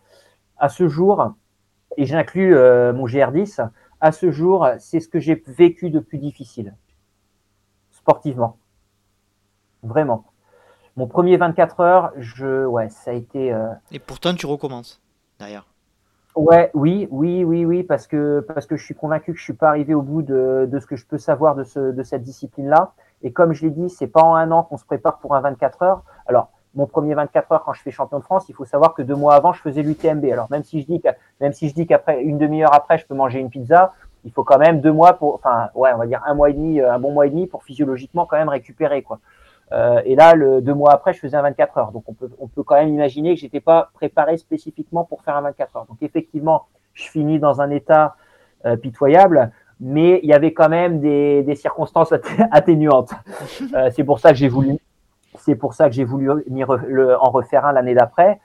à 0.57 0.69
ce 0.69 0.87
jour, 0.87 1.33
et 1.97 2.05
j'inclus 2.05 2.55
euh, 2.55 2.93
mon 2.93 3.05
GR10, 3.05 3.67
à 3.99 4.11
ce 4.13 4.31
jour, 4.31 4.65
c'est 4.79 5.01
ce 5.01 5.09
que 5.09 5.19
j'ai 5.19 5.43
vécu 5.47 5.89
de 5.89 5.99
plus 5.99 6.17
difficile, 6.17 6.75
sportivement. 7.91 8.57
Vraiment. 9.83 10.23
Mon 10.95 11.07
premier 11.07 11.35
24 11.35 11.79
heures, 11.81 12.11
je, 12.15 12.65
ouais, 12.65 12.87
ça 12.87 13.11
a 13.11 13.13
été. 13.15 13.51
Euh, 13.51 13.67
Et 13.91 13.99
pourtant, 13.99 14.33
tu 14.33 14.45
recommences 14.45 15.01
derrière. 15.39 15.65
Ouais, 16.35 16.71
oui, 16.73 17.07
oui, 17.11 17.43
oui, 17.43 17.65
oui, 17.65 17.83
parce 17.83 18.07
que 18.07 18.39
parce 18.39 18.65
que 18.65 18.77
je 18.77 18.85
suis 18.85 18.95
convaincu 18.95 19.33
que 19.33 19.37
je 19.37 19.43
suis 19.43 19.53
pas 19.53 19.67
arrivé 19.67 19.93
au 19.93 20.01
bout 20.01 20.21
de, 20.21 20.67
de 20.71 20.79
ce 20.79 20.85
que 20.85 20.95
je 20.95 21.05
peux 21.05 21.17
savoir 21.17 21.55
de, 21.55 21.63
ce, 21.65 21.91
de 21.91 22.03
cette 22.03 22.23
discipline-là. 22.23 22.93
Et 23.21 23.33
comme 23.33 23.51
je 23.53 23.63
l'ai 23.65 23.71
dit, 23.71 23.89
c'est 23.89 24.07
pas 24.07 24.21
en 24.21 24.35
un 24.35 24.49
an 24.51 24.63
qu'on 24.63 24.77
se 24.77 24.85
prépare 24.85 25.19
pour 25.19 25.35
un 25.35 25.41
24 25.41 25.81
heures. 25.83 26.03
Alors, 26.27 26.49
mon 26.73 26.85
premier 26.87 27.13
24 27.15 27.51
heures 27.51 27.63
quand 27.65 27.73
je 27.73 27.81
fais 27.81 27.91
champion 27.91 28.19
de 28.19 28.23
France, 28.23 28.47
il 28.47 28.55
faut 28.55 28.63
savoir 28.63 28.93
que 28.93 29.01
deux 29.01 29.15
mois 29.15 29.35
avant, 29.35 29.51
je 29.51 29.61
faisais 29.61 29.83
l'UTMB. 29.83 30.23
Alors 30.31 30.47
même 30.49 30.63
si 30.63 30.81
je 30.81 30.85
dis 30.87 31.01
que, 31.01 31.09
même 31.41 31.51
si 31.51 31.67
je 31.67 31.73
dis 31.73 31.85
qu'après 31.85 32.21
une 32.21 32.37
demi-heure 32.37 32.73
après, 32.73 32.97
je 32.97 33.05
peux 33.05 33.15
manger 33.15 33.39
une 33.39 33.49
pizza, 33.49 33.93
il 34.23 34.31
faut 34.31 34.43
quand 34.45 34.57
même 34.57 34.79
deux 34.79 34.93
mois 34.93 35.13
pour, 35.13 35.35
enfin 35.35 35.69
ouais, 35.75 35.91
on 35.93 35.97
va 35.97 36.05
dire 36.05 36.21
un 36.25 36.33
mois 36.33 36.49
et 36.49 36.53
demi, 36.53 36.79
euh, 36.79 36.93
un 36.93 36.99
bon 36.99 37.11
mois 37.11 37.27
et 37.27 37.29
demi 37.29 37.47
pour 37.47 37.63
physiologiquement 37.63 38.25
quand 38.25 38.37
même 38.37 38.49
récupérer 38.49 39.01
quoi. 39.01 39.19
Euh, 39.73 40.01
et 40.05 40.15
là, 40.15 40.33
le 40.35 40.61
deux 40.61 40.73
mois 40.73 40.91
après, 40.93 41.13
je 41.13 41.19
faisais 41.19 41.37
un 41.37 41.41
24 41.43 41.77
heures. 41.77 41.91
Donc 41.91 42.03
on 42.07 42.13
peut, 42.13 42.29
on 42.39 42.47
peut 42.47 42.63
quand 42.63 42.75
même 42.75 42.89
imaginer 42.89 43.35
que 43.35 43.41
j'étais 43.41 43.59
pas 43.59 43.89
préparé 43.93 44.37
spécifiquement 44.37 45.05
pour 45.05 45.23
faire 45.23 45.35
un 45.35 45.41
24 45.41 45.75
heures. 45.77 45.85
Donc 45.85 45.97
effectivement, 46.01 46.67
je 46.93 47.09
finis 47.09 47.39
dans 47.39 47.61
un 47.61 47.69
état 47.69 48.15
euh, 48.65 48.75
pitoyable, 48.75 49.51
mais 49.79 50.19
il 50.23 50.29
y 50.29 50.33
avait 50.33 50.53
quand 50.53 50.69
même 50.69 50.99
des, 50.99 51.43
des 51.43 51.55
circonstances 51.55 52.13
atténuantes. 52.51 53.13
Euh, 53.75 53.89
c'est 53.95 54.03
pour 54.03 54.19
ça 54.19 54.31
que 54.31 54.37
j'ai 54.37 54.49
voulu 54.49 54.77
c'est 55.35 55.55
pour 55.55 55.73
ça 55.73 55.87
que 55.87 55.95
j'ai 55.95 56.03
voulu 56.03 56.29
en 56.29 57.29
refaire 57.29 57.65
un 57.65 57.71
l'année 57.71 57.93
d'après. 57.93 58.41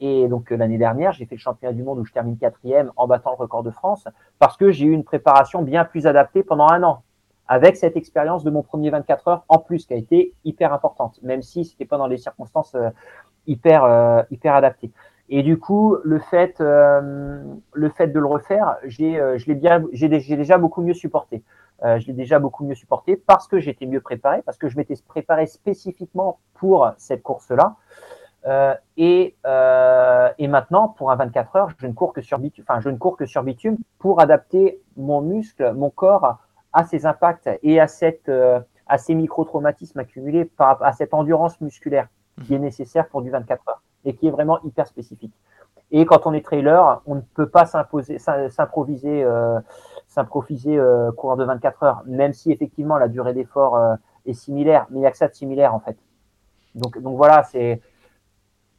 Et 0.00 0.28
donc 0.28 0.50
l'année 0.50 0.78
dernière, 0.78 1.12
j'ai 1.12 1.26
fait 1.26 1.34
le 1.34 1.40
championnat 1.40 1.72
du 1.72 1.82
monde 1.82 1.98
où 1.98 2.04
je 2.04 2.12
termine 2.12 2.36
quatrième 2.38 2.92
en 2.96 3.08
battant 3.08 3.30
le 3.30 3.36
record 3.36 3.64
de 3.64 3.72
France 3.72 4.06
parce 4.38 4.56
que 4.56 4.70
j'ai 4.70 4.86
eu 4.86 4.92
une 4.92 5.02
préparation 5.02 5.62
bien 5.62 5.84
plus 5.84 6.06
adaptée 6.06 6.44
pendant 6.44 6.68
un 6.68 6.82
an 6.84 7.02
avec 7.48 7.76
cette 7.76 7.96
expérience 7.96 8.44
de 8.44 8.50
mon 8.50 8.62
premier 8.62 8.90
24 8.90 9.28
heures 9.28 9.44
en 9.48 9.58
plus 9.58 9.86
qui 9.86 9.94
a 9.94 9.96
été 9.96 10.34
hyper 10.44 10.72
importante, 10.72 11.18
même 11.22 11.42
si 11.42 11.64
c'était 11.64 11.86
pas 11.86 11.98
dans 11.98 12.08
des 12.08 12.18
circonstances 12.18 12.74
euh, 12.74 12.90
hyper 13.46 13.84
euh, 13.84 14.22
hyper 14.30 14.54
adaptées. 14.54 14.92
Et 15.30 15.42
du 15.42 15.58
coup, 15.58 15.96
le 16.04 16.18
fait 16.20 16.58
le 16.60 17.88
fait 17.90 18.06
de 18.06 18.18
le 18.18 18.26
refaire, 18.26 18.76
j'ai 18.84 19.20
je 19.36 19.46
l'ai 19.46 19.54
bien 19.54 19.84
j'ai 19.92 20.08
déjà 20.08 20.56
beaucoup 20.56 20.80
mieux 20.80 20.94
supporté. 20.94 21.42
Euh, 21.84 22.00
je 22.00 22.08
l'ai 22.08 22.12
déjà 22.12 22.38
beaucoup 22.38 22.64
mieux 22.64 22.74
supporté 22.74 23.16
parce 23.16 23.46
que 23.46 23.60
j'étais 23.60 23.86
mieux 23.86 24.00
préparé, 24.00 24.42
parce 24.42 24.58
que 24.58 24.68
je 24.68 24.76
m'étais 24.76 24.94
préparé 25.06 25.46
spécifiquement 25.46 26.40
pour 26.54 26.90
cette 26.96 27.22
course-là. 27.22 27.76
Euh, 28.46 28.74
et, 28.96 29.36
euh, 29.46 30.30
et, 30.38 30.48
maintenant, 30.48 30.88
pour 30.88 31.10
un 31.10 31.16
24 31.16 31.56
heures, 31.56 31.68
je 31.78 31.86
ne 31.86 31.92
cours 31.92 32.12
que 32.12 32.22
sur 32.22 32.38
bitume, 32.38 32.64
enfin, 32.68 32.80
je 32.80 32.88
ne 32.88 32.96
cours 32.96 33.16
que 33.16 33.26
sur 33.26 33.42
bitume 33.42 33.76
pour 33.98 34.20
adapter 34.20 34.80
mon 34.96 35.20
muscle, 35.20 35.72
mon 35.74 35.90
corps 35.90 36.38
à 36.72 36.84
ces 36.84 37.06
impacts 37.06 37.48
et 37.62 37.80
à 37.80 37.86
cette, 37.86 38.28
euh, 38.28 38.60
à 38.86 38.98
ces 38.98 39.14
micro-traumatismes 39.14 39.98
accumulés 39.98 40.44
par, 40.44 40.82
à 40.82 40.92
cette 40.92 41.14
endurance 41.14 41.60
musculaire 41.60 42.08
qui 42.44 42.54
est 42.54 42.58
nécessaire 42.58 43.08
pour 43.08 43.22
du 43.22 43.30
24 43.30 43.68
heures 43.68 43.82
et 44.04 44.14
qui 44.14 44.28
est 44.28 44.30
vraiment 44.30 44.60
hyper 44.62 44.86
spécifique. 44.86 45.34
Et 45.90 46.04
quand 46.04 46.26
on 46.26 46.34
est 46.34 46.44
trailer, 46.44 47.00
on 47.06 47.14
ne 47.16 47.20
peut 47.20 47.48
pas 47.48 47.64
s'imposer, 47.64 48.18
s'improviser 48.18 49.24
euh, 49.24 49.58
s'improviser 50.06 50.76
euh, 50.76 51.12
coureur 51.12 51.36
de 51.36 51.44
24 51.44 51.82
heures, 51.82 52.02
même 52.06 52.32
si 52.32 52.50
effectivement 52.50 52.98
la 52.98 53.08
durée 53.08 53.32
d'effort 53.32 53.76
euh, 53.76 53.94
est 54.26 54.34
similaire, 54.34 54.86
mais 54.90 54.98
il 54.98 55.00
n'y 55.00 55.06
a 55.06 55.10
que 55.10 55.16
ça 55.16 55.28
de 55.28 55.34
similaire 55.34 55.74
en 55.74 55.80
fait. 55.80 55.96
Donc, 56.74 57.00
donc 57.00 57.16
voilà, 57.16 57.42
c'est. 57.44 57.80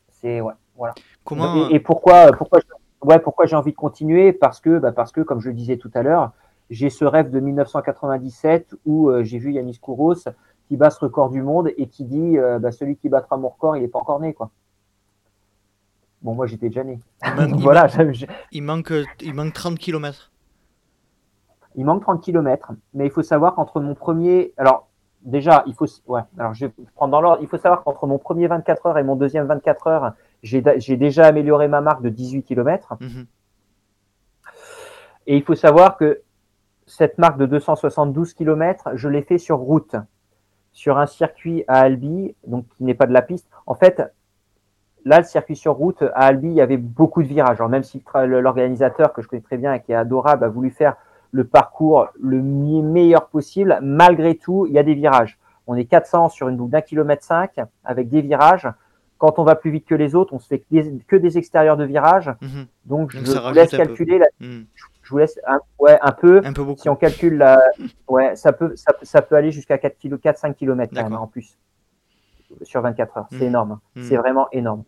c'est 0.09 0.41
ouais, 0.41 0.53
voilà. 0.75 0.93
Comment... 1.23 1.69
Et, 1.69 1.79
pourquoi, 1.79 2.31
pourquoi, 2.31 2.59
ouais, 3.03 3.19
pourquoi 3.19 3.45
j'ai 3.45 3.55
envie 3.55 3.71
de 3.71 3.77
continuer? 3.77 4.33
Parce 4.33 4.59
que, 4.59 4.79
bah 4.79 4.91
parce 4.91 5.11
que, 5.11 5.21
comme 5.21 5.39
je 5.39 5.49
le 5.49 5.55
disais 5.55 5.77
tout 5.77 5.91
à 5.93 6.03
l'heure, 6.03 6.31
j'ai 6.69 6.89
ce 6.89 7.05
rêve 7.05 7.31
de 7.31 7.39
1997 7.39 8.75
où 8.85 9.09
euh, 9.09 9.23
j'ai 9.23 9.39
vu 9.39 9.53
Yanis 9.53 9.79
Kouros 9.79 10.29
qui 10.67 10.77
bat 10.77 10.89
ce 10.89 10.99
record 10.99 11.29
du 11.29 11.41
monde 11.41 11.71
et 11.77 11.87
qui 11.87 12.05
dit 12.05 12.37
bah, 12.59 12.71
celui 12.71 12.95
qui 12.95 13.09
battra 13.09 13.37
mon 13.37 13.49
record, 13.49 13.75
il 13.75 13.81
n'est 13.81 13.87
pas 13.87 13.97
encore 13.97 14.19
né. 14.19 14.35
quoi. 14.35 14.51
Bon, 16.21 16.35
moi 16.35 16.45
j'étais 16.45 16.67
déjà 16.67 16.83
né. 16.83 16.99
Il 17.23 17.55
voilà, 17.61 17.87
il, 18.51 18.63
manque, 18.63 18.93
il 19.21 19.33
manque 19.33 19.53
30 19.53 19.79
km. 19.79 20.31
Il 21.75 21.85
manque 21.85 22.01
30 22.01 22.21
km, 22.21 22.73
mais 22.93 23.05
il 23.05 23.11
faut 23.11 23.23
savoir 23.23 23.55
qu'entre 23.55 23.79
mon 23.79 23.95
premier. 23.95 24.53
Alors, 24.57 24.89
déjà, 25.21 25.63
il 25.67 25.73
faut. 25.73 25.85
Ouais, 26.07 26.21
alors 26.37 26.53
je 26.53 26.65
vais 26.65 26.73
prendre 26.95 27.11
dans 27.11 27.21
l'ordre. 27.21 27.39
Il 27.41 27.47
faut 27.47 27.57
savoir 27.57 27.83
qu'entre 27.83 28.05
mon 28.05 28.17
premier 28.17 28.47
24 28.47 28.85
heures 28.87 28.97
et 28.97 29.03
mon 29.03 29.15
deuxième 29.15 29.45
24 29.47 29.87
heures, 29.87 30.13
j'ai 30.43 30.97
déjà 30.97 31.27
amélioré 31.27 31.67
ma 31.67 31.81
marque 31.81 32.01
de 32.01 32.09
18 32.09 32.43
km. 32.43 32.95
Mhm. 32.99 33.25
Et 35.27 35.37
il 35.37 35.43
faut 35.43 35.55
savoir 35.55 35.95
que 35.95 36.21
cette 36.89 37.19
marque 37.19 37.37
de 37.37 37.45
272 37.45 38.33
km, 38.33 38.89
je 38.95 39.07
l'ai 39.07 39.21
fait 39.21 39.37
sur 39.37 39.57
route, 39.57 39.95
sur 40.71 40.97
un 40.97 41.05
circuit 41.05 41.63
à 41.67 41.81
Albi, 41.81 42.35
donc 42.47 42.65
qui 42.75 42.83
n'est 42.83 42.95
pas 42.95 43.05
de 43.05 43.13
la 43.13 43.21
piste. 43.21 43.47
En 43.67 43.75
fait, 43.75 44.01
là, 45.05 45.19
le 45.19 45.23
circuit 45.23 45.55
sur 45.55 45.73
route 45.73 46.01
à 46.01 46.25
Albi, 46.25 46.47
il 46.47 46.53
y 46.53 46.61
avait 46.61 46.77
beaucoup 46.77 47.21
de 47.21 47.27
virages. 47.27 47.57
Alors, 47.57 47.69
même 47.69 47.83
si 47.83 48.03
l'organisateur, 48.25 49.13
que 49.13 49.21
je 49.21 49.27
connais 49.27 49.41
très 49.41 49.57
bien 49.57 49.73
et 49.73 49.81
qui 49.81 49.91
est 49.91 49.95
adorable, 49.95 50.43
a 50.43 50.49
voulu 50.49 50.71
faire 50.71 50.95
le 51.31 51.43
parcours 51.43 52.07
le 52.19 52.41
meilleur 52.41 53.27
possible, 53.27 53.77
malgré 53.83 54.35
tout, 54.35 54.65
il 54.65 54.73
y 54.73 54.79
a 54.79 54.83
des 54.83 54.95
virages. 54.95 55.37
On 55.67 55.75
est 55.75 55.85
400 55.85 56.29
sur 56.29 56.49
une 56.49 56.57
boucle 56.57 56.71
d'un 56.71 56.81
kilomètre 56.81 57.23
cinq 57.23 57.59
avec 57.83 58.09
des 58.09 58.21
virages. 58.21 58.67
Quand 59.19 59.37
on 59.37 59.43
va 59.43 59.55
plus 59.55 59.69
vite 59.69 59.85
que 59.85 59.93
les 59.93 60.15
autres, 60.15 60.33
on 60.33 60.39
se 60.39 60.47
fait 60.47 60.63
que 61.07 61.15
des, 61.17 61.37
extérieurs 61.37 61.77
de 61.77 61.83
virages. 61.83 62.31
Mhm. 62.41 62.65
Donc, 62.85 63.11
je 63.11 63.19
vous 63.19 63.53
laisse 63.53 63.69
calculer. 63.69 64.19
Mhm. 64.39 64.65
Je 64.73 64.85
vous 65.09 65.17
laisse 65.17 65.39
un, 65.47 65.59
ouais, 65.79 65.97
un 66.01 66.11
peu. 66.11 66.41
Un 66.43 66.53
peu 66.53 66.63
beaucoup. 66.63 66.81
Si 66.81 66.89
on 66.89 66.95
calcule, 66.95 67.37
la, 67.37 67.61
ouais, 68.07 68.35
ça 68.35 68.53
peut, 68.53 68.73
ça, 68.75 69.21
peut 69.21 69.35
aller 69.35 69.51
jusqu'à 69.51 69.77
4 69.77 69.97
4-5 69.97 70.53
km 70.55 70.93
en 71.11 71.27
plus 71.27 71.57
sur 72.63 72.81
24 72.81 73.17
heures. 73.17 73.27
C'est 73.31 73.39
mmh. 73.39 73.43
énorme. 73.43 73.79
Mmh. 73.95 74.03
C'est 74.03 74.17
vraiment 74.17 74.47
énorme. 74.51 74.83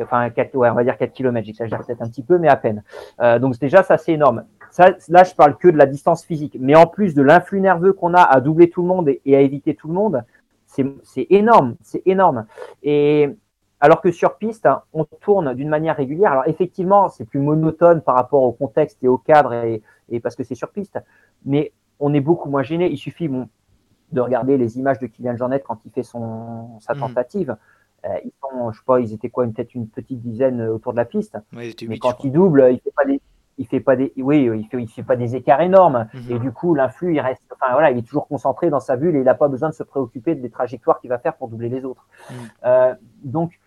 Enfin, 0.00 0.30
4, 0.30 0.54
ouais, 0.54 0.70
on 0.70 0.74
va 0.74 0.84
dire 0.84 0.96
4 0.96 1.12
km, 1.12 1.46
j'exagère 1.46 1.84
peut-être 1.84 2.02
un 2.02 2.08
petit 2.08 2.22
peu, 2.22 2.38
mais 2.38 2.48
à 2.48 2.56
peine. 2.56 2.82
Euh, 3.20 3.38
donc 3.38 3.58
déjà, 3.58 3.82
ça 3.82 3.98
c'est 3.98 4.12
énorme. 4.12 4.44
Ça, 4.70 4.90
là, 5.08 5.24
je 5.24 5.34
parle 5.34 5.56
que 5.56 5.68
de 5.68 5.76
la 5.76 5.86
distance 5.86 6.24
physique. 6.24 6.56
Mais 6.60 6.76
en 6.76 6.86
plus 6.86 7.14
de 7.14 7.22
l'influx 7.22 7.60
nerveux 7.60 7.92
qu'on 7.92 8.14
a 8.14 8.22
à 8.22 8.40
doubler 8.40 8.70
tout 8.70 8.82
le 8.82 8.88
monde 8.88 9.08
et, 9.08 9.36
à 9.36 9.40
éviter 9.40 9.74
tout 9.74 9.88
le 9.88 9.94
monde, 9.94 10.24
c'est 10.66 11.26
énorme. 11.30 11.76
C'est 11.82 12.02
énorme. 12.04 12.46
Et 12.82 13.34
alors 13.80 14.00
que 14.00 14.10
sur 14.10 14.36
piste, 14.36 14.66
hein, 14.66 14.82
on 14.92 15.04
tourne 15.04 15.54
d'une 15.54 15.68
manière 15.68 15.96
régulière. 15.96 16.32
Alors 16.32 16.48
effectivement, 16.48 17.08
c'est 17.08 17.24
plus 17.24 17.40
monotone 17.40 18.02
par 18.02 18.16
rapport 18.16 18.42
au 18.42 18.52
contexte 18.52 18.98
et 19.02 19.08
au 19.08 19.18
cadre 19.18 19.52
et, 19.52 19.82
et 20.08 20.20
parce 20.20 20.34
que 20.34 20.42
c'est 20.42 20.54
sur 20.54 20.70
piste. 20.70 20.98
Mais 21.44 21.72
on 22.00 22.12
est 22.14 22.20
beaucoup 22.20 22.50
moins 22.50 22.62
gêné. 22.62 22.90
Il 22.90 22.98
suffit, 22.98 23.28
bon, 23.28 23.48
de 24.12 24.20
regarder 24.20 24.56
les 24.56 24.78
images 24.78 24.98
de 24.98 25.06
Kylian 25.06 25.36
Jornet 25.36 25.60
quand 25.60 25.78
il 25.84 25.92
fait 25.92 26.02
son, 26.02 26.80
sa 26.80 26.94
mm. 26.94 26.98
tentative. 26.98 27.56
Euh, 28.04 28.08
ils 28.24 28.32
sont, 28.40 28.70
je 28.72 28.78
sais 28.78 28.84
pas, 28.86 29.00
ils 29.00 29.12
étaient 29.12 29.30
quoi, 29.30 29.44
peut-être 29.46 29.74
une 29.74 29.88
petite 29.88 30.20
dizaine 30.20 30.62
autour 30.62 30.92
de 30.92 30.98
la 30.98 31.04
piste. 31.04 31.36
mais 31.52 31.98
quand 31.98 32.24
il 32.24 32.32
double, 32.32 32.68
il 32.70 32.80
fait 32.80 32.92
pas 32.96 33.04
des, 33.04 33.20
il 33.58 33.66
fait 33.66 33.80
pas 33.80 33.96
des, 33.96 34.12
oui, 34.16 34.44
il 34.44 34.66
fait, 34.68 34.80
il 34.80 34.88
fait 34.88 35.02
pas 35.02 35.16
des 35.16 35.34
écarts 35.34 35.60
énormes. 35.60 36.08
Mm-hmm. 36.14 36.32
Et 36.32 36.38
du 36.38 36.52
coup, 36.52 36.74
l'influx, 36.74 37.14
il 37.14 37.20
reste, 37.20 37.42
enfin 37.52 37.72
voilà, 37.72 37.90
il 37.90 37.98
est 37.98 38.02
toujours 38.02 38.28
concentré 38.28 38.70
dans 38.70 38.80
sa 38.80 38.96
bulle 38.96 39.16
et 39.16 39.18
il 39.18 39.24
n'a 39.24 39.34
pas 39.34 39.48
besoin 39.48 39.68
de 39.68 39.74
se 39.74 39.82
préoccuper 39.82 40.36
des 40.36 40.50
trajectoires 40.50 41.00
qu'il 41.00 41.10
va 41.10 41.18
faire 41.18 41.36
pour 41.36 41.48
doubler 41.48 41.68
les 41.68 41.84
autres. 41.84 42.06
Mm. 42.30 42.34
Euh, 42.64 42.94
donc, 43.24 43.58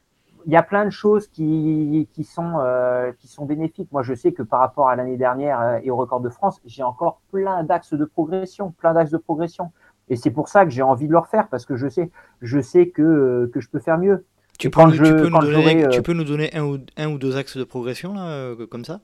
il 0.45 0.51
y 0.51 0.55
a 0.55 0.63
plein 0.63 0.85
de 0.85 0.89
choses 0.89 1.27
qui, 1.27 2.07
qui 2.13 2.23
sont, 2.23 2.59
euh, 2.59 3.11
qui 3.19 3.27
sont 3.27 3.45
bénéfiques. 3.45 3.91
Moi, 3.91 4.03
je 4.03 4.13
sais 4.13 4.31
que 4.31 4.43
par 4.43 4.59
rapport 4.59 4.89
à 4.89 4.95
l'année 4.95 5.17
dernière 5.17 5.79
et 5.83 5.91
au 5.91 5.95
record 5.95 6.21
de 6.21 6.29
France, 6.29 6.61
j'ai 6.65 6.83
encore 6.83 7.21
plein 7.31 7.63
d'axes 7.63 7.93
de 7.93 8.05
progression, 8.05 8.71
plein 8.71 8.93
d'axes 8.93 9.11
de 9.11 9.17
progression. 9.17 9.71
Et 10.09 10.15
c'est 10.15 10.31
pour 10.31 10.49
ça 10.49 10.65
que 10.65 10.71
j'ai 10.71 10.81
envie 10.81 11.07
de 11.07 11.11
le 11.11 11.19
refaire 11.19 11.47
parce 11.47 11.65
que 11.65 11.75
je 11.75 11.87
sais, 11.87 12.11
je 12.41 12.59
sais 12.59 12.89
que, 12.89 13.49
que 13.53 13.59
je 13.59 13.69
peux 13.69 13.79
faire 13.79 13.97
mieux. 13.97 14.25
Tu 14.59 14.69
peux, 14.69 14.83
nous, 14.83 14.91
tu, 14.91 15.01
peux 15.01 15.29
nous 15.29 15.39
donner, 15.39 15.89
tu 15.89 16.01
peux, 16.01 16.13
nous 16.13 16.23
donner, 16.23 16.53
un 16.55 16.63
ou, 16.63 16.77
un 16.97 17.07
ou 17.07 17.17
deux 17.17 17.35
axes 17.37 17.57
de 17.57 17.63
progression 17.63 18.13
là, 18.13 18.27
euh, 18.27 18.67
comme 18.67 18.85
ça? 18.85 18.99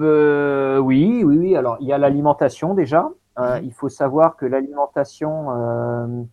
Euh, 0.00 0.78
Oui, 0.78 1.22
oui, 1.24 1.38
oui. 1.38 1.56
Alors 1.56 1.78
il 1.80 1.86
y 1.86 1.92
a 1.92 1.98
l'alimentation 1.98 2.74
déjà. 2.74 3.08
Euh, 3.38 3.58
mhm. 3.58 3.64
il 3.64 3.72
faut 3.72 3.88
savoir 3.88 4.36
que 4.36 4.44
l'alimentation. 4.44 6.28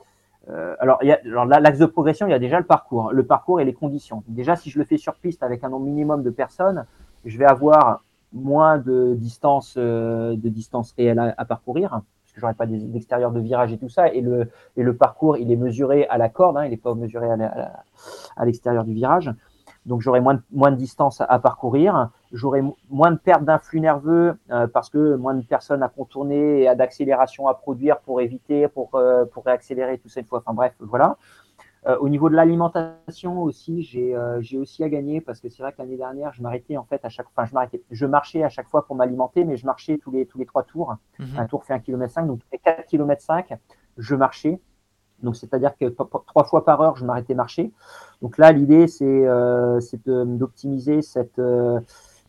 Alors, 0.80 1.00
alors 1.26 1.46
l'axe 1.46 1.80
de 1.80 1.86
progression, 1.86 2.28
il 2.28 2.32
y 2.32 2.34
a 2.34 2.40
déjà 2.40 2.60
le 2.60 2.66
parcours, 2.66 3.12
le 3.12 3.26
parcours 3.26 3.60
et 3.60 3.66
les 3.66 3.74
conditions. 3.74 4.24
Déjà, 4.28 4.56
si 4.56 4.70
je 4.70 4.78
le 4.80 4.86
fais 4.86 4.98
sur 4.98 5.16
piste 5.16 5.44
avec 5.44 5.64
un 5.64 5.70
nombre 5.70 5.86
minimum 5.86 6.24
de 6.24 6.30
personnes, 6.30 6.86
je 7.26 7.38
vais 7.38 7.46
avoir 7.46 8.02
moins 8.34 8.78
de 8.78 9.16
distance, 9.16 9.78
de 9.78 10.50
distance 10.50 10.94
réelle 10.98 11.34
à 11.38 11.46
parcourir 11.46 12.02
que 12.36 12.42
j'aurais 12.42 12.54
pas 12.54 12.68
d'extérieur 12.68 13.32
de 13.32 13.40
virage 13.40 13.72
et 13.72 13.78
tout 13.78 13.90
ça. 13.90 14.10
Et 14.10 14.22
le, 14.22 14.50
et 14.78 14.84
le 14.84 14.96
parcours, 14.96 15.38
il 15.38 15.52
est 15.52 15.56
mesuré 15.56 16.06
à 16.08 16.18
la 16.18 16.30
corde, 16.30 16.58
hein, 16.58 16.66
il 16.66 16.72
n'est 16.72 16.78
pas 16.78 16.94
mesuré 16.94 17.28
à 17.32 18.46
l'extérieur 18.46 18.84
du 18.84 18.94
virage. 18.94 19.32
Donc 19.86 20.02
j'aurai 20.02 20.20
moins 20.20 20.36
de, 20.36 20.42
moins 20.52 20.72
de 20.72 20.78
distance 20.78 21.22
à, 21.22 21.40
parcourir, 21.40 22.10
j'aurai 22.32 22.64
moins 22.90 23.12
de 23.12 23.18
perte 23.18 23.44
d'influx 23.44 23.80
nerveux 23.80 24.36
euh, 24.50 24.68
parce 24.68 24.90
que 24.90 25.16
moins 25.16 25.36
de 25.36 25.44
personnes 25.44 25.84
à 25.84 25.90
contourner 25.90 26.64
et 26.64 26.76
d'accélération 26.76 27.48
à 27.48 27.54
produire 27.54 28.00
pour 28.00 28.20
éviter, 28.22 28.68
pour, 28.68 28.96
euh, 28.96 29.26
pour 29.26 29.46
réaccélérer 29.46 30.00
tout 30.00 30.10
ça 30.10 30.22
une 30.22 30.26
fois. 30.26 30.40
Enfin 30.40 30.54
bref, 30.54 30.74
voilà. 30.80 31.18
Euh, 31.88 31.98
au 32.00 32.10
niveau 32.10 32.30
de 32.30 32.36
l'alimentation 32.36 33.44
aussi, 33.44 33.84
j'ai 33.84 34.16
euh, 34.16 34.42
aussi 34.56 34.84
à 34.84 34.90
gagner 34.90 35.22
parce 35.22 35.40
que 35.40 35.50
c'est 35.50 35.62
vrai 35.62 35.72
que 35.72 35.78
l'année 35.78 35.98
dernière, 35.98 36.34
je 36.34 36.42
m'arrêtais 36.42 36.78
en 36.78 36.84
fait 36.84 37.04
à 37.06 37.10
chaque 37.10 37.28
enfin 37.36 37.46
je 37.46 37.54
m'arrêtais, 37.54 37.84
je 37.92 38.06
marchais 38.08 38.44
à 38.44 38.50
chaque 38.50 38.68
fois 38.68 38.88
pour 38.88 38.96
m'alimenter, 38.96 39.44
mais 39.44 39.56
je 39.56 39.68
marchais 39.68 40.00
tous 40.00 40.10
les 40.10 40.26
tous 40.26 40.40
les 40.40 40.48
trois 40.48 40.64
tours. 40.64 40.96
Mhm. 41.20 41.28
Un 41.38 41.46
tour 41.46 41.64
fait 41.64 41.74
un 41.74 41.80
km 41.80 42.12
5, 42.12 42.26
donc 42.26 42.40
tous 42.40 42.48
les 42.52 42.58
4 42.58 42.86
km 42.88 43.22
5, 43.22 43.54
je 43.98 44.16
marchais. 44.16 44.60
Donc 45.26 45.36
c'est-à-dire 45.36 45.76
que 45.78 45.86
trois 45.90 46.44
fois 46.46 46.64
par 46.64 46.80
heure, 46.82 46.96
je 46.96 47.06
m'arrêtais 47.06 47.34
marcher. 47.34 47.74
Donc 48.22 48.38
là, 48.38 48.52
l'idée 48.52 48.88
c'est 48.88 49.28
euh, 49.28 49.80
d'optimiser 50.06 51.02
cette 51.02 51.42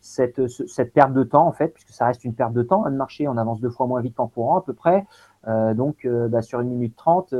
cette, 0.01 0.93
perte 0.93 1.11
de 1.11 1.23
temps, 1.23 1.47
en 1.47 1.51
fait, 1.51 1.69
puisque 1.69 1.89
ça 1.89 2.05
reste 2.05 2.23
une 2.23 2.33
perte 2.33 2.53
de 2.53 2.63
temps 2.63 2.85
hein, 2.85 2.91
de 2.91 2.95
marcher, 2.95 3.27
on 3.27 3.35
avance 3.35 3.59
deux 3.59 3.69
fois 3.69 3.87
moins 3.87 3.99
vite 3.99 4.15
qu'en 4.15 4.27
courant 4.27 4.57
à 4.57 4.61
peu 4.61 4.73
près. 4.73 5.05
Euh, 5.47 5.73
donc 5.73 6.07
bah, 6.07 6.41
sur 6.41 6.59
une 6.61 6.69
minute 6.69 6.95
trente, 6.95 7.33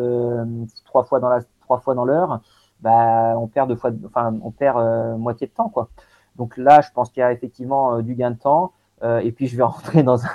trois 0.86 1.03
fois 1.03 1.20
dans 1.20 2.05
l'heure, 2.05 2.41
bah, 2.82 3.36
on 3.38 3.47
perd 3.47 3.70
deux 3.70 3.76
fois, 3.76 3.91
enfin, 4.05 4.38
on 4.43 4.51
perd 4.51 4.78
euh, 4.78 5.18
moitié 5.18 5.47
de 5.47 5.51
temps, 5.51 5.70
quoi. 5.70 5.89
Donc 6.36 6.58
là, 6.58 6.82
je 6.82 6.91
pense 6.93 7.10
qu'il 7.10 7.22
y 7.22 7.24
a 7.24 7.32
effectivement 7.32 7.95
euh, 7.95 8.01
du 8.01 8.14
gain 8.16 8.32
de 8.32 8.38
temps. 8.38 8.74
Euh, 9.04 9.20
et 9.20 9.32
puis 9.32 9.48
je 9.48 9.56
vais 9.58 9.64
rentrer 9.64 10.04
dans 10.04 10.26
un, 10.26 10.30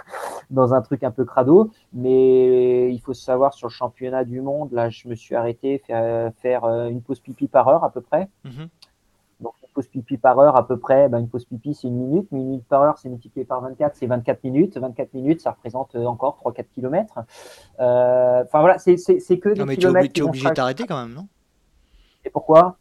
dans 0.51 0.75
un 0.75 0.83
truc 0.83 1.03
un 1.05 1.11
peu 1.11 1.25
crado, 1.25 1.71
mais 1.93 2.93
il 2.93 3.01
faut 3.01 3.15
savoir 3.15 3.55
sur 3.55 3.69
le 3.69 3.73
championnat 3.73 4.25
du 4.25 4.41
monde, 4.41 4.73
là, 4.73 4.91
je 4.91 5.09
me 5.09 5.15
suis 5.15 5.35
arrêté 5.35 5.79
faire, 5.79 6.33
faire 6.41 6.65
une 6.65 7.03
pause 7.03 7.21
pipi 7.21 7.49
par 7.49 7.69
heure 7.69 7.85
à 7.85 7.91
peu 7.91 8.01
près. 8.01 8.29
Mm-hmm. 8.45 8.69
Donc 9.41 9.55
une 9.63 9.69
pause 9.75 9.89
pipi 9.89 10.17
par 10.17 10.39
heure 10.39 10.57
à 10.57 10.67
peu 10.67 10.79
près, 10.79 11.09
ben, 11.09 11.19
une 11.19 11.29
pause 11.29 11.45
pipi 11.45 11.75
c'est 11.75 11.89
une 11.89 11.97
minute, 11.97 12.29
une 12.31 12.39
minute 12.39 12.65
par 12.69 12.83
heure 12.83 12.99
c'est 12.99 13.09
multiplié 13.09 13.45
par 13.45 13.61
24, 13.61 13.97
c'est 13.97 14.07
24 14.07 14.45
minutes. 14.45 14.77
24 14.77 15.15
minutes, 15.15 15.41
ça 15.41 15.51
représente 15.51 15.97
encore 15.97 16.41
3-4 16.45 16.65
kilomètres. 16.75 17.19
Enfin 17.79 18.61
voilà, 18.61 18.79
c'est 18.79 18.97
que 18.97 19.49
des 19.49 19.61
non, 19.61 19.67
mais 19.67 19.77
kilomètres. 19.77 20.13
Tu 20.13 20.21
es 20.21 20.25
obligé 20.25 20.49
de 20.49 20.55
t'arrêter 20.55 20.85
quand 20.87 21.01
même, 21.01 21.15
non? 21.15 21.27
Et 22.25 22.31
pourquoi? 22.31 22.77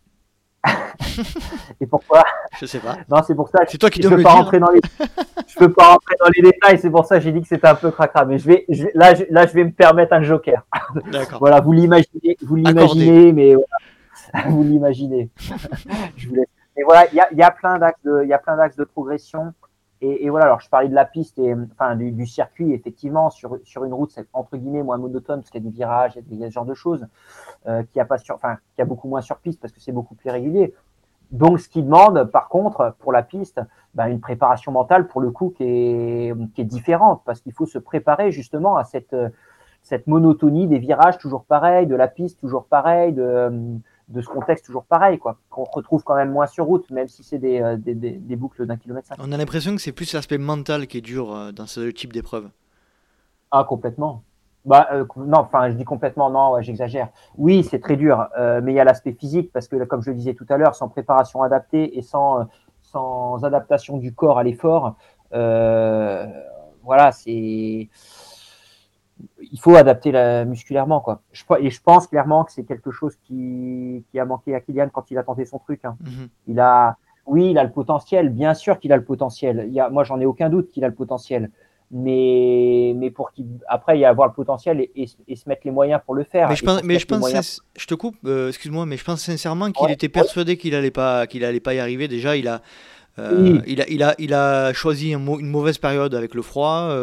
Et 1.82 1.86
pourquoi 1.86 2.24
Je 2.60 2.66
sais 2.66 2.80
pas. 2.80 2.98
Non, 3.10 3.22
c'est 3.26 3.36
pour 3.36 3.50
ça. 3.50 3.60
C'est 3.68 3.78
toi 3.78 3.90
qui 3.90 4.02
je 4.02 4.10
peux 4.10 4.22
pas 4.22 4.34
rentrer 4.34 4.60
dans 4.60 4.70
les. 4.70 4.82
je 5.48 5.56
peux 5.58 5.72
pas 5.72 5.90
rentrer 5.90 6.16
dans 6.20 6.30
les 6.36 6.42
détails. 6.42 6.80
C'est 6.80 6.90
pour 6.90 7.06
ça 7.06 7.18
que 7.18 7.24
j'ai 7.24 7.32
dit 7.32 7.42
que 7.42 7.48
c'était 7.48 7.68
un 7.68 7.76
peu 7.76 7.92
cracra. 7.92 8.26
Mais 8.26 8.38
je 8.38 8.46
vais, 8.46 8.66
là, 8.94 9.16
je, 9.16 9.24
là, 9.30 9.48
je 9.48 9.54
vais 9.54 9.64
me 9.64 9.72
permettre 9.72 10.14
un 10.14 10.22
joker. 10.22 10.64
D'accord. 11.12 11.40
voilà, 11.40 11.60
vous 11.60 11.72
l'imaginez, 11.72 12.38
vous 12.42 12.56
l'imaginez, 12.56 13.34
mais 13.34 13.56
vous 14.48 14.64
l'imaginez. 14.64 15.30
je 16.18 16.28
vous 16.30 16.36
laisse. 16.36 16.48
Mais 16.78 16.84
voilà, 16.84 17.06
il 17.12 17.16
y 17.16 17.20
a, 17.20 17.28
y 17.34 17.42
a 17.42 17.52
plein 17.52 17.78
d'axes 17.78 18.02
de, 18.04 18.22
il 18.24 18.30
y 18.30 18.34
a 18.34 18.38
plein 18.38 18.56
d'axes 18.56 18.78
de 18.78 18.86
progression. 18.86 19.54
Et, 20.04 20.32
voilà, 20.32 20.46
alors 20.46 20.60
je 20.62 20.70
parlais 20.70 20.90
de 20.90 20.96
la 20.96 21.06
piste 21.06 21.38
et 21.38 21.54
enfin 21.74 21.96
du, 21.96 22.12
du 22.12 22.26
circuit, 22.26 22.74
effectivement, 22.74 23.30
sur, 23.30 23.60
sur 23.64 23.84
une 23.84 23.94
route, 23.94 24.10
c'est 24.10 24.28
entre 24.34 24.58
guillemets 24.58 24.82
moins 24.82 24.98
monotone 24.98 25.42
parce 25.42 25.52
qu'il 25.52 25.64
y 25.64 25.68
a 25.68 25.70
des 25.70 25.76
virages, 25.76 26.20
il 26.32 26.40
y 26.40 26.44
a, 26.44 26.48
ce 26.48 26.54
genre 26.54 26.66
de 26.66 26.74
choses 26.74 27.06
euh, 27.68 27.84
qui 27.84 28.00
a 28.00 28.06
pas 28.06 28.18
sur, 28.18 28.34
enfin, 28.34 28.58
qui 28.76 28.82
a 28.82 28.86
beaucoup 28.86 29.08
moins 29.08 29.22
sur 29.22 29.38
piste 29.38 29.62
parce 29.62 29.72
que 29.72 29.80
c'est 29.80 29.92
beaucoup 29.92 30.16
plus 30.16 30.32
régulier. 30.32 30.74
Donc, 31.30 31.60
ce 31.60 31.70
qui 31.70 31.84
demande, 31.84 32.24
par 32.26 32.50
contre, 32.50 32.96
pour 33.00 33.12
la 33.12 33.22
piste, 33.22 33.62
ben, 33.94 34.08
une 34.08 34.20
préparation 34.20 34.72
mentale 34.72 35.08
pour 35.08 35.22
le 35.22 35.30
coup 35.30 35.54
qui 35.56 35.64
est, 35.64 36.54
qui 36.56 36.62
est 36.62 36.66
différente 36.66 37.22
parce 37.24 37.40
qu'il 37.40 37.54
faut 37.54 37.68
se 37.68 37.78
préparer 37.78 38.32
justement 38.32 38.78
à 38.78 38.84
cette, 38.84 39.16
cette 39.84 40.08
monotonie 40.08 40.68
des 40.68 40.80
virages 40.80 41.20
toujours 41.20 41.46
pareil, 41.46 41.86
de 41.86 41.96
la 41.96 42.08
piste 42.08 42.40
toujours 42.40 42.66
pareil, 42.66 43.14
de 43.14 43.52
de 44.12 44.22
ce 44.22 44.28
contexte 44.28 44.66
toujours 44.66 44.84
pareil, 44.84 45.18
quoi, 45.18 45.38
qu'on 45.50 45.64
retrouve 45.64 46.04
quand 46.04 46.16
même 46.16 46.32
moins 46.32 46.48
sur 46.48 46.66
route, 46.66 46.90
même 46.92 47.08
si 47.08 47.24
c'est 47.24 47.38
des, 47.38 47.62
euh, 47.62 47.78
des, 47.78 47.96
des, 47.96 48.36
boucles 48.36 48.66
d'un 48.66 48.78
kilomètre 48.78 49.08
cinq. 49.08 49.18
On 49.20 49.32
a 49.32 49.38
l'impression 49.38 49.76
que 49.76 49.82
c'est 49.82 49.92
plus 49.92 50.14
l'aspect 50.14 50.38
mental 50.38 50.88
qui 50.88 50.98
est 50.98 51.02
dur 51.02 51.34
euh, 51.34 51.52
dans 51.52 51.68
ce 51.68 51.90
type 51.92 52.14
d'épreuve. 52.14 52.50
Ah, 53.52 53.66
complètement. 53.68 54.24
Bah, 54.66 54.88
euh, 54.92 55.06
non, 55.18 55.40
enfin, 55.40 55.70
je 55.70 55.76
dis 55.76 55.86
complètement, 55.86 56.30
non, 56.30 56.62
j'exagère. 56.62 57.10
Oui, 57.38 57.64
c'est 57.64 57.80
très 57.80 57.96
dur, 57.96 58.28
mais 58.38 58.72
il 58.72 58.76
y 58.76 58.80
a 58.80 58.84
l'aspect 58.84 59.14
physique, 59.14 59.52
parce 59.52 59.68
que, 59.68 59.84
comme 59.86 60.04
je 60.04 60.12
le 60.12 60.18
disais 60.18 60.34
tout 60.34 60.46
à 60.50 60.58
l'heure, 60.58 60.76
sans 60.76 60.88
préparation 60.88 61.42
adaptée 61.42 61.98
et 61.98 62.02
sans, 62.02 62.48
sans 62.82 63.44
adaptation 63.44 63.98
du 63.98 64.14
corps 64.14 64.38
à 64.38 64.44
l'effort, 64.44 64.96
voilà, 65.32 67.12
c'est 67.12 67.90
il 69.52 69.60
faut 69.60 69.76
adapter 69.76 70.12
la, 70.12 70.46
musculairement. 70.46 71.02
Quoi. 71.02 71.22
Je, 71.34 71.44
et 71.60 71.70
je 71.70 71.82
pense 71.82 72.08
clairement 72.08 72.44
que 72.46 72.52
c'est 72.52 72.64
quelque 72.64 72.92
chose 72.92 73.16
qui, 73.24 74.04
qui, 74.10 74.20
a 74.20 74.26
manqué 74.26 74.56
à 74.56 74.62
Kylian 74.62 74.90
quand 74.92 75.12
il 75.12 75.18
a 75.18 75.24
tenté 75.24 75.46
son 75.46 75.60
truc. 75.60 75.82
Hein. 75.84 75.98
Mhm. 76.02 76.30
Il 76.48 76.60
a, 76.60 76.98
oui, 77.26 77.52
il 77.52 77.58
a 77.58 77.64
le 77.64 77.72
potentiel, 77.72 78.30
bien 78.30 78.54
sûr 78.54 78.80
qu'il 78.80 78.94
a 78.94 78.98
le 78.98 79.04
potentiel. 79.04 79.66
Il 79.68 79.74
y 79.74 79.80
a, 79.80 79.90
moi, 79.90 80.04
j'en 80.04 80.20
ai 80.20 80.26
aucun 80.26 80.50
doute 80.50 80.70
qu'il 80.70 80.86
a 80.86 80.88
le 80.88 80.96
potentiel. 80.96 81.52
Mais, 81.94 82.94
mais 82.96 83.12
pour 83.12 83.34
qu'il, 83.34 83.48
après, 83.68 83.98
il 83.98 84.02
y 84.02 84.06
a 84.06 84.10
avoir 84.10 84.26
le 84.30 84.34
potentiel 84.34 84.80
et, 84.80 85.10
et, 85.28 85.36
se 85.36 85.50
mettre 85.50 85.64
les 85.66 85.72
moyens 85.72 86.00
pour 86.06 86.16
le 86.16 86.24
faire. 86.24 86.48
Mais 86.48 86.56
je 86.56 86.64
pense, 86.64 86.84
mais 86.84 86.98
je, 86.98 87.06
pense 87.06 87.62
je 87.76 87.86
te 87.86 87.96
coupe, 87.96 88.16
euh, 88.24 88.48
excuse-moi, 88.48 88.86
mais 88.86 88.96
je 88.96 89.04
pense 89.04 89.20
sincèrement 89.20 89.70
qu'il 89.72 89.92
était 89.92 90.08
persuadé 90.08 90.56
qu'il 90.56 90.74
allait 90.74 90.90
pas, 90.90 91.28
qu'il 91.28 91.44
allait 91.44 91.60
pas 91.60 91.74
y 91.74 91.80
arriver. 91.80 92.08
Déjà, 92.08 92.38
il 92.38 92.48
a, 92.48 92.62
il, 93.18 93.82
a, 93.82 93.90
il, 93.90 94.04
a, 94.04 94.16
il 94.20 94.34
a 94.34 94.74
choisi 94.74 95.12
une 95.14 95.50
mauvaise 95.50 95.78
période 95.78 96.16
avec 96.16 96.34
le 96.34 96.42
froid. 96.42 96.96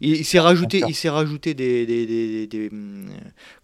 il, 0.00 0.24
s'est 0.24 0.40
rajouté, 0.40 0.82
il 0.86 0.94
s'est 0.94 1.10
rajouté 1.10 1.54
des, 1.54 1.86
des, 1.86 2.46
des, 2.46 2.68
hum, 2.70 3.06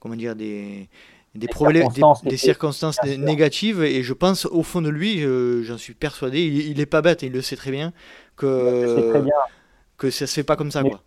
comment 0.01 0.17
dire 0.17 0.35
des 0.37 0.89
des, 1.35 1.47
problèmes, 1.47 1.87
des, 2.25 2.37
circonstances 2.37 2.99
négatives. 3.05 3.83
Et 3.85 4.03
je 4.03 4.13
pense 4.13 4.47
au 4.47 4.65
fond 4.65 4.83
de 4.83 4.89
lui, 4.89 5.23
j'en 5.65 5.79
suis 5.79 5.95
persuadé, 5.95 6.43
il, 6.43 6.69
il, 6.69 6.81
est 6.81 6.87
pas 6.87 7.01
bête, 7.01 7.23
il 7.23 7.33
le 7.33 7.43
sait 7.43 7.57
très 7.57 7.71
bien 7.71 7.93
que 8.37 9.25
que 9.99 10.11
ça 10.11 10.27
se 10.27 10.35
fait 10.35 10.45
pas 10.45 10.57
comme 10.57 10.71
ça 10.71 10.83
quoi 10.83 11.03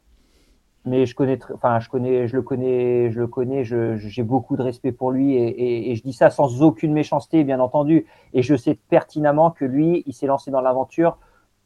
mais 0.85 1.05
je 1.05 1.15
connais, 1.15 1.37
enfin, 1.53 1.79
je 1.79 1.89
connais, 1.89 2.27
je 2.27 2.35
le 2.35 2.41
connais, 2.41 3.11
je 3.11 3.19
le 3.19 3.27
connais, 3.27 3.63
j'ai 3.63 4.23
beaucoup 4.23 4.57
de 4.57 4.63
respect 4.63 4.91
pour 4.91 5.11
lui 5.11 5.35
et, 5.35 5.47
et, 5.47 5.91
et, 5.91 5.95
je 5.95 6.03
dis 6.03 6.13
ça 6.13 6.29
sans 6.29 6.63
aucune 6.63 6.93
méchanceté, 6.93 7.43
bien 7.43 7.59
entendu. 7.59 8.07
Et 8.33 8.41
je 8.41 8.55
sais 8.55 8.75
pertinemment 8.89 9.51
que 9.51 9.65
lui, 9.65 10.03
il 10.07 10.13
s'est 10.13 10.27
lancé 10.27 10.49
dans 10.49 10.61
l'aventure 10.61 11.17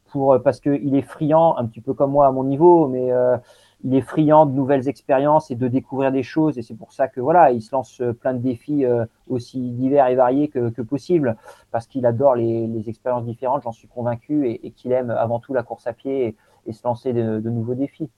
pour 0.05 0.41
parce 0.41 0.59
qu'il 0.59 0.95
est 0.95 1.01
friand, 1.01 1.57
un 1.57 1.65
petit 1.65 1.81
peu 1.81 1.93
comme 1.93 2.11
moi 2.11 2.27
à 2.27 2.31
mon 2.31 2.43
niveau, 2.43 2.87
mais 2.87 3.11
euh, 3.11 3.37
il 3.83 3.95
est 3.95 4.01
friand 4.01 4.45
de 4.45 4.51
nouvelles 4.51 4.87
expériences 4.89 5.49
et 5.51 5.55
de 5.55 5.67
découvrir 5.67 6.11
des 6.11 6.23
choses. 6.23 6.57
Et 6.57 6.61
c'est 6.61 6.75
pour 6.75 6.91
ça 6.91 7.07
que 7.07 7.21
voilà, 7.21 7.51
il 7.51 7.61
se 7.61 7.73
lance 7.73 8.01
plein 8.19 8.33
de 8.33 8.39
défis 8.39 8.85
euh, 8.85 9.05
aussi 9.29 9.59
divers 9.71 10.07
et 10.07 10.15
variés 10.15 10.49
que, 10.49 10.69
que 10.69 10.81
possible, 10.81 11.37
parce 11.71 11.87
qu'il 11.87 12.05
adore 12.05 12.35
les, 12.35 12.67
les, 12.67 12.89
expériences 12.89 13.25
différentes. 13.25 13.63
J'en 13.63 13.71
suis 13.71 13.87
convaincu 13.87 14.49
et, 14.49 14.67
et 14.67 14.71
qu'il 14.71 14.91
aime 14.91 15.09
avant 15.09 15.39
tout 15.39 15.53
la 15.53 15.63
course 15.63 15.87
à 15.87 15.93
pied 15.93 16.27
et, 16.27 16.35
et 16.65 16.73
se 16.73 16.81
lancer 16.83 17.13
de, 17.13 17.39
de 17.39 17.49
nouveaux 17.49 17.75
défis. 17.75 18.09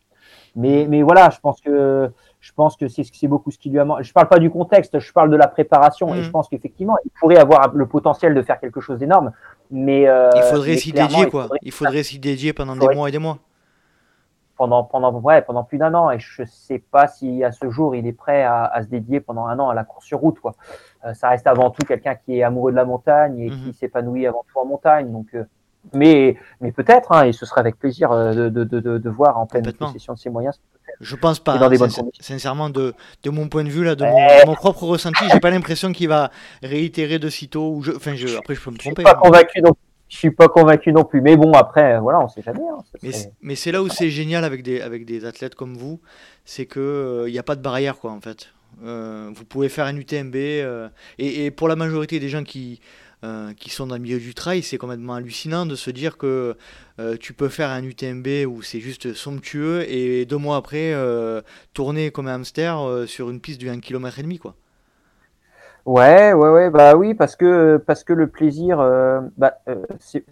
Mais, 0.55 0.87
mais 0.89 1.01
voilà, 1.01 1.29
je 1.29 1.39
pense 1.39 1.61
que 1.61 2.11
je 2.39 2.53
pense 2.53 2.77
que 2.77 2.87
c'est 2.87 3.27
beaucoup 3.27 3.51
ce 3.51 3.57
qui 3.57 3.69
lui 3.69 3.79
a 3.79 3.85
manqué. 3.85 4.03
Je 4.03 4.13
parle 4.13 4.29
pas 4.29 4.39
du 4.39 4.49
contexte, 4.49 4.99
je 4.99 5.11
parle 5.11 5.29
de 5.29 5.35
la 5.35 5.47
préparation 5.47 6.13
et 6.15 6.21
je 6.21 6.29
mm. 6.29 6.31
pense 6.31 6.47
qu'effectivement, 6.47 6.95
il 7.03 7.11
pourrait 7.19 7.37
avoir 7.37 7.73
le 7.73 7.85
potentiel 7.87 8.33
de 8.33 8.41
faire 8.41 8.59
quelque 8.59 8.79
chose 8.79 8.99
d'énorme. 8.99 9.31
Mais 9.71 10.07
euh, 10.07 10.29
il 10.35 10.43
faudrait 10.43 10.77
s'y 10.77 10.91
dédier 10.91 11.29
quoi. 11.29 11.49
Il 11.61 11.71
faudrait, 11.71 12.03
s'y 12.03 12.19
dédier 12.19 12.53
pendant 12.53 12.75
des 12.75 12.87
mois 12.95 13.09
et 13.09 13.11
des 13.11 13.19
mois. 13.19 13.39
Pendant 14.55 14.83
pendant 14.83 15.13
ouais 15.19 15.43
pendant 15.43 15.63
plus 15.63 15.77
d'un 15.77 15.93
an 15.93 16.09
et 16.09 16.17
je 16.17 16.43
sais 16.45 16.79
pas 16.79 17.07
si 17.07 17.43
à 17.43 17.51
ce 17.51 17.69
jour 17.69 17.95
il 17.95 18.07
est 18.07 18.13
prêt 18.13 18.41
à, 18.41 18.63
à, 18.65 18.81
se 18.81 18.87
dédier 18.87 19.19
pendant 19.19 19.45
un 19.45 19.59
an 19.59 19.69
à 19.69 19.75
la 19.75 19.83
course 19.83 20.05
sur 20.05 20.17
route 20.17 20.39
quoi. 20.39 20.55
Euh, 21.05 21.13
ça 21.13 21.29
reste 21.29 21.45
avant 21.45 21.69
tout 21.69 21.85
quelqu'un 21.85 22.15
qui 22.15 22.39
est 22.39 22.43
amoureux 22.43 22.71
de 22.71 22.75
la 22.75 22.85
montagne 22.85 23.37
et 23.39 23.49
qui 23.51 23.55
mm-hmm. 23.55 23.73
s'épanouit 23.73 24.25
avant 24.25 24.43
tout 24.51 24.57
en 24.59 24.65
montagne 24.65 25.11
donc. 25.11 25.27
Euh, 25.35 25.43
mais, 25.93 26.37
mais 26.61 26.71
peut-être, 26.71 27.11
hein, 27.11 27.25
et 27.25 27.33
ce 27.33 27.45
serait 27.45 27.61
avec 27.61 27.77
plaisir 27.77 28.11
euh, 28.11 28.49
de, 28.49 28.63
de, 28.63 28.79
de, 28.79 28.97
de 28.97 29.09
voir 29.09 29.37
en 29.37 29.45
pleine 29.45 29.71
possession 29.71 30.13
de 30.13 30.19
ses 30.19 30.29
moyens. 30.29 30.59
Je 30.99 31.15
pense 31.15 31.39
pas. 31.39 31.57
Dans 31.57 31.71
hein, 31.71 31.87
sincèrement, 32.19 32.69
de, 32.69 32.93
de 33.23 33.29
mon 33.29 33.49
point 33.49 33.63
de 33.63 33.69
vue, 33.69 33.83
là, 33.83 33.95
de, 33.95 34.03
mon, 34.03 34.51
mon, 34.51 34.55
propre 34.55 34.83
ressenti, 34.83 35.25
j'ai 35.31 35.39
pas 35.39 35.51
l'impression 35.51 35.91
qu'il 35.91 36.09
va 36.09 36.31
réitérer 36.63 37.19
de 37.19 37.29
sitôt. 37.29 37.71
Ou 37.73 37.83
je, 37.83 37.91
enfin, 37.91 38.15
je, 38.15 38.37
après, 38.37 38.55
je 38.55 38.61
peux 38.61 38.71
me 38.71 38.77
tromper. 38.77 39.03
Je 39.03 39.07
suis 39.07 39.13
pas 39.13 39.19
hein. 39.19 39.21
convaincu 39.21 39.61
non 39.61 39.71
je 40.09 40.17
suis 40.17 40.31
pas 40.31 40.47
convaincu 40.47 40.93
non 40.93 41.03
plus. 41.03 41.21
Mais 41.21 41.35
bon, 41.35 41.51
après, 41.51 41.99
voilà, 41.99 42.21
on 42.21 42.27
sait 42.27 42.41
jamais. 42.41 42.61
Hein, 42.61 42.79
mais, 43.03 43.11
mais 43.41 43.55
c'est 43.55 43.71
là 43.71 43.83
où 43.83 43.89
c'est 43.89 44.09
génial 44.09 44.43
avec 44.43 44.63
des, 44.63 44.81
avec 44.81 45.05
des 45.05 45.25
athlètes 45.25 45.55
comme 45.55 45.75
vous, 45.75 45.99
c'est 46.45 46.65
qu'il 46.65 47.25
il 47.27 47.31
n'y 47.31 47.39
a 47.39 47.43
pas 47.43 47.55
de 47.55 47.61
barrière, 47.61 47.97
quoi, 47.97 48.11
en 48.11 48.21
fait. 48.21 48.49
Euh, 48.83 49.31
vous 49.33 49.43
pouvez 49.43 49.69
faire 49.69 49.85
un 49.85 49.95
UTMB. 49.95 50.35
Euh, 50.35 50.89
et, 51.17 51.45
et, 51.45 51.51
pour 51.51 51.67
la 51.67 51.75
majorité 51.75 52.19
des 52.19 52.29
gens 52.29 52.43
qui, 52.43 52.79
euh, 53.23 53.53
qui 53.53 53.69
sont 53.69 53.87
dans 53.87 53.95
le 53.95 54.01
milieu 54.01 54.19
du 54.19 54.33
trail, 54.33 54.61
c'est 54.61 54.77
complètement 54.77 55.15
hallucinant 55.15 55.65
de 55.65 55.75
se 55.75 55.89
dire 55.89 56.17
que 56.17 56.55
euh, 56.99 57.17
tu 57.19 57.33
peux 57.33 57.49
faire 57.49 57.69
un 57.69 57.83
UTMB 57.83 58.45
où 58.47 58.61
c'est 58.61 58.79
juste 58.79 59.13
somptueux 59.13 59.89
et 59.89 60.25
deux 60.25 60.37
mois 60.37 60.57
après 60.57 60.93
euh, 60.93 61.41
tourner 61.73 62.11
comme 62.11 62.27
un 62.27 62.35
hamster 62.35 62.77
sur 63.07 63.29
une 63.29 63.39
piste 63.39 63.59
de 63.59 63.69
1 63.69 63.79
km 63.79 64.19
et 64.19 64.23
demi 64.23 64.37
quoi. 64.37 64.55
Ouais, 65.85 66.33
ouais, 66.33 66.49
ouais, 66.49 66.69
bah 66.69 66.95
oui, 66.95 67.13
parce 67.13 67.35
que 67.35 67.77
parce 67.77 68.03
que 68.03 68.13
le 68.13 68.27
plaisir, 68.27 68.77
bah, 69.37 69.57
c'est 69.99 70.23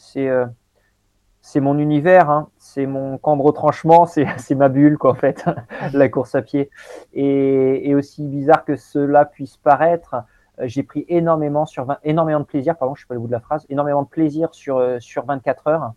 c'est 1.46 1.60
mon 1.60 1.78
univers, 1.78 2.32
hein. 2.32 2.50
c'est 2.58 2.88
mon 2.88 3.20
camp 3.20 3.38
de 3.38 3.44
retranchement, 3.44 4.08
c'est 4.08 4.56
ma 4.56 4.68
bulle 4.68 4.98
quoi 4.98 5.12
en 5.12 5.16
fait, 5.16 5.46
la 5.94 6.10
course 6.10 6.34
à 6.34 6.42
pied. 6.42 6.72
Et, 7.14 7.88
et, 7.88 7.94
aussi 7.94 8.24
bizarre 8.24 8.66
que 8.66 8.76
cela 8.76 9.26
puisse 9.26 9.56
paraître, 9.58 10.16
j'ai 10.64 10.84
pris 10.84 11.06
énormément 11.08 11.66
sur 11.66 11.86
20, 11.86 11.98
énormément 12.04 12.40
de 12.40 12.46
plaisir, 12.46 12.78
pardon, 12.78 12.96
je 12.96 13.02
suis 13.02 13.08
pas 13.08 13.14
le 13.14 13.20
bout 13.20 13.28
de 13.28 13.32
la 13.32 13.40
phrase, 13.40 13.66
énormément 13.70 14.04
de 14.04 14.08
plaisir 14.08 14.54
sur 14.54 14.78
euh, 14.78 15.00
sur 15.00 15.26
24 15.26 15.68
heures 15.68 15.94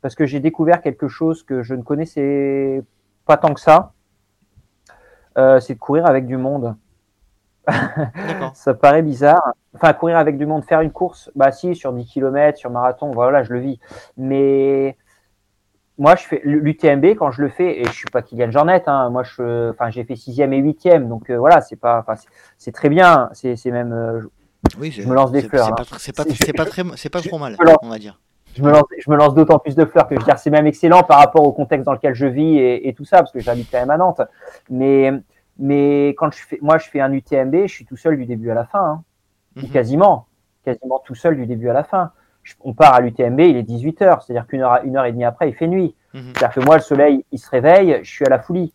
parce 0.00 0.14
que 0.14 0.26
j'ai 0.26 0.40
découvert 0.40 0.80
quelque 0.80 1.08
chose 1.08 1.42
que 1.42 1.62
je 1.62 1.74
ne 1.74 1.82
connaissais 1.82 2.82
pas 3.26 3.36
tant 3.36 3.54
que 3.54 3.60
ça. 3.60 3.92
Euh, 5.36 5.60
c'est 5.60 5.74
de 5.74 5.78
courir 5.78 6.06
avec 6.06 6.26
du 6.26 6.36
monde. 6.36 6.76
ça 8.54 8.74
paraît 8.74 9.02
bizarre. 9.02 9.52
Enfin, 9.74 9.92
courir 9.92 10.16
avec 10.16 10.38
du 10.38 10.46
monde, 10.46 10.64
faire 10.64 10.80
une 10.80 10.90
course, 10.90 11.30
bah 11.36 11.52
si, 11.52 11.74
sur 11.74 11.92
10 11.92 12.06
km, 12.06 12.58
sur 12.58 12.70
marathon, 12.70 13.10
voilà, 13.10 13.42
je 13.42 13.52
le 13.52 13.60
vis. 13.60 13.80
Mais 14.16 14.96
moi, 15.98 16.14
je 16.14 16.22
fais 16.22 16.40
l'UTMB 16.44 17.16
quand 17.16 17.32
je 17.32 17.42
le 17.42 17.48
fais, 17.48 17.80
et 17.80 17.84
je 17.84 17.90
suis 17.90 18.06
pas 18.06 18.22
Kylian 18.22 18.52
Jornet. 18.52 18.84
Hein, 18.86 19.10
moi, 19.10 19.24
je, 19.24 19.70
enfin, 19.70 19.90
j'ai 19.90 20.04
fait 20.04 20.14
sixième 20.14 20.52
et 20.52 20.58
huitième, 20.58 21.08
donc 21.08 21.28
euh, 21.28 21.38
voilà, 21.38 21.60
c'est 21.60 21.76
pas, 21.76 22.04
c'est 22.56 22.72
très 22.72 22.88
bien. 22.88 23.28
C'est 23.32 23.62
même, 23.66 23.92
euh, 23.92 24.22
oui, 24.78 24.92
je 24.92 25.06
me 25.06 25.14
lance 25.14 25.32
des 25.32 25.42
fleurs. 25.42 25.66
C'est 25.98 26.14
pas, 26.16 26.24
pas, 26.24 26.30
très, 26.64 26.84
pas 27.10 27.20
trop 27.20 27.38
mal, 27.38 27.56
on 27.82 27.88
va 27.88 27.98
dire. 27.98 28.20
Je 28.56 28.62
me 28.62 28.70
lance, 28.70 28.84
je 28.96 29.10
me 29.10 29.16
lance 29.16 29.34
d'autant 29.34 29.58
plus 29.58 29.76
de 29.76 29.84
fleurs 29.84 30.08
que 30.08 30.14
je 30.14 30.20
veux 30.20 30.24
dire, 30.24 30.38
c'est 30.38 30.50
même 30.50 30.66
excellent 30.66 31.02
par 31.02 31.18
rapport 31.18 31.44
au 31.44 31.52
contexte 31.52 31.84
dans 31.84 31.92
lequel 31.92 32.14
je 32.14 32.26
vis 32.26 32.58
et, 32.58 32.88
et 32.88 32.94
tout 32.94 33.04
ça, 33.04 33.18
parce 33.18 33.30
que 33.30 33.40
j'habite 33.40 33.68
quand 33.70 33.78
même 33.78 33.90
à 33.90 33.98
Nantes. 33.98 34.22
Mais, 34.70 35.12
mais 35.58 36.08
quand 36.10 36.32
je 36.32 36.42
fais, 36.42 36.58
moi, 36.62 36.78
je 36.78 36.88
fais 36.88 37.00
un 37.00 37.12
UTMB, 37.12 37.66
je 37.66 37.72
suis 37.72 37.84
tout 37.84 37.96
seul 37.96 38.16
du 38.16 38.24
début 38.24 38.50
à 38.50 38.54
la 38.54 38.64
fin, 38.64 38.84
hein, 38.84 39.02
ou 39.56 39.66
mhm. 39.66 39.70
quasiment, 39.70 40.26
quasiment 40.64 41.00
tout 41.04 41.14
seul 41.14 41.36
du 41.36 41.46
début 41.46 41.68
à 41.68 41.72
la 41.72 41.84
fin 41.84 42.12
on 42.60 42.72
part 42.74 42.94
à 42.94 43.00
l'UTMB, 43.00 43.40
il 43.40 43.56
est 43.56 43.68
18h, 43.68 44.24
c'est-à-dire 44.24 44.46
qu'une 44.46 44.62
heure, 44.62 44.80
une 44.84 44.96
heure 44.96 45.04
et 45.04 45.12
demie 45.12 45.24
après, 45.24 45.48
il 45.48 45.54
fait 45.54 45.66
nuit. 45.66 45.94
Mhm. 46.14 46.32
C'est-à-dire 46.34 46.54
que 46.54 46.60
moi, 46.66 46.76
le 46.76 46.82
soleil, 46.82 47.24
il 47.32 47.38
se 47.38 47.48
réveille, 47.50 48.00
je 48.02 48.10
suis 48.10 48.24
à 48.24 48.28
la 48.28 48.38
folie. 48.38 48.72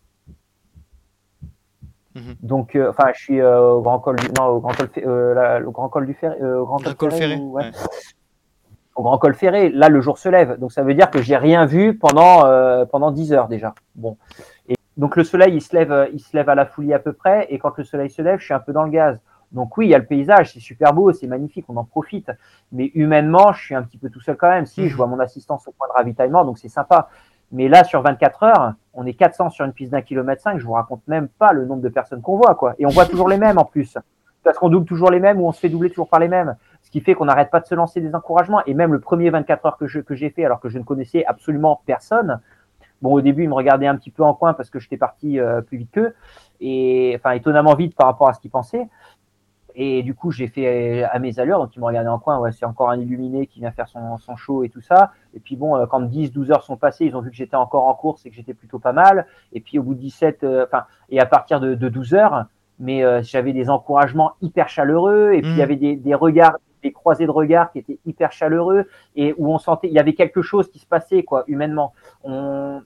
Mhm. 2.14 2.36
Donc, 2.42 2.76
euh, 2.76 2.90
enfin, 2.90 3.10
je 3.14 3.20
suis 3.20 3.40
euh, 3.40 3.72
au 3.72 3.82
grand 3.82 3.98
col 3.98 4.16
du, 4.16 4.28
non, 4.38 4.46
au 4.46 4.60
grand 4.60 4.72
col, 4.72 4.88
euh, 4.98 5.58
le 5.58 5.70
grand 5.70 5.88
col 5.88 6.06
du 6.06 6.14
Ferré, 6.14 6.36
au 6.42 6.64
grand 6.64 6.78
col, 6.78 7.10
ferré, 7.10 7.40
au 8.94 9.02
grand 9.02 9.18
col 9.18 9.34
ferré. 9.34 9.68
Là, 9.70 9.88
le 9.88 10.00
jour 10.00 10.18
se 10.18 10.28
lève, 10.28 10.58
donc 10.58 10.70
ça 10.70 10.82
veut 10.82 10.94
dire 10.94 11.10
que 11.10 11.20
j'ai 11.20 11.36
rien 11.36 11.66
vu 11.66 11.98
pendant 11.98 12.42
pendant 12.86 13.10
10 13.10 13.32
heures 13.32 13.48
déjà. 13.48 13.74
Bon, 13.96 14.16
et 14.68 14.74
donc 14.96 15.16
le 15.16 15.24
soleil, 15.24 15.54
il 15.54 15.60
se 15.60 15.74
lève, 15.74 16.08
il 16.12 16.20
se 16.20 16.36
lève 16.36 16.48
à 16.48 16.54
la 16.54 16.66
folie 16.66 16.94
à 16.94 17.00
peu 17.00 17.12
près, 17.12 17.48
et 17.50 17.58
quand 17.58 17.76
le 17.76 17.84
soleil 17.84 18.10
se 18.10 18.22
lève, 18.22 18.38
je 18.38 18.44
suis 18.44 18.54
un 18.54 18.60
peu 18.60 18.72
dans 18.72 18.84
le 18.84 18.90
gaz. 18.90 19.18
Donc 19.52 19.76
oui, 19.76 19.86
il 19.86 19.90
y 19.90 19.94
a 19.94 19.98
le 19.98 20.06
paysage, 20.06 20.52
c'est 20.52 20.60
super 20.60 20.92
beau, 20.92 21.12
c'est 21.12 21.26
magnifique, 21.26 21.64
on 21.68 21.76
en 21.76 21.84
profite. 21.84 22.30
Mais 22.72 22.90
humainement, 22.94 23.52
je 23.52 23.62
suis 23.62 23.74
un 23.74 23.82
petit 23.82 23.98
peu 23.98 24.10
tout 24.10 24.20
seul 24.20 24.36
quand 24.36 24.48
même. 24.48 24.66
Si, 24.66 24.88
je 24.88 24.90
mhm. 24.90 24.96
vois 24.96 25.06
mon 25.06 25.20
assistance 25.20 25.66
au 25.68 25.72
point 25.72 25.88
de 25.88 25.92
ravitaillement, 25.92 26.44
donc 26.44 26.58
c'est 26.58 26.68
sympa. 26.68 27.08
Mais 27.52 27.68
là, 27.68 27.84
sur 27.84 28.02
24 28.02 28.42
heures, 28.42 28.74
on 28.94 29.06
est 29.06 29.14
400 29.14 29.50
sur 29.50 29.64
une 29.64 29.72
piste 29.72 29.92
d'un 29.92 30.02
kilomètre 30.02 30.42
5. 30.42 30.58
Je 30.58 30.64
vous 30.64 30.72
raconte 30.72 31.02
même 31.06 31.28
pas 31.28 31.52
le 31.52 31.66
nombre 31.66 31.82
de 31.82 31.88
personnes 31.88 32.20
qu'on 32.20 32.36
voit, 32.36 32.54
quoi. 32.56 32.74
Et 32.78 32.86
on 32.86 32.88
voit 32.88 33.06
toujours 33.06 33.28
les 33.28 33.38
mêmes 33.38 33.58
en 33.58 33.64
plus. 33.64 33.96
Parce 34.42 34.58
qu'on 34.58 34.68
double 34.68 34.86
toujours 34.86 35.10
les 35.10 35.20
mêmes 35.20 35.40
ou 35.40 35.46
on 35.46 35.52
se 35.52 35.60
fait 35.60 35.68
doubler 35.68 35.88
toujours 35.88 36.08
par 36.08 36.20
les 36.20 36.28
mêmes. 36.28 36.56
Ce 36.82 36.90
qui 36.90 37.00
fait 37.00 37.14
qu'on 37.14 37.26
n'arrête 37.26 37.50
pas 37.50 37.60
de 37.60 37.66
se 37.66 37.74
lancer 37.74 38.00
des 38.00 38.14
encouragements. 38.14 38.60
Et 38.66 38.74
même 38.74 38.92
le 38.92 39.00
premier 39.00 39.30
24 39.30 39.66
heures 39.66 39.76
que 39.76 39.86
je, 39.86 40.00
que 40.00 40.14
j'ai 40.14 40.30
fait, 40.30 40.44
alors 40.44 40.60
que 40.60 40.68
je 40.68 40.78
ne 40.78 40.84
connaissais 40.84 41.24
absolument 41.26 41.80
personne. 41.86 42.40
Bon, 43.02 43.12
au 43.12 43.20
début, 43.20 43.44
ils 43.44 43.48
me 43.48 43.54
regardaient 43.54 43.86
un 43.86 43.96
petit 43.96 44.10
peu 44.10 44.22
en 44.22 44.34
coin 44.34 44.54
parce 44.54 44.70
que 44.70 44.78
j'étais 44.78 44.96
parti 44.96 45.38
euh, 45.38 45.60
plus 45.60 45.78
vite 45.78 45.90
qu'eux. 45.92 46.14
Et, 46.60 47.12
enfin, 47.16 47.32
étonnamment 47.32 47.74
vite 47.74 47.94
par 47.94 48.06
rapport 48.06 48.28
à 48.28 48.32
ce 48.32 48.40
qu'ils 48.40 48.50
pensaient. 48.50 48.88
Et 49.76 50.02
du 50.02 50.14
coup, 50.14 50.30
j'ai 50.30 50.46
fait 50.46 51.02
euh, 51.02 51.06
à 51.10 51.18
mes 51.18 51.40
allures, 51.40 51.58
donc 51.58 51.74
ils 51.74 51.80
m'ont 51.80 51.86
regardé 51.86 52.08
en 52.08 52.18
coin, 52.18 52.38
ouais, 52.38 52.52
c'est 52.52 52.64
encore 52.64 52.90
un 52.90 53.00
illuminé 53.00 53.46
qui 53.46 53.58
vient 53.58 53.72
faire 53.72 53.88
son, 53.88 54.16
son 54.18 54.36
show 54.36 54.62
et 54.62 54.68
tout 54.68 54.80
ça. 54.80 55.12
Et 55.34 55.40
puis 55.40 55.56
bon, 55.56 55.76
euh, 55.76 55.86
quand 55.86 56.00
10, 56.00 56.32
12 56.32 56.52
heures 56.52 56.62
sont 56.62 56.76
passées, 56.76 57.06
ils 57.06 57.16
ont 57.16 57.20
vu 57.20 57.30
que 57.30 57.36
j'étais 57.36 57.56
encore 57.56 57.84
en 57.84 57.94
course 57.94 58.24
et 58.24 58.30
que 58.30 58.36
j'étais 58.36 58.54
plutôt 58.54 58.78
pas 58.78 58.92
mal. 58.92 59.26
Et 59.52 59.60
puis 59.60 59.78
au 59.78 59.82
bout 59.82 59.94
de 59.94 60.00
17, 60.00 60.44
euh, 60.44 60.64
enfin, 60.64 60.84
et 61.10 61.18
à 61.18 61.26
partir 61.26 61.58
de, 61.58 61.74
de 61.74 61.88
12 61.88 62.14
heures, 62.14 62.44
mais 62.80 63.04
j'avais 63.22 63.52
des 63.52 63.70
encouragements 63.70 64.32
hyper 64.42 64.68
chaleureux 64.68 65.32
et 65.32 65.42
puis 65.42 65.50
il 65.52 65.56
y 65.56 65.60
mmh. 65.60 65.62
avait 65.62 65.76
des, 65.76 65.94
des 65.94 66.14
regards 66.14 66.56
des 66.84 66.92
croisées 66.92 67.26
de 67.26 67.30
regards 67.30 67.72
qui 67.72 67.78
étaient 67.78 67.98
hyper 68.06 68.30
chaleureux 68.30 68.86
et 69.16 69.34
où 69.38 69.52
on 69.52 69.58
sentait, 69.58 69.88
il 69.88 69.94
y 69.94 69.98
avait 69.98 70.14
quelque 70.14 70.42
chose 70.42 70.70
qui 70.70 70.78
se 70.78 70.86
passait, 70.86 71.22
quoi, 71.22 71.44
humainement, 71.48 71.94
on, 72.22 72.82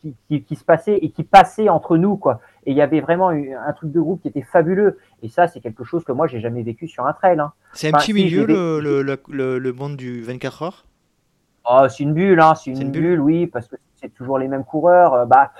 qui, 0.00 0.16
qui, 0.26 0.42
qui, 0.42 0.56
se 0.56 0.64
passait 0.64 0.96
et 0.96 1.10
qui 1.10 1.22
passait 1.22 1.68
entre 1.68 1.96
nous, 1.96 2.16
quoi. 2.16 2.40
Et 2.66 2.72
il 2.72 2.76
y 2.76 2.82
avait 2.82 3.00
vraiment 3.00 3.28
un 3.28 3.72
truc 3.74 3.92
de 3.92 4.00
groupe 4.00 4.22
qui 4.22 4.28
était 4.28 4.42
fabuleux. 4.42 4.98
Et 5.22 5.28
ça, 5.28 5.46
c'est 5.46 5.60
quelque 5.60 5.84
chose 5.84 6.02
que 6.02 6.12
moi, 6.12 6.26
j'ai 6.26 6.40
jamais 6.40 6.62
vécu 6.62 6.88
sur 6.88 7.06
un 7.06 7.12
trail. 7.12 7.38
Hein. 7.38 7.52
C'est 7.74 7.94
un 7.94 7.98
petit 7.98 8.14
milieu, 8.14 8.44
le, 8.46 8.80
le, 8.80 9.02
le, 9.28 9.58
le, 9.58 9.72
monde 9.72 9.96
du 9.96 10.22
24 10.22 10.62
heures? 10.62 10.86
Oh, 11.70 11.86
C'est 11.88 12.02
une 12.02 12.14
bulle, 12.14 12.40
hein, 12.40 12.54
c'est 12.54 12.70
une, 12.70 12.90
bulle, 12.90 13.20
oui, 13.20 13.46
parce 13.46 13.68
que 13.68 13.76
c'est 13.96 14.12
toujours 14.14 14.38
les 14.38 14.48
mêmes 14.48 14.64
coureurs. 14.64 15.14
Euh, 15.14 15.26
bah, 15.26 15.52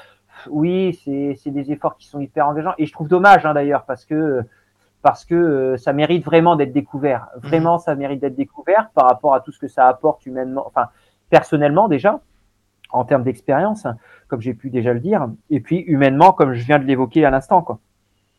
oui, 0.49 0.99
c'est 1.05 1.51
des 1.51 1.73
efforts 1.73 1.99
qui 1.99 2.07
sont 2.07 2.21
hyper 2.21 2.49
engageants. 2.49 2.75
Et 2.79 2.87
je 2.87 2.93
trouve 2.93 3.09
dommage, 3.09 3.45
hein, 3.45 3.53
d'ailleurs, 3.53 3.85
parce 3.85 4.07
que 4.07 4.43
parce 5.03 5.25
que 5.25 5.35
euh, 5.35 5.77
ça 5.77 5.93
mérite 5.93 6.25
vraiment 6.25 6.57
d'être 6.57 6.73
découvert. 6.73 7.29
Mhm. 7.37 7.49
Vraiment, 7.49 7.79
ça 7.79 7.95
mérite 7.95 8.21
d'être 8.21 8.37
découvert 8.37 8.91
par 8.95 9.07
rapport 9.07 9.35
à 9.35 9.41
tout 9.41 9.53
ce 9.53 9.59
que 9.59 9.69
ça 9.69 9.89
apporte 9.89 10.27
humainement, 10.27 10.67
enfin 10.67 10.89
personnellement 11.31 11.89
déjà, 11.89 12.21
en 12.93 13.05
termes 13.05 13.23
d'expérience, 13.23 13.87
comme 14.29 14.41
j'ai 14.41 14.55
pu 14.55 14.71
déjà 14.71 14.93
le 14.93 15.01
dire, 15.01 15.29
et 15.49 15.61
puis 15.61 15.79
humainement, 15.79 16.33
comme 16.33 16.55
je 16.55 16.65
viens 16.65 16.79
de 16.79 16.85
l'évoquer 16.85 17.25
à 17.25 17.31
l'instant. 17.31 17.63
Quoi. 17.63 17.79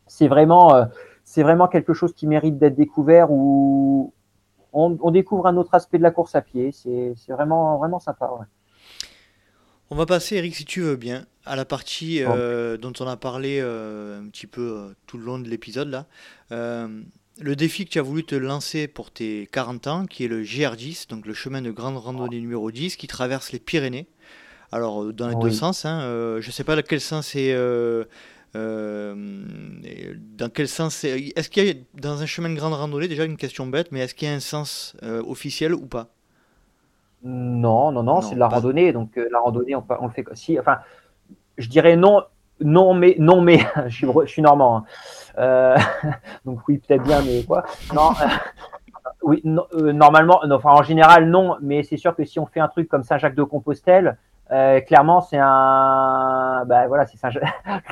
C'est 0.08 0.28
vraiment, 0.28 0.76
euh, 0.76 0.86
c'est 1.24 1.44
vraiment 1.44 1.68
quelque 1.68 1.94
chose 1.94 2.14
qui 2.14 2.28
mérite 2.28 2.58
d'être 2.58 2.76
découvert 2.76 3.32
où 3.32 4.14
on, 4.74 5.12
découvre 5.12 5.48
un 5.48 5.58
autre 5.58 5.74
aspect 5.74 5.98
de 5.98 6.04
la 6.04 6.12
course 6.12 6.36
à 6.36 6.42
pied. 6.42 6.72
C'est 6.72 7.14
vraiment, 7.30 7.78
vraiment 7.78 8.00
sympa. 8.00 8.30
On 9.90 9.96
va 9.96 10.06
passer, 10.06 10.38
Eric, 10.38 10.56
si 10.56 10.66
tu 10.66 10.82
veux 10.82 10.96
bien, 10.96 11.26
à 11.46 11.56
la 11.56 11.66
partie 11.66 12.24
euh, 12.24 12.78
dont 12.78 12.94
on 13.00 13.08
a 13.08 13.18
parlé 13.18 13.60
euh, 13.62 14.22
un 14.22 14.28
petit 14.28 14.48
peu 14.48 14.62
euh, 14.62 14.94
tout 15.08 15.18
le 15.18 15.26
long 15.26 15.40
de 15.40 15.50
l'épisode 15.50 15.90
là. 15.90 16.06
le 17.40 17.56
défi 17.56 17.86
que 17.86 17.90
tu 17.90 18.00
as 18.00 18.04
voulu 18.04 18.24
te 18.24 18.36
lancer 18.36 18.88
pour 18.88 19.12
tes 19.12 19.48
40 19.52 19.88
ans, 19.88 20.06
qui 20.06 20.26
est 20.26 20.28
le 20.28 20.44
GR10, 20.44 21.10
donc 21.10 21.26
le 21.26 21.34
chemin 21.34 21.62
de 21.62 21.72
grande 21.72 21.98
randonnée 21.98 22.40
numéro 22.40 22.70
10, 22.72 22.96
qui 22.98 23.08
traverse 23.08 23.52
les 23.52 23.60
Pyrénées. 23.60 24.08
Alors, 24.72 25.12
dans 25.12 25.28
les 25.28 25.36
deux 25.36 25.52
sens, 25.52 25.84
hein, 25.86 26.02
je 26.40 26.46
ne 26.46 26.52
sais 26.52 26.64
pas 26.64 26.76
dans 26.76 26.84
quel 26.84 27.02
sens 27.02 27.28
c'est. 27.28 27.54
dans 28.54 29.30
quel 30.54 30.68
sens 30.68 31.04
Est-ce 31.04 31.50
qu'il 31.50 31.66
y 31.66 31.72
a 31.72 31.74
dans 31.96 32.22
un 32.22 32.26
chemin 32.26 32.50
de 32.50 32.56
grande 32.56 32.74
randonnée, 32.74 33.08
déjà 33.08 33.26
une 33.26 33.38
question 33.38 33.66
bête, 33.66 33.92
mais 33.92 34.02
est-ce 34.02 34.14
qu'il 34.14 34.28
y 34.28 34.32
a 34.32 34.36
un 34.36 34.40
sens 34.40 34.96
officiel 35.02 35.74
ou 35.74 35.88
pas? 35.88 36.14
Non, 37.24 37.92
non, 37.92 38.04
non, 38.04 38.22
c'est 38.22 38.36
de 38.36 38.40
la 38.40 38.50
randonnée. 38.50 38.94
Donc 38.94 39.16
la 39.16 39.40
randonnée, 39.40 39.76
on, 39.76 39.84
on, 40.00 40.08
le 40.08 40.14
fait. 40.14 40.26
Si, 40.34 40.60
enfin, 40.60 40.80
je 41.58 41.68
dirais 41.68 41.96
non, 41.96 42.24
non, 42.60 42.94
mais 42.94 43.16
non, 43.20 43.42
mais 43.42 43.60
je 43.88 43.96
suis, 43.96 44.08
je 44.26 44.30
suis 44.30 44.42
normand. 44.42 44.78
Hein. 44.78 44.84
Euh, 45.38 45.78
donc 46.46 46.60
oui, 46.68 46.78
peut-être 46.78 47.04
bien, 47.04 47.22
mais 47.22 47.44
quoi 47.44 47.64
Non. 47.94 48.12
Euh, 48.12 48.26
oui, 49.24 49.42
normalement, 49.44 50.42
enfin 50.52 50.72
en 50.72 50.84
général 50.84 51.30
non, 51.30 51.58
mais 51.62 51.84
c'est 51.84 51.98
sûr 51.98 52.16
que 52.16 52.26
si 52.26 52.40
on 52.40 52.46
fait 52.46 52.60
un 52.60 52.68
truc 52.68 52.90
comme 52.90 53.04
Saint-Jacques-de-Compostelle, 53.04 54.18
clairement 54.88 55.22
c'est 55.22 55.38
un, 55.40 56.66
bah 56.66 56.88
voilà, 56.88 57.06
c'est 57.06 57.18
Saint 57.18 57.30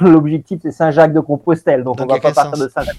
l'objectif 0.01 0.59
c'est 0.61 0.71
Saint-Jacques-de-Compostelle, 0.71 1.83
donc, 1.83 1.97
donc 1.97 2.09
on 2.09 2.13
va 2.15 2.19
pas 2.19 2.33
partir 2.33 2.63
de 2.63 2.67
Saint-Jacques. 2.67 2.97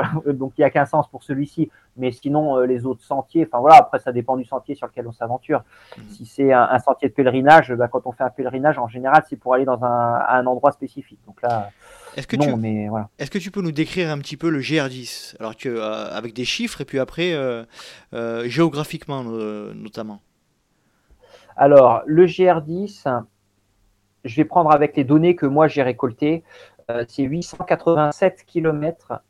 donc 0.26 0.52
il 0.56 0.60
n'y 0.60 0.64
a 0.64 0.70
qu'un 0.70 0.86
sens 0.86 1.08
pour 1.08 1.22
celui-ci. 1.22 1.70
Mais 1.96 2.10
sinon, 2.10 2.56
euh, 2.56 2.64
les 2.64 2.86
autres 2.86 3.02
sentiers, 3.02 3.46
enfin 3.46 3.60
voilà, 3.60 3.76
après 3.76 3.98
ça 3.98 4.12
dépend 4.12 4.36
du 4.36 4.44
sentier 4.44 4.74
sur 4.74 4.86
lequel 4.86 5.06
on 5.06 5.12
s'aventure. 5.12 5.62
Mhm. 5.98 6.04
Si 6.08 6.26
c'est 6.26 6.52
un, 6.52 6.78
sentier 6.78 7.08
de 7.08 7.14
pèlerinage, 7.14 7.72
bah, 7.74 7.88
quand 7.88 8.06
on 8.06 8.12
fait 8.12 8.24
un 8.24 8.30
pèlerinage, 8.30 8.78
en 8.78 8.88
général, 8.88 9.22
c'est 9.28 9.36
pour 9.36 9.54
aller 9.54 9.64
dans 9.64 9.82
un, 9.84 10.46
endroit 10.46 10.72
spécifique. 10.72 11.20
Donc 11.26 11.42
là, 11.42 11.70
est-ce 12.16 12.26
que, 12.26 12.36
tu, 12.36 12.54
mais 12.56 12.88
voilà. 12.88 13.08
est-ce 13.18 13.30
que 13.30 13.38
tu 13.38 13.50
peux 13.50 13.62
nous 13.62 13.72
décrire 13.72 14.10
un 14.10 14.18
petit 14.18 14.36
peu 14.36 14.50
le 14.50 14.60
GR10 14.60 15.36
Alors 15.38 15.56
que, 15.56 15.68
euh, 15.68 16.10
avec 16.10 16.34
des 16.34 16.44
chiffres 16.44 16.80
et 16.80 16.84
puis 16.84 16.98
après, 16.98 17.32
euh, 17.34 17.64
géographiquement 18.48 19.22
notamment 19.22 20.20
Alors, 21.56 22.02
le 22.06 22.26
GR10, 22.26 23.24
je 24.24 24.36
vais 24.36 24.44
prendre 24.44 24.72
avec 24.72 24.96
les 24.96 25.04
données 25.04 25.36
que 25.36 25.46
moi 25.46 25.68
j'ai 25.68 25.82
récoltées. 25.82 26.42
c'est 27.08 27.22
887 27.22 28.44
km 28.46 29.22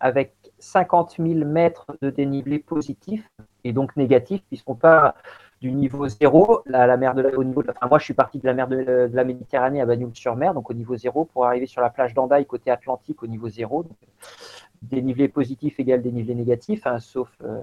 avec 0.00 0.34
50 0.58 1.16
000 1.18 1.44
mètres 1.44 1.86
de 2.02 2.10
dénivelé 2.10 2.58
positif 2.58 3.28
et 3.64 3.72
donc 3.72 3.96
négatif, 3.96 4.42
puisqu'on 4.48 4.74
part 4.74 5.14
du 5.60 5.72
niveau 5.72 6.06
zéro, 6.08 6.62
la, 6.66 6.86
la 6.86 6.96
mer 6.96 7.14
de 7.14 7.42
niveau 7.42 7.62
enfin 7.62 7.88
moi 7.88 7.98
je 7.98 8.04
suis 8.04 8.14
parti 8.14 8.38
de 8.38 8.46
la 8.46 8.52
mer 8.52 8.68
de, 8.68 9.10
la 9.12 9.24
Méditerranée 9.24 9.80
à 9.80 9.86
Bagnoul-sur-Mer, 9.86 10.52
donc 10.54 10.70
au 10.70 10.74
niveau 10.74 10.96
zéro, 10.96 11.24
pour 11.24 11.46
arriver 11.46 11.66
sur 11.66 11.80
la 11.80 11.90
plage 11.90 12.14
d'Andaï 12.14 12.44
côté 12.46 12.70
Atlantique 12.70 13.22
au 13.22 13.26
niveau 13.26 13.48
zéro. 13.48 13.84
Dénivelé 14.82 15.28
positif 15.28 15.80
égale 15.80 16.02
dénivelé 16.02 16.34
négatif, 16.34 16.86
hein, 16.86 16.98
sauf 16.98 17.30
euh, 17.42 17.60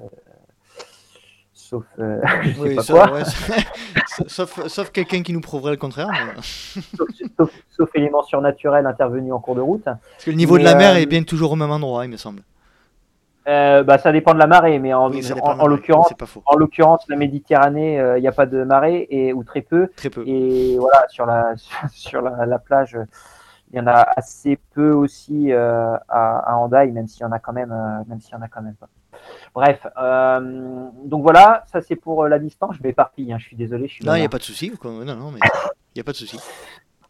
sauf 1.53 1.85
euh, 1.99 2.19
sais 2.81 2.93
pas 2.93 3.07
quoi. 3.07 3.23
sauf, 4.27 4.91
quelqu'un 4.91 5.21
qui 5.21 5.33
nous 5.33 5.41
prouverait 5.41 5.71
le 5.71 5.77
contraire. 5.77 6.09
sauf, 7.69 7.89
élément 7.95 8.23
surnaturel 8.23 8.85
intervenu 8.85 9.31
en 9.31 9.39
cours 9.39 9.55
de 9.55 9.61
route. 9.61 9.83
Parce 9.83 10.25
que 10.25 10.31
le 10.31 10.37
niveau 10.37 10.57
de 10.57 10.63
la 10.63 10.75
mer 10.75 10.93
euh, 10.93 10.97
est 10.97 11.05
bien 11.05 11.23
toujours 11.23 11.51
au 11.51 11.55
même 11.55 11.71
endroit, 11.71 12.05
il 12.05 12.11
me 12.11 12.17
semble. 12.17 12.41
Euh, 13.47 13.83
bah, 13.83 13.97
ça 13.97 14.11
dépend 14.11 14.33
de 14.33 14.39
la 14.39 14.47
marée, 14.47 14.79
mais 14.79 14.93
en, 14.93 15.11
en, 15.11 15.67
l'occurrence, 15.67 16.13
en 16.45 16.55
l'occurrence, 16.55 17.03
la 17.09 17.17
Méditerranée, 17.17 18.01
il 18.17 18.21
n'y 18.21 18.27
a 18.27 18.31
pas 18.31 18.45
de 18.45 18.63
marée 18.63 19.05
et 19.09 19.33
ou 19.33 19.43
très 19.43 19.61
peu. 19.61 19.89
Très 19.95 20.09
peu. 20.09 20.23
Et 20.25 20.77
voilà, 20.79 21.05
sur 21.09 21.25
la 21.25 21.53
sur 21.91 22.21
la, 22.21 22.59
plage, 22.59 22.97
il 23.71 23.77
y 23.77 23.81
en 23.81 23.87
a 23.87 24.07
assez 24.15 24.57
peu 24.73 24.91
aussi 24.91 25.51
à, 25.51 26.01
à 26.07 26.55
Handaï, 26.55 26.91
même 26.91 27.07
s'il 27.07 27.21
y 27.21 27.25
en 27.25 27.33
a 27.33 27.39
quand 27.39 27.53
même, 27.53 27.75
même 28.07 28.21
s'il 28.21 28.33
y 28.33 28.37
en 28.37 28.41
a 28.41 28.47
quand 28.47 28.61
même 28.61 28.75
pas. 28.75 28.87
Bref, 29.53 29.85
euh, 29.97 30.89
donc 31.05 31.21
voilà, 31.21 31.63
ça 31.71 31.81
c'est 31.81 31.95
pour 31.95 32.23
euh, 32.23 32.27
la 32.27 32.39
distance. 32.39 32.75
Je 32.77 32.83
m'éparpille, 32.83 33.31
hein, 33.31 33.37
je 33.39 33.45
suis 33.45 33.55
désolé. 33.55 33.87
Je 33.87 33.93
suis 33.95 34.05
non, 34.05 34.15
il 34.15 34.19
n'y 34.19 34.25
a 34.25 34.29
pas 34.29 34.39
de 34.39 34.43
souci. 34.43 34.71
Non, 34.83 35.03
non, 35.03 35.31
mais 35.31 35.39
il 35.43 35.97
n'y 35.97 36.01
a 36.01 36.03
pas 36.03 36.11
de 36.11 36.17
souci. 36.17 36.39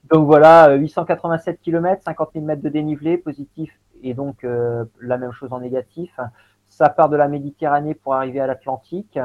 Donc 0.10 0.26
voilà, 0.26 0.74
887 0.76 1.62
km, 1.62 2.04
50 2.04 2.30
000 2.34 2.46
mètres 2.46 2.62
de 2.62 2.70
dénivelé 2.70 3.18
positif 3.18 3.72
et 4.02 4.14
donc 4.14 4.44
euh, 4.44 4.84
la 5.00 5.18
même 5.18 5.32
chose 5.32 5.54
en 5.54 5.62
négatif. 5.62 6.20
Ça 6.68 6.90
part 6.90 7.08
de 7.10 7.16
la 7.16 7.28
Méditerranée 7.28 7.94
pour 7.94 8.16
arriver 8.16 8.40
à 8.40 8.48
l'Atlantique. 8.48 9.20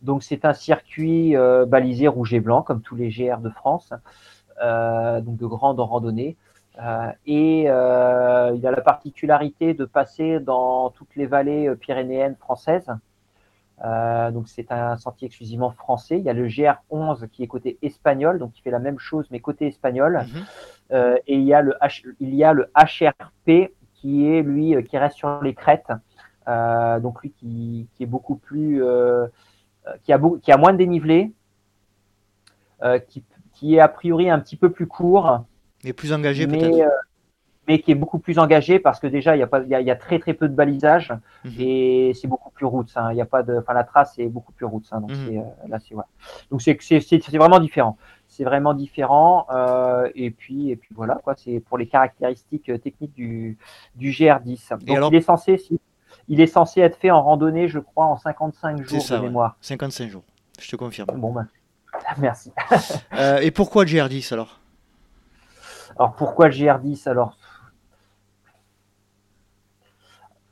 Donc 0.00 0.22
c'est 0.22 0.44
un 0.44 0.52
circuit 0.52 1.36
balisé 1.66 2.08
rouge 2.08 2.32
et 2.34 2.40
blanc 2.40 2.62
comme 2.62 2.80
tous 2.80 2.96
les 2.96 3.08
GR 3.08 3.38
de 3.38 3.50
France, 3.50 3.92
donc 4.60 5.36
de 5.36 5.46
grande 5.46 5.78
randonnée. 5.78 6.36
Euh, 6.78 7.12
et 7.26 7.64
euh, 7.68 8.52
il 8.56 8.66
a 8.66 8.70
la 8.70 8.80
particularité 8.80 9.74
de 9.74 9.84
passer 9.84 10.40
dans 10.40 10.90
toutes 10.90 11.14
les 11.16 11.26
vallées 11.26 11.68
euh, 11.68 11.74
pyrénéennes 11.76 12.36
françaises. 12.36 12.90
donc 14.32 14.48
c'est 14.48 14.72
un 14.72 14.96
sentier 14.96 15.26
exclusivement 15.26 15.70
français. 15.70 16.18
Il 16.18 16.24
y 16.24 16.30
a 16.30 16.32
le 16.32 16.46
GR11 16.46 17.28
qui 17.28 17.42
est 17.42 17.46
côté 17.46 17.78
espagnol, 17.82 18.38
donc 18.38 18.52
qui 18.52 18.62
fait 18.62 18.70
la 18.70 18.78
même 18.78 18.98
chose 18.98 19.26
mais 19.30 19.40
côté 19.40 19.66
espagnol. 19.66 20.24
Mhm. 20.90 21.16
et 21.26 21.36
il 21.36 21.44
y 21.44 21.54
a 21.54 21.62
le 21.62 21.74
il 22.20 22.34
y 22.34 22.44
a 22.44 22.52
le 22.52 22.70
HRP 22.76 23.72
qui 23.94 24.28
est 24.28 24.42
lui 24.42 24.82
qui 24.84 24.98
reste 24.98 25.16
sur 25.16 25.42
les 25.42 25.54
crêtes. 25.54 25.92
donc 26.46 27.22
lui 27.22 27.32
qui, 27.32 27.88
qui, 27.94 28.02
est 28.04 28.12
beaucoup 28.14 28.36
plus 28.36 28.82
qui 30.04 30.12
a 30.12 30.20
qui 30.42 30.52
a 30.52 30.56
moins 30.56 30.72
de 30.72 30.78
dénivelé, 30.78 31.32
qui, 33.08 33.24
qui 33.52 33.74
est 33.74 33.80
a 33.80 33.88
priori 33.88 34.30
un 34.30 34.38
petit 34.38 34.56
peu 34.56 34.70
plus 34.70 34.86
court. 34.86 35.44
Mais 35.84 35.92
plus 35.92 36.12
engagé 36.12 36.46
peut-être. 36.46 36.74
euh, 36.80 36.88
mais 37.68 37.80
qui 37.80 37.92
est 37.92 37.96
beaucoup 37.96 38.18
plus 38.18 38.38
engagé 38.38 38.78
parce 38.78 38.98
que 38.98 39.06
déjà 39.06 39.36
il 39.36 39.38
y 39.38 39.42
a 39.42 39.46
pas 39.46 39.62
il 39.62 39.68
y, 39.68 39.90
a, 39.90 39.96
très 39.96 40.18
très 40.18 40.34
peu 40.34 40.48
de 40.48 40.54
balisage 40.54 41.12
mhm. 41.44 41.52
et 41.58 42.12
c'est 42.14 42.26
beaucoup 42.26 42.50
plus 42.50 42.66
route 42.66 42.92
il 43.10 43.16
y 43.16 43.20
a 43.20 43.26
pas 43.26 43.42
de 43.42 43.56
enfin 43.56 43.72
la 43.72 43.84
trace 43.84 44.18
est 44.18 44.28
beaucoup 44.28 44.52
plus 44.52 44.66
route 44.66 44.88
donc 44.90 45.10
mhm. 45.10 45.16
c'est 45.26 45.38
euh, 45.38 45.68
là 45.68 45.78
c'est 45.78 45.94
donc 46.50 46.60
c'est 46.62 47.36
vraiment 47.36 47.60
différent. 47.60 47.96
C'est 48.28 48.44
vraiment 48.44 48.72
différent 48.72 49.46
euh, 49.50 50.08
et 50.14 50.30
puis 50.30 50.70
et 50.70 50.76
puis 50.76 50.88
voilà 50.94 51.16
quoi. 51.22 51.34
C'est 51.36 51.60
pour 51.60 51.76
les 51.76 51.86
caractéristiques 51.86 52.70
techniques 52.82 53.12
du 53.12 53.58
du 53.94 54.10
GR10 54.10 54.84
donc 54.84 55.12
il 55.12 55.14
est 55.14 55.20
censé 55.20 55.60
il 56.28 56.40
est 56.40 56.46
censé 56.46 56.80
être 56.80 56.96
fait 56.96 57.10
en 57.10 57.22
randonnée 57.22 57.68
je 57.68 57.78
crois 57.78 58.06
en 58.06 58.16
55 58.16 58.82
jours 58.82 59.04
de 59.10 59.18
mémoire. 59.18 59.56
55 59.60 60.08
jours 60.08 60.24
je 60.58 60.70
te 60.70 60.76
confirme. 60.76 61.08
Bon 61.14 61.32
ben 61.32 61.46
merci. 62.18 62.52
Et 63.42 63.50
pourquoi 63.50 63.84
le 63.84 63.90
GR10 63.90 64.32
alors? 64.32 64.61
Alors 65.98 66.14
pourquoi 66.14 66.48
le 66.48 66.54
GR10 66.54 67.08
Alors, 67.08 67.36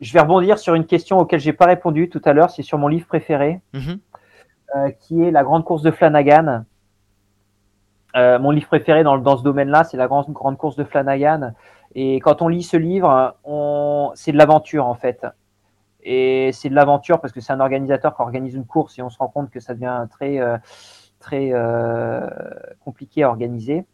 je 0.00 0.12
vais 0.12 0.20
rebondir 0.20 0.58
sur 0.58 0.74
une 0.74 0.86
question 0.86 1.18
auquel 1.18 1.40
j'ai 1.40 1.52
pas 1.52 1.66
répondu 1.66 2.08
tout 2.08 2.22
à 2.24 2.32
l'heure. 2.32 2.50
C'est 2.50 2.62
sur 2.62 2.78
mon 2.78 2.88
livre 2.88 3.06
préféré, 3.06 3.60
mhm. 3.74 3.98
euh, 4.76 4.90
qui 4.90 5.22
est 5.22 5.30
La 5.30 5.42
Grande 5.42 5.64
Course 5.64 5.82
de 5.82 5.90
Flanagan. 5.90 6.64
Euh, 8.16 8.38
mon 8.38 8.50
livre 8.50 8.66
préféré 8.66 9.04
dans, 9.04 9.18
dans 9.18 9.36
ce 9.36 9.42
domaine-là, 9.42 9.84
c'est 9.84 9.96
La 9.96 10.08
Grande, 10.08 10.30
Grande 10.30 10.56
Course 10.56 10.76
de 10.76 10.84
Flanagan. 10.84 11.52
Et 11.94 12.20
quand 12.20 12.42
on 12.42 12.48
lit 12.48 12.62
ce 12.62 12.76
livre, 12.76 13.36
on... 13.44 14.12
c'est 14.14 14.32
de 14.32 14.38
l'aventure 14.38 14.86
en 14.86 14.94
fait. 14.94 15.26
Et 16.02 16.50
c'est 16.52 16.70
de 16.70 16.74
l'aventure 16.74 17.20
parce 17.20 17.32
que 17.32 17.40
c'est 17.40 17.52
un 17.52 17.60
organisateur 17.60 18.16
qui 18.16 18.22
organise 18.22 18.54
une 18.54 18.64
course 18.64 18.98
et 18.98 19.02
on 19.02 19.10
se 19.10 19.18
rend 19.18 19.28
compte 19.28 19.50
que 19.50 19.60
ça 19.60 19.74
devient 19.74 20.06
très, 20.10 20.38
euh, 20.38 20.56
très 21.18 21.52
compliqué 22.80 23.22
à 23.22 23.28
organiser. 23.28 23.84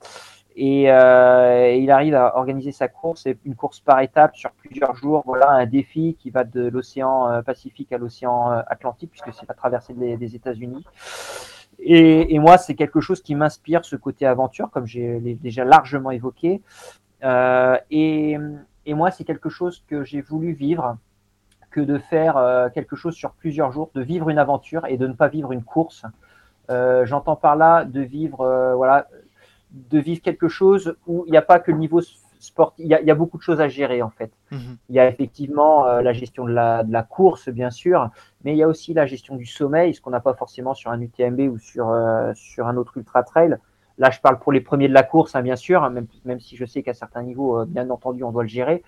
Euh, 0.59 1.67
et, 1.67 1.79
il 1.79 1.91
arrive 1.91 2.15
à 2.15 2.37
organiser 2.37 2.73
sa 2.73 2.89
course, 2.89 3.27
une 3.45 3.55
course 3.55 3.81
par 3.81 4.01
étape 4.01 4.37
sur 4.37 4.51
plusieurs 4.53 4.95
jours. 4.97 5.23
Voilà 5.27 5.51
un 5.51 5.67
défi 5.67 6.17
qui 6.19 6.31
va 6.31 6.45
de 6.45 6.69
l'océan 6.69 7.31
euh, 7.31 7.43
Pacifique 7.43 7.93
à 7.93 7.99
l'océan 7.99 8.53
euh, 8.53 8.63
Atlantique, 8.67 9.11
puisque 9.11 9.33
c'est 9.35 9.49
la 9.49 9.55
traversée 9.55 9.93
des, 9.93 10.35
États-Unis. 10.35 10.85
Et, 11.79 12.39
moi, 12.39 12.57
c'est 12.57 12.75
quelque 12.75 13.01
chose 13.01 13.23
qui 13.23 13.35
m'inspire 13.35 13.85
ce 13.85 13.97
côté 13.97 14.27
aventure, 14.27 14.71
comme 14.71 14.87
j'ai 14.87 15.21
déjà 15.21 15.65
largement 15.65 16.11
évoqué. 16.11 16.63
et, 17.23 18.39
moi, 18.89 19.11
c'est 19.11 19.25
quelque 19.25 19.51
chose 19.51 19.85
que 19.87 20.05
j'ai 20.05 20.23
voulu 20.23 20.53
vivre, 20.53 20.97
que 21.71 21.83
de 21.83 21.99
faire 21.99 22.71
quelque 22.73 22.97
chose 22.97 23.15
sur 23.15 23.33
plusieurs 23.33 23.73
jours, 23.73 23.91
de 23.95 24.01
vivre 24.01 24.31
une 24.31 24.39
aventure 24.39 24.87
et 24.87 24.97
de 24.97 25.07
ne 25.07 25.13
pas 25.13 25.29
vivre 25.29 25.53
une 25.53 25.63
course. 25.63 26.07
J'entends 26.71 27.37
par 27.37 27.57
là 27.57 27.85
de 27.85 28.01
vivre, 28.01 28.75
voilà, 28.75 29.07
de 29.71 29.99
vivre 29.99 30.23
quelque 30.23 30.49
chose 30.49 30.97
où 31.07 31.25
il 31.27 31.31
n'y 31.31 31.37
a 31.37 31.43
pas 31.43 31.59
que 31.59 31.71
le 31.71 31.79
niveau 31.79 32.01
sportif, 32.39 32.85
il, 32.85 32.91
y 32.91 33.11
a, 33.11 33.15
beaucoup 33.15 33.39
de 33.39 33.43
choses 33.43 33.61
à 33.61 33.69
gérer 33.69 34.03
en 34.03 34.11
fait. 34.11 34.31
Mhm. 34.51 34.77
Il 34.89 34.95
y 34.95 35.01
a 35.01 35.09
effectivement 35.09 35.87
euh, 35.87 36.03
la 36.03 36.13
gestion 36.13 36.45
de 36.45 36.53
la, 36.53 36.85
de 36.85 36.93
la, 36.93 37.03
course, 37.03 37.49
bien 37.49 37.71
sûr, 37.71 38.11
mais 38.45 38.53
il 38.53 38.59
y 38.59 38.63
a 38.63 38.69
aussi 38.69 38.95
la 38.95 39.07
gestion 39.07 39.37
du 39.37 39.47
sommeil, 39.47 39.95
ce 39.95 40.01
qu'on 40.01 40.11
n'a 40.11 40.21
pas 40.21 40.35
forcément 40.35 40.75
sur 40.75 40.91
un 40.91 41.01
UTMB 41.01 41.41
ou 41.41 41.59
sur, 41.59 41.91
euh, 41.91 42.33
sur 42.35 42.67
un 42.67 42.77
autre 42.77 42.97
ultra 42.97 43.23
trail. 43.23 43.57
Là, 43.99 44.11
je 44.11 44.21
parle 44.21 44.39
pour 44.39 44.53
les 44.53 44.61
premiers 44.61 44.89
de 44.89 44.95
la 44.95 45.03
course, 45.03 45.35
hein, 45.35 45.43
bien 45.43 45.57
sûr, 45.57 45.83
hein, 45.83 45.91
même, 45.91 46.07
même 46.25 46.41
si 46.41 46.57
je 46.57 46.67
sais 46.67 46.83
qu'à 46.83 46.95
certains 46.95 47.23
niveaux, 47.23 47.61
euh, 47.61 47.65
bien 47.65 47.89
entendu, 47.91 48.23
on 48.25 48.33
doit 48.33 48.43
le 48.43 48.49
gérer. 48.49 48.83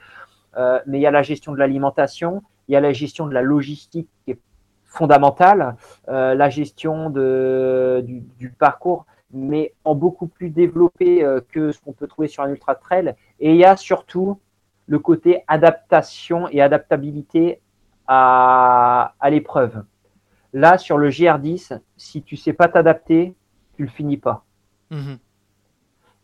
mais 0.86 0.98
il 0.98 1.00
y 1.00 1.06
a 1.06 1.10
la 1.10 1.22
gestion 1.22 1.52
de 1.52 1.58
l'alimentation, 1.58 2.42
il 2.68 2.72
y 2.72 2.76
a 2.76 2.80
la 2.80 2.92
gestion 2.92 3.26
de 3.26 3.32
la 3.32 3.42
logistique 3.42 4.08
qui 4.24 4.32
est 4.32 4.40
fondamentale, 4.84 5.76
la 6.08 6.48
gestion 6.48 7.10
de, 7.10 8.02
du, 8.38 8.50
parcours, 8.50 9.06
mais 9.32 9.74
en 9.84 9.94
beaucoup 9.94 10.26
plus 10.26 10.50
développé 10.50 11.24
que 11.52 11.72
ce 11.72 11.80
qu'on 11.80 11.92
peut 11.92 12.06
trouver 12.06 12.28
sur 12.28 12.42
un 12.42 12.50
ultra 12.50 12.74
trail. 12.74 13.14
Et 13.40 13.50
il 13.50 13.56
y 13.56 13.64
a 13.64 13.76
surtout 13.76 14.40
le 14.86 14.98
côté 14.98 15.44
adaptation 15.46 16.48
et 16.48 16.62
adaptabilité 16.62 17.60
à, 18.06 19.14
à 19.20 19.30
l'épreuve. 19.30 19.84
Là, 20.52 20.78
sur 20.78 20.96
le 20.96 21.10
GR10, 21.10 21.78
si 21.96 22.22
tu 22.22 22.36
sais 22.36 22.54
pas 22.54 22.68
t'adapter, 22.68 23.34
tu 23.76 23.82
le 23.82 23.88
finis 23.88 24.16
pas. 24.16 24.44
Mhm. 24.90 25.18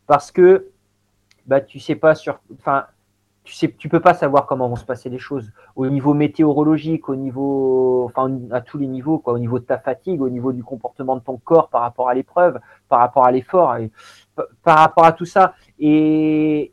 Parce 0.07 0.33
que 0.33 0.71
bah, 1.47 1.61
tu 1.61 1.79
sais 1.79 1.95
pas 1.95 2.15
sur. 2.15 2.41
Enfin, 2.59 2.87
tu 3.45 3.53
sais, 3.53 3.71
tu 3.77 3.91
peux 3.91 4.01
pas 4.01 4.15
savoir 4.15 4.47
comment 4.47 4.69
vont 4.69 4.77
se 4.77 4.87
passer 4.87 5.11
les 5.11 5.19
choses 5.19 5.53
au 5.77 5.87
niveau 5.87 6.15
météorologique, 6.15 7.11
au 7.11 7.15
niveau, 7.15 8.05
enfin, 8.07 8.39
à 8.51 8.63
tous 8.63 8.79
les 8.79 8.87
niveaux, 8.87 9.19
quoi, 9.19 9.35
au 9.35 9.39
niveau 9.39 9.59
de 9.59 9.65
ta 9.65 9.79
fatigue, 9.79 10.23
au 10.23 10.31
niveau 10.31 10.53
du 10.53 10.65
comportement 10.65 11.15
de 11.17 11.21
ton 11.21 11.37
corps 11.37 11.69
par 11.69 11.83
rapport 11.83 12.09
à 12.09 12.15
l'épreuve, 12.15 12.59
par 12.89 13.01
rapport 13.01 13.27
à 13.27 13.31
l'effort, 13.31 13.77
par 14.63 14.79
rapport 14.79 15.05
à 15.05 15.13
tout 15.13 15.27
ça. 15.27 15.55
Et, 15.79 16.73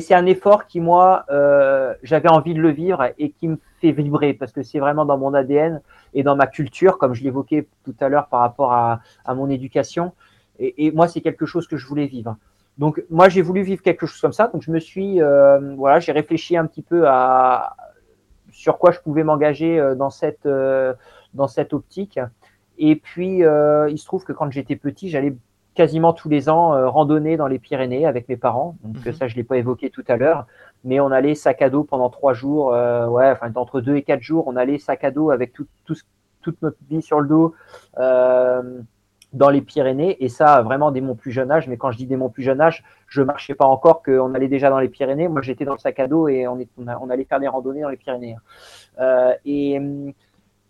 c'est 0.00 0.14
un 0.14 0.24
effort 0.24 0.66
qui, 0.66 0.80
moi, 0.80 1.26
euh, 1.30 1.92
j'avais 2.02 2.30
envie 2.30 2.54
de 2.54 2.60
le 2.60 2.70
vivre 2.70 3.12
et 3.18 3.32
qui 3.32 3.48
me 3.48 3.58
fait 3.82 3.92
vibrer 3.92 4.32
parce 4.32 4.50
que 4.50 4.62
c'est 4.62 4.78
vraiment 4.78 5.04
dans 5.04 5.18
mon 5.18 5.34
ADN 5.34 5.82
et 6.14 6.22
dans 6.22 6.36
ma 6.36 6.46
culture, 6.46 6.96
comme 6.96 7.12
je 7.12 7.22
l'évoquais 7.22 7.68
tout 7.84 7.94
à 8.00 8.08
l'heure 8.08 8.28
par 8.28 8.40
rapport 8.40 8.72
à, 8.72 9.02
mon 9.28 9.50
éducation. 9.50 10.12
Et 10.58 10.90
moi, 10.92 11.06
c'est 11.06 11.20
quelque 11.20 11.44
chose 11.44 11.66
que 11.68 11.76
je 11.76 11.86
voulais 11.86 12.06
vivre. 12.06 12.36
Donc, 12.78 13.04
moi, 13.10 13.28
j'ai 13.28 13.42
voulu 13.42 13.62
vivre 13.62 13.82
quelque 13.82 14.06
chose 14.06 14.20
comme 14.20 14.32
ça. 14.32 14.48
Donc, 14.48 14.62
je 14.62 14.70
me 14.70 14.80
suis, 14.80 15.20
euh, 15.20 15.74
voilà, 15.76 16.00
j'ai 16.00 16.12
réfléchi 16.12 16.56
un 16.56 16.66
petit 16.66 16.82
peu 16.82 17.04
à 17.06 17.76
sur 18.50 18.78
quoi 18.78 18.90
je 18.90 19.00
pouvais 19.00 19.24
m'engager 19.24 19.78
euh, 19.78 19.94
dans 19.94 20.10
cette 20.10 20.46
euh, 20.46 20.94
dans 21.34 21.48
cette 21.48 21.72
optique. 21.72 22.18
Et 22.78 22.96
puis, 22.96 23.44
euh, 23.44 23.88
il 23.90 23.98
se 23.98 24.04
trouve 24.04 24.24
que 24.24 24.32
quand 24.32 24.50
j'étais 24.50 24.76
petit, 24.76 25.08
j'allais 25.08 25.34
quasiment 25.74 26.12
tous 26.12 26.28
les 26.28 26.48
ans 26.48 26.74
euh, 26.74 26.88
randonner 26.88 27.36
dans 27.36 27.46
les 27.46 27.58
Pyrénées 27.58 28.06
avec 28.06 28.28
mes 28.28 28.36
parents. 28.36 28.76
Donc 28.82 29.04
mhm. 29.04 29.12
ça, 29.12 29.28
je 29.28 29.36
l'ai 29.36 29.44
pas 29.44 29.56
évoqué 29.56 29.90
tout 29.90 30.04
à 30.08 30.16
l'heure, 30.16 30.46
mais 30.84 31.00
on 31.00 31.10
allait 31.10 31.34
sac 31.34 31.62
à 31.62 31.70
dos 31.70 31.84
pendant 31.84 32.10
trois 32.10 32.34
jours, 32.34 32.74
euh, 32.74 33.06
ouais, 33.06 33.30
enfin 33.30 33.50
entre 33.54 33.80
deux 33.80 33.96
et 33.96 34.02
quatre 34.02 34.22
jours, 34.22 34.44
on 34.46 34.56
allait 34.56 34.78
sac 34.78 35.04
à 35.04 35.10
dos 35.10 35.30
avec 35.30 35.52
tout, 35.52 35.66
tout, 35.84 35.96
toute 36.42 36.60
notre 36.62 36.78
vie 36.90 37.02
sur 37.02 37.20
le 37.20 37.28
dos. 37.28 37.54
Dans 39.32 39.48
les 39.48 39.62
Pyrénées, 39.62 40.22
et 40.22 40.28
ça 40.28 40.60
vraiment 40.60 40.90
dès 40.90 41.00
mon 41.00 41.14
plus 41.14 41.32
jeune 41.32 41.50
âge. 41.50 41.66
Mais 41.66 41.78
quand 41.78 41.90
je 41.90 41.96
dis 41.96 42.06
dès 42.06 42.16
mon 42.16 42.28
plus 42.28 42.42
jeune 42.42 42.60
âge, 42.60 42.84
je 43.08 43.22
marchais 43.22 43.54
pas 43.54 43.64
encore, 43.64 44.02
qu'on 44.02 44.34
allait 44.34 44.48
déjà 44.48 44.68
dans 44.68 44.78
les 44.78 44.88
Pyrénées. 44.88 45.28
Moi, 45.28 45.40
j'étais 45.40 45.64
dans 45.64 45.72
le 45.72 45.78
sac 45.78 45.98
à 46.00 46.06
dos 46.06 46.28
et 46.28 46.46
on, 46.46 46.58
allait 47.08 47.24
faire 47.24 47.40
des 47.40 47.48
randonnées 47.48 47.80
dans 47.80 47.88
les 47.88 47.96
Pyrénées. 47.96 48.36
Euh, 49.00 49.32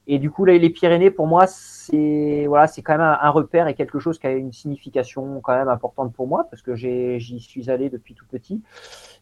et 0.07 0.19
du 0.19 0.31
coup, 0.31 0.45
les 0.45 0.71
Pyrénées, 0.71 1.11
pour 1.11 1.27
moi, 1.27 1.47
c'est 1.47 2.47
voilà, 2.49 2.67
quand 2.67 2.93
même 2.93 3.01
un, 3.01 3.31
repère 3.31 3.69
et 3.69 3.75
quelque 3.75 4.01
chose 4.01 4.19
qui 4.19 4.27
a 4.27 4.33
une 4.33 4.53
signification 4.53 5.41
quand 5.41 5.57
même 5.57 5.69
importante 5.69 6.13
pour 6.13 6.27
moi 6.27 6.47
parce 6.51 6.63
que 6.63 6.75
j'y 6.75 7.41
suis 7.41 7.71
allé 7.71 7.89
depuis 7.89 8.15
tout 8.15 8.27
petit. 8.27 8.63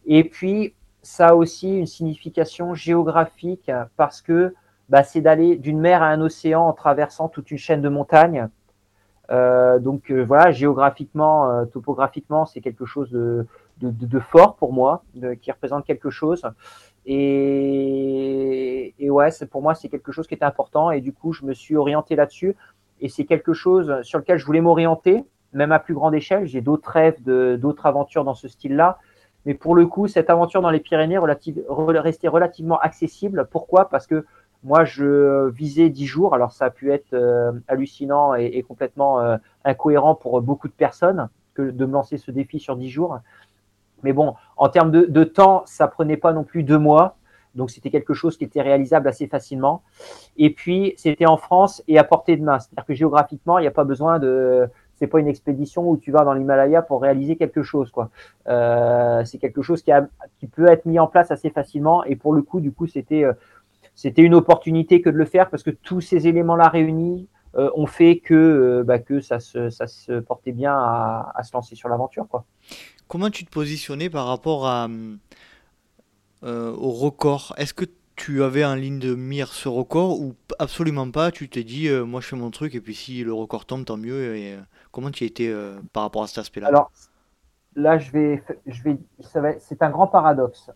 Et 0.07 0.25
puis, 0.25 0.75
ça 1.03 1.29
a 1.29 1.35
aussi 1.35 1.79
une 1.79 1.87
signification 1.87 2.75
géographique 2.75 3.71
parce 3.97 4.23
que 4.23 4.55
bah, 4.89 5.03
c'est 5.03 5.21
d'aller 5.21 5.57
d'une 5.57 5.81
mer 5.81 6.03
à 6.03 6.07
un 6.07 6.21
océan 6.23 6.67
en 6.67 6.73
traversant 6.73 7.29
toute 7.29 7.51
une 7.51 7.59
chaîne 7.59 7.83
de 7.83 7.89
montagnes. 7.91 8.49
Euh, 9.31 9.79
donc 9.79 10.11
euh, 10.11 10.23
voilà, 10.25 10.51
géographiquement, 10.51 11.51
euh, 11.51 11.65
topographiquement, 11.65 12.47
c'est 12.47 12.61
quelque 12.61 12.85
chose 12.85 13.11
de, 13.11 13.47
fort 14.19 14.57
pour 14.57 14.73
moi, 14.73 15.05
qui 15.41 15.51
représente 15.51 15.87
quelque 15.87 16.11
chose. 16.11 16.43
Et, 17.07 18.95
et 18.99 19.11
ouais, 19.11 19.29
pour 19.51 19.63
moi, 19.63 19.75
c'est 19.75 19.89
quelque 19.89 20.13
chose 20.13 20.27
qui 20.27 20.35
était 20.35 20.45
important. 20.45 20.91
Et 20.91 21.01
du 21.01 21.13
coup, 21.13 21.33
je 21.33 21.45
me 21.45 21.55
suis 21.55 21.77
orienté 21.77 22.17
là-dessus. 22.17 22.57
Et 23.01 23.09
c'est 23.09 23.25
quelque 23.25 23.55
chose 23.55 24.03
sur 24.03 24.19
lequel 24.19 24.39
je 24.39 24.45
voulais 24.45 24.61
m'orienter, 24.61 25.25
même 25.55 25.73
à 25.73 25.79
plus 25.79 25.95
grande 25.95 26.15
échelle. 26.15 26.47
J'ai 26.47 26.61
d'autres 26.61 26.91
rêves, 26.91 27.23
d'autres 27.25 27.87
aventures 27.87 28.25
dans 28.25 28.35
ce 28.35 28.49
style-là. 28.49 28.99
Mais 29.47 29.55
pour 29.55 29.75
le 29.75 29.87
coup, 29.87 30.07
cette 30.07 30.29
aventure 30.29 30.61
dans 30.61 30.71
les 30.71 30.81
Pyrénées 30.81 31.17
relative, 31.17 31.65
restait 31.69 32.29
relativement 32.29 32.79
accessible. 32.79 33.49
Pourquoi? 33.51 33.89
Parce 33.89 34.07
que 34.07 34.27
moi, 34.63 34.85
je 34.85 35.49
visais 35.49 35.89
10 35.89 36.07
jours. 36.07 36.35
Alors, 36.35 36.53
ça 36.53 36.67
a 36.67 36.71
pu 36.71 36.93
être 36.93 37.15
euh, 37.15 37.53
hallucinant 37.69 38.35
et, 38.35 38.63
complètement 38.63 39.21
euh, 39.21 39.37
incohérent 39.65 40.15
pour 40.15 40.41
beaucoup 40.43 40.69
de 40.69 40.73
personnes 40.73 41.29
que 41.55 41.63
de 41.63 41.87
me 41.87 41.93
lancer 41.93 42.19
ce 42.19 42.31
défi 42.31 42.61
sur 42.61 42.77
10 42.77 42.91
jours. 42.91 43.21
Mais 44.03 44.13
bon, 44.13 44.35
en 44.57 44.69
termes 44.69 44.91
de, 44.91 45.25
temps, 45.25 45.63
ça 45.67 45.87
prenait 45.89 46.17
pas 46.17 46.33
non 46.33 46.45
plus 46.45 46.63
deux 46.63 46.79
mois. 46.79 47.17
Donc 47.57 47.71
c'était 47.71 47.91
quelque 47.91 48.15
chose 48.15 48.37
qui 48.37 48.45
était 48.45 48.63
réalisable 48.63 49.09
assez 49.09 49.27
facilement. 49.27 49.83
Et 50.37 50.51
puis 50.51 50.95
c'était 50.97 51.27
en 51.27 51.37
France 51.37 51.83
et 51.89 51.99
à 51.99 52.05
portée 52.05 52.37
de 52.37 52.45
main. 52.45 52.61
C'est-à-dire 52.61 52.85
que 52.87 52.95
géographiquement, 52.95 53.59
il 53.59 53.63
n'y 53.63 53.69
a 53.69 53.73
pas 53.73 53.85
besoin 53.85 54.19
de. 54.21 54.69
C'est 54.95 55.09
pas 55.09 55.19
une 55.19 55.27
expédition 55.29 55.89
où 55.89 55.97
tu 55.97 56.13
vas 56.13 56.25
dans 56.25 56.35
l'Himalaya 56.35 56.83
pour 56.83 57.01
réaliser 57.01 57.37
quelque 57.37 57.63
chose, 57.63 57.91
quoi. 57.91 58.11
Euh, 58.49 59.25
c'est 59.25 59.39
quelque 59.39 59.63
chose 59.63 59.83
qui, 59.83 59.91
peut 60.47 60.69
être 60.69 60.85
mis 60.85 60.99
en 60.99 61.07
place 61.07 61.31
assez 61.31 61.51
facilement. 61.51 62.05
Et 62.05 62.17
pour 62.17 62.35
le 62.35 62.43
coup, 62.43 62.61
du 62.61 62.71
coup, 62.71 62.87
c'était 62.87 63.25
c'était 64.01 64.23
une 64.23 64.35
opportunité 64.35 65.03
que 65.03 65.11
de 65.11 65.19
le 65.19 65.27
faire 65.27 65.51
parce 65.51 65.63
que 65.63 65.69
tous 65.69 66.01
ces 66.01 66.27
éléments-là 66.27 66.69
réunis 66.69 67.29
euh, 67.55 67.69
ont 67.75 67.85
fait 67.85 68.19
que 68.19 68.83
bah, 68.87 68.99
que 68.99 69.21
ça 69.21 69.41
se, 69.41 69.69
ça 69.69 69.87
se 69.87 70.21
portait 70.21 70.53
bien 70.53 70.73
à, 70.73 71.31
à 71.35 71.43
se 71.43 71.53
lancer 71.53 71.75
sur 71.75 71.91
l'aventure, 71.91 72.27
quoi. 72.27 72.47
Comment 73.09 73.29
tu 73.29 73.45
te 73.45 73.51
positionnais 73.51 74.09
par 74.09 74.27
rapport 74.27 74.67
à, 74.67 74.89
euh, 76.45 76.73
au 76.73 76.91
record? 76.93 77.53
Est-ce 77.59 77.75
que 77.75 77.85
tu 78.17 78.43
avais 78.43 78.65
en 78.65 78.75
ligne 78.75 79.01
de 79.01 79.15
mire 79.15 79.49
ce 79.49 79.69
record 79.69 80.19
ou 80.19 80.35
absolument 80.59 81.11
pas? 81.11 81.31
Tu 81.31 81.51
t'es 81.51 81.63
dit, 81.63 81.89
euh, 81.89 82.07
moi 82.07 82.23
je 82.23 82.29
fais 82.29 82.37
mon 82.37 82.51
truc 82.51 82.75
et 82.75 82.81
puis 82.81 82.95
si 82.95 83.23
le 83.23 83.35
record 83.35 83.67
tombe, 83.67 83.85
tant 83.85 83.99
mieux. 83.99 84.35
Et, 84.37 84.55
euh, 84.55 84.61
comment 84.93 85.11
tu 85.11 85.25
étais 85.25 85.55
par 85.93 86.05
rapport 86.05 86.23
à 86.23 86.27
cet 86.27 86.39
aspect-là? 86.39 86.69
Alors 86.69 86.91
là, 87.77 87.99
je 87.99 88.11
vais, 88.13 88.43
je 88.65 88.83
vais, 88.83 88.97
c'est 89.59 89.83
un 89.83 89.91
grand 89.91 90.07
paradoxe. 90.07 90.71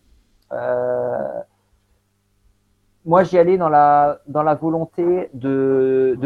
Moi, 3.04 3.22
j'y 3.22 3.38
allais 3.38 3.58
dans 3.58 3.68
la, 3.68 4.20
dans 4.26 4.42
la 4.42 4.54
volonté 4.54 5.28
de, 5.34 6.18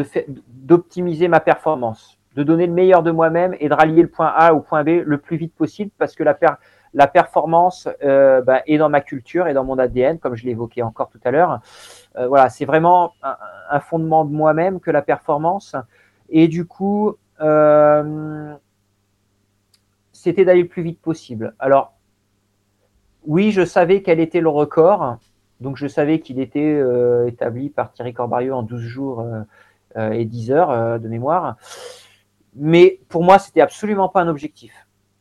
d'optimiser 0.49 1.29
ma 1.29 1.41
performance 1.41 2.19
de 2.39 2.45
donner 2.45 2.69
le 2.69 2.73
meilleur 2.73 3.03
de 3.03 3.11
moi-même 3.11 3.57
et 3.59 3.69
de 3.69 3.75
rallier 3.75 4.03
le 4.03 4.09
point 4.09 4.33
A 4.33 4.55
au 4.55 4.61
point 4.61 4.85
B 4.85 5.03
le 5.05 5.19
plus 5.19 5.37
vite 5.37 5.53
possible 5.57 5.91
parce 5.99 6.15
que 6.15 6.23
la, 6.23 6.39
la 6.95 7.09
performance 7.09 7.89
euh, 8.05 8.43
bah, 8.43 8.63
est 8.67 8.79
dans 8.79 8.89
ma 8.89 9.01
culture 9.01 9.49
et 9.49 9.55
dans 9.55 9.65
mon 9.65 9.77
ADN, 9.77 10.21
comme 10.21 10.37
je 10.37 10.47
l'évoquais 10.47 10.83
encore 10.83 11.09
tout 11.09 11.19
à 11.25 11.33
l'heure. 11.33 11.61
Euh, 12.17 12.29
voilà, 12.29 12.49
c'est 12.49 12.65
vraiment 12.65 13.13
un, 13.23 13.81
fondement 13.81 14.25
de 14.25 14.31
moi-même 14.31 14.79
que 14.79 14.93
la 14.93 15.03
performance. 15.03 15.75
Et 16.29 16.47
du 16.47 16.65
coup, 16.65 17.17
euh, 17.41 18.55
c'était 20.13 20.45
d'aller 20.45 20.63
le 20.63 20.69
plus 20.69 20.83
vite 20.83 21.01
possible. 21.01 21.55
Alors, 21.59 21.95
oui, 23.27 23.51
je 23.51 23.65
savais 23.65 24.03
quel 24.03 24.21
était 24.21 24.41
le 24.41 24.49
record. 24.49 25.19
Donc, 25.61 25.77
je 25.77 25.87
savais 25.87 26.21
qu'il 26.21 26.41
était 26.41 26.83
établi 27.27 27.69
par 27.71 27.93
Thierry 27.93 28.15
Corbario 28.15 28.55
en 28.55 28.63
12 28.63 28.81
jours 28.81 29.27
et 29.97 30.25
10 30.25 30.53
heures 30.53 31.01
de 31.01 31.09
mémoire. 31.09 31.57
Mais 32.55 33.01
pour 33.09 33.25
moi, 33.25 33.39
c'était 33.39 33.61
absolument 33.61 34.09
pas 34.09 34.23
un 34.23 34.29
objectif. 34.29 34.73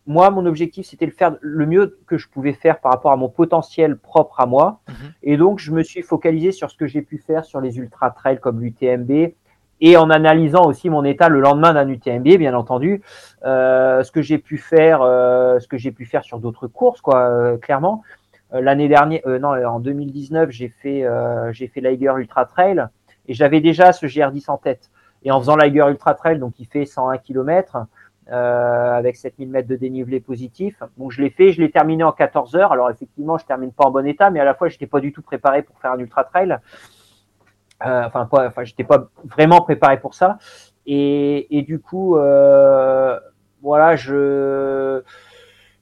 Moi, 0.06 0.30
mon 0.30 0.46
objectif, 0.46 0.88
c'était 0.88 1.06
de 1.06 1.12
faire 1.12 1.36
le 1.42 1.66
mieux 1.66 2.00
que 2.08 2.18
je 2.18 2.30
pouvais 2.30 2.54
faire 2.54 2.80
par 2.80 2.94
rapport 2.94 3.12
à 3.12 3.18
mon 3.18 3.28
potentiel 3.28 3.98
propre 3.98 4.40
à 4.40 4.46
moi. 4.46 4.80
Mhm. 4.88 4.96
Et 5.24 5.38
donc, 5.38 5.60
je 5.60 5.72
me 5.72 5.84
suis 5.84 6.02
focalisé 6.02 6.52
sur 6.52 6.72
ce 6.72 6.78
que 6.78 6.88
j'ai 6.88 7.02
pu 7.02 7.18
faire 7.18 7.44
sur 7.44 7.60
les 7.60 7.78
ultra 7.78 8.12
trails 8.12 8.40
comme 8.40 8.62
l'UTMB 8.62 9.34
et 9.80 9.98
en 9.98 10.10
analysant 10.10 10.66
aussi 10.66 10.90
mon 10.90 11.04
état 11.04 11.30
le 11.30 11.40
lendemain 11.40 11.74
d'un 11.74 11.88
UTMB, 11.88 12.38
bien 12.38 12.56
entendu, 12.56 13.02
euh, 13.46 14.02
ce 14.04 14.12
que 14.12 14.22
j'ai 14.22 14.38
pu 14.38 14.58
faire, 14.58 15.02
euh, 15.02 15.60
ce 15.60 15.68
que 15.68 15.78
j'ai 15.78 15.92
pu 15.92 16.06
faire 16.06 16.24
sur 16.24 16.40
d'autres 16.40 16.68
courses, 16.68 17.02
quoi, 17.02 17.30
euh, 17.30 17.58
clairement. 17.58 18.02
Euh, 18.54 18.62
l'année 18.62 18.88
dernière, 18.88 19.22
euh, 19.26 19.40
non, 19.40 19.50
en 19.50 19.80
2019, 19.80 20.50
j'ai 20.52 20.70
fait, 20.70 21.06
j'ai 21.52 21.68
fait 21.68 21.82
l'Aiger 21.82 22.14
Ultra 22.18 22.46
Trail 22.46 22.88
et 23.28 23.34
j'avais 23.34 23.62
déjà 23.62 23.94
ce 23.94 24.06
GR10 24.06 24.50
en 24.50 24.58
tête. 24.58 24.90
Et 25.24 25.32
en 25.32 25.40
faisant 25.40 25.56
l'Iger 25.56 25.86
Ultra 25.90 26.14
Trail, 26.14 26.40
donc 26.40 26.54
il 26.60 26.68
fait 26.68 26.86
101 26.86 27.18
km 27.18 27.78
euh, 28.32 28.98
avec 28.98 29.16
7000 29.16 29.50
mètres 29.50 29.68
de 29.70 29.76
dénivelé 29.76 30.20
positif. 30.20 30.82
Donc 30.98 31.12
je 31.12 31.22
l'ai 31.22 31.30
fait, 31.30 31.54
je 31.54 31.62
l'ai 31.62 31.72
terminé 31.72 32.04
en 32.04 32.12
14 32.12 32.56
heures. 32.56 32.72
Alors 32.72 32.90
effectivement, 32.90 33.38
je 33.38 33.46
termine 33.46 33.72
pas 33.72 33.86
en 33.86 33.92
bon 33.92 34.06
état, 34.06 34.30
mais 34.30 34.40
à 34.40 34.46
la 34.46 34.54
fois, 34.54 34.68
j'étais 34.68 34.88
pas 34.88 35.00
du 35.00 35.14
tout 35.14 35.22
préparé 35.22 35.62
pour 35.62 35.80
faire 35.80 35.94
un 35.94 36.00
Ultra 36.00 36.24
Trail. 36.26 36.58
Euh, 37.86 38.04
enfin, 38.06 38.26
pas, 38.26 38.48
enfin, 38.48 38.64
j'étais 38.64 38.84
pas 38.84 39.08
vraiment 39.24 39.62
préparé 39.62 40.00
pour 40.00 40.14
ça. 40.14 40.40
Et, 40.86 41.58
et 41.58 41.62
du 41.62 41.80
coup, 41.80 42.18
euh, 42.18 43.18
voilà, 43.62 43.96
je 43.96 45.04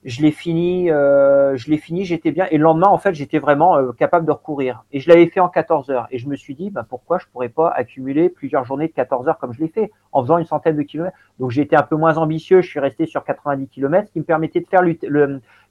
je 0.05 0.21
l'ai 0.21 0.31
fini, 0.31 0.91
euh, 0.91 1.57
je 1.57 1.71
l'ai 1.71 1.77
fini, 1.77 2.05
j'étais 2.05 2.29
bien. 2.29 2.45
Et 2.51 2.57
le 2.57 2.63
lendemain, 2.63 2.87
en 2.87 2.99
fait, 2.99 3.15
j'étais 3.15 3.39
vraiment 3.39 3.75
euh, 3.75 3.91
capable 3.91 4.27
de 4.27 4.31
recourir. 4.31 4.85
Et 4.91 4.99
je 4.99 5.09
l'avais 5.09 5.25
fait 5.25 5.39
en 5.39 5.49
14 5.49 5.89
heures. 5.89 6.07
Et 6.11 6.19
je 6.19 6.29
me 6.29 6.35
suis 6.35 6.53
dit, 6.53 6.69
bah, 6.69 6.85
pourquoi 6.87 7.17
je 7.17 7.25
pourrais 7.33 7.49
pas 7.49 7.71
accumuler 7.71 8.29
plusieurs 8.29 8.65
journées 8.65 8.87
de 8.87 8.93
14 8.93 9.27
heures 9.27 9.39
comme 9.39 9.51
je 9.51 9.59
l'ai 9.59 9.67
fait, 9.67 9.91
en 10.11 10.21
faisant 10.21 10.37
une 10.37 10.45
centaine 10.45 10.75
de 10.75 10.83
kilomètres? 10.83 11.17
Donc 11.39 11.57
été 11.57 11.75
un 11.75 11.81
peu 11.81 11.95
moins 11.95 12.17
ambitieux. 12.17 12.61
Je 12.61 12.69
suis 12.69 12.79
resté 12.79 13.07
sur 13.07 13.23
90 13.23 13.67
kilomètres, 13.67 14.09
ce 14.09 14.13
qui 14.13 14.19
me 14.19 14.25
permettait 14.25 14.59
de 14.59 14.67
faire 14.67 14.83
le, 14.83 14.95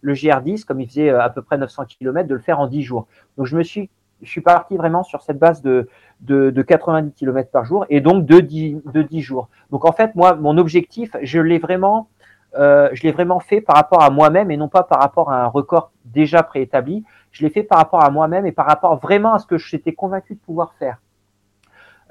le, 0.01 0.15
GR10, 0.15 0.65
comme 0.65 0.81
il 0.81 0.89
faisait 0.89 1.11
euh, 1.11 1.23
à 1.23 1.31
peu 1.31 1.41
près 1.41 1.57
900 1.57 1.85
kilomètres, 1.85 2.29
de 2.29 2.35
le 2.35 2.41
faire 2.41 2.59
en 2.59 2.67
10 2.67 2.83
jours. 2.83 3.07
Donc 3.39 3.47
je 3.47 3.57
me 3.57 3.63
suis 3.63 3.89
je 4.23 4.31
suis 4.31 4.41
parti 4.41 4.77
vraiment 4.77 5.03
sur 5.03 5.23
cette 5.23 5.39
base 5.39 5.61
de, 5.61 5.89
de, 6.21 6.51
de 6.51 6.63
90 6.63 7.13
km 7.13 7.51
par 7.51 7.65
jour 7.65 7.85
et 7.91 8.01
donc 8.01 8.25
de 8.25 8.41
10, 8.41 8.79
de 8.93 9.03
10 9.03 9.21
jours. 9.21 9.49
Donc 9.71 9.85
en 9.85 9.93
fait, 9.93 10.15
moi, 10.15 10.35
mon 10.35 10.57
objectif, 10.57 11.17
je 11.23 11.41
l'ai 11.41 11.59
vraiment, 11.59 12.09
euh, 12.57 12.89
je 12.93 13.03
l'ai 13.03 13.13
vraiment 13.13 13.41
fait 13.41 13.61
par 13.61 13.77
rapport 13.77 14.03
à 14.03 14.11
moi-même 14.11 14.51
et 14.51 14.57
non 14.57 14.69
pas 14.69 14.83
par 14.83 15.01
rapport 15.01 15.31
à 15.31 15.43
un 15.43 15.47
record 15.47 15.93
déjà 16.05 16.43
préétabli. 16.43 17.05
Je 17.31 17.45
l'ai 17.45 17.51
fait 17.51 17.63
par 17.63 17.79
rapport 17.79 18.05
à 18.05 18.11
moi-même 18.11 18.47
et 18.47 18.53
par 18.53 18.67
rapport 18.67 18.97
vraiment 18.97 19.35
à 19.35 19.39
ce 19.39 19.47
que 19.47 19.59
j'étais 19.59 19.93
convaincu 19.93 20.35
de 20.35 20.41
pouvoir 20.41 20.75
faire. 20.79 20.99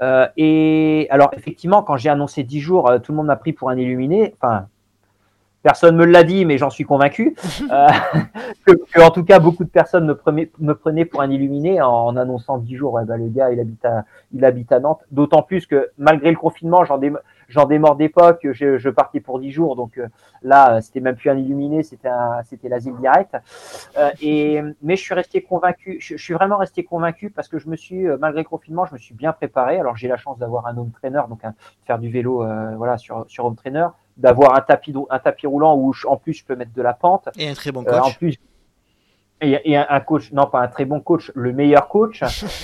Euh, 0.02 0.28
et 0.38 1.07
alors 1.11 1.30
effectivement, 1.34 1.84
quand 1.84 1.98
j'ai 1.98 2.10
annoncé 2.10 2.44
10 2.44 2.60
jours, 2.60 2.90
euh, 2.90 2.99
tout 2.99 3.11
le 3.11 3.18
monde 3.18 3.28
m'a 3.28 3.36
pris 3.36 3.53
pour 3.53 3.70
un 3.70 3.78
illuminé. 3.78 4.36
Enfin, 4.41 4.68
Personne 5.64 5.95
me 5.95 6.06
l'a 6.06 6.23
dit, 6.23 6.45
mais 6.45 6.57
j'en 6.57 6.69
suis 6.69 6.84
convaincu. 6.84 7.35
euh, 7.72 7.88
que, 8.65 9.02
en 9.02 9.11
tout 9.11 9.23
cas, 9.23 9.40
beaucoup 9.40 9.64
de 9.64 9.69
personnes 9.69 10.06
me, 10.06 10.15
prenaient, 10.15 10.52
me 10.60 10.73
prenaient 10.73 11.06
pour 11.06 11.22
un 11.22 11.31
illuminé 11.31 11.81
en, 11.81 12.15
annonçant 12.18 12.57
10 12.57 12.76
jours. 12.76 12.94
Ouais, 12.94 13.06
bah, 13.06 13.18
le 13.18 13.30
gars, 13.30 13.49
il 13.52 13.60
habite 13.60 13.85
à, 13.85 14.03
il 14.34 14.44
habite 14.44 14.72
à 14.73 14.80
Nantes. 14.80 15.02
D'autant 15.11 15.41
plus 15.41 15.65
que 15.65 15.90
malgré 15.98 16.30
le 16.31 16.38
confinement, 16.38 16.84
j'en 16.84 16.98
dé, 16.98 17.14
j'en 17.48 17.65
démords 17.65 17.95
d'époque. 17.95 18.45
Je, 18.52 18.77
je, 18.77 18.90
partais 18.90 19.22
pour 19.22 19.40
10 19.40 19.52
jours, 19.52 19.76
donc 19.77 19.98
euh, 19.98 20.07
là, 20.41 20.81
c'était 20.81 20.99
même 20.99 21.15
plus 21.15 21.30
un 21.30 21.38
illuminé, 21.38 21.81
c'était 21.84 22.10
un, 22.10 22.44
c'était 22.44 22.68
l'asile 22.68 22.95
direct. 22.99 23.38
Euh, 23.98 24.10
et 24.22 24.61
mais 24.81 24.98
je 24.98 25.02
suis 25.02 25.14
resté 25.14 25.41
convaincu. 25.41 25.98
Je, 26.02 26.18
je, 26.18 26.23
suis 26.23 26.34
vraiment 26.34 26.57
resté 26.57 26.84
convaincu 26.84 27.30
parce 27.30 27.48
que 27.48 27.57
je 27.57 27.69
me 27.69 27.77
suis, 27.77 28.06
euh, 28.07 28.18
malgré 28.19 28.41
le 28.41 28.49
confinement, 28.49 28.85
je 28.85 28.94
me 28.94 28.99
suis 28.99 29.15
bien 29.15 29.31
préparé. 29.31 29.80
Alors 29.80 29.95
j'ai 29.95 30.10
la 30.10 30.18
chance 30.18 30.38
d'avoir 30.38 30.68
un 30.68 30.77
home 30.77 30.91
trainer, 30.91 31.22
donc 31.30 31.41
faire 31.85 31.99
du 31.99 32.10
vélo, 32.10 32.44
euh, 32.44 32.76
voilà, 32.76 32.98
sur 32.98 33.26
sur 33.30 33.45
home 33.45 33.56
trainer 33.56 33.88
d'avoir 34.18 34.56
un 34.56 34.61
tapis, 34.61 34.94
un 35.10 35.19
tapis 35.19 35.48
roulant 35.48 35.76
où 35.76 35.94
en 36.07 36.18
plus 36.18 36.34
je 36.34 36.45
peux 36.45 36.56
mettre 36.56 36.73
de 36.73 36.81
la 36.81 36.94
pente. 36.94 37.30
Et 37.38 37.49
un 37.49 37.53
très 37.53 37.72
bon 37.72 37.84
coach. 37.84 37.94
Euh, 37.94 37.99
en 37.99 38.11
plus, 38.11 38.35
et, 39.41 39.72
et 39.72 39.77
un, 39.77 39.85
un, 39.90 39.99
coach, 39.99 40.31
non 40.31 40.48
pas 40.48 40.61
un 40.61 40.68
très 40.68 40.85
bon 40.85 41.02
coach, 41.02 41.31
le 41.35 41.52
meilleur 41.52 41.88
coach. 41.88 42.23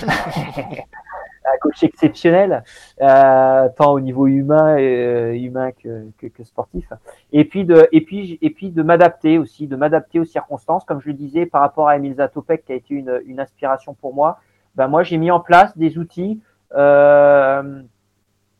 un 1.44 1.58
coach 1.60 1.82
exceptionnel, 1.82 2.62
euh, 3.00 3.68
tant 3.76 3.92
au 3.92 4.00
niveau 4.00 4.26
humain, 4.26 4.78
euh, 4.78 5.32
humain 5.32 5.72
que, 5.72 6.06
que, 6.18 6.26
que, 6.26 6.44
sportif. 6.44 6.92
Et 7.32 7.44
puis 7.44 7.64
de, 7.64 7.88
et 7.92 8.02
puis, 8.02 8.38
et 8.40 8.50
puis 8.50 8.70
de 8.70 8.82
m'adapter 8.82 9.38
aussi, 9.38 9.66
de 9.66 9.76
m'adapter 9.76 10.20
aux 10.20 10.24
circonstances, 10.24 10.84
comme 10.84 11.00
je 11.00 11.08
le 11.08 11.14
disais 11.14 11.46
par 11.46 11.62
rapport 11.62 11.88
à 11.88 11.96
Emile 11.96 12.14
Zatopek 12.14 12.64
qui 12.64 12.72
a 12.72 12.76
été 12.76 12.94
une, 12.94 13.20
une 13.26 13.40
inspiration 13.40 13.94
pour 13.94 14.14
moi. 14.14 14.40
Ben 14.76 14.88
moi, 14.88 15.02
j'ai 15.02 15.16
mis 15.16 15.30
en 15.30 15.40
place 15.40 15.76
des 15.76 15.98
outils. 15.98 16.40
Euh, 16.74 17.82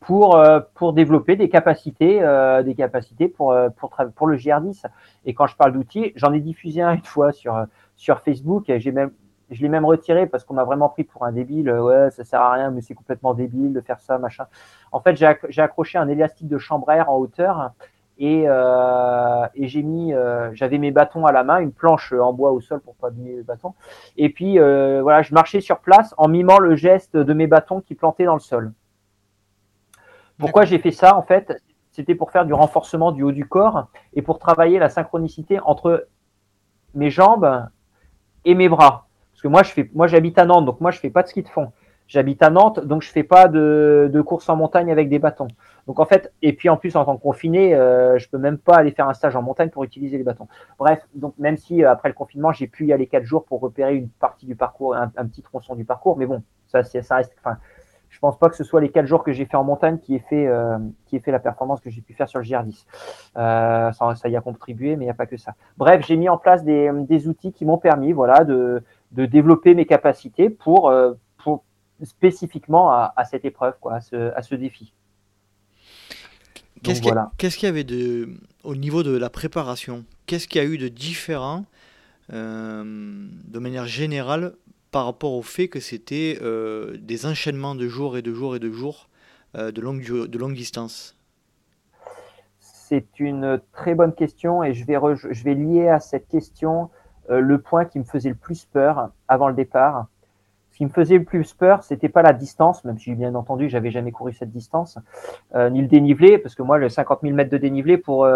pour, 0.00 0.36
euh, 0.36 0.60
pour 0.74 0.92
développer 0.92 1.36
des 1.36 1.48
capacités, 1.48 2.22
euh, 2.22 2.62
des 2.62 2.74
capacités 2.74 3.28
pour, 3.28 3.52
euh, 3.52 3.68
pour, 3.68 3.94
pour 4.14 4.26
le 4.26 4.36
GR10. 4.36 4.86
Et 5.26 5.34
quand 5.34 5.46
je 5.46 5.56
parle 5.56 5.72
d'outils, 5.72 6.12
j'en 6.16 6.32
ai 6.32 6.40
diffusé 6.40 6.82
un 6.82 6.94
une 6.94 7.04
fois 7.04 7.32
sur, 7.32 7.66
sur 7.96 8.20
Facebook. 8.20 8.64
J'ai 8.68 8.92
même, 8.92 9.10
je 9.50 9.60
l'ai 9.62 9.68
même 9.68 9.84
retiré 9.84 10.26
parce 10.26 10.44
qu'on 10.44 10.54
m'a 10.54 10.64
vraiment 10.64 10.88
pris 10.88 11.04
pour 11.04 11.24
un 11.24 11.32
débile. 11.32 11.70
Ouais, 11.70 12.10
ça 12.10 12.24
sert 12.24 12.40
à 12.40 12.52
rien, 12.52 12.70
mais 12.70 12.80
c'est 12.80 12.94
complètement 12.94 13.34
débile 13.34 13.72
de 13.72 13.80
faire 13.80 14.00
ça, 14.00 14.18
machin. 14.18 14.46
En 14.90 15.00
fait, 15.00 15.16
j'ai 15.16 15.62
accroché 15.62 15.98
un 15.98 16.08
élastique 16.08 16.48
de 16.48 16.58
chambre 16.58 16.90
air 16.90 17.10
en 17.10 17.18
hauteur 17.18 17.72
et, 18.20 18.44
euh, 18.46 19.46
et 19.54 19.66
j'ai 19.66 19.82
mis, 19.82 20.12
euh, 20.12 20.50
j'avais 20.52 20.76
mes 20.76 20.90
bâtons 20.90 21.24
à 21.24 21.32
la 21.32 21.42
main, 21.42 21.58
une 21.58 21.72
planche 21.72 22.12
en 22.12 22.34
bois 22.34 22.52
au 22.52 22.60
sol 22.60 22.80
pour 22.80 22.94
pas 22.94 23.08
abîmer 23.08 23.36
les 23.36 23.42
bâtons. 23.42 23.72
Et 24.18 24.28
puis 24.28 24.58
euh, 24.58 25.00
voilà, 25.02 25.22
je 25.22 25.32
marchais 25.32 25.62
sur 25.62 25.80
place 25.80 26.14
en 26.18 26.28
mimant 26.28 26.58
le 26.58 26.76
geste 26.76 27.16
de 27.16 27.32
mes 27.32 27.46
bâtons 27.46 27.80
qui 27.80 27.94
plantaient 27.94 28.26
dans 28.26 28.34
le 28.34 28.40
sol. 28.40 28.72
Pourquoi 30.40 30.64
j'ai 30.64 30.78
fait 30.78 30.90
ça 30.90 31.16
en 31.16 31.22
fait? 31.22 31.62
C'était 31.92 32.14
pour 32.14 32.30
faire 32.30 32.46
du 32.46 32.54
renforcement 32.54 33.12
du 33.12 33.22
haut 33.22 33.32
du 33.32 33.46
corps 33.46 33.88
et 34.14 34.22
pour 34.22 34.38
travailler 34.38 34.78
la 34.78 34.88
synchronicité 34.88 35.60
entre 35.60 36.06
mes 36.94 37.10
jambes 37.10 37.68
et 38.44 38.54
mes 38.54 38.68
bras. 38.68 39.06
Parce 39.32 39.42
que 39.42 39.48
moi, 39.48 39.62
je 39.62 39.70
fais, 39.70 39.90
moi, 39.94 40.06
j'habite 40.06 40.38
à 40.38 40.44
Nantes, 40.44 40.66
donc 40.66 40.80
moi, 40.80 40.90
je 40.90 40.98
fais 40.98 41.10
pas 41.10 41.22
de 41.22 41.28
ski 41.28 41.42
de 41.42 41.48
fond. 41.48 41.72
J'habite 42.06 42.42
à 42.42 42.50
Nantes, 42.50 42.80
donc 42.80 43.02
je 43.02 43.10
fais 43.10 43.22
pas 43.22 43.46
de, 43.46 44.10
de, 44.12 44.20
course 44.20 44.48
en 44.48 44.56
montagne 44.56 44.90
avec 44.90 45.08
des 45.08 45.20
bâtons. 45.20 45.46
Donc 45.86 46.00
en 46.00 46.04
fait, 46.04 46.32
et 46.42 46.52
puis 46.52 46.68
en 46.68 46.76
plus 46.76 46.96
en 46.96 47.04
tant 47.04 47.16
que 47.16 47.22
confiné, 47.22 47.72
euh, 47.74 48.18
je 48.18 48.28
peux 48.28 48.36
même 48.36 48.58
pas 48.58 48.74
aller 48.74 48.90
faire 48.90 49.08
un 49.08 49.14
stage 49.14 49.36
en 49.36 49.42
montagne 49.42 49.70
pour 49.70 49.84
utiliser 49.84 50.18
les 50.18 50.24
bâtons. 50.24 50.48
Bref, 50.76 51.06
donc 51.14 51.34
même 51.38 51.56
si 51.56 51.84
euh, 51.84 51.90
après 51.90 52.08
le 52.08 52.14
confinement, 52.14 52.50
j'ai 52.50 52.66
pu 52.66 52.86
y 52.86 52.92
aller 52.92 53.06
quatre 53.06 53.24
jours 53.24 53.44
pour 53.44 53.60
repérer 53.60 53.94
une 53.94 54.08
partie 54.08 54.44
du 54.44 54.56
parcours, 54.56 54.96
un, 54.96 55.12
un 55.16 55.26
petit 55.26 55.42
tronçon 55.42 55.76
du 55.76 55.84
parcours, 55.84 56.16
mais 56.16 56.26
bon, 56.26 56.42
ça, 56.66 56.82
ça 56.82 57.14
reste. 57.14 57.32
Enfin, 57.38 57.58
je 58.10 58.18
pense 58.18 58.38
pas 58.38 58.50
que 58.50 58.56
ce 58.56 58.64
soit 58.64 58.80
les 58.80 58.90
quatre 58.90 59.06
jours 59.06 59.22
que 59.22 59.32
j'ai 59.32 59.46
fait 59.46 59.56
en 59.56 59.64
montagne 59.64 59.98
qui 59.98 60.14
ait 60.16 60.24
fait, 60.28 60.46
euh, 60.46 60.78
qui 61.06 61.16
ait 61.16 61.20
fait 61.20 61.30
la 61.30 61.38
performance 61.38 61.80
que 61.80 61.90
j'ai 61.90 62.02
pu 62.02 62.12
faire 62.12 62.28
sur 62.28 62.40
le 62.40 62.44
GR10. 62.44 62.84
Euh, 63.36 63.92
ça, 63.92 64.14
ça, 64.16 64.28
y 64.28 64.36
a 64.36 64.40
contribué, 64.40 64.96
mais 64.96 65.04
il 65.04 65.06
n'y 65.06 65.12
a 65.12 65.14
pas 65.14 65.26
que 65.26 65.36
ça. 65.36 65.54
Bref, 65.78 66.04
j'ai 66.06 66.16
mis 66.16 66.28
en 66.28 66.36
place 66.36 66.64
des, 66.64 66.90
des 67.08 67.28
outils 67.28 67.52
qui 67.52 67.64
m'ont 67.64 67.78
permis, 67.78 68.12
voilà, 68.12 68.44
de, 68.44 68.82
de, 69.12 69.26
développer 69.26 69.74
mes 69.74 69.86
capacités 69.86 70.50
pour, 70.50 70.90
euh, 70.90 71.14
pour 71.38 71.64
spécifiquement 72.02 72.90
à, 72.90 73.12
à, 73.16 73.24
cette 73.24 73.44
épreuve, 73.44 73.74
quoi, 73.80 73.94
à 73.94 74.00
ce, 74.00 74.34
à 74.34 74.42
ce 74.42 74.54
défi. 74.56 74.92
Qu'est-ce 76.82 77.00
qu'il 77.00 77.12
voilà. 77.12 77.30
qu 77.38 77.48
qu 77.48 77.66
y 77.66 77.68
avait 77.68 77.84
de, 77.84 78.28
au 78.64 78.74
niveau 78.74 79.02
de 79.02 79.16
la 79.16 79.30
préparation 79.30 80.04
Qu'est-ce 80.26 80.48
qu'il 80.48 80.62
y 80.62 80.64
a 80.64 80.68
eu 80.68 80.78
de 80.78 80.88
différent 80.88 81.64
euh, 82.32 82.82
de 82.84 83.58
manière 83.58 83.86
générale 83.86 84.54
par 84.90 85.04
rapport 85.04 85.34
au 85.34 85.42
fait 85.42 85.68
que 85.68 85.80
c'était 85.80 86.38
euh, 86.42 86.96
des 87.00 87.26
enchaînements 87.26 87.74
de 87.74 87.88
jours 87.88 88.16
et 88.16 88.22
de 88.22 88.32
jours 88.32 88.56
et 88.56 88.58
de 88.58 88.70
jours 88.70 89.08
euh, 89.56 89.70
de, 89.70 89.80
longue, 89.80 90.02
de 90.02 90.38
longue 90.38 90.54
distance 90.54 91.16
C'est 92.60 93.20
une 93.20 93.60
très 93.72 93.94
bonne 93.94 94.14
question 94.14 94.64
et 94.64 94.74
je 94.74 94.84
vais, 94.84 94.98
je 95.30 95.44
vais 95.44 95.54
lier 95.54 95.88
à 95.88 96.00
cette 96.00 96.28
question 96.28 96.90
euh, 97.30 97.40
le 97.40 97.58
point 97.58 97.84
qui 97.84 97.98
me 97.98 98.04
faisait 98.04 98.30
le 98.30 98.34
plus 98.34 98.64
peur 98.64 99.10
avant 99.28 99.48
le 99.48 99.54
départ. 99.54 100.06
Ce 100.72 100.76
qui 100.78 100.84
me 100.86 100.90
faisait 100.90 101.18
le 101.18 101.24
plus 101.24 101.52
peur, 101.52 101.82
c'était 101.82 102.08
pas 102.08 102.22
la 102.22 102.32
distance, 102.32 102.84
même 102.84 102.98
si 102.98 103.14
bien 103.14 103.34
entendu 103.34 103.68
j'avais 103.68 103.90
jamais 103.90 104.12
couru 104.12 104.32
cette 104.32 104.50
distance, 104.50 104.98
ni 105.54 105.82
le 105.82 105.88
dénivelé, 105.88 106.38
parce 106.38 106.54
que 106.54 106.62
moi 106.62 106.78
le 106.78 106.88
50 106.88 107.20
000 107.20 107.34
mètres 107.34 107.50
de 107.50 107.58
dénivelé 107.58 107.98
pour 107.98 108.26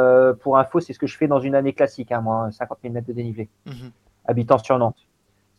pour 0.40 0.58
info, 0.58 0.80
c'est 0.80 0.92
ce 0.92 0.98
que 0.98 1.06
je 1.06 1.16
fais 1.16 1.26
dans 1.26 1.40
une 1.40 1.54
année 1.54 1.72
classique, 1.72 2.12
hein, 2.12 2.20
moi 2.20 2.50
50 2.50 2.78
000 2.82 2.92
mètres 2.92 3.06
de 3.06 3.14
dénivelé, 3.14 3.48
mm 3.64 3.70
-hmm. 3.70 3.90
habitant 4.26 4.58
sur 4.58 4.78
Nantes. 4.78 5.06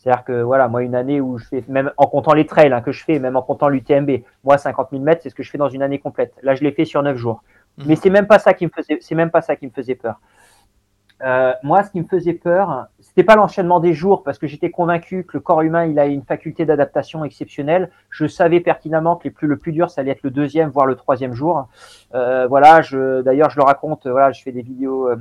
C'est-à-dire 0.05 0.23
que 0.23 0.43
voilà, 0.43 0.67
moi, 0.67 0.83
une 0.83 0.93
année 0.93 1.19
où 1.19 1.39
je 1.39 1.45
fais, 1.45 1.63
même 1.67 1.91
en 1.97 2.05
comptant 2.05 2.35
les 2.35 2.45
trails 2.45 2.71
hein, 2.71 2.81
que 2.81 2.91
je 2.91 3.03
fais, 3.03 3.17
même 3.17 3.35
en 3.35 3.41
comptant 3.41 3.69
l'UTMB, 3.69 4.21
moi, 4.43 4.59
50 4.59 4.89
000 4.91 5.01
mètres, 5.01 5.21
c'est 5.23 5.31
ce 5.31 5.35
que 5.35 5.41
je 5.41 5.49
fais 5.49 5.57
dans 5.57 5.67
une 5.67 5.81
année 5.81 5.97
complète. 5.97 6.35
Là, 6.43 6.53
je 6.53 6.63
l'ai 6.63 6.71
fait 6.73 6.85
sur 6.85 7.01
9 7.01 7.17
jours. 7.17 7.41
Mmh. 7.79 7.83
Mais 7.87 7.95
c'est 7.95 8.11
même 8.11 8.27
pas 8.27 8.37
ça 8.37 8.53
qui 8.53 8.65
me 8.65 8.69
faisait, 8.69 8.99
c'est 9.01 9.15
même 9.15 9.31
pas 9.31 9.41
ça 9.41 9.55
qui 9.55 9.65
me 9.65 9.71
faisait 9.71 9.95
peur. 9.95 10.19
Euh, 11.23 11.53
moi, 11.63 11.81
ce 11.81 11.89
qui 11.89 11.99
me 11.99 12.05
faisait 12.05 12.33
peur, 12.33 12.85
c'était 12.99 13.23
pas 13.23 13.35
l'enchaînement 13.35 13.79
des 13.79 13.93
jours, 13.93 14.21
parce 14.21 14.37
que 14.37 14.45
j'étais 14.45 14.69
convaincu 14.69 15.23
que 15.23 15.37
le 15.37 15.39
corps 15.39 15.63
humain, 15.63 15.85
il 15.85 15.97
a 15.97 16.05
une 16.05 16.21
faculté 16.21 16.65
d'adaptation 16.65 17.25
exceptionnelle. 17.25 17.89
Je 18.11 18.27
savais 18.27 18.59
pertinemment 18.59 19.15
que 19.15 19.23
les 19.23 19.31
plus, 19.31 19.47
le 19.47 19.57
plus 19.57 19.71
dur, 19.71 19.89
ça 19.89 20.01
allait 20.01 20.11
être 20.11 20.23
le 20.23 20.29
deuxième, 20.29 20.69
voire 20.69 20.85
le 20.85 20.95
troisième 20.95 21.33
jour. 21.33 21.67
Euh, 22.13 22.45
voilà, 22.45 22.81
je, 22.81 23.21
d'ailleurs, 23.23 23.49
je 23.49 23.57
le 23.57 23.63
raconte. 23.63 24.05
Voilà, 24.05 24.31
je 24.33 24.43
fais 24.43 24.51
des 24.51 24.61
vidéos. 24.61 25.09
Euh, 25.09 25.17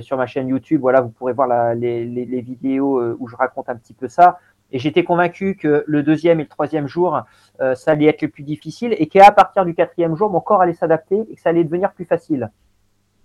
sur 0.00 0.16
ma 0.16 0.26
chaîne 0.26 0.48
YouTube, 0.48 0.80
voilà, 0.80 1.00
vous 1.00 1.10
pourrez 1.10 1.32
voir 1.32 1.74
les, 1.74 2.04
les, 2.04 2.40
vidéos 2.40 2.98
euh, 2.98 3.16
où 3.18 3.28
je 3.28 3.36
raconte 3.36 3.68
un 3.68 3.76
petit 3.76 3.94
peu 3.94 4.08
ça. 4.08 4.38
Et 4.72 4.78
j'étais 4.78 5.04
convaincu 5.04 5.56
que 5.56 5.84
le 5.86 6.02
deuxième 6.02 6.40
et 6.40 6.44
le 6.44 6.48
troisième 6.48 6.86
jour, 6.86 7.22
euh, 7.60 7.74
ça 7.74 7.92
allait 7.92 8.06
être 8.06 8.22
le 8.22 8.28
plus 8.28 8.42
difficile 8.42 8.94
et 8.98 9.06
qu'à 9.06 9.30
partir 9.30 9.64
du 9.64 9.74
quatrième 9.74 10.16
jour, 10.16 10.30
mon 10.30 10.40
corps 10.40 10.62
allait 10.62 10.74
s'adapter 10.74 11.24
et 11.30 11.34
que 11.36 11.40
ça 11.40 11.50
allait 11.50 11.64
devenir 11.64 11.92
plus 11.92 12.04
facile. 12.04 12.50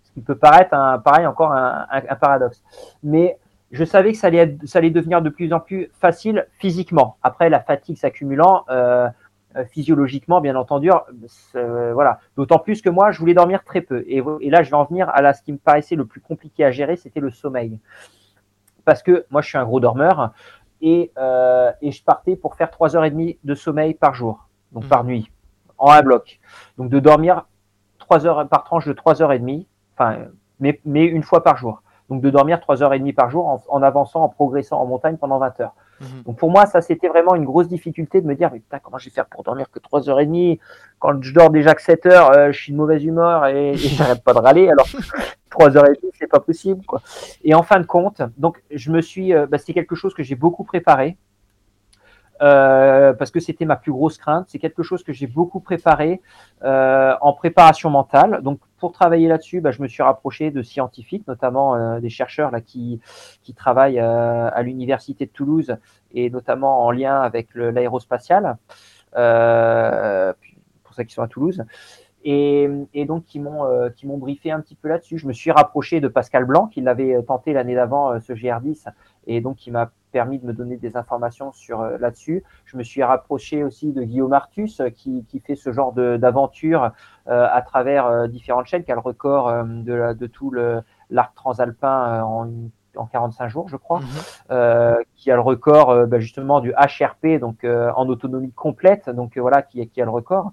Ce 0.04 0.12
qui 0.12 0.22
peut 0.22 0.36
paraître, 0.36 0.72
pareil, 1.04 1.26
encore 1.26 1.54
un, 1.54 1.86
un, 1.92 2.16
paradoxe. 2.16 2.64
Mais 3.04 3.38
je 3.72 3.84
savais 3.84 4.12
que 4.12 4.18
ça 4.18 4.28
allait, 4.28 4.58
ça 4.66 4.80
allait 4.80 4.90
devenir 4.90 5.22
de 5.22 5.30
plus 5.30 5.54
en 5.54 5.60
plus 5.60 5.90
facile 6.00 6.48
physiquement. 6.58 7.18
Après, 7.22 7.50
la 7.50 7.60
fatigue 7.60 7.98
s'accumulant, 7.98 8.66
euh, 8.70 9.08
euh, 9.08 9.10
physiologiquement, 9.72 10.42
bien 10.42 10.56
entendu. 10.56 10.92
Euh, 11.56 11.94
voilà. 11.94 12.20
D'autant 12.36 12.60
plus 12.60 12.82
que 12.82 12.90
moi, 12.90 13.12
je 13.12 13.20
voulais 13.20 13.34
dormir 13.34 13.64
très 13.64 13.82
peu. 13.82 14.04
Et, 14.08 14.22
et, 14.42 14.50
là, 14.50 14.64
je 14.64 14.70
vais 14.70 14.76
en 14.76 14.86
venir 14.86 15.10
à 15.10 15.22
là, 15.22 15.34
ce 15.34 15.42
qui 15.42 15.52
me 15.52 15.58
paraissait 15.58 15.96
le 15.96 16.06
plus 16.06 16.22
compliqué 16.22 16.64
à 16.64 16.72
gérer, 16.72 16.96
c'était 16.96 17.20
le 17.20 17.32
sommeil. 17.32 17.80
Parce 18.86 19.04
que 19.04 19.26
moi, 19.30 19.42
je 19.42 19.48
suis 19.48 19.58
un 19.58 19.66
gros 19.66 19.80
dormeur 19.80 20.32
et, 20.82 21.12
euh, 21.18 21.72
et 21.82 21.92
je 21.92 22.04
partais 22.04 22.36
pour 22.36 22.56
faire 22.56 22.72
trois 22.72 22.96
heures 22.96 23.06
et 23.06 23.12
demie 23.12 23.38
de 23.44 23.56
sommeil 23.56 23.94
par 23.94 24.14
jour, 24.14 24.48
donc 24.72 24.86
mmh. 24.86 24.88
par 24.88 25.04
nuit, 25.04 25.32
en 25.78 25.92
un 25.92 26.02
bloc. 26.02 26.40
Donc 26.78 26.90
de 26.90 27.00
dormir 27.00 27.46
trois 27.98 28.26
heures 28.26 28.48
par 28.48 28.64
tranche 28.64 28.88
de 28.88 28.94
trois 28.94 29.22
heures 29.22 29.34
et 29.34 29.40
demie, 29.40 29.68
enfin, 29.98 30.26
mais, 30.60 30.80
mais 30.86 31.06
une 31.06 31.24
fois 31.24 31.44
par 31.44 31.58
jour. 31.58 31.84
Donc 32.10 32.22
de 32.22 32.30
dormir 32.30 32.60
trois 32.60 32.82
heures 32.82 32.94
et 32.94 33.00
demie 33.00 33.14
par 33.14 33.30
jour 33.30 33.48
en, 33.48 33.62
en 33.68 33.84
avançant, 33.84 34.24
en 34.24 34.30
progressant 34.30 34.80
en 34.82 34.86
montagne 34.86 35.18
pendant 35.18 35.38
20 35.38 35.60
heures. 35.60 35.76
Mmh. 36.00 36.06
Donc 36.26 36.38
pour 36.38 36.52
moi, 36.52 36.66
ça 36.66 36.82
c'était 36.82 37.08
vraiment 37.08 37.36
une 37.36 37.46
grosse 37.46 37.68
difficulté 37.68 38.22
de 38.22 38.28
me 38.28 38.36
dire, 38.36 38.50
mais 38.52 38.60
putain, 38.60 38.80
comment 38.80 38.98
je 38.98 39.06
vais 39.06 39.12
faire 39.12 39.26
pour 39.26 39.44
dormir 39.44 39.70
que 39.72 39.80
3h30 39.80 40.60
Quand 41.00 41.22
je 41.22 41.34
dors 41.34 41.50
déjà 41.50 41.74
que 41.76 41.82
7 41.82 42.06
heures, 42.06 42.32
euh, 42.32 42.52
je 42.52 42.60
suis 42.60 42.72
de 42.72 42.78
mauvaise 42.78 43.04
humeur 43.04 43.46
et, 43.48 43.72
et 43.72 43.78
j'arrête 43.78 44.24
pas 44.24 44.34
de 44.34 44.40
râler. 44.40 44.70
Alors 44.70 44.88
3h30, 45.52 45.98
c'est 46.18 46.28
pas 46.28 46.40
possible. 46.40 46.86
Quoi. 46.86 47.02
Et 47.44 47.54
en 47.54 47.64
fin 47.64 47.80
de 47.80 47.86
compte, 47.86 48.22
donc 48.38 48.62
je 48.72 48.92
me 48.92 49.02
suis, 49.02 49.34
euh, 49.34 49.48
bah, 49.48 49.58
c'est 49.58 49.74
quelque 49.74 49.96
chose 49.96 50.14
que 50.14 50.24
j'ai 50.24 50.36
beaucoup 50.36 50.64
préparé. 50.64 51.18
Euh, 52.42 53.12
parce 53.14 53.32
que 53.32 53.42
c'était 53.42 53.66
ma 53.66 53.76
plus 53.76 53.92
grosse 53.92 54.18
crainte. 54.18 54.46
C'est 54.48 54.60
quelque 54.60 54.84
chose 54.84 55.04
que 55.04 55.12
j'ai 55.12 55.28
beaucoup 55.28 55.60
préparé 55.60 56.22
euh, 56.64 57.14
en 57.22 57.34
préparation 57.34 57.90
mentale. 57.90 58.42
Donc 58.44 58.60
pour 58.80 58.92
travailler 58.92 59.28
là-dessus, 59.28 59.62
bah, 59.62 59.72
je 59.72 59.82
me 59.82 59.88
suis 59.88 60.04
rapproché 60.04 60.52
de 60.52 60.62
scientifiques, 60.62 61.28
notamment 61.28 62.00
des 62.00 62.10
chercheurs 62.10 62.52
là, 62.52 62.62
qui, 62.62 63.00
qui 63.44 63.54
travaillent 63.54 64.00
à 64.00 64.62
l'Université 64.62 65.26
de 65.26 65.32
Toulouse 65.32 65.78
et 66.12 66.30
notamment 66.30 66.86
en 66.86 66.92
lien 66.92 67.20
avec 67.22 67.54
l'aérospatial, 67.56 68.58
pour 69.12 70.94
ceux 70.96 71.04
qui 71.04 71.14
sont 71.14 71.22
à 71.22 71.28
Toulouse. 71.28 71.64
Et, 72.24 72.68
et, 72.94 73.06
donc 73.06 73.26
qui 73.26 73.40
m'ont 73.40 73.66
euh, 73.66 73.90
qui 73.90 74.06
m'ont 74.06 74.18
briefé 74.18 74.52
un 74.52 74.60
petit 74.60 74.76
peu 74.76 74.90
là-dessus. 74.90 75.18
Je 75.18 75.26
me 75.26 75.32
suis 75.32 75.52
rapproché 75.52 76.02
de 76.02 76.10
Pascal 76.10 76.44
Blanc, 76.44 76.68
qui 76.68 76.82
l'avait 76.82 77.22
tenté 77.24 77.54
l'année 77.54 77.76
d'avant 77.76 78.12
euh, 78.12 78.20
ce 78.20 78.34
GR10, 78.34 78.88
et 79.28 79.40
donc 79.40 79.56
qui 79.56 79.72
m'a 79.72 79.92
permis 80.12 80.40
de 80.40 80.46
me 80.46 80.54
donner 80.54 80.78
des 80.78 80.98
informations 80.98 81.52
sur 81.52 81.82
euh, 81.82 81.98
là-dessus. 81.98 82.44
Je 82.66 82.78
me 82.78 82.84
suis 82.84 83.04
rapproché 83.04 83.64
aussi 83.64 83.92
de 83.92 84.04
Guillaume 84.04 84.34
Artus, 84.34 84.82
qui, 84.96 85.26
qui 85.26 85.40
fait 85.40 85.56
ce 85.56 85.72
genre 85.72 85.94
d'aventure 85.94 86.92
à 87.26 87.62
travers 87.62 88.28
différentes 88.28 88.66
chaînes, 88.66 88.84
qui 88.84 88.92
a 88.92 88.96
le 88.96 89.02
record 89.02 89.64
de, 89.66 90.14
de 90.14 90.28
tout 90.28 90.52
l'arc 91.10 91.36
transalpin 91.36 92.24
en 92.24 92.50
en 92.96 93.06
45 93.06 93.48
jours, 93.50 93.70
je 93.70 93.78
crois, 93.78 94.00
mhm. 94.00 95.04
qui 95.16 95.30
a 95.30 95.36
le 95.36 95.42
record 95.42 96.08
bah, 96.08 96.20
justement 96.20 96.60
du 96.60 96.72
HRP, 96.74 97.40
donc 97.40 97.64
en 97.64 98.08
autonomie 98.10 98.52
complète, 98.52 99.10
donc 99.10 99.38
voilà, 99.38 99.62
qui, 99.62 99.88
qui, 99.88 100.02
a 100.02 100.06
le 100.06 100.12
record 100.12 100.52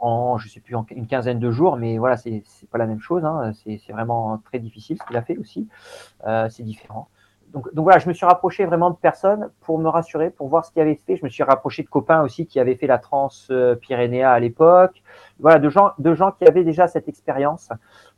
en, 0.00 0.38
je 0.38 0.48
sais 0.48 0.60
plus, 0.60 0.74
en 0.74 0.84
une 0.90 1.06
quinzaine 1.06 1.38
de 1.38 1.50
jours, 1.50 1.76
mais 1.76 1.98
voilà, 1.98 2.16
c'est 2.16 2.42
pas 2.70 2.78
la 2.78 2.86
même 2.86 3.00
chose. 3.00 3.24
Hein. 3.24 3.52
C'est 3.54 3.92
vraiment 3.92 4.38
très 4.44 4.58
difficile 4.58 4.98
ce 5.00 5.06
qu'il 5.06 5.16
a 5.16 5.22
fait 5.22 5.36
aussi. 5.36 5.68
Euh, 6.26 6.48
c'est 6.48 6.62
différent. 6.62 7.08
Donc, 7.52 7.72
donc, 7.74 7.84
voilà, 7.84 7.98
je 7.98 8.08
me 8.08 8.14
suis 8.14 8.26
rapproché 8.26 8.64
vraiment 8.64 8.90
de 8.90 8.96
personnes 8.96 9.50
pour 9.60 9.78
me 9.78 9.88
rassurer, 9.88 10.30
pour 10.30 10.48
voir 10.48 10.64
ce 10.64 10.70
qu'il 10.70 10.82
avait 10.82 11.00
fait. 11.06 11.16
Je 11.16 11.24
me 11.24 11.28
suis 11.28 11.42
rapproché 11.42 11.82
de 11.82 11.88
copains 11.88 12.22
aussi 12.22 12.46
qui 12.46 12.60
avaient 12.60 12.76
fait 12.76 12.86
la 12.86 12.98
trans 12.98 13.28
euh, 13.50 13.74
Pyrénéa 13.74 14.30
à 14.30 14.38
l'époque. 14.38 15.02
Voilà, 15.38 15.58
de 15.58 15.68
gens, 15.68 15.92
de 15.98 16.14
gens 16.14 16.32
qui 16.32 16.44
avaient 16.46 16.64
déjà 16.64 16.86
cette 16.86 17.08
expérience 17.08 17.70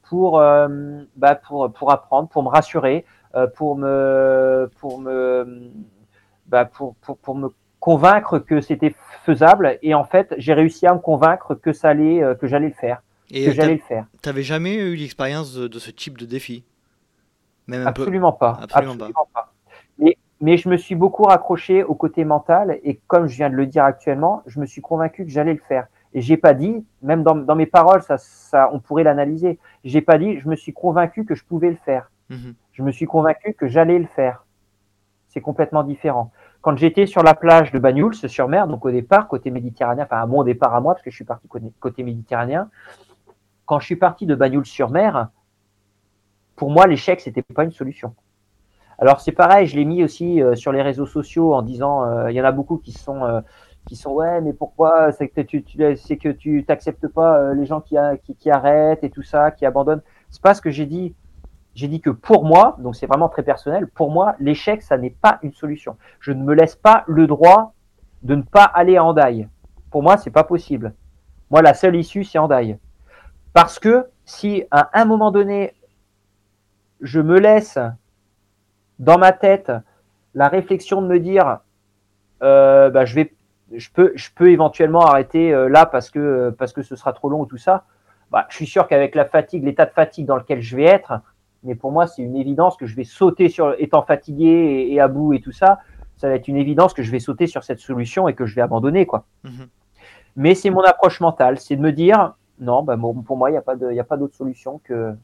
pour, 0.02 0.40
euh, 0.40 0.68
bah 1.16 1.34
pour, 1.34 1.72
pour 1.72 1.92
apprendre, 1.92 2.28
pour 2.28 2.42
me 2.42 2.48
rassurer, 2.48 3.04
euh, 3.34 3.46
pour 3.46 3.76
me, 3.76 4.70
pour 4.78 5.00
me, 5.00 5.70
bah 6.46 6.64
pour, 6.66 6.94
pour, 6.96 7.16
pour 7.16 7.34
me 7.34 7.48
convaincre 7.80 8.38
que 8.38 8.60
c'était 8.60 8.94
faisable. 9.24 9.78
Et 9.82 9.94
en 9.94 10.04
fait, 10.04 10.34
j'ai 10.36 10.52
réussi 10.52 10.86
à 10.86 10.94
me 10.94 11.00
convaincre 11.00 11.54
que 11.54 11.72
ça 11.72 11.88
allait, 11.88 12.22
que 12.40 12.46
j'allais 12.46 12.68
le 12.68 12.74
faire. 12.74 13.02
Et 13.30 13.46
que 13.46 13.52
j'allais 13.52 13.74
le 13.74 13.80
faire. 13.80 14.06
T'avais 14.20 14.42
jamais 14.42 14.74
eu 14.74 14.94
l'expérience 14.94 15.54
de, 15.54 15.78
ce 15.78 15.90
type 15.90 16.18
de 16.18 16.26
défi? 16.26 16.64
Même 17.66 17.86
absolument, 17.86 18.32
pas. 18.32 18.58
absolument, 18.62 18.96
pas. 19.32 19.52
Mais, 19.98 20.16
mais, 20.40 20.56
je 20.56 20.68
me 20.68 20.76
suis 20.76 20.94
beaucoup 20.94 21.24
raccroché 21.24 21.84
au 21.84 21.94
côté 21.94 22.24
mental 22.24 22.78
et 22.82 23.00
comme 23.06 23.28
je 23.28 23.36
viens 23.36 23.50
de 23.50 23.54
le 23.54 23.66
dire 23.66 23.84
actuellement, 23.84 24.42
je 24.46 24.60
me 24.60 24.66
suis 24.66 24.80
convaincu 24.80 25.24
que 25.24 25.30
j'allais 25.30 25.54
le 25.54 25.60
faire. 25.60 25.86
Et 26.14 26.20
j'ai 26.20 26.36
pas 26.36 26.54
dit, 26.54 26.84
même 27.00 27.22
dans, 27.22 27.34
dans 27.34 27.54
mes 27.54 27.66
paroles, 27.66 28.02
ça, 28.02 28.18
ça, 28.18 28.68
on 28.72 28.80
pourrait 28.80 29.04
l'analyser. 29.04 29.58
J'ai 29.84 30.02
pas 30.02 30.18
dit, 30.18 30.38
je 30.40 30.48
me 30.48 30.56
suis 30.56 30.72
convaincu 30.72 31.24
que 31.24 31.34
je 31.34 31.44
pouvais 31.44 31.70
le 31.70 31.76
faire. 31.76 32.10
Mhm. 32.28 32.54
Je 32.72 32.82
me 32.82 32.90
suis 32.90 33.06
convaincu 33.06 33.54
que 33.54 33.68
j'allais 33.68 33.98
le 33.98 34.06
faire. 34.06 34.44
C'est 35.28 35.40
complètement 35.40 35.84
différent 35.84 36.30
quand 36.62 36.76
j'étais 36.76 37.06
sur 37.06 37.22
la 37.22 37.34
plage 37.34 37.72
de 37.72 37.78
Banyuls 37.78 38.14
sur 38.14 38.48
mer, 38.48 38.68
donc 38.68 38.86
au 38.86 38.90
départ 38.90 39.28
côté 39.28 39.50
méditerranéen, 39.50 40.04
enfin 40.04 40.22
à 40.22 40.26
mon 40.26 40.44
départ 40.44 40.74
à 40.74 40.80
moi 40.80 40.94
parce 40.94 41.04
que 41.04 41.10
je 41.10 41.16
suis 41.16 41.24
parti 41.24 41.48
côté 41.80 42.02
méditerranéen, 42.04 42.70
quand 43.66 43.80
je 43.80 43.86
suis 43.86 43.96
parti 43.96 44.26
de 44.26 44.34
Banyuls 44.34 44.64
sur 44.64 44.90
mer, 44.90 45.28
pour 46.62 46.70
moi 46.70 46.86
l'échec 46.86 47.20
c'était 47.20 47.42
pas 47.42 47.64
une 47.64 47.72
solution. 47.72 48.14
Alors 49.00 49.20
c'est 49.20 49.32
pareil, 49.32 49.66
je 49.66 49.74
l'ai 49.74 49.84
mis 49.84 50.04
aussi 50.04 50.40
euh, 50.40 50.54
sur 50.54 50.70
les 50.70 50.80
réseaux 50.80 51.06
sociaux 51.06 51.54
en 51.54 51.62
disant, 51.62 52.04
euh, 52.04 52.30
il 52.30 52.36
y 52.36 52.40
en 52.40 52.44
a 52.44 52.52
beaucoup 52.52 52.76
qui 52.76 52.92
sont 52.92 53.24
euh, 53.24 53.40
qui 53.88 53.96
sont 53.96 54.12
ouais 54.12 54.40
mais 54.40 54.52
pourquoi? 54.52 55.10
C'est 55.10 55.26
que 55.26 55.40
tu, 55.40 55.64
tu 55.64 56.64
t'acceptes 56.64 57.08
pas 57.08 57.52
les 57.52 57.66
gens 57.66 57.80
qui, 57.80 57.96
qui, 58.38 58.48
arrêtent 58.48 59.02
et 59.02 59.10
tout 59.10 59.24
ça, 59.24 59.50
qui 59.50 59.66
abandonnent. 59.66 60.02
C'est 60.30 60.40
pas 60.40 60.54
ce 60.54 60.62
que 60.62 60.70
j'ai 60.70 60.86
dit 60.86 61.16
j'ai 61.74 61.88
dit 61.88 62.00
que 62.00 62.10
pour 62.10 62.44
moi, 62.44 62.76
donc 62.78 62.94
c'est 62.94 63.06
vraiment 63.06 63.28
très 63.28 63.42
personnel, 63.42 63.88
pour 63.88 64.12
moi, 64.12 64.36
l'échec, 64.38 64.82
ça 64.82 64.96
n'est 64.96 65.16
pas 65.20 65.40
une 65.42 65.54
solution. 65.54 65.96
Je 66.20 66.30
ne 66.30 66.44
me 66.44 66.54
laisse 66.54 66.76
pas 66.76 67.02
le 67.08 67.26
droit 67.26 67.74
de 68.22 68.36
ne 68.36 68.42
pas 68.42 68.66
aller 68.66 68.96
à 68.96 69.02
Andaille. 69.02 69.48
Pour 69.90 70.04
moi, 70.04 70.16
c'est 70.16 70.30
pas 70.30 70.44
possible. 70.44 70.94
Moi, 71.50 71.60
la 71.60 71.74
seule 71.74 71.96
issue, 71.96 72.22
c'est 72.22 72.38
Andaille. 72.38 72.78
Parce 73.52 73.80
que 73.80 74.06
si 74.24 74.62
à 74.70 75.00
un 75.00 75.04
moment 75.04 75.32
donné, 75.32 75.74
je 77.02 77.20
me 77.20 77.38
laisse 77.38 77.78
dans 78.98 79.18
ma 79.18 79.32
tête 79.32 79.72
la 80.34 80.48
réflexion 80.48 81.02
de 81.02 81.08
me 81.08 81.18
dire, 81.18 81.58
euh, 82.42 82.88
bah, 82.90 83.04
je 83.04 83.14
vais, 83.16 83.34
je 83.74 83.90
peux, 83.92 84.12
je 84.14 84.30
peux 84.34 84.50
éventuellement 84.50 85.04
arrêter 85.04 85.52
euh, 85.52 85.68
là 85.68 85.84
parce 85.84 86.10
que 86.10 86.54
parce 86.56 86.72
que 86.72 86.82
ce 86.82 86.96
sera 86.96 87.12
trop 87.12 87.28
long 87.28 87.40
ou 87.40 87.46
tout 87.46 87.58
ça. 87.58 87.84
Bah, 88.30 88.46
je 88.48 88.56
suis 88.56 88.66
sûr 88.66 88.86
qu'avec 88.86 89.14
la 89.14 89.26
fatigue, 89.26 89.64
l'état 89.64 89.84
de 89.84 89.90
fatigue 89.90 90.24
dans 90.24 90.36
lequel 90.36 90.62
je 90.62 90.76
vais 90.76 90.84
être, 90.84 91.20
mais 91.64 91.74
pour 91.74 91.92
moi, 91.92 92.06
c'est 92.06 92.22
une 92.22 92.36
évidence 92.36 92.76
que 92.76 92.86
je 92.86 92.96
vais 92.96 93.04
sauter 93.04 93.50
sur, 93.50 93.74
étant 93.78 94.02
fatigué 94.02 94.86
et, 94.88 95.00
à 95.00 95.08
bout 95.08 95.34
et 95.34 95.40
tout 95.40 95.52
ça, 95.52 95.80
ça 96.16 96.28
va 96.28 96.34
être 96.36 96.48
une 96.48 96.56
évidence 96.56 96.94
que 96.94 97.02
je 97.02 97.10
vais 97.10 97.18
sauter 97.18 97.46
sur 97.46 97.62
cette 97.62 97.80
solution 97.80 98.28
et 98.28 98.34
que 98.34 98.46
je 98.46 98.54
vais 98.54 98.62
abandonner, 98.62 99.04
quoi. 99.04 99.26
Mhm. 99.44 99.68
Mais 100.36 100.54
c'est 100.54 100.70
mon 100.70 100.80
approche 100.80 101.20
mentale, 101.20 101.58
c'est 101.58 101.76
de 101.76 101.82
me 101.82 101.92
dire, 101.92 102.34
non, 102.58 102.82
bah, 102.82 102.96
pour 103.26 103.36
moi, 103.36 103.50
il 103.50 103.52
n'y 103.52 104.00
a 104.00 104.04
pas 104.04 104.16
d'autre 104.16 104.34
solution 104.34 104.80
que, 104.82 105.14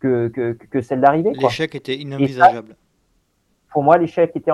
que, 0.00 0.28
que, 0.28 0.52
que 0.52 0.80
celle 0.80 1.00
d'arriver. 1.00 1.32
L'échec 1.32 1.74
était 1.74 1.96
inenvisageable. 1.96 2.76
pour 3.72 3.82
moi, 3.82 3.98
l'échec 3.98 4.32
était 4.34 4.50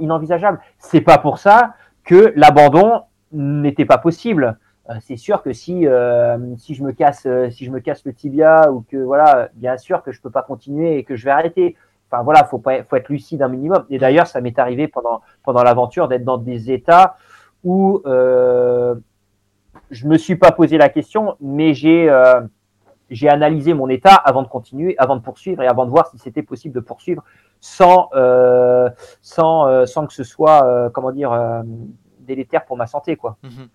inenvisageable. 0.00 0.60
C'est 0.78 1.00
pas 1.00 1.18
pour 1.18 1.38
ça 1.38 1.74
que 2.04 2.32
l'abandon 2.36 3.02
n'était 3.32 3.84
pas 3.84 3.98
possible. 3.98 4.58
Euh, 4.88 4.94
c'est 5.00 5.16
sûr 5.16 5.42
que 5.42 5.52
si 5.52 5.86
euh, 5.86 6.38
si 6.56 6.74
je 6.74 6.84
me 6.84 6.92
casse 6.92 7.26
euh, 7.26 7.50
si 7.50 7.64
je 7.64 7.70
me 7.72 7.80
casse 7.80 8.04
le 8.04 8.12
tibia 8.12 8.70
ou 8.70 8.84
que 8.88 8.96
voilà 8.96 9.48
bien 9.54 9.76
sûr 9.76 10.02
que 10.02 10.12
je 10.12 10.20
peux 10.20 10.30
pas 10.30 10.42
continuer 10.42 10.98
et 10.98 11.02
que 11.02 11.16
je 11.16 11.24
vais 11.24 11.32
arrêter 11.32 11.74
enfin 12.08 12.22
voilà 12.22 12.44
faut 12.44 12.58
pas 12.58 12.84
faut 12.84 12.94
être 12.94 13.08
lucide 13.08 13.42
un 13.42 13.48
minimum 13.48 13.84
et 13.90 13.98
d'ailleurs 13.98 14.28
ça 14.28 14.40
m'est 14.40 14.56
arrivé 14.60 14.86
pendant 14.86 15.22
pendant 15.42 15.64
l'aventure 15.64 16.06
d'être 16.06 16.24
dans 16.24 16.38
des 16.38 16.70
états 16.70 17.16
où 17.64 18.00
euh, 18.06 18.94
je 19.90 20.06
me 20.06 20.16
suis 20.16 20.36
pas 20.36 20.52
posé 20.52 20.78
la 20.78 20.88
question 20.88 21.36
mais 21.40 21.74
j'ai 21.74 22.08
j'ai 23.10 23.28
analysé 23.28 23.74
mon 23.74 23.88
état 23.88 24.14
avant 24.14 24.42
de 24.42 24.48
continuer 24.48 24.94
avant 24.98 25.16
de 25.16 25.22
poursuivre 25.22 25.62
et 25.62 25.66
avant 25.66 25.84
de 25.84 25.90
voir 25.90 26.08
si 26.08 26.18
c'était 26.18 26.42
possible 26.42 26.74
de 26.74 26.80
poursuivre 26.80 27.22
sans 27.60 28.10
sans 29.22 29.86
sans 29.86 30.06
que 30.06 30.12
ce 30.12 30.24
soit 30.24 30.90
comment 30.92 31.12
dire 31.12 31.62
délétère 32.20 32.64
pour 32.64 32.76
ma 32.76 32.86
santé 32.86 33.16
quoi 33.16 33.36
mm-hmm. 33.44 33.68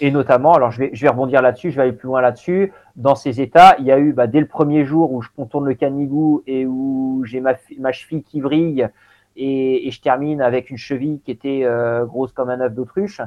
Et 0.00 0.10
notamment, 0.10 0.54
alors 0.54 0.70
je 0.70 0.80
vais, 0.80 0.90
je 0.92 1.02
vais 1.02 1.08
rebondir 1.08 1.42
là-dessus, 1.42 1.70
je 1.70 1.76
vais 1.76 1.82
aller 1.82 1.92
plus 1.92 2.06
loin 2.06 2.20
là-dessus. 2.20 2.72
Dans 2.96 3.14
ces 3.14 3.40
états, 3.40 3.76
il 3.78 3.84
y 3.84 3.92
a 3.92 3.98
eu 3.98 4.12
bah, 4.12 4.26
dès 4.26 4.40
le 4.40 4.46
premier 4.46 4.84
jour 4.84 5.12
où 5.12 5.22
je 5.22 5.28
contourne 5.36 5.66
le 5.66 5.74
canigou 5.74 6.42
et 6.46 6.66
où 6.66 7.22
j'ai 7.24 7.40
ma, 7.40 7.54
ma 7.78 7.92
cheville 7.92 8.22
qui 8.22 8.40
vrille 8.40 8.88
et, 9.36 9.88
et, 9.88 9.90
je 9.90 10.00
termine 10.00 10.40
avec 10.40 10.70
une 10.70 10.76
cheville 10.76 11.20
qui 11.24 11.32
était 11.32 11.62
euh, 11.64 12.04
grosse 12.04 12.32
comme 12.32 12.50
un 12.50 12.60
œuf 12.60 12.72
d'autruche. 12.72 13.20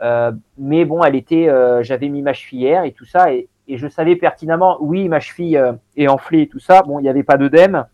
Euh, 0.00 0.32
mais 0.56 0.84
bon, 0.84 1.02
elle 1.04 1.14
était, 1.14 1.48
euh, 1.48 1.82
j'avais 1.82 2.08
mis 2.08 2.22
ma 2.22 2.32
chevillère 2.32 2.84
et 2.84 2.92
tout 2.92 3.04
ça 3.04 3.32
et, 3.32 3.48
et, 3.68 3.78
je 3.78 3.88
savais 3.88 4.16
pertinemment, 4.16 4.76
oui, 4.80 5.08
ma 5.08 5.20
cheville 5.20 5.56
euh, 5.56 5.72
est 5.96 6.08
enflée 6.08 6.42
et 6.42 6.48
tout 6.48 6.58
ça. 6.58 6.82
Bon, 6.82 6.98
il 6.98 7.02
n'y 7.02 7.08
avait 7.08 7.22
pas 7.22 7.36
d'œdème 7.36 7.86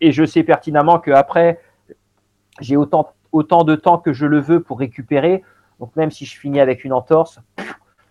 et 0.00 0.12
je 0.12 0.24
sais 0.24 0.42
pertinemment 0.42 0.98
que 0.98 1.10
après, 1.10 1.60
j'ai 2.60 2.76
autant 2.76 3.12
autant 3.32 3.64
de 3.64 3.74
temps 3.74 3.98
que 3.98 4.12
je 4.12 4.26
le 4.26 4.38
veux 4.38 4.62
pour 4.62 4.78
récupérer. 4.78 5.42
Donc 5.80 5.96
même 5.96 6.10
si 6.10 6.26
je 6.26 6.38
finis 6.38 6.60
avec 6.60 6.84
une 6.84 6.92
entorse, 6.92 7.40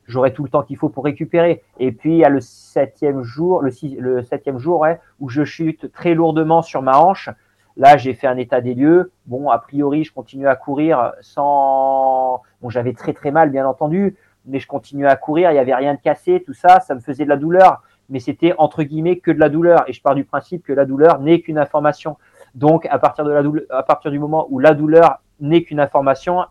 j'aurai 0.07 0.33
tout 0.33 0.43
le 0.43 0.49
temps 0.49 0.63
qu'il 0.63 0.77
faut 0.77 0.89
pour 0.89 1.05
récupérer. 1.05 1.63
Et 1.79 1.91
puis 1.91 2.13
il 2.13 2.17
y 2.17 2.25
a 2.25 2.29
le 2.29 2.41
septième 2.41 3.23
jour, 3.23 3.61
le, 3.61 4.23
septième 4.23 4.57
jour 4.57 4.85
où 5.19 5.29
je 5.29 5.43
chute 5.45 5.91
très 5.91 6.13
lourdement 6.13 6.61
sur 6.61 6.81
ma 6.81 6.97
hanche. 6.99 7.29
Là, 7.77 7.95
j'ai 7.95 8.13
fait 8.13 8.27
un 8.27 8.35
état 8.35 8.59
des 8.59 8.73
lieux. 8.73 9.11
Bon, 9.27 9.49
a 9.49 9.57
priori, 9.57 10.03
je 10.03 10.11
continue 10.11 10.47
à 10.47 10.55
courir 10.55 11.13
sans. 11.21 12.41
Bon, 12.61 12.69
j'avais 12.69 12.93
très 12.93 13.13
très 13.13 13.31
mal, 13.31 13.49
bien 13.49 13.65
entendu, 13.65 14.17
mais 14.45 14.59
je 14.59 14.67
continuais 14.67 15.07
à 15.07 15.15
courir. 15.15 15.51
Il 15.51 15.53
n'y 15.53 15.59
avait 15.59 15.75
rien 15.75 15.93
de 15.93 15.99
cassé, 15.99 16.43
tout 16.45 16.53
ça. 16.53 16.79
Ça 16.79 16.95
me 16.95 16.99
faisait 16.99 17.23
de 17.23 17.29
la 17.29 17.37
douleur, 17.37 17.83
mais 18.09 18.19
c'était 18.19 18.53
entre 18.57 18.83
guillemets 18.83 19.17
que 19.17 19.31
de 19.31 19.39
la 19.39 19.49
douleur. 19.49 19.83
Et 19.87 19.93
je 19.93 20.01
pars 20.01 20.15
du 20.15 20.23
principe 20.23 20.63
que 20.63 20.73
la 20.73 20.85
douleur 20.85 21.19
n'est 21.19 21.41
qu'une 21.41 21.57
information. 21.57 22.17
Donc, 22.55 22.85
à 22.87 22.99
partir 22.99 23.23
de 23.23 23.31
la 23.31 23.43
douleur, 23.43 23.65
à 23.69 23.83
partir 23.83 24.11
du 24.11 24.19
moment 24.19 24.47
où 24.49 24.59
la 24.59 24.73
douleur 24.73 25.21
n'est 25.39 25.63
qu'une 25.63 25.79
information, 25.79 26.45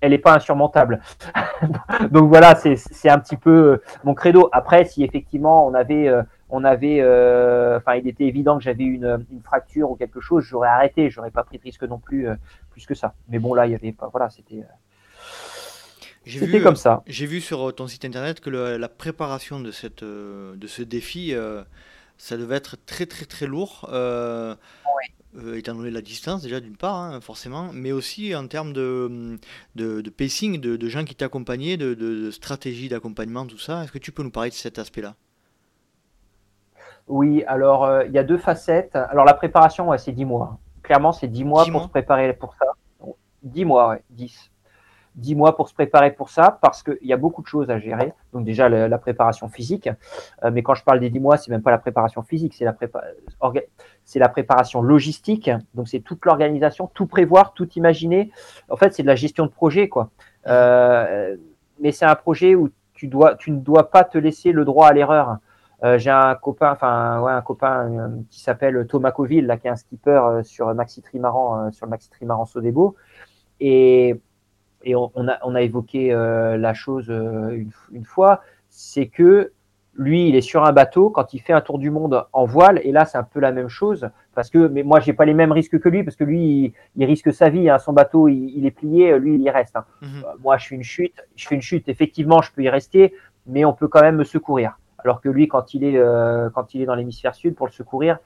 elle 0.00 0.10
n'est 0.12 0.18
pas 0.18 0.34
insurmontable. 0.34 1.00
Donc 2.10 2.28
voilà, 2.28 2.54
c'est 2.54 3.10
un 3.10 3.18
petit 3.18 3.36
peu 3.36 3.50
euh, 3.50 3.82
mon 4.04 4.14
credo. 4.14 4.48
Après, 4.52 4.84
si 4.84 5.04
effectivement 5.04 5.66
on 5.66 5.74
avait, 5.74 6.08
euh, 6.08 6.22
on 6.48 6.64
avait, 6.64 7.00
euh, 7.00 7.78
enfin, 7.78 7.96
il 7.96 8.08
était 8.08 8.24
évident 8.24 8.56
que 8.56 8.64
j'avais 8.64 8.84
une, 8.84 9.24
une, 9.30 9.42
fracture 9.42 9.90
ou 9.90 9.96
quelque 9.96 10.20
chose, 10.20 10.44
j'aurais 10.44 10.68
arrêté, 10.68 11.10
j'aurais 11.10 11.30
pas 11.30 11.44
pris 11.44 11.58
de 11.58 11.62
risque 11.62 11.82
non 11.84 11.98
plus 11.98 12.28
plus 12.70 12.86
que 12.86 12.94
ça. 12.94 13.14
Mais 13.28 13.38
bon, 13.38 13.54
là, 13.54 13.66
il 13.66 13.72
y 13.72 13.74
avait 13.74 13.92
pas, 13.92 14.08
voilà, 14.08 14.30
c'était. 14.30 14.64
C'était 16.26 16.60
comme 16.60 16.76
ça. 16.76 17.02
J'ai 17.06 17.26
vu 17.26 17.40
sur 17.40 17.74
ton 17.74 17.86
site 17.86 18.04
internet 18.04 18.40
que 18.40 18.50
la 18.50 18.88
préparation 18.88 19.60
de 19.60 19.70
cette, 19.70 20.04
de 20.04 20.66
ce 20.66 20.82
défi, 20.82 21.34
ça 22.18 22.36
devait 22.36 22.56
être 22.56 22.76
très 22.86 23.06
très 23.06 23.24
très 23.24 23.46
lourd. 23.46 23.88
euh, 25.36 25.56
étant 25.56 25.74
donné 25.74 25.90
la 25.90 26.00
distance 26.00 26.42
déjà 26.42 26.60
d'une 26.60 26.76
part, 26.76 26.96
hein, 26.96 27.20
forcément, 27.20 27.70
mais 27.72 27.92
aussi 27.92 28.34
en 28.34 28.46
termes 28.46 28.72
de, 28.72 29.38
de, 29.76 30.10
pacing, 30.10 30.60
de, 30.60 30.88
gens 30.88 31.04
qui 31.04 31.14
t'accompagnaient, 31.14 31.76
de, 31.76 31.94
de, 31.94 32.30
stratégie 32.30 32.88
d'accompagnement, 32.88 33.46
tout 33.46 33.58
ça. 33.58 33.84
Est-ce 33.84 33.92
que 33.92 33.98
tu 33.98 34.12
peux 34.12 34.22
nous 34.22 34.30
parler 34.30 34.50
de 34.50 34.54
cet 34.54 34.78
aspect-là? 34.78 35.14
Oui, 37.08 37.44
alors 37.46 37.84
euh, 37.84 38.04
il 38.06 38.12
y 38.12 38.18
a 38.18 38.24
deux 38.24 38.38
facettes. 38.38 38.94
Alors 38.94 39.24
la 39.24 39.34
préparation, 39.34 39.96
c'est 39.98 40.12
10 40.12 40.24
mois. 40.24 40.58
Clairement, 40.82 41.12
c'est 41.12 41.28
10 41.28 41.44
mois 41.44 41.64
pour 41.66 41.84
se 41.84 41.88
préparer 41.88 42.32
pour 42.34 42.54
ça. 42.54 42.66
10 43.42 43.64
mois, 43.64 43.88
ouais, 43.90 44.02
10. 44.10 44.49
10 45.16 45.34
mois 45.34 45.56
pour 45.56 45.68
se 45.68 45.74
préparer 45.74 46.12
pour 46.12 46.30
ça 46.30 46.58
parce 46.62 46.82
qu'il 46.82 46.98
y 47.02 47.12
a 47.12 47.16
beaucoup 47.16 47.42
de 47.42 47.46
choses 47.46 47.70
à 47.70 47.78
gérer. 47.78 48.12
Donc 48.32 48.44
déjà 48.44 48.68
la, 48.68 48.98
préparation 48.98 49.48
physique, 49.48 49.88
euh, 50.44 50.50
mais 50.52 50.62
quand 50.62 50.74
je 50.74 50.84
parle 50.84 51.00
des 51.00 51.10
10 51.10 51.20
mois, 51.20 51.36
c'est 51.36 51.50
même 51.50 51.62
pas 51.62 51.70
la 51.70 51.78
préparation 51.78 52.22
physique, 52.22 52.54
c'est 52.54 52.64
la, 52.64 52.76
c'est 54.04 54.18
la 54.18 54.28
préparation 54.28 54.82
logistique. 54.82 55.50
Donc 55.74 55.88
c'est 55.88 56.00
toute 56.00 56.24
l'organisation, 56.24 56.90
tout 56.92 57.06
prévoir, 57.06 57.54
tout 57.54 57.68
imaginer. 57.72 58.30
En 58.68 58.76
fait, 58.76 58.94
c'est 58.94 59.02
de 59.02 59.08
la 59.08 59.16
gestion 59.16 59.46
de 59.46 59.50
projet, 59.50 59.88
quoi. 59.88 60.10
Euh, 60.46 61.36
mais 61.80 61.92
c'est 61.92 62.06
un 62.06 62.14
projet 62.14 62.54
où 62.54 62.70
tu 62.94 63.08
dois, 63.08 63.34
tu 63.34 63.50
ne 63.50 63.58
dois 63.58 63.90
pas 63.90 64.04
te 64.04 64.18
laisser 64.18 64.52
le 64.52 64.64
droit 64.64 64.88
à 64.88 64.92
l'erreur. 64.92 65.38
Euh, 65.82 65.98
j'ai 65.98 66.10
un 66.10 66.34
copain, 66.34 66.72
enfin 66.72 67.20
ouais, 67.22 67.32
un 67.32 67.40
copain 67.40 68.12
qui 68.30 68.40
s'appelle 68.40 68.86
Thomas 68.86 69.12
Coville, 69.12 69.46
là, 69.46 69.56
qui 69.56 69.66
est 69.66 69.70
un 69.70 69.76
skipper 69.76 70.40
sur 70.44 70.72
Maxi 70.74 71.02
Trimaran, 71.02 71.72
sur 71.72 71.86
le 71.86 71.90
Maxi 71.90 72.10
Trimaran 72.10 72.44
Sodebo, 72.44 72.96
et 73.60 74.20
et 74.82 74.94
on, 74.94 75.10
a, 75.28 75.38
on 75.42 75.54
a, 75.54 75.62
évoqué 75.62 76.12
euh, 76.12 76.56
la 76.56 76.74
chose 76.74 77.06
euh, 77.10 77.64
une, 77.92 78.04
fois, 78.04 78.42
c'est 78.68 79.06
que 79.06 79.52
lui, 79.94 80.28
il 80.28 80.36
est 80.36 80.40
sur 80.40 80.64
un 80.64 80.72
bateau 80.72 81.10
quand 81.10 81.34
il 81.34 81.40
fait 81.40 81.52
un 81.52 81.60
tour 81.60 81.78
du 81.78 81.90
monde 81.90 82.24
en 82.32 82.44
voile, 82.44 82.80
et 82.84 82.92
là, 82.92 83.04
c'est 83.04 83.18
un 83.18 83.22
peu 83.22 83.40
la 83.40 83.52
même 83.52 83.68
chose, 83.68 84.08
parce 84.34 84.48
que, 84.48 84.68
mais 84.68 84.82
moi, 84.82 85.00
j'ai 85.00 85.12
pas 85.12 85.24
les 85.24 85.34
mêmes 85.34 85.52
risques 85.52 85.78
que 85.78 85.88
lui, 85.88 86.02
parce 86.02 86.16
que 86.16 86.24
lui, 86.24 86.72
il, 86.96 87.04
risque 87.04 87.32
sa 87.32 87.50
vie, 87.50 87.68
hein, 87.68 87.78
son 87.78 87.92
bateau, 87.92 88.28
il, 88.28 88.64
est 88.64 88.70
plié, 88.70 89.18
lui, 89.18 89.34
il 89.34 89.42
y 89.42 89.50
reste. 89.50 89.76
Hein. 89.76 89.84
Mhm. 90.00 90.24
Euh, 90.24 90.28
moi, 90.42 90.56
je 90.56 90.68
fais 90.68 90.74
une 90.74 90.82
chute, 90.82 91.16
je 91.36 91.46
fais 91.46 91.54
une 91.54 91.62
chute, 91.62 91.88
effectivement, 91.88 92.40
je 92.40 92.52
peux 92.52 92.62
y 92.62 92.70
rester, 92.70 93.14
mais 93.46 93.64
on 93.64 93.72
peut 93.72 93.88
quand 93.88 94.00
même 94.00 94.16
me 94.16 94.24
secourir. 94.24 94.78
Alors 94.98 95.20
que 95.20 95.28
lui, 95.28 95.48
quand 95.48 95.74
il 95.74 95.82
est, 95.82 95.98
quand 96.52 96.74
il 96.74 96.82
est 96.82 96.84
dans 96.84 96.94
l'hémisphère 96.94 97.34
sud, 97.34 97.54
pour 97.54 97.66
le 97.66 97.72
secourir, 97.72 98.18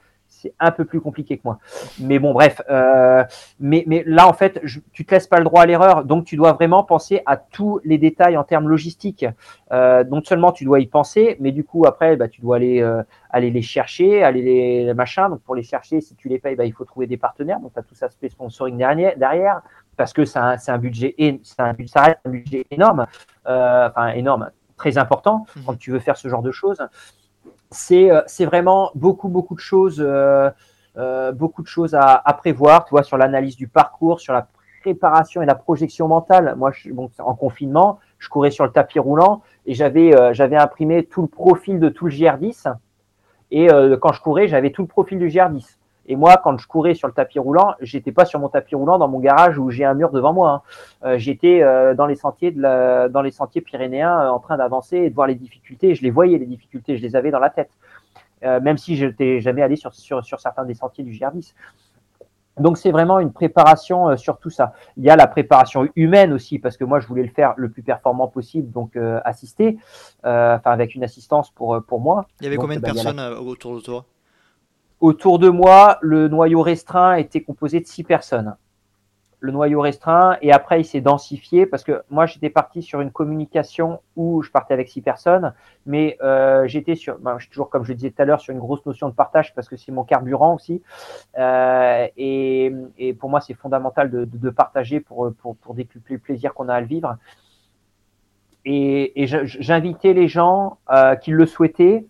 c'est 0.45 0.53
un 0.59 0.71
peu 0.71 0.85
plus 0.85 1.01
compliqué 1.01 1.37
que 1.37 1.41
moi. 1.43 1.59
Mais 1.99 2.19
bon, 2.19 2.33
bref. 2.33 2.61
Euh, 2.69 3.23
mais, 3.59 3.83
mais 3.87 4.03
là, 4.05 4.27
en 4.27 4.33
fait, 4.33 4.59
je, 4.63 4.79
tu 4.93 5.05
te 5.05 5.13
laisses 5.13 5.27
pas 5.27 5.39
le 5.39 5.43
droit 5.43 5.63
à 5.63 5.65
l'erreur. 5.65 6.05
Donc, 6.05 6.25
tu 6.25 6.35
dois 6.35 6.53
vraiment 6.53 6.83
penser 6.83 7.21
à 7.25 7.37
tous 7.37 7.79
les 7.83 7.97
détails 7.97 8.37
en 8.37 8.43
termes 8.43 8.69
logistiques. 8.69 9.25
Euh, 9.71 10.03
non 10.03 10.23
seulement 10.23 10.51
tu 10.51 10.65
dois 10.65 10.79
y 10.79 10.85
penser, 10.85 11.37
mais 11.39 11.51
du 11.51 11.63
coup, 11.63 11.85
après, 11.85 12.15
bah, 12.15 12.27
tu 12.27 12.41
dois 12.41 12.57
aller, 12.57 12.81
euh, 12.81 13.01
aller 13.31 13.49
les 13.49 13.61
chercher, 13.61 14.23
aller 14.23 14.41
les, 14.41 14.93
machins. 14.93 15.29
Donc, 15.29 15.41
pour 15.41 15.55
les 15.55 15.63
chercher, 15.63 16.01
si 16.01 16.15
tu 16.15 16.29
les 16.29 16.39
payes, 16.39 16.55
bah, 16.55 16.65
il 16.65 16.73
faut 16.73 16.85
trouver 16.85 17.07
des 17.07 17.17
partenaires. 17.17 17.59
Donc, 17.59 17.73
tu 17.73 17.79
as 17.79 17.83
tout 17.83 17.95
ça 17.95 18.07
sponsoring 18.29 18.77
derrière, 19.17 19.61
parce 19.97 20.13
que 20.13 20.25
c'est 20.25 20.39
un, 20.39 20.57
un, 20.67 20.77
budget, 20.77 21.15
ça 21.43 21.71
reste 21.71 22.19
un 22.25 22.29
budget 22.29 22.65
énorme, 22.69 23.07
euh, 23.47 23.87
enfin 23.89 24.09
énorme, 24.09 24.49
très 24.77 24.97
important 24.97 25.45
mmh. 25.55 25.59
quand 25.65 25.77
tu 25.77 25.91
veux 25.91 25.99
faire 25.99 26.17
ce 26.17 26.27
genre 26.27 26.41
de 26.41 26.51
choses. 26.51 26.85
Euh, 27.91 28.21
c'est 28.27 28.45
vraiment 28.45 28.91
beaucoup, 28.95 29.27
beaucoup 29.27 29.55
de 29.55 29.59
choses, 29.59 30.01
euh, 30.05 30.49
euh, 30.97 31.31
beaucoup 31.31 31.61
de 31.61 31.67
choses 31.67 31.95
à, 31.95 32.21
prévoir, 32.37 32.85
tu 32.85 32.91
vois, 32.91 33.03
sur 33.03 33.17
l'analyse 33.17 33.55
du 33.55 33.67
parcours, 33.67 34.19
sur 34.19 34.33
la 34.33 34.47
préparation 34.81 35.41
et 35.41 35.45
la 35.45 35.55
projection 35.55 36.07
mentale. 36.07 36.55
Moi, 36.57 36.71
en 37.19 37.35
confinement, 37.35 37.99
je 38.19 38.29
courais 38.29 38.51
sur 38.51 38.65
le 38.65 38.71
tapis 38.71 38.99
roulant 38.99 39.41
et 39.65 39.73
j'avais 39.73 40.13
j'avais 40.33 40.57
imprimé 40.57 41.05
tout 41.05 41.23
le 41.23 41.27
profil 41.27 41.79
de 41.79 41.89
tout 41.89 42.05
le 42.05 42.11
GR10. 42.11 42.71
Et 43.51 43.67
quand 43.99 44.13
je 44.13 44.21
courais, 44.21 44.47
j'avais 44.47 44.69
tout 44.69 44.83
le 44.83 44.87
profil 44.87 45.17
du 45.17 45.27
GR10. 45.27 45.77
Et 46.07 46.15
moi, 46.15 46.39
quand 46.43 46.57
je 46.57 46.67
courais 46.67 46.93
sur 46.93 47.07
le 47.07 47.13
tapis 47.13 47.39
roulant, 47.39 47.73
j'étais 47.81 48.11
pas 48.11 48.25
sur 48.25 48.39
mon 48.39 48.49
tapis 48.49 48.75
roulant 48.75 48.97
dans 48.97 49.07
mon 49.07 49.19
garage 49.19 49.57
où 49.57 49.69
j'ai 49.71 49.85
un 49.85 49.95
mur 49.95 50.11
devant 50.11 50.33
moi. 50.33 50.51
Hein. 50.51 50.61
Euh, 51.07 51.17
j'étais 51.17 51.63
euh, 51.63 51.95
dans 51.95 52.05
les 52.05 52.15
sentiers 52.15 52.51
de 52.51 52.61
la, 52.61 53.09
dans 53.09 53.21
les 53.21 53.31
sentiers 53.31 53.61
pyrénéens 53.61 54.21
euh, 54.21 54.29
en 54.29 54.39
train 54.39 54.57
d'avancer 54.57 54.97
et 54.97 55.09
de 55.09 55.15
voir 55.15 55.27
les 55.27 55.35
difficultés. 55.35 55.95
Je 55.95 56.03
les 56.03 56.11
voyais 56.11 56.37
les 56.37 56.45
difficultés, 56.45 56.97
je 56.97 57.01
les 57.01 57.15
avais 57.15 57.31
dans 57.31 57.39
la 57.39 57.49
tête. 57.49 57.71
même 58.43 58.77
si 58.77 58.95
je 58.95 59.07
n'étais 59.07 59.41
jamais 59.41 59.63
allé 59.63 59.75
sur, 59.75 59.93
sur, 59.95 60.23
sur, 60.23 60.39
certains 60.39 60.65
des 60.65 60.75
sentiers 60.75 61.03
du 61.03 61.11
GR10. 61.11 61.53
Donc 62.57 62.77
c'est 62.77 62.91
vraiment 62.91 63.19
une 63.19 63.33
préparation 63.33 64.15
sur 64.15 64.37
tout 64.37 64.51
ça. 64.51 64.73
Il 64.95 65.03
y 65.03 65.09
a 65.09 65.15
la 65.15 65.27
préparation 65.27 65.89
humaine 65.95 66.31
aussi 66.31 66.59
parce 66.59 66.77
que 66.77 66.85
moi 66.85 66.99
je 66.99 67.07
voulais 67.07 67.23
le 67.23 67.29
faire 67.29 67.53
le 67.57 67.69
plus 67.69 67.81
performant 67.81 68.27
possible, 68.27 68.71
donc 68.71 68.95
assister, 69.25 69.77
enfin 70.23 70.71
avec 70.71 70.95
une 70.95 71.03
assistance 71.03 71.49
pour 71.49 71.83
pour 71.85 71.99
moi. 71.99 72.27
Il 72.39 72.43
y 72.43 72.47
avait 72.47 72.57
combien 72.57 72.77
de 72.77 72.81
bah, 72.81 72.93
personnes 72.93 73.19
autour 73.19 73.75
de 73.75 73.81
toi? 73.81 74.05
Autour 75.01 75.39
de 75.39 75.49
moi, 75.49 75.97
le 76.01 76.29
noyau 76.29 76.61
restreint 76.61 77.15
était 77.15 77.41
composé 77.41 77.81
de 77.81 77.85
six 77.85 78.03
personnes. 78.03 78.55
Le 79.41 79.51
noyau 79.51 79.81
restreint, 79.81 80.37
et 80.41 80.53
après 80.53 80.79
il 80.81 80.85
s'est 80.85 81.01
densifié 81.01 81.65
parce 81.65 81.83
que 81.83 82.01
moi 82.09 82.25
j'étais 82.25 82.49
parti 82.49 82.81
sur 82.81 83.01
une 83.01 83.11
communication 83.11 83.99
où 84.15 84.41
je 84.41 84.49
partais 84.49 84.73
avec 84.73 84.87
six 84.87 85.01
personnes, 85.01 85.53
mais 85.85 86.17
euh, 86.23 86.65
j'étais 86.67 86.95
sur, 86.95 87.19
ben, 87.19 87.37
je 87.37 87.43
suis 87.43 87.51
toujours 87.51 87.69
comme 87.69 87.83
je 87.83 87.89
le 87.89 87.95
disais 87.95 88.09
tout 88.09 88.21
à 88.21 88.25
l'heure, 88.25 88.39
sur 88.39 88.53
une 88.53 88.59
grosse 88.59 88.83
notion 88.85 89.09
de 89.09 89.13
partage 89.13 89.53
parce 89.53 89.67
que 89.67 89.75
c'est 89.75 89.91
mon 89.91 90.05
carburant 90.05 90.55
aussi. 90.55 90.81
Euh, 91.37 92.07
et, 92.17 92.73
pour 93.19 93.29
moi 93.29 93.41
c'est 93.41 93.53
fondamental 93.53 94.09
de, 94.09 94.49
partager 94.49 95.01
pour, 95.01 95.31
pour, 95.33 95.57
pour 95.57 95.75
décupler 95.75 96.15
le 96.15 96.21
plaisir 96.21 96.53
qu'on 96.53 96.69
a 96.69 96.73
à 96.73 96.81
le 96.81 96.87
vivre. 96.87 97.17
Et, 98.63 99.27
j'invitais 99.27 100.13
les 100.13 100.29
gens 100.29 100.77
euh, 100.89 101.15
qui 101.15 101.31
le 101.31 101.45
souhaitaient 101.45 102.05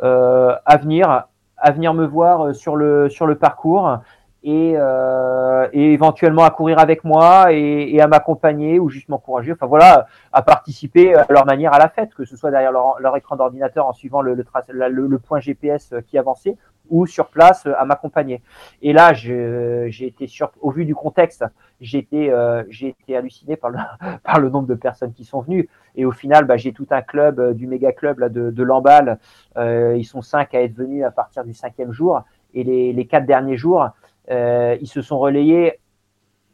à 0.00 0.76
venir 0.78 1.28
à 1.62 1.70
venir 1.70 1.94
me 1.94 2.04
voir 2.04 2.46
euh, 2.48 2.52
sur 2.52 2.76
le, 2.76 3.08
sur 3.08 3.26
le 3.26 3.36
parcours 3.36 3.98
et, 4.42 4.74
euh, 4.76 5.68
et 5.72 5.92
éventuellement 5.92 6.42
à 6.42 6.50
courir 6.50 6.80
avec 6.80 7.04
moi 7.04 7.52
et, 7.52 8.00
à 8.00 8.08
m'accompagner 8.08 8.80
ou 8.80 8.88
juste 8.88 9.08
m'encourager. 9.08 9.52
Enfin 9.52 9.66
voilà, 9.66 10.06
à 10.32 10.42
participer 10.42 11.14
à 11.14 11.24
leur 11.30 11.46
manière 11.46 11.72
à 11.72 11.78
la 11.78 11.88
fête, 11.88 12.12
que 12.14 12.24
ce 12.24 12.36
soit 12.36 12.50
derrière 12.50 12.72
leur, 12.72 12.98
leur 12.98 13.16
écran 13.16 13.36
d'ordinateur 13.36 13.86
en 13.86 13.92
suivant 13.92 14.20
le, 14.20 14.34
le, 14.34 15.06
le, 15.06 15.18
point 15.20 15.38
GPS 15.38 15.94
qui 16.08 16.18
avançait 16.18 16.56
ou 16.92 17.06
sur 17.06 17.28
place 17.28 17.66
à 17.66 17.84
m'accompagner. 17.84 18.42
Et 18.82 18.92
là, 18.92 19.14
j'ai 19.14 20.06
été 20.06 20.28
sur, 20.28 20.52
au 20.60 20.70
vu 20.70 20.84
du 20.84 20.94
contexte, 20.94 21.44
j'ai 21.80 21.98
été, 21.98 22.30
euh, 22.30 22.62
été 22.70 23.16
halluciné 23.16 23.56
par 23.56 23.70
le, 23.70 23.78
par 24.22 24.38
le 24.38 24.50
nombre 24.50 24.68
de 24.68 24.74
personnes 24.74 25.12
qui 25.12 25.24
sont 25.24 25.40
venues. 25.40 25.68
Et 25.96 26.04
au 26.04 26.12
final, 26.12 26.44
bah, 26.44 26.56
j'ai 26.56 26.72
tout 26.72 26.86
un 26.90 27.02
club 27.02 27.40
euh, 27.40 27.54
du 27.54 27.66
méga 27.66 27.92
club 27.92 28.20
là, 28.20 28.28
de, 28.28 28.50
de 28.50 28.62
Lamballe. 28.62 29.18
Euh, 29.56 29.96
ils 29.96 30.04
sont 30.04 30.22
cinq 30.22 30.54
à 30.54 30.62
être 30.62 30.74
venus 30.74 31.04
à 31.04 31.10
partir 31.10 31.44
du 31.44 31.54
cinquième 31.54 31.92
jour. 31.92 32.22
Et 32.54 32.62
les, 32.62 32.92
les 32.92 33.06
quatre 33.06 33.26
derniers 33.26 33.56
jours, 33.56 33.88
euh, 34.30 34.76
ils 34.80 34.86
se 34.86 35.00
sont 35.00 35.18
relayés 35.18 35.80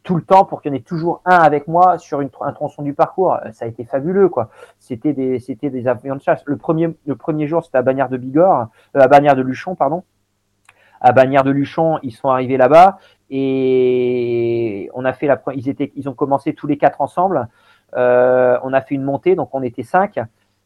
tout 0.08 0.16
le 0.16 0.22
temps 0.22 0.46
pour 0.46 0.62
qu'il 0.62 0.72
y 0.72 0.74
en 0.74 0.78
ait 0.78 0.80
toujours 0.80 1.20
un 1.26 1.36
avec 1.36 1.68
moi 1.68 1.98
sur 1.98 2.22
une, 2.22 2.30
un 2.40 2.52
tronçon 2.52 2.82
du 2.82 2.94
parcours. 2.94 3.34
Euh, 3.34 3.52
ça 3.52 3.66
a 3.66 3.68
été 3.68 3.84
fabuleux, 3.84 4.30
quoi. 4.30 4.48
C'était 4.78 5.12
des, 5.12 5.38
c'était 5.38 5.68
des 5.68 5.86
avions 5.86 6.16
de 6.16 6.22
chasse. 6.22 6.42
Le 6.46 6.56
premier, 6.56 6.96
le 7.04 7.14
premier 7.14 7.46
jour, 7.46 7.62
c'était 7.62 7.76
à 7.76 7.82
Bagnères 7.82 8.08
de 8.08 8.16
Bigorre, 8.16 8.68
euh, 8.96 9.00
à 9.00 9.06
Bagnères 9.06 9.36
de 9.36 9.42
Luchon, 9.42 9.74
pardon. 9.74 10.04
À 11.00 11.12
Bagnères 11.12 11.44
de 11.44 11.50
Luchon, 11.50 11.98
ils 12.02 12.12
sont 12.12 12.28
arrivés 12.28 12.56
là-bas 12.56 12.98
et 13.30 14.90
on 14.94 15.04
a 15.04 15.12
fait 15.12 15.26
la, 15.26 15.40
ils 15.54 15.68
étaient, 15.68 15.92
ils 15.96 16.08
ont 16.08 16.14
commencé 16.14 16.54
tous 16.54 16.66
les 16.66 16.78
quatre 16.78 17.00
ensemble. 17.00 17.48
Euh, 17.96 18.58
on 18.62 18.72
a 18.72 18.80
fait 18.80 18.94
une 18.94 19.02
montée, 19.02 19.34
donc 19.34 19.50
on 19.52 19.62
était 19.62 19.82
cinq. 19.82 20.18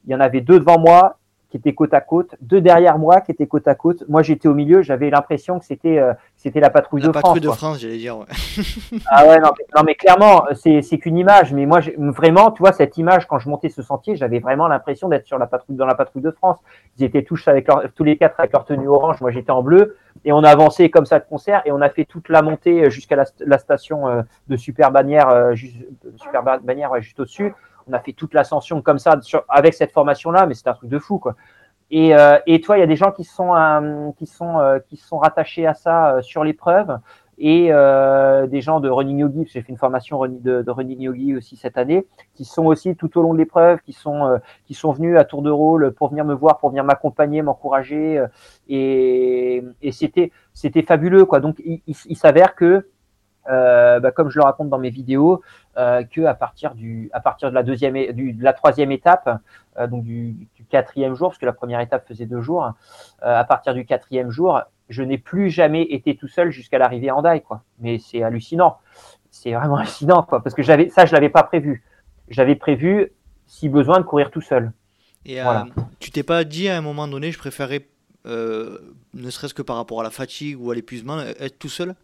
Il 0.07 0.11
y 0.11 0.15
en 0.15 0.21
avait 0.21 0.41
deux 0.41 0.59
devant 0.59 0.79
moi 0.79 1.19
qui 1.51 1.59
étaient 1.59 1.75
côte 1.75 1.93
à 1.93 2.01
côte, 2.01 2.35
deux 2.41 2.63
derrière 2.63 2.99
moi 2.99 3.21
qui 3.21 3.31
étaient 3.31 3.47
côte 3.47 3.69
à 3.69 3.75
côte. 3.75 4.05
Moi, 4.09 4.23
j'étais 4.23 4.49
au 4.49 4.55
milieu, 4.55 4.81
j'avais 4.81 5.11
l'impression 5.11 5.59
que 5.59 5.67
c'était 5.67 5.99
euh, 5.99 6.15
c'était 6.35 6.61
la 6.61 6.71
patrouille 6.71 7.03
de 7.03 7.13
France. 7.13 7.17
La 7.17 7.21
patrouille 7.21 7.41
de 7.43 7.51
France, 7.51 7.81
j'allais 7.81 7.99
dire. 7.99 8.17
Ouais. 8.17 8.25
ah 9.07 9.27
ouais, 9.27 9.39
non 9.39 9.51
mais, 9.59 9.67
non, 9.77 9.83
mais 9.85 9.95
clairement, 9.95 10.45
c'est 10.55 10.99
qu'une 10.99 11.19
image. 11.19 11.53
Mais 11.53 11.67
moi, 11.67 11.81
vraiment, 11.99 12.53
tu 12.53 12.61
vois, 12.61 12.73
cette 12.73 12.97
image, 12.97 13.27
quand 13.27 13.39
je 13.39 13.51
montais 13.51 13.69
ce 13.69 13.83
sentier, 13.83 14.17
j'avais 14.17 14.39
vraiment 14.39 14.67
l'impression 14.67 15.09
d'être 15.09 15.27
sur 15.27 15.39
la 15.39 15.47
patrouille 15.47 15.77
dans 15.77 15.87
la 15.87 15.95
patrouille 15.95 16.23
de 16.23 16.31
France. 16.31 16.59
Ils 16.97 17.05
étaient 17.05 17.23
tous 17.23 17.47
avec 17.49 17.69
leur, 17.69 17.83
tous 17.95 18.05
les 18.05 18.17
quatre 18.17 18.41
avec 18.41 18.53
leur 18.53 18.65
tenue 18.65 18.89
orange. 18.89 19.21
Moi, 19.21 19.31
j'étais 19.31 19.51
en 19.51 19.63
bleu. 19.63 19.99
Et 20.25 20.33
on 20.33 20.45
a 20.45 20.51
avancé 20.51 20.91
comme 20.91 21.07
ça 21.07 21.19
de 21.19 21.25
concert 21.25 21.63
et 21.65 21.73
on 21.73 21.81
a 21.81 21.89
fait 21.89 22.05
toute 22.05 22.29
la 22.29 22.43
montée 22.43 22.91
jusqu'à 22.91 23.17
la, 23.17 23.25
la, 23.41 23.59
station 23.59 24.09
euh, 24.09 24.23
de 24.49 24.57
Super 24.57 24.91
Bannière, 24.91 25.29
euh, 25.29 25.55
juste, 25.55 25.77
Super 26.17 26.43
Bannière 26.43 27.01
juste 27.01 27.21
au-dessus 27.21 27.55
on 27.89 27.93
a 27.95 27.99
fait 27.99 28.13
toute 28.13 28.33
l'ascension 28.33 28.81
comme 28.81 29.01
ça 29.01 29.19
avec 29.49 29.75
cette 29.75 29.91
formation-là, 29.91 30.47
mais 30.47 30.55
c'est 30.55 30.69
un 30.69 30.75
truc 30.75 30.89
de 30.89 31.01
fou, 31.01 31.19
quoi. 31.19 31.35
Et, 31.91 32.15
euh, 32.15 32.39
et 32.47 32.61
toi, 32.61 32.79
il 32.79 32.81
y 32.81 32.85
a 32.85 32.87
des 32.87 32.95
gens 32.95 33.11
qui 33.11 33.25
sont 33.25 33.57
euh, 33.57 34.13
qui 34.17 34.27
sont 34.27 34.81
qui 34.89 34.97
sont 34.97 35.19
rattachés 35.19 35.67
à 35.67 35.75
ça 35.75 36.19
sur 36.23 36.45
l'épreuve 36.45 36.97
et 37.45 37.73
des 38.49 38.61
gens 38.61 38.81
de 38.81 38.89
running 38.89 39.19
yogi, 39.19 39.49
j'ai 39.53 39.63
fait 39.63 39.73
une 39.73 39.77
formation 39.77 40.21
de, 40.27 40.71
running 40.71 41.01
yogi 41.01 41.37
aussi 41.37 41.57
cette 41.57 41.77
année, 41.77 42.07
qui 42.35 42.45
sont 42.45 42.67
aussi 42.67 42.95
tout 42.95 43.19
au 43.19 43.23
long 43.23 43.35
de 43.35 43.39
l'épreuve, 43.39 43.81
qui 43.81 43.93
sont 43.93 44.39
qui 44.65 44.75
sont 44.75 44.93
venus 44.93 45.19
à 45.19 45.25
tour 45.25 45.43
de 45.43 45.51
rôle 45.51 45.93
pour 45.93 46.11
venir 46.11 46.25
me 46.25 46.35
voir, 46.35 46.59
pour 46.59 46.71
venir 46.71 46.85
m'accompagner, 46.85 47.43
m'encourager, 47.43 48.25
et, 48.69 49.63
et 49.83 49.93
c'était 49.93 50.31
c'était 50.55 50.83
fabuleux, 50.83 51.25
quoi. 51.25 51.41
Donc 51.41 51.61
il, 51.65 52.17
s'avère 52.17 52.55
que 52.55 52.87
euh, 53.49 54.01
bah, 54.01 54.13
comme 54.13 54.31
je 54.31 54.39
le 54.39 54.45
raconte 54.45 54.69
dans 54.69 54.79
mes 54.79 54.91
vidéos, 54.91 55.43
euh, 55.77 56.05
que 56.05 56.23
à 56.23 56.35
partir 56.35 56.75
du, 56.75 57.11
à 57.13 57.21
partir 57.21 57.51
de 57.51 57.55
la 57.55 57.63
deuxième, 57.63 57.95
du, 58.13 58.33
la 58.41 58.53
troisième 58.53 58.93
étape, 58.93 59.41
euh, 59.79 59.87
donc 59.87 60.05
du, 60.05 60.49
quatrième 60.69 61.15
jour, 61.15 61.29
parce 61.31 61.39
que 61.39 61.47
la 61.47 61.53
première 61.53 61.81
étape 61.81 62.07
faisait 62.07 62.27
deux 62.27 62.41
jours, 62.41 62.65
euh, 62.65 62.71
à 63.41 63.45
partir 63.45 63.75
du 63.75 63.85
quatrième 63.85 64.31
jour, 64.31 64.63
je 64.93 65.03
n'ai 65.03 65.19
plus 65.19 65.51
jamais 65.51 65.83
été 65.83 66.17
tout 66.17 66.29
seul 66.29 66.51
jusqu'à 66.51 66.79
l'arrivée 66.79 67.11
en 67.11 67.23
Daï, 67.23 67.43
quoi. 67.43 67.63
Mais 67.81 67.99
c'est 67.99 68.23
hallucinant. 68.23 68.79
C'est 69.31 69.53
vraiment 69.53 69.77
hallucinant, 69.79 70.23
quoi, 70.23 70.43
parce 70.43 70.55
que 70.55 70.63
j'avais 70.63 70.89
ça, 70.91 71.07
je 71.07 71.13
l'avais 71.13 71.31
pas 71.31 71.43
prévu. 71.43 71.83
J'avais 72.29 72.55
prévu, 72.55 73.13
si 73.47 73.69
besoin, 73.69 73.99
de 73.99 74.05
courir 74.05 74.31
tout 74.31 74.41
seul. 74.41 74.73
Et 75.25 75.41
euh, 75.41 75.65
tu 75.99 76.11
t'es 76.11 76.23
pas 76.23 76.45
dit 76.45 76.69
à 76.69 76.77
un 76.77 76.81
moment 76.81 77.09
donné, 77.09 77.33
je 77.33 77.39
préférais, 77.39 77.87
euh, 78.27 78.79
ne 79.15 79.31
serait-ce 79.31 79.55
que 79.55 79.63
par 79.63 79.77
rapport 79.77 80.01
à 80.01 80.03
la 80.03 80.11
fatigue 80.11 80.61
ou 80.61 80.71
à 80.71 80.75
l'épuisement, 80.75 81.19
être 81.21 81.59
tout 81.59 81.69
seul? 81.69 81.95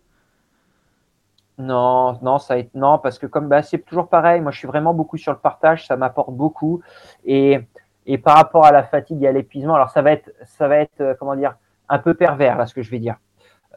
Non, 1.59 2.19
non, 2.23 2.39
ça 2.39 2.59
est, 2.59 2.73
non, 2.75 2.99
parce 2.99 3.19
que 3.19 3.27
comme 3.27 3.49
bah, 3.49 3.63
c'est 3.63 3.85
toujours 3.85 4.09
pareil, 4.09 4.41
moi 4.41 4.53
je 4.53 4.59
suis 4.59 4.69
vraiment 4.69 4.95
beaucoup 4.95 5.17
sur 5.17 5.33
le 5.33 5.39
partage, 5.39 5.87
ça 5.87 5.97
m'apporte 5.97 6.33
beaucoup. 6.33 6.81
Et, 7.25 7.59
et 8.07 8.17
par 8.17 8.37
rapport 8.37 8.65
à 8.65 8.71
la 8.71 8.85
fatigue 8.85 9.25
et 9.25 9.27
à 9.29 9.33
l'épuisement, 9.33 9.75
alors 9.75 9.91
ça 9.91 10.01
va 10.01 10.13
être, 10.13 10.31
ça 10.45 10.69
va 10.69 10.77
être, 10.77 11.01
euh, 11.01 11.15
comment 11.19 11.35
dire, 11.35 11.57
un 11.89 11.99
peu 11.99 12.15
pervers 12.15 12.57
là, 12.57 12.67
ce 12.67 12.75
que 12.75 12.83
je 12.83 12.91
vais 12.91 12.99
dire. 12.99 13.17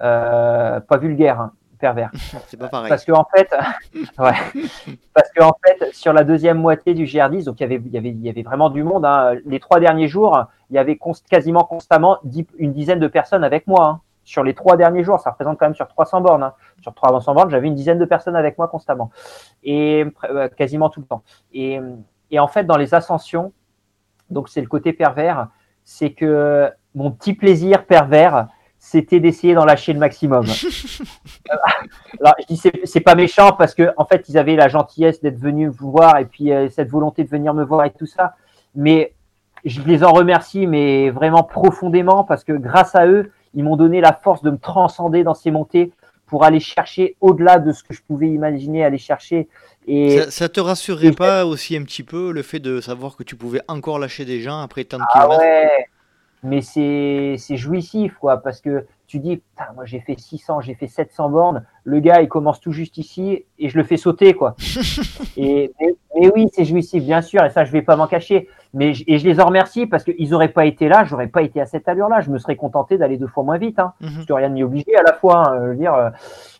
Euh, 0.01 0.79
pas 0.79 0.97
vulgaire, 0.97 1.39
hein, 1.39 1.53
pervers. 1.79 2.11
c'est 2.47 2.57
pas 2.57 2.67
pareil. 2.67 2.89
Parce 2.89 3.05
que 3.05 3.11
en 3.11 3.25
fait, 3.35 3.49
ouais, 4.19 4.63
parce 5.13 5.31
que 5.31 5.43
en 5.43 5.53
fait, 5.65 5.93
sur 5.93 6.13
la 6.13 6.23
deuxième 6.23 6.57
moitié 6.57 6.93
du 6.93 7.05
GR10, 7.05 7.45
donc 7.45 7.59
il 7.59 7.63
y 7.63 7.65
avait, 7.65 7.81
il 7.83 7.91
y 7.91 7.97
avait, 7.97 8.09
il 8.09 8.21
y 8.21 8.29
avait 8.29 8.43
vraiment 8.43 8.69
du 8.69 8.83
monde. 8.83 9.05
Hein. 9.05 9.35
Les 9.45 9.59
trois 9.59 9.79
derniers 9.79 10.07
jours, 10.07 10.45
il 10.69 10.75
y 10.75 10.79
avait 10.79 10.97
quasiment 11.29 11.63
constamment 11.63 12.19
une 12.57 12.73
dizaine 12.73 12.99
de 12.99 13.07
personnes 13.07 13.43
avec 13.43 13.67
moi. 13.67 13.85
Hein 13.85 14.01
sur 14.23 14.43
les 14.43 14.53
trois 14.53 14.77
derniers 14.77 15.03
jours, 15.03 15.19
ça 15.19 15.31
représente 15.31 15.57
quand 15.57 15.65
même 15.65 15.75
sur 15.75 15.87
300 15.87 16.21
bornes. 16.21 16.51
Sur 16.81 16.93
300 16.93 17.33
bornes, 17.33 17.49
j'avais 17.49 17.67
une 17.67 17.75
dizaine 17.75 17.99
de 17.99 18.05
personnes 18.05 18.35
avec 18.35 18.57
moi 18.57 18.67
constamment, 18.67 19.11
et 19.63 20.05
euh, 20.25 20.47
quasiment 20.49 20.89
tout 20.89 21.01
le 21.01 21.05
temps. 21.05 21.23
Et, 21.53 21.79
et, 22.29 22.39
en 22.39 22.47
fait, 22.47 22.63
dans 22.63 22.77
les 22.77 22.93
ascensions, 22.93 23.53
donc 24.29 24.49
c'est 24.49 24.61
le 24.61 24.67
côté 24.67 24.93
pervers, 24.93 25.49
c'est 25.83 26.13
que 26.13 26.71
mon 26.95 27.11
petit 27.11 27.33
plaisir 27.33 27.85
pervers, 27.85 28.47
c'était 28.79 29.19
d'essayer 29.19 29.53
d'en 29.53 29.65
lâcher 29.65 29.93
le 29.93 29.99
maximum. 29.99 30.45
Alors, 32.19 32.33
je 32.39 32.45
dis 32.47 32.61
c'est, 32.83 32.99
pas 32.99 33.15
méchant 33.15 33.51
parce 33.51 33.75
que 33.75 33.91
en 33.97 34.05
fait, 34.05 34.27
ils 34.27 34.37
avaient 34.37 34.55
la 34.55 34.69
gentillesse 34.69 35.21
d'être 35.21 35.37
venus 35.37 35.67
me 35.69 35.73
voir 35.73 36.17
et 36.17 36.25
puis 36.25 36.51
euh, 36.51 36.67
cette 36.69 36.89
volonté 36.89 37.23
de 37.23 37.29
venir 37.29 37.53
me 37.53 37.63
voir 37.63 37.85
et 37.85 37.91
tout 37.91 38.07
ça. 38.07 38.35
Mais 38.75 39.13
je 39.65 39.81
les 39.81 40.03
en 40.03 40.11
remercie, 40.11 40.65
mais 40.65 41.11
vraiment 41.11 41.43
profondément 41.43 42.23
parce 42.23 42.43
que 42.43 42.53
grâce 42.53 42.95
à 42.95 43.05
eux, 43.05 43.31
ils 43.53 43.63
m'ont 43.63 43.75
donné 43.75 44.01
la 44.01 44.13
force 44.13 44.41
de 44.41 44.49
me 44.49 44.57
transcender 44.57 45.23
dans 45.23 45.33
ces 45.35 45.51
montées 45.51 45.91
pour 46.25 46.45
aller 46.45 46.61
chercher 46.61 47.17
au-delà 47.19 47.59
de 47.59 47.73
ce 47.73 47.83
que 47.83 47.93
je 47.93 48.01
pouvais 48.01 48.29
imaginer 48.29 48.85
aller 48.85 48.97
chercher. 48.97 49.49
Et 49.85 50.21
ça, 50.29 50.47
te 50.47 50.59
rassurerait 50.59 51.11
pas 51.11 51.45
aussi 51.45 51.75
un 51.75 51.83
petit 51.83 52.03
peu 52.03 52.31
le 52.31 52.41
fait 52.41 52.59
de 52.59 52.79
savoir 52.81 53.15
que 53.15 53.23
tu 53.23 53.35
pouvais 53.35 53.61
encore 53.67 53.99
lâcher 53.99 54.25
des 54.25 54.41
gens 54.41 54.61
après 54.61 54.85
tant 54.85 54.97
de 54.97 55.03
ah 55.13 55.27
Ouais, 55.37 55.87
mais 56.43 56.61
c'est 56.61 57.37
jouissif 57.55 58.15
quoi, 58.19 58.37
parce 58.37 58.61
que 58.61 58.85
tu 59.07 59.19
dis, 59.19 59.41
moi 59.75 59.85
j'ai 59.85 59.99
fait 59.99 60.17
600, 60.17 60.61
j'ai 60.61 60.73
fait 60.73 60.87
700 60.87 61.29
bornes, 61.29 61.65
le 61.83 61.99
gars 61.99 62.21
il 62.21 62.27
commence 62.29 62.59
tout 62.59 62.71
juste 62.71 62.97
ici 62.97 63.45
et 63.59 63.69
je 63.69 63.77
le 63.77 63.83
fais 63.83 63.97
sauter 63.97 64.33
quoi. 64.33 64.55
et 65.37 65.71
mais, 66.15 66.29
oui, 66.35 66.47
c'est 66.53 66.65
jouissif 66.65 67.03
bien 67.03 67.21
sûr 67.21 67.43
et 67.43 67.49
ça 67.49 67.63
je 67.63 67.71
vais 67.71 67.81
pas 67.81 67.95
m'en 67.95 68.07
cacher. 68.07 68.47
Mais 68.73 68.93
et 69.07 69.17
je 69.17 69.27
les 69.27 69.39
en 69.41 69.47
remercie 69.47 69.85
parce 69.85 70.03
qu'ils 70.03 70.29
n'auraient 70.29 70.53
pas 70.53 70.65
été 70.65 70.87
là, 70.87 71.03
j'aurais 71.03 71.27
pas 71.27 71.41
été 71.41 71.59
à 71.59 71.65
cette 71.65 71.87
allure-là. 71.87 72.21
Je 72.21 72.29
me 72.29 72.37
serais 72.37 72.55
contenté 72.55 72.97
d'aller 72.97 73.17
deux 73.17 73.27
fois 73.27 73.43
moins 73.43 73.57
vite. 73.57 73.79
Hein. 73.79 73.93
Mm 73.99 74.07
-hmm. 74.07 74.25
Je 74.27 74.33
rien 74.33 74.49
n'y 74.49 74.63
obligé 74.63 74.95
à 74.95 75.03
la 75.03 75.13
fois. 75.13 75.49
Hein. 75.49 75.59
Je 75.61 75.67
veux 75.69 75.75
dire, 75.75 75.93
euh, 75.93 76.09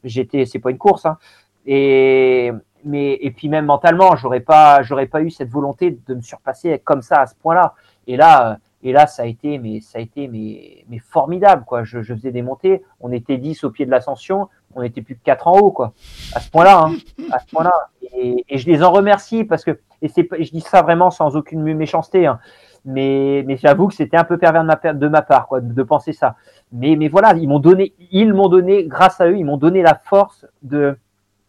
j'étais, 0.03 0.45
c'est 0.45 0.59
pas 0.59 0.71
une 0.71 0.77
course. 0.77 1.05
Hein. 1.05 1.17
Et 1.65 2.51
mais 2.83 3.17
et 3.21 3.31
puis 3.31 3.49
même 3.49 3.65
mentalement, 3.65 4.15
j'aurais 4.15 4.39
pas, 4.41 4.81
j'aurais 4.81 5.07
pas 5.07 5.21
eu 5.21 5.29
cette 5.29 5.49
volonté 5.49 5.97
de 6.07 6.15
me 6.15 6.21
surpasser 6.21 6.79
comme 6.79 7.01
ça 7.01 7.21
à 7.21 7.25
ce 7.27 7.35
point-là. 7.35 7.75
Et 8.07 8.17
là, 8.17 8.57
et 8.83 8.93
là, 8.93 9.05
ça 9.07 9.23
a 9.23 9.25
été, 9.25 9.59
mais 9.59 9.79
ça 9.79 9.99
a 9.99 10.01
été, 10.01 10.27
mais, 10.27 10.99
formidable, 10.99 11.63
quoi. 11.65 11.83
Je, 11.83 12.01
faisais 12.01 12.31
des 12.31 12.41
montées. 12.41 12.83
On 12.99 13.11
était 13.11 13.37
10 13.37 13.63
au 13.63 13.69
pied 13.69 13.85
de 13.85 13.91
l'ascension. 13.91 14.49
On 14.73 14.81
était 14.81 15.01
plus 15.01 15.15
que 15.15 15.23
4 15.23 15.47
en 15.47 15.57
haut, 15.59 15.71
quoi. 15.71 15.93
À 16.33 16.39
ce 16.39 16.49
point-là, 16.49 16.85
hein. 16.85 16.95
à 17.31 17.39
ce 17.39 17.45
point-là. 17.47 17.71
Et, 18.17 18.57
je 18.57 18.65
les 18.65 18.83
en 18.83 18.91
remercie 18.91 19.43
parce 19.43 19.63
que, 19.63 19.79
et 20.01 20.07
c'est, 20.07 20.27
je 20.31 20.51
dis 20.51 20.61
ça 20.61 20.81
vraiment 20.81 21.11
sans 21.11 21.35
aucune 21.35 21.61
méchanceté, 21.61 22.25
hein. 22.25 22.39
mais, 22.85 23.43
mais 23.47 23.57
j'avoue 23.57 23.87
que 23.87 23.93
c'était 23.93 24.17
un 24.17 24.23
peu 24.23 24.37
pervers 24.37 24.63
de 24.63 24.67
ma, 24.67 24.93
de 24.93 25.07
ma 25.07 25.21
part, 25.21 25.47
quoi, 25.47 25.61
de, 25.61 25.71
de, 25.73 25.83
penser 25.83 26.11
ça. 26.11 26.35
Mais, 26.71 26.95
mais 26.95 27.07
voilà, 27.07 27.33
ils 27.35 27.47
m'ont 27.47 27.59
donné, 27.59 27.93
ils 28.11 28.33
m'ont 28.33 28.49
donné, 28.49 28.85
grâce 28.85 29.21
à 29.21 29.27
eux, 29.27 29.37
ils 29.37 29.45
m'ont 29.45 29.57
donné 29.57 29.81
la 29.81 29.95
force 29.95 30.45
de, 30.63 30.97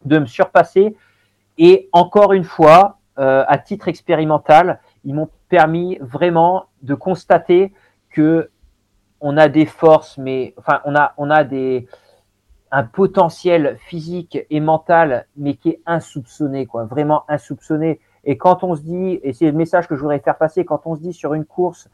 de 0.05 0.19
me 0.19 0.27
surpasser. 0.27 0.97
Et 1.59 1.89
encore 1.93 2.33
une 2.33 2.45
fois, 2.45 2.99
euh, 3.19 3.45
à 3.47 3.59
titre 3.59 3.89
expérimental, 3.89 4.81
ils 5.05 5.15
m'ont 5.15 5.29
permis 5.53 5.99
vraiment 6.01 6.65
de 6.81 6.95
constater 6.95 7.75
que 8.09 8.49
on 9.21 9.37
a 9.37 9.51
des 9.51 9.67
forces, 9.67 10.17
mais 10.17 10.55
enfin 10.57 10.81
on 10.87 10.97
a 10.97 11.13
on 11.19 11.29
a 11.29 11.45
des 11.45 11.87
un 12.71 12.85
potentiel 12.85 13.77
physique 13.79 14.39
et 14.49 14.61
mental, 14.61 15.27
mais 15.37 15.57
qui 15.57 15.69
est 15.69 15.83
insoupçonné, 15.85 16.65
quoi, 16.65 16.87
vraiment 16.87 17.25
insoupçonné. 17.29 18.01
Et 18.25 18.39
quand 18.39 18.65
on 18.65 18.75
se 18.75 18.81
dit, 18.81 19.21
et 19.23 19.35
c'est 19.35 19.45
le 19.45 19.53
message 19.53 19.87
que 19.89 19.95
je 19.95 20.01
voudrais 20.01 20.21
faire 20.21 20.39
passer, 20.39 20.65
quand 20.65 20.87
on 20.87 20.97
se 20.97 21.03
dit 21.03 21.13
sur 21.13 21.35
une 21.35 21.45
course 21.45 21.91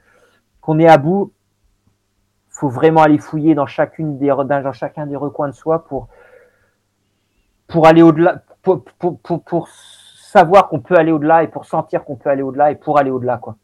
qu'on 0.60 0.78
est 0.78 0.86
à 0.86 0.96
bout, 0.96 1.32
faut 2.48 2.68
vraiment 2.68 3.02
aller 3.02 3.18
fouiller 3.18 3.56
dans 3.56 3.66
chacune 3.66 4.18
des 4.18 4.28
dans 4.28 4.72
chacun 4.72 5.04
des 5.06 5.16
recoins 5.16 5.48
de 5.48 5.52
soi 5.52 5.84
pour 5.84 6.06
pour 7.66 7.88
aller 7.88 8.02
au-delà, 8.02 8.40
pour, 8.62 8.84
pour, 9.00 9.42
pour, 9.42 9.68
savoir 10.28 10.68
qu'on 10.68 10.80
peut 10.80 10.96
aller 10.96 11.12
au-delà 11.12 11.42
et 11.42 11.48
pour 11.48 11.64
sentir 11.64 12.04
qu'on 12.04 12.16
peut 12.16 12.28
aller 12.28 12.42
au-delà 12.42 12.70
et 12.70 12.76
pour 12.76 12.98
aller 12.98 13.10
au-delà, 13.10 13.38
quoi. 13.38 13.56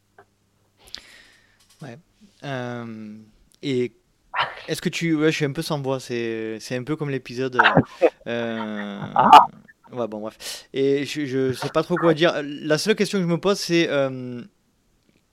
Ouais. 1.82 1.98
Euh, 2.44 3.16
et 3.62 3.92
est-ce 4.68 4.80
que 4.80 4.88
tu. 4.88 5.14
Ouais, 5.14 5.30
je 5.30 5.36
suis 5.36 5.44
un 5.44 5.52
peu 5.52 5.62
sans 5.62 5.80
voix, 5.82 6.00
c'est, 6.00 6.58
c'est 6.60 6.76
un 6.76 6.82
peu 6.82 6.96
comme 6.96 7.10
l'épisode. 7.10 7.58
Euh, 8.26 8.98
ah. 9.14 9.46
Ouais, 9.92 10.08
bon, 10.08 10.20
bref. 10.20 10.66
Et 10.72 11.04
je, 11.04 11.26
je 11.26 11.52
sais 11.52 11.68
pas 11.68 11.82
trop 11.82 11.96
quoi 11.96 12.14
dire. 12.14 12.32
La 12.42 12.78
seule 12.78 12.96
question 12.96 13.18
que 13.18 13.24
je 13.24 13.28
me 13.28 13.38
pose, 13.38 13.60
c'est 13.60 13.88
euh, 13.90 14.42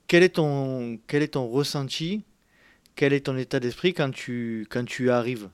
quel, 0.06 0.22
est 0.22 0.36
ton, 0.36 0.98
quel 1.06 1.22
est 1.22 1.34
ton 1.34 1.48
ressenti? 1.48 2.24
Quel 2.94 3.14
est 3.14 3.26
ton 3.26 3.38
état 3.38 3.58
d'esprit 3.58 3.94
quand 3.94 4.10
tu, 4.10 4.66
quand 4.70 4.84
tu 4.84 5.10
arrives? 5.10 5.48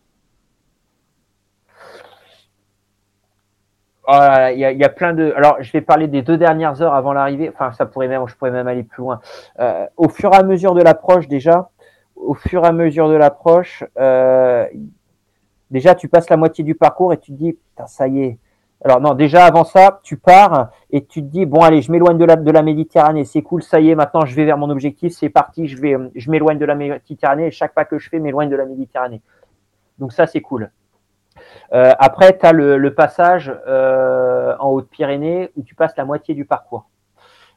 Il 4.10 4.58
y, 4.58 4.64
a, 4.64 4.72
y, 4.72 4.84
a 4.84 4.88
plein 4.88 5.12
de. 5.12 5.34
Alors, 5.36 5.56
je 5.60 5.70
vais 5.70 5.82
parler 5.82 6.06
des 6.06 6.22
deux 6.22 6.38
dernières 6.38 6.80
heures 6.80 6.94
avant 6.94 7.12
l'arrivée. 7.12 7.50
Enfin, 7.52 7.72
ça 7.72 7.84
pourrait 7.84 8.08
même, 8.08 8.26
je 8.26 8.34
pourrais 8.34 8.50
même 8.50 8.66
aller 8.66 8.82
plus 8.82 9.02
loin. 9.02 9.20
Euh, 9.60 9.86
au 9.98 10.08
fur 10.08 10.32
et 10.32 10.36
à 10.36 10.42
mesure 10.42 10.74
de 10.74 10.82
l'approche, 10.82 11.28
déjà, 11.28 11.68
au 12.16 12.32
fur 12.32 12.64
et 12.64 12.68
à 12.68 12.72
mesure 12.72 13.10
de 13.10 13.14
l'approche, 13.14 13.84
euh, 13.98 14.66
déjà, 15.70 15.94
tu 15.94 16.08
passes 16.08 16.30
la 16.30 16.38
moitié 16.38 16.64
du 16.64 16.74
parcours 16.74 17.12
et 17.12 17.18
tu 17.18 17.32
te 17.32 17.36
dis, 17.36 17.52
putain, 17.52 17.86
ça 17.86 18.08
y 18.08 18.22
est. 18.22 18.38
Alors 18.84 19.00
non, 19.00 19.14
déjà 19.14 19.44
avant 19.44 19.64
ça, 19.64 20.00
tu 20.04 20.16
pars 20.16 20.70
et 20.90 21.04
tu 21.04 21.20
te 21.20 21.26
dis 21.26 21.46
bon 21.46 21.62
allez, 21.62 21.82
je 21.82 21.90
m'éloigne 21.90 22.16
de 22.16 22.24
la 22.24 22.36
de 22.36 22.50
la 22.52 22.62
Méditerranée, 22.62 23.24
c'est 23.24 23.42
cool, 23.42 23.60
ça 23.60 23.80
y 23.80 23.90
est, 23.90 23.96
maintenant 23.96 24.24
je 24.24 24.36
vais 24.36 24.44
vers 24.44 24.56
mon 24.56 24.70
objectif, 24.70 25.12
c'est 25.12 25.30
parti, 25.30 25.66
je 25.66 25.80
vais 25.80 25.96
je 26.14 26.30
m'éloigne 26.30 26.58
de 26.58 26.64
la 26.64 26.76
Méditerranée 26.76 27.48
et 27.48 27.50
chaque 27.50 27.74
pas 27.74 27.84
que 27.84 27.98
je 27.98 28.08
fais 28.08 28.20
m'éloigne 28.20 28.48
de 28.48 28.54
la 28.54 28.66
Méditerranée. 28.66 29.20
Donc 29.98 30.12
ça 30.12 30.28
c'est 30.28 30.40
cool. 30.40 30.70
Euh, 31.74 31.92
après, 31.98 32.38
tu 32.38 32.46
as 32.46 32.52
le, 32.52 32.78
le 32.78 32.94
passage 32.94 33.54
euh, 33.66 34.56
en 34.58 34.70
Haute-Pyrénées 34.70 35.50
où 35.56 35.62
tu 35.62 35.74
passes 35.74 35.96
la 35.96 36.04
moitié 36.04 36.34
du 36.34 36.44
parcours. 36.44 36.88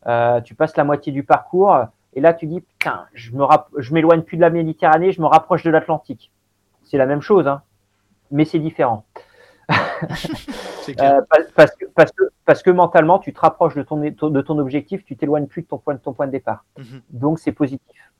Euh, 0.08 0.42
tu 0.42 0.56
passes 0.56 0.76
la 0.78 0.84
moitié 0.84 1.14
du 1.14 1.24
parcours 1.24 1.86
et 2.14 2.22
là 2.22 2.34
tu 2.34 2.48
dis 2.48 2.62
putain, 2.62 3.06
je 3.14 3.32
me 3.32 3.46
je 3.78 3.94
m'éloigne 3.94 4.24
plus 4.24 4.36
de 4.36 4.42
la 4.42 4.50
Méditerranée, 4.50 5.12
je 5.12 5.22
me 5.22 5.28
rapproche 5.28 5.64
de 5.64 5.70
l'Atlantique. 5.70 6.32
C'est 6.84 6.98
la 6.98 7.06
même 7.06 7.22
chose, 7.22 7.48
hein, 7.48 7.62
mais 8.32 8.44
c'est 8.44 8.60
différent. 8.60 9.06
parce, 9.70 10.28
que, 11.76 11.86
parce, 11.96 12.12
que, 12.12 12.24
parce 12.46 12.64
que 12.64 12.72
mentalement, 12.72 13.20
tu 13.20 13.32
te 13.32 13.40
rapproches 13.40 13.76
de 13.76 13.84
ton, 13.84 13.98
de 13.98 14.42
ton 14.42 14.58
objectif, 14.58 15.06
tu 15.06 15.16
t'éloignes 15.16 15.48
plus 15.48 15.62
de 15.62 15.68
ton 15.68 15.78
point, 15.78 15.94
de 15.94 16.00
ton 16.00 16.14
point 16.14 16.26
de 16.26 16.32
départ. 16.32 16.66
Mm 16.78 16.82
-hmm. 16.82 17.02
Donc 17.12 17.40
c'est 17.40 17.54
positif. 17.54 18.12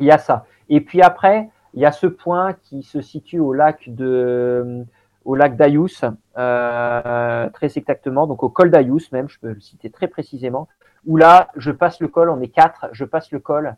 Il 0.00 0.06
y 0.06 0.10
a 0.10 0.18
ça. 0.18 0.44
Et 0.68 0.80
puis 0.80 1.00
après, 1.02 1.48
il 1.74 1.80
y 1.80 1.86
a 1.86 1.92
ce 1.92 2.06
point 2.06 2.52
qui 2.52 2.82
se 2.82 3.00
situe 3.00 3.40
au 3.40 3.52
lac 3.54 3.88
de 3.88 4.84
au 5.24 5.34
lac 5.34 5.56
d'Ayous, 5.56 5.88
euh, 6.36 7.48
très 7.50 7.78
exactement, 7.78 8.26
donc 8.26 8.42
au 8.42 8.48
col 8.48 8.70
d'Ayous 8.70 9.00
même, 9.12 9.28
je 9.28 9.38
peux 9.38 9.52
le 9.52 9.60
citer 9.60 9.90
très 9.90 10.08
précisément, 10.08 10.68
où 11.06 11.16
là, 11.16 11.48
je 11.56 11.70
passe 11.70 12.00
le 12.00 12.08
col, 12.08 12.30
on 12.30 12.40
est 12.40 12.48
quatre, 12.48 12.88
je 12.92 13.04
passe 13.04 13.30
le 13.30 13.38
col, 13.38 13.76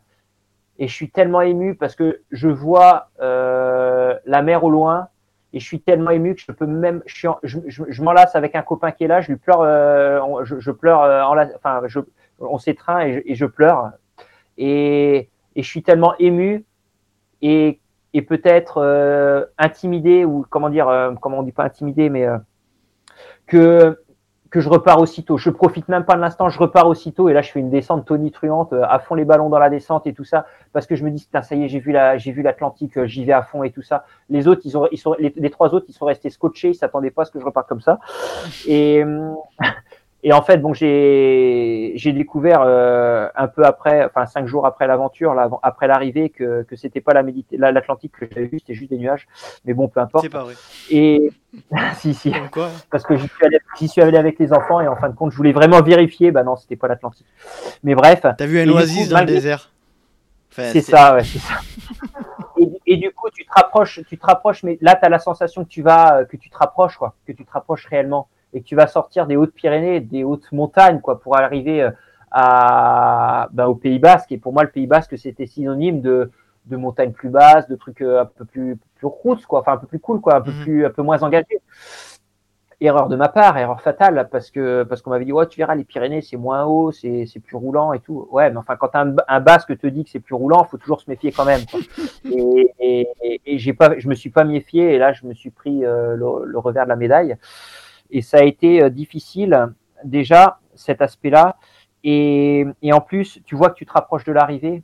et 0.77 0.87
je 0.87 0.93
suis 0.93 1.09
tellement 1.09 1.41
ému 1.41 1.75
parce 1.75 1.95
que 1.95 2.21
je 2.31 2.49
vois 2.49 3.09
euh, 3.21 4.15
la 4.25 4.41
mer 4.41 4.63
au 4.63 4.69
loin, 4.69 5.07
et 5.53 5.59
je 5.59 5.65
suis 5.65 5.79
tellement 5.79 6.11
ému 6.11 6.35
que 6.35 6.41
je 6.41 6.51
peux 6.51 6.65
même, 6.65 7.01
je, 7.05 8.01
m'enlace 8.01 8.35
avec 8.35 8.55
un 8.55 8.61
copain 8.61 8.91
qui 8.91 9.05
est 9.05 9.07
là, 9.07 9.21
je 9.21 9.31
lui 9.31 9.37
pleure, 9.37 9.61
euh, 9.61 10.43
je, 10.43 10.71
pleure, 10.71 11.03
euh, 11.03 11.45
enfin, 11.55 11.81
on 12.39 12.57
s'étreint 12.57 13.05
et, 13.05 13.23
et, 13.25 13.35
je 13.35 13.45
pleure, 13.45 13.91
et, 14.57 15.29
et 15.55 15.63
je 15.63 15.67
suis 15.67 15.83
tellement 15.83 16.15
ému, 16.19 16.65
et 17.41 17.79
et 18.15 18.21
peut-être 18.21 18.77
euh, 18.77 19.43
intimidé 19.57 20.23
ou 20.23 20.45
comment 20.49 20.69
dire, 20.69 20.87
euh, 20.87 21.11
comment 21.21 21.39
on 21.39 21.43
dit 21.43 21.51
pas 21.51 21.65
intimidé, 21.65 22.09
mais 22.09 22.25
euh, 22.25 22.37
que 23.45 24.01
que 24.51 24.61
je 24.61 24.69
repars 24.69 25.01
aussitôt. 25.01 25.37
Je 25.37 25.49
profite 25.49 25.89
même 25.89 26.05
pas 26.05 26.15
de 26.15 26.21
l'instant, 26.21 26.47
je 26.47 26.57
repars 26.57 26.87
aussitôt 26.87 27.27
et 27.27 27.33
là 27.33 27.41
je 27.41 27.51
fais 27.51 27.59
une 27.59 27.69
descente 27.69 28.05
tonitruante, 28.05 28.71
euh, 28.71 28.83
à 28.87 28.99
fond 28.99 29.15
les 29.15 29.25
ballons 29.25 29.49
dans 29.49 29.59
la 29.59 29.69
descente 29.69 30.07
et 30.07 30.13
tout 30.13 30.23
ça 30.23 30.45
parce 30.71 30.87
que 30.87 30.95
je 30.95 31.03
me 31.03 31.11
dis 31.11 31.27
ça 31.29 31.55
y 31.55 31.65
est, 31.65 31.67
j'ai 31.67 31.79
vu 31.79 31.91
la 31.91 32.17
j'ai 32.17 32.31
vu 32.31 32.41
l'Atlantique, 32.41 33.03
j'y 33.03 33.25
vais 33.25 33.33
à 33.33 33.41
fond 33.41 33.63
et 33.63 33.71
tout 33.71 33.81
ça. 33.81 34.05
Les 34.29 34.47
autres, 34.47 34.61
ils 34.63 34.77
ont 34.77 34.87
ils 34.93 34.97
sont 34.97 35.13
les, 35.19 35.49
trois 35.49 35.73
autres, 35.73 35.87
ils 35.89 35.93
sont 35.93 36.05
restés 36.05 36.29
scotchés, 36.29 36.69
ils 36.69 36.75
s'attendaient 36.75 37.11
pas 37.11 37.23
à 37.23 37.25
ce 37.25 37.31
que 37.31 37.39
je 37.41 37.45
reparte 37.45 37.67
comme 37.67 37.81
ça. 37.81 37.99
Et 38.65 39.03
et 40.27 40.33
en 40.33 40.41
fait, 40.41 40.57
bon, 40.57 40.73
j'ai 40.73 41.93
découvert 41.95 42.63
euh, 42.65 43.29
un 43.35 43.47
peu 43.47 43.63
après, 43.63 44.03
enfin 44.03 44.25
cinq 44.25 44.47
jours 44.47 44.65
après 44.65 44.87
l'aventure, 44.87 45.35
après 45.61 45.87
l'arrivée, 45.87 46.31
que 46.31 46.63
que 46.63 46.75
c'était 46.75 46.99
pas 46.99 47.13
la 47.13 47.71
l'Atlantique 47.71 48.13
que 48.19 48.25
j'avais 48.27 48.47
vu, 48.47 48.57
c'était 48.57 48.73
juste 48.73 48.89
des 48.89 48.97
nuages. 48.97 49.27
Mais 49.65 49.75
bon, 49.75 49.87
peu 49.87 49.99
importe. 49.99 50.23
C'est 50.23 50.31
pas 50.31 50.43
vrai. 50.43 50.55
Et 50.89 51.31
si 51.97 52.15
si. 52.15 52.33
Quoi 52.51 52.71
Parce 52.89 53.03
que 53.03 53.15
j'y 53.15 53.27
suis 53.27 53.45
allé, 53.45 53.59
suis 53.87 54.01
allé 54.01 54.17
avec 54.17 54.39
les 54.39 54.51
enfants 54.51 54.81
et 54.81 54.87
en 54.87 54.95
fin 54.95 55.09
de 55.09 55.15
compte, 55.15 55.31
je 55.31 55.37
voulais 55.37 55.53
vraiment 55.53 55.83
vérifier. 55.83 56.31
Bah 56.31 56.43
non, 56.43 56.55
c'était 56.55 56.75
pas 56.75 56.87
l'Atlantique. 56.87 57.27
Mais 57.83 57.93
bref. 57.93 58.21
T'as 58.21 58.45
vu 58.47 58.59
un 58.59 58.67
oasis 58.67 59.09
dans 59.09 59.19
le 59.19 59.27
désert? 59.27 59.69
C'est 60.49 60.81
ça, 60.81 61.13
ouais, 61.13 61.23
c'est 61.23 61.37
ça. 61.37 61.53
Et, 62.57 62.71
et, 62.93 62.95
du 62.95 63.11
coup, 63.11 63.27
tu 63.35 63.43
te 63.45 63.51
rapproches, 63.53 63.99
tu 64.07 64.17
te 64.17 64.25
rapproches, 64.25 64.63
mais 64.63 64.77
là, 64.79 64.95
tu 64.95 65.05
as 65.05 65.09
la 65.09 65.19
sensation 65.19 65.65
que 65.65 65.69
tu 65.69 65.81
vas, 65.81 66.23
que 66.23 66.37
tu 66.37 66.49
te 66.49 66.57
rapproches, 66.57 66.95
quoi, 66.95 67.13
que 67.27 67.33
tu 67.33 67.43
te 67.43 67.51
rapproches 67.51 67.85
réellement 67.87 68.29
et 68.55 68.61
que 68.61 68.65
tu 68.65 68.75
vas 68.75 68.87
sortir 68.87 69.27
des 69.27 69.35
Hautes-Pyrénées, 69.35 69.99
des 69.99 70.23
hautes 70.23 70.51
montagnes, 70.51 71.01
quoi, 71.01 71.19
pour 71.19 71.37
arriver 71.37 71.83
euh, 71.83 71.91
à, 72.31 73.49
ben, 73.51 73.67
au 73.67 73.75
Pays 73.75 73.99
Basque. 73.99 74.31
Et 74.31 74.37
pour 74.37 74.53
moi, 74.53 74.63
le 74.63 74.69
Pays 74.69 74.87
Basque, 74.87 75.17
c'était 75.17 75.45
synonyme 75.45 76.01
de, 76.01 76.31
de 76.65 76.77
montagnes 76.77 77.11
plus 77.11 77.29
basses, 77.29 77.67
de 77.67 77.75
trucs 77.75 78.01
euh, 78.01 78.21
un 78.21 78.25
peu 78.25 78.45
plus, 78.45 78.77
plus 78.95 79.09
quoi, 79.47 79.59
enfin 79.59 79.73
un 79.73 79.77
peu 79.77 79.87
plus 79.87 79.99
cool, 79.99 80.21
quoi, 80.21 80.37
un 80.37 80.41
peu 80.41 80.51
mhm. 80.51 80.63
plus, 80.63 80.85
un 80.85 80.89
peu 80.89 81.01
moins 81.01 81.21
engagé. 81.21 81.61
Erreur 82.81 83.07
de 83.07 83.15
ma 83.15 83.29
part, 83.29 83.57
erreur 83.57 83.81
fatale, 83.81 84.27
parce 84.29 84.51
que 84.51 84.83
parce 84.83 85.01
qu'on 85.01 85.09
m'avait 85.09 85.23
dit 85.23 85.31
ouais 85.31 85.47
tu 85.47 85.57
verras 85.57 85.75
les 85.75 85.85
Pyrénées 85.85 86.21
c'est 86.21 86.35
moins 86.35 86.65
haut, 86.65 86.91
c'est 86.91 87.25
c'est 87.25 87.39
plus 87.39 87.55
roulant 87.55 87.93
et 87.93 88.01
tout. 88.01 88.27
Ouais, 88.31 88.49
mais 88.49 88.57
enfin 88.57 88.75
quand 88.75 88.93
un, 88.95 89.15
un 89.29 89.39
Basque 89.39 89.77
te 89.77 89.87
dit 89.87 90.03
que 90.03 90.09
c'est 90.09 90.19
plus 90.19 90.35
roulant, 90.35 90.65
faut 90.65 90.77
toujours 90.77 90.99
se 90.99 91.09
méfier 91.09 91.31
quand 91.31 91.45
même. 91.45 91.61
Quoi. 91.71 91.79
Et, 92.29 92.73
et, 92.79 93.41
et, 93.45 93.57
j'ai 93.59 93.73
pas, 93.73 93.97
je 93.97 94.09
me 94.09 94.13
suis 94.13 94.29
pas 94.29 94.43
méfié 94.43 94.93
et 94.93 94.97
là 94.97 95.13
je 95.13 95.25
me 95.25 95.33
suis 95.33 95.51
pris 95.51 95.85
euh, 95.85 96.15
le, 96.15 96.45
le, 96.45 96.59
revers 96.59 96.83
de 96.83 96.89
la 96.89 96.95
médaille. 96.97 97.37
Et 98.15 98.21
ça 98.21 98.37
a 98.37 98.43
été 98.43 98.81
euh, 98.81 98.89
difficile, 98.89 99.73
déjà, 100.05 100.59
cet 100.73 101.01
aspect-là. 101.01 101.57
Et, 102.05 102.65
en 102.93 103.01
plus, 103.01 103.41
tu 103.43 103.55
vois 103.57 103.69
que 103.69 103.75
tu 103.75 103.85
te 103.85 103.91
rapproches 103.91 104.23
de 104.23 104.31
l'arrivée. 104.31 104.83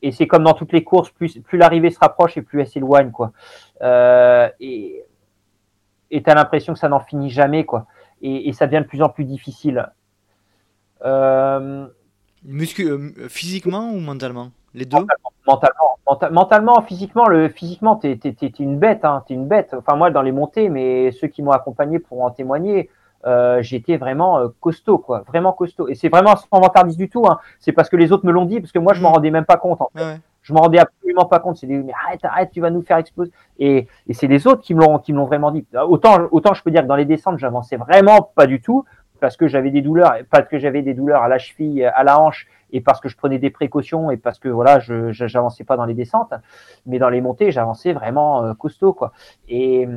Et 0.00 0.12
c'est 0.12 0.26
comme 0.26 0.44
dans 0.44 0.54
toutes 0.54 0.72
les 0.72 0.82
courses, 0.82 1.10
plus, 1.10 1.42
l'arrivée 1.52 1.90
se 1.90 1.98
rapproche 1.98 2.38
et 2.38 2.42
plus 2.42 2.62
elle 2.62 2.66
s'éloigne. 2.66 3.10
quoi. 3.10 3.32
Euh, 3.82 4.48
et 4.60 5.04
tu 6.10 6.22
as 6.24 6.34
l'impression 6.34 6.72
que 6.72 6.78
ça 6.78 6.88
n'en 6.88 7.00
finit 7.00 7.28
jamais. 7.28 7.66
quoi. 7.66 7.86
Et, 8.22 8.50
ça 8.54 8.66
devient 8.66 8.82
de 8.82 8.88
plus 8.88 9.02
en 9.02 9.10
plus 9.10 9.24
difficile. 9.24 9.86
Euh, 11.04 11.86
physiquement 13.28 13.90
ou 13.92 14.00
mentalement? 14.00 14.52
Les 14.74 14.84
deux 14.84 14.98
Mentalement, 15.46 15.98
mentalement, 16.32 16.82
physiquement, 16.82 17.26
le, 17.26 17.48
physiquement, 17.48 17.96
t'es 17.96 18.18
es, 18.24 18.46
une 18.58 18.78
bête, 18.78 19.04
hein, 19.04 19.22
t'es 19.26 19.34
une 19.34 19.46
bête. 19.46 19.74
Enfin 19.74 19.94
moi 19.94 20.10
dans 20.10 20.22
les 20.22 20.32
montées, 20.32 20.70
mais 20.70 21.12
ceux 21.12 21.28
qui 21.28 21.42
m'ont 21.42 21.50
accompagné 21.50 21.98
pour 21.98 22.22
en 22.22 22.30
témoigner, 22.30 22.88
euh, 23.26 23.60
j'étais 23.60 23.98
vraiment 23.98 24.38
euh, 24.38 24.48
costaud, 24.60 24.98
quoi, 24.98 25.22
vraiment 25.28 25.52
costaud. 25.52 25.88
Et 25.88 25.94
c'est 25.94 26.08
vraiment 26.08 26.34
sans 26.36 26.60
vantardise 26.60 26.96
du 26.96 27.10
tout. 27.10 27.26
Hein. 27.26 27.38
C'est 27.60 27.72
parce 27.72 27.90
que 27.90 27.96
les 27.96 28.10
autres 28.10 28.24
me 28.26 28.32
l'ont 28.32 28.46
dit, 28.46 28.60
parce 28.60 28.72
que 28.72 28.78
moi 28.78 28.94
je 28.94 29.02
m'en 29.02 29.10
mmh. 29.10 29.14
rendais 29.14 29.30
même 29.30 29.44
pas 29.44 29.58
compte. 29.58 29.80
En 29.82 29.90
fait. 29.94 30.18
Je 30.42 30.52
m'en 30.52 30.60
rendais 30.60 30.78
absolument 30.78 31.26
pas 31.26 31.40
compte. 31.40 31.56
C'est 31.56 31.66
des 31.66 31.76
mais 31.76 31.92
arrête, 32.06 32.24
arrête, 32.24 32.50
tu 32.50 32.60
vas 32.60 32.70
nous 32.70 32.82
faire 32.82 32.96
exploser. 32.96 33.30
Et, 33.58 33.86
et 34.06 34.14
c'est 34.14 34.26
les 34.26 34.46
autres 34.46 34.62
qui 34.62 34.74
me 34.74 34.80
l'ont 34.80 34.98
qui 34.98 35.12
me 35.12 35.18
l'ont 35.18 35.26
vraiment 35.26 35.50
dit. 35.50 35.66
Autant 35.88 36.28
autant 36.32 36.54
je 36.54 36.62
peux 36.62 36.70
dire 36.70 36.82
que 36.82 36.88
dans 36.88 36.96
les 36.96 37.04
descentes 37.06 37.38
j'avançais 37.38 37.76
vraiment 37.76 38.22
pas 38.34 38.46
du 38.46 38.60
tout 38.60 38.84
parce 39.20 39.36
que 39.36 39.46
j'avais 39.46 39.70
des 39.70 39.80
douleurs, 39.80 40.16
parce 40.30 40.48
que 40.48 40.58
j'avais 40.58 40.82
des 40.82 40.92
douleurs 40.92 41.22
à 41.22 41.28
la 41.28 41.38
cheville, 41.38 41.84
à 41.84 42.02
la 42.02 42.20
hanche 42.20 42.46
et 42.74 42.80
parce 42.80 43.00
que 43.00 43.08
je 43.08 43.16
prenais 43.16 43.38
des 43.38 43.50
précautions 43.50 44.10
et 44.10 44.16
parce 44.16 44.40
que 44.40 44.48
voilà, 44.48 44.80
je 44.80 45.24
n'avançais 45.32 45.62
pas 45.62 45.76
dans 45.76 45.84
les 45.84 45.94
descentes, 45.94 46.34
mais 46.86 46.98
dans 46.98 47.08
les 47.08 47.20
montées, 47.20 47.52
j'avançais 47.52 47.92
vraiment 47.92 48.44
euh, 48.44 48.52
costaud 48.52 48.92
quoi. 48.92 49.12
Et, 49.48 49.88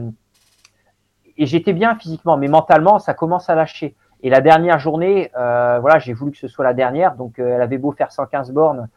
j'étais 1.39 1.73
bien 1.73 1.95
physiquement, 1.95 2.37
mais 2.37 2.47
mentalement, 2.47 2.97
ça 2.97 3.13
commence 3.13 3.49
à 3.49 3.55
lâcher. 3.55 3.95
Et 4.21 4.29
la 4.29 4.41
dernière 4.41 4.79
journée, 4.79 5.31
euh, 5.37 5.79
voilà, 5.79 5.99
j'ai 5.99 6.13
voulu 6.13 6.31
que 6.31 6.37
ce 6.37 6.47
soit 6.47 6.63
la 6.63 6.73
dernière, 6.73 7.15
donc 7.15 7.37
euh, 7.37 7.55
elle 7.55 7.61
avait 7.61 7.77
beau 7.77 7.91
faire 7.91 8.11
115 8.11 8.51
bornes, 8.51 8.87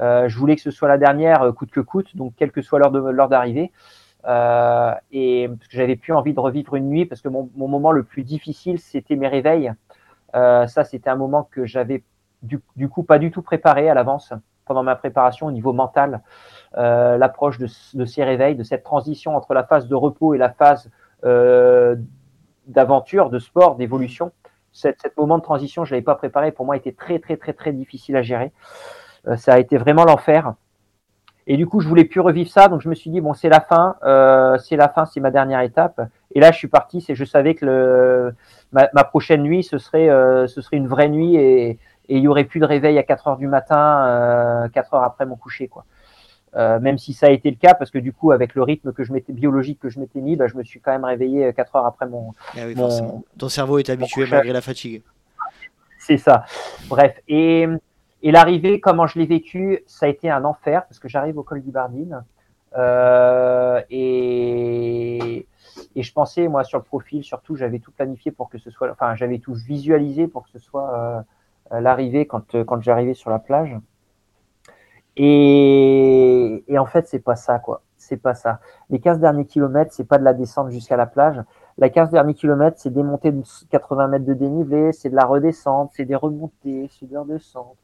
je 0.00 0.38
voulais 0.38 0.54
que 0.54 0.62
ce 0.62 0.70
soit 0.70 0.86
la 0.86 0.98
dernière 0.98 1.52
coûte 1.56 1.70
que 1.70 1.80
coûte, 1.80 2.16
donc 2.16 2.32
quelle 2.36 2.52
que 2.52 2.62
soit 2.62 2.78
l'heure 2.78 3.28
d'arrivée. 3.28 3.72
Et 5.10 5.48
parce 5.48 5.68
que 5.68 5.76
j'avais 5.76 5.96
plus 5.96 6.12
envie 6.12 6.34
de 6.34 6.40
revivre 6.40 6.76
une 6.76 6.88
nuit, 6.88 7.04
parce 7.04 7.20
que 7.20 7.28
mon 7.28 7.48
moment 7.56 7.90
le 7.90 8.04
plus 8.04 8.22
difficile, 8.22 8.78
c'était 8.78 9.16
mes 9.16 9.26
réveils. 9.26 9.72
ça, 10.34 10.84
c'était 10.84 11.10
un 11.10 11.16
moment 11.16 11.48
que 11.50 11.66
j'avais 11.66 12.04
du, 12.42 12.88
coup 12.88 13.02
pas 13.02 13.18
du 13.18 13.30
tout 13.30 13.42
préparé 13.42 13.88
à 13.88 13.94
l'avance 13.94 14.32
pendant 14.68 14.82
ma 14.82 14.94
préparation 14.94 15.46
au 15.46 15.50
niveau 15.50 15.72
mental, 15.72 16.20
euh, 16.76 17.16
l'approche 17.16 17.58
de, 17.58 18.04
ces 18.04 18.22
réveils, 18.22 18.54
de 18.54 18.62
cette 18.62 18.84
transition 18.84 19.34
entre 19.34 19.54
la 19.54 19.64
phase 19.64 19.88
de 19.88 19.94
repos 19.94 20.34
et 20.34 20.38
la 20.38 20.50
phase 20.50 20.90
euh, 21.24 21.96
d'aventure, 22.66 23.30
de 23.30 23.38
sport, 23.38 23.76
d'évolution. 23.76 24.30
Cet, 24.72 24.98
moment 25.16 25.38
de 25.38 25.42
transition, 25.42 25.84
je 25.84 25.92
l'avais 25.92 26.04
pas 26.04 26.14
préparé. 26.14 26.52
Pour 26.52 26.66
moi, 26.66 26.76
était 26.76 26.92
très 26.92 27.18
très 27.18 27.36
très 27.36 27.54
très 27.54 27.72
difficile 27.72 28.14
à 28.16 28.22
gérer. 28.22 28.52
Euh, 29.26 29.36
ça 29.36 29.54
a 29.54 29.58
été 29.58 29.78
vraiment 29.78 30.04
l'enfer. 30.04 30.54
Et 31.46 31.56
du 31.56 31.66
coup, 31.66 31.80
je 31.80 31.88
voulais 31.88 32.04
plus 32.04 32.20
revivre 32.20 32.50
ça, 32.50 32.68
donc 32.68 32.82
je 32.82 32.90
me 32.90 32.94
suis 32.94 33.10
dit 33.10 33.22
bon, 33.22 33.32
c'est 33.32 33.48
la 33.48 33.60
fin, 33.62 33.96
c'est 34.58 34.76
la 34.76 34.90
fin, 34.90 35.06
c'est 35.06 35.18
ma 35.18 35.30
dernière 35.30 35.60
étape. 35.60 35.98
Et 36.34 36.40
là, 36.40 36.52
je 36.52 36.58
suis 36.58 36.68
parti. 36.68 37.00
C'est, 37.00 37.14
je 37.14 37.24
savais 37.24 37.54
que 37.54 37.64
le, 37.64 38.34
ma, 38.70 39.04
prochaine 39.04 39.42
nuit, 39.42 39.64
ce 39.64 39.78
serait, 39.78 40.08
ce 40.46 40.60
serait 40.60 40.76
une 40.76 40.88
vraie 40.88 41.08
nuit 41.08 41.36
et, 41.36 41.78
et 42.08 42.16
il 42.16 42.22
y 42.22 42.28
aurait 42.28 42.44
plus 42.44 42.60
de 42.60 42.64
réveil 42.64 42.98
à 42.98 43.02
4 43.02 43.28
heures 43.28 43.36
du 43.36 43.46
matin, 43.46 44.06
euh, 44.06 44.68
4 44.68 44.94
heures 44.94 45.02
après 45.02 45.26
mon 45.26 45.36
coucher, 45.36 45.68
quoi. 45.68 45.84
Euh, 46.56 46.80
même 46.80 46.96
si 46.96 47.12
ça 47.12 47.26
a 47.26 47.30
été 47.30 47.50
le 47.50 47.56
cas, 47.56 47.74
parce 47.74 47.90
que 47.90 47.98
du 47.98 48.12
coup, 48.12 48.32
avec 48.32 48.54
le 48.54 48.62
rythme 48.62 48.92
que 48.92 49.04
je 49.04 49.12
m'étais 49.12 49.34
biologique 49.34 49.78
que 49.80 49.90
je 49.90 50.00
m'étais 50.00 50.20
mis, 50.20 50.34
bah, 50.34 50.46
je 50.46 50.56
me 50.56 50.64
suis 50.64 50.80
quand 50.80 50.92
même 50.92 51.04
réveillé 51.04 51.52
4 51.52 51.76
heures 51.76 51.86
après 51.86 52.06
mon. 52.06 52.32
Ah 52.54 52.60
oui, 52.66 52.74
mon 52.74 53.22
Ton 53.38 53.48
cerveau 53.48 53.78
est 53.78 53.90
habitué 53.90 54.24
malgré 54.30 54.52
la 54.52 54.62
fatigue. 54.62 55.02
C'est 55.98 56.16
ça. 56.16 56.44
Bref, 56.88 57.20
et, 57.28 57.68
et 58.22 58.30
l'arrivée, 58.30 58.80
comment 58.80 59.06
je 59.06 59.18
l'ai 59.18 59.26
vécu, 59.26 59.84
ça 59.86 60.06
a 60.06 60.08
été 60.08 60.30
un 60.30 60.44
enfer 60.44 60.86
parce 60.86 60.98
que 60.98 61.08
j'arrive 61.08 61.36
au 61.36 61.42
col 61.42 61.62
du 61.62 61.70
Bardine 61.70 62.24
euh, 62.76 63.80
et 63.90 65.46
et 65.94 66.02
je 66.02 66.12
pensais 66.12 66.48
moi 66.48 66.64
sur 66.64 66.78
le 66.78 66.84
profil, 66.84 67.24
surtout, 67.24 67.56
j'avais 67.56 67.78
tout 67.78 67.92
planifié 67.92 68.30
pour 68.30 68.48
que 68.48 68.58
ce 68.58 68.70
soit, 68.70 68.90
enfin, 68.90 69.14
j'avais 69.14 69.38
tout 69.38 69.54
visualisé 69.54 70.28
pour 70.28 70.44
que 70.44 70.50
ce 70.50 70.58
soit 70.58 70.94
euh, 70.94 71.18
euh, 71.18 71.22
l'arrivée 71.70 72.26
quand, 72.26 72.54
euh, 72.54 72.64
quand 72.64 72.80
j'arrivais 72.82 73.14
sur 73.14 73.30
la 73.30 73.38
plage. 73.38 73.76
Et, 75.16 76.64
et 76.68 76.78
en 76.78 76.86
fait, 76.86 77.08
c'est 77.08 77.18
pas 77.18 77.36
ça, 77.36 77.58
quoi. 77.58 77.82
C'est 77.96 78.16
pas 78.16 78.34
ça. 78.34 78.60
Les 78.90 79.00
15 79.00 79.18
derniers 79.18 79.44
kilomètres, 79.44 79.92
c'est 79.92 80.04
pas 80.04 80.18
de 80.18 80.24
la 80.24 80.32
descente 80.32 80.70
jusqu'à 80.70 80.96
la 80.96 81.06
plage. 81.06 81.42
La 81.76 81.90
15 81.90 82.10
derniers 82.10 82.34
kilomètres, 82.34 82.78
c'est 82.78 82.92
des 82.92 83.02
montées 83.02 83.32
de 83.32 83.42
80 83.70 84.08
mètres 84.08 84.24
de 84.24 84.34
dénivelé, 84.34 84.92
c'est 84.92 85.10
de 85.10 85.16
la 85.16 85.24
redescente, 85.24 85.90
c'est 85.94 86.04
des 86.04 86.14
remontées, 86.14 86.88
c'est 86.98 87.08
de 87.08 87.14
la 87.14 87.24
descente. 87.24 87.76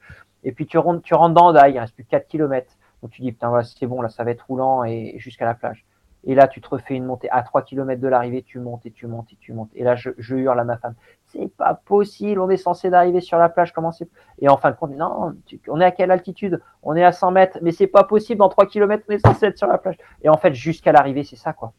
Et 0.44 0.52
puis 0.52 0.66
tu 0.66 0.78
rentres, 0.78 1.02
tu 1.02 1.14
dans 1.14 1.52
Daï, 1.52 1.74
il 1.74 1.78
reste 1.78 1.94
plus 1.94 2.04
que 2.04 2.10
4 2.10 2.26
kilomètres. 2.26 2.72
Donc 3.02 3.10
tu 3.10 3.22
dis, 3.22 3.32
putain, 3.32 3.62
c'est 3.62 3.86
bon, 3.86 4.00
là, 4.00 4.08
ça 4.08 4.24
va 4.24 4.30
être 4.30 4.46
roulant 4.46 4.84
et 4.84 5.14
jusqu'à 5.18 5.44
la 5.44 5.54
plage. 5.54 5.84
Et 6.26 6.34
là, 6.34 6.48
tu 6.48 6.60
te 6.60 6.68
refais 6.68 6.94
une 6.94 7.04
montée 7.04 7.28
à 7.30 7.42
3 7.42 7.62
km 7.62 8.00
de 8.00 8.08
l'arrivée, 8.08 8.42
tu 8.42 8.58
montes 8.58 8.86
et 8.86 8.90
tu 8.90 9.06
montes 9.06 9.32
et 9.32 9.36
tu 9.40 9.52
montes. 9.52 9.70
Et 9.74 9.84
là, 9.84 9.94
je 9.94 10.34
hurle 10.34 10.58
à 10.58 10.64
ma 10.64 10.78
femme, 10.78 10.94
c'est 11.34 11.54
pas 11.56 11.74
possible, 11.74 12.40
on 12.40 12.48
est 12.48 12.56
censé 12.56 12.90
d'arriver 12.90 13.20
sur 13.20 13.36
la 13.38 13.48
plage, 13.48 13.72
comment 13.72 13.92
c'est 13.92 14.08
Et 14.40 14.48
en 14.48 14.56
fin 14.56 14.70
de 14.70 14.76
compte, 14.76 14.92
non, 14.92 15.34
on 15.68 15.80
est 15.80 15.84
à 15.84 15.90
quelle 15.90 16.10
altitude? 16.10 16.62
On 16.82 16.96
est 16.96 17.04
à 17.04 17.12
100 17.12 17.32
mètres, 17.32 17.58
mais 17.62 17.72
c'est 17.72 17.86
pas 17.86 18.04
possible, 18.04 18.42
en 18.42 18.48
3 18.48 18.66
km, 18.66 19.04
on 19.08 19.12
est 19.12 19.18
censé 19.18 19.46
être 19.46 19.58
sur 19.58 19.66
la 19.66 19.78
plage. 19.78 19.96
Et 20.22 20.28
en 20.28 20.36
fait, 20.36 20.54
jusqu'à 20.54 20.92
l'arrivée, 20.92 21.24
c'est 21.24 21.36
ça, 21.36 21.52
quoi. 21.52 21.72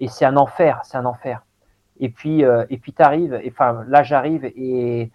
Et 0.00 0.08
c'est 0.08 0.24
un 0.24 0.36
enfer, 0.36 0.80
c'est 0.84 0.96
un 0.96 1.04
enfer. 1.04 1.44
Et 2.00 2.08
puis, 2.08 2.44
euh, 2.44 2.64
et 2.70 2.78
puis 2.78 2.92
t'arrives, 2.92 3.40
enfin, 3.46 3.84
là, 3.88 4.02
j'arrive 4.02 4.44
et 4.44 5.12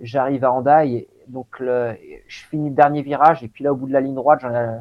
j'arrive 0.00 0.44
à 0.44 0.52
Andaille, 0.52 1.06
donc 1.28 1.46
je 1.60 2.44
finis 2.48 2.70
le 2.70 2.74
dernier 2.74 3.02
virage, 3.02 3.42
et 3.44 3.48
puis 3.48 3.64
là, 3.64 3.72
au 3.72 3.76
bout 3.76 3.86
de 3.86 3.92
la 3.92 4.00
ligne 4.00 4.14
droite, 4.14 4.42
ai... 4.44 4.80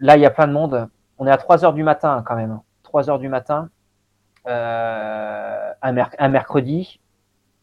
là, 0.00 0.16
il 0.16 0.20
y 0.20 0.26
a 0.26 0.30
plein 0.30 0.46
de 0.46 0.52
monde 0.52 0.88
on 1.18 1.26
est 1.26 1.30
à 1.30 1.36
3 1.36 1.64
heures 1.64 1.72
du 1.72 1.82
matin 1.82 2.22
quand 2.26 2.36
même. 2.36 2.60
3 2.82 3.10
heures 3.10 3.18
du 3.18 3.28
matin, 3.28 3.68
euh, 4.46 5.72
un, 5.82 6.28
mercredi, 6.28 7.00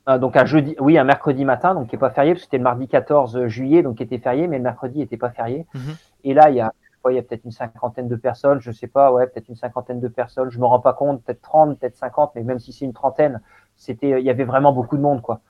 euh, 0.10 0.18
donc 0.18 0.36
un 0.36 0.46
jeudi, 0.46 0.76
oui, 0.80 0.98
un 0.98 1.04
mercredi 1.04 1.46
matin, 1.46 1.74
donc 1.74 1.88
qui 1.88 1.96
n'est 1.96 2.00
pas 2.00 2.10
férié, 2.10 2.34
parce 2.34 2.42
que 2.42 2.46
c'était 2.46 2.58
le 2.58 2.64
mardi 2.64 2.88
14 2.88 3.48
juillet, 3.48 3.84
donc 3.84 3.98
qui 3.98 4.04
était 4.04 4.18
férié, 4.18 4.48
mais 4.48 4.58
le 4.58 4.64
mercredi 4.64 5.00
n'était 5.00 5.18
pas 5.18 5.30
férié. 5.30 5.66
Mhm. 5.74 5.96
Et 6.26 6.34
là, 6.34 6.50
il 6.50 6.56
y 6.56 6.62
a, 6.62 6.74
il 7.10 7.16
y 7.16 7.20
a 7.20 7.22
peut-être 7.22 7.46
une 7.46 7.52
cinquantaine 7.52 8.08
de 8.08 8.16
personnes, 8.16 8.60
je 8.62 8.72
sais 8.72 8.88
pas, 8.88 9.12
ouais, 9.12 9.28
peut-être 9.28 9.50
une 9.50 9.56
cinquantaine 9.56 10.00
de 10.00 10.08
personnes, 10.08 10.50
je 10.50 10.60
me 10.60 10.66
rends 10.66 10.80
pas 10.80 10.94
compte, 10.94 11.24
peut-être 11.24 11.42
30, 11.42 11.80
peut-être 11.80 11.96
50, 11.96 12.32
mais 12.36 12.44
même 12.44 12.60
si 12.60 12.72
c'est 12.72 12.86
une 12.86 12.94
trentaine, 12.94 13.42
c'était, 13.76 14.22
il 14.22 14.26
y 14.26 14.30
avait 14.30 14.46
vraiment 14.46 14.72
beaucoup 14.74 14.98
de 14.98 15.02
monde, 15.02 15.22
quoi. 15.22 15.42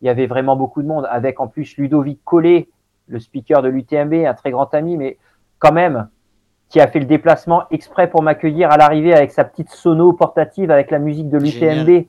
Il 0.00 0.06
y 0.06 0.10
avait 0.10 0.26
vraiment 0.26 0.56
beaucoup 0.56 0.82
de 0.82 0.88
monde, 0.88 1.06
avec 1.10 1.40
en 1.40 1.48
plus 1.48 1.76
Ludovic 1.76 2.22
Collet, 2.24 2.68
le 3.06 3.18
speaker 3.18 3.62
de 3.62 3.68
l'UTMB, 3.68 4.26
un 4.26 4.34
très 4.34 4.50
grand 4.50 4.72
ami, 4.74 4.96
mais 4.96 5.18
quand 5.58 5.72
même, 5.72 6.08
qui 6.74 6.80
a 6.80 6.88
fait 6.88 6.98
le 6.98 7.06
déplacement 7.06 7.68
exprès 7.70 8.10
pour 8.10 8.20
m'accueillir 8.20 8.68
à 8.72 8.76
l'arrivée 8.76 9.14
avec 9.14 9.30
sa 9.30 9.44
petite 9.44 9.70
sono 9.70 10.12
portative 10.12 10.72
avec 10.72 10.90
la 10.90 10.98
musique 10.98 11.28
de 11.28 11.38
l'UTMB. 11.38 12.08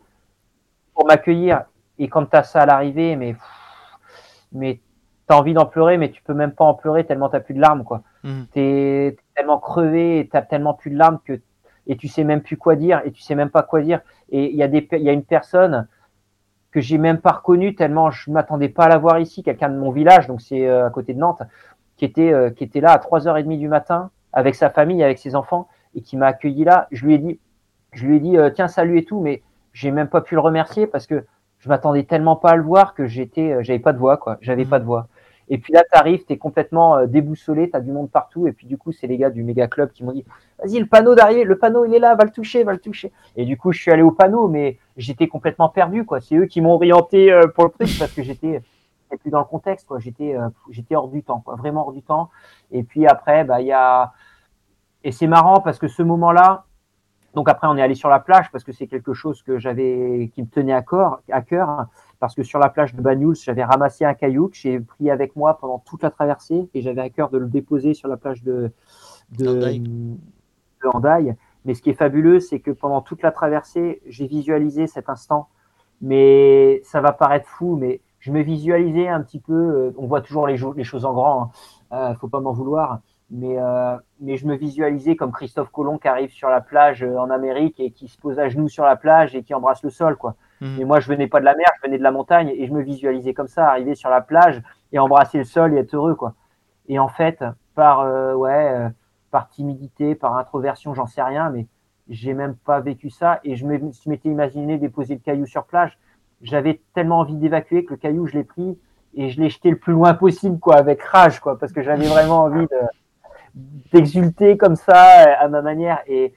pour 0.95 1.05
m'accueillir. 1.05 1.65
Et 1.99 2.07
quand 2.07 2.25
tu 2.25 2.35
as 2.35 2.41
ça 2.41 2.61
à 2.61 2.65
l'arrivée, 2.65 3.15
mais, 3.15 3.35
mais 4.53 4.79
tu 5.27 5.35
as 5.35 5.37
envie 5.37 5.53
d'en 5.53 5.67
pleurer, 5.67 5.99
mais 5.99 6.09
tu 6.09 6.23
peux 6.23 6.33
même 6.33 6.51
pas 6.51 6.65
en 6.65 6.73
pleurer 6.73 7.05
tellement 7.05 7.29
tu 7.29 7.39
plus 7.41 7.53
de 7.53 7.61
larmes. 7.61 7.83
quoi. 7.83 8.01
Mm. 8.23 8.41
Tu 8.53 8.59
es 8.59 9.15
tellement 9.35 9.59
crevé, 9.59 10.27
tu 10.33 10.39
tellement 10.49 10.73
plus 10.73 10.89
de 10.89 10.97
larmes 10.97 11.19
que 11.23 11.39
et 11.85 11.95
tu 11.95 12.07
sais 12.07 12.23
même 12.23 12.41
plus 12.41 12.57
quoi 12.57 12.75
dire 12.75 13.03
et 13.05 13.11
tu 13.11 13.21
sais 13.21 13.35
même 13.35 13.51
pas 13.51 13.61
quoi 13.61 13.81
dire. 13.81 14.01
Et 14.29 14.49
il 14.49 14.55
y 14.55 14.63
a 14.63 14.67
des 14.67 14.87
y 14.93 15.09
a 15.09 15.13
une 15.13 15.25
personne 15.25 15.87
que 16.71 16.81
j'ai 16.81 16.97
même 16.97 17.19
pas 17.19 17.33
reconnue 17.33 17.75
tellement 17.75 18.09
je 18.09 18.31
m'attendais 18.31 18.69
pas 18.69 18.85
à 18.85 18.89
la 18.89 18.97
voir 18.97 19.19
ici, 19.19 19.43
quelqu'un 19.43 19.69
de 19.69 19.77
mon 19.77 19.91
village, 19.91 20.25
donc 20.25 20.41
c'est 20.41 20.67
euh, 20.67 20.87
à 20.87 20.89
côté 20.89 21.13
de 21.13 21.19
Nantes, 21.19 21.43
qui 21.97 22.05
était 22.05 22.33
euh, 22.33 22.49
qui 22.49 22.63
était 22.63 22.81
là 22.81 22.93
à 22.93 22.97
3h30 22.97 23.59
du 23.59 23.67
matin 23.67 24.09
avec 24.35 24.53
sa 24.53 24.69
famille, 24.69 25.03
avec 25.03 25.17
ses 25.17 25.35
enfants 25.35 25.67
et 25.95 26.01
qui 26.01 26.17
m'a 26.17 26.27
accueilli 26.27 26.63
là. 26.63 26.87
Je 26.91 27.05
lui 27.05 27.15
ai 27.15 27.17
dit 27.17 27.39
je 27.93 28.05
lui 28.05 28.17
ai 28.17 28.19
dit 28.19 28.37
euh, 28.37 28.51
tiens 28.51 28.67
salut 28.67 28.99
et 28.99 29.05
tout, 29.05 29.19
mais 29.19 29.41
j'ai 29.73 29.89
même 29.89 30.09
pas 30.09 30.21
pu 30.21 30.35
le 30.35 30.41
remercier 30.41 30.85
parce 30.85 31.07
que 31.07 31.25
je 31.57 31.69
m'attendais 31.69 32.03
tellement 32.03 32.35
pas 32.35 32.51
à 32.51 32.55
le 32.55 32.63
voir 32.63 32.93
que 32.93 33.07
j'étais 33.07 33.63
j'avais 33.63 33.79
pas 33.79 33.93
de 33.93 33.97
voix 33.97 34.17
quoi, 34.17 34.37
j'avais 34.41 34.65
pas 34.65 34.79
de 34.79 34.85
voix. 34.85 35.07
Et 35.49 35.57
puis 35.57 35.73
là, 35.73 35.83
tu 35.83 35.97
arrives, 35.97 36.25
tu 36.25 36.33
es 36.33 36.37
complètement 36.37 36.97
euh, 36.97 37.05
déboussolé, 37.05 37.69
tu 37.69 37.75
as 37.75 37.81
du 37.81 37.91
monde 37.91 38.09
partout. 38.09 38.47
Et 38.47 38.51
puis 38.51 38.65
du 38.65 38.77
coup, 38.77 38.91
c'est 38.91 39.07
les 39.07 39.17
gars 39.17 39.29
du 39.29 39.43
méga 39.43 39.67
club 39.67 39.91
qui 39.91 40.03
m'ont 40.03 40.11
dit 40.11 40.25
Vas-y, 40.59 40.79
le 40.79 40.87
panneau 40.87 41.13
derrière, 41.13 41.45
le 41.45 41.57
panneau, 41.57 41.85
il 41.85 41.93
est 41.93 41.99
là, 41.99 42.15
va 42.15 42.23
le 42.23 42.31
toucher, 42.31 42.63
va 42.63 42.73
le 42.73 42.79
toucher. 42.79 43.11
Et 43.35 43.45
du 43.45 43.57
coup, 43.57 43.71
je 43.71 43.81
suis 43.81 43.91
allé 43.91 44.01
au 44.01 44.11
panneau, 44.11 44.47
mais 44.47 44.79
j'étais 44.97 45.27
complètement 45.27 45.69
perdu. 45.69 46.05
quoi. 46.05 46.19
C'est 46.21 46.35
eux 46.35 46.45
qui 46.45 46.61
m'ont 46.61 46.73
orienté 46.73 47.31
euh, 47.31 47.47
pour 47.47 47.65
le 47.65 47.69
truc 47.71 47.89
parce 47.99 48.11
que 48.11 48.23
j'étais 48.23 48.61
plus 49.19 49.29
dans 49.29 49.39
le 49.39 49.45
contexte. 49.45 49.87
quoi. 49.87 49.99
J'étais 49.99 50.35
euh, 50.35 50.49
j'étais 50.71 50.95
hors 50.95 51.09
du 51.09 51.21
temps, 51.21 51.41
quoi. 51.41 51.55
vraiment 51.55 51.81
hors 51.81 51.93
du 51.93 52.01
temps. 52.01 52.29
Et 52.71 52.83
puis 52.83 53.05
après, 53.05 53.43
bah, 53.43 53.61
il 53.61 53.67
y 53.67 53.71
a. 53.71 54.13
Et 55.06 55.11
c'est 55.11 55.27
marrant 55.27 55.61
parce 55.61 55.77
que 55.77 55.88
ce 55.88 56.02
moment-là, 56.02 56.65
donc 57.36 57.48
après, 57.48 57.68
on 57.68 57.77
est 57.77 57.82
allé 57.82 57.94
sur 57.94 58.10
la 58.10 58.19
plage 58.19 58.52
parce 58.52 58.64
que 58.64 58.72
c'est 58.72 58.88
quelque 58.88 59.14
chose 59.14 59.44
que 59.44 59.60
j'avais, 59.60 60.32
qui 60.34 60.41
me 60.41 60.48
tenait 60.48 60.73
à, 60.73 60.82
corps, 60.82 61.22
à 61.32 61.44
cœur 61.44 61.86
parce 62.19 62.34
que 62.34 62.41
sur 62.41 62.57
la 62.57 62.69
plage 62.69 62.95
de 62.95 63.02
Banyuls, 63.02 63.36
j'avais 63.36 63.64
ramassé 63.64 64.03
un 64.03 64.15
caillou 64.15 64.48
que 64.48 64.57
j'ai 64.57 64.80
pris 64.80 65.11
avec 65.11 65.36
moi 65.36 65.60
pendant 65.60 65.77
toute 65.77 66.02
la 66.02 66.10
traversée 66.10 66.69
et 66.73 66.82
j'avais 66.82 67.02
à 67.02 67.10
cœur 67.11 67.30
de 67.30 67.38
le 67.38 67.45
déposer 67.45 67.94
sur 67.94 68.07
la 68.07 68.18
plage 68.18 68.41
de, 68.41 68.72
de, 69.38 70.18
Handaï. 70.84 71.36
Mais 71.65 71.76
ce 71.76 71.84
qui 71.84 71.91
est 71.91 71.95
fabuleux, 71.95 72.40
c'est 72.40 72.60
que 72.60 72.72
pendant 72.72 73.02
toute 73.02 73.22
la 73.22 73.32
traversée, 73.32 74.02
j'ai 74.07 74.26
visualisé 74.26 74.88
cet 74.88 75.07
instant. 75.07 75.49
Mais 76.02 76.82
ça 76.84 76.99
va 76.99 77.11
paraître 77.11 77.48
fou, 77.48 77.76
mais 77.76 78.02
je 78.19 78.32
me 78.32 78.41
visualisais 78.41 79.07
un 79.07 79.22
petit 79.22 79.40
peu. 79.40 79.53
Euh, 79.53 79.94
on 79.98 80.07
voit 80.07 80.22
toujours 80.22 80.48
les, 80.48 80.57
les 80.76 80.84
choses 80.84 81.06
en 81.06 81.14
grand, 81.14 81.52
ne 81.91 81.95
hein. 81.95 82.11
euh, 82.11 82.15
faut 82.15 82.27
pas 82.27 82.40
m'en 82.40 82.53
vouloir. 82.53 83.02
Mais, 83.31 83.57
euh, 83.57 83.97
mais 84.19 84.38
je 84.38 84.45
me 84.45 84.56
visualisais 84.56 85.15
comme 85.15 85.31
Christophe 85.31 85.72
Colomb 85.72 85.97
qui 85.97 86.07
arrive 86.07 86.30
sur 86.30 86.49
la 86.49 86.61
plage 86.61 87.03
en 87.03 87.30
Amérique 87.31 87.80
et 87.80 87.91
qui 87.91 88.07
se 88.07 88.19
pose 88.19 88.38
à 88.38 88.49
genoux 88.49 88.69
sur 88.69 88.85
la 88.85 88.95
plage 88.95 89.35
et 89.35 89.43
qui 89.43 89.53
embrasse 89.53 89.84
le 89.84 89.89
sol, 89.89 90.15
quoi. 90.15 90.35
Mhm. 90.61 90.80
Et 90.80 90.85
moi, 90.85 90.99
je 90.99 91.07
venais 91.07 91.27
pas 91.27 91.39
de 91.39 91.45
la 91.45 91.56
mer, 91.56 91.68
je 91.77 91.88
venais 91.88 91.97
de 91.97 92.03
la 92.03 92.11
montagne 92.11 92.49
et 92.49 92.68
je 92.68 92.73
me 92.73 92.81
visualisais 92.81 93.34
comme 93.34 93.47
ça, 93.47 93.68
arriver 93.68 93.95
sur 93.95 94.10
la 94.10 94.22
plage 94.22 94.61
et 94.91 94.99
embrasser 94.99 95.39
le 95.39 95.43
sol 95.43 95.73
et 95.73 95.77
être 95.77 95.95
heureux, 95.95 96.15
quoi. 96.15 96.35
Et 96.88 96.99
en 96.99 97.07
fait, 97.07 97.43
par 97.73 98.02
euh, 98.02 98.34
ouais, 98.35 98.72
euh, 98.73 98.89
par 99.31 99.49
timidité, 99.49 100.15
par 100.15 100.35
introversion, 100.38 100.93
j'en 100.93 101.07
sais 101.07 101.23
rien, 101.23 101.49
mais 101.49 101.68
j'ai 102.07 102.34
même 102.34 102.56
pas 102.56 102.80
vécu 102.80 103.10
ça 103.10 103.39
et 103.43 103.56
je 103.56 103.65
m'étais 103.65 104.30
imaginé 104.30 104.77
déposer 104.77 105.15
le 105.15 105.19
caillou 105.19 105.45
sur 105.45 105.65
plage. 105.65 105.97
J'avais 106.41 106.81
tellement 106.93 107.19
envie 107.19 107.35
d'évacuer 107.35 107.85
que 107.85 107.91
le 107.91 107.97
caillou, 107.97 108.27
je 108.27 108.34
l'ai 108.34 108.43
pris 108.43 108.77
et 109.15 109.30
je 109.30 109.41
l'ai 109.41 109.49
jeté 109.49 109.72
le 109.72 109.77
plus 109.77 109.93
loin 109.93 110.14
possible, 110.14 110.60
quoi, 110.60 110.76
avec 110.76 111.02
rage, 111.02 111.39
quoi, 111.39 111.57
parce 111.57 111.73
que 111.73 111.81
j'avais 111.81 112.07
vraiment 112.07 112.43
envie 112.43 112.68
d'exulter 113.56 114.57
comme 114.57 114.76
ça 114.76 115.40
à 115.40 115.48
ma 115.48 115.61
manière 115.61 116.02
et 116.07 116.34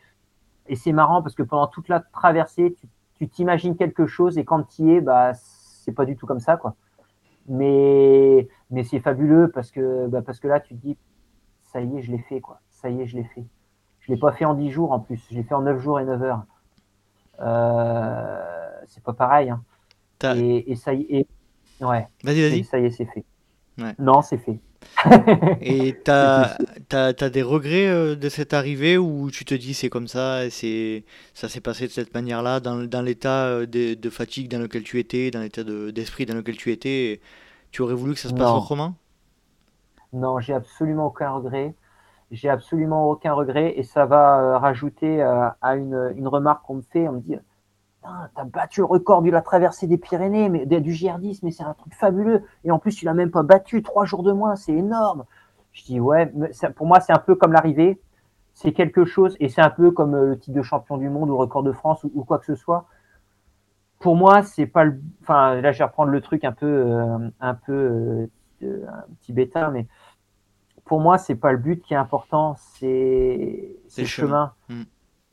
et 0.69 0.77
c'est 0.77 0.93
marrant 0.93 1.23
parce 1.23 1.35
que 1.35 1.43
pendant 1.43 1.67
toute 1.67 1.89
la 1.89 2.01
traversée, 2.01 2.77
tu 3.15 3.29
t'imagines 3.29 3.77
quelque 3.77 4.07
chose 4.07 4.39
et 4.39 4.45
quand 4.45 4.63
tu 4.65 4.83
y 4.83 4.91
es, 4.93 5.01
bah, 5.01 5.33
c'est 5.35 5.93
pas 5.93 6.05
du 6.05 6.17
tout 6.17 6.27
comme 6.27 6.41
ça, 6.41 6.57
quoi. 6.57 6.77
Mais, 7.49 8.49
mais 8.71 8.85
c'est 8.85 9.01
fabuleux 9.01 9.51
parce 9.53 9.71
que, 9.71 10.07
bah, 10.07 10.23
parce 10.23 10.39
que 10.39 10.49
là, 10.49 10.61
tu 10.61 10.75
te 10.75 10.81
dis, 10.81 10.97
ça 11.63 11.81
y 11.81 11.97
est, 11.97 12.03
je 12.03 12.13
l'ai 12.13 12.19
fait, 12.19 12.41
quoi. 12.41 12.61
Ça 12.71 12.91
y 12.91 13.01
est, 13.01 13.07
je 13.07 13.17
l'ai 13.17 13.25
fait. 13.25 13.45
Je 14.01 14.13
l'ai 14.13 14.19
pas 14.19 14.33
fait 14.33 14.45
en 14.45 14.55
10 14.55 14.71
jours 14.71 14.93
en 14.93 15.01
plus, 15.01 15.27
je 15.31 15.37
l'ai 15.37 15.43
fait 15.43 15.55
en 15.55 15.63
9 15.63 15.81
jours 15.81 15.99
et 16.01 16.05
9 16.05 16.23
heures. 16.23 16.43
Euh, 17.41 18.71
c'est 18.87 19.03
pas 19.03 19.13
pareil. 19.13 19.51
Hein. 19.51 19.63
Et, 20.37 20.73
et, 20.73 20.77
ça 20.77 20.93
y 20.93 21.03
est. 21.03 21.27
Ouais. 21.81 22.09
Vas-y, 22.25 22.49
vas-y. 22.49 22.65
Ça 22.65 22.79
y 22.79 22.87
est, 22.87 22.91
c'est 22.91 23.07
fait. 23.07 23.25
Non, 23.99 24.23
c'est 24.23 24.39
fait. 24.39 24.61
Et 25.61 25.95
tu 26.05 26.11
as, 26.11 26.57
as, 26.93 27.31
des 27.31 27.43
regrets 27.43 27.89
euh, 27.89 28.17
de 28.17 28.29
cette 28.29 28.53
arrivée 28.53 28.99
ou 28.99 29.31
tu 29.31 29.45
te 29.45 29.55
dis 29.55 29.75
c'est 29.75 29.89
comme 29.89 30.09
ça, 30.09 30.45
et 30.47 31.05
ça 31.35 31.49
s'est 31.49 31.61
passé 31.61 31.87
de 31.87 31.93
cette 31.93 32.13
manière-là, 32.15 32.61
dans, 32.61 32.85
dans 32.85 33.03
l'état 33.03 33.47
euh, 33.47 33.67
de, 33.67 34.11
fatigue 34.11 34.51
dans 34.51 34.59
lequel 34.59 34.83
tu 34.83 34.99
étais, 34.99 35.31
dans 35.31 35.41
l'état 35.41 35.63
d'esprit 35.65 36.27
dans 36.27 36.35
lequel 36.35 36.57
tu 36.57 36.73
étais, 36.73 37.21
tu 37.71 37.83
aurais 37.83 37.95
voulu 37.95 38.15
que 38.15 38.21
ça 38.21 38.29
se 38.29 38.35
passe 38.35 38.51
autrement? 38.51 38.95
Non, 40.13 40.41
j'ai 40.41 40.55
absolument 40.55 41.07
aucun 41.07 41.31
regret. 41.31 41.75
J'ai 42.31 42.49
absolument 42.49 43.09
aucun 43.09 43.33
regret 43.33 43.75
et 43.77 43.83
ça 43.83 44.05
va 44.05 44.41
euh, 44.41 44.59
rajouter 44.59 45.23
à 45.23 45.77
une, 45.77 46.13
une 46.17 46.29
remarque 46.29 46.65
qu'on 46.65 46.77
me 46.77 46.83
fait. 46.83 47.09
On 47.09 47.13
me 47.13 47.21
dit 47.21 47.37
t'as 48.35 48.45
battu 48.45 48.81
le 48.81 48.87
record 48.87 49.23
de 49.23 49.31
la 49.31 49.43
traversée 49.43 49.87
des 49.87 49.99
Pyrénées, 49.99 50.49
mais 50.49 50.67
du 50.67 50.93
GR10, 50.93 51.41
mais 51.43 51.51
c'est 51.51 51.63
un 51.63 51.75
truc 51.75 51.95
fabuleux. 51.95 52.43
Et 52.65 52.71
en 52.71 52.79
plus, 52.79 52.95
tu 52.95 53.05
l'as 53.05 53.15
même 53.15 53.31
pas 53.31 53.43
battu, 53.43 53.83
trois 53.83 54.05
jours 54.05 54.23
de 54.23 54.33
moins, 54.33 54.57
c'est 54.57 54.73
énorme. 54.73 55.25
Je 55.73 55.85
dis 55.85 56.01
ouais, 56.01 56.33
pour 56.77 56.87
moi, 56.87 57.01
c'est 57.01 57.13
un 57.13 57.19
peu 57.19 57.35
comme 57.35 57.53
l'arrivée. 57.53 58.01
C'est 58.55 58.73
quelque 58.73 59.05
chose, 59.05 59.37
et 59.39 59.49
c'est 59.49 59.61
un 59.61 59.71
peu 59.71 59.93
comme 59.93 60.15
euh, 60.15 60.27
le 60.31 60.39
titre 60.39 60.57
de 60.57 60.63
champion 60.63 60.97
du 60.97 61.09
monde 61.09 61.31
ou 61.31 61.37
record 61.37 61.63
de 61.63 61.71
France 61.71 62.03
ou, 62.03 62.25
quoi 62.25 62.41
que 62.41 62.45
ce 62.45 62.57
soit. 62.57 62.87
Pour 64.01 64.17
moi, 64.17 64.43
c'est 64.43 64.67
pas 64.67 64.83
le. 64.83 65.01
Enfin, 65.23 65.61
là, 65.61 65.71
je 65.71 65.79
vais 65.79 65.85
reprendre 65.85 66.11
le 66.11 66.21
truc 66.21 66.45
un 66.45 66.51
peu, 66.51 66.67
euh, 66.67 67.31
un 67.39 67.55
peu, 67.55 68.29
euh, 68.65 68.87
un 68.89 69.15
petit 69.21 69.33
bêta, 69.33 69.71
mais 69.71 69.87
pour 70.85 71.01
moi, 71.01 71.19
c'est 71.19 71.37
pas 71.37 71.53
le 71.53 71.59
but 71.59 71.83
qui 71.85 71.95
est 71.95 71.99
important, 71.99 72.57
c'est 72.57 73.77
le 73.97 74.05
chemin. 74.05 74.55
Hmm. 74.69 74.83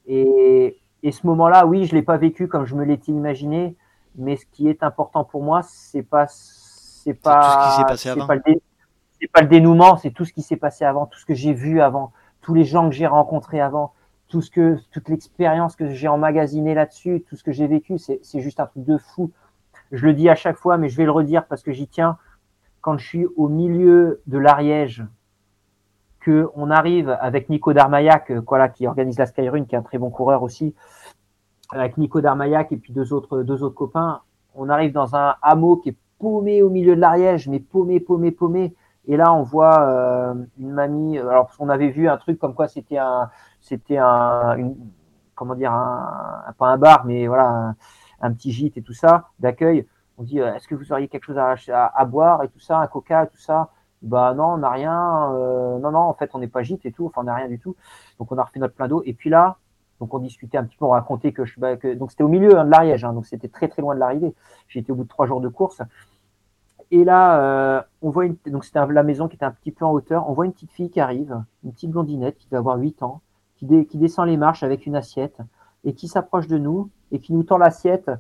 Et, 0.06 0.78
et 1.06 1.12
ce 1.12 1.28
moment-là, 1.28 1.68
oui, 1.68 1.86
je 1.86 1.94
l'ai 1.94 2.02
pas 2.02 2.18
vécu 2.18 2.48
comme 2.48 2.66
je 2.66 2.74
me 2.74 2.84
l'étais 2.84 3.12
imaginé, 3.12 3.76
mais 4.16 4.38
ce 4.38 4.46
qui 4.48 4.68
est 4.68 4.82
important 4.82 5.24
pour 5.24 5.44
moi, 5.44 5.62
c'est 5.62 6.02
pas, 6.02 6.26
c'est 6.28 7.14
pas, 7.14 7.86
c'est 7.96 8.16
pas, 8.16 8.26
pas, 8.28 9.42
le 9.42 9.48
dénouement, 9.48 9.98
c'est 9.98 10.10
tout 10.10 10.26
ce 10.26 10.34
qui 10.34 10.42
s'est 10.42 10.56
passé 10.56 10.84
avant, 10.84 11.06
tout 11.06 11.20
ce 11.20 11.26
que 11.26 11.36
j'ai 11.36 11.54
vu 11.54 11.80
avant, 11.80 12.12
tous 12.42 12.56
les 12.56 12.64
gens 12.64 12.90
que 12.90 12.96
j'ai 12.96 13.06
rencontrés 13.06 13.62
avant, 13.62 13.94
tout 14.30 14.42
ce 14.42 14.50
que, 14.50 14.80
toute 14.90 15.08
l'expérience 15.08 15.76
que 15.76 15.92
j'ai 15.92 16.08
emmagasinée 16.08 16.74
là-dessus, 16.74 17.24
tout 17.30 17.36
ce 17.36 17.44
que 17.44 17.52
j'ai 17.52 17.68
vécu, 17.68 18.00
c'est 18.00 18.40
juste 18.40 18.60
un 18.60 18.66
truc 18.66 18.84
de 18.84 18.98
fou. 18.98 19.32
Je 19.92 20.08
le 20.08 20.14
dis 20.14 20.28
à 20.28 20.36
chaque 20.36 20.58
fois, 20.58 20.80
mais 20.80 20.90
je 20.90 20.98
vais 20.98 21.06
le 21.06 21.12
redire 21.12 21.46
parce 21.46 21.62
que 21.62 21.72
j'y 21.72 21.88
tiens. 21.88 22.18
Quand 22.82 22.98
je 22.98 23.06
suis 23.06 23.28
au 23.36 23.48
milieu 23.48 24.24
de 24.26 24.40
l'Ariège, 24.40 25.06
on 26.56 26.70
arrive 26.70 27.16
avec 27.20 27.50
Nico 27.50 27.74
Darmaillac, 27.74 28.32
euh, 28.32 28.42
voilà, 28.48 28.70
qui 28.70 28.88
organise 28.88 29.18
la 29.18 29.26
Skyrun, 29.26 29.66
qui 29.66 29.76
est 29.76 29.78
un 29.78 29.84
très 29.84 29.98
bon 29.98 30.10
coureur 30.10 30.44
aussi, 30.44 30.74
avec 31.72 31.98
Nico 31.98 32.22
Darmaillac 32.22 32.72
et 32.72 32.78
puis 32.78 32.94
deux 32.94 33.14
autres, 33.14 33.44
copains, 33.70 34.22
on 34.56 34.70
arrive 34.70 34.92
dans 34.92 35.16
un 35.16 35.36
hameau 35.42 35.78
qui 35.78 35.90
est 35.90 35.98
paumé 36.20 36.62
au 36.64 36.70
milieu 36.70 36.96
de 36.96 37.02
l'Ariège, 37.02 37.48
mais 37.48 37.60
paumé, 37.60 38.00
paumé, 38.00 38.32
paumé. 38.32 38.74
Et 39.08 39.18
là, 39.18 39.34
on 39.34 39.44
voit 39.44 39.82
euh, 39.82 40.34
une 40.58 40.72
mamie. 40.72 41.20
Alors, 41.20 41.52
on 41.60 41.70
avait 41.70 41.90
vu 41.90 42.10
un 42.10 42.18
truc 42.18 42.40
comme 42.40 42.56
quoi 42.56 42.68
c'était 42.68 42.98
un, 42.98 43.30
c'était 43.60 43.98
un, 43.98 44.74
comment 45.36 45.56
dire, 45.56 45.74
un, 45.74 46.54
pas 46.58 46.68
un 46.68 46.78
bar, 46.78 47.06
mais 47.06 47.28
voilà, 47.28 47.76
un, 48.22 48.32
petit 48.32 48.52
gîte 48.52 48.78
et 48.78 48.82
tout 48.82 48.94
ça 48.94 49.30
d'accueil. 49.40 49.86
On 50.18 50.24
dit, 50.24 50.40
euh, 50.40 50.56
est-ce 50.56 50.68
que 50.68 50.76
vous 50.76 50.92
auriez 50.92 51.08
quelque 51.08 51.26
chose 51.26 51.38
à, 51.38 51.56
à, 51.88 52.06
boire 52.06 52.42
et 52.44 52.48
tout 52.48 52.60
ça, 52.60 52.80
un 52.80 52.88
coca 52.88 53.26
et 53.26 53.28
tout 53.28 53.38
ça? 53.38 53.70
Bah 54.06 54.34
non, 54.36 54.54
on 54.54 54.58
n'a 54.58 54.70
rien. 54.70 55.34
Euh, 55.34 55.80
non, 55.80 55.92
non, 55.92 56.00
en 56.00 56.14
fait, 56.14 56.30
on 56.34 56.40
n'est 56.40 56.48
pas 56.48 56.62
gîte 56.62 56.86
et 56.86 56.92
tout. 56.92 57.08
Enfin, 57.08 57.22
on 57.22 57.24
n'a 57.26 57.36
rien 57.36 57.50
du 57.50 57.60
tout. 57.60 57.76
Donc, 58.20 58.32
on 58.32 58.38
a 58.38 58.44
refait 58.44 58.60
notre 58.60 58.76
plein 58.76 58.88
d'eau. 58.88 59.02
Et 59.06 59.14
puis 59.14 59.30
là, 59.30 59.58
donc 60.00 60.14
on 60.14 60.20
discutait 60.20 60.58
un 60.58 60.64
petit 60.64 60.78
peu, 60.78 60.86
on 60.86 60.90
racontait 60.90 61.32
que 61.32 61.46
je. 61.46 61.60
Bah, 61.60 61.76
donc, 61.76 62.12
c'était 62.12 62.24
au 62.24 62.28
milieu 62.28 62.58
hein, 62.58 62.66
de 62.66 62.72
l'Ariège. 62.72 63.04
Hein, 63.04 63.14
donc, 63.14 63.26
c'était 63.26 63.48
très, 63.48 63.68
très 63.68 63.82
loin 63.82 63.96
de 63.96 64.00
l'arrivée. 64.00 64.34
Été 64.74 64.92
au 64.92 64.96
bout 64.96 65.04
de 65.04 65.10
trois 65.10 65.26
jours 65.26 65.42
de 65.42 65.50
course. 65.50 65.82
Et 66.92 67.04
là, 67.04 67.42
euh, 67.42 67.82
on 68.04 68.12
voit 68.12 68.26
une. 68.26 68.38
Donc, 68.46 68.64
c'était 68.64 68.86
la 68.86 69.04
maison 69.04 69.28
qui 69.28 69.36
était 69.36 69.46
un 69.46 69.52
petit 69.52 69.72
peu 69.72 69.86
en 69.86 69.92
hauteur. 69.92 70.30
On 70.30 70.34
voit 70.34 70.46
une 70.46 70.54
petite 70.54 70.72
fille 70.72 70.92
qui 70.92 71.00
arrive, 71.00 71.44
une 71.64 71.74
petite 71.74 71.90
blondinette 71.90 72.38
qui 72.38 72.48
doit 72.48 72.60
avoir 72.60 72.78
8 72.78 73.02
ans, 73.02 73.22
qui 73.56 73.66
descend 73.66 74.28
les 74.28 74.38
marches 74.38 74.62
avec 74.62 74.86
une 74.86 74.96
assiette 74.96 75.40
et 75.84 75.94
qui 75.94 76.08
s'approche 76.08 76.48
de 76.48 76.58
nous 76.58 76.90
et 77.12 77.20
qui 77.20 77.34
nous 77.34 77.44
tend 77.44 77.58
l'assiette 77.58 78.12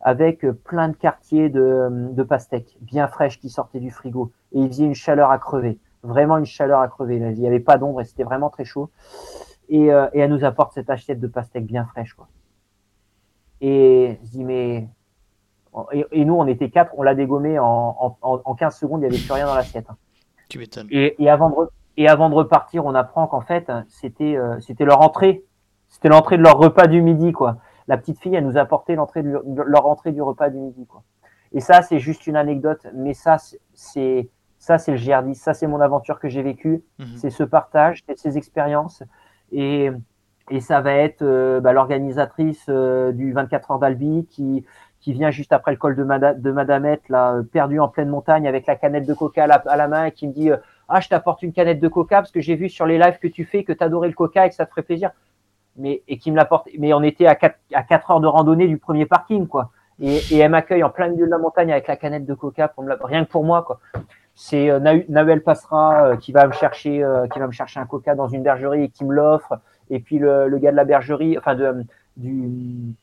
avec 0.00 0.46
plein 0.64 0.88
de 0.88 0.96
quartiers 0.96 1.48
de, 1.48 1.88
de 2.12 2.22
pastèques 2.22 2.76
bien 2.80 3.06
fraîches 3.08 3.38
qui 3.38 3.50
sortaient 3.50 3.80
du 3.80 3.90
frigo. 3.90 4.32
Et 4.52 4.60
il 4.60 4.68
faisait 4.68 4.84
une 4.84 4.94
chaleur 4.94 5.30
à 5.30 5.38
crever, 5.38 5.78
vraiment 6.02 6.38
une 6.38 6.46
chaleur 6.46 6.80
à 6.80 6.88
crever. 6.88 7.16
Il 7.16 7.38
n'y 7.38 7.46
avait 7.46 7.60
pas 7.60 7.78
d'ombre 7.78 8.00
et 8.00 8.04
c'était 8.04 8.24
vraiment 8.24 8.50
très 8.50 8.64
chaud. 8.64 8.90
Et, 9.68 9.92
euh, 9.92 10.08
et, 10.12 10.20
elle 10.20 10.30
nous 10.30 10.44
apporte 10.44 10.72
cette 10.72 10.90
assiette 10.90 11.20
de 11.20 11.28
pastèques 11.28 11.66
bien 11.66 11.84
fraîche. 11.84 12.14
Quoi. 12.14 12.28
Et 13.60 14.18
je 14.24 14.30
dis, 14.30 14.44
mais. 14.44 14.88
Et, 15.92 16.24
nous, 16.24 16.34
on 16.34 16.48
était 16.48 16.68
quatre, 16.68 16.92
on 16.96 17.02
l'a 17.02 17.14
dégommé 17.14 17.60
en, 17.60 18.16
en, 18.20 18.40
en, 18.44 18.54
15 18.56 18.76
secondes, 18.76 19.02
il 19.02 19.08
n'y 19.08 19.14
avait 19.14 19.24
plus 19.24 19.32
rien 19.32 19.46
dans 19.46 19.54
l'assiette. 19.54 19.86
Hein. 19.88 19.96
Tu 20.48 20.58
m'étonnes. 20.58 20.88
Et, 20.90 21.22
et, 21.22 21.30
avant 21.30 21.50
de, 21.50 21.68
et 21.96 22.08
avant 22.08 22.28
de 22.28 22.34
repartir, 22.34 22.84
on 22.84 22.94
apprend 22.96 23.28
qu'en 23.28 23.40
fait, 23.40 23.70
c'était 23.88 24.36
euh, 24.36 24.58
c'était 24.58 24.84
leur 24.84 25.00
entrée. 25.00 25.44
C'était 25.88 26.08
l'entrée 26.08 26.38
de 26.38 26.42
leur 26.42 26.58
repas 26.58 26.88
du 26.88 27.02
midi, 27.02 27.30
quoi. 27.30 27.58
La 27.88 27.96
petite 27.96 28.18
fille, 28.18 28.34
elle 28.34 28.44
nous 28.44 28.56
a 28.56 28.60
apporté 28.60 28.94
l'entrée 28.94 29.22
leur 29.22 29.86
entrée 29.86 30.12
du 30.12 30.22
repas 30.22 30.50
du 30.50 30.58
midi. 30.58 30.86
Quoi. 30.86 31.02
Et 31.52 31.60
ça, 31.60 31.82
c'est 31.82 31.98
juste 31.98 32.26
une 32.26 32.36
anecdote, 32.36 32.86
mais 32.94 33.14
ça, 33.14 33.36
c'est 33.74 34.28
ça, 34.58 34.76
c'est 34.76 34.92
le 34.92 34.98
GR10, 34.98 35.34
ça, 35.34 35.54
c'est 35.54 35.66
mon 35.66 35.80
aventure 35.80 36.20
que 36.20 36.28
j'ai 36.28 36.42
vécue, 36.42 36.84
mhm. 36.98 37.16
c'est 37.16 37.30
ce 37.30 37.42
partage, 37.42 38.04
c'est 38.06 38.18
ces 38.18 38.36
expériences, 38.36 39.02
et, 39.52 39.90
et 40.50 40.60
ça 40.60 40.82
va 40.82 40.92
être 40.92 41.22
euh, 41.22 41.60
bah, 41.60 41.72
l'organisatrice 41.72 42.66
euh, 42.68 43.10
du 43.10 43.32
24 43.32 43.70
heures 43.70 43.78
d'Albi 43.78 44.26
qui 44.30 44.64
qui 45.00 45.14
vient 45.14 45.30
juste 45.30 45.54
après 45.54 45.70
le 45.70 45.78
col 45.78 45.96
de, 45.96 46.02
de 46.02 46.50
Madamette, 46.52 47.08
là, 47.08 47.36
euh, 47.36 47.42
perdu 47.42 47.80
en 47.80 47.88
pleine 47.88 48.10
montagne 48.10 48.46
avec 48.46 48.66
la 48.66 48.76
canette 48.76 49.06
de 49.06 49.14
coca 49.14 49.44
à 49.44 49.76
la, 49.76 49.88
main 49.88 50.04
et 50.04 50.12
qui 50.12 50.28
me 50.28 50.32
dit 50.34 50.50
Ah, 50.88 51.00
je 51.00 51.08
t'apporte 51.08 51.42
une 51.42 51.54
canette 51.54 51.80
de 51.80 51.88
coca 51.88 52.16
parce 52.16 52.30
que 52.30 52.42
j'ai 52.42 52.54
vu 52.54 52.68
sur 52.68 52.84
les 52.84 52.98
lives 52.98 53.18
que 53.18 53.26
tu 53.28 53.46
fais 53.46 53.64
que 53.64 53.72
tu 53.72 53.82
adorais 53.82 54.08
le 54.08 54.14
coca 54.14 54.44
et 54.44 54.50
que 54.50 54.54
ça 54.54 54.66
te 54.66 54.70
ferait 54.70 54.82
plaisir. 54.82 55.10
Mais, 55.80 56.02
et 56.08 56.18
qui 56.18 56.30
me 56.30 56.36
l'apporte. 56.36 56.68
Mais 56.78 56.92
on 56.92 57.02
était 57.02 57.26
à 57.26 57.34
4, 57.34 57.56
à 57.74 57.82
4 57.82 58.10
heures 58.10 58.20
de 58.20 58.26
randonnée 58.26 58.68
du 58.68 58.78
premier 58.78 59.06
parking, 59.06 59.46
quoi. 59.46 59.70
Et, 60.00 60.38
elle 60.38 60.50
m'accueille 60.50 60.82
en 60.82 60.90
plein 60.90 61.08
milieu 61.08 61.26
de 61.26 61.30
la 61.30 61.38
montagne 61.38 61.70
avec 61.70 61.86
la 61.86 61.96
canette 61.96 62.24
de 62.24 62.34
coca 62.34 62.68
pour 62.68 62.84
me 62.84 62.94
rien 63.02 63.24
que 63.24 63.30
pour 63.30 63.44
moi, 63.44 63.62
quoi. 63.62 63.80
C'est 64.34 64.70
euh, 64.70 64.78
Nahuel 65.08 65.42
Passera 65.42 66.06
euh, 66.06 66.16
qui 66.16 66.32
va 66.32 66.46
me 66.46 66.52
chercher, 66.52 67.04
euh, 67.04 67.26
qui 67.28 67.38
va 67.38 67.46
me 67.46 67.52
chercher 67.52 67.78
un 67.78 67.84
coca 67.84 68.14
dans 68.14 68.28
une 68.28 68.42
bergerie 68.42 68.84
et 68.84 68.88
qui 68.88 69.04
me 69.04 69.14
l'offre. 69.14 69.58
Et 69.90 70.00
puis 70.00 70.18
le, 70.18 70.48
le, 70.48 70.58
gars 70.58 70.70
de 70.70 70.76
la 70.76 70.84
bergerie, 70.84 71.36
enfin 71.36 71.54
de, 71.54 71.84
du, 72.16 72.94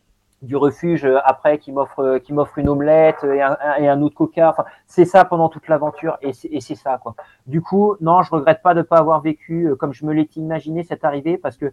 du 0.41 0.55
refuge 0.55 1.07
après 1.25 1.59
qui 1.59 1.71
m'offre 1.71 2.17
qui 2.19 2.33
m'offre 2.33 2.57
une 2.57 2.69
omelette 2.69 3.23
et 3.23 3.41
un, 3.41 4.01
autre 4.01 4.15
coca. 4.15 4.49
Enfin, 4.49 4.65
c'est 4.87 5.05
ça 5.05 5.25
pendant 5.25 5.49
toute 5.49 5.67
l'aventure 5.67 6.17
et 6.21 6.33
c'est 6.33 6.75
ça 6.75 6.97
quoi. 6.97 7.13
Du 7.45 7.61
coup, 7.61 7.97
non, 8.01 8.23
je 8.23 8.31
regrette 8.31 8.63
pas 8.63 8.73
de 8.73 8.81
pas 8.81 8.97
avoir 8.97 9.21
vécu 9.21 9.69
comme 9.77 9.93
je 9.93 10.05
me 10.05 10.13
l'étais 10.13 10.39
imaginé 10.39 10.83
cette 10.83 11.03
arrivée 11.03 11.37
parce 11.37 11.57
que 11.57 11.71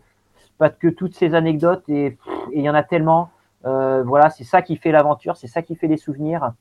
parce 0.59 0.77
que 0.77 0.89
toutes 0.89 1.15
ces 1.15 1.35
anecdotes 1.35 1.89
et 1.89 2.19
il 2.53 2.63
y 2.63 2.71
en 2.71 2.75
a 2.75 2.83
tellement. 2.83 3.31
Euh, 3.67 4.03
voilà, 4.03 4.31
c'est 4.31 4.45
ça 4.45 4.63
qui 4.63 4.77
fait 4.77 4.93
l'aventure, 4.93 5.37
c'est 5.37 5.47
ça 5.47 5.63
qui 5.63 5.75
fait 5.75 5.89
les 5.89 5.97
souvenirs. 5.97 6.53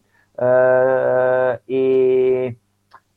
Euh, 0.41 1.56
et 1.68 2.57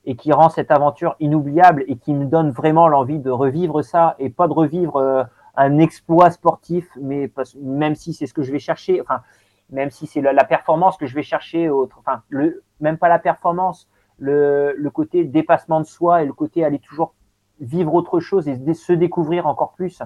et 0.06 0.14
qui 0.14 0.32
rend 0.32 0.48
cette 0.48 0.70
aventure 0.70 1.16
inoubliable 1.18 1.84
et 1.88 1.96
qui 1.96 2.14
me 2.14 2.24
donne 2.24 2.50
vraiment 2.50 2.88
l'envie 2.88 3.18
de 3.18 3.30
revivre 3.30 3.82
ça 3.82 4.14
et 4.20 4.30
pas 4.30 4.46
de 4.46 4.52
revivre 4.52 4.96
euh, 4.96 5.24
un 5.56 5.78
exploit 5.78 6.30
sportif, 6.30 6.88
mais 7.00 7.30
même 7.60 7.96
si 7.96 8.14
c'est 8.14 8.26
ce 8.26 8.34
que 8.34 8.42
je 8.42 8.52
vais 8.52 8.60
chercher, 8.60 9.00
enfin, 9.00 9.22
même 9.70 9.90
si 9.90 10.06
c'est 10.06 10.20
la, 10.20 10.44
performance 10.44 10.96
que 10.96 11.06
je 11.06 11.14
vais 11.14 11.22
chercher, 11.22 11.68
autre, 11.68 11.98
enfin, 11.98 12.22
le, 12.28 12.62
même 12.80 12.98
pas 12.98 13.08
la 13.08 13.18
performance, 13.18 13.88
le, 14.18 14.74
le, 14.76 14.90
côté 14.90 15.24
dépassement 15.24 15.80
de 15.80 15.86
soi 15.86 16.22
et 16.22 16.26
le 16.26 16.32
côté 16.32 16.64
aller 16.64 16.78
toujours 16.78 17.14
vivre 17.60 17.94
autre 17.94 18.20
chose 18.20 18.48
et 18.48 18.74
se 18.74 18.92
découvrir 18.92 19.46
encore 19.46 19.72
plus. 19.72 20.02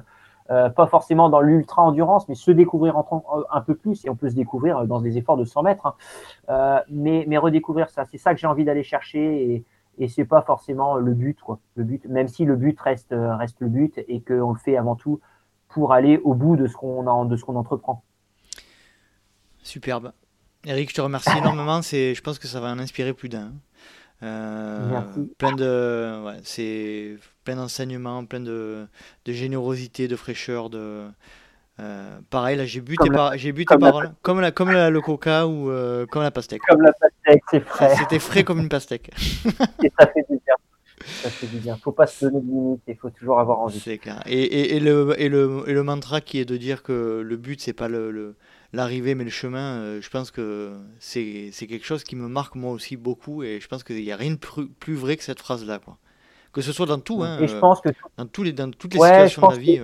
Euh, 0.50 0.68
pas 0.68 0.86
forcément 0.86 1.28
dans 1.28 1.40
l'ultra 1.40 1.82
endurance, 1.82 2.28
mais 2.28 2.34
se 2.34 2.50
découvrir 2.50 2.96
en, 2.96 3.24
un 3.52 3.60
peu 3.60 3.74
plus, 3.74 4.04
et 4.04 4.10
on 4.10 4.16
peut 4.16 4.28
se 4.28 4.34
découvrir 4.34 4.84
dans 4.86 5.00
des 5.00 5.16
efforts 5.16 5.36
de 5.36 5.44
100 5.44 5.62
mètres, 5.62 5.86
hein. 5.86 5.94
euh, 6.48 6.80
mais, 6.88 7.24
mais 7.28 7.38
redécouvrir 7.38 7.88
ça, 7.88 8.04
c'est 8.10 8.18
ça 8.18 8.34
que 8.34 8.40
j'ai 8.40 8.48
envie 8.48 8.64
d'aller 8.64 8.82
chercher, 8.82 9.52
et, 9.52 9.64
et 9.98 10.08
c'est 10.08 10.24
pas 10.24 10.42
forcément 10.42 10.96
le 10.96 11.14
but, 11.14 11.40
quoi. 11.40 11.60
Le 11.76 11.84
but, 11.84 12.04
même 12.06 12.26
si 12.26 12.44
le 12.44 12.56
but 12.56 12.78
reste, 12.80 13.14
reste 13.14 13.60
le 13.60 13.68
but 13.68 13.98
et 14.08 14.20
qu'on 14.20 14.52
le 14.52 14.58
fait 14.58 14.76
avant 14.76 14.96
tout 14.96 15.20
pour 15.68 15.92
aller 15.92 16.18
au 16.24 16.34
bout 16.34 16.56
de 16.56 16.66
ce 16.66 16.74
qu'on 16.74 17.24
de 17.24 17.36
ce 17.36 17.44
qu'on 17.44 17.56
entreprend. 17.56 18.02
Superbe. 19.62 20.12
Eric, 20.64 20.90
je 20.90 20.94
te 20.94 21.00
remercie 21.00 21.36
énormément. 21.38 21.80
C'est, 21.82 22.14
je 22.14 22.22
pense 22.22 22.38
que 22.38 22.48
ça 22.48 22.60
va 22.60 22.72
en 22.72 22.78
inspirer 22.78 23.12
plus 23.12 23.28
d'un. 23.28 23.52
Euh, 24.22 25.00
plein 25.38 25.52
de, 25.52 26.24
ouais, 26.26 26.40
c'est 26.44 27.16
plein 27.50 27.60
d'enseignements, 27.60 28.24
plein 28.24 28.38
de, 28.38 28.86
de, 29.24 29.32
générosité, 29.32 30.06
de 30.06 30.14
fraîcheur, 30.14 30.70
de, 30.70 31.08
euh, 31.80 32.18
pareil, 32.30 32.56
là, 32.56 32.64
j'ai 32.64 32.80
bu 32.80 32.96
tes, 32.96 33.08
bu 33.52 33.64
comme 33.64 33.80
paroles, 33.80 34.12
comme, 34.22 34.40
la, 34.40 34.52
comme 34.52 34.70
la, 34.70 34.88
le 34.88 35.00
coca 35.00 35.48
ou 35.48 35.68
euh, 35.68 36.06
comme 36.06 36.22
la 36.22 36.30
pastèque. 36.30 36.62
Comme 36.68 36.82
la 36.82 36.92
pastèque, 36.92 37.42
c'est 37.50 37.64
frais. 37.64 37.96
C'était 37.96 38.20
frais 38.20 38.44
comme 38.44 38.60
une 38.60 38.68
pastèque. 38.68 39.10
et 39.82 39.90
ça 39.98 40.06
fait 40.06 40.24
du 40.30 40.36
bien. 40.36 40.54
Ça 41.04 41.30
fait 41.30 41.46
du 41.48 41.56
bien. 41.56 41.76
Faut 41.76 41.90
pas 41.90 42.06
se 42.06 42.26
donner 42.26 42.40
de 42.40 42.46
limites, 42.46 42.82
il 42.86 42.96
faut 42.96 43.10
toujours 43.10 43.40
avoir 43.40 43.58
envie. 43.58 43.80
C'est 43.80 43.98
clair. 43.98 44.22
Et, 44.26 44.40
et, 44.40 44.76
et, 44.76 44.80
le, 44.80 45.14
et, 45.18 45.28
le, 45.28 45.64
et 45.66 45.72
le 45.72 45.82
mantra 45.82 46.20
qui 46.20 46.38
est 46.38 46.44
de 46.44 46.56
dire 46.56 46.84
que 46.84 47.20
le 47.20 47.36
but, 47.36 47.60
c'est 47.60 47.72
pas 47.72 47.88
le, 47.88 48.36
l'arrivée, 48.72 49.16
mais 49.16 49.24
le 49.24 49.30
chemin, 49.30 49.78
euh, 49.78 50.00
je 50.00 50.08
pense 50.08 50.30
que 50.30 50.76
c'est, 51.00 51.50
quelque 51.52 51.84
chose 51.84 52.04
qui 52.04 52.14
me 52.14 52.28
marque 52.28 52.54
moi 52.54 52.70
aussi 52.70 52.96
beaucoup. 52.96 53.42
Et 53.42 53.58
je 53.60 53.66
pense 53.66 53.82
qu'il 53.82 53.96
n'y 53.96 54.12
a 54.12 54.16
rien 54.16 54.32
de 54.32 54.36
plus, 54.36 54.94
vrai 54.94 55.16
que 55.16 55.24
cette 55.24 55.40
phrase-là. 55.40 55.80
Quoi. 55.80 55.98
Que 56.52 56.62
ce 56.62 56.72
soit 56.72 56.86
dans 56.86 56.98
tout, 56.98 57.22
hein, 57.22 57.38
et 57.40 57.46
je 57.46 57.56
pense 57.56 57.80
que 57.80 57.90
dans, 58.16 58.26
tous 58.26 58.42
les, 58.42 58.52
dans 58.52 58.72
toutes 58.72 58.94
les 58.94 59.00
situations 59.00 59.48
de 59.48 59.52
la 59.52 59.58
vie 59.58 59.80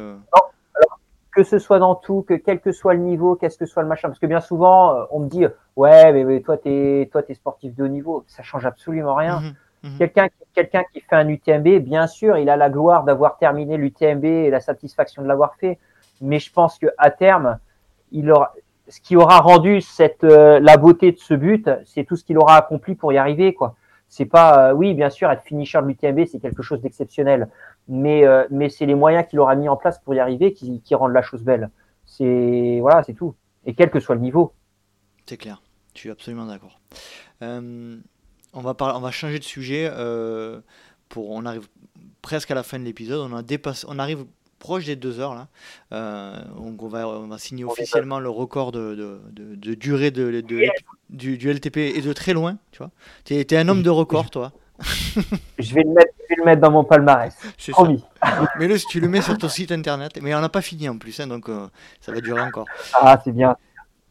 que 1.37 1.45
ce 1.45 1.59
soit 1.59 1.79
dans 1.79 1.95
tout, 1.95 2.25
que 2.27 2.33
quel 2.33 2.61
que 2.61 2.73
soit 2.73 2.95
le 2.95 3.01
niveau, 3.01 3.37
qu'est-ce 3.37 3.59
que 3.59 3.67
soit 3.67 3.83
le 3.83 3.89
machin. 3.89 4.09
Parce 4.09 4.19
que 4.19 4.27
bien 4.27 4.41
souvent, 4.41 4.95
euh, 4.95 5.05
on 5.11 5.21
me 5.21 5.29
dit, 5.29 5.45
ouais, 5.77 6.11
mais, 6.25 6.41
toi, 6.41 6.57
tu 6.57 6.71
es, 6.71 7.11
toi, 7.13 7.23
es 7.29 7.35
sportif 7.35 7.75
de 7.75 7.85
haut 7.85 7.89
niveau. 7.89 8.25
Ça 8.27 8.43
change 8.43 8.65
absolument 8.65 9.15
rien. 9.15 9.41
Mhm, 9.41 9.91
mhm. 9.91 9.99
Quelqu'un 9.99 10.29
quelqu'un 10.55 10.85
qui 10.91 11.01
fait 11.01 11.15
un 11.15 11.29
UTMB, 11.29 11.81
bien 11.81 12.07
sûr, 12.07 12.39
il 12.39 12.49
a 12.49 12.57
la 12.57 12.71
gloire 12.71 13.05
d'avoir 13.05 13.37
terminé 13.37 13.77
l'UTMB 13.77 14.25
et 14.25 14.51
la 14.51 14.61
satisfaction 14.61 15.21
de 15.23 15.29
l'avoir 15.29 15.57
fait. 15.57 15.79
Mais 16.23 16.39
je 16.39 16.51
pense 16.51 16.79
que 16.79 16.87
à 16.97 17.11
terme, 17.11 17.59
il 18.13 18.31
aura, 18.31 18.55
ce 18.89 19.03
qui 19.03 19.15
aura 19.15 19.41
rendu 19.41 19.83
cette, 19.83 20.25
euh, 20.25 20.59
la 20.59 20.79
beauté 20.79 21.13
de 21.13 21.19
ce 21.19 21.35
but, 21.35 21.69
c'est 21.85 22.05
tout 22.05 22.17
ce 22.17 22.25
qu'il 22.25 22.39
aura 22.39 22.57
accompli 22.57 22.95
pour 22.95 23.13
y 23.13 23.19
arriver, 23.19 23.53
quoi. 23.53 23.75
C'est 24.09 24.27
pas, 24.27 24.71
euh, 24.71 24.73
oui, 24.73 24.95
bien 24.95 25.11
sûr, 25.11 25.31
être 25.31 25.43
finisher 25.43 25.81
de 25.81 25.87
l'UTMB, 25.87 26.27
c'est 26.27 26.39
quelque 26.39 26.63
chose 26.63 26.81
d'exceptionnel 26.81 27.49
mais, 27.89 28.27
euh, 28.27 28.45
mais 28.51 28.69
c'est 28.69 28.87
les 28.87 28.95
moyens 28.95 29.27
qu'il 29.29 29.39
aura 29.39 29.55
mis 29.55 29.69
en 29.69 29.77
place 29.77 30.01
pour 30.01 30.15
y 30.15 30.19
arriver 30.19 30.53
qui, 30.53 30.95
rendent 30.95 31.13
la 31.13 31.23
chose 31.23 31.43
belle. 31.43 31.71
C'est 32.05 32.79
voilà, 32.81 33.03
c'est 33.05 33.15
tout. 33.15 33.35
Et 33.65 33.75
quel 33.75 33.91
que 33.91 34.01
soit 34.01 34.15
le 34.15 34.21
niveau. 34.21 34.53
C'est 35.27 35.37
clair. 35.37 35.63
Je 35.95 36.01
suis 36.01 36.11
absolument 36.11 36.47
d'accord. 36.47 36.81
Euh, 37.43 37.97
on 38.53 38.61
va 38.61 38.75
parler, 38.75 38.95
on 38.97 39.01
va 39.01 39.11
changer 39.11 39.39
de 39.39 39.45
sujet. 39.45 39.89
Pour, 41.09 41.31
on 41.31 41.45
arrive 41.45 41.69
presque 42.23 42.51
à 42.51 42.57
la 42.57 42.65
fin 42.65 42.79
de 42.79 42.85
l'épisode. 42.85 43.31
On 43.31 43.37
a 43.37 43.43
dépassé, 43.43 43.87
on 43.89 44.01
arrive 44.01 44.25
proche 44.59 44.87
des 44.87 44.97
deux 44.97 45.21
heures 45.21 45.35
là. 45.35 45.49
Euh, 45.93 46.37
donc 46.57 46.83
on 46.83 46.89
va, 46.89 47.09
on 47.09 47.29
va 47.29 47.39
signer 47.39 47.65
officiellement 47.65 48.19
le 48.19 48.29
record 48.29 48.73
de, 48.73 48.95
de, 48.95 49.21
de, 49.33 49.55
de 49.55 49.75
durée 49.75 50.11
de, 50.11 50.43
du, 51.11 51.39
du, 51.39 51.53
LTP 51.53 51.77
et 51.77 52.01
de 52.01 52.13
très 52.13 52.33
loin. 52.33 52.57
Tu 52.73 52.79
vois, 52.79 52.91
es, 53.31 53.41
es, 53.41 53.57
un 53.57 53.69
homme 53.69 53.83
de 53.83 53.91
record, 53.91 54.31
toi. 54.31 54.53
je, 55.59 55.75
vais 55.75 55.83
le 55.83 55.91
mettre, 55.91 56.13
je 56.21 56.29
vais 56.29 56.37
le 56.39 56.45
mettre 56.45 56.61
dans 56.61 56.71
mon 56.71 56.85
palmarès. 56.85 57.35
Promis. 57.71 58.05
Mais 58.59 58.69
le, 58.69 58.79
tu 58.79 59.01
le 59.01 59.09
mets 59.09 59.23
sur 59.23 59.37
ton 59.39 59.49
site 59.49 59.73
internet. 59.73 60.19
Mais 60.23 60.35
on 60.35 60.41
n'a 60.41 60.49
pas 60.49 60.63
fini 60.63 60.89
en 60.89 60.99
plus, 60.99 61.19
hein, 61.21 61.27
donc 61.27 61.49
euh, 61.49 61.67
ça 62.01 62.13
va 62.13 62.21
durer 62.21 62.43
encore. 62.43 62.67
Ah, 62.95 63.21
c'est 63.25 63.33
bien. 63.33 63.57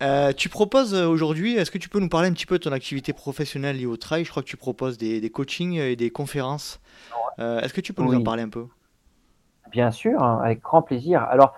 Euh, 0.04 0.34
tu 0.34 0.50
proposes 0.50 0.94
aujourd'hui, 0.94 1.56
est-ce 1.56 1.72
que 1.72 1.78
tu 1.78 1.88
peux 1.88 2.00
nous 2.00 2.10
parler 2.10 2.28
un 2.28 2.34
petit 2.34 2.46
peu 2.46 2.58
de 2.58 2.64
ton 2.64 2.72
activité 2.74 3.14
professionnelle 3.14 3.78
liée 3.78 3.86
au 3.86 3.96
trail? 3.96 4.26
Je 4.26 4.30
crois 4.30 4.44
que 4.44 4.48
tu 4.48 4.58
proposes 4.58 4.98
des, 4.98 5.22
des 5.22 5.30
coachings 5.30 5.76
et 5.76 5.96
des 5.96 6.10
conférences. 6.10 6.82
est-ce 7.38 7.74
que 7.74 7.82
tu 7.82 7.94
peux 7.94 8.04
nous 8.04 8.14
en 8.14 8.24
parler 8.24 8.44
un 8.44 8.50
peu? 8.50 8.66
Bien 9.72 9.92
sûr, 9.92 10.24
hein, 10.24 10.42
avec 10.44 10.62
grand 10.62 10.82
plaisir. 10.82 11.24
Alors 11.24 11.54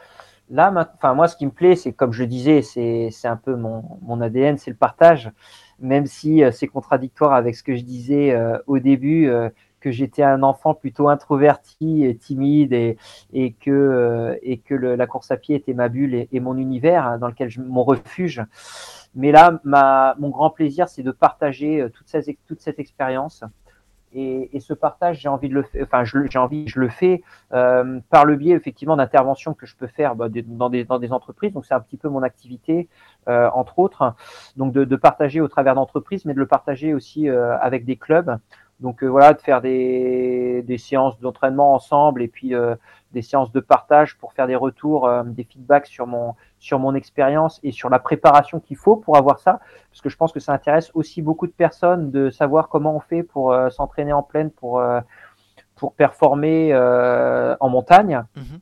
là, 0.49 0.71
moi, 0.71 1.27
ce 1.27 1.35
qui 1.35 1.45
me 1.45 1.51
plaît, 1.51 1.75
c'est 1.75 1.93
comme 1.93 2.13
je 2.13 2.23
disais, 2.23 2.61
c'est 2.61 3.27
un 3.27 3.37
peu 3.37 3.55
mon, 3.55 4.21
ADN, 4.21 4.57
c'est 4.57 4.71
le 4.71 4.77
partage 4.77 5.31
même 5.79 6.05
si 6.05 6.43
euh, 6.43 6.51
c'est 6.51 6.67
contradictoire 6.67 7.33
avec 7.33 7.55
ce 7.55 7.63
que 7.63 7.75
je 7.75 7.83
disais 7.83 8.31
euh, 8.31 8.57
au 8.67 8.79
début, 8.79 9.29
euh, 9.29 9.49
que 9.79 9.91
j'étais 9.91 10.23
un 10.23 10.41
enfant 10.41 10.73
plutôt 10.73 11.07
introverti 11.07 12.03
et 12.03 12.17
timide 12.17 12.73
et, 12.73 12.97
et 13.31 13.53
que, 13.53 14.57
la 14.69 15.07
course 15.07 15.29
à 15.29 15.37
pied 15.37 15.55
était 15.55 15.75
ma 15.75 15.87
bulle 15.87 16.27
et, 16.31 16.39
mon 16.39 16.57
univers 16.57 17.05
hein, 17.05 17.17
dans 17.19 17.27
lequel 17.27 17.49
je, 17.49 17.61
mon 17.61 17.83
refuge. 17.83 18.43
Mais 19.13 19.31
là, 19.31 19.59
ma, 19.63 20.15
mon 20.17 20.29
grand 20.29 20.49
plaisir, 20.49 20.89
c'est 20.89 21.03
de 21.03 21.11
partager 21.11 21.87
toute 21.93 22.07
toute 22.47 22.61
cette 22.61 22.79
expérience 22.79 23.43
et, 24.13 24.59
ce 24.59 24.73
partage, 24.73 25.19
j'ai 25.19 25.29
envie 25.29 25.49
de 25.49 25.53
le 25.53 25.63
faire, 25.63 25.83
enfin, 25.83 26.03
j'ai 26.03 26.39
envie, 26.39 26.67
je 26.67 26.79
le 26.79 26.89
fais 26.89 27.23
euh, 27.53 27.99
par 28.09 28.25
le 28.25 28.35
biais 28.35 28.55
effectivement 28.55 28.95
d'interventions 28.95 29.53
que 29.53 29.65
je 29.65 29.75
peux 29.75 29.87
faire 29.87 30.15
bah, 30.15 30.27
dans, 30.29 30.69
des, 30.69 31.11
entreprises. 31.11 31.53
Donc, 31.53 31.65
c'est 31.65 31.73
un 31.73 31.79
petit 31.79 31.97
peu 31.97 32.09
mon 32.09 32.23
activité, 32.23 32.87
euh, 33.27 33.49
entre 33.53 33.79
autres. 33.79 34.15
Donc, 34.55 34.73
de, 34.73 34.85
de 34.85 34.95
partager 34.95 35.41
au 35.41 35.47
travers 35.47 35.75
d'entreprises, 35.75 36.25
mais 36.25 36.33
de 36.33 36.39
le 36.39 36.47
partager 36.47 36.93
aussi 36.93 37.29
euh, 37.29 37.57
avec 37.59 37.85
des 37.85 37.97
clubs. 37.97 38.37
Donc, 38.79 39.03
euh, 39.03 39.07
voilà, 39.07 39.33
de 39.33 39.41
faire 39.41 39.61
des, 39.61 40.63
des 40.63 40.77
séances 40.77 41.19
d'entraînement 41.19 41.73
ensemble 41.73 42.21
et 42.21 42.27
puis 42.27 42.53
euh, 42.53 42.75
des 43.11 43.21
séances 43.21 43.51
de 43.51 43.59
partage 43.59 44.17
pour 44.17 44.33
faire 44.33 44.47
des 44.47 44.55
retours, 44.55 45.09
des 45.25 45.43
feedbacks 45.43 45.87
sur 45.87 46.05
mon 46.05 46.35
sur 46.59 46.79
mon 46.79 46.95
expérience 46.95 47.59
et 47.63 47.71
sur 47.71 47.89
la 47.89 47.99
préparation 47.99 48.59
qu'il 48.59 48.77
faut 48.77 48.95
pour 48.95 49.17
avoir 49.17 49.39
ça, 49.39 49.59
parce 49.91 50.01
que 50.01 50.09
je 50.09 50.17
pense 50.17 50.31
que 50.31 50.39
ça 50.39 50.53
intéresse 50.53 50.91
aussi 50.93 51.21
beaucoup 51.21 51.47
de 51.47 51.51
personnes 51.51 52.11
de 52.11 52.29
savoir 52.29 52.69
comment 52.69 52.95
on 52.95 52.99
fait 52.99 53.23
pour 53.23 53.51
euh, 53.51 53.69
s'entraîner 53.69 54.13
en 54.13 54.23
pleine, 54.23 54.49
pour, 54.49 54.79
euh, 54.79 55.01
pour 55.75 55.93
performer 55.93 56.73
euh, 56.73 57.55
en 57.59 57.69
montagne. 57.69 58.23
Mhm. 58.35 58.59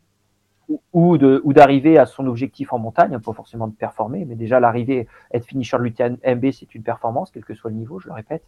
Ou 0.93 1.17
de 1.17 1.41
ou 1.43 1.53
d'arriver 1.53 1.97
à 1.97 2.05
son 2.05 2.27
objectif 2.27 2.73
en 2.73 2.79
montagne, 2.79 3.17
pas 3.19 3.33
forcément 3.33 3.67
de 3.67 3.75
performer, 3.75 4.25
mais 4.25 4.35
déjà 4.35 4.59
l'arrivée, 4.59 5.07
être 5.31 5.45
finisher 5.45 5.77
de 5.77 5.83
l'UTMB, 5.83 6.51
c'est 6.51 6.73
une 6.75 6.83
performance, 6.83 7.31
quel 7.31 7.45
que 7.45 7.53
soit 7.53 7.69
le 7.69 7.77
niveau, 7.77 7.99
je 7.99 8.07
le 8.07 8.13
répète. 8.13 8.43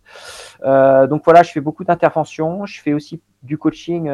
donc 1.10 1.24
voilà, 1.26 1.44
je 1.44 1.52
fais 1.52 1.62
beaucoup 1.62 1.84
d'interventions, 1.84 2.66
je 2.66 2.82
fais 2.82 2.94
aussi 2.94 3.22
du 3.48 3.58
coaching 3.58 4.10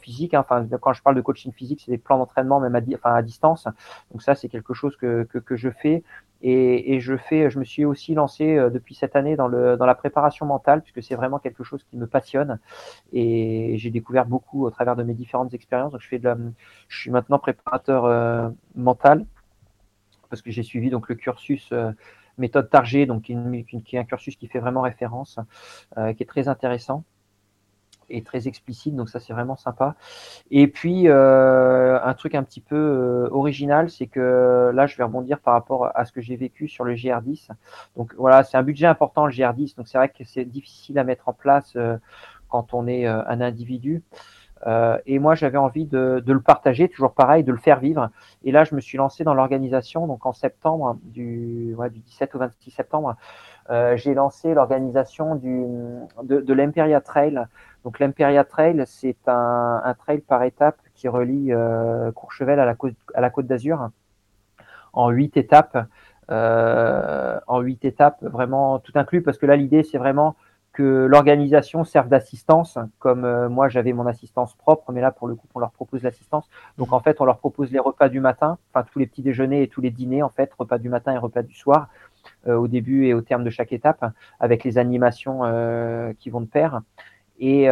physique. 0.00 0.34
Hein. 0.34 0.40
Enfin, 0.40 0.66
quand 0.80 0.92
je 0.92 1.02
parle 1.02 1.16
de 1.16 1.20
coaching 1.20 1.52
physique, 1.52 1.82
c'est 1.84 1.92
des 1.92 1.98
plans 1.98 2.18
d'entraînement 2.18 2.60
même 2.60 2.74
à, 3.02 3.22
distance. 3.22 3.68
Donc 4.10 4.22
ça, 4.22 4.34
c'est 4.34 4.48
quelque 4.48 4.74
chose 4.74 4.96
que, 4.96 5.26
je 5.50 5.70
fais. 5.70 6.02
Et, 6.42 7.00
je 7.00 7.16
fais, 7.16 7.50
je 7.50 7.58
me 7.58 7.64
suis 7.64 7.84
aussi 7.84 8.14
lancé 8.14 8.56
depuis 8.72 8.94
cette 8.94 9.16
année 9.16 9.36
dans, 9.36 9.48
la 9.48 9.94
préparation 9.94 10.46
mentale, 10.46 10.82
puisque 10.82 11.02
c'est 11.02 11.14
vraiment 11.14 11.38
quelque 11.38 11.64
chose 11.64 11.84
qui 11.84 11.96
me 11.96 12.06
passionne. 12.06 12.58
Et 13.12 13.74
j'ai 13.78 13.90
découvert 13.90 14.26
beaucoup 14.26 14.66
au 14.66 14.70
travers 14.70 14.96
de 14.96 15.02
mes 15.02 15.14
différentes 15.14 15.54
expériences. 15.54 15.94
Je 15.98 16.06
suis 16.88 17.10
maintenant 17.10 17.38
préparateur 17.38 18.52
mental 18.74 19.24
parce 20.30 20.42
que 20.42 20.50
j'ai 20.50 20.62
suivi 20.62 20.90
donc 20.90 21.08
le 21.08 21.14
cursus 21.14 21.72
méthode 22.38 22.70
Target, 22.70 23.06
donc 23.06 23.22
qui, 23.22 23.32
est 23.32 23.98
un 23.98 24.04
cursus 24.04 24.36
qui 24.36 24.46
fait 24.46 24.60
vraiment 24.60 24.80
référence, 24.80 25.38
euh, 25.98 26.12
qui 26.14 26.22
est 26.22 26.26
très 26.26 26.48
intéressant 26.48 27.04
et 28.10 28.22
très 28.22 28.48
explicite, 28.48 28.94
donc 28.94 29.08
ça 29.08 29.20
c'est 29.20 29.32
vraiment 29.32 29.56
sympa. 29.56 29.94
Et 30.50 30.68
puis 30.68 31.08
euh, 31.08 31.98
un 32.02 32.14
truc 32.14 32.34
un 32.34 32.42
petit 32.42 32.60
peu 32.60 32.76
euh, 32.76 33.28
original, 33.30 33.90
c'est 33.90 34.06
que 34.06 34.70
là 34.74 34.86
je 34.86 34.96
vais 34.96 35.04
rebondir 35.04 35.40
par 35.40 35.54
rapport 35.54 35.90
à 35.94 36.04
ce 36.04 36.12
que 36.12 36.20
j'ai 36.20 36.36
vécu 36.36 36.68
sur 36.68 36.84
le 36.84 36.94
GR10. 36.94 37.48
Donc 37.96 38.14
voilà, 38.16 38.44
c'est 38.44 38.56
un 38.56 38.62
budget 38.62 38.86
important 38.86 39.26
le 39.26 39.32
GR10, 39.32 39.76
donc 39.76 39.88
c'est 39.88 39.98
vrai 39.98 40.08
que 40.08 40.24
c'est 40.24 40.44
difficile 40.44 40.98
à 40.98 41.04
mettre 41.04 41.28
en 41.28 41.32
place 41.32 41.76
quand 42.48 42.74
on 42.74 42.86
est 42.86 43.06
un 43.06 43.40
individu. 43.40 44.02
Euh, 44.66 44.98
et 45.06 45.18
moi, 45.18 45.34
j'avais 45.34 45.58
envie 45.58 45.84
de, 45.84 46.22
de, 46.24 46.32
le 46.32 46.40
partager, 46.40 46.88
toujours 46.88 47.12
pareil, 47.12 47.44
de 47.44 47.52
le 47.52 47.58
faire 47.58 47.80
vivre. 47.80 48.10
Et 48.44 48.52
là, 48.52 48.64
je 48.64 48.74
me 48.74 48.80
suis 48.80 48.98
lancé 48.98 49.24
dans 49.24 49.34
l'organisation. 49.34 50.06
Donc, 50.06 50.26
en 50.26 50.32
septembre, 50.32 50.98
du, 51.02 51.74
ouais, 51.76 51.90
du 51.90 52.00
17 52.00 52.34
au 52.34 52.38
26 52.38 52.70
septembre, 52.70 53.10
euh, 53.10 53.12
j'ai 53.96 54.14
lancé 54.14 54.54
l'organisation 54.54 55.34
de, 55.36 56.40
de 56.40 56.54
l'Imperia 56.54 57.00
Trail. 57.00 57.44
Donc, 57.84 57.98
l'Imperia 57.98 58.44
Trail, 58.44 58.82
c'est 58.86 59.16
un, 59.26 59.94
trail 59.98 60.20
par 60.20 60.42
étapes 60.42 60.80
qui 60.94 61.08
relie 61.08 61.52
euh, 61.52 62.10
Courchevel 62.12 62.58
à 62.60 62.64
la 62.64 62.74
côte, 62.74 62.96
à 63.14 63.20
la 63.20 63.30
côte 63.30 63.46
d'Azur 63.46 63.90
en 64.92 65.10
huit 65.10 65.36
étapes. 65.36 65.86
Euh, 66.30 67.40
en 67.46 67.60
huit 67.60 67.84
étapes, 67.86 68.22
vraiment 68.22 68.78
tout 68.80 68.92
inclus, 68.96 69.22
parce 69.22 69.38
que 69.38 69.46
là, 69.46 69.56
l'idée, 69.56 69.82
c'est 69.82 69.96
vraiment 69.96 70.36
que 70.78 71.06
l'organisation 71.06 71.82
serve 71.82 72.08
d'assistance, 72.08 72.78
comme 72.98 73.24
euh, 73.24 73.48
moi 73.48 73.68
j'avais 73.68 73.92
mon 73.92 74.06
assistance 74.06 74.54
propre, 74.54 74.92
mais 74.92 75.00
là 75.00 75.10
pour 75.10 75.26
le 75.26 75.34
coup 75.34 75.48
on 75.54 75.58
leur 75.58 75.72
propose 75.72 76.02
l'assistance. 76.02 76.48
Donc 76.76 76.92
en 76.92 77.00
fait 77.00 77.20
on 77.20 77.24
leur 77.24 77.38
propose 77.38 77.72
les 77.72 77.80
repas 77.80 78.08
du 78.08 78.20
matin, 78.20 78.58
enfin 78.72 78.86
tous 78.92 79.00
les 79.00 79.06
petits 79.06 79.22
déjeuners 79.22 79.62
et 79.62 79.68
tous 79.68 79.80
les 79.80 79.90
dîners 79.90 80.22
en 80.22 80.28
fait, 80.28 80.52
repas 80.56 80.78
du 80.78 80.88
matin 80.88 81.12
et 81.12 81.18
repas 81.18 81.42
du 81.42 81.54
soir, 81.54 81.88
euh, 81.88 82.07
au 82.46 82.68
début 82.68 83.06
et 83.06 83.14
au 83.14 83.20
terme 83.20 83.44
de 83.44 83.50
chaque 83.50 83.72
étape, 83.72 84.04
avec 84.40 84.64
les 84.64 84.78
animations 84.78 85.40
euh, 85.44 86.12
qui 86.18 86.30
vont 86.30 86.40
de 86.40 86.46
pair 86.46 86.80
et 87.40 87.68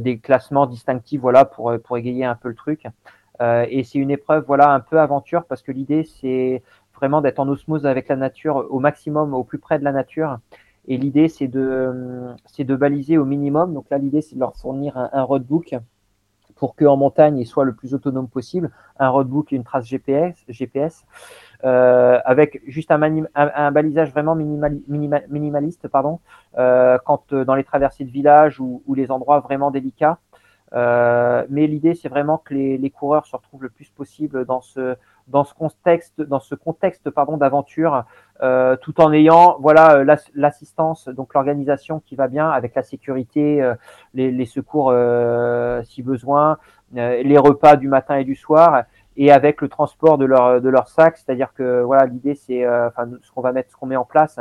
des 0.00 0.18
classements 0.18 0.66
distinctifs, 0.66 1.20
voilà 1.20 1.44
pour 1.44 1.72
pour 1.82 1.98
égayer 1.98 2.24
un 2.24 2.36
peu 2.36 2.48
le 2.48 2.54
truc. 2.54 2.84
et 3.40 3.82
c'est 3.82 3.98
une 3.98 4.10
épreuve 4.10 4.44
voilà 4.46 4.72
un 4.72 4.78
peu 4.78 5.00
aventure 5.00 5.46
parce 5.46 5.62
que 5.62 5.72
l'idée 5.72 6.04
c'est 6.04 6.62
vraiment 6.94 7.20
d'être 7.20 7.40
en 7.40 7.48
osmose 7.48 7.86
avec 7.86 8.06
la 8.06 8.14
nature 8.14 8.66
au 8.70 8.78
maximum, 8.78 9.34
au 9.34 9.42
plus 9.42 9.58
près 9.58 9.80
de 9.80 9.84
la 9.84 9.90
nature 9.90 10.38
et 10.86 10.96
l'idée, 10.96 11.28
c'est 11.28 11.48
de, 11.48 12.34
c'est 12.46 12.64
de 12.64 12.74
baliser 12.74 13.18
au 13.18 13.24
minimum. 13.24 13.74
Donc 13.74 13.86
là, 13.90 13.98
l'idée, 13.98 14.22
c'est 14.22 14.34
de 14.34 14.40
leur 14.40 14.56
fournir 14.56 14.96
un, 14.96 15.22
roadbook 15.22 15.76
pour 16.56 16.74
qu'en 16.74 16.96
montagne, 16.96 17.38
ils 17.38 17.46
soient 17.46 17.64
le 17.64 17.74
plus 17.74 17.94
autonome 17.94 18.28
possible. 18.28 18.70
Un 18.98 19.08
roadbook 19.08 19.52
et 19.52 19.56
une 19.56 19.64
trace 19.64 19.86
GPS, 19.86 20.44
GPS 20.48 21.04
euh, 21.04 21.49
avec 21.62 22.62
juste 22.66 22.90
un, 22.90 23.70
balisage 23.72 24.10
vraiment 24.10 24.34
minimaliste, 24.34 25.88
pardon, 25.88 26.20
euh, 26.58 26.98
quand 27.04 27.32
euh, 27.32 27.44
dans 27.44 27.54
les 27.54 27.64
traversées 27.64 28.04
de 28.04 28.10
village 28.10 28.60
ou, 28.60 28.82
les 28.94 29.10
endroits 29.10 29.40
vraiment 29.40 29.70
délicats. 29.70 30.18
Euh, 30.72 31.44
mais 31.48 31.66
l'idée, 31.66 31.94
c'est 31.94 32.08
vraiment 32.08 32.38
que 32.38 32.54
les, 32.54 32.90
coureurs 32.90 33.26
se 33.26 33.34
retrouvent 33.34 33.62
le 33.62 33.70
plus 33.70 33.88
possible 33.88 34.44
dans 34.44 34.60
ce, 34.60 34.96
contexte, 35.58 36.20
dans 36.20 36.40
ce 36.40 36.54
contexte 36.54 37.10
pardon 37.10 37.36
d'aventure, 37.36 38.04
euh, 38.42 38.76
tout 38.76 39.00
en 39.00 39.12
ayant 39.12 39.56
voilà 39.60 39.96
euh, 39.96 40.16
l'assistance, 40.34 41.08
donc 41.08 41.34
l'organisation 41.34 42.00
qui 42.00 42.14
va 42.14 42.28
bien 42.28 42.48
avec 42.48 42.74
la 42.74 42.82
sécurité, 42.82 43.60
euh, 43.62 43.74
les, 44.14 44.30
les, 44.30 44.46
secours 44.46 44.90
euh, 44.92 45.82
si 45.82 46.02
besoin, 46.02 46.58
les 46.92 47.38
repas 47.38 47.76
du 47.76 47.88
matin 47.88 48.16
et 48.16 48.24
du 48.24 48.34
soir, 48.34 48.84
et 49.16 49.30
avec 49.32 49.60
le 49.60 49.68
transport 49.68 50.18
de 50.18 50.24
leur 50.24 50.60
de 50.60 50.68
leur 50.68 50.88
sac, 50.88 51.18
c'est-à-dire 51.18 51.52
que 51.54 51.82
voilà 51.82 52.06
l'idée 52.06 52.34
c'est 52.34 52.66
enfin 52.66 53.08
ce 53.22 53.30
qu'on 53.30 53.40
va 53.40 53.52
mettre, 53.52 53.70
ce 53.70 53.76
qu'on 53.76 53.86
met 53.86 53.96
en 53.96 54.04
place, 54.04 54.38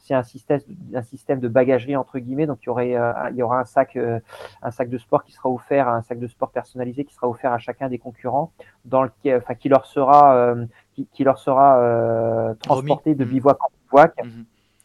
c'est 0.00 0.14
un 0.14 0.22
système, 0.22 0.60
un 0.94 1.02
système 1.02 1.40
de 1.40 1.48
bagagerie 1.48 1.96
entre 1.96 2.18
guillemets. 2.18 2.46
Donc 2.46 2.58
il 2.62 2.66
y 2.66 2.68
aurait, 2.68 2.96
euh, 2.96 3.12
il 3.30 3.36
y 3.36 3.42
aura 3.42 3.60
un 3.60 3.64
sac, 3.64 3.96
euh, 3.96 4.18
un 4.62 4.70
sac 4.70 4.88
de 4.88 4.98
sport 4.98 5.24
qui 5.24 5.32
sera 5.32 5.48
offert, 5.48 5.88
un 5.88 6.02
sac 6.02 6.18
de 6.18 6.26
sport 6.26 6.50
personnalisé 6.50 7.04
qui 7.04 7.14
sera 7.14 7.28
offert 7.28 7.52
à 7.52 7.58
chacun 7.58 7.88
des 7.88 7.98
concurrents, 7.98 8.52
dans 8.84 9.02
le, 9.02 9.10
enfin 9.36 9.54
qui 9.54 9.68
leur 9.68 9.86
sera, 9.86 10.34
euh, 10.34 10.66
qui, 10.94 11.22
leur 11.22 11.38
sera 11.38 12.54
transporté 12.62 13.14
de 13.14 13.24
mmh. 13.24 13.28
bivouac 13.28 13.62
en 13.62 13.68
bivouac. 13.84 14.24
Mmh. 14.24 14.42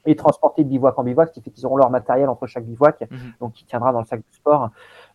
Et 0.08 0.16
transporté 0.16 0.64
de 0.64 0.70
bivouac 0.70 1.00
en 1.00 1.04
bivouac, 1.04 1.30
ce 1.30 1.34
qui 1.34 1.42
fait 1.42 1.50
qu'ils 1.50 1.66
auront 1.66 1.78
leur 1.78 1.90
matériel 1.90 2.30
entre 2.30 2.46
chaque 2.46 2.66
bivouac, 2.66 3.02
mmh. 3.02 3.16
donc 3.40 3.54
qui 3.54 3.66
tiendra 3.66 3.92
dans 3.92 4.02
le 4.02 4.06
sac 4.06 4.20
de 4.20 4.36
sport. 4.36 4.70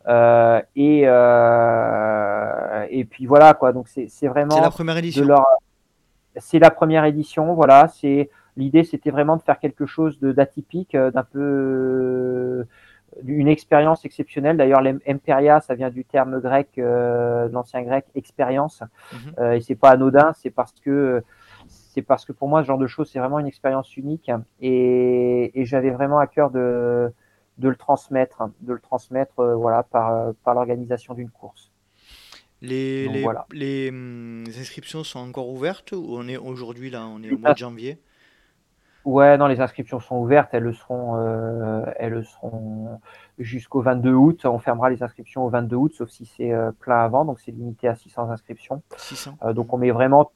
Euh, 0.09 0.61
et, 0.77 1.03
euh, 1.05 2.87
et 2.91 3.05
puis 3.05 3.27
voilà 3.27 3.55
quoi. 3.55 3.73
Donc 3.73 3.89
c'est 3.89 4.29
vraiment. 4.29 4.55
C'est 4.57 4.61
la 4.61 4.71
première 4.71 4.97
édition. 4.97 5.27
C'est 6.37 6.59
la 6.59 6.71
première 6.71 7.05
édition. 7.05 7.55
Voilà. 7.55 7.89
C'est 7.89 8.31
L'idée, 8.57 8.85
c'était 8.85 9.11
vraiment 9.11 9.37
de 9.37 9.43
faire 9.43 9.59
quelque 9.59 9.87
chose 9.87 10.19
d'atypique, 10.21 10.95
euh, 10.95 11.11
d'un 11.11 11.23
peu 11.23 11.41
euh, 11.41 12.65
une 13.25 13.49
expérience 13.49 14.05
exceptionnelle. 14.05 14.57
D'ailleurs, 14.57 14.83
l'Emperia, 14.83 15.61
ça 15.61 15.75
vient 15.75 15.91
du 15.91 16.05
terme 16.05 16.41
grec, 16.41 16.69
euh, 16.79 17.49
de 17.49 17.53
l'ancien 17.55 17.83
grec, 17.83 18.07
expérience. 18.15 18.83
Mhm. 19.13 19.19
Euh, 19.39 19.53
et 19.53 19.61
c'est 19.61 19.77
pas 19.77 19.91
anodin, 19.91 20.33
c'est 20.35 20.51
parce 20.51 20.75
que 20.81 21.23
c'est 21.69 22.03
parce 22.03 22.25
que 22.25 22.33
pour 22.33 22.49
moi, 22.49 22.63
ce 22.63 22.67
genre 22.67 22.79
de 22.79 22.87
choses, 22.87 23.11
c'est 23.11 23.19
vraiment 23.19 23.39
une 23.39 23.47
expérience 23.47 23.97
unique. 23.97 24.31
Et, 24.61 25.61
et 25.61 25.65
j'avais 25.65 25.91
vraiment 25.91 26.19
à 26.19 26.27
cœur 26.27 26.51
de, 26.51 27.13
de 27.61 27.69
le 27.69 27.77
transmettre, 27.77 28.43
de 28.61 28.73
le 28.73 28.81
transmettre, 28.81 29.43
voilà, 29.55 29.83
par, 29.83 30.35
par 30.43 30.55
l'organisation 30.55 31.15
d'une 31.15 31.31
course. 31.31 31.71
Les, 32.63 33.09
les, 33.09 33.27
les, 33.53 33.89
hum, 33.89 34.45
inscriptions 34.49 35.03
sont 35.03 35.21
encore 35.21 35.49
ouvertes 35.49 35.93
ou 35.93 36.05
on 36.11 36.29
est 36.29 36.37
aujourd'hui 36.37 36.91
là, 36.91 37.07
on 37.07 37.23
est 37.23 37.33
au 37.33 37.39
mois 37.39 37.53
de 37.53 37.59
janvier? 37.59 37.99
Ouais, 39.07 39.39
non, 39.39 39.47
les 39.47 39.61
inscriptions 39.61 39.99
sont 39.99 40.17
ouvertes, 40.17 40.51
elles 40.53 40.63
le 40.63 40.75
seront, 40.75 41.17
euh, 41.17 41.83
elles 41.97 42.13
le 42.13 42.23
seront 42.23 43.01
jusqu'au 43.39 43.81
22 43.81 44.13
août. 44.13 44.45
On 44.45 44.59
fermera 44.59 44.91
les 44.91 45.03
inscriptions 45.03 45.45
au 45.45 45.49
22 45.49 45.77
août, 45.77 45.93
sauf 45.97 46.11
si 46.11 46.27
c'est 46.27 46.53
euh, 46.53 46.71
plein 46.71 46.99
avant, 47.03 47.25
donc 47.25 47.41
c'est 47.41 47.51
limité 47.51 47.89
à 47.89 47.95
600 47.95 48.31
inscriptions. 48.31 48.83
600. 48.99 49.39
Euh, 49.43 49.53
donc 49.55 49.73
on 49.73 49.79
met 49.79 49.91
vraiment, 49.91 50.33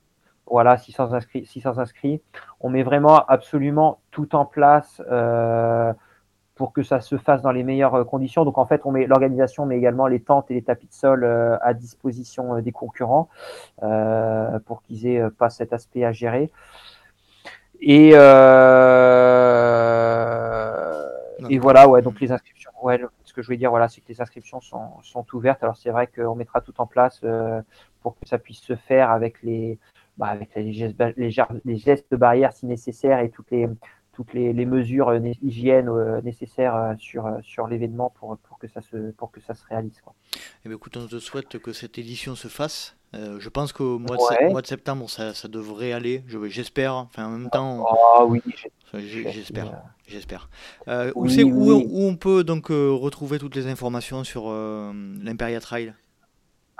voilà, 0.46 0.78
600 0.78 1.12
inscrits, 1.12 1.44
600 1.44 1.78
inscrits. 1.78 2.22
On 2.60 2.70
met 2.70 2.82
vraiment 2.82 3.26
absolument 3.26 4.00
tout 4.10 4.34
en 4.34 4.46
place 4.46 5.02
euh, 5.10 5.92
pour 6.54 6.72
que 6.72 6.82
ça 6.82 7.00
se 7.00 7.16
fasse 7.16 7.42
dans 7.42 7.52
les 7.52 7.64
meilleures 7.64 8.06
conditions. 8.06 8.44
Donc 8.44 8.58
en 8.58 8.66
fait, 8.66 8.82
on 8.84 8.92
met 8.92 9.06
l'organisation, 9.06 9.66
mais 9.66 9.76
également 9.76 10.06
les 10.06 10.20
tentes 10.20 10.50
et 10.50 10.54
les 10.54 10.62
tapis 10.62 10.86
de 10.86 10.92
sol 10.92 11.24
à 11.60 11.74
disposition 11.74 12.60
des 12.60 12.72
concurrents 12.72 13.28
pour 14.66 14.82
qu'ils 14.82 15.06
aient 15.06 15.30
pas 15.30 15.50
cet 15.50 15.72
aspect 15.72 16.04
à 16.04 16.12
gérer. 16.12 16.50
Et, 17.80 18.12
euh, 18.14 18.28
et 21.50 21.58
voilà, 21.58 21.88
ouais, 21.88 22.00
donc 22.02 22.20
les 22.20 22.32
inscriptions, 22.32 22.70
ouais, 22.82 23.00
ce 23.24 23.34
que 23.34 23.42
je 23.42 23.46
voulais 23.46 23.58
dire, 23.58 23.70
voilà, 23.70 23.88
c'est 23.88 24.00
que 24.00 24.08
les 24.08 24.20
inscriptions 24.20 24.60
sont, 24.60 25.02
sont 25.02 25.26
ouvertes. 25.34 25.62
Alors 25.62 25.76
c'est 25.76 25.90
vrai 25.90 26.06
qu'on 26.06 26.34
mettra 26.34 26.60
tout 26.60 26.80
en 26.80 26.86
place 26.86 27.20
euh, 27.24 27.60
pour 28.00 28.18
que 28.18 28.26
ça 28.26 28.38
puisse 28.38 28.60
se 28.60 28.74
faire 28.76 29.10
avec 29.10 29.42
les, 29.42 29.78
bah, 30.16 30.28
avec 30.28 30.54
les 30.54 30.72
gestes, 30.72 31.02
les, 31.16 31.34
les 31.64 31.76
gestes 31.76 32.14
barrières 32.14 32.52
si 32.52 32.64
nécessaire 32.66 33.18
et 33.20 33.28
toutes 33.28 33.50
les, 33.50 33.68
toutes 34.14 34.32
les, 34.32 34.52
les 34.52 34.66
mesures 34.66 35.08
euh, 35.08 35.20
hygiène 35.42 35.88
euh, 35.88 36.20
nécessaires 36.22 36.74
euh, 36.74 36.94
sur, 36.98 37.28
sur 37.42 37.66
l'événement 37.66 38.12
pour, 38.18 38.36
pour, 38.38 38.58
que 38.58 38.68
ça 38.68 38.80
se, 38.80 39.10
pour 39.12 39.30
que 39.30 39.40
ça 39.40 39.54
se 39.54 39.64
réalise. 39.66 40.00
Quoi. 40.02 40.14
Eh 40.64 40.68
bien, 40.68 40.76
écoute, 40.76 40.96
on 40.96 41.06
te 41.06 41.18
souhaite 41.18 41.58
que 41.58 41.72
cette 41.72 41.98
édition 41.98 42.34
se 42.34 42.48
fasse. 42.48 42.96
Euh, 43.14 43.36
je 43.38 43.48
pense 43.48 43.72
qu'au 43.72 43.98
mois, 43.98 44.16
ouais. 44.30 44.50
mois, 44.50 44.60
de 44.62 44.66
septembre, 44.66 45.08
ça, 45.08 45.32
ça 45.34 45.48
devrait 45.48 45.92
aller. 45.92 46.24
J'espère. 46.46 46.94
Enfin, 46.94 47.26
en 47.26 47.30
même 47.30 47.50
temps. 47.50 47.86
Ah 47.88 48.24
oui, 48.24 48.42
j'espère. 48.92 49.82
J'espère. 50.06 50.50
Euh, 50.88 51.12
oui, 51.14 51.42
où, 51.44 51.48
oui. 51.48 51.70
où, 51.70 51.72
où, 51.72 52.08
on 52.08 52.16
peut 52.16 52.44
donc 52.44 52.70
euh, 52.70 52.90
retrouver 52.90 53.38
toutes 53.38 53.54
les 53.54 53.68
informations 53.68 54.24
sur 54.24 54.50
l'Imperia 54.50 55.60
Trail? 55.60 55.94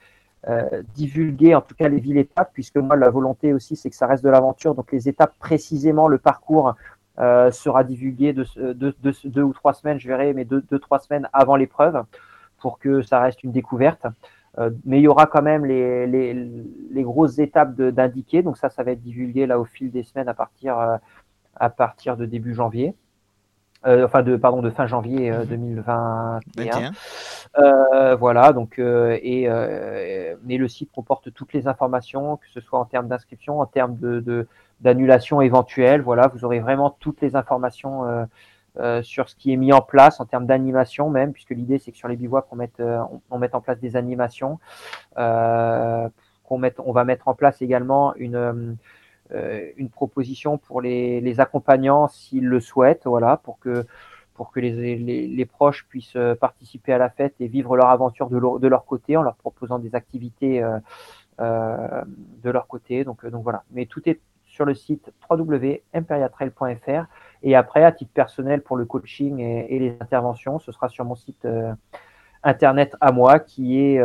euh, 0.49 0.83
divulguer 0.93 1.55
en 1.55 1.61
tout 1.61 1.77
cas 1.77 1.89
les 1.89 2.01
villes 2.01 2.19
étapes, 2.19 2.51
puisque 2.53 2.79
moi 2.79 2.97
la 2.97 3.11
volonté 3.11 3.53
aussi 3.53 3.77
c'est 3.77 3.91
que 3.91 3.95
ça 3.95 4.09
reste 4.09 4.25
de 4.25 4.29
l'aventure. 4.29 4.75
Donc 4.75 4.91
les 4.91 5.09
étapes 5.09 5.35
précisément, 5.39 6.09
le 6.09 6.19
parcours 6.19 6.75
euh, 7.21 7.53
sera 7.53 7.85
divulgué 7.85 8.33
de, 8.33 8.45
de, 8.57 8.93
de, 9.01 9.15
deux 9.27 9.43
ou 9.43 9.53
trois 9.53 9.73
semaines, 9.73 10.01
je 10.01 10.09
verrai, 10.09 10.33
mais 10.33 10.45
deux, 10.45 10.63
deux 10.69 10.81
trois 10.81 10.99
semaines 10.99 11.29
avant 11.33 11.55
l'épreuve, 11.55 12.03
pour 12.59 12.81
que 12.81 13.03
ça 13.03 13.21
reste 13.21 13.45
une 13.45 13.53
découverte. 13.53 14.05
mais 14.85 14.99
il 14.99 15.03
y 15.03 15.09
aura 15.09 15.27
quand 15.27 15.43
même 15.43 15.65
les 15.65 17.03
grosses 17.05 17.39
étapes 17.39 17.77
d'indiquer. 17.77 18.43
Donc 18.43 18.57
ça, 18.57 18.69
ça 18.69 18.83
va 18.83 18.91
être 18.91 19.03
divulgué 19.03 19.47
là 19.47 19.61
au 19.61 19.65
fil 19.65 19.93
des 19.93 20.03
semaines 20.03 20.29
à 20.29 20.35
partir, 20.35 20.99
à 21.59 21.71
partir 21.71 22.17
de 22.17 22.27
début 22.27 22.55
janvier. 22.55 22.95
Euh, 23.87 24.05
enfin 24.05 24.25
de 24.25 24.37
pardon 24.37 24.61
de 24.61 24.71
fin 24.71 24.89
janvier 24.89 25.33
2021. 25.49 26.81
Mhm. 26.81 26.93
Euh, 27.59 28.17
voilà 28.17 28.53
donc 28.53 28.81
euh, 28.81 29.17
et 29.23 29.49
mais 30.45 30.57
le 30.57 30.67
site 30.67 30.91
comporte 30.93 31.33
toutes 31.33 31.53
les 31.53 31.69
informations, 31.69 32.39
que 32.39 32.49
ce 32.53 32.61
soit 32.61 32.79
en 32.79 32.85
termes 32.85 33.07
d'inscription, 33.07 33.61
en 33.61 33.67
termes 33.67 33.97
de 33.97 34.49
d'annulation 34.81 35.41
éventuelle. 35.41 36.03
Voilà, 36.03 36.27
vous 36.27 36.45
aurez 36.45 36.59
vraiment 36.59 36.97
toutes 36.99 37.21
les 37.21 37.37
informations 37.37 38.27
sur 39.03 39.29
ce 39.29 39.37
qui 39.37 39.53
est 39.53 39.57
mis 39.57 39.73
en 39.73 39.81
place 39.81 40.19
en 40.19 40.25
termes 40.25 40.47
d'animation 40.47 41.09
même, 41.09 41.33
puisque 41.33 41.51
l'idée 41.51 41.79
c'est 41.79 41.93
que 41.93 41.99
sur 41.99 42.09
les 42.09 42.17
bivouacs 42.17 42.47
on 42.51 42.57
mette 42.57 42.83
on, 43.31 43.39
mette 43.39 43.55
en 43.55 43.61
place 43.61 43.79
des 43.79 43.95
animations, 43.95 44.59
qu'on 46.49 46.59
mette, 46.59 46.81
on 46.85 46.93
va 46.93 47.05
mettre 47.05 47.29
en 47.29 47.35
place 47.35 47.63
également 47.63 48.15
une 48.17 48.35
euh, 48.35 48.73
une 49.77 49.91
proposition 49.91 50.59
pour 50.59 50.81
les, 50.81 51.41
accompagnants 51.41 52.09
s'ils 52.09 52.47
le 52.47 52.61
souhaitent, 52.61 53.07
voilà, 53.07 53.37
pour 53.37 53.59
que 53.59 53.85
pour 54.39 54.53
que 54.53 54.61
les, 54.61 54.97
les, 55.27 55.47
proches 55.47 55.85
puissent 55.89 56.15
euh, 56.15 56.37
participer 56.37 56.93
à 56.93 56.99
la 56.99 57.11
fête 57.11 57.35
et 57.41 57.49
vivre 57.49 57.77
leur 57.77 57.89
aventure 57.89 58.31
de 58.31 58.39
leur, 58.39 58.61
de 58.61 58.69
leur 58.69 58.87
côté 58.87 59.17
en 59.17 59.23
leur 59.23 59.35
proposant 59.35 59.81
des 59.81 59.97
activités 59.97 60.63
euh, 60.63 60.79
euh 61.41 62.05
de 62.45 62.51
leur 62.51 62.69
côté. 62.69 63.03
Donc, 63.03 63.27
donc 63.27 63.43
voilà. 63.43 63.65
Mais 63.73 63.87
tout 63.87 64.09
est 64.09 64.21
sur 64.47 64.65
le 64.65 64.75
site 64.75 65.11
www.imperiatrail.fr 65.29 67.07
et 67.43 67.57
après, 67.57 67.83
à 67.83 67.91
titre 67.91 68.13
personnel 68.13 68.63
pour 68.63 68.77
le 68.77 68.85
coaching 68.85 69.41
et 69.41 69.79
les 69.79 69.97
interventions, 70.01 70.61
ce 70.61 70.71
sera 70.71 70.89
sur 70.89 71.05
mon 71.05 71.17
site 71.17 71.47
internet 72.43 72.97
à 73.01 73.13
moi 73.13 73.41
qui 73.41 73.81
est 73.81 74.01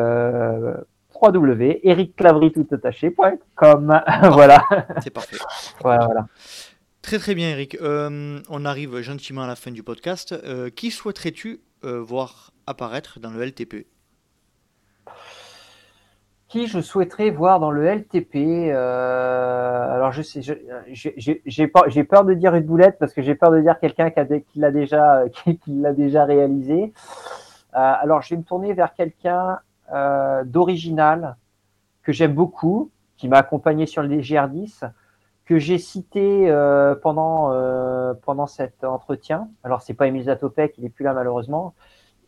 www.ericlavry.com. 1.21 4.01
voilà. 4.31 4.63
C'est 5.01 5.09
parfait. 5.09 5.35
voilà, 5.81 6.05
voilà. 6.05 6.27
Très 7.03 7.19
très 7.19 7.35
bien 7.35 7.49
Eric. 7.49 7.77
Euh, 7.81 8.39
on 8.49 8.63
arrive 8.63 9.01
gentiment 9.01 9.43
à 9.43 9.47
la 9.47 9.57
fin 9.57 9.71
du 9.71 9.83
podcast. 9.83 10.31
Euh, 10.31 10.69
qui 10.69 10.89
souhaiterais-tu 10.89 11.59
euh, 11.83 12.01
voir 12.01 12.51
apparaître 12.65 13.19
dans 13.19 13.29
le 13.29 13.45
LTP 13.45 13.87
Qui 16.47 16.67
je 16.67 16.79
souhaiterais 16.79 17.29
voir 17.29 17.59
dans 17.59 17.71
le 17.71 17.85
LTP 17.85 18.71
Alors 18.71 20.13
je 20.13 20.21
sais, 20.21 20.39
j'ai 20.93 22.03
peur 22.05 22.23
de 22.23 22.33
dire 22.33 22.55
une 22.55 22.63
boulette 22.63 22.97
parce 22.99 23.13
que 23.13 23.21
j'ai 23.21 23.35
peur 23.35 23.51
de 23.51 23.59
dire 23.59 23.77
quelqu'un 23.81 24.09
qui 24.09 24.59
l'a 24.59 24.71
déjà, 24.71 25.23
qui, 25.43 25.59
l'a 25.67 25.91
déjà 25.91 26.23
réalisé. 26.23 26.93
alors 27.73 28.21
je 28.21 28.29
vais 28.29 28.37
me 28.37 28.45
tourner 28.45 28.73
vers 28.73 28.93
quelqu'un 28.93 29.59
euh, 29.91 30.43
d'original 30.43 31.35
que 32.03 32.11
j'aime 32.11 32.33
beaucoup, 32.33 32.91
qui 33.17 33.27
m'a 33.27 33.37
accompagné 33.37 33.85
sur 33.85 34.01
le 34.03 34.09
DGR10, 34.09 34.89
que 35.45 35.59
j'ai 35.59 35.77
cité 35.77 36.49
euh, 36.49 36.95
pendant, 36.95 37.51
euh, 37.51 38.13
pendant 38.13 38.47
cet 38.47 38.83
entretien. 38.83 39.49
Alors, 39.63 39.81
c'est 39.81 39.93
pas 39.93 40.07
Emile 40.07 40.23
Zatopek, 40.23 40.75
il 40.77 40.85
est 40.85 40.89
plus 40.89 41.03
là 41.03 41.13
malheureusement. 41.13 41.73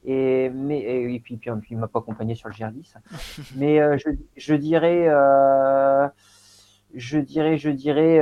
Et, 0.05 0.49
mais, 0.49 0.79
et, 0.81 1.19
puis, 1.19 1.37
puis, 1.37 1.51
il 1.71 1.77
m'a 1.77 1.87
pas 1.87 1.99
accompagné 1.99 2.35
sur 2.35 2.47
le 2.49 2.53
GR10. 2.53 2.95
mais 3.55 3.97
je, 3.97 4.09
je, 4.37 4.53
dirais, 4.53 5.05
je 6.93 7.17
dirais, 7.17 7.57
je 7.57 7.69
dirais 7.69 8.19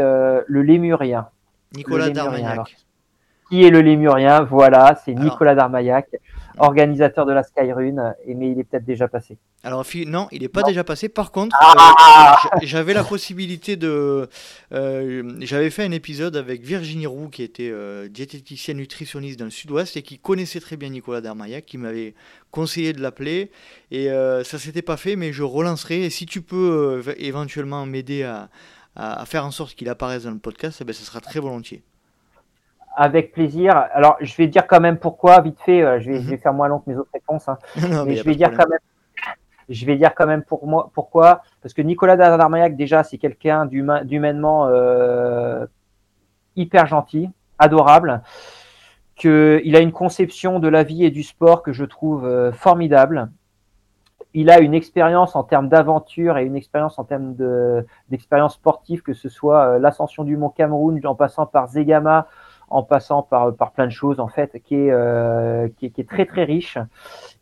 le 0.48 0.62
Lémurien. 0.62 1.28
Nicolas 1.76 2.10
Darmagnac. 2.10 2.78
Qui 3.50 3.66
est 3.66 3.70
le 3.70 3.82
Lémurien? 3.82 4.44
Voilà, 4.44 4.96
c'est 5.04 5.14
Nicolas 5.14 5.56
Darmaillac 5.56 6.08
organisateur 6.58 7.26
de 7.26 7.34
la 7.34 7.44
Skyrune, 7.44 8.14
mais 8.28 8.52
il 8.52 8.60
est 8.60 8.64
peut-être 8.64 8.86
déjà 8.86 9.08
passé. 9.08 9.38
Alors 9.64 9.86
non, 10.08 10.28
il 10.32 10.42
n'est 10.42 10.50
pas 10.50 10.64
déjà 10.64 10.84
passé. 10.84 11.10
Par 11.10 11.32
contre, 11.32 11.56
ah 11.60 12.36
euh, 12.56 12.60
j'avais 12.64 12.94
la 12.94 13.04
possibilité 13.04 13.76
de... 13.76 14.30
Euh, 14.74 15.38
j'avais 15.42 15.70
fait 15.70 15.84
un 15.84 15.92
épisode 15.92 16.36
avec 16.36 16.64
Virginie 16.64 17.08
Roux, 17.08 17.30
qui 17.30 17.44
était 17.44 17.70
euh, 17.72 18.08
diététicienne 18.08 18.78
nutritionniste 18.78 19.40
dans 19.40 19.46
le 19.46 19.52
sud-ouest 19.52 19.96
et 19.98 20.02
qui 20.02 20.20
connaissait 20.20 20.60
très 20.60 20.78
bien 20.78 20.90
Nicolas 20.90 21.22
Darmaillac, 21.22 21.66
qui 21.66 21.78
m'avait 21.78 22.14
conseillé 22.52 22.94
de 22.94 23.02
l'appeler. 23.02 23.52
Et 23.92 24.08
ça 24.08 24.60
s'était 24.60 24.82
pas 24.82 24.98
fait, 24.98 25.16
mais 25.16 25.34
je 25.34 25.44
relancerai. 25.44 26.06
Et 26.06 26.10
si 26.10 26.26
tu 26.26 26.42
peux 26.42 27.02
éventuellement 27.18 27.86
m'aider 27.86 28.24
à, 28.24 28.50
à, 28.96 29.26
faire 29.26 29.46
en 29.46 29.52
sorte 29.52 29.76
qu'il 29.76 29.90
apparaisse 29.90 30.24
dans 30.24 30.32
le 30.32 30.40
podcast, 30.40 30.80
eh 30.82 30.84
ben, 30.84 30.94
ce 30.94 31.04
sera 31.04 31.20
très 31.20 31.40
volontiers. 31.40 31.84
Avec 32.96 33.32
plaisir. 33.32 33.76
Alors, 33.94 34.18
je 34.22 34.36
vais 34.36 34.48
dire 34.48 34.68
quand 34.68 34.80
même 34.80 34.98
pourquoi, 34.98 35.42
vite 35.42 35.60
fait. 35.60 35.82
Euh, 35.82 36.00
je 36.00 36.12
vais, 36.12 36.22
je 36.22 36.28
vais 36.28 36.36
mhm. 36.36 36.42
faire 36.42 36.54
moins 36.54 36.68
long 36.68 36.80
que 36.80 36.90
mes 36.92 36.98
autres 36.98 37.10
réponses. 37.14 37.50
Hein. 37.50 37.58
mais, 38.06 38.16
je 38.16 38.24
vais 38.24 38.36
dire 38.36 38.52
quand 38.52 38.70
même. 38.70 38.80
Je 39.70 39.86
vais 39.86 39.96
dire 39.96 40.14
quand 40.14 40.28
même 40.28 40.44
pour 40.44 40.68
moi 40.68 40.92
pourquoi. 40.94 41.42
Parce 41.62 41.74
que 41.74 41.82
Nicolas 41.82 42.18
Darmaillac, 42.18 42.76
déjà, 42.76 43.04
c'est 43.04 43.18
quelqu'un 43.18 43.66
d'humainement 43.66 44.68
euh, 44.68 45.66
hyper 46.56 46.86
gentil, 46.86 47.30
adorable. 47.58 48.22
Que 49.16 49.62
il 49.64 49.76
a 49.76 49.80
une 49.80 49.92
conception 49.92 50.60
de 50.60 50.68
la 50.68 50.84
vie 50.84 51.06
et 51.06 51.12
du 51.12 51.24
sport 51.24 51.64
que 51.64 51.72
je 51.72 51.86
trouve 51.86 52.26
euh, 52.26 52.52
formidable. 52.52 53.32
Il 54.36 54.50
a 54.50 54.60
une 54.60 54.74
expérience 54.74 55.36
en 55.36 55.44
termes 55.44 55.70
d'aventure 55.70 56.38
et 56.38 56.46
une 56.46 56.56
expérience 56.56 57.00
en 57.00 57.04
termes 57.04 57.36
d'expérience 58.10 58.56
sportive, 58.56 59.02
que 59.02 59.14
ce 59.14 59.30
soit 59.30 59.78
l'ascension 59.78 60.24
du 60.24 60.38
Mont 60.38 60.50
Cameroun 60.50 61.00
en 61.06 61.14
passant 61.14 61.46
par 61.46 61.68
Zegama, 61.70 62.28
en 62.74 62.82
passant 62.82 63.22
par, 63.22 63.56
par 63.56 63.72
plein 63.72 63.86
de 63.86 63.92
choses 63.92 64.20
en 64.20 64.28
fait, 64.28 64.60
qui 64.64 64.74
est, 64.74 64.92
euh, 64.92 65.70
qui, 65.78 65.86
est, 65.86 66.10
très 66.10 66.26
très 66.26 66.44
riche. 66.44 66.80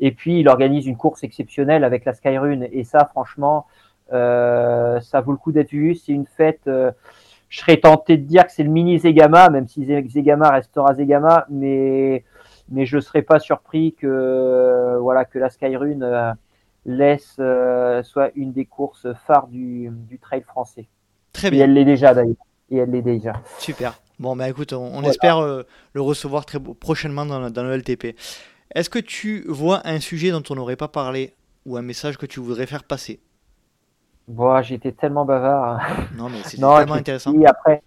Et 0.01 0.11
puis 0.11 0.41
il 0.41 0.49
organise 0.49 0.85
une 0.87 0.97
course 0.97 1.23
exceptionnelle 1.23 1.85
avec 1.85 2.03
la 2.03 2.13
Skyrun 2.13 2.63
et 2.69 2.83
ça 2.83 3.05
franchement, 3.05 3.65
euh, 4.11 4.99
ça 4.99 5.21
vaut 5.21 5.31
le 5.31 5.37
coup 5.37 5.53
d'être 5.53 5.71
vu. 5.71 5.95
C'est 5.95 6.11
une 6.11 6.25
fête. 6.25 6.67
Euh, 6.67 6.91
je 7.47 7.61
serais 7.61 7.77
tenté 7.77 8.17
de 8.17 8.25
dire 8.25 8.45
que 8.45 8.51
c'est 8.51 8.63
le 8.63 8.69
mini 8.69 8.99
Zegama, 8.99 9.49
même 9.49 9.69
si 9.69 9.85
Zegama 9.85 10.49
restera 10.49 10.93
Zegama, 10.95 11.45
mais 11.49 12.25
mais 12.69 12.85
je 12.85 12.97
ne 12.97 13.01
serais 13.01 13.21
pas 13.21 13.39
surpris 13.39 13.93
que 13.93 14.97
voilà 14.99 15.23
que 15.23 15.39
la 15.39 15.49
Skyrun 15.49 16.35
laisse 16.85 17.39
soit 18.03 18.31
une 18.35 18.51
des 18.51 18.65
courses 18.65 19.07
phares 19.25 19.47
du, 19.47 19.89
du 19.91 20.19
trail 20.19 20.41
français. 20.41 20.87
Très 21.31 21.51
bien. 21.51 21.61
Et 21.61 21.63
elle 21.63 21.73
l'est 21.73 21.85
déjà 21.85 22.13
d'ailleurs. 22.13 22.35
Et 22.69 22.77
elle 22.77 22.91
l'est 22.91 23.01
déjà. 23.01 23.33
Super. 23.59 23.93
Bon, 24.21 24.35
bah 24.35 24.47
écoute, 24.47 24.71
on, 24.71 25.01
espère 25.01 25.39
euh, 25.39 25.63
le 25.93 26.01
recevoir 26.01 26.45
très 26.45 26.59
prochainement 26.59 27.25
dans, 27.25 27.49
dans 27.49 27.63
le 27.63 27.75
LTP. 27.75 28.15
Est-ce 28.75 28.87
que 28.87 28.99
tu 28.99 29.43
vois 29.47 29.81
un 29.83 29.99
sujet 29.99 30.29
dont 30.29 30.43
on 30.51 30.55
n'aurait 30.55 30.75
pas 30.75 30.87
parlé 30.87 31.33
ou 31.65 31.75
un 31.75 31.81
message 31.81 32.19
que 32.19 32.27
tu 32.27 32.39
voudrais 32.39 32.67
faire 32.67 32.83
passer? 32.83 33.19
Bon, 34.27 34.61
j'étais 34.61 34.91
tellement 34.91 35.25
bavard. 35.25 35.81
Non, 36.15 36.29
mais 36.29 36.37
c'est 36.43 36.57
tellement 36.59 36.93
intéressant. 36.93 37.33
Après, 37.47 37.81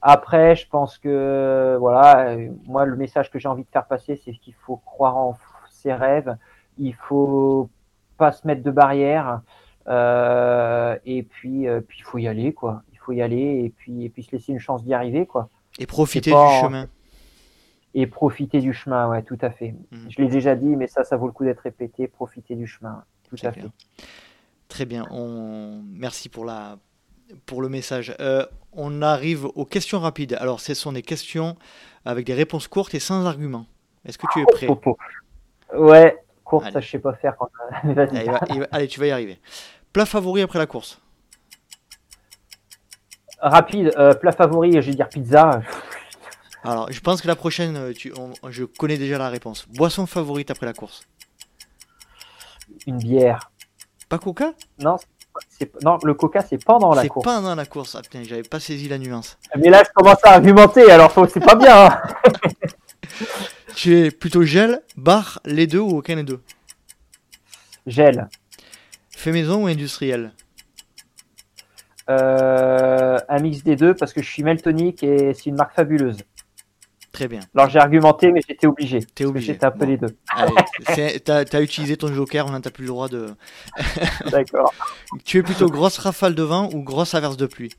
après, 0.00 0.56
je 0.56 0.66
pense 0.66 0.96
que 0.96 1.76
voilà, 1.78 2.34
moi 2.66 2.86
le 2.86 2.96
message 2.96 3.30
que 3.30 3.38
j'ai 3.38 3.48
envie 3.48 3.64
de 3.64 3.70
faire 3.70 3.86
passer, 3.86 4.18
c'est 4.24 4.32
qu'il 4.32 4.54
faut 4.54 4.76
croire 4.76 5.18
en 5.18 5.36
ses 5.68 5.92
rêves. 5.92 6.34
Il 6.78 6.94
faut 6.94 7.68
pas 8.16 8.32
se 8.32 8.46
mettre 8.46 8.62
de 8.62 8.70
barrières. 8.70 9.42
Euh, 9.86 10.96
et 11.04 11.22
puis, 11.24 11.68
euh, 11.68 11.82
puis 11.82 11.98
il 11.98 12.04
faut 12.04 12.16
y 12.16 12.26
aller, 12.26 12.54
quoi. 12.54 12.82
Il 12.92 12.98
faut 12.98 13.12
y 13.12 13.20
aller 13.20 13.64
et 13.64 13.70
puis, 13.76 14.04
et 14.04 14.08
puis 14.08 14.22
se 14.22 14.32
laisser 14.32 14.52
une 14.52 14.60
chance 14.60 14.82
d'y 14.82 14.94
arriver, 14.94 15.26
quoi. 15.26 15.50
Et 15.78 15.86
profiter 15.86 16.30
du 16.30 16.60
chemin. 16.60 16.88
Et 17.94 18.06
profiter 18.06 18.60
du 18.60 18.72
chemin, 18.72 19.08
ouais, 19.08 19.22
tout 19.22 19.38
à 19.40 19.50
fait. 19.50 19.74
Mm. 19.90 19.96
Je 20.08 20.22
l'ai 20.22 20.28
déjà 20.28 20.54
dit, 20.54 20.76
mais 20.76 20.86
ça, 20.86 21.04
ça 21.04 21.16
vaut 21.16 21.26
le 21.26 21.32
coup 21.32 21.44
d'être 21.44 21.60
répété. 21.60 22.06
Profiter 22.06 22.54
du 22.54 22.66
chemin, 22.66 23.04
tout 23.28 23.36
à 23.42 23.52
fait. 23.52 23.64
Très 24.68 24.84
bien. 24.84 25.06
On... 25.10 25.82
Merci 25.86 26.28
pour 26.28 26.44
la 26.44 26.78
pour 27.46 27.62
le 27.62 27.68
message. 27.68 28.14
Euh, 28.20 28.46
on 28.72 29.02
arrive 29.02 29.46
aux 29.54 29.64
questions 29.64 30.00
rapides. 30.00 30.36
Alors, 30.40 30.60
ce 30.60 30.74
sont 30.74 30.92
des 30.92 31.02
questions 31.02 31.56
avec 32.04 32.26
des 32.26 32.34
réponses 32.34 32.68
courtes 32.68 32.94
et 32.94 33.00
sans 33.00 33.26
arguments. 33.26 33.66
Est-ce 34.04 34.18
que 34.18 34.26
tu 34.32 34.40
es 34.40 34.44
prêt? 34.44 34.68
Ouais, 35.74 36.16
courte, 36.44 36.72
ça 36.72 36.80
je 36.80 36.88
sais 36.88 36.98
pas 36.98 37.12
faire. 37.14 37.36
Quand... 37.36 37.48
allez, 38.72 38.88
tu 38.88 39.00
vas 39.00 39.06
y 39.06 39.10
arriver. 39.10 39.38
Plat 39.92 40.06
favori 40.06 40.42
après 40.42 40.58
la 40.58 40.66
course 40.66 41.00
Rapide, 43.40 43.92
euh, 43.98 44.14
plat 44.14 44.32
favori, 44.32 44.72
je 44.72 44.90
vais 44.90 44.94
dire 44.94 45.08
pizza. 45.08 45.60
Alors, 46.64 46.90
je 46.90 47.00
pense 47.00 47.22
que 47.22 47.28
la 47.28 47.36
prochaine, 47.36 47.76
euh, 47.76 47.92
tu, 47.92 48.12
je 48.48 48.64
connais 48.64 48.98
déjà 48.98 49.16
la 49.18 49.28
réponse. 49.28 49.66
Boisson 49.68 50.06
favorite 50.06 50.50
après 50.50 50.66
la 50.66 50.72
course 50.72 51.02
Une 52.86 52.98
bière. 52.98 53.50
Pas 54.08 54.18
coca? 54.18 54.54
Non, 54.80 54.96
non, 55.82 55.98
le 56.04 56.14
coca, 56.14 56.42
c'est 56.42 56.62
pendant 56.62 56.94
la 56.94 57.06
course. 57.06 57.26
C'est 57.26 57.34
pendant 57.34 57.54
la 57.54 57.66
course. 57.66 57.94
Ah 57.94 58.02
putain, 58.02 58.22
j'avais 58.24 58.42
pas 58.42 58.60
saisi 58.60 58.88
la 58.88 58.98
nuance. 58.98 59.38
Mais 59.56 59.68
là, 59.68 59.82
je 59.84 59.90
commence 59.94 60.24
à 60.24 60.32
argumenter, 60.32 60.90
alors 60.90 61.12
c'est 61.28 61.44
pas 61.44 61.54
bien. 61.54 61.86
Hein. 61.86 62.02
tu 63.74 63.96
es 63.96 64.10
plutôt 64.10 64.42
gel, 64.42 64.82
bar, 64.96 65.40
les 65.44 65.66
deux 65.66 65.80
ou 65.80 65.98
aucun 65.98 66.16
des 66.16 66.22
deux? 66.22 66.40
Gel. 67.86 68.28
Fait 69.10 69.32
maison 69.32 69.64
ou 69.64 69.66
industriel? 69.66 70.32
Euh, 72.10 73.18
un 73.28 73.38
mix 73.40 73.62
des 73.62 73.76
deux 73.76 73.94
parce 73.94 74.12
que 74.12 74.22
je 74.22 74.28
suis 74.30 74.42
Meltonic 74.42 75.02
et 75.02 75.34
c'est 75.34 75.46
une 75.46 75.56
marque 75.56 75.74
fabuleuse. 75.74 76.18
Très 77.12 77.26
bien. 77.26 77.40
Alors 77.56 77.68
j'ai 77.70 77.78
argumenté, 77.78 78.30
mais 78.32 78.40
j'étais 78.46 78.66
obligé. 78.66 79.00
T'es 79.00 79.24
obligé. 79.24 79.54
J'étais 79.54 79.66
un 79.66 79.70
peu 79.70 79.86
Bon. 79.86 79.90
les 79.90 79.96
deux. 79.96 80.16
T'as 81.24 81.60
utilisé 81.62 81.96
ton 81.96 82.12
joker, 82.12 82.46
on 82.46 82.50
n'a 82.50 82.60
plus 82.60 82.84
le 82.84 82.88
droit 82.88 83.08
de. 83.08 83.34
D'accord. 84.30 84.72
Tu 85.24 85.38
es 85.38 85.42
plutôt 85.42 85.68
grosse 85.68 85.98
rafale 85.98 86.34
de 86.34 86.42
vent 86.42 86.68
ou 86.72 86.82
grosse 86.82 87.14
averse 87.14 87.36
de 87.36 87.46
pluie? 87.46 87.72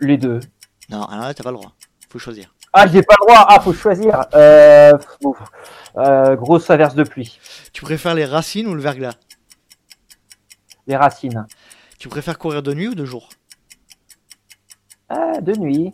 Les 0.00 0.18
deux. 0.18 0.40
Non, 0.90 1.04
alors 1.04 1.26
là, 1.26 1.34
t'as 1.34 1.44
pas 1.44 1.50
le 1.50 1.56
droit. 1.56 1.72
Faut 2.10 2.18
choisir. 2.18 2.54
Ah, 2.72 2.86
j'ai 2.88 3.02
pas 3.02 3.14
le 3.20 3.26
droit. 3.26 3.46
Ah, 3.48 3.60
faut 3.60 3.72
choisir. 3.72 4.26
Euh. 4.34 4.92
Euh, 5.96 6.34
grosse 6.34 6.68
averse 6.70 6.96
de 6.96 7.04
pluie. 7.04 7.38
Tu 7.72 7.82
préfères 7.82 8.14
les 8.14 8.24
racines 8.24 8.66
ou 8.66 8.74
le 8.74 8.80
verglas? 8.82 9.14
Les 10.86 10.96
racines. 10.96 11.46
Tu 11.98 12.08
préfères 12.08 12.38
courir 12.38 12.62
de 12.62 12.74
nuit 12.74 12.88
ou 12.88 12.94
de 12.94 13.04
jour? 13.04 13.28
Ah, 15.08 15.40
de 15.40 15.54
nuit. 15.54 15.92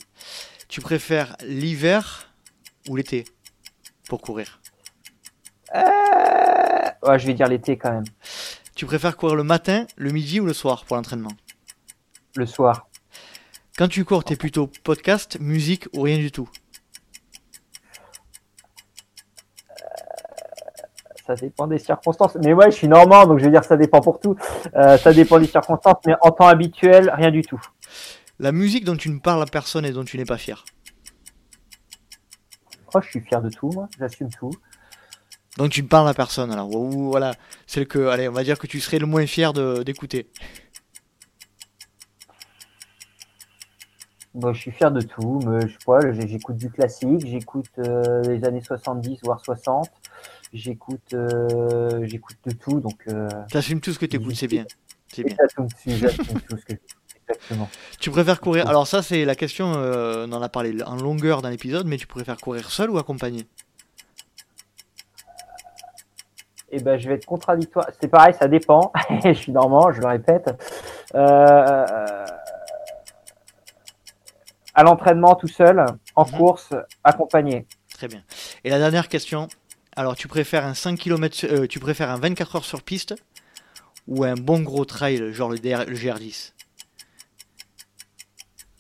Tu 0.69 0.81
préfères 0.81 1.37
l'hiver 1.45 2.33
ou 2.89 2.97
l'été 2.97 3.25
pour 4.09 4.21
courir? 4.21 4.61
Euh... 5.75 5.81
Ouais, 7.03 7.19
je 7.19 7.27
vais 7.27 7.35
dire 7.35 7.49
l'été 7.49 7.77
quand 7.77 7.93
même. 7.93 8.05
Tu 8.75 8.87
préfères 8.87 9.17
courir 9.17 9.37
le 9.37 9.45
matin, 9.45 9.87
le 9.97 10.11
midi 10.11 10.41
ou 10.41 10.47
le 10.47 10.53
soir 10.53 10.85
pour 10.85 10.97
l'entraînement? 10.97 11.33
Le 12.37 12.47
soir. 12.47 12.89
Quand 13.77 13.89
tu 13.89 14.05
cours, 14.05 14.25
t'es 14.25 14.37
plutôt 14.37 14.71
podcast, 14.85 15.39
musique 15.41 15.87
ou 15.93 16.03
rien 16.03 16.19
du 16.19 16.31
tout? 16.31 16.49
Ça 21.31 21.37
dépend 21.37 21.69
des 21.69 21.79
circonstances. 21.79 22.37
Mais 22.43 22.53
ouais, 22.53 22.73
je 22.73 22.77
suis 22.77 22.89
normand, 22.89 23.25
donc 23.25 23.39
je 23.39 23.45
vais 23.45 23.53
dire 23.53 23.63
ça 23.63 23.77
dépend 23.77 24.01
pour 24.01 24.19
tout. 24.19 24.35
Euh, 24.75 24.99
ça 24.99 25.13
dépend 25.13 25.39
des 25.39 25.47
circonstances, 25.47 25.99
mais 26.05 26.15
en 26.23 26.33
temps 26.33 26.49
habituel, 26.49 27.09
rien 27.15 27.31
du 27.31 27.43
tout. 27.43 27.61
La 28.41 28.51
musique 28.51 28.85
dont 28.85 28.97
tu 28.97 29.11
ne 29.11 29.21
parles 29.21 29.41
à 29.41 29.47
personne 29.47 29.85
et 29.85 29.93
dont 29.93 30.03
tu 30.03 30.19
n'es 30.19 30.25
pas 30.25 30.39
fier 30.39 30.65
Oh, 32.93 33.01
je 33.01 33.11
suis 33.11 33.21
fier 33.21 33.41
de 33.41 33.49
tout, 33.49 33.71
moi. 33.73 33.89
J'assume 33.97 34.29
tout. 34.29 34.51
Donc 35.57 35.71
tu 35.71 35.85
ne 35.85 35.87
parles 35.87 36.09
à 36.09 36.15
personne 36.15 36.51
alors. 36.51 36.75
Ou 36.75 37.11
voilà, 37.11 37.35
celle 37.69 37.87
que, 37.87 38.09
allez, 38.09 38.29
on 38.29 38.33
va 38.33 38.43
dire 38.43 38.59
que 38.59 38.67
tu 38.67 38.81
serais 38.81 38.99
le 38.99 39.07
moins 39.07 39.25
fier 39.27 39.53
de- 39.53 39.85
d'écouter. 39.85 40.33
Bon, 44.35 44.53
je 44.53 44.61
suis 44.63 44.73
fier 44.73 44.91
de 44.91 45.01
tout. 45.01 45.39
Mais, 45.47 45.61
je 45.69 46.21
sais 46.21 46.27
j'écoute 46.27 46.57
du 46.57 46.71
classique, 46.71 47.25
j'écoute 47.25 47.71
euh, 47.79 48.21
les 48.23 48.45
années 48.45 48.63
70, 48.63 49.21
voire 49.23 49.39
60. 49.45 49.89
J'écoute 50.53 51.15
euh, 51.15 52.05
j'écoute 52.07 52.37
de 52.45 52.53
tout, 52.53 52.81
donc... 52.81 53.01
Euh, 53.09 53.29
T'assumes 53.51 53.81
tout 53.81 53.93
ce 53.93 53.99
que 53.99 54.07
t'écoutes, 54.07 54.35
c'est 54.35 54.49
bien. 54.49 54.65
C'est 55.09 55.23
bien. 55.25 55.37
j'assume 55.87 56.41
tout, 56.49 56.57
ce 56.57 56.65
que 56.65 56.73
Exactement. 57.29 57.69
Tu 58.01 58.11
préfères 58.11 58.41
courir 58.41 58.67
Alors 58.69 58.87
ça 58.89 59.03
c'est 59.03 59.25
la 59.25 59.37
question, 59.37 59.73
euh, 59.77 60.27
on 60.29 60.33
en 60.33 60.43
a 60.43 60.49
parlé 60.49 60.83
en 60.83 60.97
longueur 60.97 61.43
dans 61.43 61.49
l'épisode, 61.51 61.87
mais 61.87 61.97
tu 61.97 62.09
préfères 62.09 62.37
courir 62.39 62.69
seul 62.71 62.91
ou 62.91 62.99
accompagné? 62.99 63.47
Eh 66.73 66.81
ben, 66.81 66.99
je 66.99 67.09
vais 67.09 67.15
être 67.17 67.27
contradictoire. 67.27 67.87
C'est 68.01 68.07
pareil, 68.09 68.33
ça 68.35 68.47
dépend. 68.47 68.93
je 69.25 69.33
suis 69.33 69.51
normand, 69.53 69.91
je 69.93 70.01
le 70.01 70.07
répète. 70.07 70.51
Euh, 71.17 71.85
à 74.75 74.83
l'entraînement 74.85 75.35
tout 75.35 75.49
seul, 75.49 75.85
en 76.15 76.25
Mhm. 76.25 76.31
course, 76.39 76.73
accompagné. 77.03 77.67
Très 77.93 78.07
bien. 78.09 78.23
Et 78.65 78.71
la 78.71 78.79
dernière 78.79 79.09
question, 79.09 79.49
alors 80.01 80.17
tu 80.17 80.29
préfères 80.29 80.65
un 80.65 80.73
5 80.73 80.99
km, 80.99 81.45
euh, 81.45 81.67
tu 81.67 81.79
préfères 81.79 82.09
un 82.09 82.17
24 82.19 82.57
heures 82.57 82.65
sur 82.65 82.83
piste 82.83 83.15
ou 84.09 84.25
un 84.25 84.35
bon 84.35 84.61
gros 84.63 84.87
trail 84.87 85.31
genre 85.35 85.51
le, 85.51 85.59
DR 85.59 85.85
le 85.87 85.95
GR10 85.95 86.55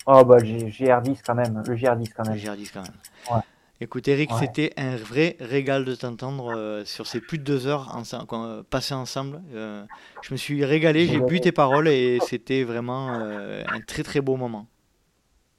Oh 0.06 0.24
bah 0.24 0.38
G- 0.42 0.70
GR10 0.70 1.18
quand 1.24 1.34
même, 1.34 1.62
le 1.66 1.74
GR10 1.76 2.08
quand 2.16 2.24
Le 2.24 2.30
même. 2.30 2.38
GR10 2.38 2.70
quand 2.72 2.80
même. 2.80 2.90
Ouais. 3.30 3.42
Écoute 3.82 4.08
Eric, 4.08 4.30
Ouais. 4.30 4.38
c'était 4.40 4.72
un 4.78 4.96
vrai 4.96 5.36
régal 5.40 5.84
de 5.84 5.94
t'entendre 5.94 6.56
euh, 6.56 6.84
sur 6.86 7.06
ces 7.06 7.20
plus 7.20 7.36
de 7.38 7.44
deux 7.44 7.66
heures 7.66 7.94
euh, 8.32 8.62
passées 8.62 8.94
ensemble. 8.94 9.42
Euh, 9.52 9.84
je 10.22 10.32
me 10.32 10.38
suis 10.38 10.64
régalé, 10.64 11.06
j'ai 11.06 11.20
bu 11.20 11.40
tes 11.40 11.52
paroles 11.52 11.88
et 11.88 12.20
c'était 12.20 12.64
vraiment 12.64 13.12
un 13.14 13.80
très 13.86 14.02
très 14.02 14.22
beau 14.22 14.36
moment. 14.36 14.66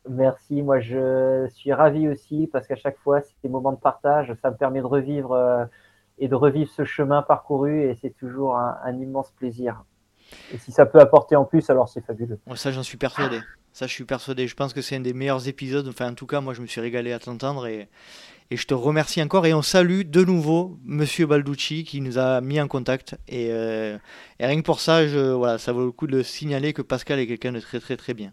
Merci, 0.09 0.63
moi 0.63 0.79
je 0.79 1.47
suis 1.53 1.73
ravi 1.73 2.07
aussi 2.07 2.49
parce 2.51 2.67
qu'à 2.67 2.75
chaque 2.75 2.97
fois, 2.99 3.21
c'est 3.21 3.35
des 3.43 3.49
moments 3.49 3.71
de 3.71 3.79
partage, 3.79 4.33
ça 4.41 4.49
me 4.49 4.57
permet 4.57 4.79
de 4.79 4.85
revivre 4.85 5.33
euh, 5.33 5.65
et 6.17 6.27
de 6.27 6.35
revivre 6.35 6.71
ce 6.71 6.83
chemin 6.85 7.21
parcouru 7.21 7.83
et 7.83 7.95
c'est 8.01 8.15
toujours 8.17 8.57
un, 8.57 8.99
immense 8.99 9.31
plaisir. 9.31 9.83
Et 10.53 10.57
si 10.57 10.71
ça 10.71 10.85
peut 10.85 10.99
apporter 10.99 11.35
en 11.35 11.45
plus, 11.45 11.69
alors 11.69 11.89
c'est 11.89 12.05
fabuleux. 12.05 12.39
Ça, 12.55 12.71
j'en 12.71 12.83
suis 12.83 12.97
persuadé. 12.97 13.41
Ça, 13.73 13.87
je 13.87 13.91
suis 13.91 14.05
persuadé. 14.05 14.47
Je 14.47 14.55
pense 14.55 14.73
que 14.73 14.81
c'est 14.81 14.95
un 14.95 15.01
des 15.01 15.13
meilleurs 15.13 15.47
épisodes. 15.47 15.87
Enfin, 15.87 16.11
en 16.11 16.13
tout 16.13 16.25
cas, 16.25 16.41
moi, 16.41 16.53
je 16.53 16.61
me 16.61 16.67
suis 16.67 16.79
régalé 16.79 17.11
à 17.11 17.19
t'entendre 17.19 17.67
et, 17.67 17.89
et 18.49 18.57
je 18.57 18.65
te 18.65 18.73
remercie 18.73 19.21
encore. 19.21 19.45
Et 19.45 19.53
on 19.53 19.61
salue 19.61 20.01
de 20.05 20.23
nouveau 20.23 20.77
Monsieur 20.85 21.25
Balducci 21.25 21.83
qui 21.83 22.01
nous 22.01 22.17
a 22.17 22.39
mis 22.39 22.61
en 22.61 22.67
contact. 22.67 23.17
Et, 23.27 23.49
euh, 23.51 23.97
et 24.39 24.45
rien 24.45 24.57
que 24.57 24.65
pour 24.65 24.79
ça, 24.79 25.07
je, 25.07 25.31
voilà, 25.31 25.57
ça 25.57 25.73
vaut 25.73 25.85
le 25.85 25.91
coup 25.91 26.07
de 26.07 26.15
le 26.15 26.23
signaler 26.23 26.73
que 26.73 26.81
Pascal 26.81 27.19
est 27.19 27.27
quelqu'un 27.27 27.51
de 27.51 27.59
très, 27.59 27.79
très, 27.79 27.97
très 27.97 28.13
bien. 28.13 28.31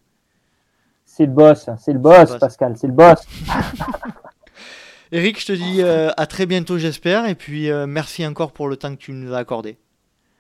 C'est 1.19 1.27
le 1.27 1.33
boss, 1.33 1.69
c'est 1.79 1.93
le 1.93 1.99
boss. 1.99 2.39
Pascal, 2.39 2.77
c'est 2.77 2.87
le 2.87 2.93
boss. 2.93 3.19
Eric, 5.11 5.41
je 5.41 5.47
te 5.47 5.53
dis 5.53 5.83
euh, 5.83 6.11
à 6.17 6.27
très 6.27 6.47
bientôt, 6.47 6.79
j'espère. 6.79 7.27
Et 7.29 7.35
puis, 7.35 7.73
euh, 7.73 7.89
merci 7.89 8.25
encore 8.25 8.53
pour 8.53 8.69
le 8.69 8.77
temps 8.77 8.91
que 8.95 9.01
tu 9.01 9.11
nous 9.11 9.35
as 9.35 9.39
accordé. 9.39 9.79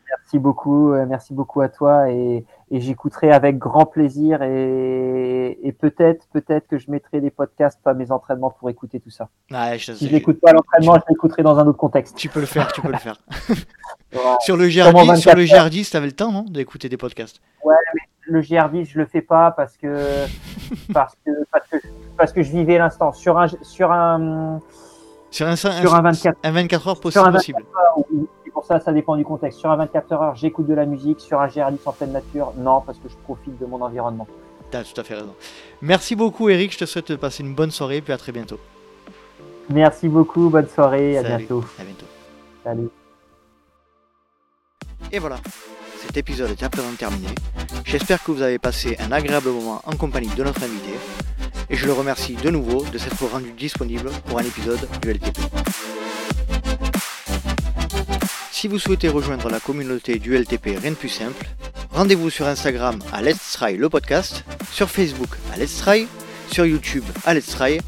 Merci 0.09 0.38
beaucoup, 0.38 0.92
euh, 0.92 1.05
merci 1.05 1.34
beaucoup 1.34 1.62
à 1.62 1.68
toi 1.68 2.10
et, 2.12 2.44
et 2.70 2.80
j'écouterai 2.80 3.32
avec 3.32 3.59
grand 3.59 3.86
plaisir 3.86 4.40
et, 4.42 5.59
et 5.64 5.72
peut-être, 5.72 6.28
peut-être 6.32 6.68
que 6.68 6.78
je 6.78 6.88
mettrai 6.92 7.20
des 7.20 7.30
podcasts 7.32 7.80
à 7.84 7.92
mes 7.92 8.12
entraînements 8.12 8.50
pour 8.50 8.70
écouter 8.70 9.00
tout 9.00 9.10
ça. 9.10 9.28
Ah, 9.52 9.76
je- 9.76 9.92
Si 9.94 10.06
je 10.06 10.12
l'écoute 10.12 10.40
pas 10.40 10.52
l'entraînement, 10.52 10.94
je 10.94 11.02
l'écouterai 11.10 11.42
dans 11.42 11.59
un 11.59 11.66
autre 11.66 11.78
contexte. 11.78 12.14
tu 12.16 12.28
peux 12.28 12.40
le 12.40 12.46
faire, 12.46 12.70
tu 12.72 12.82
peux 12.82 12.92
le 12.92 12.98
faire. 12.98 13.16
Sur 14.42 14.56
le 14.56 14.68
GR10, 14.68 15.16
sur 15.20 15.34
le 15.34 15.44
24 15.44 15.55
heures. 15.55 15.66
GR10, 15.68 15.90
t'avais 15.90 16.06
le 16.06 16.12
temps, 16.12 16.30
non, 16.30 16.42
d'écouter 16.42 16.88
des 16.88 16.96
podcasts? 16.96 17.40
Le 18.30 18.40
GR10, 18.42 18.84
je 18.90 18.98
le 18.98 19.06
fais 19.06 19.22
pas 19.22 19.50
parce 19.52 19.76
que 19.76 20.05
parce 20.92 21.14
que 21.24 21.30
parce 21.50 21.66
que 21.68 21.76
parce 22.16 22.32
que 22.32 22.42
je 22.42 22.50
vivais 22.50 22.78
l'instant 22.78 23.12
sur 23.12 23.38
un 23.38 23.48
sur 23.62 23.90
un 23.90 24.60
Sur 25.30 25.46
un, 25.46 25.56
sur 25.56 25.94
un 25.94 26.02
24 26.02 26.38
un 26.42 26.50
24 26.50 26.88
heures 26.88 26.94
Sur 26.96 27.00
possible. 27.02 27.24
un 27.26 27.32
possible. 27.32 27.59
heures. 27.62 28.05
Et 28.46 28.50
pour 28.50 28.64
ça, 28.64 28.80
ça 28.80 28.92
dépend 28.92 29.16
du 29.16 29.24
contexte. 29.24 29.59
Sur 29.60 29.70
un 29.70 29.76
24 29.76 30.12
heures, 30.12 30.34
j'écoute 30.34 30.66
de 30.66 30.74
la 30.74 30.84
musique. 30.86 31.20
Sur 31.20 31.40
un 31.40 31.46
GR10 31.46 31.78
en 31.86 31.92
pleine 31.92 32.12
nature, 32.12 32.52
non, 32.56 32.80
parce 32.82 32.98
que 32.98 33.09
je 33.09 33.16
profite 33.24 33.59
de 33.59 33.66
mon 33.66 33.80
environnement. 33.82 34.26
T'as 34.70 34.84
tout 34.84 35.00
à 35.00 35.05
fait 35.05 35.14
raison. 35.14 35.34
Merci 35.80 36.14
beaucoup 36.16 36.48
Eric, 36.50 36.72
je 36.74 36.78
te 36.78 36.84
souhaite 36.84 37.10
de 37.10 37.16
passer 37.16 37.42
une 37.42 37.55
bonne 37.55 37.70
soirée 37.70 38.00
puis 38.02 38.12
à 38.12 38.18
très 38.18 38.32
bientôt. 38.32 38.59
Merci 39.70 40.09
beaucoup, 40.09 40.48
bonne 40.50 40.68
soirée, 40.68 41.16
à 41.18 41.22
Salut. 41.22 41.36
bientôt. 41.38 41.64
À 41.78 41.84
bientôt. 41.84 42.06
Salut. 42.64 42.88
Et 45.12 45.18
voilà, 45.18 45.36
cet 46.00 46.16
épisode 46.16 46.50
est 46.50 46.62
à 46.62 46.68
présent 46.70 46.92
terminé. 46.96 47.28
J'espère 47.84 48.22
que 48.22 48.30
vous 48.30 48.42
avez 48.42 48.58
passé 48.58 48.96
un 49.00 49.12
agréable 49.12 49.50
moment 49.50 49.82
en 49.84 49.96
compagnie 49.96 50.34
de 50.34 50.44
notre 50.44 50.62
invité. 50.62 50.92
Et 51.70 51.76
je 51.76 51.86
le 51.86 51.92
remercie 51.92 52.34
de 52.34 52.50
nouveau 52.50 52.84
de 52.84 52.98
s'être 52.98 53.24
rendu 53.26 53.52
disponible 53.52 54.10
pour 54.26 54.38
un 54.38 54.44
épisode 54.44 54.88
du 55.02 55.10
LTP. 55.12 55.38
Si 58.50 58.68
vous 58.68 58.78
souhaitez 58.78 59.08
rejoindre 59.08 59.48
la 59.50 59.60
communauté 59.60 60.18
du 60.18 60.36
LTP, 60.36 60.78
rien 60.80 60.90
de 60.92 60.96
plus 60.96 61.08
simple, 61.08 61.46
rendez-vous 61.92 62.30
sur 62.30 62.46
Instagram 62.46 62.98
à 63.12 63.22
Let's 63.22 63.52
Try 63.52 63.76
le 63.76 63.88
podcast, 63.88 64.44
sur 64.72 64.90
Facebook 64.90 65.30
à 65.52 65.58
Let's 65.58 65.76
Try, 65.78 66.06
sur 66.50 66.66
YouTube 66.66 67.04
à 67.24 67.34
Let's 67.34 67.46
Try, 67.46 67.78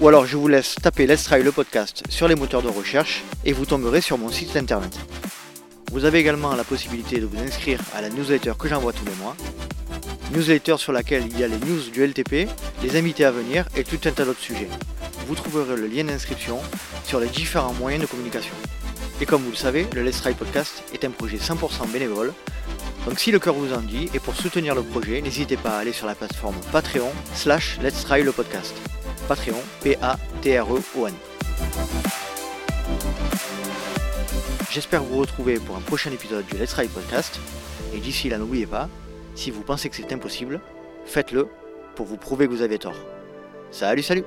ou 0.00 0.08
alors 0.08 0.26
je 0.26 0.36
vous 0.36 0.48
laisse 0.48 0.74
taper 0.74 1.06
Let's 1.06 1.24
Try 1.24 1.42
le 1.42 1.52
podcast 1.52 2.02
sur 2.08 2.28
les 2.28 2.34
moteurs 2.34 2.62
de 2.62 2.68
recherche 2.68 3.24
et 3.44 3.52
vous 3.52 3.66
tomberez 3.66 4.00
sur 4.00 4.18
mon 4.18 4.30
site 4.30 4.56
internet. 4.56 4.98
Vous 5.90 6.04
avez 6.04 6.18
également 6.18 6.54
la 6.54 6.64
possibilité 6.64 7.18
de 7.18 7.26
vous 7.26 7.38
inscrire 7.38 7.80
à 7.94 8.02
la 8.02 8.10
newsletter 8.10 8.52
que 8.58 8.68
j'envoie 8.68 8.92
tous 8.92 9.04
les 9.06 9.14
mois. 9.16 9.34
Newsletter 10.32 10.76
sur 10.76 10.92
laquelle 10.92 11.24
il 11.26 11.38
y 11.38 11.44
a 11.44 11.48
les 11.48 11.56
news 11.58 11.80
du 11.92 12.06
LTP, 12.06 12.48
les 12.82 12.96
invités 12.96 13.24
à 13.24 13.30
venir 13.30 13.66
et 13.74 13.84
tout 13.84 13.98
un 14.04 14.10
tas 14.10 14.24
d'autres 14.24 14.40
sujets. 14.40 14.68
Vous 15.26 15.34
trouverez 15.34 15.76
le 15.76 15.86
lien 15.86 16.04
d'inscription 16.04 16.58
sur 17.04 17.20
les 17.20 17.28
différents 17.28 17.72
moyens 17.74 18.02
de 18.02 18.08
communication. 18.08 18.54
Et 19.20 19.26
comme 19.26 19.42
vous 19.42 19.50
le 19.50 19.56
savez, 19.56 19.86
le 19.94 20.02
Let's 20.02 20.20
Try 20.20 20.34
Podcast 20.34 20.82
est 20.92 21.04
un 21.04 21.10
projet 21.10 21.38
100% 21.38 21.90
bénévole. 21.90 22.32
Donc 23.06 23.18
si 23.18 23.30
le 23.30 23.38
cœur 23.38 23.54
vous 23.54 23.72
en 23.72 23.80
dit, 23.80 24.10
et 24.12 24.20
pour 24.20 24.36
soutenir 24.36 24.74
le 24.74 24.82
projet, 24.82 25.22
n'hésitez 25.22 25.56
pas 25.56 25.70
à 25.70 25.78
aller 25.78 25.92
sur 25.92 26.06
la 26.06 26.14
plateforme 26.14 26.56
Patreon 26.70 27.10
slash 27.34 27.78
Let's 27.82 28.04
Try 28.04 28.22
le 28.22 28.32
podcast. 28.32 28.74
Patreon, 29.26 29.60
P-A-T-R-E-O-N. 29.82 31.14
J'espère 34.70 35.02
vous 35.02 35.18
retrouver 35.18 35.58
pour 35.58 35.76
un 35.76 35.80
prochain 35.80 36.10
épisode 36.12 36.44
du 36.44 36.58
Let's 36.58 36.74
Ride 36.74 36.90
Podcast. 36.90 37.40
Et 37.94 38.00
d'ici 38.00 38.28
là, 38.28 38.36
n'oubliez 38.36 38.66
pas, 38.66 38.88
si 39.34 39.50
vous 39.50 39.62
pensez 39.62 39.88
que 39.88 39.96
c'est 39.96 40.12
impossible, 40.12 40.60
faites-le 41.06 41.48
pour 41.94 42.04
vous 42.04 42.18
prouver 42.18 42.46
que 42.46 42.52
vous 42.52 42.60
avez 42.60 42.78
tort. 42.78 42.96
Salut, 43.70 44.02
salut 44.02 44.24